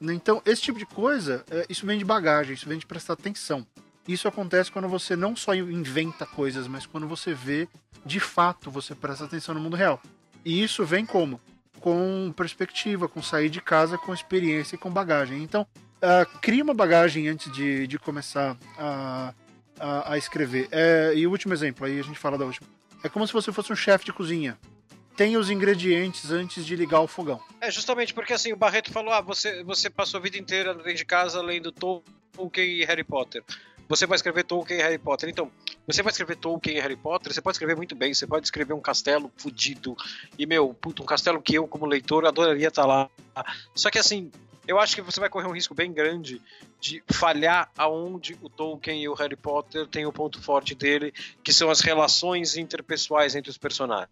Então, 0.00 0.42
esse 0.44 0.62
tipo 0.62 0.78
de 0.78 0.86
coisa, 0.86 1.44
é, 1.50 1.66
isso 1.68 1.86
vem 1.86 1.98
de 1.98 2.04
bagagem, 2.04 2.54
isso 2.54 2.68
vem 2.68 2.78
de 2.78 2.86
prestar 2.86 3.14
atenção. 3.14 3.66
Isso 4.06 4.28
acontece 4.28 4.70
quando 4.70 4.88
você 4.88 5.16
não 5.16 5.34
só 5.34 5.54
inventa 5.54 6.24
coisas, 6.26 6.68
mas 6.68 6.86
quando 6.86 7.08
você 7.08 7.34
vê, 7.34 7.68
de 8.04 8.20
fato, 8.20 8.70
você 8.70 8.94
presta 8.94 9.24
atenção 9.24 9.54
no 9.54 9.60
mundo 9.60 9.76
real. 9.76 10.00
E 10.44 10.62
isso 10.62 10.84
vem 10.84 11.04
como? 11.04 11.40
Com 11.80 12.32
perspectiva, 12.36 13.08
com 13.08 13.20
sair 13.20 13.50
de 13.50 13.60
casa, 13.60 13.98
com 13.98 14.14
experiência 14.14 14.76
e 14.76 14.78
com 14.78 14.90
bagagem. 14.90 15.42
Então, 15.42 15.66
uh, 15.96 16.38
cria 16.40 16.62
uma 16.62 16.74
bagagem 16.74 17.28
antes 17.28 17.50
de, 17.52 17.86
de 17.86 17.98
começar 17.98 18.56
a, 18.78 19.34
a, 19.80 20.12
a 20.12 20.18
escrever. 20.18 20.68
É, 20.70 21.12
e 21.16 21.26
o 21.26 21.30
último 21.30 21.52
exemplo, 21.52 21.84
aí 21.84 21.98
a 21.98 22.02
gente 22.02 22.18
fala 22.18 22.38
da 22.38 22.44
última. 22.44 22.68
É 23.02 23.08
como 23.08 23.26
se 23.26 23.32
você 23.32 23.50
fosse 23.50 23.72
um 23.72 23.76
chefe 23.76 24.04
de 24.04 24.12
cozinha 24.12 24.56
tem 25.16 25.36
os 25.36 25.50
ingredientes 25.50 26.30
antes 26.30 26.64
de 26.64 26.76
ligar 26.76 27.00
o 27.00 27.06
fogão. 27.06 27.40
É, 27.60 27.70
justamente 27.70 28.12
porque 28.12 28.32
assim, 28.32 28.52
o 28.52 28.56
Barreto 28.56 28.92
falou: 28.92 29.12
ah, 29.12 29.20
você, 29.20 29.64
você 29.64 29.88
passou 29.88 30.18
a 30.18 30.22
vida 30.22 30.36
inteira 30.36 30.74
dentro 30.74 30.94
de 30.94 31.04
casa 31.04 31.40
lendo 31.40 31.72
Tolkien 31.72 32.68
e 32.68 32.84
Harry 32.84 33.04
Potter. 33.04 33.42
você 33.88 34.06
vai 34.06 34.16
escrever 34.16 34.44
Tolkien 34.44 34.78
e 34.78 34.82
Harry 34.82 34.98
Potter. 34.98 35.28
Então, 35.28 35.50
você 35.86 36.02
vai 36.02 36.10
escrever 36.10 36.36
Tolkien 36.36 36.76
e 36.76 36.80
Harry 36.80 36.96
Potter, 36.96 37.32
você 37.32 37.40
pode 37.40 37.54
escrever 37.54 37.76
muito 37.76 37.94
bem, 37.94 38.12
você 38.12 38.26
pode 38.26 38.46
escrever 38.46 38.74
um 38.74 38.80
castelo 38.80 39.32
fudido. 39.36 39.96
E, 40.38 40.44
meu, 40.44 40.74
puto, 40.74 41.02
um 41.02 41.06
castelo 41.06 41.40
que 41.40 41.54
eu, 41.54 41.66
como 41.66 41.86
leitor, 41.86 42.26
adoraria 42.26 42.68
estar 42.68 42.84
lá. 42.84 43.08
Só 43.74 43.90
que, 43.90 43.98
assim, 43.98 44.30
eu 44.66 44.80
acho 44.80 44.96
que 44.96 45.02
você 45.02 45.20
vai 45.20 45.28
correr 45.28 45.46
um 45.46 45.52
risco 45.52 45.74
bem 45.74 45.92
grande 45.92 46.42
de 46.80 47.02
falhar 47.08 47.70
aonde 47.78 48.36
o 48.42 48.50
Tolkien 48.50 49.00
e 49.00 49.08
o 49.08 49.14
Harry 49.14 49.36
Potter 49.36 49.86
têm 49.86 50.04
o 50.06 50.12
ponto 50.12 50.42
forte 50.42 50.74
dele, 50.74 51.12
que 51.42 51.52
são 51.52 51.70
as 51.70 51.80
relações 51.80 52.56
interpessoais 52.56 53.34
entre 53.34 53.50
os 53.50 53.56
personagens. 53.56 54.10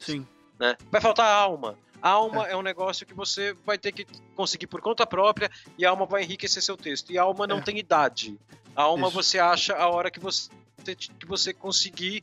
Sim. 0.00 0.26
Né? 0.58 0.76
Vai 0.90 1.00
faltar 1.00 1.30
alma. 1.30 1.78
A 2.00 2.10
alma 2.10 2.46
é. 2.46 2.52
é. 2.52 2.56
um 2.56 2.62
negócio 2.62 3.06
que 3.06 3.14
você 3.14 3.54
vai 3.64 3.78
ter 3.78 3.92
que 3.92 4.06
conseguir 4.34 4.66
por 4.66 4.80
conta 4.80 5.06
própria 5.06 5.50
e 5.76 5.84
a 5.84 5.90
alma 5.90 6.06
vai 6.06 6.22
enriquecer 6.22 6.62
seu 6.62 6.76
texto. 6.76 7.12
E 7.12 7.18
a 7.18 7.22
alma 7.22 7.46
não 7.46 7.58
é. 7.58 7.62
tem 7.62 7.78
idade. 7.78 8.38
A 8.74 8.82
alma 8.82 9.08
Isso. 9.08 9.16
você 9.16 9.38
acha 9.38 9.74
a 9.74 9.88
hora 9.88 10.10
que 10.10 10.20
você, 10.20 10.50
que 10.84 11.26
você 11.26 11.52
conseguir 11.52 12.22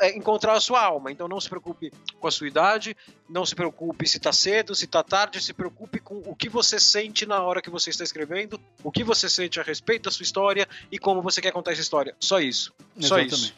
é, 0.00 0.16
encontrar 0.16 0.54
a 0.54 0.60
sua 0.60 0.82
alma. 0.82 1.12
Então 1.12 1.28
não 1.28 1.40
se 1.40 1.48
preocupe 1.48 1.92
com 2.18 2.26
a 2.26 2.30
sua 2.30 2.46
idade, 2.46 2.96
não 3.28 3.44
se 3.44 3.54
preocupe 3.54 4.08
se 4.08 4.16
está 4.16 4.32
cedo, 4.32 4.74
se 4.74 4.86
está 4.86 5.02
tarde, 5.02 5.42
se 5.42 5.52
preocupe 5.52 6.00
com 6.00 6.22
o 6.24 6.34
que 6.34 6.48
você 6.48 6.80
sente 6.80 7.26
na 7.26 7.42
hora 7.42 7.60
que 7.60 7.68
você 7.68 7.90
está 7.90 8.02
escrevendo, 8.02 8.58
o 8.82 8.90
que 8.90 9.04
você 9.04 9.28
sente 9.28 9.60
a 9.60 9.62
respeito 9.62 10.04
da 10.04 10.10
sua 10.10 10.24
história 10.24 10.66
e 10.90 10.98
como 10.98 11.20
você 11.20 11.42
quer 11.42 11.52
contar 11.52 11.72
essa 11.72 11.82
história. 11.82 12.16
Só 12.18 12.40
isso. 12.40 12.72
Exatamente. 12.96 13.36
Só 13.36 13.44
isso. 13.44 13.54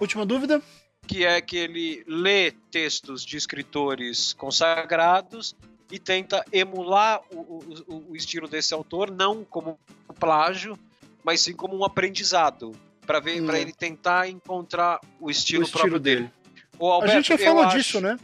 Última 0.00 0.24
dúvida? 0.24 0.62
Que 1.08 1.24
é 1.24 1.40
que 1.40 1.56
ele 1.56 2.04
lê 2.06 2.52
textos 2.70 3.24
de 3.24 3.36
escritores 3.36 4.32
consagrados 4.34 5.56
e 5.90 5.98
tenta 5.98 6.44
emular 6.52 7.22
o, 7.32 7.64
o, 7.88 8.04
o 8.10 8.16
estilo 8.16 8.46
desse 8.46 8.74
autor, 8.74 9.10
não 9.10 9.44
como 9.44 9.78
plágio, 10.20 10.78
mas 11.24 11.40
sim 11.40 11.54
como 11.54 11.76
um 11.76 11.84
aprendizado 11.84 12.72
para 13.06 13.20
ver, 13.20 13.40
hum. 13.40 13.46
para 13.46 13.58
ele 13.58 13.72
tentar 13.72 14.28
encontrar 14.28 15.00
o 15.18 15.30
estilo, 15.30 15.62
o 15.62 15.64
estilo 15.64 15.80
próprio 15.80 15.98
dele. 15.98 16.20
dele. 16.20 16.32
Alberto, 16.78 17.12
a 17.12 17.16
gente 17.16 17.28
já 17.28 17.38
falou 17.38 17.66
disso, 17.68 18.00
né? 18.00 18.18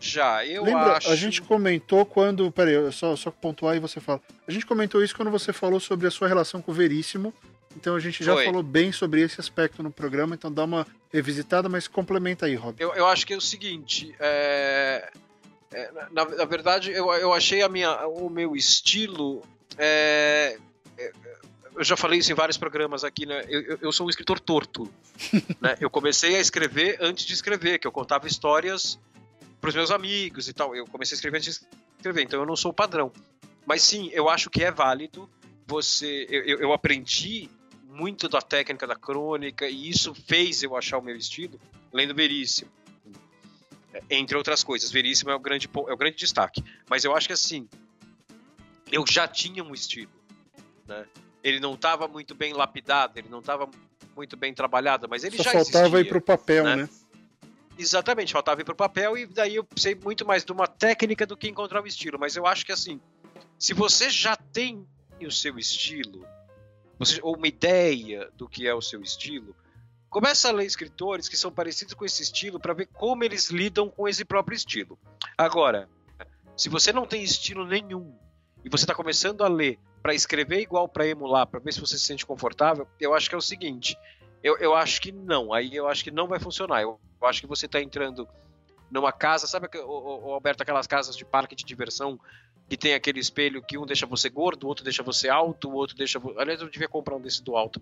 Já, 0.00 0.44
eu 0.44 0.64
Lembra, 0.64 0.98
acho. 0.98 1.10
A 1.10 1.16
gente 1.16 1.40
comentou 1.40 2.04
quando. 2.04 2.50
Peraí, 2.52 2.92
só, 2.92 3.16
só 3.16 3.30
pontuar 3.30 3.76
e 3.76 3.80
você 3.80 4.00
fala. 4.00 4.20
A 4.46 4.50
gente 4.50 4.66
comentou 4.66 5.02
isso 5.02 5.16
quando 5.16 5.30
você 5.30 5.52
falou 5.52 5.80
sobre 5.80 6.06
a 6.06 6.10
sua 6.10 6.28
relação 6.28 6.60
com 6.60 6.72
o 6.72 6.74
Veríssimo. 6.74 7.32
Então 7.74 7.96
a 7.96 8.00
gente 8.00 8.22
já 8.22 8.34
Foi. 8.34 8.44
falou 8.44 8.62
bem 8.62 8.92
sobre 8.92 9.22
esse 9.22 9.40
aspecto 9.40 9.82
no 9.82 9.90
programa, 9.90 10.34
então 10.34 10.52
dá 10.52 10.64
uma 10.64 10.86
revisitada, 11.14 11.68
mas 11.68 11.86
complementa 11.86 12.46
aí, 12.46 12.56
Rob. 12.56 12.74
Eu, 12.78 12.92
eu 12.94 13.06
acho 13.06 13.24
que 13.24 13.32
é 13.32 13.36
o 13.36 13.40
seguinte. 13.40 14.14
É... 14.18 15.10
É, 15.72 15.90
na, 16.12 16.24
na, 16.24 16.44
verdade, 16.44 16.92
eu, 16.92 17.12
eu 17.14 17.32
achei 17.32 17.60
a 17.62 17.68
minha, 17.68 18.06
o 18.06 18.28
meu 18.28 18.54
estilo. 18.54 19.42
É, 19.76 20.56
é 20.96 21.12
eu 21.74 21.82
já 21.82 21.96
falei 21.96 22.20
isso 22.20 22.30
em 22.30 22.34
vários 22.34 22.56
programas 22.56 23.02
aqui, 23.02 23.26
né? 23.26 23.44
Eu, 23.48 23.78
eu 23.82 23.92
sou 23.92 24.06
um 24.06 24.10
escritor 24.10 24.38
torto. 24.38 24.88
né? 25.60 25.76
Eu 25.80 25.90
comecei 25.90 26.36
a 26.36 26.40
escrever 26.40 26.96
antes 27.00 27.24
de 27.24 27.32
escrever, 27.32 27.80
que 27.80 27.86
eu 27.86 27.92
contava 27.92 28.28
histórias 28.28 29.00
para 29.60 29.68
os 29.68 29.74
meus 29.74 29.90
amigos 29.90 30.48
e 30.48 30.52
tal. 30.52 30.76
Eu 30.76 30.86
comecei 30.86 31.14
a 31.14 31.16
escrever 31.16 31.38
antes 31.38 31.58
de 31.58 31.66
escrever, 31.96 32.22
então 32.22 32.38
eu 32.38 32.46
não 32.46 32.54
sou 32.54 32.70
o 32.70 32.74
padrão. 32.74 33.10
Mas 33.66 33.82
sim, 33.82 34.10
eu 34.12 34.28
acho 34.28 34.50
que 34.50 34.62
é 34.62 34.70
válido 34.70 35.28
você. 35.66 36.26
Eu, 36.30 36.60
eu 36.60 36.72
aprendi 36.72 37.50
muito 37.94 38.28
da 38.28 38.42
técnica 38.42 38.86
da 38.86 38.96
crônica 38.96 39.68
e 39.68 39.88
isso 39.88 40.14
fez 40.14 40.62
eu 40.62 40.76
achar 40.76 40.98
o 40.98 41.02
meu 41.02 41.16
estilo 41.16 41.58
lendo 41.92 42.14
Veríssimo. 42.14 42.70
Entre 44.10 44.36
outras 44.36 44.64
coisas, 44.64 44.90
Veríssimo 44.90 45.30
é 45.30 45.34
o 45.34 45.38
grande, 45.38 45.68
é 45.72 45.92
o 45.92 45.96
grande 45.96 46.16
destaque. 46.16 46.62
Mas 46.90 47.04
eu 47.04 47.14
acho 47.14 47.28
que 47.28 47.32
assim, 47.32 47.68
eu 48.90 49.04
já 49.06 49.28
tinha 49.28 49.62
um 49.62 49.72
estilo. 49.72 50.10
Né? 50.86 51.06
ele 51.44 51.60
não 51.60 51.74
estava 51.74 52.08
muito 52.08 52.34
bem 52.34 52.54
lapidado, 52.54 53.18
ele 53.18 53.28
não 53.28 53.40
estava 53.40 53.68
muito 54.16 54.34
bem 54.34 54.54
trabalhado, 54.54 55.06
mas 55.08 55.22
ele 55.22 55.36
Só 55.36 55.42
já 55.42 55.52
faltava 55.52 55.86
existia, 55.86 56.00
ir 56.00 56.08
para 56.08 56.18
o 56.18 56.20
papel, 56.22 56.64
né? 56.64 56.76
né? 56.76 56.88
Exatamente, 57.78 58.32
faltava 58.32 58.62
ir 58.62 58.64
para 58.64 58.72
o 58.72 58.76
papel 58.76 59.18
e 59.18 59.26
daí 59.26 59.56
eu 59.56 59.66
sei 59.76 59.94
muito 59.94 60.24
mais 60.24 60.42
de 60.42 60.52
uma 60.52 60.66
técnica 60.66 61.26
do 61.26 61.36
que 61.36 61.46
encontrar 61.46 61.82
o 61.82 61.86
estilo. 61.86 62.18
Mas 62.18 62.34
eu 62.34 62.46
acho 62.46 62.64
que 62.64 62.72
assim, 62.72 62.98
se 63.58 63.74
você 63.74 64.08
já 64.08 64.34
tem 64.34 64.86
o 65.20 65.30
seu 65.30 65.58
estilo, 65.58 66.26
você, 66.98 67.20
ou 67.22 67.36
uma 67.36 67.48
ideia 67.48 68.30
do 68.34 68.48
que 68.48 68.66
é 68.66 68.74
o 68.74 68.80
seu 68.80 69.02
estilo, 69.02 69.54
começa 70.08 70.48
a 70.48 70.52
ler 70.52 70.64
escritores 70.64 71.28
que 71.28 71.36
são 71.36 71.50
parecidos 71.50 71.94
com 71.94 72.04
esse 72.04 72.22
estilo 72.22 72.60
para 72.60 72.72
ver 72.72 72.86
como 72.86 73.24
eles 73.24 73.50
lidam 73.50 73.88
com 73.88 74.08
esse 74.08 74.24
próprio 74.24 74.54
estilo. 74.54 74.98
Agora, 75.36 75.88
se 76.56 76.68
você 76.68 76.92
não 76.92 77.06
tem 77.06 77.22
estilo 77.22 77.66
nenhum 77.66 78.16
e 78.64 78.68
você 78.68 78.84
está 78.84 78.94
começando 78.94 79.42
a 79.42 79.48
ler 79.48 79.78
para 80.02 80.14
escrever 80.14 80.60
igual 80.60 80.88
para 80.88 81.06
emular, 81.06 81.46
para 81.46 81.60
ver 81.60 81.72
se 81.72 81.80
você 81.80 81.98
se 81.98 82.04
sente 82.04 82.24
confortável, 82.24 82.86
eu 83.00 83.14
acho 83.14 83.28
que 83.28 83.34
é 83.34 83.38
o 83.38 83.42
seguinte. 83.42 83.96
Eu, 84.42 84.58
eu 84.58 84.74
acho 84.74 85.00
que 85.00 85.10
não. 85.10 85.52
Aí 85.52 85.74
eu 85.74 85.88
acho 85.88 86.04
que 86.04 86.10
não 86.10 86.28
vai 86.28 86.38
funcionar. 86.38 86.82
Eu, 86.82 87.00
eu 87.20 87.26
acho 87.26 87.40
que 87.40 87.46
você 87.46 87.66
está 87.66 87.80
entrando 87.80 88.28
numa 88.90 89.10
casa, 89.10 89.46
sabe, 89.46 89.68
o, 89.78 90.28
o, 90.28 90.32
Alberto, 90.32 90.62
aquelas 90.62 90.86
casas 90.86 91.16
de 91.16 91.24
parque 91.24 91.56
de 91.56 91.64
diversão 91.64 92.20
que 92.68 92.76
tem 92.76 92.94
aquele 92.94 93.20
espelho 93.20 93.62
que 93.62 93.76
um 93.76 93.86
deixa 93.86 94.06
você 94.06 94.28
gordo, 94.28 94.64
o 94.64 94.68
outro 94.68 94.84
deixa 94.84 95.02
você 95.02 95.28
alto, 95.28 95.68
o 95.68 95.74
outro 95.74 95.96
deixa. 95.96 96.20
Aliás, 96.38 96.60
eu 96.60 96.68
devia 96.68 96.88
comprar 96.88 97.16
um 97.16 97.20
desse 97.20 97.42
do 97.42 97.56
alto. 97.56 97.80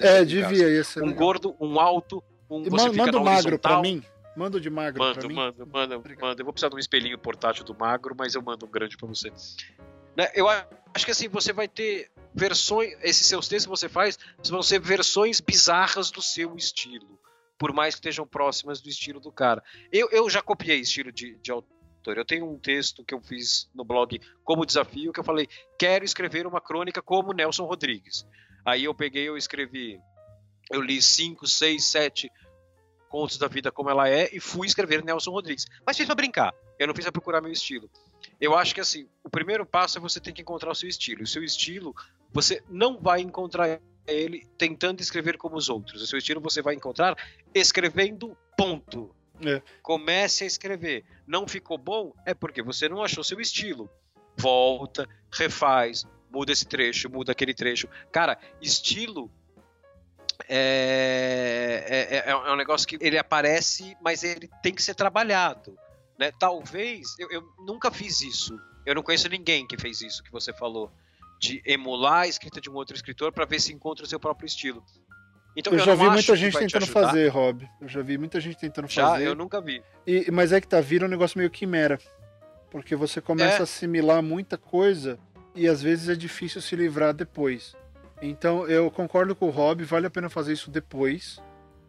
É, 0.00 0.24
devia, 0.24 0.68
isso. 0.68 1.02
Um 1.02 1.12
gordo, 1.12 1.56
um 1.60 1.78
alto, 1.78 2.22
um. 2.50 2.62
E 2.62 2.70
você 2.70 2.90
manda 2.90 3.18
o 3.18 3.24
magro 3.24 3.58
para 3.58 3.80
mim. 3.80 4.02
Manda 4.36 4.60
de 4.60 4.68
magro 4.68 5.02
mando, 5.02 5.18
pra 5.18 5.28
mim. 5.28 5.34
Mando, 5.34 5.66
mando, 5.66 6.02
mando. 6.20 6.40
Eu 6.40 6.44
vou 6.44 6.52
precisar 6.52 6.68
de 6.68 6.74
um 6.74 6.78
espelhinho 6.78 7.18
portátil 7.18 7.64
do 7.64 7.74
magro, 7.74 8.14
mas 8.18 8.34
eu 8.34 8.42
mando 8.42 8.66
um 8.66 8.70
grande 8.70 8.96
para 8.96 9.08
você. 9.08 9.32
Né? 10.16 10.30
Eu 10.34 10.48
acho 10.48 11.04
que 11.04 11.10
assim, 11.10 11.28
você 11.28 11.52
vai 11.52 11.68
ter 11.68 12.10
versões. 12.34 12.92
Esses 13.02 13.26
seus 13.26 13.48
textos 13.48 13.64
que 13.64 13.70
você 13.70 13.88
faz 13.88 14.18
vão 14.48 14.62
ser 14.62 14.80
versões 14.80 15.40
bizarras 15.40 16.10
do 16.10 16.20
seu 16.20 16.54
estilo. 16.56 17.18
Por 17.58 17.72
mais 17.72 17.94
que 17.94 18.00
estejam 18.00 18.26
próximas 18.26 18.82
do 18.82 18.88
estilo 18.90 19.18
do 19.20 19.32
cara. 19.32 19.62
Eu, 19.90 20.10
eu 20.10 20.28
já 20.28 20.42
copiei 20.42 20.80
estilo 20.80 21.10
de, 21.10 21.36
de 21.36 21.50
autor. 22.06 22.18
Eu 22.18 22.24
tenho 22.24 22.48
um 22.48 22.58
texto 22.58 23.04
que 23.04 23.12
eu 23.12 23.20
fiz 23.20 23.68
no 23.74 23.84
blog 23.84 24.20
como 24.44 24.64
desafio 24.64 25.12
que 25.12 25.20
eu 25.20 25.24
falei: 25.24 25.48
quero 25.78 26.04
escrever 26.04 26.46
uma 26.46 26.60
crônica 26.60 27.02
como 27.02 27.32
Nelson 27.32 27.64
Rodrigues. 27.64 28.26
Aí 28.64 28.84
eu 28.84 28.94
peguei, 28.94 29.28
eu 29.28 29.36
escrevi. 29.36 29.98
Eu 30.70 30.80
li 30.80 31.00
5, 31.00 31.46
6, 31.46 31.84
7 31.84 32.30
contos 33.08 33.38
da 33.38 33.46
vida 33.46 33.70
como 33.70 33.88
ela 33.88 34.08
é 34.08 34.28
e 34.32 34.40
fui 34.40 34.66
escrever 34.66 35.04
Nelson 35.04 35.30
Rodrigues. 35.30 35.66
Mas 35.84 35.96
fiz 35.96 36.06
pra 36.06 36.14
brincar. 36.14 36.52
Eu 36.78 36.88
não 36.88 36.94
fiz 36.94 37.04
pra 37.04 37.12
procurar 37.12 37.40
meu 37.40 37.52
estilo. 37.52 37.88
Eu 38.40 38.56
acho 38.56 38.74
que 38.74 38.80
assim, 38.80 39.08
o 39.24 39.30
primeiro 39.30 39.64
passo 39.64 39.98
é 39.98 40.00
você 40.00 40.20
ter 40.20 40.32
que 40.32 40.42
encontrar 40.42 40.70
o 40.70 40.74
seu 40.74 40.88
estilo. 40.88 41.22
O 41.22 41.26
seu 41.26 41.42
estilo, 41.44 41.94
você 42.32 42.62
não 42.68 42.98
vai 42.98 43.20
encontrar 43.20 43.80
ele 44.06 44.46
tentando 44.58 45.00
escrever 45.00 45.36
como 45.36 45.56
os 45.56 45.68
outros. 45.68 46.02
O 46.02 46.06
seu 46.06 46.18
estilo 46.18 46.40
você 46.40 46.60
vai 46.60 46.74
encontrar 46.74 47.16
escrevendo 47.54 48.36
ponto. 48.56 49.14
É. 49.44 49.62
Comece 49.82 50.44
a 50.44 50.46
escrever. 50.46 51.04
Não 51.26 51.46
ficou 51.46 51.76
bom? 51.76 52.12
É 52.24 52.34
porque 52.34 52.62
você 52.62 52.88
não 52.88 53.02
achou 53.02 53.22
seu 53.22 53.40
estilo. 53.40 53.90
Volta, 54.36 55.08
refaz, 55.32 56.06
muda 56.30 56.52
esse 56.52 56.66
trecho, 56.66 57.10
muda 57.10 57.32
aquele 57.32 57.54
trecho. 57.54 57.88
Cara, 58.12 58.38
estilo 58.60 59.30
é, 60.48 61.84
é, 61.88 62.16
é, 62.16 62.30
é 62.30 62.52
um 62.52 62.56
negócio 62.56 62.86
que 62.86 62.98
ele 63.00 63.18
aparece, 63.18 63.96
mas 64.02 64.22
ele 64.22 64.48
tem 64.62 64.74
que 64.74 64.82
ser 64.82 64.94
trabalhado. 64.94 65.76
Né? 66.18 66.30
Talvez, 66.38 67.14
eu, 67.18 67.30
eu 67.30 67.42
nunca 67.58 67.90
fiz 67.90 68.20
isso. 68.20 68.58
Eu 68.84 68.94
não 68.94 69.02
conheço 69.02 69.28
ninguém 69.28 69.66
que 69.66 69.78
fez 69.78 70.00
isso 70.00 70.22
que 70.22 70.30
você 70.30 70.52
falou. 70.52 70.92
De 71.38 71.62
emular 71.66 72.22
a 72.22 72.28
escrita 72.28 72.60
de 72.60 72.70
um 72.70 72.74
outro 72.74 72.96
escritor 72.96 73.32
para 73.32 73.44
ver 73.44 73.60
se 73.60 73.72
encontra 73.72 74.04
o 74.04 74.08
seu 74.08 74.18
próprio 74.18 74.46
estilo. 74.46 74.82
Então, 75.56 75.72
eu, 75.72 75.78
eu 75.78 75.84
já 75.84 75.94
vi 75.94 76.10
muita 76.10 76.36
gente 76.36 76.58
tentando 76.58 76.86
fazer, 76.86 77.28
Rob. 77.28 77.66
Eu 77.80 77.88
já 77.88 78.02
vi 78.02 78.18
muita 78.18 78.38
gente 78.38 78.58
tentando 78.58 78.88
já, 78.88 79.08
fazer. 79.08 79.26
Eu 79.26 79.34
nunca 79.34 79.60
vi. 79.60 79.82
E, 80.06 80.30
mas 80.30 80.52
é 80.52 80.60
que 80.60 80.68
tá, 80.68 80.80
vira 80.80 81.06
um 81.06 81.08
negócio 81.08 81.38
meio 81.38 81.50
quimera. 81.50 81.98
Porque 82.70 82.94
você 82.94 83.20
começa 83.22 83.56
é. 83.56 83.60
a 83.60 83.62
assimilar 83.62 84.22
muita 84.22 84.58
coisa 84.58 85.18
e 85.54 85.66
às 85.66 85.80
vezes 85.80 86.10
é 86.10 86.14
difícil 86.14 86.60
se 86.60 86.76
livrar 86.76 87.14
depois. 87.14 87.74
Então 88.20 88.68
eu 88.68 88.90
concordo 88.90 89.34
com 89.34 89.46
o 89.46 89.50
Rob, 89.50 89.82
vale 89.84 90.06
a 90.06 90.10
pena 90.10 90.28
fazer 90.28 90.52
isso 90.52 90.70
depois. 90.70 91.38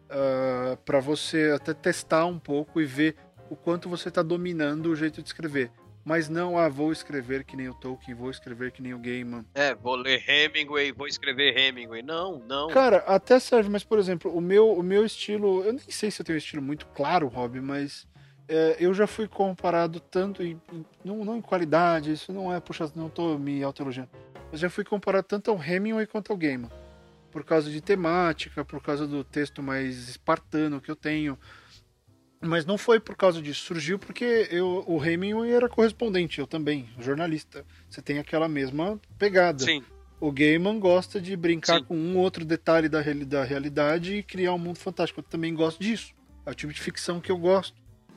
Uh, 0.08 0.72
ah, 0.72 0.78
para 0.86 1.00
você 1.00 1.52
até 1.54 1.74
testar 1.74 2.24
um 2.24 2.38
pouco 2.38 2.80
e 2.80 2.86
ver 2.86 3.16
o 3.50 3.56
quanto 3.56 3.88
você 3.90 4.08
está 4.08 4.22
dominando 4.22 4.86
o 4.86 4.96
jeito 4.96 5.22
de 5.22 5.28
escrever. 5.28 5.70
Mas 6.08 6.26
não, 6.26 6.56
ah, 6.56 6.70
vou 6.70 6.90
escrever 6.90 7.44
que 7.44 7.54
nem 7.54 7.68
o 7.68 7.74
Tolkien, 7.74 8.16
vou 8.16 8.30
escrever 8.30 8.72
que 8.72 8.80
nem 8.80 8.94
o 8.94 8.98
Gaiman. 8.98 9.44
É, 9.54 9.74
vou 9.74 9.94
ler 9.94 10.24
Hemingway, 10.26 10.90
vou 10.90 11.06
escrever 11.06 11.54
Hemingway. 11.54 12.02
Não, 12.02 12.38
não. 12.48 12.68
Cara, 12.68 13.04
até 13.06 13.38
serve, 13.38 13.68
mas 13.68 13.84
por 13.84 13.98
exemplo, 13.98 14.34
o 14.34 14.40
meu, 14.40 14.72
o 14.72 14.82
meu 14.82 15.04
estilo, 15.04 15.62
eu 15.62 15.74
nem 15.74 15.82
sei 15.86 16.10
se 16.10 16.22
eu 16.22 16.24
tenho 16.24 16.36
um 16.36 16.38
estilo 16.38 16.62
muito 16.62 16.86
claro, 16.86 17.28
Rob, 17.28 17.60
mas 17.60 18.08
é, 18.48 18.78
eu 18.80 18.94
já 18.94 19.06
fui 19.06 19.28
comparado 19.28 20.00
tanto 20.00 20.42
em, 20.42 20.58
em, 20.72 20.86
não, 21.04 21.26
não 21.26 21.36
em 21.36 21.42
qualidade, 21.42 22.10
isso 22.10 22.32
não 22.32 22.50
é, 22.50 22.58
puxa, 22.58 22.90
não 22.96 23.10
tô 23.10 23.36
me 23.36 23.62
autoelogiando, 23.62 24.08
mas 24.50 24.60
já 24.60 24.70
fui 24.70 24.84
comparado 24.84 25.26
tanto 25.26 25.50
ao 25.50 25.62
Hemingway 25.62 26.06
quanto 26.06 26.32
ao 26.32 26.38
Gaiman. 26.38 26.70
Por 27.30 27.44
causa 27.44 27.70
de 27.70 27.82
temática, 27.82 28.64
por 28.64 28.80
causa 28.80 29.06
do 29.06 29.22
texto 29.22 29.62
mais 29.62 30.08
espartano 30.08 30.80
que 30.80 30.90
eu 30.90 30.96
tenho, 30.96 31.38
mas 32.40 32.64
não 32.64 32.78
foi 32.78 33.00
por 33.00 33.16
causa 33.16 33.40
disso, 33.42 33.60
surgiu 33.64 33.98
porque 33.98 34.48
eu, 34.50 34.84
o 34.86 35.04
Hemingway 35.04 35.50
era 35.52 35.68
correspondente, 35.68 36.38
eu 36.38 36.46
também, 36.46 36.88
jornalista. 36.98 37.64
Você 37.90 38.00
tem 38.00 38.18
aquela 38.18 38.48
mesma 38.48 39.00
pegada. 39.18 39.64
Sim. 39.64 39.82
O 40.20 40.32
Gaiman 40.32 40.80
gosta 40.80 41.20
de 41.20 41.36
brincar 41.36 41.78
Sim. 41.78 41.84
com 41.84 41.96
um 41.96 42.16
outro 42.18 42.44
detalhe 42.44 42.88
da, 42.88 43.00
da 43.02 43.44
realidade 43.44 44.14
e 44.16 44.22
criar 44.22 44.52
um 44.52 44.58
mundo 44.58 44.78
fantástico. 44.78 45.20
Eu 45.20 45.24
também 45.24 45.54
gosto 45.54 45.80
disso. 45.80 46.12
É 46.44 46.50
o 46.50 46.54
tipo 46.54 46.72
de 46.72 46.80
ficção 46.80 47.20
que 47.20 47.30
eu 47.30 47.38
gosto. 47.38 47.76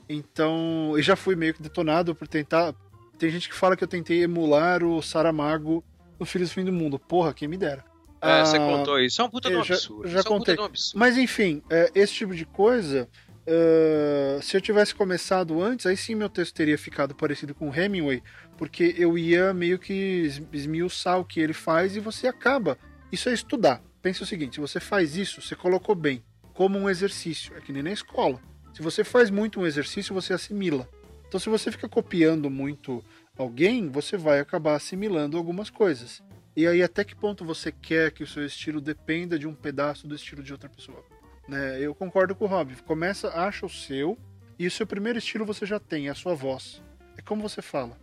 Então, 0.09 0.93
eu 0.95 1.01
já 1.01 1.15
fui 1.15 1.35
meio 1.35 1.53
que 1.53 1.61
detonado 1.61 2.13
por 2.15 2.27
tentar. 2.27 2.73
Tem 3.17 3.29
gente 3.29 3.47
que 3.47 3.55
fala 3.55 3.77
que 3.77 3.83
eu 3.83 3.87
tentei 3.87 4.23
emular 4.23 4.83
o 4.83 5.01
Saramago 5.01 5.83
no 6.19 6.25
Filhos 6.25 6.49
do 6.49 6.53
Fim 6.53 6.65
do 6.65 6.73
Mundo. 6.73 6.97
Porra, 6.99 7.33
quem 7.33 7.47
me 7.47 7.55
dera. 7.57 7.85
É, 8.19 8.43
você 8.45 8.57
Ah, 8.57 8.59
contou 8.59 8.99
isso. 8.99 9.21
É 9.21 9.25
um 9.25 9.29
puta 9.29 9.49
de 9.49 9.55
um 9.57 9.63
já- 9.63 9.75
absurdo. 9.75 10.07
já 10.07 10.19
Isso 10.19 10.27
é 10.27 10.31
puta 10.31 10.37
contei. 10.51 10.55
um 10.59 10.63
absurdo. 10.65 10.99
Mas 10.99 11.17
enfim, 11.17 11.61
é, 11.69 11.91
esse 11.95 12.13
tipo 12.13 12.35
de 12.35 12.45
coisa. 12.45 13.07
É, 13.45 14.39
se 14.41 14.55
eu 14.55 14.61
tivesse 14.61 14.93
começado 14.93 15.61
antes, 15.61 15.85
aí 15.85 15.97
sim 15.97 16.15
meu 16.15 16.29
texto 16.29 16.53
teria 16.53 16.77
ficado 16.77 17.15
parecido 17.15 17.55
com 17.55 17.73
Hemingway, 17.73 18.21
porque 18.57 18.95
eu 18.97 19.17
ia 19.17 19.53
meio 19.53 19.79
que 19.79 19.93
es- 19.93 20.41
esmiuçar 20.51 21.19
o 21.19 21.25
que 21.25 21.39
ele 21.39 21.53
faz 21.53 21.95
e 21.95 21.99
você 21.99 22.27
acaba. 22.27 22.77
Isso 23.11 23.29
é 23.29 23.33
estudar. 23.33 23.81
Pensa 24.01 24.23
o 24.23 24.27
seguinte: 24.27 24.55
se 24.55 24.61
você 24.61 24.79
faz 24.79 25.15
isso, 25.15 25.41
você 25.41 25.55
colocou 25.55 25.95
bem, 25.95 26.23
como 26.53 26.77
um 26.77 26.89
exercício, 26.89 27.55
é 27.57 27.61
que 27.61 27.71
nem 27.71 27.83
na 27.83 27.91
escola. 27.91 28.39
Se 28.73 28.81
você 28.81 29.03
faz 29.03 29.29
muito 29.29 29.59
um 29.59 29.65
exercício, 29.65 30.13
você 30.13 30.33
assimila. 30.33 30.87
Então, 31.27 31.39
se 31.39 31.49
você 31.49 31.71
fica 31.71 31.87
copiando 31.87 32.49
muito 32.49 33.03
alguém, 33.37 33.89
você 33.89 34.17
vai 34.17 34.39
acabar 34.39 34.75
assimilando 34.75 35.37
algumas 35.37 35.69
coisas. 35.69 36.21
E 36.55 36.67
aí, 36.67 36.83
até 36.83 37.03
que 37.03 37.15
ponto 37.15 37.45
você 37.45 37.71
quer 37.71 38.11
que 38.11 38.23
o 38.23 38.27
seu 38.27 38.45
estilo 38.45 38.81
dependa 38.81 39.39
de 39.39 39.47
um 39.47 39.55
pedaço 39.55 40.07
do 40.07 40.15
estilo 40.15 40.43
de 40.43 40.51
outra 40.51 40.69
pessoa? 40.69 41.03
Né? 41.47 41.79
Eu 41.79 41.93
concordo 41.95 42.35
com 42.35 42.45
o 42.45 42.47
Rob. 42.47 42.75
Começa, 42.85 43.29
acha 43.29 43.65
o 43.65 43.69
seu, 43.69 44.17
e 44.57 44.67
o 44.67 44.71
seu 44.71 44.85
primeiro 44.85 45.17
estilo 45.19 45.45
você 45.45 45.65
já 45.65 45.79
tem, 45.79 46.07
é 46.07 46.11
a 46.11 46.15
sua 46.15 46.33
voz. 46.35 46.81
É 47.17 47.21
como 47.21 47.41
você 47.41 47.61
fala. 47.61 47.97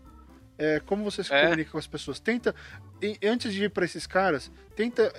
É 0.58 0.80
como 0.80 1.04
você 1.04 1.22
se 1.22 1.32
É. 1.32 1.44
comunica 1.44 1.70
com 1.70 1.78
as 1.78 1.86
pessoas. 1.86 2.18
Tenta, 2.18 2.54
antes 3.24 3.52
de 3.54 3.64
ir 3.64 3.70
para 3.70 3.84
esses 3.84 4.06
caras, 4.06 4.50
tenta 4.74 5.12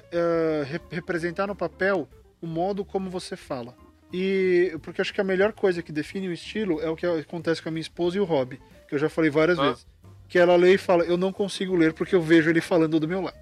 rep- 0.67 0.91
representar 0.91 1.47
no 1.47 1.55
papel 1.55 2.07
o 2.41 2.47
modo 2.47 2.83
como 2.83 3.09
você 3.09 3.35
fala. 3.37 3.73
E 4.11 4.75
porque 4.81 5.01
acho 5.01 5.13
que 5.13 5.21
a 5.21 5.23
melhor 5.23 5.53
coisa 5.53 5.81
que 5.81 5.91
define 5.91 6.27
o 6.27 6.33
estilo 6.33 6.81
é 6.81 6.89
o 6.89 6.95
que 6.95 7.05
acontece 7.05 7.61
com 7.61 7.69
a 7.69 7.71
minha 7.71 7.81
esposa 7.81 8.17
e 8.17 8.19
o 8.19 8.25
Rob, 8.25 8.59
que 8.87 8.95
eu 8.95 8.99
já 8.99 9.07
falei 9.09 9.29
várias 9.29 9.57
Ah. 9.59 9.69
vezes. 9.69 9.87
Que 10.27 10.37
ela 10.37 10.55
lê 10.55 10.73
e 10.73 10.77
fala, 10.77 11.03
eu 11.05 11.15
não 11.17 11.31
consigo 11.31 11.75
ler 11.75 11.93
porque 11.93 12.13
eu 12.15 12.21
vejo 12.21 12.49
ele 12.49 12.59
falando 12.61 12.99
do 12.99 13.07
meu 13.07 13.21
lado. 13.21 13.37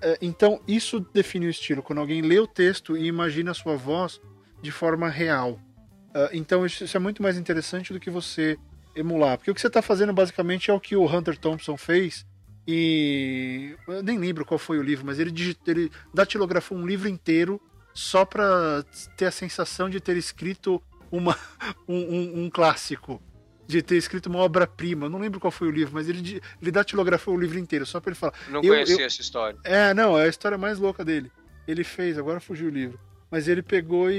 É, 0.00 0.18
então, 0.22 0.60
isso 0.66 1.04
define 1.12 1.46
o 1.46 1.50
estilo, 1.50 1.82
quando 1.82 1.98
alguém 2.00 2.22
lê 2.22 2.38
o 2.38 2.46
texto 2.46 2.96
e 2.96 3.06
imagina 3.06 3.50
a 3.50 3.54
sua 3.54 3.76
voz 3.76 4.20
de 4.62 4.70
forma 4.70 5.08
real. 5.08 5.58
Ah, 6.14 6.30
então, 6.32 6.64
isso, 6.64 6.84
isso 6.84 6.96
é 6.96 7.00
muito 7.00 7.22
mais 7.22 7.36
interessante 7.36 7.92
do 7.92 8.00
que 8.00 8.10
você 8.10 8.56
emular. 8.94 9.36
Porque 9.38 9.50
o 9.50 9.54
que 9.54 9.60
você 9.60 9.66
está 9.66 9.82
fazendo 9.82 10.12
basicamente 10.12 10.70
é 10.70 10.74
o 10.74 10.80
que 10.80 10.96
o 10.96 11.04
Hunter 11.06 11.36
Thompson 11.36 11.76
fez. 11.76 12.24
E 12.66 13.74
eu 13.88 14.02
nem 14.02 14.18
lembro 14.18 14.44
qual 14.44 14.58
foi 14.58 14.78
o 14.78 14.82
livro, 14.82 15.06
mas 15.06 15.18
ele, 15.18 15.30
digit- 15.30 15.60
ele 15.66 15.90
datilografou 16.12 16.76
um 16.76 16.86
livro 16.86 17.08
inteiro 17.08 17.60
só 17.94 18.24
para 18.24 18.84
ter 19.16 19.24
a 19.26 19.30
sensação 19.30 19.88
de 19.88 20.00
ter 20.00 20.16
escrito 20.16 20.80
uma, 21.10 21.36
um, 21.88 21.96
um- 21.96 22.44
um 22.44 22.50
clássico. 22.50 23.22
De 23.68 23.82
ter 23.82 23.96
escrito 23.96 24.26
uma 24.26 24.38
obra-prima. 24.40 25.08
Não 25.08 25.18
lembro 25.18 25.38
qual 25.38 25.50
foi 25.50 25.68
o 25.68 25.70
livro, 25.70 25.92
mas 25.94 26.08
ele, 26.08 26.40
ele 26.60 26.70
datilografou 26.72 27.34
o 27.34 27.38
livro 27.40 27.58
inteiro, 27.58 27.84
só 27.86 28.00
para 28.00 28.10
ele 28.10 28.18
falar. 28.18 28.32
Não 28.48 28.62
eu- 28.62 28.72
conhecia 28.72 28.96
eu- 29.02 29.06
essa 29.06 29.20
história. 29.20 29.58
É, 29.62 29.92
não, 29.94 30.18
é 30.18 30.24
a 30.24 30.28
história 30.28 30.56
mais 30.58 30.78
louca 30.78 31.04
dele. 31.04 31.30
Ele 31.66 31.84
fez, 31.84 32.16
agora 32.18 32.40
fugiu 32.40 32.68
o 32.68 32.70
livro. 32.70 32.98
Mas 33.30 33.46
ele 33.46 33.62
pegou 33.62 34.10
e, 34.10 34.14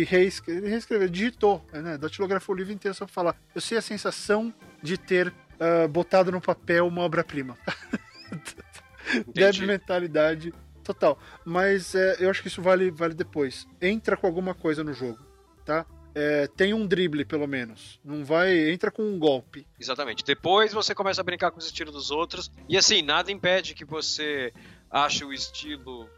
e 0.00 0.04
reescre- 0.04 0.56
ele 0.56 0.68
reescreveu, 0.70 1.08
digitou, 1.10 1.62
né? 1.70 1.98
Datilografou 1.98 2.54
o 2.54 2.58
livro 2.58 2.72
inteiro 2.72 2.94
só 2.94 3.04
pra 3.04 3.12
falar. 3.12 3.36
Eu 3.54 3.60
sei 3.60 3.76
a 3.76 3.82
sensação 3.82 4.52
de 4.82 4.96
ter 4.96 5.30
ah, 5.60 5.86
botado 5.86 6.32
no 6.32 6.40
papel 6.40 6.86
uma 6.88 7.02
obra-prima. 7.02 7.56
Deve 9.34 9.66
mentalidade 9.66 10.52
total. 10.82 11.18
Mas 11.44 11.94
é, 11.94 12.16
eu 12.18 12.30
acho 12.30 12.42
que 12.42 12.48
isso 12.48 12.62
vale, 12.62 12.90
vale 12.90 13.14
depois. 13.14 13.66
Entra 13.80 14.16
com 14.16 14.26
alguma 14.26 14.54
coisa 14.54 14.82
no 14.82 14.92
jogo, 14.92 15.18
tá? 15.64 15.84
É, 16.18 16.46
tem 16.46 16.72
um 16.72 16.86
drible, 16.86 17.26
pelo 17.26 17.46
menos. 17.46 18.00
Não 18.02 18.24
vai. 18.24 18.70
Entra 18.70 18.90
com 18.90 19.02
um 19.02 19.18
golpe. 19.18 19.66
Exatamente. 19.78 20.24
Depois 20.24 20.72
você 20.72 20.94
começa 20.94 21.20
a 21.20 21.24
brincar 21.24 21.50
com 21.50 21.58
os 21.58 21.66
estilos 21.66 21.92
dos 21.92 22.10
outros. 22.10 22.50
E 22.66 22.78
assim, 22.78 23.02
nada 23.02 23.30
impede 23.30 23.74
que 23.74 23.84
você 23.84 24.50
ache 24.90 25.22
o 25.26 25.30
estilo, 25.30 26.08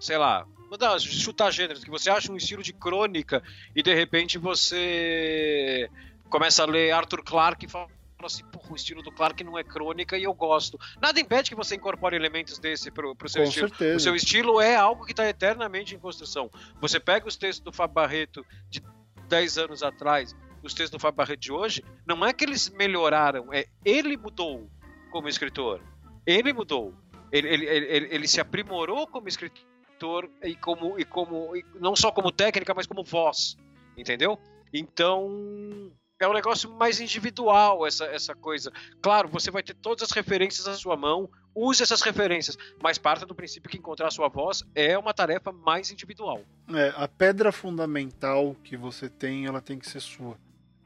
sei 0.00 0.16
lá, 0.16 0.46
vou 0.70 0.78
dar, 0.78 0.98
chutar 0.98 1.50
gêneros, 1.50 1.84
que 1.84 1.90
você 1.90 2.08
acha 2.08 2.32
um 2.32 2.36
estilo 2.36 2.62
de 2.62 2.72
crônica 2.72 3.42
e 3.76 3.82
de 3.82 3.92
repente 3.94 4.38
você 4.38 5.90
começa 6.30 6.62
a 6.62 6.66
ler 6.66 6.92
Arthur 6.92 7.22
Clarke 7.22 7.66
e 7.66 7.68
fala 7.68 7.86
assim, 8.22 8.44
porra, 8.46 8.72
o 8.72 8.76
estilo 8.76 9.02
do 9.02 9.12
Clarke 9.12 9.44
não 9.44 9.58
é 9.58 9.62
crônica 9.62 10.16
e 10.16 10.22
eu 10.22 10.32
gosto. 10.32 10.80
Nada 11.02 11.20
impede 11.20 11.50
que 11.50 11.56
você 11.56 11.74
incorpore 11.74 12.16
elementos 12.16 12.58
desse 12.58 12.90
pro, 12.90 13.14
pro 13.14 13.28
seu 13.28 13.42
Com 13.42 13.48
estilo. 13.48 13.68
certeza. 13.68 13.96
O 13.96 14.00
seu 14.00 14.16
estilo 14.16 14.60
é 14.60 14.74
algo 14.74 15.04
que 15.04 15.12
está 15.12 15.28
eternamente 15.28 15.94
em 15.94 15.98
construção. 15.98 16.50
Você 16.80 16.98
pega 16.98 17.28
os 17.28 17.36
textos 17.36 17.62
do 17.62 17.70
Fábio 17.70 17.94
Barreto 17.94 18.46
de 18.70 18.80
10 19.24 19.58
anos 19.58 19.82
atrás, 19.82 20.34
os 20.62 20.72
textos 20.72 20.90
do 20.90 20.98
Fábio 20.98 21.16
Barreto 21.16 21.40
de 21.40 21.52
hoje, 21.52 21.82
não 22.06 22.24
é 22.24 22.32
que 22.32 22.44
eles 22.44 22.70
melhoraram, 22.70 23.52
é 23.52 23.66
ele 23.84 24.16
mudou 24.16 24.68
como 25.10 25.28
escritor. 25.28 25.80
Ele 26.26 26.52
mudou. 26.52 26.94
Ele, 27.30 27.48
ele, 27.48 27.66
ele, 27.66 28.08
ele- 28.14 28.28
se 28.28 28.40
aprimorou 28.40 29.06
como 29.06 29.28
escritor 29.28 30.30
e 30.42 30.54
como, 30.54 30.98
e 30.98 31.04
como 31.04 31.54
e 31.56 31.64
não 31.80 31.94
só 31.96 32.10
como 32.10 32.30
técnica, 32.32 32.72
mas 32.74 32.86
como 32.86 33.04
voz. 33.04 33.56
Entendeu? 33.96 34.38
Então 34.72 35.90
é 36.20 36.28
um 36.28 36.32
negócio 36.32 36.70
mais 36.70 37.00
individual 37.00 37.86
essa, 37.86 38.04
essa 38.06 38.34
coisa. 38.34 38.72
Claro, 39.02 39.28
você 39.28 39.50
vai 39.50 39.62
ter 39.62 39.74
todas 39.74 40.04
as 40.04 40.10
referências 40.10 40.66
à 40.66 40.74
sua 40.74 40.96
mão, 40.96 41.28
use 41.54 41.82
essas 41.82 42.02
referências, 42.02 42.56
mas 42.82 42.98
parta 42.98 43.26
do 43.26 43.34
princípio 43.34 43.70
que 43.70 43.78
encontrar 43.78 44.08
a 44.08 44.10
sua 44.10 44.28
voz 44.28 44.62
é 44.74 44.96
uma 44.96 45.12
tarefa 45.12 45.52
mais 45.52 45.90
individual. 45.90 46.42
É, 46.72 46.92
a 46.96 47.08
pedra 47.08 47.50
fundamental 47.50 48.56
que 48.62 48.76
você 48.76 49.08
tem, 49.08 49.46
ela 49.46 49.60
tem 49.60 49.78
que 49.78 49.88
ser 49.88 50.00
sua. 50.00 50.36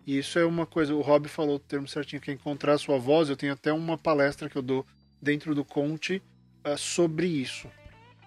E 0.06 0.18
isso 0.18 0.38
é 0.38 0.44
uma 0.44 0.64
coisa, 0.64 0.94
o 0.94 1.02
Rob 1.02 1.28
falou 1.28 1.56
o 1.56 1.60
termo 1.60 1.86
certinho, 1.86 2.22
que 2.22 2.30
é 2.30 2.34
encontrar 2.34 2.78
sua 2.78 2.98
voz. 2.98 3.28
Eu 3.28 3.36
tenho 3.36 3.52
até 3.52 3.70
uma 3.70 3.98
palestra 3.98 4.48
que 4.48 4.56
eu 4.56 4.62
dou 4.62 4.86
dentro 5.20 5.55
do 5.55 5.62
Conte 5.62 6.22
ah, 6.64 6.78
sobre 6.78 7.26
isso. 7.26 7.68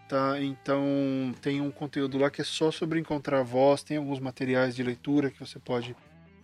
Tá? 0.07 0.39
Então 0.39 1.33
tem 1.41 1.59
um 1.59 1.71
conteúdo 1.71 2.19
lá 2.19 2.29
que 2.29 2.41
é 2.41 2.43
só 2.43 2.69
sobre 2.69 2.99
encontrar 2.99 3.39
a 3.39 3.43
voz, 3.43 3.81
tem 3.81 3.97
alguns 3.97 4.19
materiais 4.19 4.75
de 4.75 4.83
leitura 4.83 5.31
que 5.31 5.39
você 5.39 5.57
pode 5.57 5.95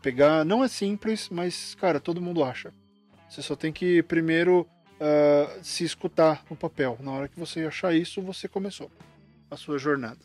pegar. 0.02 0.46
Não 0.46 0.64
é 0.64 0.68
simples, 0.68 1.30
mas, 1.30 1.76
cara, 1.76 2.00
todo 2.00 2.22
mundo 2.22 2.44
acha. 2.44 2.74
Você 3.30 3.42
só 3.42 3.56
tem 3.56 3.72
que 3.74 4.02
primeiro 4.04 4.68
ah, 5.00 5.60
se 5.62 5.84
escutar 5.84 6.44
no 6.50 6.56
papel. 6.56 6.98
Na 7.02 7.12
hora 7.12 7.28
que 7.28 7.40
você 7.40 7.62
achar 7.66 7.94
isso, 7.94 8.22
você 8.22 8.48
começou 8.48 8.92
a 9.50 9.56
sua 9.56 9.78
jornada. 9.78 10.20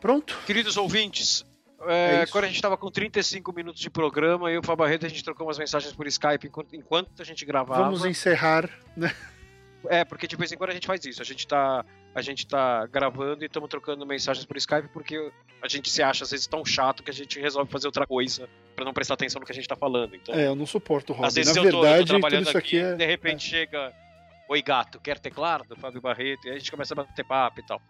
Pronto? 0.00 0.38
Queridos 0.46 0.76
ouvintes, 0.76 1.44
é, 1.86 2.22
É 2.22 2.26
quando 2.26 2.44
a 2.44 2.46
gente 2.46 2.56
estava 2.56 2.76
com 2.76 2.90
35 2.90 3.52
minutos 3.52 3.80
de 3.80 3.90
programa, 3.90 4.50
eu 4.50 4.56
e 4.56 4.58
o 4.58 4.62
Fábio 4.62 4.84
Barreto, 4.84 5.06
a 5.06 5.08
gente 5.08 5.22
trocou 5.22 5.46
umas 5.46 5.58
mensagens 5.58 5.92
por 5.92 6.06
Skype 6.06 6.46
enquanto, 6.46 6.74
enquanto 6.74 7.20
a 7.20 7.24
gente 7.24 7.44
gravava. 7.44 7.84
Vamos 7.84 8.04
encerrar. 8.04 8.68
É, 9.88 10.04
porque 10.04 10.26
de 10.26 10.36
vez 10.36 10.50
em 10.52 10.56
quando 10.56 10.70
a 10.70 10.74
gente 10.74 10.86
faz 10.86 11.04
isso. 11.04 11.20
A 11.20 11.24
gente 11.24 11.46
tá, 11.46 11.84
a 12.14 12.22
gente 12.22 12.46
tá 12.46 12.86
gravando 12.86 13.42
e 13.44 13.46
estamos 13.46 13.68
trocando 13.68 14.04
mensagens 14.06 14.44
por 14.46 14.56
Skype 14.56 14.88
porque 14.92 15.30
a 15.62 15.68
gente 15.68 15.90
se 15.90 16.02
acha 16.02 16.24
às 16.24 16.30
vezes 16.30 16.46
tão 16.46 16.64
chato 16.64 17.02
que 17.02 17.10
a 17.10 17.14
gente 17.14 17.40
resolve 17.40 17.70
fazer 17.70 17.86
outra 17.86 18.06
coisa 18.06 18.48
pra 18.76 18.84
não 18.84 18.92
prestar 18.92 19.14
atenção 19.14 19.40
no 19.40 19.46
que 19.46 19.52
a 19.52 19.54
gente 19.54 19.68
tá 19.68 19.76
falando. 19.76 20.14
Então, 20.14 20.34
É, 20.34 20.46
eu 20.46 20.54
não 20.54 20.66
suporto 20.66 21.12
o 21.12 21.24
às 21.24 21.34
vezes 21.34 21.54
Na 21.54 21.62
eu, 21.62 21.64
tô, 21.64 21.68
eu 21.68 21.72
tô 21.72 21.82
verdade, 21.88 22.08
trabalhando 22.08 22.48
isso 22.48 22.58
aqui, 22.58 22.78
é. 22.78 22.94
de 22.94 23.06
repente 23.06 23.44
chega 23.48 23.92
Oi 24.48 24.60
gato, 24.60 25.00
quer 25.00 25.18
teclado? 25.18 25.64
Do 25.64 25.74
Fábio 25.76 26.00
Barreto, 26.02 26.46
e 26.46 26.50
aí 26.50 26.56
a 26.56 26.58
gente 26.58 26.70
começa 26.70 26.92
a 26.92 26.96
bater 26.96 27.24
papo 27.24 27.60
e 27.60 27.66
tal. 27.66 27.80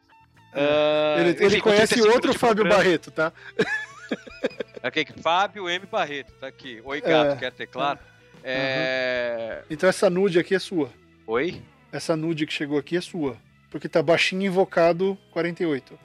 Ah, 0.53 1.17
Ele, 1.19 1.31
enfim, 1.31 1.45
ele 1.45 1.57
com 1.57 1.65
conhece 1.71 1.95
35 1.95 2.15
outro 2.15 2.33
Fábio 2.33 2.57
programa- 2.63 2.77
Barreto, 2.85 3.11
tá? 3.11 3.33
Aqui, 4.83 5.05
Fábio 5.21 5.69
M. 5.69 5.87
Barreto, 5.87 6.33
tá 6.39 6.47
aqui. 6.47 6.81
Oi 6.85 7.01
gato, 7.01 7.33
É. 7.33 7.37
quer 7.37 7.51
teclado? 7.53 7.99
É... 8.43 9.63
Então 9.71 9.89
essa 9.89 10.09
nude 10.11 10.39
aqui 10.39 10.55
é 10.55 10.59
sua. 10.59 10.91
Oi? 11.27 11.61
Essa 11.95 12.17
nude 12.17 12.45
que 12.45 12.53
chegou 12.53 12.77
aqui 12.77 12.97
é 12.97 13.01
sua. 13.01 13.37
Porque 13.71 13.89
tá 13.89 14.03
baixinho 14.03 14.43
invocado 14.43 15.17
48. 15.31 15.97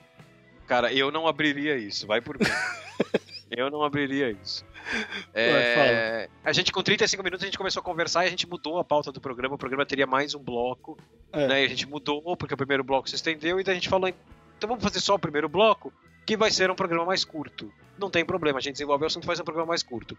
Cara, 0.64 0.92
eu 0.92 1.10
não 1.10 1.26
abriria 1.26 1.76
isso, 1.76 2.06
vai 2.06 2.20
por 2.20 2.38
mim. 2.38 2.46
eu 3.50 3.68
não 3.72 3.82
abriria 3.82 4.30
isso. 4.30 4.64
É, 5.34 6.28
a 6.44 6.52
gente, 6.52 6.70
com 6.70 6.80
35 6.80 7.20
minutos, 7.24 7.42
a 7.42 7.46
gente 7.46 7.58
começou 7.58 7.80
a 7.80 7.82
conversar 7.82 8.22
e 8.24 8.28
a 8.28 8.30
gente 8.30 8.48
mudou 8.48 8.78
a 8.78 8.84
pauta 8.84 9.10
do 9.10 9.20
programa. 9.20 9.56
O 9.56 9.58
programa 9.58 9.84
teria 9.84 10.06
mais 10.06 10.32
um 10.32 10.38
bloco, 10.38 10.96
É. 11.32 11.48
né? 11.48 11.62
E 11.62 11.66
a 11.66 11.68
gente 11.68 11.88
mudou 11.88 12.36
porque 12.36 12.54
o 12.54 12.56
primeiro 12.56 12.84
bloco 12.84 13.08
se 13.08 13.16
estendeu 13.16 13.58
e 13.58 13.64
daí 13.64 13.72
a 13.72 13.74
gente 13.74 13.88
falou, 13.88 14.08
então 14.08 14.68
vamos 14.68 14.84
fazer 14.84 15.00
só 15.00 15.16
o 15.16 15.18
primeiro 15.18 15.48
bloco, 15.48 15.92
que 16.30 16.36
vai 16.36 16.48
ser 16.48 16.70
um 16.70 16.76
programa 16.76 17.06
mais 17.06 17.24
curto. 17.24 17.72
Não 17.98 18.08
tem 18.08 18.24
problema, 18.24 18.60
a 18.60 18.62
gente 18.62 18.74
desenvolve 18.74 19.02
o 19.02 19.06
assunto 19.08 19.24
e 19.24 19.26
faz 19.26 19.40
um 19.40 19.44
programa 19.44 19.70
mais 19.70 19.82
curto. 19.82 20.16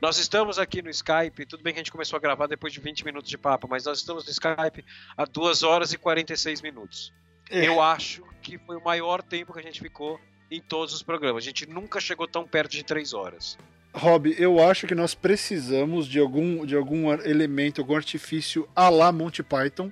Nós 0.00 0.16
estamos 0.16 0.56
aqui 0.56 0.80
no 0.80 0.88
Skype, 0.88 1.44
tudo 1.46 1.64
bem 1.64 1.72
que 1.72 1.80
a 1.80 1.82
gente 1.82 1.90
começou 1.90 2.16
a 2.16 2.20
gravar 2.20 2.46
depois 2.46 2.72
de 2.72 2.78
20 2.78 3.04
minutos 3.04 3.28
de 3.28 3.36
papo, 3.36 3.66
mas 3.68 3.84
nós 3.84 3.98
estamos 3.98 4.24
no 4.24 4.30
Skype 4.30 4.84
há 5.16 5.24
2 5.24 5.64
horas 5.64 5.92
e 5.92 5.98
46 5.98 6.62
minutos. 6.62 7.12
É. 7.50 7.66
Eu 7.66 7.82
acho 7.82 8.22
que 8.40 8.56
foi 8.56 8.76
o 8.76 8.84
maior 8.84 9.20
tempo 9.20 9.52
que 9.52 9.58
a 9.58 9.62
gente 9.62 9.80
ficou 9.80 10.20
em 10.48 10.60
todos 10.60 10.94
os 10.94 11.02
programas. 11.02 11.42
A 11.42 11.46
gente 11.46 11.68
nunca 11.68 11.98
chegou 11.98 12.28
tão 12.28 12.46
perto 12.46 12.70
de 12.70 12.84
3 12.84 13.12
horas. 13.12 13.58
Rob, 13.92 14.32
eu 14.38 14.62
acho 14.62 14.86
que 14.86 14.94
nós 14.94 15.12
precisamos 15.12 16.06
de 16.06 16.20
algum, 16.20 16.64
de 16.64 16.76
algum 16.76 17.12
elemento, 17.12 17.80
algum 17.80 17.96
artifício 17.96 18.68
à 18.76 18.88
la 18.88 19.10
Monty 19.10 19.42
Python, 19.42 19.90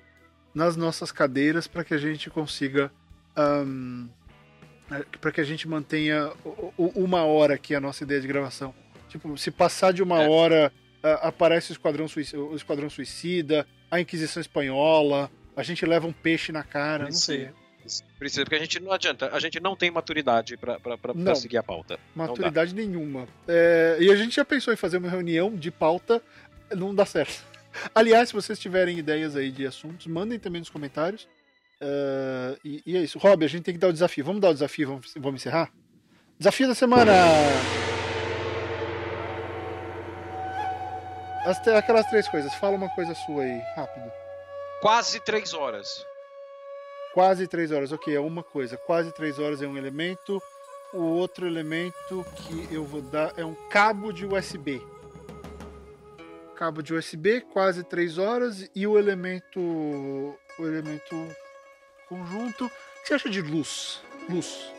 nas 0.55 0.77
nossas 0.77 1.11
cadeiras 1.11 1.67
para 1.67 1.83
que 1.83 1.93
a 1.93 1.99
gente 1.99 2.31
consiga. 2.31 2.93
Um, 3.37 4.09
para 5.21 5.33
que 5.33 5.41
a 5.41 5.45
gente 5.45 5.67
mantenha 5.69 6.33
uma 6.77 7.25
hora 7.25 7.55
aqui 7.55 7.75
a 7.75 7.81
nossa 7.81 8.05
ideia 8.05 8.21
de 8.21 8.27
gravação. 8.27 8.75
Tipo, 9.09 9.37
se 9.37 9.51
passar 9.51 9.93
de 9.93 10.03
uma 10.03 10.23
é. 10.23 10.29
hora, 10.29 10.73
aparece 11.23 11.71
o 11.71 11.75
Esquadrão, 11.75 12.09
Suicida, 12.09 12.43
o 12.43 12.55
Esquadrão 12.55 12.91
Suicida, 12.91 13.67
a 13.91 14.01
Inquisição 14.01 14.41
Espanhola, 14.41 15.31
a 15.57 15.63
gente 15.63 15.85
leva 15.87 16.07
um 16.07 16.13
peixe 16.13 16.53
na 16.53 16.63
cara, 16.63 17.05
não 17.05 17.13
sei. 17.13 17.51
Precisa, 18.19 18.43
porque 18.43 18.57
a 18.57 18.59
gente 18.59 18.81
não 18.81 18.93
adianta, 18.93 19.31
a 19.33 19.39
gente 19.39 19.61
não 19.61 19.77
tem 19.77 19.91
maturidade 19.91 20.57
para 20.57 21.35
seguir 21.37 21.57
a 21.57 21.63
pauta. 21.63 21.99
Maturidade 22.15 22.75
nenhuma. 22.75 23.29
É, 23.47 23.97
e 24.01 24.11
a 24.11 24.17
gente 24.17 24.35
já 24.35 24.45
pensou 24.45 24.75
em 24.75 24.77
fazer 24.77 24.97
uma 24.97 25.09
reunião 25.09 25.55
de 25.55 25.71
pauta, 25.71 26.21
não 26.75 26.95
dá 26.95 27.07
certo. 27.07 27.45
Aliás, 27.95 28.29
se 28.29 28.35
vocês 28.35 28.59
tiverem 28.59 28.99
ideias 28.99 29.37
aí 29.37 29.53
de 29.53 29.67
assuntos, 29.67 30.07
mandem 30.07 30.39
também 30.39 30.61
nos 30.61 30.71
comentários. 30.71 31.29
Uh, 31.81 32.57
e, 32.65 32.83
e, 32.87 32.97
é 32.97 33.01
isso. 33.01 33.19
Rob, 33.19 33.45
a 33.45 33.49
gente 33.49 33.63
tem 33.63 33.75
que 33.75 33.81
dar 33.81 33.89
o 33.89 33.93
desafio. 33.93 34.25
Vamos 34.25 34.41
dar 34.41 34.51
o 34.51 34.55
desafio, 34.55 34.89
vamos, 34.89 35.13
vamos 35.17 35.41
encerrar? 35.41 35.71
Desafio 36.39 36.69
da 36.69 36.75
semana! 36.75 37.13
As, 41.45 41.67
aquelas 41.69 42.07
três 42.07 42.29
coisas. 42.29 42.55
Fala 42.55 42.77
uma 42.77 42.89
coisa 42.89 43.15
sua 43.15 43.43
aí, 43.43 43.61
rápido. 43.77 44.11
Quase 44.81 45.21
três 45.21 45.55
horas. 45.55 46.05
Quase 47.15 47.47
três 47.47 47.71
horas, 47.71 47.93
ok, 47.93 48.15
é 48.15 48.21
uma 48.21 48.43
coisa. 48.43 48.77
Quase 48.77 49.13
três 49.13 49.39
horas 49.39 49.63
é 49.63 49.67
um 49.67 49.77
elemento. 49.77 50.43
O 50.93 51.03
outro 51.03 51.47
elemento 51.47 52.25
que 52.37 52.75
eu 52.75 52.85
vou 52.85 53.01
dar 53.01 53.33
é 53.37 53.45
um 53.45 53.55
cabo 53.71 54.13
de 54.13 54.27
USB. 54.27 54.83
Cabo 56.55 56.83
de 56.83 56.95
USB, 56.95 57.43
quase 57.43 57.85
três 57.85 58.19
horas. 58.19 58.69
E 58.75 58.87
o 58.87 58.99
elemento. 58.99 59.61
O 59.61 60.67
elemento 60.67 61.15
conjunto. 62.09 62.67
O 62.67 62.71
que 63.03 63.09
você 63.09 63.15
acha 63.15 63.31
de 63.31 63.43
luz? 63.43 64.01
Luz. 64.29 64.73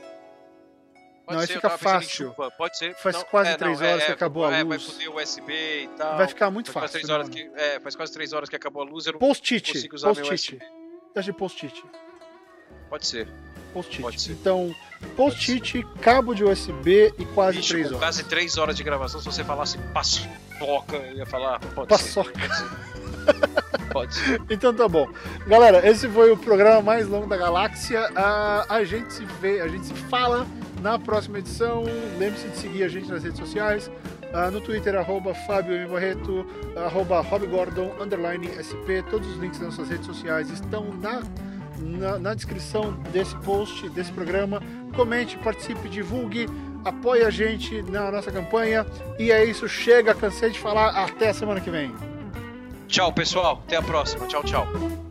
Pode 1.25 1.39
não, 1.39 1.45
ser, 1.45 1.53
aí 1.53 1.55
fica 1.57 1.77
fácil. 1.77 2.35
Pode 2.57 2.77
ser. 2.77 2.95
Faz 2.95 3.17
não, 3.17 3.23
quase 3.25 3.49
é, 3.49 3.57
três 3.57 3.81
não, 3.81 3.87
horas 3.87 4.03
é, 4.03 4.05
que 4.05 4.11
acabou 4.13 4.45
a 4.45 4.47
luz. 4.47 4.59
É, 4.59 4.63
vai 4.63 4.79
foder 4.79 5.09
o 5.11 5.21
USB 5.21 5.83
e 5.83 5.87
tal. 5.97 6.17
Vai 6.17 6.27
ficar 6.27 6.49
muito 6.49 6.71
faz 6.71 6.91
fácil. 6.91 7.01
Quase 7.01 7.11
horas 7.11 7.29
que, 7.29 7.51
é, 7.55 7.79
faz 7.81 7.95
quase 7.97 8.13
três 8.13 8.31
horas 8.31 8.47
que 8.47 8.55
acabou 8.55 8.81
a 8.81 8.85
luz. 8.85 9.05
Eu 9.05 9.13
não 9.13 9.19
post-it. 9.19 9.73
consigo 9.73 9.95
usar 9.95 10.07
post 10.07 10.23
meu 10.23 10.33
USB. 10.33 10.59
Acho 11.15 11.31
de 11.31 11.37
post-it. 11.37 11.83
Pode 12.89 13.05
ser. 13.05 13.27
Post-it. 13.73 14.01
Pode 14.01 14.21
ser. 14.21 14.31
Então, 14.31 14.73
post-it, 15.17 15.85
cabo 15.99 16.33
de 16.33 16.45
USB 16.45 17.13
e 17.17 17.25
quase 17.25 17.61
3 17.61 17.87
horas. 17.87 17.99
Quase 17.99 18.23
3 18.23 18.57
horas 18.57 18.77
de 18.77 18.83
gravação. 18.83 19.19
Se 19.19 19.25
você 19.25 19.43
falasse 19.43 19.77
paçoca, 19.93 20.95
eu 20.95 21.17
ia 21.17 21.25
falar. 21.25 21.59
Pode 21.59 21.89
paçoca. 21.89 22.31
ser. 22.31 22.39
Pode 22.39 22.55
ser. 22.55 23.63
então 24.49 24.73
tá 24.73 24.87
bom. 24.87 25.07
Galera, 25.47 25.87
esse 25.87 26.07
foi 26.07 26.31
o 26.31 26.37
programa 26.37 26.81
mais 26.81 27.07
longo 27.07 27.27
da 27.27 27.37
galáxia. 27.37 28.09
Uh, 28.11 28.73
a 28.73 28.83
gente 28.83 29.13
se 29.13 29.25
vê, 29.39 29.61
a 29.61 29.67
gente 29.67 29.85
se 29.85 29.93
fala 29.93 30.45
na 30.81 30.99
próxima 30.99 31.39
edição. 31.39 31.83
Lembre-se 32.17 32.47
de 32.49 32.57
seguir 32.57 32.83
a 32.83 32.87
gente 32.87 33.09
nas 33.09 33.23
redes 33.23 33.39
sociais. 33.39 33.89
Uh, 34.33 34.51
no 34.51 34.59
Twitter, 34.59 34.95
arroba 34.95 35.33
Fábio 35.33 35.73
M. 35.73 35.87
Barreto, 35.87 36.45
arroba 36.75 37.21
Rob 37.21 37.47
Gordon, 37.47 37.93
underline 37.99 38.47
SP. 38.59 39.01
Todos 39.09 39.27
os 39.29 39.37
links 39.37 39.59
das 39.59 39.69
nossas 39.69 39.89
redes 39.89 40.05
sociais 40.05 40.49
estão 40.49 40.93
na 41.01 41.21
na, 41.79 42.17
na 42.17 42.33
descrição 42.33 42.91
desse 43.11 43.35
post, 43.37 43.87
desse 43.89 44.11
programa. 44.11 44.61
Comente, 44.95 45.37
participe, 45.37 45.87
divulgue, 45.87 46.47
apoie 46.83 47.23
a 47.23 47.29
gente 47.29 47.81
na 47.83 48.11
nossa 48.11 48.31
campanha. 48.31 48.85
E 49.19 49.31
é 49.31 49.45
isso, 49.45 49.67
chega, 49.67 50.13
cansei 50.13 50.49
de 50.49 50.59
falar. 50.59 50.89
Até 50.89 51.29
a 51.29 51.33
semana 51.33 51.61
que 51.61 51.69
vem. 51.69 51.93
Tchau, 52.87 53.11
pessoal. 53.11 53.61
Até 53.65 53.77
a 53.77 53.81
próxima. 53.81 54.27
Tchau, 54.27 54.43
tchau. 54.43 55.06